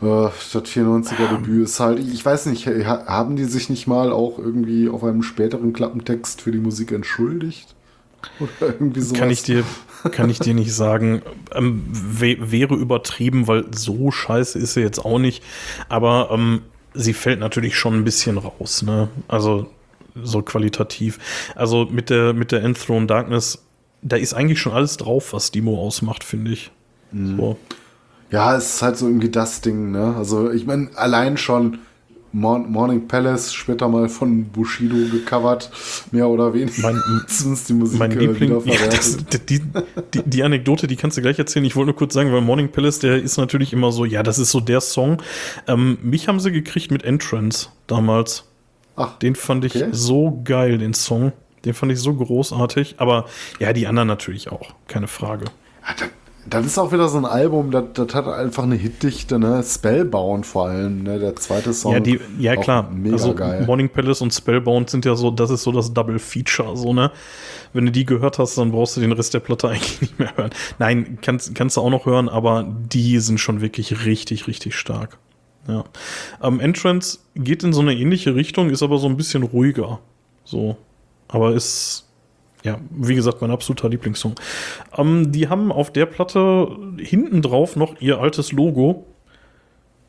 äh, 0.00 0.06
das 0.52 0.64
94er 0.64 1.28
Debüt 1.30 1.64
ist 1.64 1.80
halt, 1.80 1.98
ich 1.98 2.24
weiß 2.24 2.46
nicht, 2.46 2.66
ha- 2.66 3.04
haben 3.06 3.36
die 3.36 3.44
sich 3.44 3.68
nicht 3.70 3.86
mal 3.86 4.12
auch 4.12 4.38
irgendwie 4.38 4.88
auf 4.88 5.02
einem 5.04 5.22
späteren 5.22 5.72
Klappentext 5.72 6.40
für 6.42 6.52
die 6.52 6.58
Musik 6.58 6.92
entschuldigt? 6.92 7.74
Oder 8.40 8.72
irgendwie 8.74 9.00
sowas? 9.00 9.18
Kann 9.18 9.30
ich 9.30 9.42
dir, 9.42 9.64
kann 10.10 10.28
ich 10.30 10.38
dir 10.40 10.54
nicht 10.54 10.74
sagen. 10.74 11.22
Ähm, 11.54 11.84
wä- 11.92 12.38
wäre 12.50 12.74
übertrieben, 12.74 13.46
weil 13.46 13.66
so 13.72 14.10
scheiße 14.10 14.58
ist 14.58 14.74
sie 14.74 14.80
jetzt 14.80 15.04
auch 15.04 15.18
nicht. 15.18 15.42
Aber 15.88 16.30
ähm, 16.32 16.62
sie 16.94 17.12
fällt 17.12 17.38
natürlich 17.40 17.76
schon 17.76 17.94
ein 17.94 18.04
bisschen 18.04 18.38
raus, 18.38 18.82
ne? 18.82 19.08
Also 19.28 19.68
so 20.20 20.42
qualitativ. 20.42 21.18
Also 21.54 21.86
mit 21.90 22.10
der, 22.10 22.32
mit 22.32 22.50
der 22.50 22.64
Enthroned 22.64 23.08
Darkness, 23.08 23.64
da 24.02 24.16
ist 24.16 24.34
eigentlich 24.34 24.60
schon 24.60 24.72
alles 24.72 24.96
drauf, 24.96 25.32
was 25.32 25.50
Demo 25.50 25.78
ausmacht, 25.80 26.24
finde 26.24 26.52
ich. 26.52 26.70
So. 27.12 27.56
Ja, 28.30 28.56
es 28.56 28.74
ist 28.74 28.82
halt 28.82 28.96
so 28.96 29.06
irgendwie 29.06 29.30
das 29.30 29.60
Ding, 29.62 29.90
ne? 29.90 30.14
Also 30.16 30.50
ich 30.50 30.66
meine, 30.66 30.90
allein 30.96 31.36
schon 31.38 31.78
Mor 32.30 32.58
Morning 32.58 33.08
Palace, 33.08 33.54
später 33.54 33.88
mal 33.88 34.10
von 34.10 34.44
Bushido 34.44 34.94
gecovert, 35.10 35.70
mehr 36.12 36.28
oder 36.28 36.52
weniger. 36.52 36.82
Mein- 36.82 37.00
Zumindest 37.26 37.68
die 37.70 37.72
Musik 37.72 37.98
Mein 37.98 38.12
äh, 38.12 38.16
Liebling, 38.16 38.60
ja, 38.66 38.86
das, 38.90 39.16
die, 39.48 39.60
die, 40.12 40.22
die 40.26 40.42
Anekdote, 40.42 40.86
die 40.86 40.96
kannst 40.96 41.16
du 41.16 41.22
gleich 41.22 41.38
erzählen. 41.38 41.64
Ich 41.64 41.74
wollte 41.74 41.86
nur 41.86 41.96
kurz 41.96 42.12
sagen, 42.12 42.30
weil 42.30 42.42
Morning 42.42 42.70
Palace, 42.70 42.98
der 42.98 43.16
ist 43.22 43.38
natürlich 43.38 43.72
immer 43.72 43.92
so, 43.92 44.04
ja, 44.04 44.22
das 44.22 44.38
ist 44.38 44.50
so 44.50 44.60
der 44.60 44.82
Song. 44.82 45.22
Ähm, 45.66 45.96
mich 46.02 46.28
haben 46.28 46.38
sie 46.38 46.52
gekriegt 46.52 46.90
mit 46.90 47.02
Entrance 47.02 47.68
damals. 47.86 48.44
Ach, 48.94 49.18
Den 49.20 49.34
fand 49.34 49.64
ich 49.64 49.74
Okay. 49.76 49.88
so 49.92 50.42
geil, 50.44 50.76
den 50.76 50.92
Song. 50.92 51.32
Den 51.64 51.74
fand 51.74 51.92
ich 51.92 52.00
so 52.00 52.14
großartig. 52.14 52.96
Aber 52.98 53.26
ja, 53.58 53.72
die 53.72 53.86
anderen 53.86 54.08
natürlich 54.08 54.50
auch, 54.50 54.74
keine 54.86 55.08
Frage. 55.08 55.46
Ja, 55.86 55.94
das, 55.98 56.08
das 56.48 56.66
ist 56.66 56.78
auch 56.78 56.92
wieder 56.92 57.08
so 57.08 57.18
ein 57.18 57.24
Album, 57.24 57.70
das, 57.70 57.84
das 57.94 58.14
hat 58.14 58.26
einfach 58.26 58.62
eine 58.62 58.76
Hitdichte, 58.76 59.38
ne? 59.38 59.62
Spellbound 59.62 60.46
vor 60.46 60.68
allem, 60.68 61.02
ne? 61.02 61.18
Der 61.18 61.36
zweite 61.36 61.74
Song. 61.74 61.92
Ja, 61.92 62.00
die, 62.00 62.20
ja 62.38 62.56
klar. 62.56 62.90
Mega 62.90 63.16
also 63.16 63.34
geil. 63.34 63.64
Morning 63.66 63.88
Palace 63.88 64.22
und 64.22 64.32
Spellbound 64.32 64.88
sind 64.88 65.04
ja 65.04 65.14
so, 65.14 65.30
das 65.30 65.50
ist 65.50 65.62
so 65.62 65.72
das 65.72 65.92
Double 65.92 66.18
Feature, 66.18 66.76
so, 66.76 66.92
ne? 66.92 67.10
Wenn 67.72 67.86
du 67.86 67.92
die 67.92 68.06
gehört 68.06 68.38
hast, 68.38 68.56
dann 68.56 68.72
brauchst 68.72 68.96
du 68.96 69.00
den 69.00 69.12
Rest 69.12 69.34
der 69.34 69.40
Platte 69.40 69.68
eigentlich 69.70 70.00
nicht 70.00 70.18
mehr 70.18 70.36
hören. 70.36 70.50
Nein, 70.78 71.18
kannst, 71.20 71.54
kannst 71.54 71.76
du 71.76 71.80
auch 71.82 71.90
noch 71.90 72.06
hören, 72.06 72.28
aber 72.28 72.66
die 72.66 73.18
sind 73.18 73.38
schon 73.38 73.60
wirklich 73.60 74.06
richtig, 74.06 74.46
richtig 74.46 74.74
stark. 74.74 75.18
Ja. 75.66 75.84
Ähm, 76.42 76.60
Entrance 76.60 77.18
geht 77.34 77.62
in 77.62 77.72
so 77.72 77.80
eine 77.80 77.94
ähnliche 77.94 78.34
Richtung, 78.34 78.70
ist 78.70 78.82
aber 78.82 78.98
so 78.98 79.06
ein 79.06 79.16
bisschen 79.16 79.42
ruhiger. 79.42 80.00
So. 80.44 80.78
Aber 81.28 81.52
ist, 81.54 82.06
ja, 82.64 82.78
wie 82.90 83.14
gesagt, 83.14 83.40
mein 83.40 83.50
absoluter 83.50 83.88
Lieblingssong. 83.88 84.34
Ähm, 84.96 85.30
die 85.32 85.48
haben 85.48 85.70
auf 85.72 85.92
der 85.92 86.06
Platte 86.06 86.68
hinten 86.98 87.42
drauf 87.42 87.76
noch 87.76 88.00
ihr 88.00 88.18
altes 88.18 88.52
Logo 88.52 89.04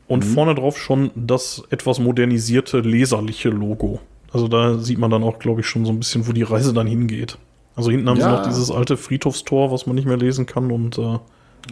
und 0.08 0.24
vorne 0.24 0.54
drauf 0.54 0.76
schon 0.78 1.10
das 1.14 1.62
etwas 1.70 2.00
modernisierte, 2.00 2.80
leserliche 2.80 3.50
Logo. 3.50 4.00
Also 4.32 4.48
da 4.48 4.78
sieht 4.78 4.98
man 4.98 5.10
dann 5.10 5.22
auch, 5.22 5.38
glaube 5.38 5.60
ich, 5.60 5.66
schon 5.66 5.84
so 5.84 5.92
ein 5.92 5.98
bisschen, 5.98 6.26
wo 6.26 6.32
die 6.32 6.42
Reise 6.42 6.72
dann 6.72 6.86
hingeht. 6.86 7.38
Also 7.76 7.90
hinten 7.90 8.08
haben 8.08 8.16
sie 8.16 8.22
Ja. 8.22 8.32
noch 8.32 8.42
dieses 8.42 8.70
alte 8.70 8.96
Friedhofstor, 8.96 9.70
was 9.70 9.86
man 9.86 9.94
nicht 9.94 10.06
mehr 10.06 10.16
lesen 10.16 10.46
kann 10.46 10.70
und 10.72 10.98
äh, 10.98 11.18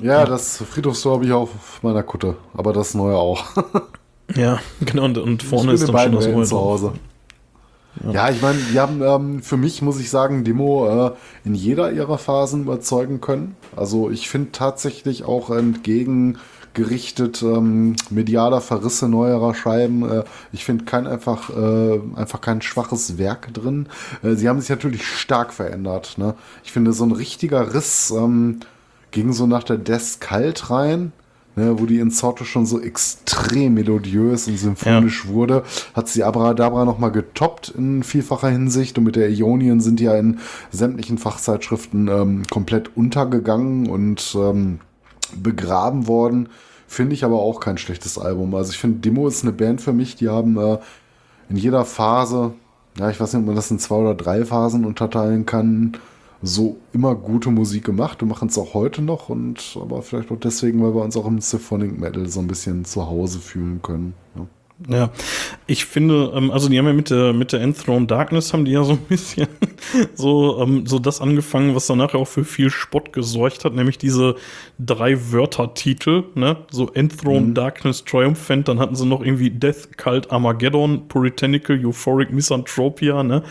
ja, 0.02 0.24
das 0.26 0.58
Friedhofstor 0.58 1.14
habe 1.14 1.24
ich 1.24 1.32
auch 1.32 1.42
auf 1.42 1.82
meiner 1.82 2.02
Kutte, 2.02 2.36
aber 2.54 2.72
das 2.72 2.94
neue 2.94 3.16
auch. 3.16 3.44
Ja, 4.36 4.60
genau, 4.82 5.06
und, 5.06 5.16
und 5.16 5.42
vorne 5.42 5.72
ist 5.72 5.88
dann 5.88 5.98
schon 5.98 6.12
das 6.12 6.26
Ohr 6.26 6.44
zu. 6.44 6.56
Hause. 6.58 6.92
Ja, 8.12 8.30
ich 8.30 8.40
meine, 8.40 8.58
die 8.72 8.78
haben 8.78 9.02
ähm, 9.02 9.42
für 9.42 9.56
mich, 9.56 9.82
muss 9.82 10.00
ich 10.00 10.10
sagen, 10.10 10.44
Demo 10.44 11.08
äh, 11.08 11.12
in 11.44 11.54
jeder 11.54 11.92
ihrer 11.92 12.18
Phasen 12.18 12.62
überzeugen 12.62 13.20
können. 13.20 13.56
Also 13.76 14.10
ich 14.10 14.28
finde 14.28 14.52
tatsächlich 14.52 15.24
auch 15.24 15.50
entgegengerichtet 15.50 17.42
ähm, 17.42 17.96
medialer 18.10 18.60
Verrisse 18.60 19.08
neuerer 19.08 19.54
Scheiben. 19.54 20.08
Äh, 20.08 20.24
ich 20.52 20.64
finde 20.64 20.84
kein 20.84 21.06
einfach, 21.06 21.50
äh, 21.50 22.00
einfach 22.14 22.40
kein 22.40 22.62
schwaches 22.62 23.18
Werk 23.18 23.52
drin. 23.52 23.88
Äh, 24.22 24.34
sie 24.34 24.48
haben 24.48 24.60
sich 24.60 24.70
natürlich 24.70 25.06
stark 25.06 25.52
verändert. 25.52 26.18
Ne? 26.18 26.34
Ich 26.64 26.72
finde, 26.72 26.92
so 26.92 27.04
ein 27.04 27.12
richtiger 27.12 27.74
Riss 27.74 28.10
ähm, 28.10 28.60
ging 29.10 29.32
so 29.32 29.46
nach 29.46 29.64
der 29.64 29.78
Death 29.78 30.20
kalt 30.20 30.70
rein. 30.70 31.12
Ne, 31.58 31.80
wo 31.80 31.86
die 31.86 31.98
Insorte 31.98 32.44
schon 32.44 32.66
so 32.66 32.80
extrem 32.80 33.74
melodiös 33.74 34.46
und 34.46 34.56
symphonisch 34.60 35.26
wurde, 35.26 35.64
hat 35.92 36.06
sie 36.06 36.22
Abracadabra 36.22 36.84
nochmal 36.84 37.10
getoppt 37.10 37.70
in 37.70 38.04
vielfacher 38.04 38.48
Hinsicht 38.48 38.96
und 38.96 39.02
mit 39.02 39.16
der 39.16 39.28
Ionien 39.28 39.80
sind 39.80 39.98
die 39.98 40.04
ja 40.04 40.16
in 40.16 40.38
sämtlichen 40.70 41.18
Fachzeitschriften 41.18 42.06
ähm, 42.06 42.42
komplett 42.48 42.96
untergegangen 42.96 43.88
und 43.88 44.36
ähm, 44.38 44.78
begraben 45.34 46.06
worden. 46.06 46.48
Finde 46.86 47.14
ich 47.14 47.24
aber 47.24 47.40
auch 47.40 47.58
kein 47.58 47.76
schlechtes 47.76 48.18
Album. 48.18 48.54
Also 48.54 48.70
ich 48.70 48.78
finde, 48.78 49.00
Demo 49.00 49.26
ist 49.26 49.42
eine 49.42 49.52
Band 49.52 49.80
für 49.80 49.92
mich, 49.92 50.14
die 50.14 50.28
haben 50.28 50.56
äh, 50.58 50.78
in 51.50 51.56
jeder 51.56 51.84
Phase, 51.84 52.52
ja, 53.00 53.10
ich 53.10 53.18
weiß 53.18 53.32
nicht, 53.32 53.40
ob 53.40 53.46
man 53.46 53.56
das 53.56 53.72
in 53.72 53.80
zwei 53.80 53.96
oder 53.96 54.14
drei 54.14 54.44
Phasen 54.44 54.84
unterteilen 54.84 55.44
kann, 55.44 55.96
so 56.42 56.76
immer 56.92 57.14
gute 57.14 57.50
Musik 57.50 57.84
gemacht 57.84 58.22
und 58.22 58.28
machen 58.28 58.48
es 58.48 58.58
auch 58.58 58.74
heute 58.74 59.02
noch 59.02 59.28
und 59.28 59.76
aber 59.80 60.02
vielleicht 60.02 60.30
auch 60.30 60.38
deswegen, 60.38 60.82
weil 60.82 60.94
wir 60.94 61.02
uns 61.02 61.16
auch 61.16 61.26
im 61.26 61.40
Symphonic 61.40 61.98
Metal 61.98 62.28
so 62.28 62.40
ein 62.40 62.46
bisschen 62.46 62.84
zu 62.84 63.06
Hause 63.06 63.38
fühlen 63.38 63.80
können. 63.82 64.14
Ja. 64.36 64.46
Ja, 64.86 65.10
ich 65.66 65.86
finde, 65.86 66.32
ähm, 66.36 66.52
also 66.52 66.68
die 66.68 66.78
haben 66.78 66.86
ja 66.86 66.92
mit 66.92 67.10
der, 67.10 67.32
mit 67.32 67.52
der 67.52 67.62
Enthroned 67.62 68.08
Darkness 68.08 68.52
haben 68.52 68.64
die 68.64 68.70
ja 68.70 68.84
so 68.84 68.92
ein 68.92 68.98
bisschen 68.98 69.48
so, 70.14 70.62
ähm, 70.62 70.86
so 70.86 71.00
das 71.00 71.20
angefangen, 71.20 71.74
was 71.74 71.88
dann 71.88 71.98
nachher 71.98 72.20
auch 72.20 72.28
für 72.28 72.44
viel 72.44 72.70
Spott 72.70 73.12
gesorgt 73.12 73.64
hat, 73.64 73.74
nämlich 73.74 73.98
diese 73.98 74.36
drei 74.78 75.32
Wörter-Titel, 75.32 76.26
ne? 76.36 76.58
So 76.70 76.92
Enthroned 76.92 77.58
Darkness 77.58 78.04
Triumphant, 78.04 78.68
dann 78.68 78.78
hatten 78.78 78.94
sie 78.94 79.04
noch 79.04 79.20
irgendwie 79.20 79.50
Death, 79.50 79.96
Cult, 79.96 80.30
Armageddon, 80.30 81.08
Puritanical, 81.08 81.84
Euphoric, 81.84 82.32
Misanthropia, 82.32 83.24
ne? 83.24 83.42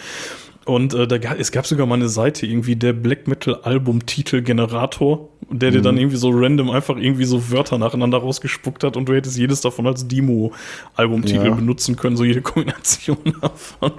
Und 0.68 0.94
äh, 0.94 1.08
da, 1.08 1.16
es 1.16 1.52
gab 1.52 1.66
sogar 1.66 1.88
mal 1.88 1.96
eine 1.96 2.10
Seite, 2.10 2.46
irgendwie 2.46 2.76
der 2.76 2.92
Black 2.94 3.28
Metal 3.28 3.56
Album-Titel 3.64 4.42
Generator, 4.42 5.30
der 5.50 5.72
dir 5.72 5.82
dann 5.82 5.98
irgendwie 5.98 6.18
so 6.18 6.30
random 6.30 6.70
einfach 6.72 6.98
irgendwie 6.98 7.24
so 7.24 7.50
Wörter 7.52 7.78
nacheinander 7.78 8.18
rausgespuckt 8.18 8.84
hat 8.84 8.98
und 8.98 9.08
du 9.08 9.14
hättest 9.16 9.38
jedes 9.38 9.62
davon 9.62 9.88
als 9.88 10.08
Demo-Albumtitel 10.10 11.46
Ja. 11.48 11.54
benutzen 11.56 11.96
können, 11.96 12.18
so 12.18 12.26
jede 12.26 12.42
Kombination 12.44 13.18
davon. 13.42 13.92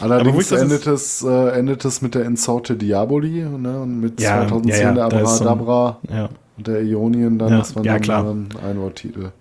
Allerdings 0.00 0.48
das 0.50 0.62
endet 0.62 0.86
es, 0.86 1.22
äh, 1.24 1.48
endet 1.58 1.84
es 1.84 2.02
mit 2.02 2.14
der 2.14 2.24
Insorte 2.24 2.76
Diaboli 2.76 3.42
ne? 3.42 3.80
und 3.80 3.98
mit 4.00 4.20
Ja, 4.20 4.46
2010 4.46 4.80
ja, 4.80 4.92
der 4.94 5.04
ein- 5.06 5.12
Abracadabra 5.12 5.98
Ja. 6.08 6.28
und 6.56 6.66
der 6.68 6.82
Ionien 6.84 7.36
dann, 7.38 7.48
Ja, 7.50 7.58
das 7.58 7.74
waren 7.74 7.84
ja, 7.84 7.92
dann 7.94 8.02
klar. 8.02 8.30
ähm, 8.30 8.48
Einworttitel. 8.64 9.32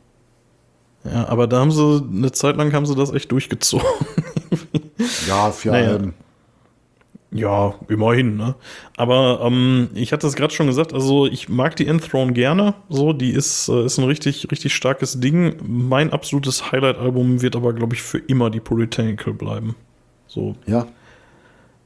ja, 1.05 1.27
aber 1.29 1.45
da 1.45 1.59
haben 1.59 1.71
sie, 1.71 2.03
eine 2.11 2.31
Zeit 2.31 2.57
lang 2.57 2.73
haben 2.73 2.87
sie 2.87 2.95
das 2.95 3.13
echt 3.13 3.31
durchgezogen. 3.31 3.85
Ja, 5.27 5.51
vier 5.51 5.73
Naja. 5.73 5.89
Alben. 5.91 6.13
Ja, 7.31 7.75
immerhin, 7.87 8.37
ne? 8.37 8.55
Aber 8.97 9.41
ähm, 9.43 9.89
ich 9.93 10.13
hatte 10.13 10.25
es 10.25 10.35
gerade 10.35 10.51
schon 10.53 10.65
gesagt, 10.65 10.93
also 10.93 11.27
ich 11.27 11.47
mag 11.47 11.75
die 11.75 11.85
Enthroned 11.85 12.33
gerne. 12.33 12.73
So, 12.89 13.13
die 13.13 13.29
ist, 13.31 13.69
äh, 13.69 13.85
ist 13.85 13.99
ein 13.99 14.05
richtig, 14.05 14.47
richtig 14.51 14.73
starkes 14.73 15.19
Ding. 15.19 15.55
Mein 15.63 16.11
absolutes 16.11 16.71
Highlight-Album 16.71 17.41
wird 17.41 17.55
aber, 17.55 17.73
glaube 17.73 17.93
ich, 17.95 18.01
für 18.01 18.17
immer 18.17 18.49
die 18.49 18.59
Puritanical 18.59 19.33
bleiben. 19.33 19.75
So, 20.27 20.55
Ja, 20.65 20.87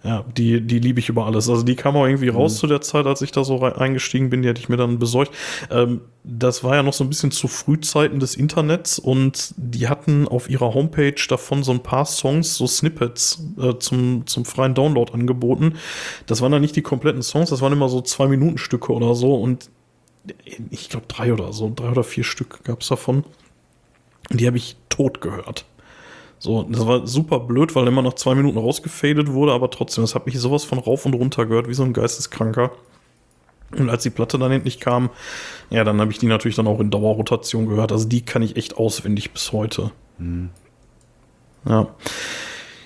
ja, 0.04 0.26
die, 0.36 0.60
die 0.60 0.80
liebe 0.80 1.00
ich 1.00 1.08
über 1.08 1.26
alles. 1.26 1.50
Also 1.50 1.64
die 1.64 1.76
kam 1.76 1.96
auch 1.96 2.06
irgendwie 2.06 2.28
raus 2.28 2.58
zu 2.58 2.68
der 2.68 2.82
Zeit, 2.82 3.06
als 3.06 3.22
ich 3.22 3.32
da 3.32 3.46
so 3.46 3.62
eingestiegen 3.62 4.30
bin. 4.30 4.42
Die 4.42 4.50
hatte 4.50 4.60
ich 4.60 4.68
mir 4.68 4.76
dann 4.76 5.00
besorgt. 5.00 5.34
Ähm, 5.72 6.02
das 6.26 6.62
war 6.64 6.76
ja 6.76 6.84
noch 6.84 6.92
so 6.92 7.06
ein 7.06 7.10
bisschen 7.10 7.32
zu 7.32 7.48
Frühzeiten 7.48 8.20
des 8.20 8.36
Internets 8.36 9.00
und 9.00 9.54
die 9.56 9.88
hatten 9.88 10.28
auf 10.28 10.50
ihrer 10.50 10.74
Homepage 10.74 11.16
davon 11.30 11.64
so 11.64 11.72
ein 11.72 11.84
paar 11.84 12.06
Songs, 12.06 12.56
so 12.56 12.68
Snippets 12.68 13.46
äh, 13.58 13.78
zum, 13.80 14.28
zum 14.28 14.44
freien 14.44 14.74
Download 14.74 15.12
angeboten. 15.14 15.76
Das 16.26 16.42
waren 16.42 16.52
dann 16.52 16.62
nicht 16.62 16.76
die 16.76 16.82
kompletten 16.82 17.24
Songs, 17.24 17.50
das 17.50 17.62
waren 17.62 17.74
immer 17.74 17.88
so 17.88 18.02
zwei 18.02 18.28
Minuten 18.28 18.58
Stücke 18.58 18.92
oder 18.92 19.16
so 19.16 19.36
und 19.36 19.70
ich 20.70 20.90
glaube 20.90 21.08
drei 21.08 21.34
oder 21.34 21.52
so, 21.54 21.72
drei 21.74 21.90
oder 21.90 22.04
vier 22.04 22.24
Stück 22.24 22.64
gab 22.64 22.82
es 22.82 22.88
davon. 22.88 23.24
Und 24.30 24.40
die 24.40 24.48
habe 24.48 24.58
ich 24.58 24.78
tot 24.90 25.22
gehört. 25.22 25.66
So, 26.44 26.64
das 26.64 26.86
war 26.86 27.07
super 27.07 27.40
blöd, 27.40 27.74
weil 27.74 27.88
immer 27.88 28.02
nach 28.02 28.15
zwei 28.15 28.36
Minuten 28.36 28.57
rausgefadet 28.57 29.32
wurde, 29.32 29.53
aber 29.53 29.70
trotzdem, 29.70 30.03
das 30.03 30.14
hat 30.14 30.26
mich 30.26 30.38
sowas 30.38 30.65
von 30.65 30.78
rauf 30.78 31.06
und 31.06 31.14
runter 31.14 31.45
gehört, 31.45 31.70
wie 31.70 31.74
so 31.74 31.84
ein 31.84 31.94
Geisteskranker. 31.94 32.72
Und 33.72 33.90
als 33.90 34.03
die 34.03 34.10
Platte 34.10 34.38
dann 34.38 34.52
endlich 34.52 34.82
kam, 34.82 35.10
ja, 35.70 35.86
dann 35.86 36.02
habe 36.02 36.11
ich 36.11 36.20
die 36.20 36.26
natürlich 36.26 36.57
dann 36.57 36.68
auch 36.68 36.82
in 36.82 36.91
Dauerrotation 36.91 37.65
gehört. 37.68 37.94
Also 37.94 38.10
die 38.10 38.26
kann 38.26 38.41
ich 38.41 38.57
echt 38.57 38.76
auswendig 38.76 39.32
bis 39.32 39.53
heute. 39.53 39.91
Ja. 41.65 41.88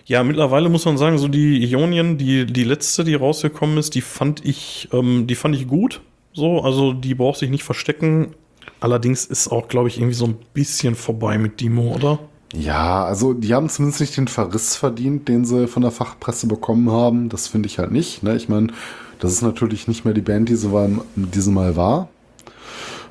Ja, 0.06 0.24
mittlerweile 0.24 0.70
muss 0.70 0.86
man 0.86 1.00
sagen, 1.00 1.18
so 1.18 1.28
die 1.28 1.66
Ionien, 1.66 2.20
die, 2.20 2.46
die 2.46 2.64
letzte, 2.64 3.04
die 3.04 3.16
rausgekommen 3.16 3.80
ist, 3.80 3.96
die 3.96 4.02
fand 4.02 4.46
ich, 4.46 4.88
ähm, 4.94 5.26
die 5.26 5.34
fand 5.36 5.56
ich 5.56 5.68
gut. 5.68 6.02
So, 6.32 6.62
also 6.62 6.94
die 6.94 7.16
braucht 7.16 7.40
sich 7.40 7.50
nicht 7.50 7.64
verstecken. 7.64 8.36
Allerdings 8.82 9.26
ist 9.26 9.48
auch, 9.48 9.68
glaube 9.68 9.88
ich, 9.88 9.98
irgendwie 9.98 10.14
so 10.14 10.26
ein 10.26 10.38
bisschen 10.54 10.94
vorbei 10.94 11.40
mit 11.40 11.60
Demo, 11.60 11.96
oder? 11.96 12.20
Ja, 12.54 13.04
also 13.04 13.34
die 13.34 13.54
haben 13.54 13.70
zumindest 13.70 14.02
nicht 14.02 14.18
den 14.18 14.28
Verriss 14.28 14.76
verdient, 14.76 15.28
den 15.28 15.46
sie 15.46 15.68
von 15.68 15.82
der 15.82 15.92
Fachpresse 15.92 16.48
bekommen 16.48 16.92
haben. 16.92 17.30
Das 17.30 17.48
finde 17.48 17.68
ich 17.68 17.78
halt 17.78 17.92
nicht. 17.92 18.24
Ne? 18.24 18.36
Ich 18.36 18.48
meine, 18.48 18.68
das 19.20 19.34
ist 19.34 19.42
natürlich 19.42 19.88
nicht 19.88 20.06
mehr 20.06 20.14
die 20.14 20.22
Band, 20.22 20.50
die 20.50 20.56
sie 20.56 20.72
war, 20.72 20.90
diese 21.16 21.52
Mal 21.52 21.76
war. 21.76 22.08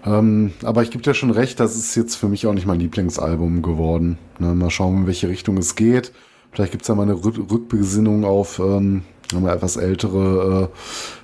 Ähm, 0.06 0.52
aber 0.62 0.82
ich 0.82 0.90
gebe 0.90 1.02
dir 1.02 1.14
schon 1.14 1.30
recht, 1.30 1.60
das 1.60 1.76
ist 1.76 1.94
jetzt 1.96 2.14
für 2.14 2.28
mich 2.28 2.46
auch 2.46 2.54
nicht 2.54 2.66
mein 2.66 2.80
Lieblingsalbum 2.80 3.60
geworden. 3.60 4.18
Ne? 4.38 4.54
Mal 4.54 4.70
schauen, 4.70 4.98
in 4.98 5.06
welche 5.06 5.28
Richtung 5.28 5.58
es 5.58 5.74
geht. 5.74 6.12
Vielleicht 6.52 6.72
gibt 6.72 6.82
es 6.82 6.88
ja 6.88 6.94
mal 6.94 7.02
eine 7.02 7.22
Rück 7.22 7.38
Rückbesinnung 7.50 8.24
auf 8.24 8.58
ähm, 8.58 9.02
mal 9.35 9.55
etwas 9.55 9.77
ältere 9.77 10.70
äh, 10.73 10.77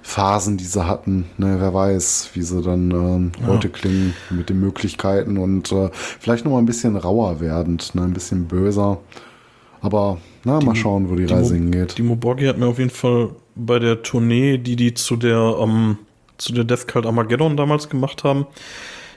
Phasen, 0.02 0.56
die 0.56 0.64
sie 0.64 0.86
hatten. 0.86 1.26
Ne? 1.38 1.56
Wer 1.58 1.72
weiß, 1.72 2.30
wie 2.34 2.42
sie 2.42 2.62
dann 2.62 2.90
ähm, 2.90 3.32
heute 3.46 3.68
klingen 3.68 4.14
mit 4.30 4.48
den 4.48 4.60
Möglichkeiten 4.60 5.38
und 5.38 5.72
äh, 5.72 5.90
vielleicht 5.92 6.44
noch 6.44 6.52
mal 6.52 6.58
ein 6.58 6.66
bisschen 6.66 6.96
rauer 6.96 7.40
werdend, 7.40 7.94
ne? 7.94 8.02
ein 8.02 8.12
bisschen 8.12 8.46
böser. 8.46 8.98
Aber 9.80 10.18
na, 10.44 10.60
mal 10.60 10.76
schauen, 10.76 11.10
wo 11.10 11.16
die, 11.16 11.24
Reise 11.24 11.54
hingeht. 11.54 11.96
Timo 11.96 12.14
Borgi 12.14 12.46
hat 12.46 12.56
mir 12.58 12.66
auf 12.66 12.78
jeden 12.78 12.90
Fall 12.90 13.30
bei 13.54 13.78
der 13.78 14.02
Tournee, 14.02 14.58
die 14.58 14.76
die 14.76 14.94
zu 14.94 15.16
der, 15.16 15.56
ähm, 15.60 15.98
zu 16.38 16.52
der 16.52 16.64
Death 16.64 16.86
Cult 16.86 17.04
Armageddon 17.04 17.56
damals 17.56 17.88
gemacht 17.88 18.24
haben, 18.24 18.46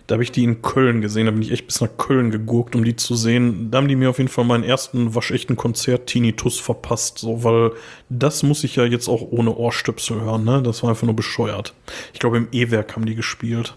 da 0.07 0.14
habe 0.14 0.23
ich 0.23 0.32
die 0.32 0.44
in 0.44 0.61
Köln 0.61 1.02
gesehen. 1.02 1.26
Da 1.26 1.32
bin 1.32 1.41
ich 1.41 1.52
echt 1.52 1.65
bis 1.65 1.82
nach 1.82 1.98
Köln 1.98 2.30
geguckt, 2.30 2.76
um 2.76 2.84
die 2.84 2.95
zu 2.95 3.15
sehen. 3.15 3.72
Da 3.72 3.80
haben 3.80 3.88
die 3.88 3.95
mir 3.95 4.10
auf 4.10 4.19
jeden 4.19 4.30
Fall 4.30 4.45
meinen 4.45 4.64
ersten 4.64 5.15
waschechten 5.15 5.56
Konzert 5.56 6.07
Tinnitus 6.07 6.60
verpasst. 6.60 7.19
So, 7.19 7.44
weil 7.44 7.72
das 8.10 8.44
muss 8.44 8.64
ich 8.64 8.76
ja 8.76 8.86
jetzt 8.86 9.07
auch 9.07 9.22
ohne 9.22 9.56
Ohrstöpsel 9.56 10.22
hören, 10.22 10.44
ne? 10.44 10.61
Das 10.61 10.84
war 10.84 10.91
einfach 10.91 11.06
nur 11.06 11.15
bescheuert. 11.15 11.73
Ich 12.14 12.19
glaube, 12.19 12.38
im 12.38 12.48
E-Werk 12.52 12.95
haben 12.95 13.06
die 13.06 13.15
gespielt. 13.15 13.76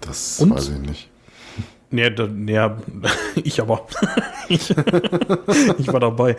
Das 0.00 0.40
Und? 0.40 0.50
weiß 0.50 0.70
ich 0.70 0.78
nicht. 0.78 1.10
Nee, 1.90 2.10
da, 2.10 2.26
nee, 2.26 2.58
ich 3.44 3.60
aber. 3.60 3.86
ich, 4.48 4.70
ich 5.78 5.92
war 5.92 6.00
dabei. 6.00 6.36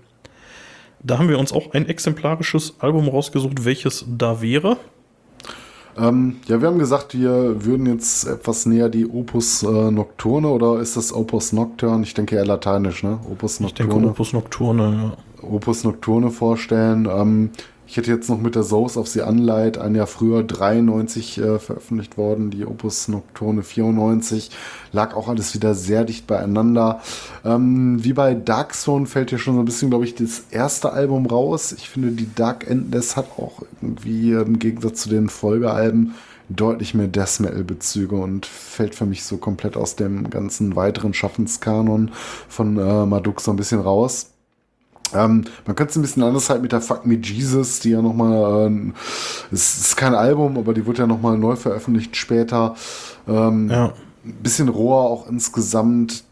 da 1.02 1.18
haben 1.18 1.30
wir 1.30 1.40
uns 1.40 1.54
auch 1.54 1.72
ein 1.74 1.88
exemplarisches 1.88 2.76
Album 2.80 3.08
rausgesucht, 3.08 3.64
welches 3.64 4.06
da 4.08 4.42
wäre. 4.42 4.78
Ähm, 5.98 6.38
ja, 6.48 6.62
wir 6.62 6.68
haben 6.68 6.80
gesagt, 6.80 7.18
wir 7.18 7.66
würden 7.66 7.88
jetzt 7.88 8.28
etwas 8.28 8.66
näher 8.66 8.90
die 8.90 9.08
Opus 9.08 9.64
äh, 9.64 9.92
Nocturne 9.92 10.48
oder 10.48 10.80
ist 10.80 10.96
das 10.96 11.14
Opus 11.14 11.54
Nocturne? 11.54 12.04
Ich 12.04 12.14
denke 12.14 12.36
eher 12.36 12.46
lateinisch, 12.46 13.04
ne? 13.04 13.20
Opus 13.32 13.60
Nocturne. 13.60 13.90
Ich 13.90 13.94
denke 13.96 14.10
Opus 14.10 14.34
Nocturne, 14.34 15.16
ja. 15.42 15.48
Opus 15.50 15.84
Nocturne 15.84 16.30
vorstellen. 16.30 17.08
Ähm, 17.12 17.50
ich 17.88 17.96
hätte 17.96 18.12
jetzt 18.12 18.30
noch 18.30 18.40
mit 18.40 18.56
der 18.56 18.64
Source 18.64 18.98
of 18.98 19.08
the 19.08 19.22
Unlight, 19.22 19.78
ein 19.78 19.96
Jahr 19.96 20.08
früher, 20.08 20.44
93 20.44 21.38
äh, 21.38 21.58
veröffentlicht 21.58 22.18
worden, 22.18 22.52
die 22.52 22.66
Opus 22.66 23.08
Nocturne 23.08 23.64
94. 23.64 24.52
Lag 24.92 25.16
auch 25.16 25.30
alles 25.30 25.54
wieder 25.54 25.74
sehr 25.74 26.04
dicht 26.04 26.28
beieinander. 26.28 27.02
Ähm, 27.46 28.04
wie 28.04 28.14
bei 28.14 28.34
Dark 28.34 28.76
Zone 28.76 29.06
fällt 29.06 29.30
hier 29.30 29.40
schon 29.40 29.56
so 29.56 29.62
ein 29.62 29.66
bisschen, 29.66 29.90
glaube 29.90 30.04
ich, 30.04 30.16
das 30.16 30.44
erste 30.52 30.92
Album 30.92 31.26
raus. 31.26 31.72
Ich 31.72 31.90
finde, 31.90 32.12
die 32.12 32.34
Dark 32.36 32.70
Endless 32.70 33.16
hat 33.16 33.28
auch 33.38 33.62
irgendwie 33.82 34.34
im 34.34 34.60
Gegensatz 34.60 35.04
zu 35.04 35.10
den 35.10 35.30
Folgealben 35.30 36.14
deutlich 36.50 36.94
mehr 36.94 37.08
Death 37.08 37.40
Metal 37.40 37.64
Bezüge 37.64 38.16
und 38.16 38.46
fällt 38.46 38.96
für 38.96 39.06
mich 39.06 39.24
so 39.24 39.38
komplett 39.38 39.78
aus 39.78 39.96
dem 39.96 40.30
ganzen 40.30 40.76
weiteren 40.76 41.14
Schaffenskanon 41.14 42.12
von 42.50 42.78
äh, 42.78 43.06
Marduk 43.06 43.42
so 43.42 43.52
ein 43.52 43.58
bisschen 43.58 43.80
raus. 43.80 44.32
Ähm, 45.14 45.46
man 45.66 45.76
könnte 45.76 45.92
es 45.92 45.96
ein 45.96 46.02
bisschen 46.02 46.24
anders 46.24 46.50
halt 46.50 46.62
mit 46.62 46.72
der 46.72 46.82
Fuck 46.82 47.06
Me 47.06 47.16
Jesus, 47.16 47.80
die 47.80 47.92
ja 47.92 48.02
nochmal, 48.02 48.70
äh, 48.72 48.92
es 49.52 49.78
ist 49.78 49.98
kein 49.98 50.16
Album, 50.16 50.58
aber 50.58 50.74
die 50.74 50.86
wird 50.86 50.98
ja 50.98 51.08
nochmal 51.08 51.38
neu 51.38 51.56
veröffentlicht 51.56 52.16
später. 52.16 52.76
Ähm, 53.28 53.70
ja. 53.70 53.94
Bisschen 54.24 54.68
roher 54.68 55.10
auch 55.10 55.30
insgesamt, 55.30 56.24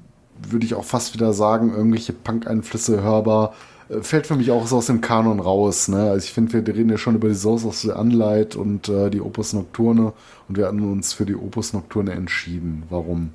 würde 0.50 0.66
ich 0.66 0.76
auch 0.76 0.84
fast 0.84 1.14
wieder 1.14 1.32
sagen, 1.34 1.74
irgendwelche 1.74 2.14
Punk-Einflüsse 2.14 3.02
hörbar. 3.02 3.54
Äh, 3.90 4.02
fällt 4.02 4.28
für 4.28 4.36
mich 4.36 4.52
auch 4.52 4.68
so 4.68 4.78
aus 4.78 4.88
dem 4.88 5.02
Kanon 5.02 5.40
raus. 5.40 5.88
Ne? 5.88 6.12
Also 6.12 6.26
ich 6.26 6.34
finde, 6.34 6.66
wir 6.66 6.76
reden 6.76 6.90
ja 6.90 6.98
schon 6.98 7.16
über 7.16 7.30
die 7.30 7.36
Source 7.36 7.66
of 7.66 7.78
the 7.78 7.92
Unlight 7.92 8.56
und 8.56 8.90
äh, 8.90 9.10
die 9.10 9.22
Opus 9.22 9.54
Nocturne 9.54 10.14
und 10.48 10.58
wir 10.58 10.68
hatten 10.68 10.82
uns 10.92 11.14
für 11.14 11.26
die 11.26 11.36
Opus 11.36 11.74
Nocturne 11.74 12.12
entschieden. 12.12 12.84
Warum? 12.90 13.32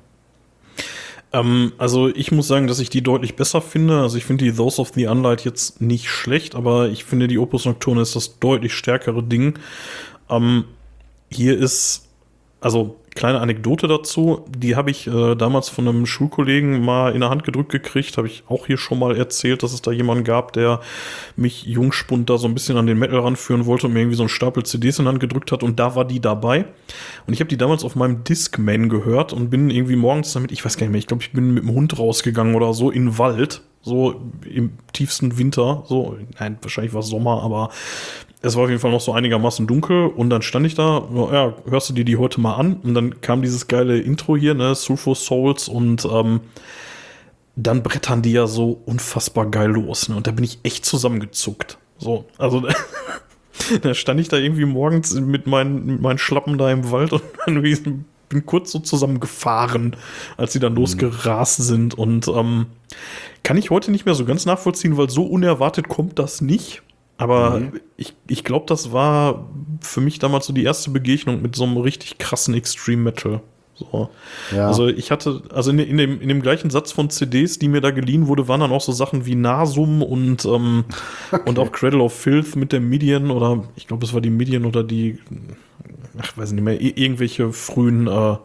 Ähm, 1.33 1.73
also 1.77 2.09
ich 2.09 2.31
muss 2.31 2.47
sagen, 2.47 2.67
dass 2.67 2.79
ich 2.79 2.89
die 2.89 3.01
deutlich 3.01 3.35
besser 3.35 3.61
finde. 3.61 4.01
Also 4.01 4.17
ich 4.17 4.25
finde 4.25 4.45
die 4.45 4.53
Those 4.53 4.81
of 4.81 4.91
the 4.95 5.07
Unlight 5.07 5.45
jetzt 5.45 5.81
nicht 5.81 6.09
schlecht, 6.09 6.55
aber 6.55 6.89
ich 6.89 7.03
finde 7.03 7.27
die 7.27 7.37
Opus 7.39 7.65
Nocturne 7.65 8.01
ist 8.01 8.15
das 8.15 8.39
deutlich 8.39 8.73
stärkere 8.73 9.23
Ding. 9.23 9.57
Ähm, 10.29 10.65
hier 11.29 11.57
ist, 11.57 12.07
also 12.59 13.00
kleine 13.15 13.41
Anekdote 13.41 13.87
dazu, 13.87 14.45
die 14.47 14.75
habe 14.75 14.89
ich 14.89 15.07
äh, 15.07 15.35
damals 15.35 15.69
von 15.69 15.87
einem 15.87 16.05
Schulkollegen 16.05 16.83
mal 16.83 17.13
in 17.13 17.19
der 17.19 17.29
Hand 17.29 17.43
gedrückt 17.43 17.71
gekriegt, 17.71 18.17
habe 18.17 18.27
ich 18.27 18.43
auch 18.47 18.67
hier 18.67 18.77
schon 18.77 18.99
mal 18.99 19.17
erzählt, 19.17 19.63
dass 19.63 19.73
es 19.73 19.81
da 19.81 19.91
jemanden 19.91 20.23
gab, 20.23 20.53
der 20.53 20.79
mich 21.35 21.63
Jungspund 21.63 22.29
da 22.29 22.37
so 22.37 22.47
ein 22.47 22.53
bisschen 22.53 22.77
an 22.77 22.87
den 22.87 22.97
Metal 22.97 23.19
ranführen 23.19 23.65
wollte 23.65 23.87
und 23.87 23.93
mir 23.93 23.99
irgendwie 23.99 24.15
so 24.15 24.23
einen 24.23 24.29
Stapel 24.29 24.63
CDs 24.63 24.99
in 24.99 25.05
die 25.05 25.09
Hand 25.09 25.19
gedrückt 25.19 25.51
hat. 25.51 25.61
Und 25.61 25.79
da 25.79 25.95
war 25.95 26.05
die 26.05 26.21
dabei. 26.21 26.65
Und 27.27 27.33
ich 27.33 27.41
habe 27.41 27.49
die 27.49 27.57
damals 27.57 27.83
auf 27.83 27.95
meinem 27.95 28.23
Discman 28.23 28.87
gehört 28.87 29.33
und 29.33 29.49
bin 29.49 29.69
irgendwie 29.69 29.97
morgens 29.97 30.31
damit, 30.33 30.51
ich 30.51 30.63
weiß 30.63 30.77
gar 30.77 30.85
nicht 30.85 30.91
mehr, 30.91 30.99
ich 30.99 31.07
glaube, 31.07 31.23
ich 31.23 31.31
bin 31.31 31.53
mit 31.53 31.63
dem 31.63 31.71
Hund 31.71 31.97
rausgegangen 31.99 32.55
oder 32.55 32.73
so 32.73 32.91
in 32.91 33.07
den 33.07 33.17
Wald, 33.17 33.61
so 33.81 34.21
im 34.49 34.71
tiefsten 34.93 35.37
Winter, 35.37 35.83
so, 35.87 36.17
nein, 36.39 36.57
wahrscheinlich 36.61 36.93
war 36.93 37.01
es 37.01 37.07
Sommer, 37.07 37.41
aber 37.43 37.71
es 38.41 38.55
war 38.55 38.63
auf 38.63 38.69
jeden 38.69 38.81
Fall 38.81 38.91
noch 38.91 39.01
so 39.01 39.13
einigermaßen 39.13 39.67
dunkel 39.67 40.07
und 40.07 40.29
dann 40.29 40.41
stand 40.41 40.65
ich 40.65 40.73
da, 40.73 41.07
ja, 41.31 41.53
hörst 41.69 41.89
du 41.89 41.93
dir 41.93 42.05
die 42.05 42.17
heute 42.17 42.41
mal 42.41 42.55
an? 42.55 42.77
Und 42.83 42.95
dann 42.95 43.21
kam 43.21 43.41
dieses 43.41 43.67
geile 43.67 43.99
Intro 43.99 44.35
hier, 44.35 44.55
ne, 44.55 44.73
Sulfur 44.73 45.15
Souls 45.15 45.67
und 45.67 46.07
ähm, 46.11 46.41
dann 47.55 47.83
brettern 47.83 48.21
die 48.21 48.31
ja 48.31 48.47
so 48.47 48.81
unfassbar 48.85 49.45
geil 49.51 49.69
los, 49.69 50.09
ne? 50.09 50.15
Und 50.15 50.25
da 50.25 50.31
bin 50.31 50.43
ich 50.43 50.59
echt 50.63 50.85
zusammengezuckt. 50.85 51.77
So, 51.99 52.25
also 52.39 52.67
da 53.81 53.93
stand 53.93 54.19
ich 54.19 54.29
da 54.29 54.37
irgendwie 54.37 54.65
morgens 54.65 55.13
mit 55.13 55.45
meinen, 55.45 55.85
mit 55.85 56.01
meinen 56.01 56.17
Schlappen 56.17 56.57
da 56.57 56.71
im 56.71 56.91
Wald 56.91 57.13
und 57.13 57.21
dann 57.45 58.05
bin 58.29 58.45
kurz 58.45 58.71
so 58.71 58.79
zusammengefahren, 58.79 59.95
als 60.37 60.53
sie 60.53 60.59
dann 60.59 60.73
mhm. 60.73 60.79
losgerast 60.79 61.57
sind. 61.57 61.93
Und 61.93 62.27
ähm, 62.27 62.67
kann 63.43 63.57
ich 63.57 63.69
heute 63.69 63.91
nicht 63.91 64.05
mehr 64.05 64.15
so 64.15 64.25
ganz 64.25 64.45
nachvollziehen, 64.45 64.97
weil 64.97 65.09
so 65.09 65.23
unerwartet 65.23 65.89
kommt 65.89 66.17
das 66.17 66.41
nicht. 66.41 66.81
Aber 67.21 67.59
mhm. 67.59 67.79
ich, 67.97 68.15
ich 68.27 68.43
glaube, 68.43 68.65
das 68.67 68.91
war 68.91 69.47
für 69.79 70.01
mich 70.01 70.17
damals 70.17 70.47
so 70.47 70.53
die 70.53 70.63
erste 70.63 70.89
Begegnung 70.89 71.39
mit 71.43 71.55
so 71.55 71.65
einem 71.65 71.77
richtig 71.77 72.17
krassen 72.17 72.55
Extreme 72.55 73.03
Metal. 73.03 73.41
So. 73.75 74.09
Ja. 74.51 74.67
Also 74.67 74.87
ich 74.87 75.11
hatte, 75.11 75.43
also 75.53 75.69
in, 75.69 75.77
in, 75.77 75.97
dem, 75.97 76.19
in 76.19 76.29
dem 76.29 76.41
gleichen 76.41 76.71
Satz 76.71 76.91
von 76.91 77.11
CDs, 77.11 77.59
die 77.59 77.67
mir 77.67 77.79
da 77.79 77.91
geliehen 77.91 78.27
wurde, 78.27 78.47
waren 78.47 78.61
dann 78.61 78.71
auch 78.71 78.81
so 78.81 78.91
Sachen 78.91 79.27
wie 79.27 79.35
Nasum 79.35 80.01
und, 80.01 80.45
ähm, 80.45 80.85
okay. 81.31 81.43
und 81.49 81.59
auch 81.59 81.71
Cradle 81.71 82.01
of 82.01 82.11
Filth 82.11 82.55
mit 82.55 82.71
der 82.71 82.79
Midian 82.79 83.29
oder 83.29 83.65
ich 83.75 83.85
glaube, 83.85 84.03
es 84.03 84.15
war 84.15 84.21
die 84.21 84.31
Midian 84.31 84.65
oder 84.65 84.83
die, 84.83 85.19
ach, 86.17 86.35
weiß 86.35 86.53
nicht 86.53 86.63
mehr, 86.63 86.81
irgendwelche 86.81 87.53
frühen 87.53 88.07
äh, 88.07 88.35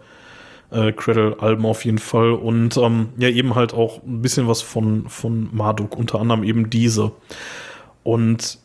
äh, 0.71 0.93
Cradle-Alben 0.93 1.65
auf 1.65 1.87
jeden 1.87 1.99
Fall 1.99 2.33
und 2.33 2.77
ähm, 2.77 3.09
ja, 3.17 3.31
eben 3.31 3.55
halt 3.55 3.73
auch 3.73 4.03
ein 4.03 4.21
bisschen 4.21 4.49
was 4.49 4.61
von, 4.61 5.09
von 5.09 5.49
Marduk, 5.53 5.97
unter 5.97 6.21
anderem 6.21 6.45
eben 6.45 6.69
diese. 6.69 7.13
Und 8.03 8.59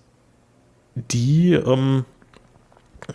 die, 0.95 1.53
ähm, 1.53 2.05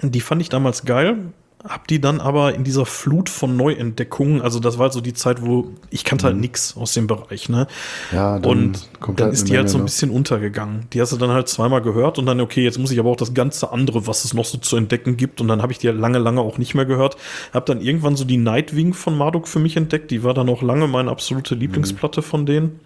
die 0.03 0.21
fand 0.21 0.43
ich 0.43 0.49
damals 0.49 0.85
geil. 0.85 1.19
Hab 1.65 1.89
die 1.89 2.01
dann 2.01 2.21
aber 2.21 2.55
in 2.55 2.63
dieser 2.63 2.87
Flut 2.87 3.29
von 3.29 3.57
Neuentdeckungen, 3.57 4.41
also 4.41 4.61
das 4.61 4.79
war 4.79 4.85
halt 4.85 4.93
so 4.93 5.01
die 5.01 5.15
Zeit, 5.15 5.45
wo 5.45 5.73
ich 5.91 6.05
kannte 6.05 6.27
halt 6.27 6.37
mhm. 6.37 6.43
nichts 6.43 6.77
aus 6.77 6.93
dem 6.93 7.09
Bereich, 7.09 7.49
ne? 7.49 7.67
Ja, 8.13 8.39
dann 8.39 8.77
und 9.05 9.19
dann 9.19 9.33
ist 9.33 9.49
die 9.49 9.57
halt 9.57 9.69
so 9.69 9.79
ein 9.79 9.85
bisschen 9.85 10.13
untergegangen. 10.13 10.87
Die 10.93 11.01
hast 11.01 11.11
du 11.11 11.17
dann 11.17 11.31
halt 11.31 11.49
zweimal 11.49 11.83
gehört 11.83 12.19
und 12.19 12.27
dann, 12.27 12.41
okay, 12.41 12.63
jetzt 12.63 12.79
muss 12.79 12.93
ich 12.93 13.01
aber 13.01 13.11
auch 13.11 13.17
das 13.17 13.35
ganze 13.35 13.73
andere, 13.73 14.07
was 14.07 14.25
es 14.25 14.33
noch 14.33 14.45
so 14.45 14.59
zu 14.59 14.77
entdecken 14.77 15.17
gibt. 15.17 15.41
Und 15.41 15.49
dann 15.49 15.61
habe 15.61 15.73
ich 15.73 15.79
die 15.79 15.89
halt 15.89 15.99
lange, 15.99 16.19
lange 16.19 16.41
auch 16.41 16.59
nicht 16.59 16.77
mehr 16.77 16.87
gehört. 16.87 17.17
Hab 17.53 17.67
dann 17.67 17.81
irgendwann 17.81 18.15
so 18.15 18.25
die 18.25 18.37
Nightwing 18.37 18.95
von 18.95 19.19
Marduk 19.19 19.49
für 19.49 19.59
mich 19.59 19.77
entdeckt. 19.77 20.13
Die 20.13 20.23
war 20.23 20.35
dann 20.35 20.49
auch 20.49 20.63
lange 20.63 20.87
meine 20.87 21.11
absolute 21.11 21.57
Lieblingsplatte 21.57 22.21
mhm. 22.21 22.25
von 22.25 22.47
denen. 22.47 22.81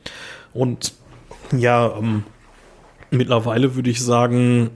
Und 0.55 0.95
ja, 1.55 1.93
ähm, 1.99 2.23
mittlerweile 3.11 3.75
würde 3.75 3.91
ich 3.91 4.03
sagen, 4.03 4.71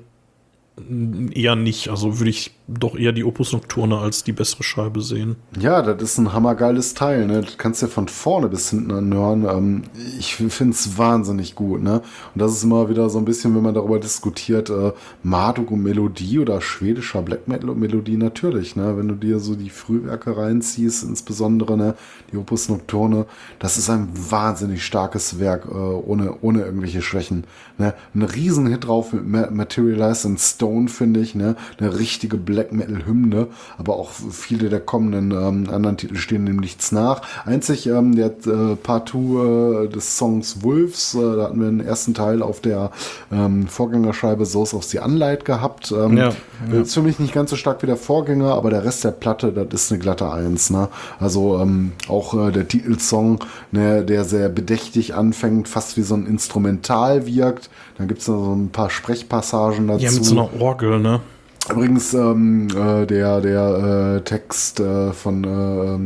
eher 1.33 1.57
nicht. 1.57 1.89
Also 1.89 2.19
würde 2.19 2.31
ich 2.31 2.53
doch 2.67 2.97
eher 2.97 3.13
die 3.13 3.25
Opus 3.25 3.53
Nocturne 3.53 3.99
als 3.99 4.25
die 4.25 4.33
bessere 4.33 4.63
Scheibe 4.63 5.03
sehen. 5.03 5.37
Ja, 5.61 5.83
das 5.83 6.03
ist 6.03 6.19
ein 6.19 6.33
hammergeiles 6.33 6.95
Teil. 6.95 7.27
Ne? 7.27 7.43
Das 7.43 7.59
kannst 7.59 7.83
du 7.83 7.87
ja 7.87 7.93
von 7.93 8.09
vorne 8.09 8.49
bis 8.49 8.71
hinten 8.71 8.91
anhören. 8.91 9.45
Ähm, 9.45 9.83
ich 10.19 10.37
finde 10.37 10.71
es 10.71 10.97
wahnsinnig 10.97 11.55
gut. 11.57 11.83
Ne? 11.83 12.01
Und 12.35 12.41
das 12.41 12.53
ist 12.53 12.65
immer 12.65 12.89
wieder 12.89 13.11
so 13.11 13.19
ein 13.19 13.27
bisschen, 13.27 13.55
wenn 13.55 13.63
man 13.63 13.75
darüber 13.75 13.99
diskutiert, 13.99 14.71
äh, 14.71 14.93
Marduk 15.23 15.73
und 15.73 15.83
Melodie 15.83 16.39
oder 16.39 16.63
schwedischer 16.63 17.21
Black 17.21 17.49
Metal 17.49 17.69
und 17.69 17.81
Melodie 17.81 18.17
natürlich. 18.17 18.77
Ne? 18.77 18.97
Wenn 18.97 19.09
du 19.09 19.15
dir 19.15 19.41
so 19.41 19.57
die 19.57 19.71
Frühwerke 19.71 20.35
reinziehst, 20.35 21.05
insbesondere 21.05 21.77
ne, 21.77 21.95
die 22.33 22.39
Opus 22.39 22.71
Nocturne, 22.71 23.27
das 23.59 23.77
ist 23.77 23.91
ein 23.91 24.09
wahnsinnig 24.15 24.83
starkes 24.83 25.39
Werk, 25.39 25.67
äh, 25.67 25.75
ohne, 25.75 26.37
ohne 26.41 26.63
irgendwelche 26.63 27.03
Schwächen. 27.03 27.45
Ne? 27.77 27.93
Ein 28.15 28.23
Riesenhit 28.23 28.87
drauf 28.87 29.13
mit 29.13 29.51
Materialize 29.51 30.27
in 30.27 30.39
Stone, 30.39 30.89
finde 30.89 31.21
ich. 31.21 31.35
Ne? 31.35 31.57
Eine 31.79 31.99
richtige 31.99 32.39
Black 32.39 32.54
Black 32.55 32.73
Metal 32.73 33.05
Hymne, 33.05 33.49
aber 33.79 33.97
auch 33.97 34.11
viele 34.11 34.69
der 34.69 34.79
kommenden 34.79 35.33
ähm, 35.33 35.69
anderen 35.73 35.97
Titel 35.97 36.15
stehen 36.15 36.47
dem 36.47 36.57
nichts 36.57 36.93
nach. 36.93 37.23
Einzig 37.45 37.89
ähm, 37.89 38.15
der 38.15 38.27
äh, 38.47 38.77
Part 38.81 39.09
2 39.09 39.19
äh, 39.19 39.89
des 39.89 40.17
Songs 40.17 40.63
Wolves, 40.63 41.15
äh, 41.15 41.37
da 41.37 41.45
hatten 41.45 41.59
wir 41.59 41.67
den 41.67 41.81
ersten 41.81 42.15
Teil 42.15 42.43
auf 42.43 42.61
der 42.61 42.93
ähm, 43.33 43.67
Vorgängerscheibe 43.67 44.47
Source 44.47 44.73
of 44.73 44.85
the 44.85 45.01
Unlight 45.01 45.45
gehabt. 45.45 45.91
Ähm, 45.91 46.17
ja, 46.17 46.33
ja. 46.71 46.81
Ist 46.81 46.95
für 46.95 47.03
mich 47.03 47.19
nicht 47.19 47.35
ganz 47.35 47.51
so 47.51 47.57
stark 47.57 47.83
wie 47.83 47.87
der 47.87 47.97
Vorgänger, 47.97 48.55
aber 48.55 48.71
der 48.71 48.85
Rest 48.85 49.03
der 49.03 49.11
Platte, 49.11 49.51
das 49.53 49.85
ist 49.85 49.93
eine 49.93 49.99
glatte 49.99 50.31
Eins. 50.31 50.71
Ne? 50.71 50.89
Also 51.19 51.59
ähm, 51.59 51.91
auch 52.07 52.35
äh, 52.35 52.53
der 52.53 52.69
Titelsong, 52.69 53.41
ne, 53.73 54.05
der 54.05 54.25
sehr 54.25 54.49
bedächtig 54.49 55.15
anfängt, 55.15 55.67
fast 55.67 55.97
wie 55.97 56.03
so 56.03 56.15
ein 56.15 56.27
Instrumental 56.27 57.27
wirkt. 57.27 57.69
Dann 57.99 58.07
gibt 58.07 58.21
es 58.21 58.29
noch 58.29 58.45
so 58.45 58.55
ein 58.55 58.69
paar 58.71 58.91
Sprechpassagen 58.91 59.89
dazu. 59.89 60.05
Ja, 60.05 60.13
mit 60.13 60.25
so 60.25 60.39
einer 60.39 60.61
Orgel, 60.61 61.01
ne? 61.01 61.21
Übrigens, 61.71 62.13
ähm, 62.13 62.69
äh, 62.69 63.07
der, 63.07 63.41
der 63.41 64.17
äh, 64.17 64.21
Text 64.23 64.81
äh, 64.81 65.13
von 65.13 65.45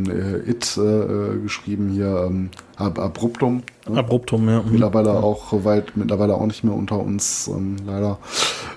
äh, 0.07 0.11
äh 0.11 0.49
It 0.49 0.77
äh, 0.77 1.37
geschrieben 1.39 1.89
hier, 1.89 2.27
ähm, 2.27 2.49
Ab 2.77 2.97
Abruptum. 2.97 3.63
Ne? 3.89 3.99
Abruptum, 3.99 4.47
ja. 4.47 4.61
Mhm. 4.61 4.71
Mittlerweile 4.71 5.09
ja. 5.09 5.19
auch 5.19 5.65
weit, 5.65 5.97
mittlerweile 5.97 6.35
auch 6.35 6.45
nicht 6.45 6.63
mehr 6.63 6.73
unter 6.73 6.97
uns, 6.97 7.49
ähm, 7.49 7.75
leider. 7.85 8.19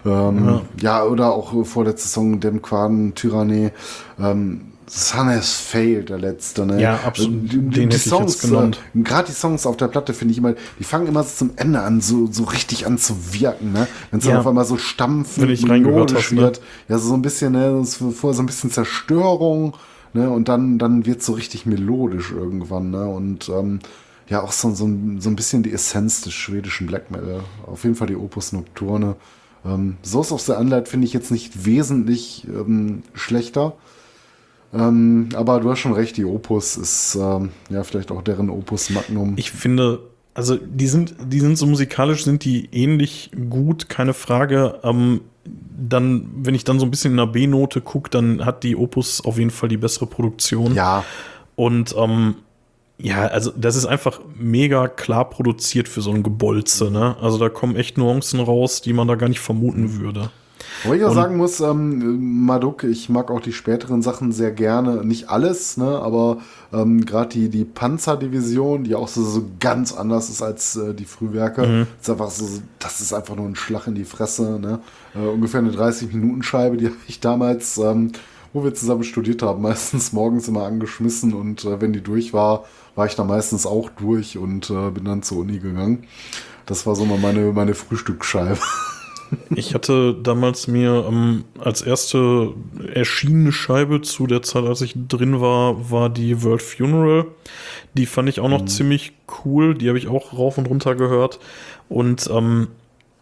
Ähm, 0.04 0.44
ja. 0.44 0.62
ja. 0.80 1.04
oder 1.04 1.32
auch 1.32 1.64
vorletzte 1.64 2.09
Song, 2.09 2.40
Dem 2.40 2.62
Quaden 2.62 3.14
Tyrannie. 3.14 3.70
Ähm, 4.18 4.72
Sun 4.94 5.28
has 5.28 5.55
failed, 5.55 6.10
der 6.10 6.19
letzte, 6.19 6.66
ne? 6.66 6.78
Ja, 6.78 7.01
absolut. 7.06 7.51
Die, 7.51 7.59
die, 7.60 7.86
die 7.86 7.97
Songs, 7.97 8.44
äh, 8.44 8.70
gerade 8.94 9.28
die 9.28 9.32
Songs 9.32 9.64
auf 9.64 9.78
der 9.78 9.89
Platte 9.89 10.12
finde 10.12 10.32
ich 10.32 10.39
immer, 10.39 10.55
die 10.78 10.85
fangen 10.85 11.06
immer 11.06 11.23
so 11.23 11.31
zum 11.35 11.52
Ende 11.56 11.81
an, 11.81 12.02
so, 12.02 12.28
so 12.31 12.44
richtig 12.44 12.85
an 12.86 12.98
zu 12.98 13.32
wirken, 13.32 13.73
ne? 13.73 13.89
Wenn 14.10 14.20
es 14.20 14.27
ja. 14.27 14.39
auf 14.39 14.47
einmal 14.47 14.66
so 14.66 14.77
stampfend, 14.77 15.66
melodisch 15.66 16.32
ne? 16.32 16.43
wird. 16.43 16.59
Ne? 16.59 16.64
Ja, 16.90 16.98
so 16.98 17.14
ein 17.14 17.23
bisschen, 17.23 17.52
ne? 17.52 17.82
Vorher 17.85 18.36
so 18.36 18.43
ein 18.43 18.47
bisschen 18.47 18.70
Zerstörung, 18.70 19.78
ne? 20.12 20.28
Und 20.28 20.48
dann, 20.48 20.78
dann 20.78 21.06
wird 21.06 21.23
so 21.23 21.32
richtig 21.32 21.64
melodisch 21.64 22.31
irgendwann, 22.31 22.90
ne? 22.90 23.06
Und, 23.06 23.48
ähm, 23.48 23.78
ja, 24.28 24.43
auch 24.43 24.52
so, 24.52 24.74
so, 24.74 24.86
so 25.19 25.31
ein 25.31 25.36
bisschen 25.36 25.62
die 25.62 25.73
Essenz 25.73 26.20
des 26.20 26.35
schwedischen 26.35 26.86
Black 26.86 27.10
Metal. 27.10 27.40
Auf 27.66 27.85
jeden 27.85 27.97
Fall 27.97 28.09
die 28.09 28.16
Opus 28.16 28.52
Nocturne. 28.52 29.16
Ähm, 29.64 29.97
Source 30.05 30.32
of 30.32 30.43
the 30.43 30.52
Unlight 30.52 30.89
finde 30.89 31.06
ich 31.06 31.14
jetzt 31.14 31.31
nicht 31.31 31.64
wesentlich 31.64 32.47
ähm, 32.47 33.05
schlechter. 33.14 33.74
Ähm, 34.73 35.28
aber 35.35 35.61
du 35.61 35.70
hast 35.70 35.81
schon 35.81 35.93
recht, 35.93 36.16
die 36.16 36.24
Opus 36.24 36.77
ist 36.77 37.16
ähm, 37.20 37.51
ja 37.69 37.85
vielleicht 37.85 38.11
auch 38.11 38.23
deren 38.23 38.49
Opus 38.49 38.90
Magnum. 38.90 39.35
Ich 39.36 39.51
finde, 39.51 40.01
also 40.35 40.57
die 40.57 40.86
sind, 40.86 41.15
die 41.27 41.40
sind 41.40 41.59
so 41.59 41.66
musikalisch, 41.66 42.24
sind 42.24 42.44
die 42.44 42.69
ähnlich 42.73 43.31
gut, 43.51 43.89
keine 43.89 44.15
Frage. 44.15 44.81
Ähm, 44.82 45.20
dann, 45.44 46.31
wenn 46.36 46.55
ich 46.55 46.65
dann 46.65 46.78
so 46.78 46.86
ein 46.86 46.90
bisschen 46.90 47.12
in 47.12 47.16
der 47.19 47.27
B-Note 47.27 47.81
gucke, 47.81 48.09
dann 48.11 48.44
hat 48.44 48.62
die 48.62 48.77
Opus 48.77 49.24
auf 49.24 49.39
jeden 49.39 49.51
Fall 49.51 49.69
die 49.69 49.77
bessere 49.77 50.07
Produktion. 50.07 50.74
Ja. 50.74 51.05
Und 51.57 51.94
ähm, 51.99 52.36
ja, 52.99 53.27
also 53.27 53.53
das 53.57 53.77
ist 53.77 53.86
einfach 53.86 54.20
mega 54.36 54.89
klar 54.89 55.28
produziert 55.28 55.89
für 55.89 56.01
so 56.01 56.12
ein 56.12 56.23
Gebolze, 56.23 56.90
ne? 56.90 57.16
Also 57.20 57.36
da 57.36 57.49
kommen 57.49 57.74
echt 57.74 57.99
Nuancen 57.99 58.40
raus, 58.40 58.81
die 58.81 58.93
man 58.93 59.09
da 59.09 59.16
gar 59.16 59.28
nicht 59.28 59.40
vermuten 59.40 60.01
würde. 60.01 60.31
Wo 60.84 60.93
ich 60.93 61.05
auch 61.05 61.14
sagen 61.14 61.36
muss, 61.36 61.60
ähm, 61.60 62.44
Maduk, 62.44 62.84
ich 62.84 63.09
mag 63.09 63.30
auch 63.30 63.40
die 63.40 63.52
späteren 63.52 64.02
Sachen 64.02 64.32
sehr 64.32 64.51
gerne. 64.51 65.05
Nicht 65.05 65.30
alles, 65.30 65.76
ne, 65.76 66.01
aber 66.01 66.39
ähm, 66.72 67.05
gerade 67.05 67.28
die, 67.30 67.48
die 67.48 67.64
Panzerdivision, 67.64 68.84
die 68.84 68.94
auch 68.94 69.09
so, 69.09 69.22
so 69.24 69.44
ganz 69.60 69.93
anders 69.93 70.28
ist 70.28 70.43
als 70.43 70.76
äh, 70.76 70.94
die 70.94 71.05
Frühwerke, 71.05 71.66
mhm. 71.66 71.86
ist 72.01 72.10
einfach 72.10 72.30
so, 72.30 72.47
das 72.78 73.01
ist 73.01 73.12
einfach 73.12 73.36
nur 73.36 73.47
ein 73.47 73.56
Schlag 73.56 73.86
in 73.86 73.94
die 73.94 74.05
Fresse. 74.05 74.59
Ne? 74.60 74.80
Äh, 75.14 75.26
ungefähr 75.28 75.60
eine 75.60 75.70
30-Minuten-Scheibe, 75.70 76.76
die 76.76 76.86
habe 76.86 76.97
ich 77.06 77.20
damals, 77.20 77.78
ähm, 77.78 78.12
wo 78.52 78.64
wir 78.64 78.74
zusammen 78.74 79.05
studiert 79.05 79.43
haben, 79.43 79.62
meistens 79.62 80.12
morgens 80.12 80.48
immer 80.48 80.64
angeschmissen 80.64 81.32
und 81.32 81.64
äh, 81.64 81.80
wenn 81.80 81.93
die 81.93 82.02
durch 82.02 82.32
war, 82.32 82.64
war 82.94 83.06
ich 83.06 83.14
da 83.14 83.24
meistens 83.24 83.66
auch 83.66 83.89
durch 83.90 84.36
und 84.36 84.70
äh, 84.70 84.90
bin 84.90 85.05
dann 85.05 85.22
zur 85.22 85.39
Uni 85.39 85.59
gegangen. 85.59 86.05
Das 86.66 86.86
war 86.86 86.94
so 86.94 87.05
mal 87.05 87.18
meine, 87.18 87.52
meine 87.52 87.74
Frühstücksscheibe. 87.74 88.59
Ich 89.54 89.74
hatte 89.74 90.14
damals 90.14 90.66
mir 90.66 91.06
ähm, 91.09 91.44
als 91.59 91.82
erste 91.82 92.52
erschienene 92.92 93.52
Scheibe 93.52 94.00
zu 94.00 94.26
der 94.26 94.42
Zeit, 94.42 94.64
als 94.64 94.80
ich 94.80 94.94
drin 95.09 95.40
war, 95.40 95.90
war 95.90 96.10
die 96.10 96.42
World 96.42 96.62
Funeral. 96.62 97.26
Die 97.94 98.06
fand 98.06 98.28
ich 98.28 98.40
auch 98.40 98.48
noch 98.48 98.62
mhm. 98.62 98.66
ziemlich 98.68 99.12
cool. 99.44 99.74
Die 99.74 99.88
habe 99.88 99.98
ich 99.98 100.09
auch 100.09 100.36
rauf 100.36 100.59
und 100.59 100.68
runter 100.68 100.94
gehört. 100.94 101.38
Und 101.88 102.28
ähm, 102.32 102.68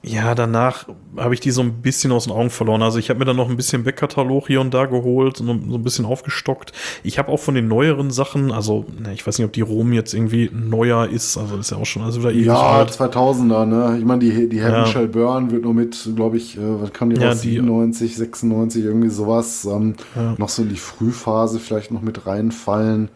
ja, 0.03 0.35
danach 0.35 0.87
habe 1.19 1.35
ich 1.35 1.41
die 1.41 1.51
so 1.51 1.61
ein 1.61 1.83
bisschen 1.83 2.11
aus 2.11 2.25
den 2.25 2.33
Augen 2.33 2.49
verloren. 2.49 2.81
Also 2.81 2.99
ich 2.99 3.11
habe 3.11 3.19
mir 3.19 3.27
dann 3.27 3.37
noch 3.37 3.51
ein 3.51 3.57
bisschen 3.57 3.85
Backkatalog 3.85 4.47
hier 4.47 4.63
und 4.63 4.73
da 4.73 4.87
geholt 4.87 5.41
und 5.41 5.47
so 5.71 5.77
ein 5.77 5.83
bisschen 5.83 6.07
aufgestockt. 6.07 6.73
Ich 7.03 7.19
habe 7.19 7.31
auch 7.31 7.39
von 7.39 7.55
den 7.55 7.69
neueren 7.69 8.11
Sachen, 8.11 8.51
also 8.51 8.87
ne, 8.99 9.13
ich 9.13 9.27
weiß 9.27 9.39
nicht, 9.39 9.45
ob 9.45 9.53
die 9.53 9.61
Rom 9.61 9.93
jetzt 9.93 10.15
irgendwie 10.15 10.51
neuer 10.55 11.07
ist, 11.07 11.37
also 11.37 11.59
ist 11.59 11.71
ja 11.71 11.77
auch 11.77 11.85
schon 11.85 12.03
also 12.03 12.21
wieder 12.21 12.33
ewig 12.33 12.47
Ja, 12.47 12.61
alt. 12.61 12.91
2000er, 12.93 13.67
ne? 13.67 13.97
Ich 13.99 14.05
meine, 14.07 14.21
die, 14.21 14.49
die 14.49 14.61
Heaven 14.61 14.73
ja. 14.73 14.87
Shall 14.87 15.09
Burn 15.09 15.51
wird 15.51 15.65
nur 15.65 15.75
mit, 15.75 16.09
glaube 16.17 16.39
ich, 16.39 16.57
äh, 16.57 16.61
was 16.81 16.95
kann 16.95 17.11
die 17.11 17.21
ja, 17.21 17.29
raus, 17.29 17.43
97, 17.43 18.17
96, 18.17 18.85
irgendwie 18.85 19.11
sowas, 19.11 19.67
ähm, 19.67 19.97
ja. 20.17 20.35
noch 20.39 20.49
so 20.49 20.63
in 20.63 20.71
die 20.71 20.77
Frühphase 20.77 21.61
vielleicht 21.61 21.91
noch 21.91 22.03
mit 22.03 22.27
reinfallen 22.27 23.11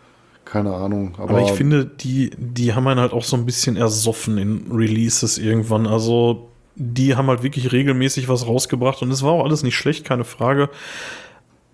keine 0.45 0.75
Ahnung. 0.75 1.15
Aber, 1.17 1.31
aber, 1.31 1.43
ich 1.43 1.53
finde, 1.53 1.87
die, 1.87 2.31
die 2.37 2.75
haben 2.75 2.87
einen 2.87 3.01
halt 3.01 3.15
auch 3.15 3.25
so 3.25 3.35
ein 3.35 3.47
bisschen 3.47 3.77
ersoffen 3.77 4.37
in 4.37 4.71
Releases 4.71 5.39
irgendwann. 5.39 5.87
Also 5.87 6.51
die 6.77 7.17
haben 7.17 7.29
halt 7.29 7.43
wirklich 7.43 7.73
regelmäßig 7.73 8.29
was 8.29 8.47
rausgebracht 8.47 9.03
und 9.03 9.11
es 9.11 9.23
war 9.23 9.33
auch 9.33 9.45
alles 9.45 9.63
nicht 9.63 9.77
schlecht, 9.77 10.05
keine 10.05 10.25
Frage. 10.25 10.71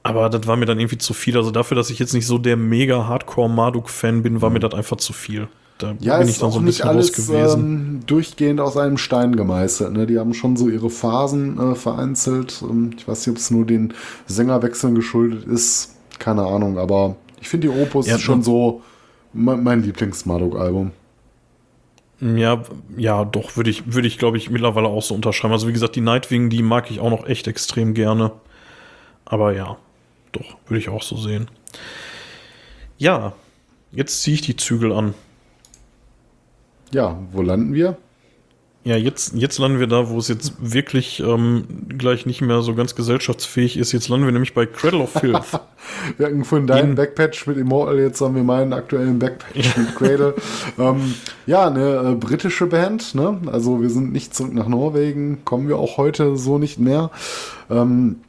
Aber 0.03 0.31
das 0.31 0.47
war 0.47 0.57
mir 0.57 0.67
dann 0.67 0.79
irgendwie 0.79 0.99
zu 0.99 1.13
viel. 1.13 1.37
Also 1.37 1.51
dafür, 1.51 1.75
dass 1.75 1.91
ich 1.91 1.99
jetzt 1.99 2.15
nicht 2.15 2.27
so 2.27 2.39
der 2.39 2.57
mega 2.57 3.07
Hardcore-Marduk-Fan 3.07 4.23
bin, 4.23 4.41
war 4.41 4.49
mhm. 4.49 4.55
mir 4.55 4.61
das 4.61 4.75
einfach 4.75 4.97
zu 4.97 5.13
viel. 5.13 5.49
Da 5.77 5.95
ja, 6.01 6.19
bin 6.19 6.29
ich 6.29 6.39
dann 6.39 6.53
so 6.53 6.59
ein 6.59 6.65
bisschen 6.65 6.89
alles, 6.89 7.09
raus 7.09 7.27
gewesen. 7.27 7.61
Ähm, 7.61 8.01
durchgehend 8.07 8.61
aus 8.61 8.77
einem 8.77 8.99
Stein 8.99 9.37
gemeißelt. 9.37 9.93
Ne? 9.93 10.07
Die 10.07 10.19
haben 10.19 10.35
schon 10.35 10.57
so 10.57 10.69
ihre 10.69 10.91
Phasen 10.91 11.59
äh, 11.59 11.75
vereinzelt. 11.75 12.63
Ähm, 12.63 12.91
ich 12.97 13.09
weiß 13.09 13.27
nicht, 13.27 13.35
ob 13.35 13.39
es 13.39 13.51
nur 13.51 13.65
den 13.65 13.95
Sängerwechseln 14.27 14.95
geschuldet 14.95 15.45
ist. 15.45 15.97
Keine 16.19 16.43
Ahnung, 16.43 16.79
aber 16.79 17.17
ich 17.41 17.49
finde 17.49 17.69
die 17.69 17.83
Opus 17.83 18.07
ja, 18.07 18.19
schon 18.19 18.43
so 18.43 18.83
mein, 19.33 19.63
mein 19.63 19.83
Lieblings-Marduk-Album. 19.83 20.93
Ja, 22.21 22.63
ja, 22.97 23.25
doch, 23.25 23.57
würde 23.57 23.71
ich, 23.71 23.95
würde 23.95 24.07
ich, 24.07 24.19
glaube 24.19 24.37
ich, 24.37 24.51
mittlerweile 24.51 24.89
auch 24.89 25.03
so 25.03 25.15
unterschreiben. 25.15 25.53
Also 25.53 25.69
wie 25.69 25.73
gesagt, 25.73 25.97
die 25.97 26.03
Nightwing, 26.03 26.51
die 26.51 26.63
mag 26.63 26.91
ich 26.91 27.01
auch 27.01 27.11
noch 27.11 27.27
echt 27.27 27.47
extrem 27.47 27.95
gerne. 27.95 28.33
Aber 29.25 29.55
ja, 29.55 29.79
doch, 30.33 30.57
würde 30.67 30.79
ich 30.79 30.89
auch 30.91 31.03
so 31.03 31.17
sehen. 31.17 31.49
Ja, 32.99 33.33
jetzt 33.93 34.23
ziehe 34.23 34.35
ich 34.35 34.43
die 34.43 34.57
Zügel 34.57 34.93
an. 34.93 35.15
Ja, 36.93 37.19
wo 37.33 37.41
landen 37.41 37.73
wir? 37.73 37.97
Ja, 38.83 38.97
jetzt, 38.97 39.35
jetzt 39.35 39.59
landen 39.59 39.79
wir 39.79 39.89
da, 39.89 40.09
wo 40.09 40.17
es 40.19 40.29
jetzt 40.29 40.55
wirklich 40.59 41.21
ähm, 41.21 41.65
gleich 41.99 42.25
nicht 42.25 42.41
mehr 42.41 42.63
so 42.63 42.75
ganz 42.75 42.95
gesellschaftsfähig 42.95 43.77
ist. 43.77 43.93
Jetzt 43.93 44.09
landen 44.09 44.25
wir 44.25 44.33
nämlich 44.33 44.55
bei 44.55 44.65
Cradle 44.65 45.01
of 45.01 45.11
Filth. 45.13 45.61
wir 46.17 46.27
hatten 46.27 46.45
von 46.45 46.67
deinem 46.67 46.95
Backpatch 46.95 47.47
mit 47.47 47.59
Immortal, 47.59 47.99
jetzt 47.99 48.23
haben 48.23 48.37
wir 48.37 48.43
meinen 48.43 48.73
aktuellen 48.73 49.19
Backpatch 49.19 49.77
mit 49.77 49.95
Cradle. 49.97 50.35
ähm, 50.79 51.15
ja, 51.47 51.67
eine 51.67 52.13
äh, 52.13 52.15
britische 52.15 52.67
Band, 52.67 53.15
ne? 53.15 53.39
Also 53.53 53.83
wir 53.83 53.91
sind 53.91 54.13
nicht 54.13 54.35
zurück 54.35 54.55
nach 54.55 54.67
Norwegen, 54.67 55.45
kommen 55.45 55.69
wir 55.69 55.77
auch 55.77 55.99
heute 55.99 56.39
so 56.39 56.57
nicht 56.57 56.79
mehr. 56.79 57.11
Ähm, 57.69 58.21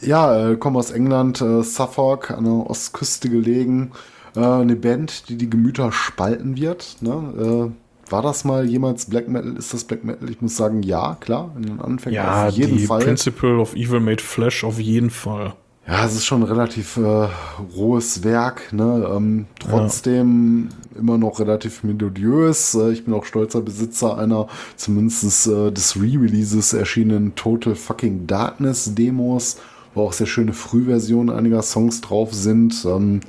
ja, 0.00 0.50
äh, 0.50 0.56
kommen 0.56 0.76
aus 0.76 0.92
England, 0.92 1.40
äh, 1.40 1.64
Suffolk, 1.64 2.30
an 2.30 2.44
der 2.44 2.70
Ostküste 2.70 3.28
gelegen. 3.28 3.90
Äh, 4.36 4.40
eine 4.40 4.76
Band, 4.76 5.28
die 5.28 5.36
die 5.36 5.50
Gemüter 5.50 5.90
spalten 5.90 6.56
wird. 6.56 6.98
Ne? 7.00 7.72
War 8.10 8.22
das 8.22 8.44
mal 8.44 8.66
jemals 8.66 9.06
Black 9.06 9.28
Metal? 9.28 9.56
Ist 9.56 9.72
das 9.72 9.84
Black 9.84 10.04
Metal? 10.04 10.28
Ich 10.30 10.40
muss 10.40 10.56
sagen, 10.56 10.82
ja, 10.82 11.16
klar, 11.20 11.52
in 11.56 11.62
den 11.62 11.80
Anfängen 11.80 12.16
ja, 12.16 12.48
auf 12.48 12.54
jeden 12.54 12.78
die 12.78 12.86
Fall. 12.86 13.02
Principle 13.02 13.58
of 13.58 13.74
Evil 13.74 14.00
Made 14.00 14.22
Flesh 14.22 14.64
auf 14.64 14.78
jeden 14.78 15.10
Fall. 15.10 15.54
Ja, 15.86 16.06
es 16.06 16.14
ist 16.14 16.24
schon 16.24 16.40
ein 16.42 16.48
relativ 16.48 16.96
äh, 16.96 17.28
rohes 17.76 18.24
Werk, 18.24 18.72
ne? 18.72 19.06
Ähm, 19.14 19.46
trotzdem 19.58 20.70
ja. 20.94 21.00
immer 21.00 21.18
noch 21.18 21.40
relativ 21.40 21.84
melodiös. 21.84 22.74
Äh, 22.74 22.92
ich 22.92 23.04
bin 23.04 23.12
auch 23.12 23.26
stolzer 23.26 23.60
Besitzer 23.60 24.16
einer 24.16 24.48
zumindest 24.76 25.46
äh, 25.46 25.70
des 25.70 25.96
Re-Releases 25.96 26.72
erschienenen 26.72 27.34
Total 27.34 27.74
Fucking 27.74 28.26
Darkness 28.26 28.94
Demos, 28.94 29.58
wo 29.94 30.04
auch 30.04 30.14
sehr 30.14 30.26
schöne 30.26 30.54
Frühversionen 30.54 31.34
einiger 31.34 31.60
Songs 31.60 32.00
drauf 32.00 32.32
sind. 32.32 32.86
Ähm, 32.86 33.20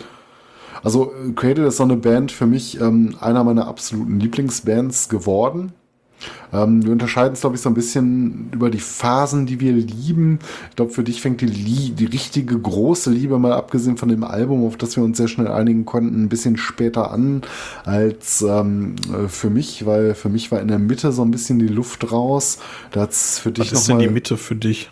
also 0.85 1.11
Cradle 1.35 1.65
ist 1.65 1.77
so 1.77 1.83
eine 1.83 1.97
Band 1.97 2.31
für 2.31 2.45
mich 2.45 2.79
ähm, 2.79 3.15
einer 3.19 3.43
meiner 3.43 3.67
absoluten 3.67 4.19
Lieblingsbands 4.19 5.09
geworden. 5.09 5.73
Ähm, 6.53 6.85
wir 6.85 6.91
unterscheiden 6.91 7.33
es, 7.33 7.41
glaube 7.41 7.55
ich, 7.55 7.61
so 7.61 7.69
ein 7.69 7.73
bisschen 7.73 8.49
über 8.53 8.69
die 8.69 8.79
Phasen, 8.79 9.47
die 9.47 9.59
wir 9.59 9.73
lieben. 9.73 10.37
Ich 10.69 10.75
glaube, 10.75 10.91
für 10.91 11.03
dich 11.03 11.21
fängt 11.21 11.41
die, 11.41 11.47
Lie 11.47 11.91
die 11.91 12.05
richtige 12.05 12.57
große 12.57 13.09
Liebe, 13.09 13.39
mal 13.39 13.53
abgesehen 13.53 13.97
von 13.97 14.09
dem 14.09 14.23
Album, 14.23 14.63
auf 14.63 14.77
das 14.77 14.95
wir 14.95 15.03
uns 15.03 15.17
sehr 15.17 15.27
schnell 15.27 15.47
einigen 15.47 15.85
konnten, 15.85 16.23
ein 16.23 16.29
bisschen 16.29 16.55
später 16.55 17.11
an 17.11 17.41
als 17.83 18.43
ähm, 18.43 18.95
äh, 19.11 19.27
für 19.27 19.49
mich, 19.49 19.87
weil 19.87 20.13
für 20.13 20.29
mich 20.29 20.51
war 20.51 20.61
in 20.61 20.67
der 20.67 20.79
Mitte 20.79 21.11
so 21.11 21.23
ein 21.23 21.31
bisschen 21.31 21.57
die 21.57 21.67
Luft 21.67 22.11
raus. 22.11 22.59
Das 22.91 23.39
für 23.39 23.51
dich 23.51 23.71
Was 23.71 23.79
ist 23.79 23.89
denn 23.89 23.97
die 23.97 24.07
Mitte 24.07 24.37
für 24.37 24.55
dich? 24.55 24.91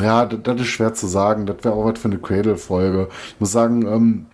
Ja, 0.00 0.26
das, 0.26 0.40
das 0.42 0.60
ist 0.60 0.66
schwer 0.68 0.94
zu 0.94 1.06
sagen. 1.06 1.46
Das 1.46 1.56
wäre 1.62 1.74
auch 1.74 1.86
was 1.86 1.98
für 1.98 2.08
eine 2.08 2.18
Cradle-Folge. 2.18 3.08
Ich 3.34 3.40
muss 3.40 3.52
sagen, 3.52 3.86
ähm, 3.86 4.26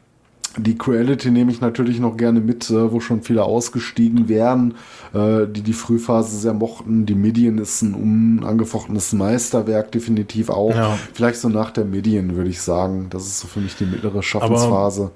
die 0.59 0.79
Cruelty 0.79 1.31
nehme 1.31 1.51
ich 1.51 1.61
natürlich 1.61 2.01
noch 2.01 2.17
gerne 2.17 2.41
mit, 2.41 2.71
äh, 2.71 2.93
wo 2.93 3.01
schon 3.01 3.23
viele 3.23 3.45
ausgestiegen 3.45 4.29
wären, 4.29 4.75
äh, 5.13 5.47
die 5.47 5.63
die 5.63 5.73
Frühphase 5.73 6.37
sehr 6.37 6.55
mochten. 6.55 7.07
Die 7.07 7.15
Medien 7.15 7.59
ist 7.59 7.83
ein 7.83 7.95
unangefochtenes 7.95 9.13
Meisterwerk, 9.13 9.93
definitiv 9.93 10.49
auch. 10.51 10.75
Ja. 10.75 10.99
Vielleicht 11.13 11.41
so 11.41 11.49
nach 11.49 11.71
der 11.71 11.85
Medien, 11.85 12.37
würde 12.37 12.51
ich 12.51 12.61
sagen. 12.61 13.09
Das 13.11 13.27
ist 13.27 13.41
so 13.41 13.49
für 13.49 13.61
mich 13.61 13.77
die 13.77 13.87
mittlere 13.87 14.23
Schaffensphase. 14.23 15.11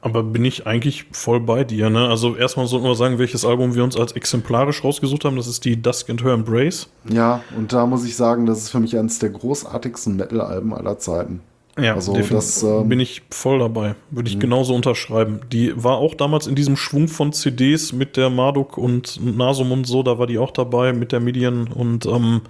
Aber, 0.00 0.20
aber 0.20 0.22
bin 0.24 0.44
ich 0.44 0.66
eigentlich 0.66 1.06
voll 1.12 1.40
bei 1.40 1.64
dir, 1.64 1.88
ne? 1.90 2.08
Also 2.08 2.34
erstmal 2.34 2.66
sollten 2.66 2.86
wir 2.86 2.94
sagen, 2.94 3.18
welches 3.18 3.44
Album 3.44 3.74
wir 3.74 3.84
uns 3.84 3.96
als 3.96 4.12
exemplarisch 4.12 4.82
rausgesucht 4.82 5.24
haben. 5.24 5.36
Das 5.36 5.46
ist 5.46 5.64
die 5.64 5.80
Dusk 5.80 6.10
and 6.10 6.24
Her 6.24 6.32
Embrace. 6.32 6.88
Ja, 7.08 7.42
und 7.56 7.72
da 7.72 7.86
muss 7.86 8.04
ich 8.04 8.16
sagen, 8.16 8.46
das 8.46 8.58
ist 8.58 8.70
für 8.70 8.80
mich 8.80 8.98
eines 8.98 9.18
der 9.18 9.30
großartigsten 9.30 10.16
Metal-Alben 10.16 10.74
aller 10.74 10.98
Zeiten. 10.98 11.40
Ja, 11.78 11.94
also 11.94 12.16
das 12.16 12.62
ähm, 12.62 12.88
bin 12.88 13.00
ich 13.00 13.22
voll 13.30 13.58
dabei. 13.58 13.96
Würde 14.10 14.30
ich 14.30 14.36
mhm. 14.36 14.40
genauso 14.40 14.74
unterschreiben. 14.74 15.40
Die 15.52 15.72
war 15.82 15.98
auch 15.98 16.14
damals 16.14 16.46
in 16.46 16.54
diesem 16.54 16.76
Schwung 16.76 17.06
von 17.06 17.32
CDs 17.32 17.92
mit 17.92 18.16
der 18.16 18.30
Marduk 18.30 18.78
und 18.78 19.20
Nasum 19.22 19.72
und 19.72 19.86
so, 19.86 20.02
da 20.02 20.18
war 20.18 20.26
die 20.26 20.38
auch 20.38 20.52
dabei 20.52 20.92
mit 20.92 21.12
der 21.12 21.20
Medien 21.20 21.68
und 21.68 22.06
ähm, 22.06 22.40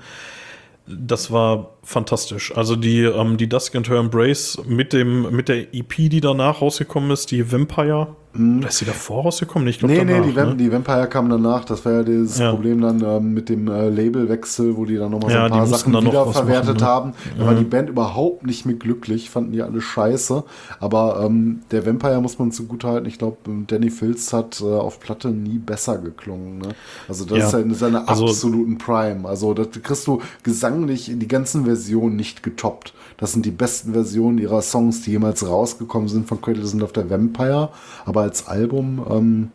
das 0.87 1.33
war 1.33 1.76
fantastisch. 1.87 2.55
Also 2.57 2.77
die, 2.77 3.03
ähm, 3.03 3.37
die 3.37 3.49
Dusk 3.49 3.75
and 3.77 3.89
Her 3.89 3.99
Embrace 3.99 4.59
mit 4.67 4.93
dem, 4.93 5.35
mit 5.35 5.49
der 5.49 5.75
EP, 5.75 5.95
die 5.97 6.21
danach 6.21 6.61
rausgekommen 6.61 7.11
ist, 7.11 7.31
die 7.31 7.51
Vampire, 7.51 8.09
Mhm. 8.39 8.59
Oder 8.59 8.69
ist 8.69 8.79
sie 8.79 8.85
davor 8.85 9.25
rausgekommen? 9.25 9.67
Ich 9.69 9.79
glaub, 9.79 9.91
nee, 9.91 9.99
danach, 9.99 10.25
nee, 10.25 10.33
die, 10.33 10.39
ne? 10.39 10.57
die 10.57 10.73
Vampire 10.73 11.09
kam 11.09 11.29
danach. 11.29 11.65
Das 11.65 11.85
war 11.85 11.93
ja 11.93 12.03
dieses 12.03 12.39
ja. 12.39 12.51
Problem 12.51 12.81
dann 12.81 13.03
äh, 13.03 13.21
mit 13.21 13.49
dem 13.49 13.69
äh, 13.69 13.89
Labelwechsel, 13.89 14.77
wo 14.77 14.85
die 14.85 14.97
dann 14.97 15.11
nochmal 15.11 15.31
so 15.31 15.39
ein 15.39 15.51
paar 15.51 15.67
Sachen 15.67 15.95
wiederverwertet 15.95 16.81
ne? 16.81 16.87
haben. 16.87 17.13
Da 17.37 17.43
mhm. 17.43 17.47
war 17.47 17.55
die 17.55 17.65
Band 17.65 17.89
überhaupt 17.89 18.47
nicht 18.47 18.67
mit 18.67 18.81
glücklich, 18.81 19.31
fanden 19.31 19.53
die 19.53 19.63
alle 19.63 19.81
scheiße. 19.81 20.45
Aber 20.81 21.23
ähm, 21.25 21.61
der 21.71 21.87
Vampire 21.87 22.21
muss 22.21 22.39
man 22.39 22.53
zugutehalten. 22.53 23.07
Ich 23.07 23.19
glaube, 23.19 23.37
Danny 23.67 23.91
Filz 23.91 24.33
hat 24.33 24.61
äh, 24.61 24.65
auf 24.65 25.01
Platte 25.01 25.29
nie 25.29 25.59
besser 25.59 25.99
geklungen. 25.99 26.59
Ne? 26.59 26.69
Also 27.09 27.25
das 27.25 27.39
ja. 27.39 27.47
ist 27.47 27.53
ja 27.53 27.59
in 27.61 27.75
seiner 27.75 28.09
also, 28.09 28.27
absoluten 28.27 28.79
Prime. 28.79 29.27
Also 29.29 29.55
das 29.55 29.69
kriegst 29.71 30.07
du 30.07 30.21
gesanglich 30.43 31.11
in 31.11 31.21
die 31.21 31.29
ganzen 31.29 31.65
Versionen 31.65 31.76
nicht 31.85 32.43
getoppt. 32.43 32.95
Das 33.17 33.33
sind 33.33 33.47
die 33.47 33.51
besten 33.51 33.93
Versionen 33.93 34.39
ihrer 34.39 34.63
Songs, 34.63 35.03
die 35.03 35.13
jemals 35.13 35.47
rausgekommen 35.47 36.09
sind 36.09 36.29
von 36.29 36.41
Cradle 36.41 36.85
auf 36.85 36.93
der 36.93 37.09
Vampire. 37.09 37.71
Aber 38.05 38.23
als 38.23 38.47
Album 38.47 39.05
ähm, 39.11 39.51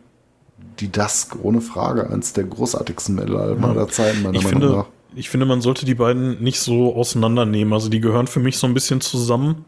die 0.80 0.90
Dusk 0.90 1.36
ohne 1.42 1.60
Frage 1.60 2.10
eines 2.10 2.32
der 2.32 2.44
großartigsten 2.44 3.14
Metal-Alben 3.14 3.62
ja. 3.62 3.68
aller 3.68 3.88
Zeiten, 3.88 4.22
meiner 4.22 4.34
ich 4.34 4.44
Meinung 4.44 4.60
finde, 4.60 4.76
nach. 4.76 4.86
Ich 5.14 5.28
finde, 5.28 5.46
man 5.46 5.60
sollte 5.60 5.84
die 5.84 5.94
beiden 5.94 6.42
nicht 6.42 6.58
so 6.58 6.94
auseinandernehmen. 6.94 7.72
Also 7.74 7.88
die 7.88 8.00
gehören 8.00 8.26
für 8.26 8.40
mich 8.40 8.56
so 8.56 8.66
ein 8.66 8.74
bisschen 8.74 9.00
zusammen. 9.00 9.64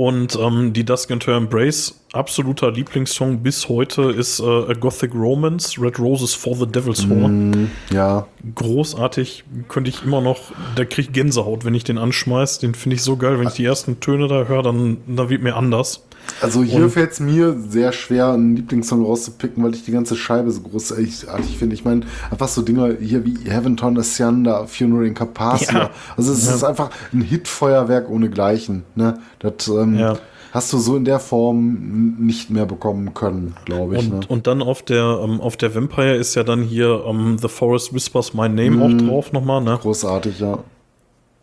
Und 0.00 0.34
ähm, 0.40 0.72
die 0.72 0.86
Dusk 0.86 1.10
and 1.10 1.26
Her 1.26 1.34
Embrace, 1.34 1.94
absoluter 2.14 2.72
Lieblingssong 2.72 3.42
bis 3.42 3.68
heute, 3.68 4.04
ist 4.04 4.40
äh, 4.40 4.44
A 4.44 4.72
Gothic 4.72 5.14
Romance, 5.14 5.78
Red 5.78 5.98
Roses 5.98 6.32
for 6.32 6.56
the 6.56 6.64
Devil's 6.64 7.06
Horn. 7.06 7.50
Mm, 7.50 7.70
ja. 7.92 8.26
Großartig, 8.54 9.44
könnte 9.68 9.90
ich 9.90 10.02
immer 10.02 10.22
noch, 10.22 10.52
da 10.74 10.86
kriege 10.86 11.08
ich 11.08 11.12
Gänsehaut, 11.12 11.66
wenn 11.66 11.74
ich 11.74 11.84
den 11.84 11.98
anschmeiß. 11.98 12.60
Den 12.60 12.74
finde 12.74 12.96
ich 12.96 13.02
so 13.02 13.18
geil. 13.18 13.38
Wenn 13.38 13.48
ich 13.48 13.52
die 13.52 13.64
ersten 13.66 14.00
Töne 14.00 14.26
da 14.26 14.44
höre, 14.44 14.62
dann, 14.62 14.96
dann 15.06 15.28
wird 15.28 15.42
mir 15.42 15.54
anders. 15.54 16.02
Also 16.40 16.62
hier 16.62 16.88
fällt 16.88 17.12
es 17.12 17.20
mir 17.20 17.56
sehr 17.68 17.92
schwer, 17.92 18.32
einen 18.32 18.56
Lieblingssong 18.56 19.04
rauszupicken, 19.04 19.62
weil 19.62 19.74
ich 19.74 19.84
die 19.84 19.92
ganze 19.92 20.16
Scheibe 20.16 20.50
so 20.50 20.60
großartig 20.60 21.58
finde. 21.58 21.74
Ich 21.74 21.84
meine, 21.84 22.02
einfach 22.30 22.48
so 22.48 22.62
Dinger 22.62 22.94
hier 23.00 23.24
wie 23.24 23.36
Heaven 23.44 23.76
Torn 23.76 23.98
Ascianda, 23.98 24.66
Funeral 24.66 25.06
in 25.06 25.14
Carpathia. 25.14 25.78
Ja. 25.78 25.90
Also 26.16 26.32
es 26.32 26.46
ja. 26.46 26.54
ist 26.54 26.64
einfach 26.64 26.90
ein 27.12 27.20
Hitfeuerwerk 27.20 28.08
ohne 28.08 28.30
Gleichen. 28.30 28.84
Ne? 28.94 29.18
Das 29.40 29.68
ähm, 29.68 29.98
ja. 29.98 30.16
hast 30.52 30.72
du 30.72 30.78
so 30.78 30.96
in 30.96 31.04
der 31.04 31.18
Form 31.18 32.16
nicht 32.20 32.50
mehr 32.50 32.66
bekommen 32.66 33.14
können, 33.14 33.56
glaube 33.64 33.96
ich. 33.96 34.04
Und, 34.04 34.20
ne? 34.20 34.26
und 34.28 34.46
dann 34.46 34.62
auf 34.62 34.82
der, 34.82 35.20
ähm, 35.22 35.40
auf 35.40 35.56
der 35.56 35.74
Vampire 35.74 36.14
ist 36.14 36.34
ja 36.36 36.44
dann 36.44 36.62
hier 36.62 37.04
um, 37.04 37.38
The 37.38 37.48
Forest 37.48 37.92
Whispers 37.92 38.34
My 38.34 38.48
Name 38.48 38.70
mm, 38.70 38.82
auch 38.82 38.88
mhm. 38.88 39.08
drauf 39.08 39.32
nochmal. 39.32 39.62
Ne? 39.62 39.78
Großartig, 39.80 40.38
ja. 40.38 40.62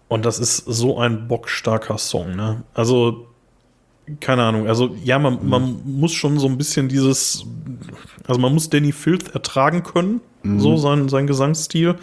Und 0.07 0.26
das 0.26 0.40
ist 0.40 0.57
so 0.57 0.99
ein 0.99 1.28
bockstarker 1.28 1.98
Song. 1.98 2.36
Ne? 2.36 2.64
Also 2.74 3.28
keine 4.22 4.44
Ahnung, 4.44 4.68
also 4.68 4.95
ja, 5.03 5.19
man, 5.19 5.48
man 5.48 5.82
muss 5.84 6.14
schon 6.14 6.40
so 6.40 6.48
ein 6.48 6.57
bisschen 6.57 6.88
dieses, 6.88 7.45
also 8.26 8.40
man 8.40 8.53
muss 8.53 8.69
Danny 8.69 8.94
Filth 8.94 9.36
ertragen 9.36 9.84
können, 9.84 10.22
mhm. 10.43 10.59
so 10.59 10.77
sein, 10.77 11.09
sein 11.09 11.27
Gesangsstil. 11.27 11.95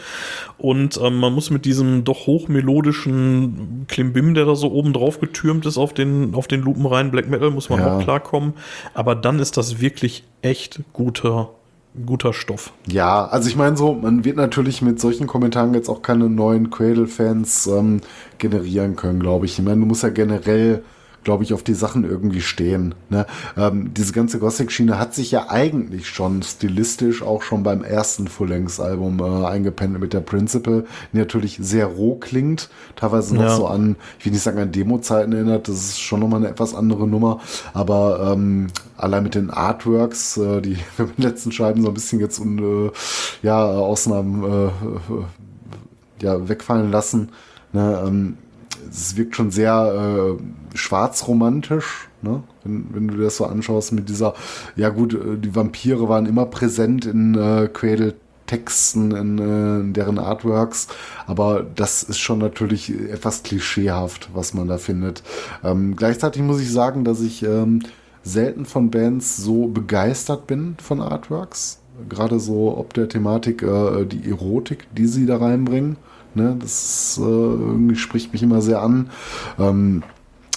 Und 0.59 0.99
ähm, 1.03 1.19
man 1.19 1.33
muss 1.33 1.51
mit 1.51 1.65
diesem 1.65 2.05
doch 2.05 2.27
hochmelodischen 2.27 3.87
Klimbim, 3.89 4.35
der 4.35 4.47
da 4.47 4.55
so 4.55 4.71
oben 4.73 4.93
drauf 4.93 5.21
getürmt 5.21 5.67
ist 5.67 5.79
auf 5.79 5.93
den, 5.93 6.35
auf 6.35 6.47
den 6.47 6.63
lupenreinen 6.63 7.11
Black 7.11 7.29
Metal, 7.29 7.51
muss 7.51 7.71
man 7.71 7.81
ja. 7.81 7.97
auch 7.97 8.03
klarkommen. 8.03 8.55
Aber 8.95 9.15
dann 9.15 9.39
ist 9.39 9.57
das 9.57 9.81
wirklich 9.81 10.25
echt 10.43 10.81
guter 10.93 11.51
guter 12.07 12.33
Stoff. 12.33 12.73
Ja, 12.89 13.27
also 13.27 13.49
ich 13.49 13.57
meine 13.57 13.77
so, 13.77 13.95
man 13.95 14.25
wird 14.25 14.37
natürlich 14.37 14.83
mit 14.83 15.01
solchen 15.01 15.27
Kommentaren 15.27 15.75
jetzt 15.75 15.89
auch 15.89 16.03
keine 16.03 16.29
neuen 16.29 16.71
Cradle-Fans 16.71 17.69
ähm, 17.69 18.01
generieren 18.39 18.97
können, 18.97 19.21
glaube 19.21 19.47
ich. 19.47 19.59
Ich 19.59 19.65
meine, 19.65 19.81
du 19.81 19.87
musst 19.87 20.03
ja 20.03 20.09
generell 20.09 20.83
glaube 21.25 21.43
ich, 21.43 21.53
auf 21.53 21.63
die 21.63 21.75
Sachen 21.75 22.05
irgendwie 22.05 22.41
stehen. 22.41 22.95
Ne? 23.09 23.27
Ähm, 23.57 23.93
diese 23.95 24.13
ganze 24.13 24.39
Gothic-Schiene 24.39 24.99
hat 24.99 25.15
sich 25.15 25.31
ja 25.31 25.49
eigentlich 25.49 26.09
schon 26.09 26.43
stilistisch 26.43 27.23
auch 27.23 27.43
schon 27.43 27.63
beim 27.63 27.83
ersten 27.83 28.29
Full-Length-Album 28.29 29.21
äh, 29.21 29.47
eingependelt 29.47 30.03
mit 30.03 30.13
der 30.13 30.21
Principle, 30.21 30.85
die 31.13 31.19
natürlich 31.19 31.59
sehr 31.61 31.87
roh 31.87 32.17
klingt, 32.17 32.69
teilweise 32.97 33.35
noch 33.35 33.43
ja. 33.43 33.57
so 33.57 33.67
an, 33.67 33.97
ich 34.19 34.27
will 34.27 34.33
nicht 34.33 34.43
sagen 34.43 34.59
an 34.59 34.73
Demo-Zeiten 34.73 35.33
erinnert, 35.33 35.69
das 35.69 35.77
ist 35.77 36.01
schon 36.01 36.21
nochmal 36.21 36.41
eine 36.41 36.51
etwas 36.51 36.75
andere 36.75 37.09
Nummer, 37.09 37.41
aber 37.73 38.33
ähm, 38.33 38.69
allein 38.97 39.23
mit 39.23 39.35
den 39.35 39.51
Artworks, 39.51 40.37
äh, 40.37 40.61
die 40.61 40.77
wir 40.97 41.07
mit 41.07 41.19
den 41.19 41.25
letzten 41.25 41.53
Scheiben 41.53 41.83
so 41.83 41.89
ein 41.89 41.95
bisschen 41.95 42.21
jetzt 42.21 42.39
und, 42.39 42.59
äh, 42.59 42.91
ja, 43.43 43.65
Ausnahmen 43.65 44.45
äh, 44.45 44.67
äh, 44.67 44.71
ja, 46.21 46.49
wegfallen 46.49 46.91
lassen, 46.91 47.31
ne? 47.73 48.03
ähm, 48.07 48.37
es 48.89 49.17
wirkt 49.17 49.37
schon 49.37 49.51
sehr 49.51 50.37
äh, 50.39 50.77
schwarzromantisch, 50.77 52.09
ne? 52.23 52.43
wenn, 52.65 52.87
wenn 52.93 53.09
du 53.09 53.17
das 53.19 53.37
so 53.37 53.47
anschaust 53.47 53.93
mit 53.93 54.09
dieser, 54.09 54.35
ja 54.77 54.89
gut, 54.89 55.15
äh, 55.15 55.39
die 55.39 55.55
Vampire 55.55 56.09
waren 56.09 56.27
immer 56.27 56.47
präsent 56.47 57.07
in 57.07 57.35
äh, 57.35 57.69
Cradle 57.73 58.15
Texten, 58.47 59.13
in, 59.13 59.39
äh, 59.39 59.81
in, 59.81 59.93
deren 59.93 60.19
Artworks, 60.19 60.89
aber 61.27 61.65
das 61.75 62.03
ist 62.03 62.19
schon 62.19 62.39
natürlich 62.39 62.91
etwas 62.91 63.43
klischeehaft, 63.43 64.31
was 64.35 64.55
man 64.55 64.69
da 64.69 64.79
findet. 64.79 65.23
Ähm, 65.63 65.97
gleichzeitig 65.97 66.43
muss 66.43 66.61
ich 66.61 66.71
sagen, 66.71 67.05
dass 67.05 67.21
ich 67.21 67.43
ähm, 67.43 67.81
selten 68.23 68.65
von 68.65 68.91
Bands 68.91 69.37
so 69.37 69.69
begeistert 69.69 70.47
bin 70.47 70.77
von 70.83 71.01
Artworks. 71.01 71.81
Gerade 72.09 72.41
so 72.41 72.77
ob 72.77 72.93
der 72.95 73.09
Thematik, 73.09 73.63
äh, 73.63 74.05
die 74.05 74.29
Erotik, 74.29 74.87
die 74.95 75.07
sie 75.07 75.27
da 75.27 75.39
reinbringen. 75.39 75.97
Ne? 76.37 76.57
Das 76.59 77.19
äh, 77.21 77.25
irgendwie 77.25 77.97
spricht 77.97 78.33
mich 78.33 78.43
immer 78.43 78.63
sehr 78.63 78.83
an. 78.83 79.11
Ähm, 79.59 80.03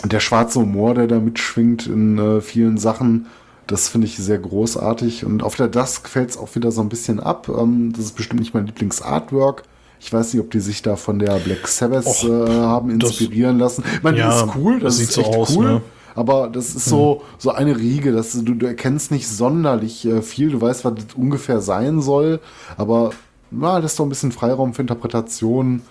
der 0.04 0.20
schwarze 0.20 0.60
Humor, 0.60 0.94
der 0.94 1.08
da 1.08 1.20
mitschwingt 1.20 1.88
in 1.88 2.18
äh, 2.18 2.42
vielen 2.42 2.78
Sachen, 2.78 3.28
das 3.66 3.90
finde 3.90 4.08
ich 4.08 4.18
sehr 4.18 4.40
großartig. 4.40 5.26
Und 5.26 5.44
auf 5.44 5.56
der 5.56 5.68
Dusk 5.68 6.08
fällt 6.08 6.30
es 6.30 6.38
auch 6.38 6.56
wieder 6.56 6.72
so 6.72 6.82
ein 6.82 6.90
bisschen 6.90 7.20
ab. 7.20 7.50
Ähm, 7.50 7.94
das 7.94 8.06
ist 8.06 8.16
bestimmt 8.16 8.40
nicht 8.40 8.54
mein 8.54 8.66
Lieblingsartwork. 8.66 9.64
Ich 10.00 10.14
weiß 10.14 10.34
nicht, 10.34 10.44
ob 10.44 10.52
die 10.52 10.60
sich 10.60 10.82
da 10.82 10.96
von 10.96 11.20
der 11.20 11.36
Black 11.40 11.68
Sabbath 11.68 12.06
Och, 12.06 12.24
äh, 12.24 12.50
haben 12.50 12.92
inspirieren 12.92 13.58
das, 13.60 13.78
lassen. 13.78 13.90
Ich 13.96 14.04
meine, 14.04 14.20
ja, 14.20 14.28
das 14.28 14.44
ist 14.44 14.56
cool, 14.56 14.80
das, 14.80 14.98
das 14.98 15.10
ist 15.10 15.18
echt 15.18 15.34
so 15.34 15.40
aus, 15.40 15.56
cool. 15.58 15.66
Ne? 15.66 15.82
Aber 16.16 16.50
das 16.50 16.76
ist 16.76 16.86
so, 16.86 17.22
so 17.38 17.52
eine 17.52 17.78
Riege, 17.78 18.12
dass 18.12 18.32
du, 18.32 18.56
du 18.56 18.66
erkennst 18.66 19.12
nicht 19.12 19.28
sonderlich 19.28 20.06
äh, 20.06 20.22
viel. 20.22 20.50
Du 20.50 20.62
weißt, 20.62 20.84
was 20.84 20.96
das 20.96 21.06
ungefähr 21.16 21.62
sein 21.62 22.02
soll, 22.02 22.40
aber 22.76 23.12
na, 23.52 23.78
lässt 23.78 24.00
doch 24.00 24.06
ein 24.06 24.10
bisschen 24.10 24.32
Freiraum 24.32 24.74
für 24.74 24.82
Interpretation. 24.82 25.82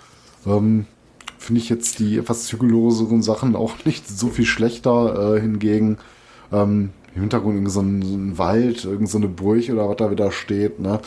Ähm, 0.46 0.86
Finde 1.38 1.60
ich 1.60 1.68
jetzt 1.68 1.98
die 1.98 2.18
etwas 2.18 2.44
zügelloseren 2.46 3.22
Sachen 3.22 3.56
auch 3.56 3.72
nicht 3.84 4.08
so 4.08 4.28
viel 4.28 4.46
schlechter. 4.46 5.36
Äh, 5.36 5.40
hingegen 5.40 5.98
ähm, 6.52 6.90
im 7.14 7.22
Hintergrund 7.22 7.56
irgendwie 7.56 7.72
so 7.72 7.80
ein, 7.80 8.02
so 8.02 8.14
ein 8.14 8.38
Wald, 8.38 8.84
irgendeine 8.84 9.26
so 9.26 9.32
Burg 9.32 9.68
oder 9.70 9.88
was 9.88 9.96
da 9.96 10.10
wieder 10.10 10.30
steht. 10.30 10.78
Ne? 10.80 11.00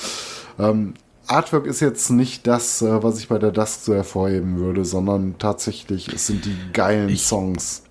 Ähm, 0.58 0.96
Artwork 1.28 1.68
ist 1.68 1.80
jetzt 1.80 2.10
nicht 2.10 2.48
das, 2.48 2.82
äh, 2.82 3.04
was 3.04 3.20
ich 3.20 3.28
bei 3.28 3.38
der 3.38 3.52
Dusk 3.52 3.82
so 3.82 3.94
hervorheben 3.94 4.58
würde, 4.58 4.84
sondern 4.84 5.36
tatsächlich, 5.38 6.12
es 6.12 6.26
sind 6.26 6.46
die 6.46 6.56
geilen 6.74 7.10
ich, 7.10 7.24
Songs. 7.24 7.84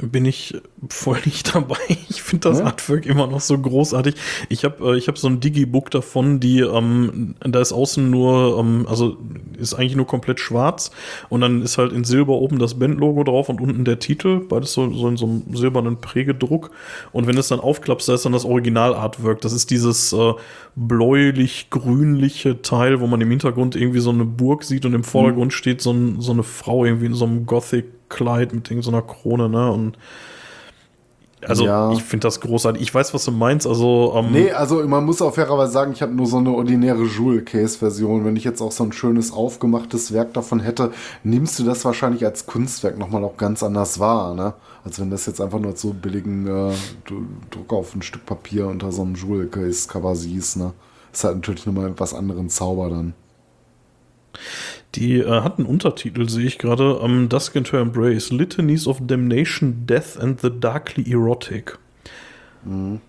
Bin 0.00 0.24
ich 0.24 0.56
voll 0.88 1.18
nicht 1.24 1.54
dabei. 1.54 1.76
Ich 2.10 2.22
finde 2.22 2.48
das 2.50 2.58
ja? 2.58 2.66
Artwork 2.66 3.06
immer 3.06 3.26
noch 3.26 3.40
so 3.40 3.56
großartig. 3.56 4.14
Ich 4.48 4.64
habe 4.64 4.94
äh, 4.94 4.98
ich 4.98 5.08
hab 5.08 5.18
so 5.18 5.28
ein 5.28 5.40
Digibook 5.40 5.90
davon, 5.90 6.40
die, 6.40 6.60
ähm, 6.60 7.36
da 7.40 7.60
ist 7.60 7.72
außen 7.72 8.10
nur, 8.10 8.58
ähm, 8.58 8.86
also 8.88 9.16
ist 9.58 9.74
eigentlich 9.74 9.96
nur 9.96 10.06
komplett 10.06 10.40
schwarz 10.40 10.90
und 11.28 11.40
dann 11.40 11.62
ist 11.62 11.78
halt 11.78 11.92
in 11.92 12.04
Silber 12.04 12.34
oben 12.34 12.58
das 12.58 12.78
Bandlogo 12.78 13.24
drauf 13.24 13.48
und 13.48 13.60
unten 13.60 13.84
der 13.84 13.98
Titel, 13.98 14.40
beides 14.40 14.72
so, 14.72 14.92
so 14.92 15.08
in 15.08 15.16
so 15.16 15.26
einem 15.26 15.42
silbernen 15.54 16.00
Prägedruck. 16.00 16.70
Und 17.12 17.26
wenn 17.26 17.38
es 17.38 17.48
dann 17.48 17.60
aufklappst, 17.60 18.08
da 18.08 18.14
ist 18.14 18.24
dann 18.24 18.32
das 18.32 18.44
Original-Artwork. 18.44 19.40
Das 19.40 19.52
ist 19.52 19.70
dieses 19.70 20.12
äh, 20.12 20.32
bläulich-grünliche 20.76 22.62
Teil, 22.62 23.00
wo 23.00 23.06
man 23.06 23.20
im 23.20 23.30
Hintergrund 23.30 23.76
irgendwie 23.76 24.00
so 24.00 24.10
eine 24.10 24.24
Burg 24.24 24.64
sieht 24.64 24.86
und 24.86 24.94
im 24.94 25.04
Vordergrund 25.04 25.52
mhm. 25.52 25.56
steht 25.56 25.80
so, 25.80 25.92
ein, 25.92 26.20
so 26.20 26.32
eine 26.32 26.42
Frau 26.42 26.84
irgendwie 26.84 27.06
in 27.06 27.14
so 27.14 27.26
einem 27.26 27.46
Gothic 27.46 27.97
Kleid 28.08 28.52
mit 28.52 28.66
so 28.82 28.90
einer 28.90 29.02
Krone, 29.02 29.48
ne? 29.48 29.70
Und 29.70 29.98
also 31.46 31.66
ja. 31.66 31.92
ich 31.92 32.02
finde 32.02 32.26
das 32.26 32.40
großartig. 32.40 32.82
Ich 32.82 32.92
weiß, 32.92 33.14
was 33.14 33.24
du 33.24 33.30
meinst. 33.30 33.66
Also 33.66 34.12
ähm 34.16 34.32
nee, 34.32 34.50
also 34.50 34.82
man 34.88 35.04
muss 35.04 35.22
auch 35.22 35.34
fairerweise 35.34 35.72
sagen, 35.72 35.92
ich 35.92 36.02
habe 36.02 36.12
nur 36.12 36.26
so 36.26 36.38
eine 36.38 36.50
ordinäre 36.50 37.04
Jewel 37.04 37.42
Case 37.42 37.78
Version. 37.78 38.24
Wenn 38.24 38.36
ich 38.36 38.44
jetzt 38.44 38.60
auch 38.60 38.72
so 38.72 38.84
ein 38.84 38.92
schönes 38.92 39.32
aufgemachtes 39.32 40.12
Werk 40.12 40.34
davon 40.34 40.60
hätte, 40.60 40.90
nimmst 41.22 41.58
du 41.58 41.64
das 41.64 41.84
wahrscheinlich 41.84 42.24
als 42.24 42.46
Kunstwerk 42.46 42.98
nochmal 42.98 43.22
auch 43.22 43.36
ganz 43.36 43.62
anders 43.62 44.00
wahr, 44.00 44.34
ne? 44.34 44.54
Als 44.84 45.00
wenn 45.00 45.10
das 45.10 45.26
jetzt 45.26 45.40
einfach 45.40 45.60
nur 45.60 45.76
so 45.76 45.92
billigen 45.92 46.46
äh, 46.46 46.72
Druck 47.50 47.72
auf 47.72 47.94
ein 47.94 48.02
Stück 48.02 48.26
Papier 48.26 48.66
unter 48.66 48.90
so 48.90 49.02
einem 49.02 49.14
Jewel 49.14 49.46
Case 49.46 49.86
Cover 49.88 50.16
siehst, 50.16 50.56
ne? 50.56 50.72
Ist 51.12 51.24
halt 51.24 51.36
natürlich 51.36 51.66
nochmal 51.66 51.90
etwas 51.90 52.14
anderen 52.14 52.48
Zauber 52.48 52.90
dann. 52.90 53.14
Die 54.94 55.18
äh, 55.18 55.40
hat 55.42 55.58
einen 55.58 55.66
Untertitel, 55.66 56.28
sehe 56.28 56.46
ich 56.46 56.58
gerade, 56.58 56.98
um, 56.98 57.10
ähm, 57.10 57.28
Dusk 57.28 57.54
into 57.54 57.76
Embrace, 57.76 58.30
Litanies 58.30 58.86
of 58.86 58.98
Damnation, 59.06 59.86
Death 59.86 60.18
and 60.18 60.40
the 60.40 60.50
Darkly 60.50 61.10
Erotic. 61.10 61.78
Mhm. 62.64 63.00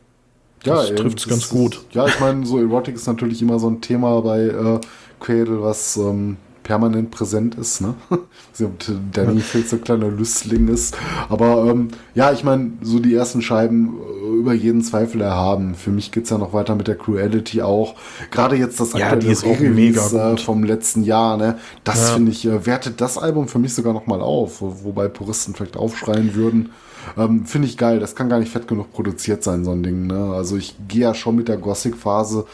Ja, 0.66 0.76
das 0.76 0.94
trifft 0.96 1.20
es 1.20 1.28
ganz 1.28 1.50
gut. 1.50 1.86
Ja, 1.92 2.06
ich 2.06 2.20
meine, 2.20 2.46
so 2.46 2.60
Erotic 2.60 2.96
ist 2.96 3.08
natürlich 3.08 3.42
immer 3.42 3.60
so 3.60 3.70
ein 3.70 3.80
Thema 3.80 4.22
bei 4.22 4.42
äh, 4.42 4.80
Cradle, 5.20 5.62
was 5.62 5.96
ähm, 5.96 6.38
permanent 6.70 7.10
präsent 7.10 7.56
ist. 7.56 7.82
Ne? 7.82 7.96
Danny 9.12 9.40
viel 9.42 9.66
so 9.66 9.78
kleiner 9.78 10.08
Lüstling 10.08 10.68
ist. 10.68 10.96
Aber 11.28 11.66
ähm, 11.66 11.88
ja, 12.14 12.32
ich 12.32 12.44
meine, 12.44 12.74
so 12.84 13.00
die 13.00 13.16
ersten 13.16 13.42
Scheiben 13.42 13.98
äh, 13.98 14.38
über 14.38 14.54
jeden 14.54 14.84
Zweifel 14.84 15.20
erhaben. 15.22 15.74
Für 15.74 15.90
mich 15.90 16.12
geht 16.12 16.26
es 16.26 16.30
ja 16.30 16.38
noch 16.38 16.54
weiter 16.54 16.76
mit 16.76 16.88
der 16.88 16.96
Cruelty 16.96 17.64
auch. 17.64 17.96
Gerade 18.30 18.56
jetzt 18.56 18.80
das 18.80 18.94
aktuelle 18.94 19.34
ja, 19.34 19.52
Release 19.52 20.16
äh, 20.16 20.38
vom 20.38 20.64
letzten 20.64 21.02
Jahr. 21.02 21.38
Ne? 21.38 21.58
Das 21.84 22.10
ja. 22.10 22.14
finde 22.14 22.32
ich, 22.32 22.46
äh, 22.46 22.68
wertet 22.68 23.02
das 23.02 23.18
Album 23.18 23.48
für 23.48 23.58
mich 23.58 23.74
sogar 23.74 23.94
noch 23.94 24.06
mal 24.06 24.22
auf. 24.22 24.62
Wo, 24.62 24.84
wobei 24.84 25.08
Puristen 25.08 25.56
vielleicht 25.56 25.76
aufschreien 25.76 26.36
würden. 26.36 26.70
Ähm, 27.18 27.48
Finde 27.48 27.68
ich 27.68 27.78
geil. 27.78 28.00
Das 28.00 28.16
kann 28.16 28.30
gar 28.30 28.38
nicht 28.38 28.52
fett 28.52 28.68
genug 28.68 28.94
produziert 28.94 29.44
sein, 29.44 29.66
so 29.66 29.72
ein 29.72 29.82
Ding. 29.82 30.06
Ne? 30.06 30.34
Also 30.36 30.56
ich 30.56 30.76
gehe 30.88 31.02
ja 31.02 31.16
schon 31.16 31.36
mit 31.36 31.48
der 31.48 31.58
Gothic-Phase 31.58 32.46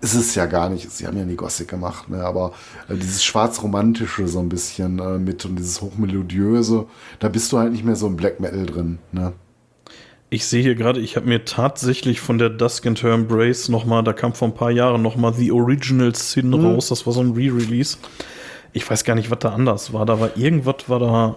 ist 0.00 0.14
es 0.14 0.34
ja 0.34 0.46
gar 0.46 0.68
nicht. 0.68 0.90
Sie 0.90 1.06
haben 1.06 1.18
ja 1.18 1.24
nie 1.24 1.36
Gothic 1.36 1.68
gemacht, 1.68 2.08
ne? 2.08 2.22
aber 2.24 2.52
äh, 2.88 2.94
dieses 2.94 3.24
schwarz-romantische 3.24 4.28
so 4.28 4.40
ein 4.40 4.48
bisschen 4.48 4.98
äh, 4.98 5.18
mit 5.18 5.44
und 5.44 5.56
dieses 5.56 5.80
hochmelodiöse, 5.80 6.86
da 7.18 7.28
bist 7.28 7.52
du 7.52 7.58
halt 7.58 7.72
nicht 7.72 7.84
mehr 7.84 7.96
so 7.96 8.06
im 8.06 8.16
Black 8.16 8.40
Metal 8.40 8.66
drin. 8.66 8.98
Ne? 9.12 9.32
Ich 10.30 10.46
sehe 10.46 10.62
hier 10.62 10.74
gerade, 10.74 11.00
ich 11.00 11.16
habe 11.16 11.26
mir 11.26 11.44
tatsächlich 11.44 12.20
von 12.20 12.38
der 12.38 12.50
Dusk 12.50 12.86
and 12.86 13.02
Her 13.02 13.12
Embrace 13.12 13.68
nochmal, 13.68 14.04
da 14.04 14.12
kam 14.12 14.34
vor 14.34 14.48
ein 14.48 14.54
paar 14.54 14.70
Jahren 14.70 15.02
nochmal 15.02 15.32
The 15.32 15.50
Original 15.52 16.14
Sin 16.14 16.50
mhm. 16.50 16.66
raus, 16.66 16.88
das 16.88 17.06
war 17.06 17.12
so 17.12 17.20
ein 17.20 17.32
Re-Release. 17.32 17.96
Ich 18.72 18.88
weiß 18.88 19.04
gar 19.04 19.14
nicht, 19.14 19.30
was 19.30 19.38
da 19.38 19.50
anders 19.50 19.92
war. 19.94 20.04
Da 20.04 20.20
war 20.20 20.36
irgendwas, 20.36 20.88
war 20.88 20.98
da 20.98 21.36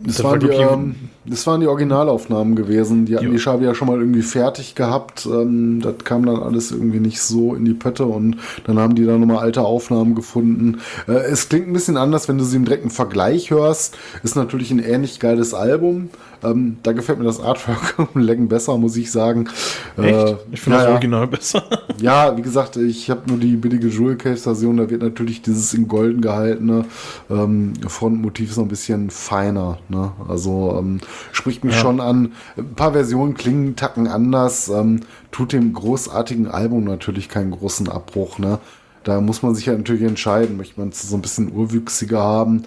das, 0.00 0.22
waren 0.22 0.40
die, 0.40 0.48
ähm, 0.48 0.94
das 1.24 1.46
waren 1.46 1.60
die 1.60 1.66
Originalaufnahmen 1.66 2.54
gewesen. 2.56 3.06
Die 3.06 3.16
hatten 3.16 3.26
ja. 3.26 3.32
die 3.32 3.38
Scheibe 3.38 3.64
ja 3.64 3.74
schon 3.74 3.88
mal 3.88 3.98
irgendwie 3.98 4.22
fertig 4.22 4.74
gehabt. 4.74 5.26
Ähm, 5.26 5.80
das 5.80 5.98
kam 6.04 6.24
dann 6.26 6.42
alles 6.42 6.70
irgendwie 6.70 7.00
nicht 7.00 7.20
so 7.20 7.54
in 7.54 7.64
die 7.64 7.74
Pötte 7.74 8.06
und 8.06 8.36
dann 8.64 8.78
haben 8.78 8.94
die 8.94 9.04
da 9.04 9.16
nochmal 9.16 9.38
alte 9.38 9.62
Aufnahmen 9.62 10.14
gefunden. 10.14 10.80
Äh, 11.06 11.12
es 11.12 11.48
klingt 11.48 11.68
ein 11.68 11.72
bisschen 11.72 11.96
anders, 11.96 12.28
wenn 12.28 12.38
du 12.38 12.44
sie 12.44 12.56
im 12.56 12.64
direkten 12.64 12.90
Vergleich 12.90 13.50
hörst. 13.50 13.96
Ist 14.22 14.36
natürlich 14.36 14.70
ein 14.70 14.78
ähnlich 14.78 15.20
geiles 15.20 15.54
Album. 15.54 16.10
Ähm, 16.42 16.78
da 16.82 16.92
gefällt 16.92 17.18
mir 17.18 17.24
das 17.24 17.40
Artwork 17.40 17.94
um 18.14 18.20
Längen 18.20 18.48
besser, 18.48 18.76
muss 18.78 18.96
ich 18.96 19.10
sagen. 19.10 19.48
Echt? 19.96 20.14
Äh, 20.14 20.36
ich 20.52 20.60
finde 20.60 20.78
ja, 20.78 20.84
das 20.84 20.92
Original 20.92 21.26
besser. 21.26 21.62
ja, 22.00 22.36
wie 22.36 22.42
gesagt, 22.42 22.76
ich 22.76 23.10
habe 23.10 23.22
nur 23.26 23.38
die 23.38 23.56
billige 23.56 23.88
Jewel 23.88 24.16
Case 24.16 24.42
Version. 24.42 24.76
Da 24.76 24.88
wird 24.88 25.02
natürlich 25.02 25.42
dieses 25.42 25.74
in 25.74 25.88
Golden 25.88 26.20
gehaltene 26.20 26.84
ähm, 27.30 27.72
Frontmotiv 27.86 28.52
so 28.52 28.62
ein 28.62 28.68
bisschen 28.68 29.10
feiner. 29.10 29.78
Ne? 29.88 30.12
Also 30.28 30.76
ähm, 30.78 31.00
spricht 31.32 31.64
mich 31.64 31.74
ja. 31.74 31.80
schon 31.80 32.00
an. 32.00 32.32
Ein 32.56 32.74
paar 32.74 32.92
Versionen 32.92 33.34
klingen 33.34 33.76
Tacken 33.76 34.06
anders. 34.06 34.68
Ähm, 34.68 35.00
tut 35.30 35.52
dem 35.52 35.72
großartigen 35.72 36.46
Album 36.46 36.84
natürlich 36.84 37.28
keinen 37.28 37.50
großen 37.50 37.88
Abbruch. 37.88 38.38
Ne? 38.38 38.58
Da 39.04 39.20
muss 39.20 39.42
man 39.42 39.54
sich 39.54 39.66
ja 39.66 39.72
natürlich 39.72 40.02
entscheiden. 40.02 40.56
Möchte 40.56 40.78
man 40.78 40.90
es 40.90 41.02
so 41.02 41.16
ein 41.16 41.22
bisschen 41.22 41.52
urwüchsiger 41.52 42.20
haben? 42.20 42.64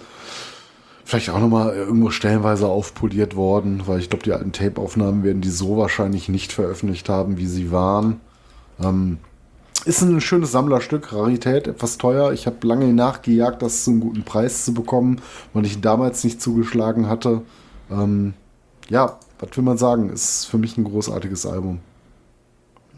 Vielleicht 1.04 1.30
auch 1.30 1.40
nochmal 1.40 1.74
irgendwo 1.74 2.10
stellenweise 2.10 2.66
aufpoliert 2.66 3.36
worden, 3.36 3.82
weil 3.86 3.98
ich 4.00 4.10
glaube, 4.10 4.24
die 4.24 4.32
alten 4.32 4.52
Tape-Aufnahmen 4.52 5.24
werden 5.24 5.42
die 5.42 5.50
so 5.50 5.76
wahrscheinlich 5.76 6.28
nicht 6.28 6.52
veröffentlicht 6.52 7.08
haben, 7.08 7.36
wie 7.38 7.46
sie 7.46 7.70
waren. 7.70 8.20
Ähm, 8.80 9.18
ist 9.84 10.00
ein 10.00 10.20
schönes 10.20 10.52
Sammlerstück, 10.52 11.12
Rarität, 11.12 11.66
etwas 11.66 11.98
teuer. 11.98 12.32
Ich 12.32 12.46
habe 12.46 12.64
lange 12.66 12.92
nachgejagt, 12.92 13.62
das 13.62 13.84
zu 13.84 13.90
einem 13.90 14.00
guten 14.00 14.22
Preis 14.22 14.64
zu 14.64 14.74
bekommen, 14.74 15.20
weil 15.52 15.66
ich 15.66 15.80
damals 15.80 16.22
nicht 16.22 16.40
zugeschlagen 16.40 17.08
hatte. 17.08 17.42
Ähm, 17.90 18.34
ja, 18.88 19.18
was 19.40 19.56
will 19.56 19.64
man 19.64 19.78
sagen? 19.78 20.10
Ist 20.10 20.44
für 20.46 20.58
mich 20.58 20.78
ein 20.78 20.84
großartiges 20.84 21.46
Album. 21.46 21.80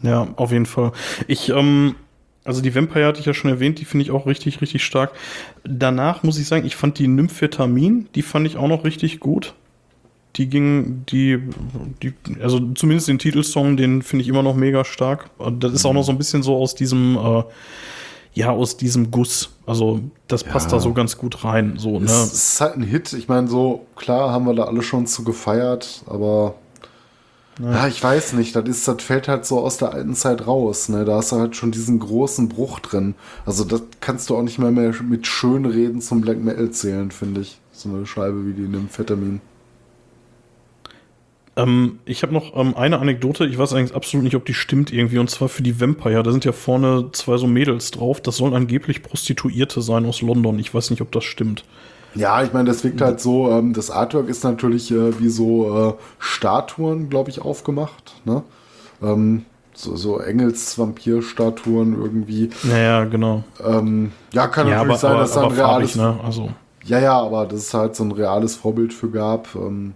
Ja, 0.03 0.27
auf 0.35 0.51
jeden 0.51 0.67
Fall. 0.67 0.91
Ich 1.27 1.49
ähm, 1.49 1.95
also 2.45 2.61
die 2.61 2.73
Vampire 2.73 3.07
hatte 3.07 3.19
ich 3.19 3.25
ja 3.25 3.33
schon 3.33 3.49
erwähnt, 3.49 3.79
die 3.79 3.85
finde 3.85 4.03
ich 4.03 4.11
auch 4.11 4.27
richtig, 4.27 4.61
richtig 4.61 4.85
stark. 4.85 5.11
Danach 5.63 6.21
muss 6.23 6.37
ich 6.37 6.47
sagen, 6.47 6.65
ich 6.65 6.75
fand 6.75 6.99
die 6.99 7.07
Nymphetamin, 7.07 8.07
die 8.13 8.21
fand 8.21 8.45
ich 8.45 8.55
auch 8.57 8.67
noch 8.67 8.83
richtig 8.85 9.19
gut. 9.19 9.55
Die 10.35 10.47
ging, 10.47 11.05
die, 11.09 11.39
die, 12.03 12.13
also 12.41 12.59
zumindest 12.73 13.07
den 13.07 13.19
Titelsong, 13.19 13.77
den 13.77 14.03
finde 14.03 14.23
ich 14.23 14.29
immer 14.29 14.43
noch 14.43 14.55
mega 14.55 14.85
stark. 14.85 15.29
Das 15.59 15.73
ist 15.73 15.85
auch 15.85 15.93
noch 15.93 16.03
so 16.03 16.11
ein 16.11 16.17
bisschen 16.17 16.43
so 16.43 16.55
aus 16.57 16.75
diesem, 16.75 17.17
äh, 17.17 17.43
ja, 18.33 18.51
aus 18.51 18.77
diesem 18.77 19.09
Guss. 19.09 19.49
Also 19.65 20.01
das 20.27 20.43
passt 20.43 20.67
ja. 20.67 20.77
da 20.77 20.79
so 20.81 20.93
ganz 20.93 21.17
gut 21.17 21.43
rein. 21.45 21.75
So, 21.77 21.99
ne? 21.99 22.05
Es 22.05 22.33
ist 22.33 22.61
halt 22.61 22.75
ein 22.75 22.83
Hit. 22.83 23.13
Ich 23.13 23.27
meine, 23.27 23.47
so 23.47 23.85
klar 23.95 24.31
haben 24.31 24.45
wir 24.45 24.53
da 24.53 24.65
alle 24.65 24.83
schon 24.83 25.07
zu 25.07 25.23
gefeiert, 25.23 26.03
aber 26.05 26.55
ja. 27.61 27.71
ja, 27.71 27.87
ich 27.87 28.01
weiß 28.03 28.33
nicht. 28.33 28.55
Das, 28.55 28.67
ist, 28.67 28.87
das 28.87 29.01
fällt 29.01 29.27
halt 29.27 29.45
so 29.45 29.59
aus 29.59 29.77
der 29.77 29.93
alten 29.93 30.15
Zeit 30.15 30.45
raus. 30.47 30.89
Ne? 30.89 31.05
Da 31.05 31.17
hast 31.17 31.31
du 31.31 31.37
halt 31.37 31.55
schon 31.55 31.71
diesen 31.71 31.99
großen 31.99 32.49
Bruch 32.49 32.79
drin. 32.79 33.15
Also 33.45 33.63
das 33.63 33.81
kannst 34.01 34.29
du 34.29 34.37
auch 34.37 34.43
nicht 34.43 34.59
mehr, 34.59 34.71
mehr 34.71 34.93
mit 35.03 35.27
Schönreden 35.27 36.01
zum 36.01 36.21
Black 36.21 36.37
Metal 36.37 36.69
zählen, 36.71 37.11
finde 37.11 37.41
ich. 37.41 37.59
So 37.71 37.89
eine 37.89 38.05
Scheibe 38.05 38.45
wie 38.45 38.53
die 38.53 38.67
Nymphetamin. 38.67 39.41
Ähm, 41.57 41.99
ich 42.05 42.23
habe 42.23 42.33
noch 42.33 42.55
ähm, 42.55 42.75
eine 42.75 42.99
Anekdote, 42.99 43.45
ich 43.45 43.57
weiß 43.57 43.73
eigentlich 43.73 43.95
absolut 43.95 44.25
nicht, 44.25 44.35
ob 44.35 44.45
die 44.45 44.53
stimmt 44.53 44.91
irgendwie, 44.91 45.19
und 45.19 45.29
zwar 45.29 45.47
für 45.47 45.63
die 45.63 45.79
Vampire. 45.79 46.23
Da 46.23 46.31
sind 46.31 46.45
ja 46.45 46.51
vorne 46.51 47.09
zwei 47.13 47.37
so 47.37 47.47
Mädels 47.47 47.91
drauf. 47.91 48.21
Das 48.21 48.37
sollen 48.37 48.53
angeblich 48.53 49.03
Prostituierte 49.03 49.81
sein 49.81 50.05
aus 50.05 50.21
London. 50.21 50.59
Ich 50.59 50.73
weiß 50.73 50.89
nicht, 50.89 51.01
ob 51.01 51.11
das 51.11 51.23
stimmt. 51.23 51.63
Ja, 52.15 52.43
ich 52.43 52.53
meine, 52.53 52.65
das 52.65 52.83
wirkt 52.83 53.01
halt 53.01 53.19
so, 53.19 53.51
ähm, 53.51 53.73
das 53.73 53.91
Artwork 53.91 54.29
ist 54.29 54.43
natürlich 54.43 54.91
äh, 54.91 55.19
wie 55.19 55.29
so 55.29 55.89
äh, 55.89 55.93
Statuen, 56.19 57.09
glaube 57.09 57.29
ich, 57.29 57.41
aufgemacht. 57.41 58.15
Ne? 58.25 58.43
Ähm, 59.01 59.45
so, 59.73 59.95
so 59.95 60.19
Engels-Vampir-Statuen 60.19 62.01
irgendwie. 62.01 62.49
Naja, 62.63 63.03
genau. 63.05 63.43
Ähm, 63.63 64.11
ja, 64.31 64.47
kann 64.47 64.67
ja, 64.67 64.77
natürlich 64.77 65.03
aber, 65.03 65.09
sein, 65.09 65.17
dass 65.17 65.33
da 65.33 65.43
ein 65.43 65.51
reales. 65.51 65.91
Farbig, 65.91 66.17
ne? 66.17 66.23
also. 66.23 66.49
Ja, 66.85 66.99
ja, 66.99 67.19
aber 67.19 67.45
das 67.45 67.61
ist 67.61 67.73
halt 67.73 67.95
so 67.95 68.03
ein 68.03 68.11
reales 68.11 68.55
Vorbild 68.55 68.93
für 68.93 69.09
gab. 69.09 69.53
Ähm, 69.55 69.93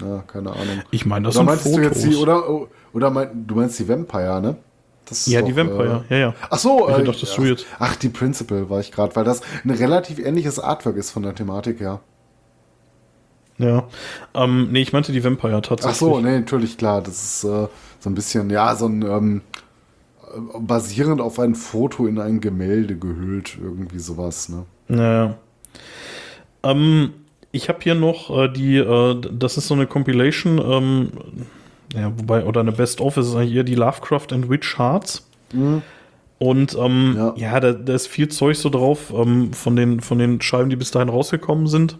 ja, 0.00 0.22
keine 0.26 0.50
Ahnung. 0.50 0.82
Ich 0.90 1.06
meine, 1.06 1.26
das 1.26 1.36
oder 1.38 1.56
sind 1.56 1.74
Fotos. 1.74 2.02
Du 2.02 2.08
die, 2.08 2.16
oder 2.16 2.44
oder 2.92 3.10
mein, 3.10 3.46
du 3.46 3.54
meinst 3.54 3.78
die 3.78 3.88
Vampire, 3.88 4.40
ne? 4.40 4.56
Ja, 5.26 5.40
doch, 5.40 5.48
die 5.48 5.56
Vampire, 5.56 6.04
äh, 6.08 6.14
ja, 6.14 6.26
ja. 6.26 6.34
Ach 6.50 6.58
so, 6.58 6.88
ich 6.88 6.96
äh, 6.96 7.04
dachtest 7.04 7.36
du 7.38 7.44
jetzt. 7.44 7.66
Ach, 7.78 7.96
die 7.96 8.08
Principal 8.08 8.68
war 8.70 8.80
ich 8.80 8.92
gerade, 8.92 9.14
weil 9.16 9.24
das 9.24 9.40
ein 9.64 9.70
relativ 9.70 10.18
ähnliches 10.18 10.58
Artwork 10.58 10.96
ist 10.96 11.10
von 11.10 11.22
der 11.22 11.34
Thematik 11.34 11.80
her. 11.80 12.00
Ja. 13.58 13.84
Ähm, 14.34 14.68
nee, 14.72 14.82
ich 14.82 14.92
meinte 14.92 15.12
die 15.12 15.22
Vampire 15.22 15.62
tatsächlich. 15.62 15.94
Ach 15.94 15.98
so, 15.98 16.20
nee, 16.20 16.38
natürlich, 16.38 16.78
klar. 16.78 17.02
Das 17.02 17.22
ist 17.22 17.44
äh, 17.44 17.68
so 18.00 18.10
ein 18.10 18.14
bisschen, 18.14 18.50
ja, 18.50 18.74
so 18.74 18.86
ein 18.86 19.02
ähm, 19.02 19.42
basierend 20.58 21.20
auf 21.20 21.38
ein 21.38 21.54
Foto 21.54 22.06
in 22.06 22.18
ein 22.18 22.40
Gemälde 22.40 22.96
gehüllt, 22.96 23.58
irgendwie 23.60 23.98
sowas, 23.98 24.48
ne? 24.48 24.64
Naja. 24.88 25.36
Ähm, 26.62 27.12
ich 27.50 27.68
habe 27.68 27.80
hier 27.82 27.94
noch 27.94 28.30
äh, 28.36 28.48
die, 28.48 28.78
äh, 28.78 29.20
das 29.32 29.56
ist 29.56 29.68
so 29.68 29.74
eine 29.74 29.86
Compilation, 29.86 30.58
ähm, 30.58 31.10
ja, 31.94 32.12
wobei, 32.16 32.44
oder 32.44 32.60
eine 32.60 32.72
Best-of 32.72 33.16
ist 33.16 33.34
eigentlich 33.34 33.54
eher 33.54 33.64
die 33.64 33.74
Lovecraft 33.74 34.32
and 34.32 34.48
Witch 34.48 34.78
Hearts. 34.78 35.26
Mhm. 35.52 35.82
Und 36.38 36.76
ähm, 36.76 37.14
ja, 37.16 37.34
ja 37.36 37.60
da, 37.60 37.72
da, 37.72 37.94
ist 37.94 38.08
viel 38.08 38.28
Zeug 38.28 38.56
so 38.56 38.68
drauf 38.68 39.12
ähm, 39.14 39.52
von, 39.52 39.76
den, 39.76 40.00
von 40.00 40.18
den 40.18 40.40
Scheiben, 40.40 40.70
die 40.70 40.76
bis 40.76 40.90
dahin 40.90 41.08
rausgekommen 41.08 41.66
sind. 41.66 41.98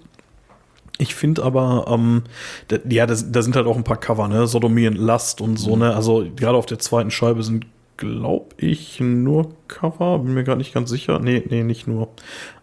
Ich 0.98 1.14
finde 1.14 1.42
aber, 1.42 1.86
ähm, 1.88 2.24
da, 2.68 2.78
ja, 2.88 3.06
da, 3.06 3.14
da 3.14 3.42
sind 3.42 3.56
halt 3.56 3.66
auch 3.66 3.76
ein 3.76 3.84
paar 3.84 3.98
Cover, 3.98 4.28
ne? 4.28 4.46
Sodomie 4.46 4.88
und 4.88 4.96
Lust 4.96 5.40
und 5.40 5.58
so, 5.58 5.76
ne? 5.76 5.94
Also 5.94 6.24
gerade 6.36 6.56
auf 6.56 6.66
der 6.66 6.78
zweiten 6.78 7.10
Scheibe 7.10 7.42
sind 7.42 7.66
glaube 7.96 8.54
ich, 8.56 9.00
nur 9.00 9.52
Cover. 9.68 10.18
Bin 10.18 10.34
mir 10.34 10.44
gar 10.44 10.56
nicht 10.56 10.74
ganz 10.74 10.90
sicher. 10.90 11.18
Nee, 11.18 11.42
nee, 11.48 11.62
nicht 11.62 11.86
nur. 11.86 12.08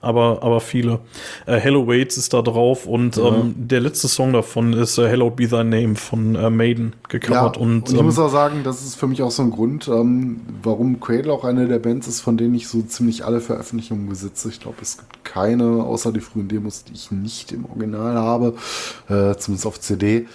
Aber, 0.01 0.43
aber 0.43 0.59
viele. 0.59 0.99
Äh, 1.45 1.57
Hello 1.57 1.87
Waits 1.87 2.17
ist 2.17 2.33
da 2.33 2.41
drauf 2.41 2.85
und 2.85 3.17
ja. 3.17 3.27
ähm, 3.27 3.53
der 3.57 3.79
letzte 3.79 4.07
Song 4.07 4.33
davon 4.33 4.73
ist 4.73 4.97
äh, 4.97 5.07
Hello 5.07 5.29
Be 5.29 5.47
Thy 5.47 5.63
Name 5.63 5.95
von 5.95 6.35
äh, 6.35 6.49
Maiden 6.49 6.93
gecovert. 7.07 7.57
Ja, 7.57 7.61
und, 7.61 7.87
und, 7.87 7.89
ich 7.91 7.99
ähm, 7.99 8.05
muss 8.05 8.19
auch 8.19 8.29
sagen, 8.29 8.61
das 8.63 8.83
ist 8.83 8.95
für 8.95 9.07
mich 9.07 9.21
auch 9.21 9.31
so 9.31 9.43
ein 9.43 9.51
Grund, 9.51 9.87
ähm, 9.87 10.41
warum 10.61 10.99
Cradle 10.99 11.31
auch 11.31 11.43
eine 11.43 11.67
der 11.67 11.79
Bands 11.79 12.07
ist, 12.07 12.21
von 12.21 12.37
denen 12.37 12.55
ich 12.55 12.67
so 12.67 12.81
ziemlich 12.81 13.25
alle 13.25 13.41
Veröffentlichungen 13.41 14.07
besitze. 14.07 14.49
Ich 14.49 14.59
glaube, 14.59 14.77
es 14.81 14.97
gibt 14.97 15.25
keine, 15.25 15.83
außer 15.83 16.11
die 16.11 16.21
frühen 16.21 16.47
Demos, 16.47 16.83
die 16.83 16.93
ich 16.93 17.11
nicht 17.11 17.51
im 17.51 17.65
Original 17.65 18.15
habe, 18.15 18.55
äh, 19.07 19.35
zumindest 19.35 19.65
auf 19.65 19.79
CD 19.79 20.27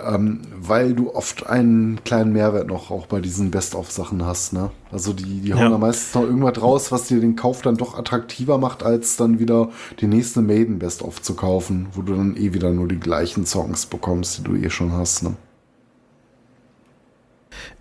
ähm, 0.00 0.40
weil 0.56 0.94
du 0.94 1.14
oft 1.14 1.46
einen 1.46 2.02
kleinen 2.04 2.32
Mehrwert 2.32 2.68
noch 2.68 2.90
auch 2.90 3.06
bei 3.06 3.20
diesen 3.20 3.50
Best-of-Sachen 3.50 4.24
hast. 4.24 4.52
Ne? 4.52 4.70
Also 4.90 5.12
die, 5.12 5.40
die 5.40 5.54
hauen 5.54 5.62
ja. 5.62 5.68
da 5.70 5.78
meistens 5.78 6.14
noch 6.14 6.22
irgendwas 6.22 6.60
raus, 6.60 6.92
was 6.92 7.08
dir 7.08 7.20
den 7.20 7.36
Kauf 7.36 7.62
dann 7.62 7.76
doch 7.76 7.96
attraktiver 7.98 8.58
macht, 8.58 8.82
als 8.82 9.16
dann 9.16 9.38
wieder 9.38 9.70
die 10.00 10.06
nächste 10.06 10.42
Maiden 10.42 10.78
Best-of 10.78 11.22
zu 11.22 11.34
kaufen, 11.34 11.88
wo 11.92 12.02
du 12.02 12.14
dann 12.14 12.36
eh 12.36 12.52
wieder 12.52 12.70
nur 12.70 12.88
die 12.88 13.00
gleichen 13.00 13.46
Songs 13.46 13.86
bekommst, 13.86 14.38
die 14.38 14.42
du 14.42 14.56
eh 14.56 14.70
schon 14.70 14.92
hast. 14.92 15.22
Ne? 15.22 15.34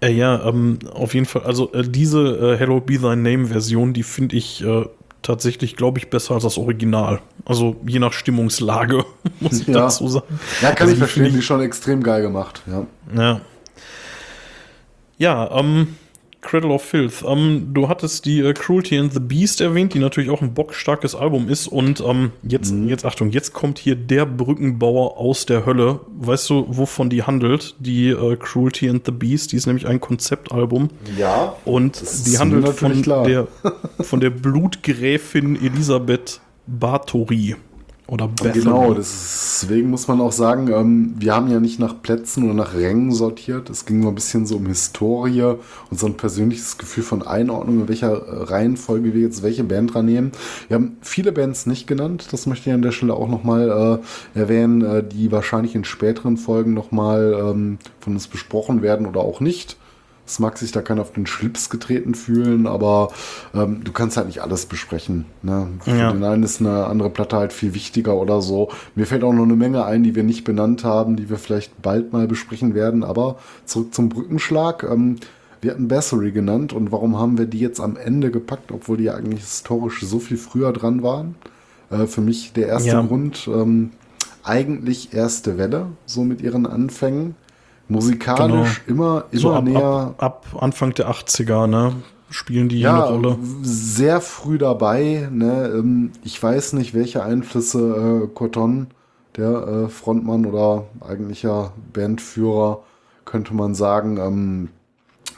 Äh, 0.01 0.11
ja, 0.11 0.45
ähm, 0.47 0.79
auf 0.93 1.13
jeden 1.13 1.25
Fall. 1.25 1.43
Also 1.43 1.71
äh, 1.73 1.83
diese 1.87 2.53
äh, 2.53 2.57
Hello 2.57 2.79
Be 2.79 2.99
Thy 2.99 3.15
Name 3.15 3.47
Version, 3.47 3.93
die 3.93 4.03
finde 4.03 4.35
ich 4.35 4.63
äh, 4.63 4.85
tatsächlich, 5.23 5.75
glaube 5.75 5.97
ich, 5.97 6.09
besser 6.09 6.35
als 6.35 6.43
das 6.43 6.57
Original. 6.57 7.19
Also 7.45 7.75
je 7.85 7.99
nach 7.99 8.13
Stimmungslage, 8.13 9.03
muss 9.39 9.61
ich 9.61 9.67
ja. 9.67 9.73
dazu 9.73 10.07
sagen. 10.07 10.39
Ja, 10.61 10.71
kann 10.71 10.87
also 10.87 10.93
ich 10.93 10.99
verstehen, 10.99 11.33
die, 11.33 11.41
schon 11.41 11.61
extrem 11.61 12.03
geil 12.03 12.21
gemacht. 12.21 12.61
Ja, 12.67 12.85
ja. 13.15 13.41
Ja, 15.17 15.59
ähm, 15.59 15.95
Cradle 16.43 16.71
of 16.71 16.83
Filth. 16.83 17.23
Ähm, 17.27 17.69
du 17.73 17.89
hattest 17.89 18.25
die 18.25 18.39
äh, 18.41 18.53
Cruelty 18.53 18.99
and 18.99 19.13
the 19.13 19.19
Beast 19.19 19.61
erwähnt, 19.61 19.93
die 19.93 19.99
natürlich 19.99 20.29
auch 20.29 20.41
ein 20.41 20.53
bockstarkes 20.53 21.15
Album 21.15 21.49
ist. 21.49 21.67
Und 21.67 22.01
ähm, 22.01 22.31
jetzt, 22.43 22.71
mhm. 22.71 22.87
jetzt 22.87 23.05
Achtung, 23.05 23.31
jetzt 23.31 23.53
kommt 23.53 23.79
hier 23.79 23.95
der 23.95 24.25
Brückenbauer 24.25 25.17
aus 25.17 25.45
der 25.45 25.65
Hölle. 25.65 26.01
Weißt 26.19 26.49
du, 26.49 26.65
wovon 26.67 27.09
die 27.09 27.23
handelt? 27.23 27.75
Die 27.79 28.09
äh, 28.09 28.35
Cruelty 28.35 28.89
and 28.89 29.05
the 29.05 29.11
Beast, 29.11 29.51
die 29.51 29.55
ist 29.55 29.65
nämlich 29.65 29.87
ein 29.87 29.99
Konzeptalbum. 29.99 30.89
Ja. 31.17 31.55
Und 31.65 32.01
die 32.27 32.37
handelt 32.37 32.69
von 32.69 33.01
der, 33.01 33.47
von 34.01 34.19
der 34.19 34.29
Blutgräfin 34.29 35.55
Elisabeth 35.55 36.41
Bathory. 36.67 37.55
Oder 38.13 38.27
Bethany. 38.27 38.63
Genau, 38.63 38.93
deswegen 38.93 39.89
muss 39.89 40.07
man 40.07 40.21
auch 40.21 40.31
sagen, 40.31 40.67
ähm, 40.71 41.15
wir 41.17 41.33
haben 41.33 41.49
ja 41.49 41.59
nicht 41.59 41.79
nach 41.79 41.99
Plätzen 41.99 42.43
oder 42.43 42.53
nach 42.53 42.75
Rängen 42.75 43.11
sortiert. 43.11 43.71
Es 43.71 43.87
ging 43.87 44.01
nur 44.01 44.11
ein 44.11 44.15
bisschen 44.15 44.45
so 44.45 44.57
um 44.57 44.67
Historie 44.67 45.55
und 45.89 45.99
so 45.99 46.05
ein 46.05 46.13
persönliches 46.13 46.77
Gefühl 46.77 47.03
von 47.03 47.23
Einordnung, 47.23 47.79
in 47.79 47.87
welcher 47.87 48.11
äh, 48.11 48.43
Reihenfolge 48.43 49.15
wir 49.15 49.21
jetzt 49.21 49.41
welche 49.41 49.63
Band 49.63 49.95
dran 49.95 50.05
nehmen. 50.05 50.31
Wir 50.67 50.75
haben 50.75 50.97
viele 51.01 51.31
Bands 51.31 51.65
nicht 51.65 51.87
genannt, 51.87 52.27
das 52.29 52.45
möchte 52.45 52.69
ich 52.69 52.75
an 52.75 52.83
der 52.83 52.91
Stelle 52.91 53.15
auch 53.15 53.27
nochmal 53.27 53.99
äh, 54.35 54.39
erwähnen, 54.39 54.83
äh, 54.83 55.03
die 55.03 55.31
wahrscheinlich 55.31 55.73
in 55.73 55.83
späteren 55.83 56.37
Folgen 56.37 56.75
nochmal 56.75 57.33
ähm, 57.35 57.79
von 57.99 58.13
uns 58.13 58.27
besprochen 58.27 58.83
werden 58.83 59.07
oder 59.07 59.21
auch 59.21 59.39
nicht. 59.39 59.75
Es 60.25 60.39
mag 60.39 60.57
sich 60.57 60.71
da 60.71 60.81
keiner 60.81 61.01
auf 61.01 61.11
den 61.11 61.25
Schlips 61.25 61.69
getreten 61.69 62.15
fühlen, 62.15 62.65
aber 62.65 63.11
ähm, 63.53 63.81
du 63.83 63.91
kannst 63.91 64.15
halt 64.15 64.27
nicht 64.27 64.41
alles 64.41 64.65
besprechen. 64.65 65.25
Ne? 65.41 65.67
Für 65.81 65.91
ja. 65.91 66.11
den 66.11 66.23
einen 66.23 66.43
ist 66.43 66.61
eine 66.61 66.85
andere 66.85 67.09
Platte 67.09 67.35
halt 67.35 67.51
viel 67.51 67.73
wichtiger 67.73 68.15
oder 68.15 68.41
so. 68.41 68.69
Mir 68.95 69.05
fällt 69.05 69.23
auch 69.23 69.33
noch 69.33 69.43
eine 69.43 69.55
Menge 69.55 69.85
ein, 69.85 70.03
die 70.03 70.15
wir 70.15 70.23
nicht 70.23 70.45
benannt 70.45 70.85
haben, 70.85 71.17
die 71.17 71.29
wir 71.29 71.37
vielleicht 71.37 71.81
bald 71.81 72.13
mal 72.13 72.27
besprechen 72.27 72.73
werden. 72.73 73.03
Aber 73.03 73.37
zurück 73.65 73.93
zum 73.93 74.07
Brückenschlag. 74.07 74.83
Ähm, 74.83 75.17
wir 75.59 75.71
hatten 75.71 75.87
Bassery 75.87 76.31
genannt 76.31 76.73
und 76.73 76.91
warum 76.91 77.17
haben 77.17 77.37
wir 77.37 77.45
die 77.45 77.59
jetzt 77.59 77.79
am 77.79 77.95
Ende 77.97 78.31
gepackt, 78.31 78.71
obwohl 78.71 78.97
die 78.97 79.09
eigentlich 79.09 79.41
historisch 79.41 80.01
so 80.01 80.19
viel 80.19 80.37
früher 80.37 80.71
dran 80.73 81.03
waren? 81.03 81.35
Äh, 81.89 82.07
für 82.07 82.21
mich 82.21 82.53
der 82.53 82.67
erste 82.67 82.89
ja. 82.89 83.01
Grund, 83.01 83.47
ähm, 83.47 83.91
eigentlich 84.43 85.13
erste 85.13 85.57
Welle, 85.57 85.87
so 86.05 86.23
mit 86.23 86.41
ihren 86.41 86.65
Anfängen 86.65 87.35
musikalisch 87.87 88.85
genau. 88.85 89.03
immer, 89.03 89.25
immer 89.31 89.41
so 89.41 89.53
ab, 89.53 89.63
näher. 89.63 90.15
Ab, 90.17 90.45
ab, 90.53 90.63
Anfang 90.63 90.93
der 90.93 91.09
80er, 91.09 91.67
ne? 91.67 91.93
Spielen 92.29 92.67
die 92.67 92.79
ja, 92.79 92.95
eine 92.95 93.13
Rolle? 93.13 93.37
Sehr 93.61 94.19
früh 94.19 94.57
dabei. 94.57 95.29
Ne? 95.31 95.71
Ähm, 95.75 96.11
ich 96.23 96.41
weiß 96.41 96.73
nicht, 96.73 96.95
welche 96.95 97.23
Einflüsse 97.23 98.23
äh, 98.23 98.27
Cotton, 98.33 98.87
der 99.37 99.67
äh, 99.67 99.87
Frontmann 99.89 100.45
oder 100.45 100.85
eigentlicher 101.07 101.73
Bandführer, 101.93 102.81
könnte 103.25 103.53
man 103.53 103.75
sagen, 103.75 104.17
ähm, 104.17 104.69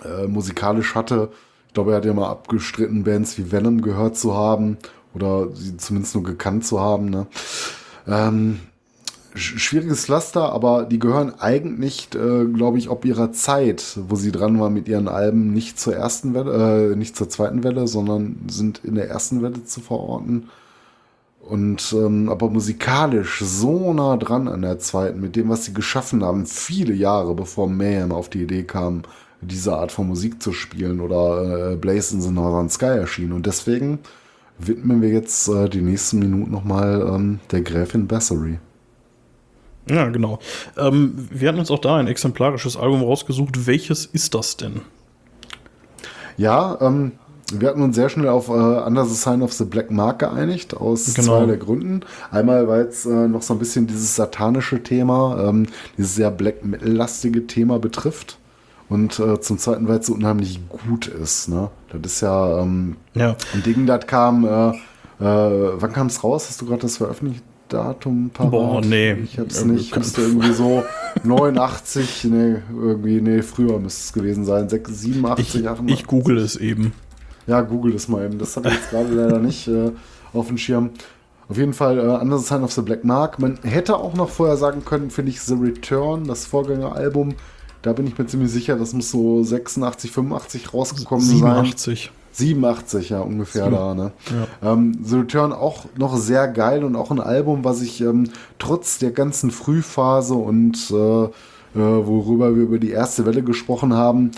äh, 0.06 0.28
musikalisch 0.28 0.96
hatte. 0.96 1.30
Ich 1.68 1.74
glaube, 1.74 1.92
er 1.92 1.98
hat 1.98 2.06
ja 2.06 2.14
mal 2.14 2.30
abgestritten, 2.30 3.04
Bands 3.04 3.38
wie 3.38 3.52
Venom 3.52 3.82
gehört 3.82 4.16
zu 4.16 4.36
haben 4.36 4.78
oder 5.14 5.50
sie 5.54 5.76
zumindest 5.76 6.16
nur 6.16 6.24
gekannt 6.24 6.66
zu 6.66 6.80
haben. 6.80 7.10
Ne? 7.10 7.28
Ähm, 8.08 8.60
schwieriges 9.36 10.08
Laster, 10.08 10.52
aber 10.52 10.84
die 10.84 11.00
gehören 11.00 11.34
eigentlich, 11.40 12.10
äh, 12.16 12.46
glaube 12.46 12.78
ich, 12.78 12.90
ob 12.90 13.06
ihrer 13.06 13.32
Zeit, 13.32 14.00
wo 14.08 14.16
sie 14.16 14.32
dran 14.32 14.60
waren 14.60 14.74
mit 14.74 14.88
ihren 14.88 15.08
Alben, 15.08 15.54
nicht 15.54 15.80
zur 15.80 15.96
ersten 15.96 16.34
Welle, 16.34 16.94
äh, 16.94 16.96
nicht 16.96 17.16
zur 17.16 17.30
zweiten 17.30 17.64
Welle, 17.64 17.88
sondern 17.88 18.38
sind 18.48 18.82
in 18.84 18.96
der 18.96 19.10
ersten 19.10 19.42
Welle 19.42 19.64
zu 19.64 19.82
verorten. 19.82 20.50
Und 21.42 21.94
ähm, 21.94 22.30
aber 22.30 22.50
musikalisch 22.50 23.42
so 23.44 23.94
nah 23.94 24.18
dran 24.18 24.48
an 24.48 24.64
der 24.64 24.80
zweiten, 24.80 25.22
mit 25.22 25.36
dem, 25.36 25.50
was 25.50 25.66
sie 25.66 25.74
geschaffen 25.74 26.24
haben, 26.24 26.48
viele 26.48 26.94
Jahre 26.94 27.36
bevor 27.36 27.70
Mayhem 27.70 28.12
auf 28.12 28.30
die 28.30 28.44
Idee 28.44 28.64
kam, 28.64 29.04
diese 29.42 29.76
Art 29.76 29.92
von 29.92 30.08
Musik 30.08 30.42
zu 30.42 30.54
spielen 30.54 31.00
oder 31.02 31.74
äh, 31.74 31.76
Blaze 31.76 32.16
in 32.16 32.22
the 32.22 32.32
Northern 32.32 32.70
Sky 32.70 32.86
erschien. 32.86 33.32
Und 33.32 33.46
deswegen 33.46 34.00
widmen 34.58 35.02
wir 35.02 35.10
jetzt 35.10 35.48
äh, 35.48 35.70
die 35.70 35.82
nächsten 35.82 36.20
Minuten 36.20 36.52
nochmal 36.52 37.06
ähm, 37.14 37.40
der 37.52 37.62
Gräfin 37.62 38.08
Bassery. 38.08 38.58
Ja, 39.88 40.10
genau. 40.10 40.40
Ähm, 40.78 41.28
wir 41.30 41.50
hatten 41.50 41.60
uns 41.60 41.72
auch 41.72 41.80
da 41.80 41.98
ein 41.98 42.08
exemplarisches 42.08 42.76
Album 42.78 43.04
rausgesucht. 43.04 43.68
Welches 43.68 44.06
ist 44.06 44.34
das 44.34 44.58
denn? 44.58 44.82
Ja, 46.38 46.78
ähm, 46.82 47.14
wir 47.54 47.70
hatten 47.70 47.82
uns 47.82 47.96
sehr 47.96 48.10
schnell 48.10 48.28
auf 48.28 48.50
äh, 48.50 48.52
Under 48.52 49.06
the 49.06 49.14
Sign 49.14 49.44
of 49.44 49.54
the 49.54 49.66
Black 49.66 49.92
Mark 49.92 50.20
geeinigt, 50.20 50.76
aus 50.76 51.14
genau. 51.14 51.40
zwei 51.40 51.46
der 51.46 51.58
Gründen. 51.58 52.02
Einmal, 52.32 52.68
weil 52.68 52.82
es 52.82 53.06
äh, 53.06 53.28
noch 53.28 53.44
so 53.44 53.54
ein 53.54 53.60
bisschen 53.60 53.86
dieses 53.86 54.16
satanische 54.16 54.82
Thema, 54.82 55.50
ähm, 55.50 55.68
dieses 55.98 56.16
sehr 56.16 56.32
Black 56.32 56.66
Metal-lastige 56.66 57.46
Thema 57.46 57.80
betrifft. 57.80 58.40
Und 58.90 59.20
äh, 59.20 59.40
zum 59.42 59.58
Zweiten, 59.58 59.88
weil 59.88 60.00
es 60.00 60.08
so 60.08 60.14
unheimlich 60.14 60.60
gut 60.70 61.08
ist. 61.08 61.50
Ne? 61.50 61.70
Das 61.90 62.14
ist 62.14 62.22
ja, 62.22 62.62
ähm, 62.62 62.98
ja. 63.16 63.36
ein 63.54 63.64
Ding, 63.64 63.88
das 63.88 64.06
kam, 64.06 64.46
äh, 64.46 64.70
äh, 64.70 65.74
wann 65.82 65.94
kam 65.94 66.08
es 66.08 66.24
raus? 66.24 66.48
Hast 66.50 66.62
du 66.62 66.66
gerade 66.66 66.82
das 66.82 66.98
veröffentlicht? 66.98 67.44
Datum 67.70 68.30
parat? 68.34 68.52
Boah, 68.52 68.82
nee. 68.82 69.14
Ich 69.14 69.40
hab's 69.40 69.62
äh, 69.62 69.66
nicht. 69.66 69.96
Müsste 69.96 70.22
irgendwie 70.22 70.54
so 70.54 70.84
89, 71.24 72.26
nee, 72.26 72.56
irgendwie, 72.70 73.22
nee, 73.22 73.42
früher 73.42 73.80
müsste 73.80 74.02
es 74.02 74.14
gewesen 74.14 74.46
sein. 74.46 74.70
6, 74.70 74.90
87, 74.92 75.56
ich, 75.56 75.68
88. 75.68 76.00
Ich 76.00 76.08
google 76.08 76.38
es 76.38 76.56
eben. 76.56 76.94
Ja, 77.48 77.62
google 77.62 77.94
es 77.96 78.08
mal 78.08 78.26
eben. 78.26 78.40
Das 78.40 78.56
habe 78.56 78.70
ich 78.70 78.76
jetzt 78.76 78.90
gerade 78.90 79.14
leider 79.14 79.40
nicht 79.40 79.68
äh, 79.68 79.92
auf 80.34 80.48
dem 80.48 80.58
Schirm. 80.58 80.92
Auf 81.48 81.58
jeden 81.58 81.74
Fall 81.74 82.00
äh, 82.00 82.38
the 82.38 82.44
Sign 82.44 82.64
of 82.64 82.72
the 82.72 82.82
Black 82.82 83.04
Mark. 83.04 83.40
Man 83.40 83.60
hätte 83.64 83.98
auch 83.98 84.14
noch 84.16 84.30
vorher 84.30 84.58
sagen 84.58 84.84
können, 84.84 85.12
finde 85.12 85.32
ich, 85.32 85.42
The 85.42 85.54
Return, 85.54 86.26
das 86.26 86.46
Vorgängeralbum. 86.46 87.36
Da 87.84 87.94
bin 87.94 88.08
ich 88.08 88.18
mir 88.18 88.26
ziemlich 88.26 88.52
sicher, 88.52 88.78
das 88.78 88.94
muss 88.94 89.12
so 89.12 89.44
86, 89.44 90.12
85 90.12 90.74
rausgekommen 90.74 91.24
87. 91.24 91.78
sein. 91.78 91.96
87. 91.96 92.12
87, 92.36 93.10
ja, 93.10 93.22
ungefähr 93.22 93.70
da. 93.70 93.94
Ne? 93.94 94.12
Ja. 94.62 94.74
Ähm, 94.74 94.98
The 95.04 95.18
Return 95.18 95.54
auch 95.54 95.86
noch 95.98 96.18
sehr 96.18 96.48
geil 96.48 96.84
und 96.84 96.96
auch 96.96 97.12
ein 97.12 97.22
Album, 97.22 97.64
was 97.64 97.82
ich 97.82 98.02
ähm, 98.02 98.30
trotz 98.60 98.98
der 98.98 99.12
ganzen 99.12 99.52
Frühphase 99.52 100.34
und 100.34 100.92
äh, 100.92 101.24
äh, 101.26 101.30
worüber 101.74 102.56
wir 102.56 102.64
über 102.64 102.80
die 102.80 102.92
erste 102.92 103.26
Welle 103.26 103.42
gesprochen 103.42 103.94
haben, 103.94 104.32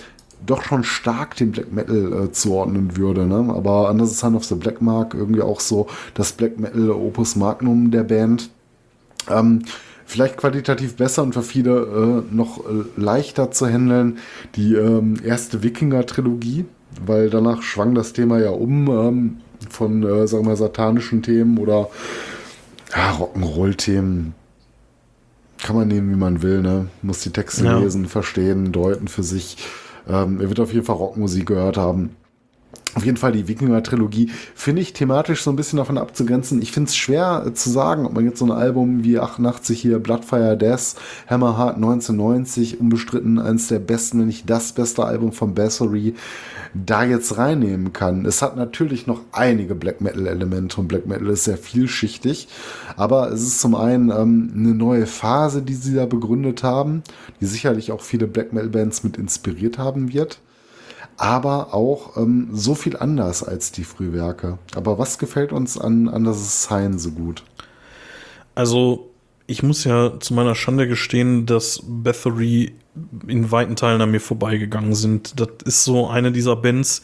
doch 0.45 0.63
schon 0.63 0.83
stark 0.83 1.35
dem 1.37 1.51
Black 1.51 1.71
Metal 1.71 2.25
äh, 2.25 2.31
zuordnen 2.31 2.97
würde. 2.97 3.25
Ne? 3.25 3.53
Aber 3.53 3.89
Under 3.89 4.05
the 4.05 4.13
Sun 4.13 4.35
of 4.35 4.43
the 4.45 4.55
Black 4.55 4.81
Mark 4.81 5.13
irgendwie 5.13 5.41
auch 5.41 5.59
so 5.59 5.87
das 6.13 6.33
Black 6.33 6.59
Metal 6.59 6.91
Opus 6.91 7.35
Magnum 7.35 7.91
der 7.91 8.03
Band. 8.03 8.49
Ähm, 9.29 9.63
vielleicht 10.05 10.37
qualitativ 10.37 10.95
besser 10.95 11.23
und 11.23 11.33
für 11.33 11.43
viele 11.43 12.23
äh, 12.29 12.33
noch 12.33 12.59
äh, 12.59 12.83
leichter 12.95 13.51
zu 13.51 13.67
handeln. 13.67 14.19
Die 14.55 14.75
ähm, 14.75 15.17
erste 15.23 15.63
Wikinger-Trilogie, 15.63 16.65
weil 17.05 17.29
danach 17.29 17.61
schwang 17.61 17.95
das 17.95 18.13
Thema 18.13 18.39
ja 18.39 18.49
um 18.49 18.87
ähm, 18.87 19.37
von, 19.69 20.03
äh, 20.03 20.27
sagen 20.27 20.47
wir, 20.47 20.55
satanischen 20.55 21.21
Themen 21.21 21.57
oder 21.57 21.89
ja, 22.95 23.11
Rock'n'Roll-Themen. 23.13 24.33
Kann 25.63 25.75
man 25.75 25.87
nehmen, 25.87 26.11
wie 26.11 26.15
man 26.15 26.41
will, 26.43 26.61
ne? 26.61 26.87
Muss 27.01 27.21
die 27.21 27.31
Texte 27.31 27.65
ja. 27.65 27.79
lesen, 27.79 28.05
verstehen, 28.05 28.71
deuten 28.71 29.07
für 29.07 29.23
sich. 29.23 29.57
Ähm, 30.07 30.39
er 30.39 30.49
wird 30.49 30.59
auf 30.59 30.71
jeden 30.71 30.85
Fall 30.85 30.95
Rockmusik 30.95 31.47
gehört 31.47 31.77
haben. 31.77 32.15
Auf 32.97 33.05
jeden 33.05 33.17
Fall 33.17 33.31
die 33.31 33.47
Wikinger-Trilogie 33.47 34.31
finde 34.55 34.81
ich 34.81 34.91
thematisch 34.91 35.43
so 35.43 35.51
ein 35.51 35.55
bisschen 35.55 35.77
davon 35.77 35.99
abzugrenzen. 35.99 36.63
Ich 36.63 36.71
finde 36.71 36.89
es 36.89 36.95
schwer 36.95 37.51
zu 37.53 37.69
sagen, 37.69 38.07
ob 38.07 38.13
man 38.13 38.25
jetzt 38.25 38.39
so 38.39 38.45
ein 38.45 38.51
Album 38.51 39.03
wie 39.03 39.19
88 39.19 39.79
hier, 39.79 39.99
Bloodfire 39.99 40.57
Death, 40.57 40.95
Hammerheart 41.29 41.75
1990, 41.75 42.79
unbestritten 42.79 43.37
eines 43.37 43.67
der 43.67 43.77
besten, 43.77 44.19
wenn 44.19 44.25
nicht 44.25 44.49
das 44.49 44.73
beste 44.73 45.05
Album 45.05 45.31
von 45.31 45.53
Bassery, 45.53 46.15
da 46.73 47.03
jetzt 47.03 47.37
reinnehmen 47.37 47.93
kann. 47.93 48.25
Es 48.25 48.41
hat 48.41 48.57
natürlich 48.57 49.05
noch 49.05 49.21
einige 49.31 49.75
Black 49.75 50.01
Metal-Elemente 50.01 50.81
und 50.81 50.87
Black 50.87 51.05
Metal 51.05 51.27
ist 51.27 51.43
sehr 51.43 51.57
vielschichtig, 51.57 52.47
aber 52.95 53.31
es 53.31 53.43
ist 53.43 53.61
zum 53.61 53.75
einen 53.75 54.09
ähm, 54.09 54.51
eine 54.55 54.73
neue 54.73 55.05
Phase, 55.05 55.61
die 55.61 55.75
sie 55.75 55.93
da 55.93 56.07
begründet 56.07 56.63
haben, 56.63 57.03
die 57.41 57.45
sicherlich 57.45 57.91
auch 57.91 58.01
viele 58.01 58.25
Black 58.25 58.53
Metal-Bands 58.53 59.03
mit 59.03 59.17
inspiriert 59.17 59.77
haben 59.77 60.11
wird 60.11 60.39
aber 61.17 61.73
auch 61.73 62.15
ähm, 62.15 62.49
so 62.51 62.75
viel 62.75 62.95
anders 62.95 63.43
als 63.43 63.71
die 63.71 63.83
Frühwerke. 63.83 64.59
Aber 64.75 64.97
was 64.97 65.17
gefällt 65.17 65.51
uns 65.51 65.77
an, 65.77 66.07
an 66.07 66.23
das 66.23 66.63
Sign 66.63 66.99
so 66.99 67.11
gut? 67.11 67.43
Also, 68.55 69.09
ich 69.47 69.63
muss 69.63 69.83
ja 69.83 70.19
zu 70.19 70.33
meiner 70.33 70.55
Schande 70.55 70.87
gestehen, 70.87 71.45
dass 71.45 71.81
Bathory 71.83 72.73
in 73.27 73.51
weiten 73.51 73.75
Teilen 73.75 74.01
an 74.01 74.11
mir 74.11 74.19
vorbeigegangen 74.19 74.93
sind. 74.93 75.39
Das 75.39 75.49
ist 75.65 75.83
so 75.83 76.07
eine 76.07 76.31
dieser 76.31 76.55
Bands, 76.55 77.01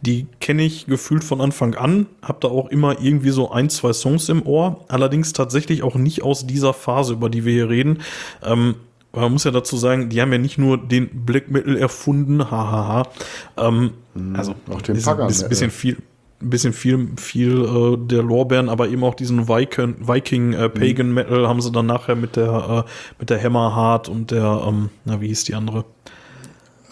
die 0.00 0.26
kenne 0.40 0.62
ich 0.62 0.86
gefühlt 0.86 1.24
von 1.24 1.40
Anfang 1.40 1.74
an, 1.74 2.06
habe 2.22 2.38
da 2.40 2.48
auch 2.48 2.68
immer 2.68 3.00
irgendwie 3.00 3.30
so 3.30 3.50
ein, 3.50 3.70
zwei 3.70 3.92
Songs 3.92 4.28
im 4.28 4.44
Ohr, 4.44 4.84
allerdings 4.88 5.32
tatsächlich 5.32 5.82
auch 5.82 5.94
nicht 5.94 6.22
aus 6.22 6.46
dieser 6.46 6.74
Phase, 6.74 7.14
über 7.14 7.30
die 7.30 7.44
wir 7.44 7.52
hier 7.52 7.70
reden. 7.70 8.02
Ähm, 8.42 8.76
man 9.20 9.32
muss 9.32 9.44
ja 9.44 9.50
dazu 9.50 9.76
sagen, 9.76 10.08
die 10.08 10.20
haben 10.20 10.32
ja 10.32 10.38
nicht 10.38 10.58
nur 10.58 10.78
den 10.78 11.24
Black 11.24 11.50
Metal 11.50 11.76
erfunden, 11.76 12.50
hahaha. 12.50 13.08
Ähm, 13.56 13.92
mhm. 14.14 14.36
also 14.36 14.54
auch 14.70 14.82
den 14.82 14.96
ist, 14.96 15.04
Pagan, 15.04 15.28
ist 15.28 15.48
bisschen 15.48 15.70
viel, 15.70 15.96
ein 16.42 16.50
bisschen 16.50 16.72
viel, 16.72 17.08
viel 17.16 17.64
äh, 17.64 17.96
der 17.96 18.22
Lorbeeren, 18.22 18.68
aber 18.68 18.88
eben 18.88 19.02
auch 19.04 19.14
diesen 19.14 19.48
Viking, 19.48 19.96
Viking 20.06 20.52
äh, 20.52 20.68
Pagan 20.68 21.12
Metal 21.12 21.48
haben 21.48 21.60
sie 21.60 21.72
dann 21.72 21.86
nachher 21.86 22.16
mit 22.16 22.36
der 22.36 22.84
äh, 22.86 22.90
mit 23.18 23.30
der 23.30 23.42
Hammerheart 23.42 24.08
und 24.08 24.30
der, 24.30 24.62
ähm, 24.66 24.90
na 25.04 25.20
wie 25.20 25.28
hieß 25.28 25.44
die 25.44 25.54
andere? 25.54 25.84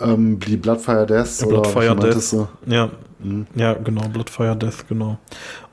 Ähm, 0.05 0.39
die 0.41 0.57
Bloodfire 0.57 1.07
Death. 1.07 1.41
Ja, 1.41 1.47
Bloodfire 1.47 1.97
Death. 1.97 2.49
Ja, 2.67 2.91
mhm. 3.21 3.47
ja, 3.55 3.75
genau, 3.75 4.09
Bloodfire 4.09 4.57
Death, 4.57 4.87
genau. 4.89 5.19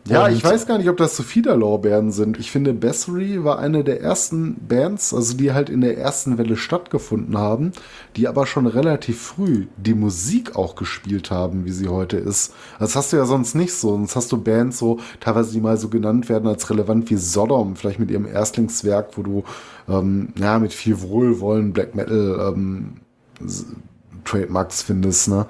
Ja, 0.07 0.25
und 0.25 0.33
ich 0.33 0.43
weiß 0.43 0.65
gar 0.65 0.79
nicht, 0.79 0.89
ob 0.89 0.97
das 0.97 1.15
so 1.15 1.21
viele 1.21 1.53
Lorbeeren 1.53 2.11
sind. 2.11 2.39
Ich 2.39 2.49
finde, 2.49 2.73
Bessery 2.73 3.43
war 3.43 3.59
eine 3.59 3.83
der 3.83 4.01
ersten 4.01 4.55
Bands, 4.67 5.13
also 5.13 5.37
die 5.37 5.53
halt 5.53 5.69
in 5.69 5.81
der 5.81 5.97
ersten 5.97 6.39
Welle 6.39 6.57
stattgefunden 6.57 7.37
haben, 7.37 7.71
die 8.15 8.27
aber 8.27 8.47
schon 8.47 8.65
relativ 8.65 9.21
früh 9.21 9.67
die 9.77 9.93
Musik 9.93 10.55
auch 10.55 10.75
gespielt 10.75 11.29
haben, 11.29 11.65
wie 11.65 11.71
sie 11.71 11.87
heute 11.87 12.17
ist. 12.17 12.53
Das 12.79 12.95
hast 12.95 13.13
du 13.13 13.17
ja 13.17 13.25
sonst 13.25 13.53
nicht 13.53 13.73
so. 13.73 13.89
Sonst 13.89 14.15
hast 14.15 14.31
du 14.31 14.41
Bands 14.41 14.79
so, 14.79 14.99
teilweise 15.19 15.51
die 15.51 15.61
mal 15.61 15.77
so 15.77 15.89
genannt 15.89 16.29
werden 16.29 16.47
als 16.47 16.67
relevant 16.69 17.09
wie 17.11 17.17
Sodom, 17.17 17.75
vielleicht 17.75 17.99
mit 17.99 18.09
ihrem 18.09 18.25
Erstlingswerk, 18.25 19.15
wo 19.17 19.21
du 19.21 19.43
ähm, 19.87 20.29
ja 20.35 20.57
mit 20.57 20.73
viel 20.73 20.99
Wohlwollen 21.01 21.73
Black 21.73 21.93
Metal 21.93 22.53
ähm, 22.55 22.93
Trademarks 24.25 24.81
findest. 24.81 25.29
Ne? 25.29 25.45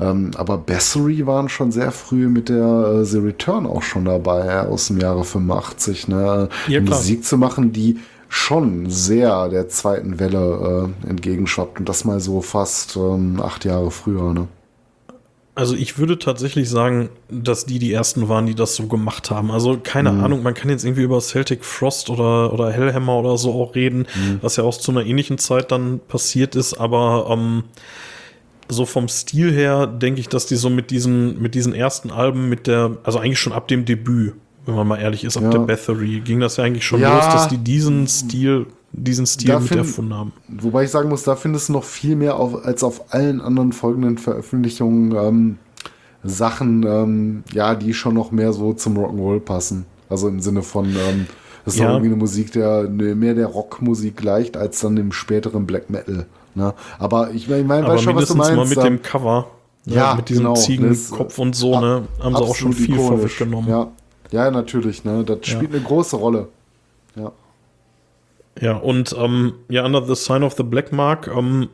Ähm, 0.00 0.30
aber 0.36 0.58
Bessery 0.58 1.26
waren 1.26 1.48
schon 1.48 1.72
sehr 1.72 1.92
früh 1.92 2.28
mit 2.28 2.48
der 2.48 3.00
äh, 3.00 3.04
The 3.04 3.18
Return 3.18 3.66
auch 3.66 3.82
schon 3.82 4.04
dabei, 4.04 4.60
aus 4.60 4.88
dem 4.88 4.98
Jahre 4.98 5.24
85. 5.24 6.08
Ne? 6.08 6.48
Ja, 6.68 6.80
Musik 6.80 7.24
zu 7.24 7.38
machen, 7.38 7.72
die 7.72 7.98
schon 8.28 8.90
sehr 8.90 9.48
der 9.48 9.68
zweiten 9.68 10.18
Welle 10.18 10.90
äh, 11.04 11.08
entgegenschwappt 11.08 11.78
und 11.78 11.88
das 11.88 12.04
mal 12.04 12.20
so 12.20 12.40
fast 12.40 12.96
ähm, 12.96 13.40
acht 13.40 13.64
Jahre 13.64 13.90
früher. 13.90 14.32
Ne? 14.34 14.48
Also 15.56 15.76
ich 15.76 15.98
würde 15.98 16.18
tatsächlich 16.18 16.68
sagen, 16.68 17.10
dass 17.30 17.64
die 17.64 17.78
die 17.78 17.92
ersten 17.92 18.28
waren, 18.28 18.46
die 18.46 18.56
das 18.56 18.74
so 18.74 18.88
gemacht 18.88 19.30
haben. 19.30 19.52
Also 19.52 19.78
keine 19.80 20.10
mhm. 20.10 20.24
Ahnung, 20.24 20.42
man 20.42 20.54
kann 20.54 20.68
jetzt 20.68 20.84
irgendwie 20.84 21.04
über 21.04 21.20
Celtic 21.20 21.64
Frost 21.64 22.10
oder, 22.10 22.52
oder 22.52 22.72
Hellhammer 22.72 23.16
oder 23.20 23.38
so 23.38 23.52
auch 23.52 23.76
reden, 23.76 24.08
mhm. 24.16 24.38
was 24.42 24.56
ja 24.56 24.64
auch 24.64 24.76
zu 24.76 24.90
einer 24.90 25.06
ähnlichen 25.06 25.38
Zeit 25.38 25.70
dann 25.70 26.00
passiert 26.08 26.56
ist, 26.56 26.74
aber 26.74 27.28
ähm, 27.30 27.64
so 28.68 28.86
vom 28.86 29.08
Stil 29.08 29.52
her 29.52 29.86
denke 29.86 30.20
ich, 30.20 30.28
dass 30.28 30.46
die 30.46 30.56
so 30.56 30.70
mit 30.70 30.90
diesen, 30.90 31.40
mit 31.40 31.54
diesen 31.54 31.74
ersten 31.74 32.10
Alben, 32.10 32.48
mit 32.48 32.66
der, 32.66 32.96
also 33.04 33.18
eigentlich 33.18 33.38
schon 33.38 33.52
ab 33.52 33.68
dem 33.68 33.84
Debüt, 33.84 34.34
wenn 34.66 34.74
man 34.74 34.88
mal 34.88 34.98
ehrlich 34.98 35.24
ist, 35.24 35.36
ab 35.36 35.44
ja. 35.44 35.50
der 35.50 35.58
Bathory, 35.60 36.20
ging 36.20 36.40
das 36.40 36.56
ja 36.56 36.64
eigentlich 36.64 36.86
schon 36.86 37.00
ja. 37.00 37.14
los, 37.14 37.26
dass 37.26 37.48
die 37.48 37.58
diesen 37.58 38.06
Stil, 38.06 38.66
diesen 38.92 39.26
Stil 39.26 39.48
da 39.48 39.60
mit 39.60 39.68
find, 39.68 39.80
erfunden 39.80 40.14
haben. 40.14 40.32
Wobei 40.48 40.84
ich 40.84 40.90
sagen 40.90 41.08
muss, 41.08 41.22
da 41.24 41.36
findest 41.36 41.68
du 41.68 41.74
noch 41.74 41.84
viel 41.84 42.16
mehr 42.16 42.36
auf, 42.36 42.64
als 42.64 42.82
auf 42.82 43.12
allen 43.12 43.40
anderen 43.40 43.72
folgenden 43.72 44.18
Veröffentlichungen 44.18 45.14
ähm, 45.16 45.58
Sachen, 46.22 46.84
ähm, 46.84 47.44
ja, 47.52 47.74
die 47.74 47.92
schon 47.92 48.14
noch 48.14 48.30
mehr 48.30 48.52
so 48.52 48.72
zum 48.72 48.96
Rock'n'Roll 48.96 49.40
passen. 49.40 49.84
Also 50.08 50.28
im 50.28 50.40
Sinne 50.40 50.62
von, 50.62 50.86
ähm, 50.86 51.26
das 51.64 51.74
ist 51.74 51.80
ja. 51.80 51.88
irgendwie 51.88 52.08
eine 52.08 52.16
Musik, 52.16 52.52
der 52.52 52.88
mehr 52.88 53.34
der 53.34 53.46
Rockmusik 53.46 54.16
gleicht, 54.16 54.56
als 54.56 54.80
dann 54.80 54.96
dem 54.96 55.12
späteren 55.12 55.66
Black 55.66 55.90
Metal. 55.90 56.26
Ne? 56.54 56.74
Aber 56.98 57.30
ich, 57.30 57.50
ich 57.50 57.64
meine, 57.64 57.86
weiß 57.86 58.02
schon, 58.02 58.16
was 58.16 58.28
du 58.28 58.34
meinst. 58.34 58.56
mal 58.56 58.66
mit 58.66 58.82
dem 58.82 59.02
Cover. 59.02 59.48
Ne? 59.84 59.96
Ja, 59.96 60.14
mit 60.14 60.28
diesem 60.28 60.44
genau, 60.44 60.54
Ziegenkopf 60.54 61.38
und 61.38 61.54
so, 61.54 61.78
ne? 61.78 62.04
Haben 62.22 62.36
sie 62.36 62.42
auch 62.42 62.54
schon 62.54 62.72
viel 62.72 62.98
vorweggenommen. 62.98 63.68
Ja. 63.68 63.88
ja, 64.30 64.50
natürlich, 64.50 65.04
ne? 65.04 65.24
Das 65.24 65.38
spielt 65.42 65.72
ja. 65.72 65.76
eine 65.76 65.84
große 65.84 66.16
Rolle. 66.16 66.48
Ja. 67.16 67.32
Ja, 68.60 68.76
und 68.76 69.14
ähm, 69.18 69.54
ja, 69.68 69.84
Under 69.84 70.06
the 70.06 70.14
Sign 70.14 70.42
of 70.42 70.54
the 70.54 70.62
Black 70.62 70.92
Mark, 70.92 71.28
ähm, 71.28 71.68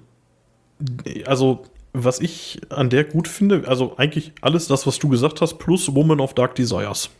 also 1.27 1.65
was 1.93 2.21
ich 2.21 2.61
an 2.71 2.89
der 2.89 3.05
gut 3.05 3.29
finde, 3.29 3.65
also 3.67 3.95
eigentlich 3.97 4.33
alles 4.41 4.67
das, 4.69 4.87
was 4.87 4.99
du 4.99 5.09
gesagt 5.09 5.41
hast, 5.41 5.59
plus 5.59 5.95
Woman 5.95 6.21
of 6.21 6.35
Dark 6.35 6.55
Desires. 6.55 7.11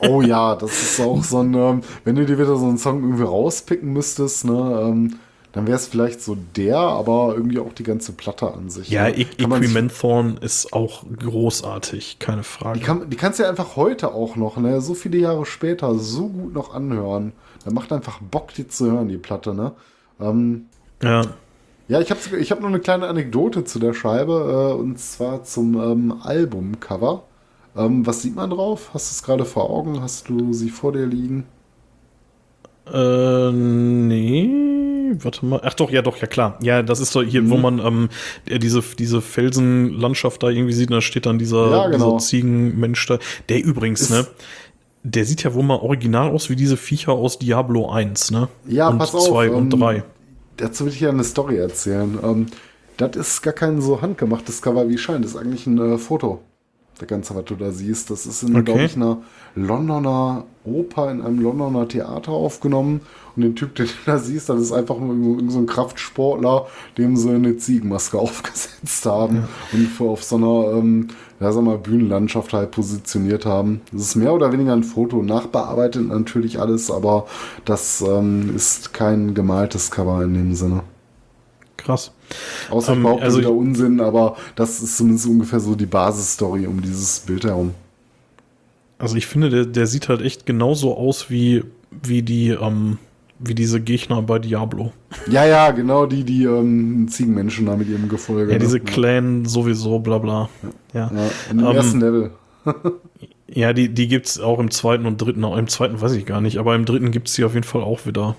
Oh 0.00 0.22
ja, 0.22 0.54
das 0.54 0.70
ist 0.70 1.00
auch 1.00 1.22
so 1.22 1.40
ein, 1.40 1.52
ähm, 1.54 1.82
wenn 2.04 2.14
du 2.14 2.24
dir 2.24 2.38
wieder 2.38 2.56
so 2.56 2.66
einen 2.66 2.78
Song 2.78 3.02
irgendwie 3.02 3.24
rauspicken 3.24 3.92
müsstest, 3.92 4.44
ne, 4.44 4.80
ähm, 4.82 5.18
dann 5.52 5.66
wäre 5.66 5.76
es 5.76 5.88
vielleicht 5.88 6.22
so 6.22 6.36
der, 6.56 6.78
aber 6.78 7.34
irgendwie 7.34 7.58
auch 7.58 7.72
die 7.72 7.82
ganze 7.82 8.12
Platte 8.12 8.52
an 8.52 8.70
sich. 8.70 8.88
Ja, 8.88 9.04
ne? 9.04 9.18
Equimenthorn 9.18 10.36
ist 10.36 10.72
auch 10.72 11.04
großartig, 11.18 12.18
keine 12.20 12.44
Frage. 12.44 12.78
Die, 12.78 12.84
kann, 12.84 13.10
die 13.10 13.16
kannst 13.16 13.38
du 13.38 13.42
ja 13.42 13.48
einfach 13.48 13.74
heute 13.76 14.14
auch 14.14 14.36
noch, 14.36 14.56
ne, 14.58 14.80
so 14.80 14.94
viele 14.94 15.18
Jahre 15.18 15.44
später, 15.46 15.98
so 15.98 16.28
gut 16.28 16.54
noch 16.54 16.72
anhören. 16.72 17.32
Da 17.64 17.72
macht 17.72 17.92
einfach 17.92 18.20
Bock, 18.20 18.54
die 18.54 18.68
zu 18.68 18.92
hören, 18.92 19.08
die 19.08 19.18
Platte, 19.18 19.54
ne? 19.54 19.72
Ähm, 20.20 20.66
ja. 21.02 21.22
Ja, 21.88 22.00
ich 22.00 22.12
habe 22.12 22.20
ich 22.38 22.52
hab 22.52 22.60
noch 22.60 22.68
eine 22.68 22.78
kleine 22.78 23.08
Anekdote 23.08 23.64
zu 23.64 23.80
der 23.80 23.94
Scheibe, 23.94 24.70
äh, 24.72 24.80
und 24.80 25.00
zwar 25.00 25.42
zum 25.42 25.74
ähm, 25.74 26.14
Albumcover. 26.22 27.24
Ähm, 27.76 28.06
was 28.06 28.22
sieht 28.22 28.36
man 28.36 28.50
drauf? 28.50 28.90
Hast 28.94 29.10
du 29.10 29.14
es 29.14 29.22
gerade 29.24 29.44
vor 29.44 29.68
Augen? 29.68 30.00
Hast 30.00 30.28
du 30.28 30.52
sie 30.52 30.70
vor 30.70 30.92
dir 30.92 31.06
liegen? 31.06 31.46
Äh, 32.92 33.52
nee, 33.52 34.50
warte 35.22 35.46
mal. 35.46 35.60
Ach 35.62 35.74
doch, 35.74 35.90
ja 35.90 36.02
doch, 36.02 36.16
ja 36.18 36.26
klar. 36.26 36.58
Ja, 36.62 36.82
das 36.82 37.00
ist 37.00 37.14
doch 37.14 37.22
hier, 37.22 37.42
mhm. 37.42 37.50
wo 37.50 37.56
man 37.56 37.78
ähm, 37.78 38.08
diese, 38.46 38.82
diese 38.98 39.20
Felsenlandschaft 39.20 40.42
da 40.42 40.48
irgendwie 40.48 40.72
sieht, 40.72 40.90
da 40.90 41.00
steht 41.00 41.26
dann 41.26 41.38
dieser, 41.38 41.70
ja, 41.70 41.88
genau. 41.88 42.16
dieser 42.16 42.26
Ziegenmensch 42.26 43.06
da. 43.06 43.18
Der 43.48 43.62
übrigens, 43.62 44.02
ist, 44.02 44.10
ne? 44.10 44.26
Der 45.02 45.24
sieht 45.24 45.42
ja 45.44 45.54
wohl 45.54 45.62
mal 45.62 45.78
original 45.78 46.30
aus 46.30 46.50
wie 46.50 46.56
diese 46.56 46.76
Viecher 46.76 47.12
aus 47.12 47.38
Diablo 47.38 47.90
1, 47.90 48.32
ne? 48.32 48.48
Ja, 48.66 48.88
und 48.88 48.98
pass 48.98 49.14
auf. 49.14 49.28
2 49.28 49.50
und 49.50 49.70
3. 49.70 49.96
Ähm, 49.96 50.02
dazu 50.58 50.84
will 50.84 50.92
ich 50.92 51.00
ja 51.00 51.08
eine 51.08 51.24
Story 51.24 51.56
erzählen. 51.56 52.18
Ähm, 52.22 52.46
das 52.96 53.16
ist 53.16 53.42
gar 53.42 53.54
kein 53.54 53.80
so 53.80 54.02
handgemachtes 54.02 54.60
Cover 54.60 54.88
wie 54.88 54.98
scheint. 54.98 55.24
Das 55.24 55.32
ist 55.32 55.36
eigentlich 55.38 55.66
ein 55.66 55.78
äh, 55.78 55.96
Foto 55.96 56.42
der 57.00 57.08
ganze, 57.08 57.34
was 57.34 57.44
du 57.44 57.54
da 57.54 57.70
siehst. 57.70 58.10
Das 58.10 58.26
ist 58.26 58.42
in, 58.42 58.54
okay. 58.54 58.64
glaube 58.64 58.84
ich, 58.84 58.96
einer 58.96 59.18
Londoner 59.54 60.44
Oper 60.64 61.10
in 61.10 61.22
einem 61.22 61.40
Londoner 61.40 61.88
Theater 61.88 62.32
aufgenommen. 62.32 63.00
Und 63.36 63.42
den 63.42 63.56
Typ, 63.56 63.74
den 63.74 63.86
du 63.86 63.92
da 64.06 64.18
siehst, 64.18 64.48
das 64.48 64.60
ist 64.60 64.72
einfach 64.72 64.98
nur 64.98 65.50
so 65.50 65.58
ein 65.58 65.66
Kraftsportler, 65.66 66.66
dem 66.98 67.16
sie 67.16 67.30
eine 67.30 67.56
Ziegenmaske 67.56 68.18
aufgesetzt 68.18 69.06
haben 69.06 69.36
ja. 69.36 69.48
und 69.72 70.08
auf 70.08 70.22
so 70.22 70.36
einer, 70.36 70.78
ähm, 70.78 71.08
ja, 71.38 71.52
sag 71.52 71.64
mal, 71.64 71.78
Bühnenlandschaft 71.78 72.52
halt 72.52 72.70
positioniert 72.72 73.46
haben. 73.46 73.80
Das 73.92 74.02
ist 74.02 74.16
mehr 74.16 74.34
oder 74.34 74.52
weniger 74.52 74.72
ein 74.72 74.84
Foto, 74.84 75.22
nachbearbeitet 75.22 76.08
natürlich 76.08 76.60
alles, 76.60 76.90
aber 76.90 77.26
das 77.64 78.02
ähm, 78.02 78.54
ist 78.54 78.92
kein 78.92 79.34
gemaltes 79.34 79.90
Cover 79.90 80.22
in 80.22 80.34
dem 80.34 80.54
Sinne. 80.54 80.82
Krass. 81.84 82.12
Außer 82.70 82.92
ähm, 82.92 83.06
also 83.06 83.38
wieder 83.38 83.52
Unsinn, 83.52 84.00
aber 84.00 84.36
das 84.54 84.82
ist 84.82 84.96
zumindest 84.96 85.26
ungefähr 85.26 85.60
so 85.60 85.74
die 85.74 85.86
Basisstory 85.86 86.66
um 86.66 86.80
dieses 86.80 87.20
Bild 87.20 87.44
herum. 87.44 87.74
Also 88.98 89.16
ich 89.16 89.26
finde, 89.26 89.48
der, 89.48 89.64
der 89.64 89.86
sieht 89.86 90.08
halt 90.08 90.20
echt 90.20 90.44
genauso 90.44 90.96
aus 90.96 91.30
wie, 91.30 91.64
wie 91.90 92.22
die, 92.22 92.50
ähm, 92.50 92.98
wie 93.38 93.54
diese 93.54 93.80
Gegner 93.80 94.20
bei 94.20 94.38
Diablo. 94.38 94.92
Ja, 95.28 95.46
ja, 95.46 95.70
genau, 95.70 96.06
die, 96.06 96.22
die 96.22 96.44
ähm, 96.44 97.08
Ziegenmenschen 97.08 97.66
da 97.66 97.76
mit 97.76 97.88
ihrem 97.88 98.08
Gefolge. 98.08 98.52
Ja, 98.52 98.58
diese 98.58 98.76
ne? 98.76 98.84
Clan 98.84 99.46
sowieso, 99.46 99.98
bla 100.00 100.18
bla. 100.18 100.48
Ja. 100.92 101.10
ja. 101.10 101.16
ja 101.16 101.30
in 101.50 101.58
dem 101.58 101.66
ähm, 101.66 101.76
ersten 101.76 102.00
Level. 102.00 102.30
ja, 103.48 103.72
die, 103.72 103.88
die 103.88 104.06
gibt 104.06 104.26
es 104.26 104.38
auch 104.38 104.58
im 104.58 104.70
zweiten 104.70 105.06
und 105.06 105.16
dritten, 105.16 105.44
auch 105.44 105.56
im 105.56 105.68
zweiten 105.68 106.00
weiß 106.00 106.12
ich 106.12 106.26
gar 106.26 106.42
nicht, 106.42 106.58
aber 106.58 106.74
im 106.74 106.84
dritten 106.84 107.10
gibt 107.10 107.28
es 107.28 107.34
die 107.34 107.44
auf 107.44 107.54
jeden 107.54 107.66
Fall 107.66 107.82
auch 107.82 108.04
wieder. 108.04 108.36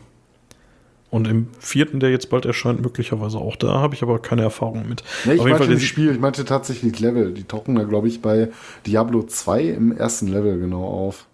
Und 1.11 1.27
im 1.27 1.47
vierten, 1.59 1.99
der 1.99 2.09
jetzt 2.09 2.29
bald 2.29 2.45
erscheint, 2.45 2.81
möglicherweise 2.81 3.37
auch. 3.37 3.57
Da 3.57 3.79
habe 3.81 3.93
ich 3.93 4.01
aber 4.01 4.19
keine 4.19 4.43
Erfahrung 4.43 4.87
mit. 4.87 5.03
Nee, 5.25 5.33
ich 5.33 5.43
meinte 5.43 5.67
nicht 5.67 5.85
Spiel, 5.85 6.09
ich 6.09 6.19
meinte 6.19 6.45
tatsächlich 6.45 6.97
Level. 7.01 7.33
Die 7.33 7.43
tauchen 7.43 7.75
da, 7.75 7.83
glaube 7.83 8.07
ich, 8.07 8.21
bei 8.21 8.47
Diablo 8.87 9.23
2 9.23 9.61
im 9.63 9.91
ersten 9.91 10.27
Level 10.27 10.57
genau 10.57 10.85
auf. 10.85 11.27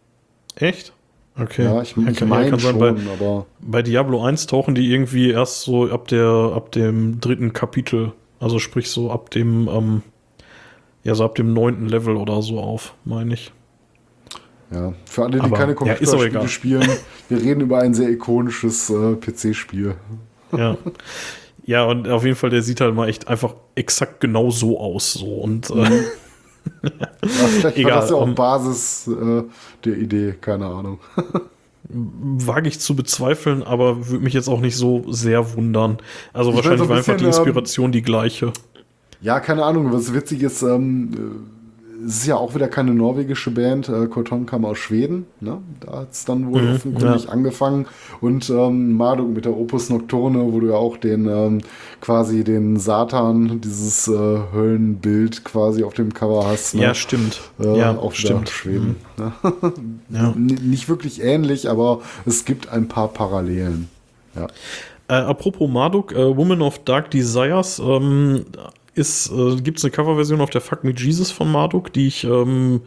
Echt? 0.55 0.93
Okay. 1.39 1.65
Ja, 1.65 1.81
ich, 1.83 1.95
ich 1.95 2.17
kann, 2.17 2.27
meine 2.27 2.59
schon, 2.59 2.79
bei, 2.79 2.89
aber 2.89 3.45
bei 3.61 3.83
Diablo 3.83 4.23
1 4.23 4.47
tauchen 4.47 4.73
die 4.73 4.91
irgendwie 4.91 5.29
erst 5.29 5.61
so 5.61 5.87
ab 5.91 6.07
der, 6.07 6.25
ab 6.55 6.71
dem 6.71 7.21
dritten 7.21 7.53
Kapitel, 7.53 8.13
also 8.39 8.57
sprich 8.57 8.89
so 8.89 9.11
ab 9.11 9.29
dem, 9.29 9.67
ähm, 9.67 10.01
ja, 11.03 11.13
so 11.13 11.23
ab 11.23 11.35
dem 11.35 11.53
neunten 11.53 11.87
Level 11.87 12.17
oder 12.17 12.41
so 12.41 12.59
auf, 12.59 12.95
meine 13.05 13.35
ich. 13.35 13.51
Ja, 14.71 14.93
für 15.05 15.23
alle, 15.23 15.37
die 15.37 15.41
Aber, 15.41 15.55
keine 15.57 15.71
ja, 15.71 15.75
Computerspiele 15.77 16.27
egal. 16.27 16.47
spielen, 16.47 16.89
wir 17.29 17.41
reden 17.41 17.61
über 17.61 17.79
ein 17.79 17.93
sehr 17.93 18.09
ikonisches 18.09 18.89
äh, 18.89 19.15
PC-Spiel. 19.15 19.95
Ja. 20.55 20.77
ja, 21.65 21.83
und 21.85 22.07
auf 22.07 22.23
jeden 22.23 22.35
Fall, 22.35 22.49
der 22.49 22.61
sieht 22.61 22.81
halt 22.81 22.95
mal 22.95 23.07
echt 23.09 23.27
einfach 23.27 23.55
exakt 23.75 24.19
genau 24.21 24.49
so 24.51 24.79
aus. 24.79 25.13
So. 25.13 25.25
Und 25.35 25.69
Mhm. 25.69 25.83
äh, 25.83 26.01
Ja, 26.83 27.47
vielleicht 27.47 27.77
Egal, 27.77 27.91
war 27.93 28.01
das 28.01 28.09
ja 28.09 28.15
auch 28.17 28.27
ähm, 28.27 28.35
Basis 28.35 29.07
äh, 29.07 29.43
der 29.85 29.97
Idee, 29.97 30.35
keine 30.39 30.65
Ahnung. 30.65 30.99
wage 31.89 32.67
ich 32.67 32.81
zu 32.81 32.93
bezweifeln, 32.95 33.63
aber 33.63 34.09
würde 34.09 34.23
mich 34.23 34.33
jetzt 34.33 34.49
auch 34.49 34.59
nicht 34.59 34.75
so 34.75 35.05
sehr 35.09 35.55
wundern. 35.55 35.97
Also 36.33 36.49
Ich 36.49 36.57
wahrscheinlich 36.57 36.79
so 36.79 36.85
ein 36.85 36.89
war 36.89 36.97
einfach 36.97 37.15
die 37.15 37.23
bisschen, 37.25 37.41
ähm, 37.41 37.47
Inspiration 37.47 37.91
die 37.93 38.01
gleiche. 38.01 38.51
Ja, 39.21 39.39
keine 39.39 39.63
Ahnung, 39.63 39.93
was 39.93 40.13
witzig 40.13 40.43
ist, 40.43 40.61
ähm, 40.61 41.11
äh, 41.13 41.17
ist 42.05 42.27
ja 42.27 42.35
auch 42.35 42.53
wieder 42.55 42.67
keine 42.67 42.93
norwegische 42.93 43.51
Band, 43.51 43.89
äh, 43.89 44.07
kam 44.45 44.65
aus 44.65 44.77
Schweden, 44.77 45.25
ne? 45.39 45.57
da 45.79 45.99
hat 46.01 46.11
es 46.11 46.25
dann 46.25 46.51
wohl 46.51 46.61
Mhm, 46.61 46.75
offenkundig 46.75 47.23
ja. 47.25 47.29
angefangen 47.31 47.85
und 48.21 48.49
ähm, 48.49 48.93
Marduk 48.97 49.33
mit 49.33 49.45
der 49.45 49.57
Opus 49.57 49.89
Nocturne, 49.89 50.51
wo 50.51 50.59
du 50.59 50.67
ja 50.67 50.75
auch 50.75 50.97
den 50.97 51.27
ähm, 51.27 51.61
quasi 52.01 52.43
den 52.43 52.77
Satan, 52.77 53.61
dieses 53.61 54.07
äh, 54.07 54.13
Höllenbild 54.53 55.43
quasi 55.43 55.83
auf 55.83 55.93
dem 55.93 56.13
Cover 56.13 56.45
hast. 56.45 56.75
ne? 56.75 56.83
Ja, 56.83 56.93
stimmt. 56.93 57.41
Äh, 57.59 57.77
ja, 57.77 57.97
auch 57.97 58.13
stimmt. 58.13 58.49
Schweden. 58.49 58.97
Ne? 59.17 59.31
Ja. 60.09 60.33
Nicht 60.37 60.87
wirklich 60.89 61.21
ähnlich, 61.23 61.69
aber 61.69 62.01
es 62.25 62.45
gibt 62.45 62.69
ein 62.69 62.87
paar 62.87 63.07
Parallelen. 63.09 63.89
Ja. 64.35 64.47
Äh, 65.09 65.13
apropos 65.23 65.69
Marduk, 65.69 66.11
äh, 66.13 66.37
Woman 66.37 66.61
of 66.61 66.79
Dark 66.83 67.11
Desires, 67.11 67.79
ähm, 67.79 68.45
ist, 68.97 69.31
äh, 69.31 69.55
gibt 69.57 69.77
es 69.77 69.83
eine 69.83 69.91
Coverversion 69.91 70.41
auf 70.41 70.49
der 70.49 70.61
Fuck 70.61 70.83
Me 70.83 70.93
Jesus 70.95 71.31
von 71.31 71.51
Marduk, 71.51 71.93
die 71.93 72.07
ich 72.07 72.23
ähm, 72.23 72.81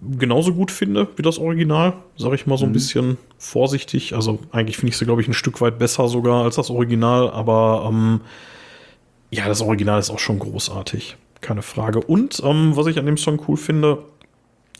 genauso 0.00 0.54
gut 0.54 0.70
finde 0.70 1.08
wie 1.16 1.22
das 1.22 1.38
Original, 1.38 1.94
sage 2.16 2.34
ich 2.34 2.46
mal 2.46 2.58
so 2.58 2.64
ein 2.64 2.72
bisschen 2.72 3.18
vorsichtig. 3.38 4.14
Also 4.14 4.40
eigentlich 4.50 4.76
finde 4.76 4.90
ich 4.90 4.96
sie, 4.96 5.04
glaube 5.04 5.22
ich, 5.22 5.28
ein 5.28 5.34
Stück 5.34 5.60
weit 5.60 5.78
besser 5.78 6.08
sogar 6.08 6.44
als 6.44 6.56
das 6.56 6.70
Original, 6.70 7.30
aber 7.30 7.88
ähm, 7.88 8.20
ja, 9.30 9.46
das 9.46 9.60
Original 9.62 9.98
ist 9.98 10.10
auch 10.10 10.18
schon 10.18 10.38
großartig, 10.38 11.16
keine 11.40 11.62
Frage. 11.62 12.00
Und 12.00 12.42
ähm, 12.44 12.76
was 12.76 12.86
ich 12.86 12.98
an 12.98 13.06
dem 13.06 13.16
Song 13.16 13.40
cool 13.48 13.56
finde, 13.56 14.04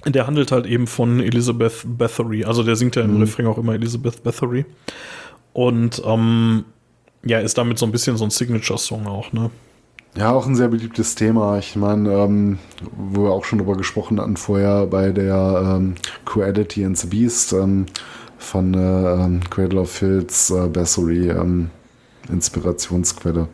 der 0.07 0.27
handelt 0.27 0.51
halt 0.51 0.67
eben 0.67 0.87
von 0.87 1.21
Elizabeth 1.21 1.85
Bathory. 1.87 2.45
Also 2.45 2.63
der 2.63 2.77
singt 2.77 2.97
ja 2.97 3.03
im 3.03 3.21
Refrain 3.21 3.47
auch 3.47 3.59
immer 3.59 3.75
Elizabeth 3.75 4.23
Bathory. 4.23 4.65
Und 5.53 6.03
ähm, 6.05 6.65
ja, 7.25 7.39
ist 7.39 7.57
damit 7.57 7.79
so 7.79 7.87
ein 7.87 7.93
bisschen 7.93 8.17
so 8.17 8.25
ein 8.25 8.31
Signature-Song 8.31 9.07
auch, 9.07 9.33
ne? 9.33 9.51
Ja, 10.15 10.33
auch 10.33 10.47
ein 10.47 10.55
sehr 10.55 10.69
beliebtes 10.69 11.15
Thema. 11.15 11.59
Ich 11.59 11.75
meine, 11.75 12.13
ähm, 12.13 12.59
wo 12.95 13.25
wir 13.25 13.31
auch 13.31 13.47
schon 13.47 13.59
drüber 13.59 13.77
gesprochen 13.77 14.21
hatten 14.21 14.37
vorher 14.37 14.87
bei 14.87 15.11
der 15.11 15.79
ähm, 15.79 15.95
Cruelty 16.27 16.85
and 16.85 16.99
the 16.99 17.07
Beast 17.07 17.55
ähm, 17.55 17.87
von 18.37 18.75
äh, 18.75 18.79
ähm, 18.79 19.41
Cradle 19.49 19.81
of 19.81 19.91
Filth, 19.91 20.51
äh, 20.51 20.69
Bassory, 20.69 21.31
ähm, 21.31 21.71
Inspirationsquelle. 22.31 23.49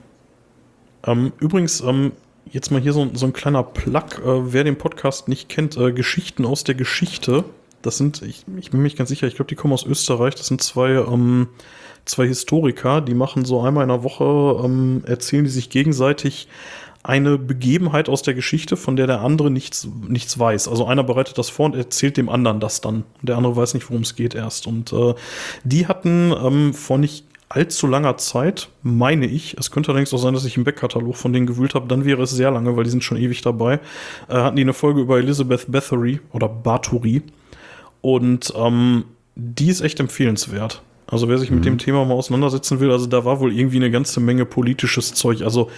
Ähm, 1.06 1.32
übrigens, 1.38 1.80
ähm, 1.80 2.10
jetzt 2.50 2.72
mal 2.72 2.80
hier 2.80 2.92
so, 2.92 3.08
so 3.14 3.26
ein 3.26 3.32
kleiner 3.32 3.62
Plug. 3.62 4.18
Äh, 4.24 4.52
wer 4.52 4.64
den 4.64 4.76
Podcast 4.76 5.28
nicht 5.28 5.48
kennt, 5.48 5.76
äh, 5.76 5.92
Geschichten 5.92 6.44
aus 6.44 6.64
der 6.64 6.74
Geschichte. 6.74 7.44
Das 7.82 7.98
sind, 7.98 8.22
ich, 8.22 8.44
ich 8.56 8.72
bin 8.72 8.80
mir 8.80 8.84
nicht 8.84 8.98
ganz 8.98 9.10
sicher, 9.10 9.28
ich 9.28 9.36
glaube, 9.36 9.48
die 9.48 9.54
kommen 9.54 9.74
aus 9.74 9.86
Österreich. 9.86 10.34
Das 10.34 10.48
sind 10.48 10.60
zwei, 10.60 10.90
ähm, 10.90 11.46
zwei 12.08 12.26
Historiker, 12.26 13.00
die 13.00 13.14
machen 13.14 13.44
so 13.44 13.60
einmal 13.60 13.82
in 13.82 13.88
der 13.88 14.02
Woche, 14.02 14.64
ähm, 14.64 15.02
erzählen 15.06 15.44
die 15.44 15.50
sich 15.50 15.70
gegenseitig 15.70 16.48
eine 17.02 17.38
Begebenheit 17.38 18.08
aus 18.08 18.22
der 18.22 18.34
Geschichte, 18.34 18.76
von 18.76 18.96
der 18.96 19.06
der 19.06 19.20
andere 19.20 19.50
nichts, 19.50 19.88
nichts 20.08 20.38
weiß. 20.38 20.68
Also 20.68 20.86
einer 20.86 21.04
bereitet 21.04 21.38
das 21.38 21.48
vor 21.48 21.66
und 21.66 21.76
erzählt 21.76 22.16
dem 22.16 22.28
anderen 22.28 22.60
das 22.60 22.80
dann. 22.80 23.04
Der 23.22 23.36
andere 23.36 23.56
weiß 23.56 23.74
nicht, 23.74 23.88
worum 23.88 24.02
es 24.02 24.16
geht 24.16 24.34
erst. 24.34 24.66
Und 24.66 24.92
äh, 24.92 25.14
die 25.64 25.86
hatten 25.86 26.34
ähm, 26.44 26.74
vor 26.74 26.98
nicht 26.98 27.24
allzu 27.48 27.86
langer 27.86 28.18
Zeit, 28.18 28.68
meine 28.82 29.26
ich, 29.26 29.56
es 29.58 29.70
könnte 29.70 29.90
allerdings 29.90 30.12
auch 30.12 30.18
sein, 30.18 30.34
dass 30.34 30.44
ich 30.44 30.56
im 30.56 30.64
Backkatalog 30.64 31.16
von 31.16 31.32
denen 31.32 31.46
gewühlt 31.46 31.74
habe, 31.74 31.88
dann 31.88 32.04
wäre 32.04 32.22
es 32.22 32.30
sehr 32.30 32.50
lange, 32.50 32.76
weil 32.76 32.84
die 32.84 32.90
sind 32.90 33.04
schon 33.04 33.16
ewig 33.16 33.40
dabei, 33.40 33.80
äh, 34.28 34.34
hatten 34.34 34.56
die 34.56 34.62
eine 34.62 34.74
Folge 34.74 35.00
über 35.00 35.18
Elizabeth 35.18 35.70
Bathory 35.70 36.20
oder 36.32 36.48
Bathory. 36.48 37.22
Und 38.02 38.52
ähm, 38.54 39.04
die 39.34 39.68
ist 39.68 39.80
echt 39.80 39.98
empfehlenswert. 40.00 40.82
Also 41.10 41.28
wer 41.28 41.38
sich 41.38 41.50
mit 41.50 41.64
dem 41.64 41.78
Thema 41.78 42.04
mal 42.04 42.14
auseinandersetzen 42.14 42.80
will, 42.80 42.90
also 42.90 43.06
da 43.06 43.24
war 43.24 43.40
wohl 43.40 43.52
irgendwie 43.52 43.78
eine 43.78 43.90
ganze 43.90 44.20
Menge 44.20 44.44
politisches 44.44 45.14
Zeug. 45.14 45.42
Also 45.42 45.70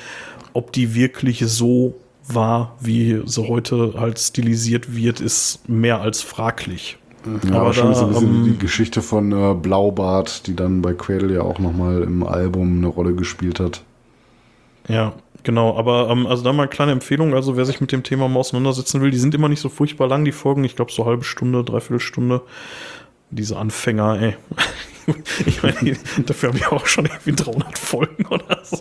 ob 0.52 0.72
die 0.72 0.96
wirklich 0.96 1.44
so 1.46 1.94
war, 2.26 2.76
wie 2.80 3.22
sie 3.24 3.48
heute 3.48 3.94
halt 3.96 4.18
stilisiert 4.18 4.94
wird, 4.96 5.20
ist 5.20 5.68
mehr 5.68 6.00
als 6.00 6.22
fraglich. 6.22 6.98
Ja, 7.44 7.56
Aber 7.56 7.66
wahrscheinlich 7.66 7.98
da, 7.98 8.00
so 8.00 8.06
ein 8.06 8.12
bisschen 8.12 8.34
ähm, 8.34 8.44
die 8.44 8.58
Geschichte 8.58 9.02
von 9.02 9.30
äh, 9.30 9.54
Blaubart, 9.54 10.46
die 10.48 10.56
dann 10.56 10.82
bei 10.82 10.94
Cradle 10.94 11.32
ja 11.32 11.42
auch 11.42 11.60
nochmal 11.60 12.02
im 12.02 12.24
Album 12.24 12.78
eine 12.78 12.88
Rolle 12.88 13.14
gespielt 13.14 13.60
hat. 13.60 13.82
Ja, 14.88 15.12
genau. 15.44 15.76
Aber 15.76 16.08
ähm, 16.10 16.26
also 16.26 16.42
da 16.42 16.52
mal 16.52 16.62
eine 16.62 16.70
kleine 16.70 16.92
Empfehlung. 16.92 17.34
Also 17.34 17.56
wer 17.56 17.66
sich 17.66 17.80
mit 17.80 17.92
dem 17.92 18.02
Thema 18.02 18.28
mal 18.28 18.40
auseinandersetzen 18.40 19.00
will, 19.00 19.10
die 19.10 19.18
sind 19.18 19.34
immer 19.34 19.48
nicht 19.48 19.60
so 19.60 19.68
furchtbar 19.68 20.08
lang, 20.08 20.24
die 20.24 20.32
Folgen. 20.32 20.64
Ich 20.64 20.74
glaube 20.74 20.90
so 20.90 21.06
halbe 21.06 21.22
Stunde, 21.22 21.62
dreiviertel 21.62 22.00
Stunde. 22.00 22.42
Diese 23.30 23.56
Anfänger, 23.56 24.20
ey. 24.20 24.36
ich 25.46 25.62
meine, 25.62 25.96
dafür 26.26 26.50
habe 26.50 26.58
ich 26.58 26.66
auch 26.66 26.86
schon 26.86 27.06
irgendwie 27.06 27.32
300 27.32 27.78
Folgen 27.78 28.26
oder 28.26 28.58
so. 28.64 28.78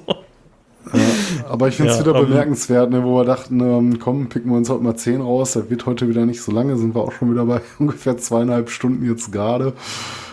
Aber 1.48 1.68
ich 1.68 1.76
finde 1.76 1.92
es 1.92 2.00
Ja, 2.00 2.06
wieder 2.06 2.20
ähm, 2.20 2.28
bemerkenswert, 2.28 2.90
ne, 2.90 3.04
wo 3.04 3.18
wir 3.18 3.26
dachten, 3.26 3.60
ähm, 3.60 4.00
komm, 4.00 4.30
picken 4.30 4.50
wir 4.52 4.58
uns 4.58 4.70
heute 4.70 4.84
mal 4.84 4.96
10 4.96 5.22
raus. 5.22 5.54
Das 5.54 5.70
wird 5.70 5.86
heute 5.86 6.10
wieder 6.10 6.26
nicht 6.26 6.42
so 6.42 6.52
lange, 6.52 6.78
sind 6.78 6.96
wir 6.96 7.02
auch 7.02 7.12
schon 7.12 7.32
wieder 7.32 7.46
bei 7.46 7.62
ungefähr 7.80 8.18
zweieinhalb 8.18 8.70
Stunden 8.70 9.06
jetzt 9.06 9.32
gerade. 9.32 9.74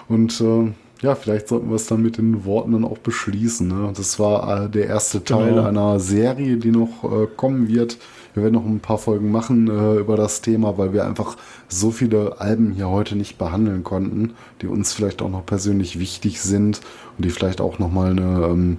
Und 0.09 0.41
äh, 0.41 0.73
ja, 1.03 1.15
vielleicht 1.15 1.49
sollten 1.49 1.69
wir 1.69 1.77
es 1.77 1.87
dann 1.87 2.03
mit 2.03 2.17
den 2.17 2.45
Worten 2.45 2.73
dann 2.73 2.85
auch 2.85 2.99
beschließen. 2.99 3.69
Ne? 3.69 3.93
Das 3.95 4.19
war 4.19 4.65
äh, 4.65 4.71
der 4.71 4.87
erste 4.87 5.23
Teil 5.25 5.51
Genau. 5.51 5.65
einer 5.67 6.01
Serie, 6.01 6.57
die 6.57 6.71
noch 6.71 7.05
äh, 7.05 7.27
kommen 7.37 7.69
wird. 7.69 7.99
Wir 8.37 8.43
werden 8.43 8.55
noch 8.55 8.67
ein 8.67 8.81
paar 8.81 8.99
Folgen 8.99 9.31
machen 9.31 9.67
äh, 9.69 9.99
über 9.99 10.15
das 10.15 10.43
Thema, 10.43 10.77
weil 10.77 10.93
wir 10.93 11.07
einfach 11.07 11.39
so 11.69 11.91
viele 11.91 12.39
Alben 12.39 12.73
hier 12.73 12.91
heute 12.91 13.17
nicht 13.17 13.39
behandeln 13.39 13.83
konnten, 13.83 14.35
die 14.61 14.67
uns 14.67 14.93
vielleicht 14.93 15.23
auch 15.23 15.31
noch 15.31 15.47
persönlich 15.47 15.99
wichtig 15.99 16.43
sind 16.43 16.83
und 17.17 17.25
die 17.25 17.31
vielleicht 17.31 17.63
auch 17.63 17.79
nochmal 17.79 18.11
eine 18.11 18.45
ähm, 18.45 18.77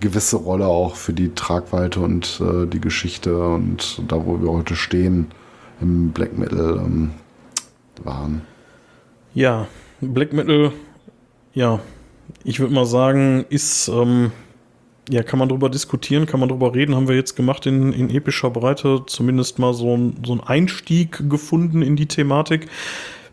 gewisse 0.00 0.36
Rolle 0.36 0.66
auch 0.66 0.94
für 0.94 1.14
die 1.14 1.34
Tragweite 1.34 2.00
und 2.00 2.42
äh, 2.42 2.66
die 2.66 2.82
Geschichte 2.82 3.38
und 3.48 4.02
da, 4.06 4.26
wo 4.26 4.42
wir 4.42 4.52
heute 4.52 4.76
stehen 4.76 5.28
im 5.80 6.10
Black 6.10 6.36
Metal 6.36 6.78
ähm, 6.84 7.12
waren. 8.04 8.42
Ja, 9.32 9.68
Black 10.02 10.34
Metal, 10.34 10.70
ja, 11.54 11.80
ich 12.44 12.60
würde 12.60 12.74
mal 12.74 12.84
sagen, 12.84 13.46
ist, 13.48 13.88
ähm, 13.88 14.32
ja, 15.10 15.22
kann 15.22 15.38
man 15.38 15.48
drüber 15.48 15.70
diskutieren, 15.70 16.26
kann 16.26 16.40
man 16.40 16.48
drüber 16.48 16.74
reden, 16.74 16.94
haben 16.94 17.08
wir 17.08 17.16
jetzt 17.16 17.34
gemacht 17.34 17.66
in, 17.66 17.92
in 17.92 18.10
epischer 18.10 18.50
Breite, 18.50 19.02
zumindest 19.06 19.58
mal 19.58 19.72
so 19.72 19.96
ein, 19.96 20.16
so 20.24 20.32
ein 20.34 20.40
Einstieg 20.40 21.28
gefunden 21.30 21.82
in 21.82 21.96
die 21.96 22.06
Thematik. 22.06 22.68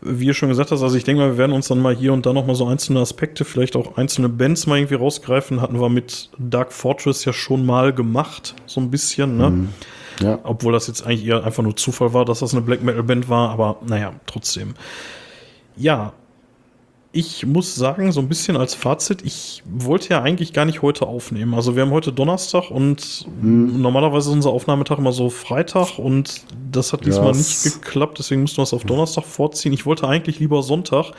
Wie 0.00 0.26
ihr 0.26 0.34
schon 0.34 0.50
gesagt 0.50 0.70
hast, 0.70 0.82
also 0.82 0.96
ich 0.96 1.04
denke 1.04 1.22
mal, 1.22 1.32
wir 1.32 1.38
werden 1.38 1.52
uns 1.52 1.68
dann 1.68 1.80
mal 1.80 1.94
hier 1.94 2.12
und 2.12 2.26
da 2.26 2.32
noch 2.32 2.46
mal 2.46 2.54
so 2.54 2.66
einzelne 2.66 3.00
Aspekte, 3.00 3.44
vielleicht 3.44 3.76
auch 3.76 3.96
einzelne 3.96 4.28
Bands 4.28 4.66
mal 4.66 4.78
irgendwie 4.78 4.94
rausgreifen. 4.94 5.60
Hatten 5.60 5.80
wir 5.80 5.88
mit 5.88 6.30
Dark 6.38 6.72
Fortress 6.72 7.24
ja 7.24 7.32
schon 7.32 7.66
mal 7.66 7.92
gemacht, 7.92 8.54
so 8.66 8.80
ein 8.80 8.90
bisschen, 8.90 9.36
ne? 9.36 9.68
Ja, 10.22 10.38
Obwohl 10.44 10.72
das 10.72 10.86
jetzt 10.86 11.06
eigentlich 11.06 11.26
eher 11.26 11.44
einfach 11.44 11.62
nur 11.62 11.76
Zufall 11.76 12.14
war, 12.14 12.24
dass 12.24 12.40
das 12.40 12.52
eine 12.52 12.62
Black 12.62 12.82
Metal 12.82 13.02
Band 13.02 13.28
war, 13.28 13.50
aber 13.50 13.76
naja, 13.86 14.14
trotzdem. 14.26 14.74
Ja, 15.76 16.14
ich 17.16 17.46
muss 17.46 17.74
sagen, 17.74 18.12
so 18.12 18.20
ein 18.20 18.28
bisschen 18.28 18.56
als 18.56 18.74
Fazit, 18.74 19.22
ich 19.24 19.62
wollte 19.66 20.10
ja 20.10 20.22
eigentlich 20.22 20.52
gar 20.52 20.66
nicht 20.66 20.82
heute 20.82 21.06
aufnehmen. 21.06 21.54
Also 21.54 21.74
wir 21.74 21.82
haben 21.82 21.90
heute 21.90 22.12
Donnerstag 22.12 22.70
und 22.70 23.26
normalerweise 23.40 24.28
ist 24.28 24.34
unser 24.34 24.50
Aufnahmetag 24.50 24.98
immer 24.98 25.12
so 25.12 25.30
Freitag 25.30 25.98
und 25.98 26.42
das 26.70 26.92
hat 26.92 27.06
diesmal 27.06 27.30
es- 27.30 27.64
nicht 27.64 27.82
geklappt, 27.82 28.18
deswegen 28.18 28.42
mussten 28.42 28.58
wir 28.58 28.64
es 28.64 28.74
auf 28.74 28.84
Donnerstag 28.84 29.24
vorziehen. 29.24 29.72
Ich 29.72 29.86
wollte 29.86 30.06
eigentlich 30.06 30.38
lieber 30.40 30.62
Sonntag. 30.62 31.12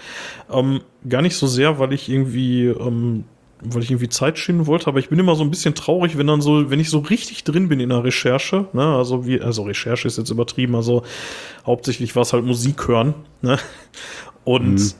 Ähm, 0.51 0.81
gar 1.09 1.21
nicht 1.23 1.35
so 1.35 1.47
sehr, 1.47 1.79
weil 1.79 1.91
ich 1.93 2.09
irgendwie 2.09 2.65
ähm, 2.67 3.23
weil 3.59 3.81
ich 3.81 3.89
irgendwie 3.89 4.09
Zeit 4.09 4.37
schinden 4.37 4.67
wollte, 4.67 4.85
aber 4.85 4.99
ich 4.99 5.09
bin 5.09 5.17
immer 5.17 5.35
so 5.35 5.43
ein 5.43 5.49
bisschen 5.49 5.73
traurig, 5.73 6.15
wenn 6.15 6.27
dann 6.27 6.41
so, 6.41 6.69
wenn 6.69 6.79
ich 6.79 6.91
so 6.91 6.99
richtig 6.99 7.43
drin 7.43 7.69
bin 7.69 7.79
in 7.79 7.89
der 7.89 8.03
Recherche, 8.03 8.67
ne, 8.71 8.95
also 8.95 9.25
wie, 9.25 9.41
also 9.41 9.63
Recherche 9.63 10.07
ist 10.07 10.19
jetzt 10.19 10.29
übertrieben, 10.29 10.75
also 10.75 11.01
hauptsächlich 11.65 12.15
war 12.15 12.21
es 12.21 12.33
halt 12.33 12.45
Musik 12.45 12.87
hören, 12.87 13.15
ne, 13.41 13.57
und 14.43 14.95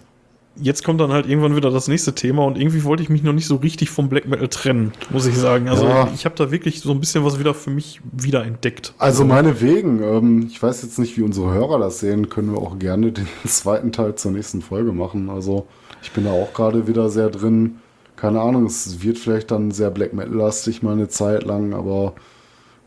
jetzt 0.59 0.83
kommt 0.83 0.99
dann 1.01 1.11
halt 1.11 1.27
irgendwann 1.27 1.55
wieder 1.55 1.69
das 1.71 1.87
nächste 1.87 2.13
Thema 2.15 2.45
und 2.45 2.57
irgendwie 2.57 2.83
wollte 2.83 3.03
ich 3.03 3.09
mich 3.09 3.23
noch 3.23 3.33
nicht 3.33 3.45
so 3.47 3.55
richtig 3.57 3.89
vom 3.89 4.09
Black 4.09 4.27
Metal 4.27 4.47
trennen, 4.47 4.91
muss 5.09 5.25
ich 5.25 5.35
sagen. 5.35 5.69
Also 5.69 5.85
Ja. 5.85 6.09
ich 6.13 6.25
habe 6.25 6.35
da 6.35 6.51
wirklich 6.51 6.81
so 6.81 6.91
ein 6.91 6.99
bisschen 6.99 7.23
was 7.25 7.39
wieder 7.39 7.53
für 7.53 7.69
mich 7.69 8.01
wieder 8.11 8.43
entdeckt. 8.45 8.93
Also 8.97 9.25
meinetwegen, 9.25 10.01
ähm, 10.03 10.47
ich 10.49 10.61
weiß 10.61 10.81
jetzt 10.83 10.99
nicht, 10.99 11.17
wie 11.17 11.21
unsere 11.21 11.53
Hörer 11.53 11.79
das 11.79 11.99
sehen, 11.99 12.29
können 12.29 12.51
wir 12.51 12.59
auch 12.59 12.77
gerne 12.79 13.11
den 13.11 13.27
zweiten 13.45 13.91
Teil 13.91 14.15
zur 14.15 14.31
nächsten 14.31 14.61
Folge 14.61 14.91
machen. 14.93 15.29
Also 15.29 15.67
ich 16.01 16.11
bin 16.11 16.25
da 16.25 16.31
auch 16.31 16.53
gerade 16.53 16.87
wieder 16.87 17.09
sehr 17.09 17.29
drin. 17.29 17.77
Keine 18.15 18.41
Ahnung, 18.41 18.65
es 18.65 19.03
wird 19.03 19.19
vielleicht 19.19 19.51
dann 19.51 19.71
sehr 19.71 19.91
Black 19.91 20.13
Metal-lastig 20.13 20.81
mal 20.81 20.93
eine 20.93 21.07
Zeit 21.07 21.43
lang, 21.43 21.73
aber 21.73 22.15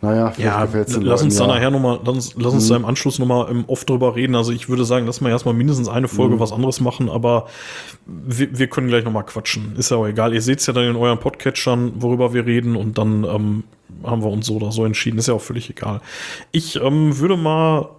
naja, 0.03 0.31
vielleicht 0.31 0.91
Ja, 0.91 0.95
den 0.95 1.03
lass 1.03 1.23
uns 1.23 1.37
da 1.37 1.47
ja. 1.47 1.55
nachher 1.55 1.71
nochmal, 1.71 2.01
lass, 2.05 2.35
lass 2.37 2.55
uns 2.55 2.69
da 2.69 2.77
im 2.77 2.87
Anschluss 2.87 3.19
nochmal 3.19 3.51
ähm, 3.51 3.65
oft 3.67 3.89
drüber 3.89 4.17
reden. 4.17 4.35
Also 4.35 4.53
ich 4.53 4.69
würde 4.69 4.85
sagen, 4.85 5.07
lass 5.07 5.21
mal 5.21 5.29
erstmal 5.29 5.55
mindestens 5.55 5.89
eine 5.89 6.09
Folge 6.09 6.41
was 6.41 6.53
anderes 6.53 6.81
machen, 6.81 7.11
aber 7.11 7.47
wir, 8.07 8.59
wir 8.59 8.67
können 8.69 8.89
gleich 8.89 9.05
nochmal 9.05 9.25
quatschen. 9.25 9.77
Ist 9.77 9.91
ja 9.91 9.99
auch 9.99 10.07
egal. 10.07 10.33
Ihr 10.33 10.43
seht 10.43 10.67
ja 10.67 10.73
dann 10.73 10.85
in 10.85 10.97
euren 10.97 11.19
Podcatchern, 11.19 11.93
worüber 11.97 12.33
wir 12.33 12.47
reden 12.47 12.77
und 12.77 12.97
dann 12.97 13.25
ähm, 13.25 13.65
haben 14.03 14.23
wir 14.23 14.31
uns 14.31 14.47
so 14.47 14.57
oder 14.57 14.73
so 14.73 14.85
entschieden. 14.87 15.19
Ist 15.19 15.29
ja 15.29 15.35
auch 15.35 15.43
völlig 15.43 15.69
egal. 15.69 16.01
Ich 16.51 16.77
ähm, 16.77 17.19
würde 17.19 17.37
mal 17.37 17.91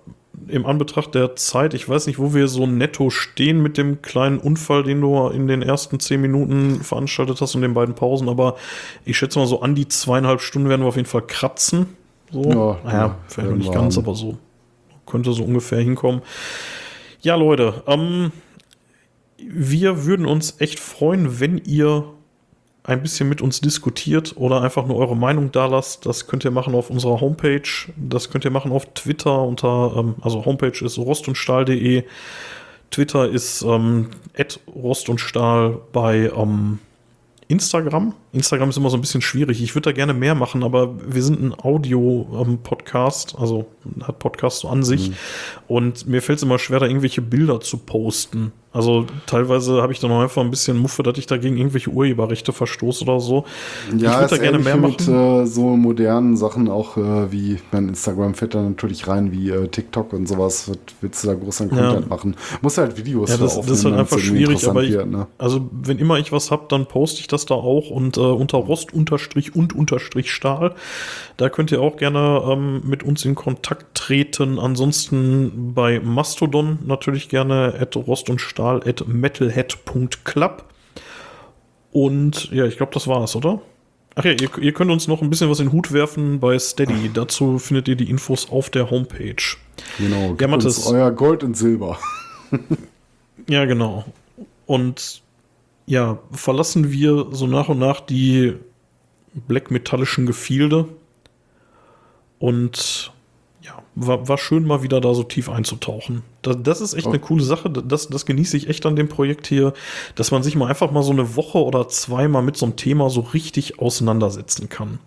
im 0.48 0.66
Anbetracht 0.66 1.14
der 1.14 1.36
Zeit, 1.36 1.74
ich 1.74 1.88
weiß 1.88 2.08
nicht, 2.08 2.20
wo 2.20 2.34
wir 2.34 2.48
so 2.48 2.66
netto 2.66 3.10
stehen 3.10 3.62
mit 3.62 3.78
dem 3.78 4.02
kleinen 4.02 4.40
Unfall, 4.40 4.84
den 4.84 5.02
du 5.02 5.28
in 5.28 5.48
den 5.48 5.62
ersten 5.62 6.00
zehn 6.00 6.22
Minuten 6.22 6.82
veranstaltet 6.82 7.42
hast 7.42 7.56
und 7.56 7.62
den 7.62 7.74
beiden 7.74 7.96
Pausen, 7.96 8.30
aber 8.30 8.56
ich 9.06 9.18
schätze 9.18 9.40
mal 9.40 9.46
so 9.46 9.62
an 9.62 9.76
die 9.76 9.88
zweieinhalb 9.88 10.42
Stunden 10.42 10.70
werden 10.70 10.82
wir 10.82 10.88
auf 10.88 10.96
jeden 10.96 11.08
Fall 11.08 11.24
kratzen. 11.24 11.86
So. 12.32 12.44
Ja, 12.44 12.80
naja, 12.84 12.98
ja, 13.00 13.18
vielleicht 13.28 13.50
noch 13.50 13.58
nicht 13.58 13.74
ganz, 13.74 13.98
aber 13.98 14.16
so 14.16 14.38
könnte 15.06 15.34
so 15.34 15.44
ungefähr 15.44 15.80
hinkommen. 15.80 16.22
Ja, 17.22 17.36
Leute, 17.36 17.84
ähm, 17.88 18.32
wir 19.38 20.06
würden 20.06 20.26
uns 20.26 20.56
echt 20.60 20.80
freuen, 20.80 21.40
wenn 21.40 21.58
ihr 21.58 22.06
ein 22.84 23.02
bisschen 23.02 23.30
mit 23.30 23.42
uns 23.42 23.62
diskutiert 23.62 24.36
oder 24.38 24.62
einfach 24.62 24.86
nur 24.88 24.98
eure 24.98 25.16
Meinung 25.16 25.52
da 25.52 25.68
lasst. 25.68 26.06
Das 26.06 26.28
könnt 26.28 26.44
ihr 26.44 26.52
machen 26.52 26.74
auf 26.74 26.90
unserer 26.90 27.22
Homepage. 27.22 27.62
Das 27.96 28.30
könnt 28.30 28.44
ihr 28.44 28.52
machen 28.52 28.72
auf 28.72 28.94
Twitter 28.94 29.44
unter, 29.44 29.94
ähm, 29.98 30.16
also 30.22 30.46
Homepage 30.46 30.84
ist 30.84 30.98
rostundstahl.de. 30.98 32.04
Twitter 32.90 33.30
ist 33.30 33.62
ähm, 33.62 34.08
Rost 34.74 35.10
und 35.10 35.20
Stahl 35.20 35.80
bei 35.94 36.32
ähm, 36.36 36.80
Instagram. 37.48 38.14
Instagram 38.34 38.70
ist 38.70 38.78
immer 38.78 38.90
so 38.90 38.98
ein 38.98 39.02
bisschen 39.02 39.22
schwierig. 39.22 39.62
Ich 39.62 39.76
würde 39.76 39.90
da 39.90 39.92
gerne 39.92 40.14
mehr 40.14 40.36
machen, 40.36 40.64
aber 40.64 40.96
wir 41.06 41.22
sind 41.22 41.42
ein 41.42 41.54
Audio-Podcast, 41.54 43.36
also 43.38 43.66
hat 44.04 44.20
Podcast 44.20 44.60
so 44.60 44.70
an 44.70 44.84
sich. 44.84 45.12
Und 45.68 46.08
mir 46.08 46.22
fällt 46.22 46.38
es 46.38 46.44
immer 46.44 46.60
schwer, 46.60 46.80
da 46.80 46.86
irgendwelche 46.88 47.22
Bilder 47.22 47.60
zu 47.60 47.78
posten. 47.78 48.52
Also 48.74 49.06
teilweise 49.26 49.82
habe 49.82 49.92
ich 49.92 50.00
dann 50.00 50.12
auch 50.12 50.22
einfach 50.22 50.42
ein 50.42 50.50
bisschen 50.50 50.78
Muffe, 50.78 51.04
dass 51.04 51.18
ich 51.18 51.26
da 51.28 51.36
gegen 51.36 51.58
irgendwelche 51.58 51.90
Urheberrechte 51.90 52.54
verstoße 52.54 53.04
oder 53.04 53.20
so. 53.20 53.44
ich 53.94 54.02
Ja, 54.02 54.14
würde 54.14 54.24
ist 54.26 54.32
da 54.32 54.38
gerne 54.38 54.60
mehr 54.60 54.78
machen. 54.78 54.96
mit 54.98 55.08
äh, 55.10 55.46
so 55.46 55.76
modernen 55.76 56.38
Sachen 56.38 56.70
auch 56.70 56.96
äh, 56.96 57.30
wie 57.34 57.58
mein 57.74 57.90
Instagram 57.90 58.34
fällt 58.34 58.56
da 58.56 58.62
natürlich 58.62 59.10
rein, 59.10 59.34
wie 59.34 59.50
äh, 59.50 59.68
TikTok 59.68 60.14
und 60.14 60.26
sowas. 60.26 60.70
Was 60.70 60.78
willst 61.02 61.22
du 61.22 61.28
da 61.28 61.34
groß 61.34 61.62
an 61.64 61.70
Ja. 61.76 61.76
Content 61.90 62.10
machen? 62.10 62.36
Muss 62.62 62.78
halt 62.78 62.96
Videos 62.96 63.30
Ja, 63.32 63.36
das, 63.36 63.60
das 63.60 63.70
ist 63.70 63.84
halt 63.84 63.96
einfach 63.96 64.20
schwierig, 64.20 64.66
aber 64.66 64.84
ich, 64.84 64.94
wird, 64.94 65.12
ne? 65.12 65.28
also 65.38 65.68
wenn 65.74 66.00
immer 66.00 66.18
ich 66.18 66.32
was 66.32 66.50
hab, 66.50 66.70
dann 66.70 66.86
poste 66.86 67.20
ich 67.20 67.28
das 67.28 67.46
da 67.46 67.56
auch 67.56 67.90
und 67.90 68.18
äh, 68.22 68.34
unter 68.34 68.58
Rost 68.60 68.94
unterstrich 68.94 69.56
und 69.56 69.74
unterstrich 69.74 70.32
Stahl. 70.32 70.76
Da 71.38 71.50
könnt 71.50 71.72
ihr 71.72 71.82
auch 71.82 71.98
gerne 71.98 72.44
ähm, 72.48 72.82
mit 72.86 73.04
uns 73.04 73.26
in 73.26 73.36
Kontakt 73.36 73.96
treten. 73.96 74.60
Ansonsten 74.60 75.74
bei 75.74 76.00
Mastodon 76.00 76.80
natürlich 76.86 77.30
gerne 77.30 77.74
at 77.80 77.96
rost 77.96 78.30
und 78.30 78.40
Stahl 78.40 78.82
at 78.88 79.08
metalhead.club. 79.08 80.66
Und 81.92 82.52
ja, 82.52 82.66
ich 82.66 82.78
glaube, 82.78 82.94
das 82.94 83.08
war's, 83.08 83.36
oder? 83.36 83.62
Ach 84.16 84.26
ja, 84.26 84.32
ihr, 84.32 84.50
ihr 84.62 84.74
könnt 84.74 84.92
uns 84.92 85.08
noch 85.08 85.22
ein 85.22 85.30
bisschen 85.30 85.50
was 85.50 85.60
in 85.60 85.68
den 85.68 85.72
Hut 85.74 85.92
werfen 85.94 86.40
bei 86.40 86.58
Steady. 86.60 87.10
Dazu 87.14 87.60
findet 87.60 87.88
ihr 87.88 87.96
die 87.96 88.10
Infos 88.10 88.50
auf 88.50 88.70
der 88.70 88.90
Homepage. 88.92 89.36
Genau, 89.98 90.36
Ja, 90.40 90.48
Mathis. 90.48 90.86
euer 90.88 91.12
Gold 91.12 91.44
und 91.44 91.56
Silber. 91.56 91.98
Ja, 93.48 93.66
genau. 93.66 94.06
Und 94.66 95.21
ja, 95.92 96.20
verlassen 96.32 96.90
wir 96.94 97.28
so 97.32 97.48
nach 97.48 97.68
und 97.68 97.80
nach 97.80 98.00
die 98.00 98.54
black 99.34 99.72
metallischen 99.72 100.26
Gefilde. 100.26 100.88
Und 102.40 103.12
ja, 103.62 103.84
war, 103.96 104.26
war 104.30 104.38
schön 104.38 104.66
mal 104.66 104.84
wieder 104.84 105.02
da 105.02 105.14
so 105.14 105.24
tief 105.24 105.50
einzutauchen. 105.50 106.24
Das, 106.44 106.56
das 106.64 106.80
ist 106.80 106.94
echt 106.94 107.08
Oh. 107.08 107.10
eine 107.10 107.20
coole 107.20 107.44
Sache. 107.44 107.70
Das, 107.70 108.08
das 108.08 108.26
genieße 108.26 108.56
ich 108.56 108.70
echt 108.70 108.86
an 108.86 108.96
dem 108.96 109.10
Projekt 109.10 109.48
hier, 109.48 109.74
dass 110.16 110.32
man 110.32 110.44
sich 110.44 110.56
mal 110.56 110.68
einfach 110.68 110.92
mal 110.92 111.04
so 111.04 111.12
eine 111.12 111.36
Woche 111.36 111.58
oder 111.62 111.90
zwei 111.90 112.30
mal 112.30 112.42
mit 112.42 112.56
so 112.56 112.66
einem 112.66 112.78
Thema 112.78 113.10
so 113.10 113.20
richtig 113.20 113.80
auseinandersetzen 113.80 114.70
kann. 114.70 115.00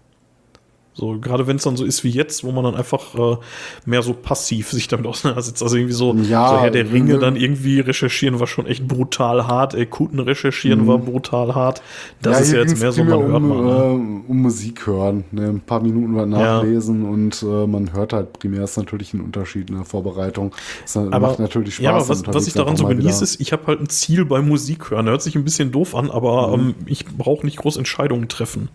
So, 0.97 1.19
gerade 1.19 1.49
wenn 1.49 1.57
es 1.57 1.65
dann 1.65 1.77
so 1.77 1.85
ist 1.85 2.05
wie 2.05 2.11
jetzt, 2.11 2.45
wo 2.45 2.53
man 2.53 2.63
dann 2.63 2.77
einfach 2.77 3.15
äh, 3.17 3.37
mehr 3.85 4.03
so 4.03 4.15
passiv 4.15 4.71
sich 4.71 4.87
damit 4.87 5.07
auseinandersetzt. 5.07 5.61
Also 5.63 5.77
irgendwie 5.77 5.93
so, 5.95 6.15
Ja, 6.15 6.49
so 6.49 6.59
Herr 6.61 6.71
der 6.71 6.93
Ringe 6.93 7.15
äh, 7.15 7.19
dann 7.19 7.35
irgendwie 7.35 7.81
recherchieren 7.81 8.39
war 8.39 8.47
schon 8.47 8.67
echt 8.67 8.87
brutal 8.87 9.49
hart. 9.49 9.75
Ey, 9.75 9.87
Kuten 9.87 10.21
recherchieren 10.21 10.87
war 10.87 10.99
brutal 10.99 11.55
hart. 11.55 11.83
Das 12.23 12.41
ist 12.43 12.51
hier 12.51 12.59
ja 12.59 12.63
jetzt 12.65 12.79
mehr 12.81 12.93
so, 12.93 13.03
man 13.03 13.19
hört 13.21 13.35
um, 13.35 13.49
mal. 13.49 13.63
Ne? 13.63 14.23
äh, 14.27 14.31
um 14.31 14.43
Musik 14.43 14.87
hören, 14.87 15.25
ne? 15.33 15.49
ein 15.49 15.61
paar 15.61 15.81
Minuten 15.81 16.15
was 16.15 16.27
nachlesen 16.29 17.05
und 17.05 17.43
äh, 17.43 17.67
man 17.67 17.93
hört 17.93 18.13
halt 18.13 18.33
primär 18.39 18.63
ist 18.63 18.77
natürlich 18.77 19.15
ein 19.15 19.21
Unterschied 19.21 19.71
in 19.71 19.77
der 19.77 19.85
Vorbereitung. 19.85 20.53
Das 20.83 20.95
macht 20.95 21.41
natürlich 21.41 21.75
Spaß. 21.75 21.85
Ja, 21.85 21.91
aber 21.95 22.09
was, 22.09 22.25
was 22.27 22.47
ich 22.47 22.55
daran 22.55 22.77
so 22.77 22.87
genieße, 22.87 23.25
ist, 23.25 23.41
ich 23.41 23.53
habe 23.53 23.67
halt 23.67 23.81
ein 23.81 23.89
Ziel 23.89 24.25
beim 24.25 24.47
Musik 24.49 24.91
hören. 24.91 25.07
Hört 25.07 25.23
sich 25.23 25.35
ein 25.35 25.45
bisschen 25.45 25.73
doof 25.73 25.95
an, 25.97 26.11
aber 26.11 26.57
Mhm. 26.57 26.69
ähm, 26.69 26.75
ich 26.87 27.05
brauche 27.07 27.45
nicht 27.45 27.57
groß 27.57 27.77
Entscheidungen 27.79 28.29
treffen. 28.29 28.69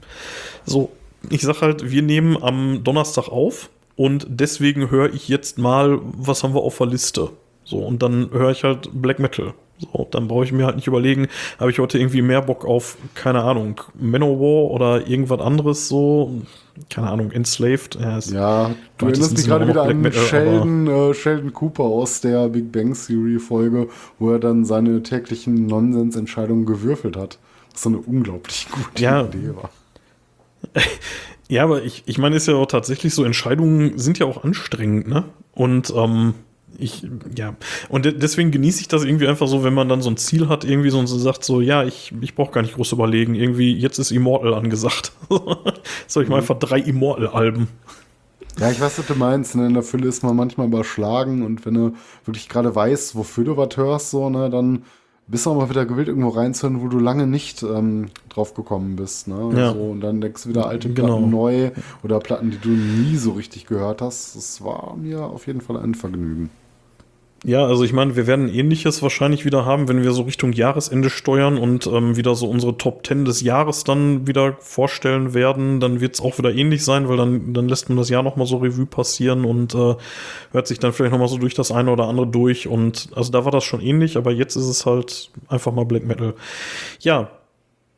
So, 0.65 0.91
ich 1.29 1.41
sag 1.41 1.61
halt, 1.61 1.91
wir 1.91 2.01
nehmen 2.01 2.41
am 2.41 2.83
Donnerstag 2.83 3.27
auf 3.29 3.69
und 3.95 4.25
deswegen 4.29 4.89
höre 4.91 5.13
ich 5.13 5.27
jetzt 5.27 5.57
mal, 5.57 5.99
was 6.03 6.43
haben 6.43 6.53
wir 6.53 6.61
auf 6.61 6.77
der 6.77 6.87
Liste. 6.87 7.31
So, 7.63 7.77
und 7.77 8.01
dann 8.01 8.29
höre 8.31 8.51
ich 8.51 8.63
halt 8.63 8.89
Black 8.93 9.19
Metal. 9.19 9.53
So, 9.79 10.07
dann 10.11 10.27
brauche 10.27 10.43
ich 10.43 10.51
mir 10.51 10.65
halt 10.65 10.75
nicht 10.75 10.87
überlegen, 10.87 11.27
habe 11.57 11.71
ich 11.71 11.79
heute 11.79 11.99
irgendwie 11.99 12.21
mehr 12.21 12.41
Bock 12.41 12.65
auf, 12.65 12.97
keine 13.15 13.43
Ahnung, 13.43 13.79
Manowar 13.97 14.71
oder 14.71 15.07
irgendwas 15.07 15.39
anderes 15.39 15.87
so, 15.87 16.41
keine 16.89 17.09
Ahnung, 17.09 17.31
Enslaved. 17.31 17.95
Ja, 17.95 18.19
Ja, 18.19 18.71
du 18.97 19.05
erinnerst 19.05 19.31
mich 19.31 19.41
Sinne 19.41 19.53
gerade 19.53 19.67
wieder 19.69 19.83
an 19.83 20.01
Metal, 20.01 20.21
Sheldon, 20.21 20.87
äh, 20.87 21.13
Sheldon 21.13 21.53
Cooper 21.53 21.83
aus 21.83 22.19
der 22.19 22.49
Big 22.49 22.71
Bang 22.73 22.93
Theory 22.93 23.39
Folge, 23.39 23.87
wo 24.17 24.31
er 24.31 24.39
dann 24.39 24.65
seine 24.65 25.01
täglichen 25.01 25.67
Nonsensentscheidungen 25.67 26.65
gewürfelt 26.65 27.15
hat. 27.15 27.37
Was 27.71 27.83
so 27.83 27.89
eine 27.89 27.99
unglaublich 27.99 28.67
gute 28.71 29.01
Ja. 29.01 29.25
Idee 29.25 29.55
war. 29.55 29.69
Ja, 31.51 31.63
aber 31.63 31.83
ich, 31.83 32.03
ich 32.05 32.19
meine, 32.19 32.35
ist 32.35 32.47
ja 32.47 32.53
auch 32.53 32.67
tatsächlich 32.67 33.15
so, 33.15 33.23
Entscheidungen 33.23 33.97
sind 33.97 34.19
ja 34.19 34.27
auch 34.27 34.43
anstrengend, 34.43 35.07
ne? 35.07 35.25
Und 35.51 35.91
ähm, 35.95 36.35
ich, 36.77 37.07
ja, 37.35 37.55
und 37.89 38.05
de 38.05 38.13
deswegen 38.13 38.51
genieße 38.51 38.81
ich 38.81 38.87
das 38.87 39.03
irgendwie 39.03 39.27
einfach 39.27 39.47
so, 39.47 39.63
wenn 39.63 39.73
man 39.73 39.89
dann 39.89 40.03
so 40.03 40.11
ein 40.11 40.17
Ziel 40.17 40.47
hat, 40.47 40.63
irgendwie 40.63 40.91
so 40.91 40.99
und 40.99 41.07
so 41.07 41.17
sagt, 41.17 41.43
so, 41.43 41.59
ja, 41.59 41.83
ich, 41.83 42.13
ich 42.21 42.35
brauche 42.35 42.51
gar 42.51 42.61
nicht 42.61 42.75
groß 42.75 42.91
überlegen, 42.91 43.33
irgendwie, 43.33 43.75
jetzt 43.75 43.97
ist 43.97 44.11
Immortal 44.11 44.53
angesagt. 44.53 45.11
Soll 46.07 46.23
ich 46.23 46.29
mal 46.29 46.37
einfach 46.37 46.59
drei 46.59 46.79
Immortal-Alben. 46.79 47.67
Ja, 48.59 48.69
ich 48.69 48.79
weiß, 48.79 48.99
was 48.99 49.07
du 49.07 49.15
meinst. 49.15 49.55
Ne? 49.55 49.67
In 49.67 49.73
der 49.73 49.83
Fülle 49.83 50.07
ist 50.07 50.21
man 50.21 50.35
manchmal 50.35 50.67
überschlagen 50.67 51.43
und 51.43 51.65
wenn 51.65 51.73
du 51.73 51.93
wirklich 52.25 52.47
gerade 52.47 52.75
weißt, 52.75 53.15
wofür 53.15 53.45
du 53.45 53.57
was 53.57 53.75
hörst, 53.75 54.11
so, 54.11 54.29
ne, 54.29 54.49
dann 54.49 54.83
bist 55.29 55.45
du 55.45 55.51
auch 55.51 55.55
mal 55.55 55.69
wieder 55.69 55.85
gewillt, 55.85 56.07
irgendwo 56.07 56.29
reinzuhören, 56.29 56.81
wo 56.81 56.87
du 56.87 56.99
lange 56.99 57.27
nicht 57.27 57.61
ähm, 57.63 58.07
drauf 58.29 58.53
gekommen 58.53 58.95
bist. 58.95 59.27
Ne? 59.27 59.51
Ja. 59.55 59.73
So, 59.73 59.79
und 59.79 60.01
dann 60.01 60.21
denkst 60.21 60.43
du 60.43 60.49
wieder 60.49 60.67
alte 60.67 60.89
Genau. 60.89 61.17
Platten 61.17 61.29
neu 61.29 61.71
oder 62.03 62.19
Platten, 62.19 62.51
die 62.51 62.57
du 62.57 62.69
nie 62.69 63.15
so 63.15 63.31
richtig 63.33 63.65
gehört 63.67 64.01
hast. 64.01 64.35
Das 64.35 64.63
war 64.63 64.95
mir 64.97 65.23
auf 65.23 65.47
jeden 65.47 65.61
Fall 65.61 65.77
ein 65.77 65.93
Vergnügen. 65.95 66.49
Ja, 67.45 67.65
also 67.65 67.85
ich 67.85 67.93
meine, 67.93 68.17
wir 68.17 68.27
werden 68.27 68.53
ähnliches 68.53 69.01
wahrscheinlich 69.01 69.45
wieder 69.45 69.63
haben, 69.63 69.87
wenn 69.87 70.03
wir 70.03 70.11
so 70.11 70.23
Richtung 70.23 70.51
Jahresende 70.51 71.09
steuern 71.09 71.57
und 71.57 71.87
ähm, 71.87 72.17
wieder 72.17 72.35
so 72.35 72.49
unsere 72.49 72.77
Top 72.77 73.07
10 73.07 73.23
des 73.23 73.39
Jahres 73.41 73.85
dann 73.85 74.27
wieder 74.27 74.57
vorstellen 74.59 75.33
werden. 75.33 75.79
Dann 75.79 76.01
wird 76.01 76.15
es 76.15 76.21
auch 76.21 76.37
wieder 76.37 76.53
ähnlich 76.53 76.83
sein, 76.83 77.07
weil 77.07 77.15
dann, 77.15 77.53
dann 77.53 77.69
lässt 77.69 77.87
man 77.87 77.97
das 77.97 78.09
Jahr 78.09 78.23
nochmal 78.23 78.45
so 78.45 78.57
Revue 78.57 78.85
passieren 78.85 79.45
und 79.45 79.73
äh, 79.73 79.95
hört 80.51 80.67
sich 80.67 80.79
dann 80.79 80.91
vielleicht 80.91 81.13
nochmal 81.13 81.29
so 81.29 81.37
durch 81.37 81.53
das 81.53 81.71
eine 81.71 81.91
oder 81.91 82.07
andere 82.09 82.27
durch. 82.27 82.67
Und 82.67 83.07
also 83.15 83.31
da 83.31 83.45
war 83.45 83.53
das 83.53 83.63
schon 83.63 83.79
ähnlich, 83.79 84.17
aber 84.17 84.31
jetzt 84.31 84.57
ist 84.57 84.67
es 84.67 84.85
halt 84.85 85.31
einfach 85.47 85.71
mal 85.71 85.85
Black 85.85 86.05
Metal. 86.05 86.33
Ja, 86.99 87.31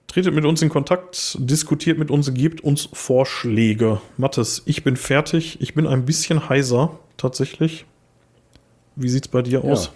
tretet 0.05 0.35
mit 0.35 0.45
uns 0.45 0.61
in 0.61 0.69
Kontakt, 0.69 1.37
diskutiert 1.39 1.97
mit 1.97 2.11
uns, 2.11 2.31
gebt 2.31 2.61
uns 2.61 2.89
Vorschläge. 2.93 4.01
Mathis, 4.17 4.61
ich 4.65 4.83
bin 4.83 4.97
fertig. 4.97 5.59
Ich 5.61 5.73
bin 5.73 5.87
ein 5.87 6.05
bisschen 6.05 6.47
heiser, 6.47 6.99
tatsächlich. 7.17 7.85
Wie 9.01 9.09
sieht's 9.09 9.27
bei 9.27 9.41
dir 9.41 9.63
aus? 9.63 9.91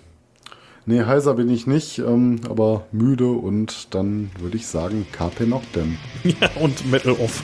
Nee, 0.88 1.03
heiser 1.03 1.34
bin 1.35 1.50
ich 1.50 1.67
nicht, 1.67 2.00
ähm, 2.00 2.42
aber 2.50 2.85
müde 2.92 3.27
und 3.27 3.93
dann 3.93 4.32
würde 4.40 4.58
ich 4.58 4.67
sagen, 4.67 5.06
Carpe 5.11 5.45
Noctem. 5.45 5.98
Ja, 6.24 6.50
und 6.59 6.90
Metal 6.90 7.14
Off. 7.14 7.43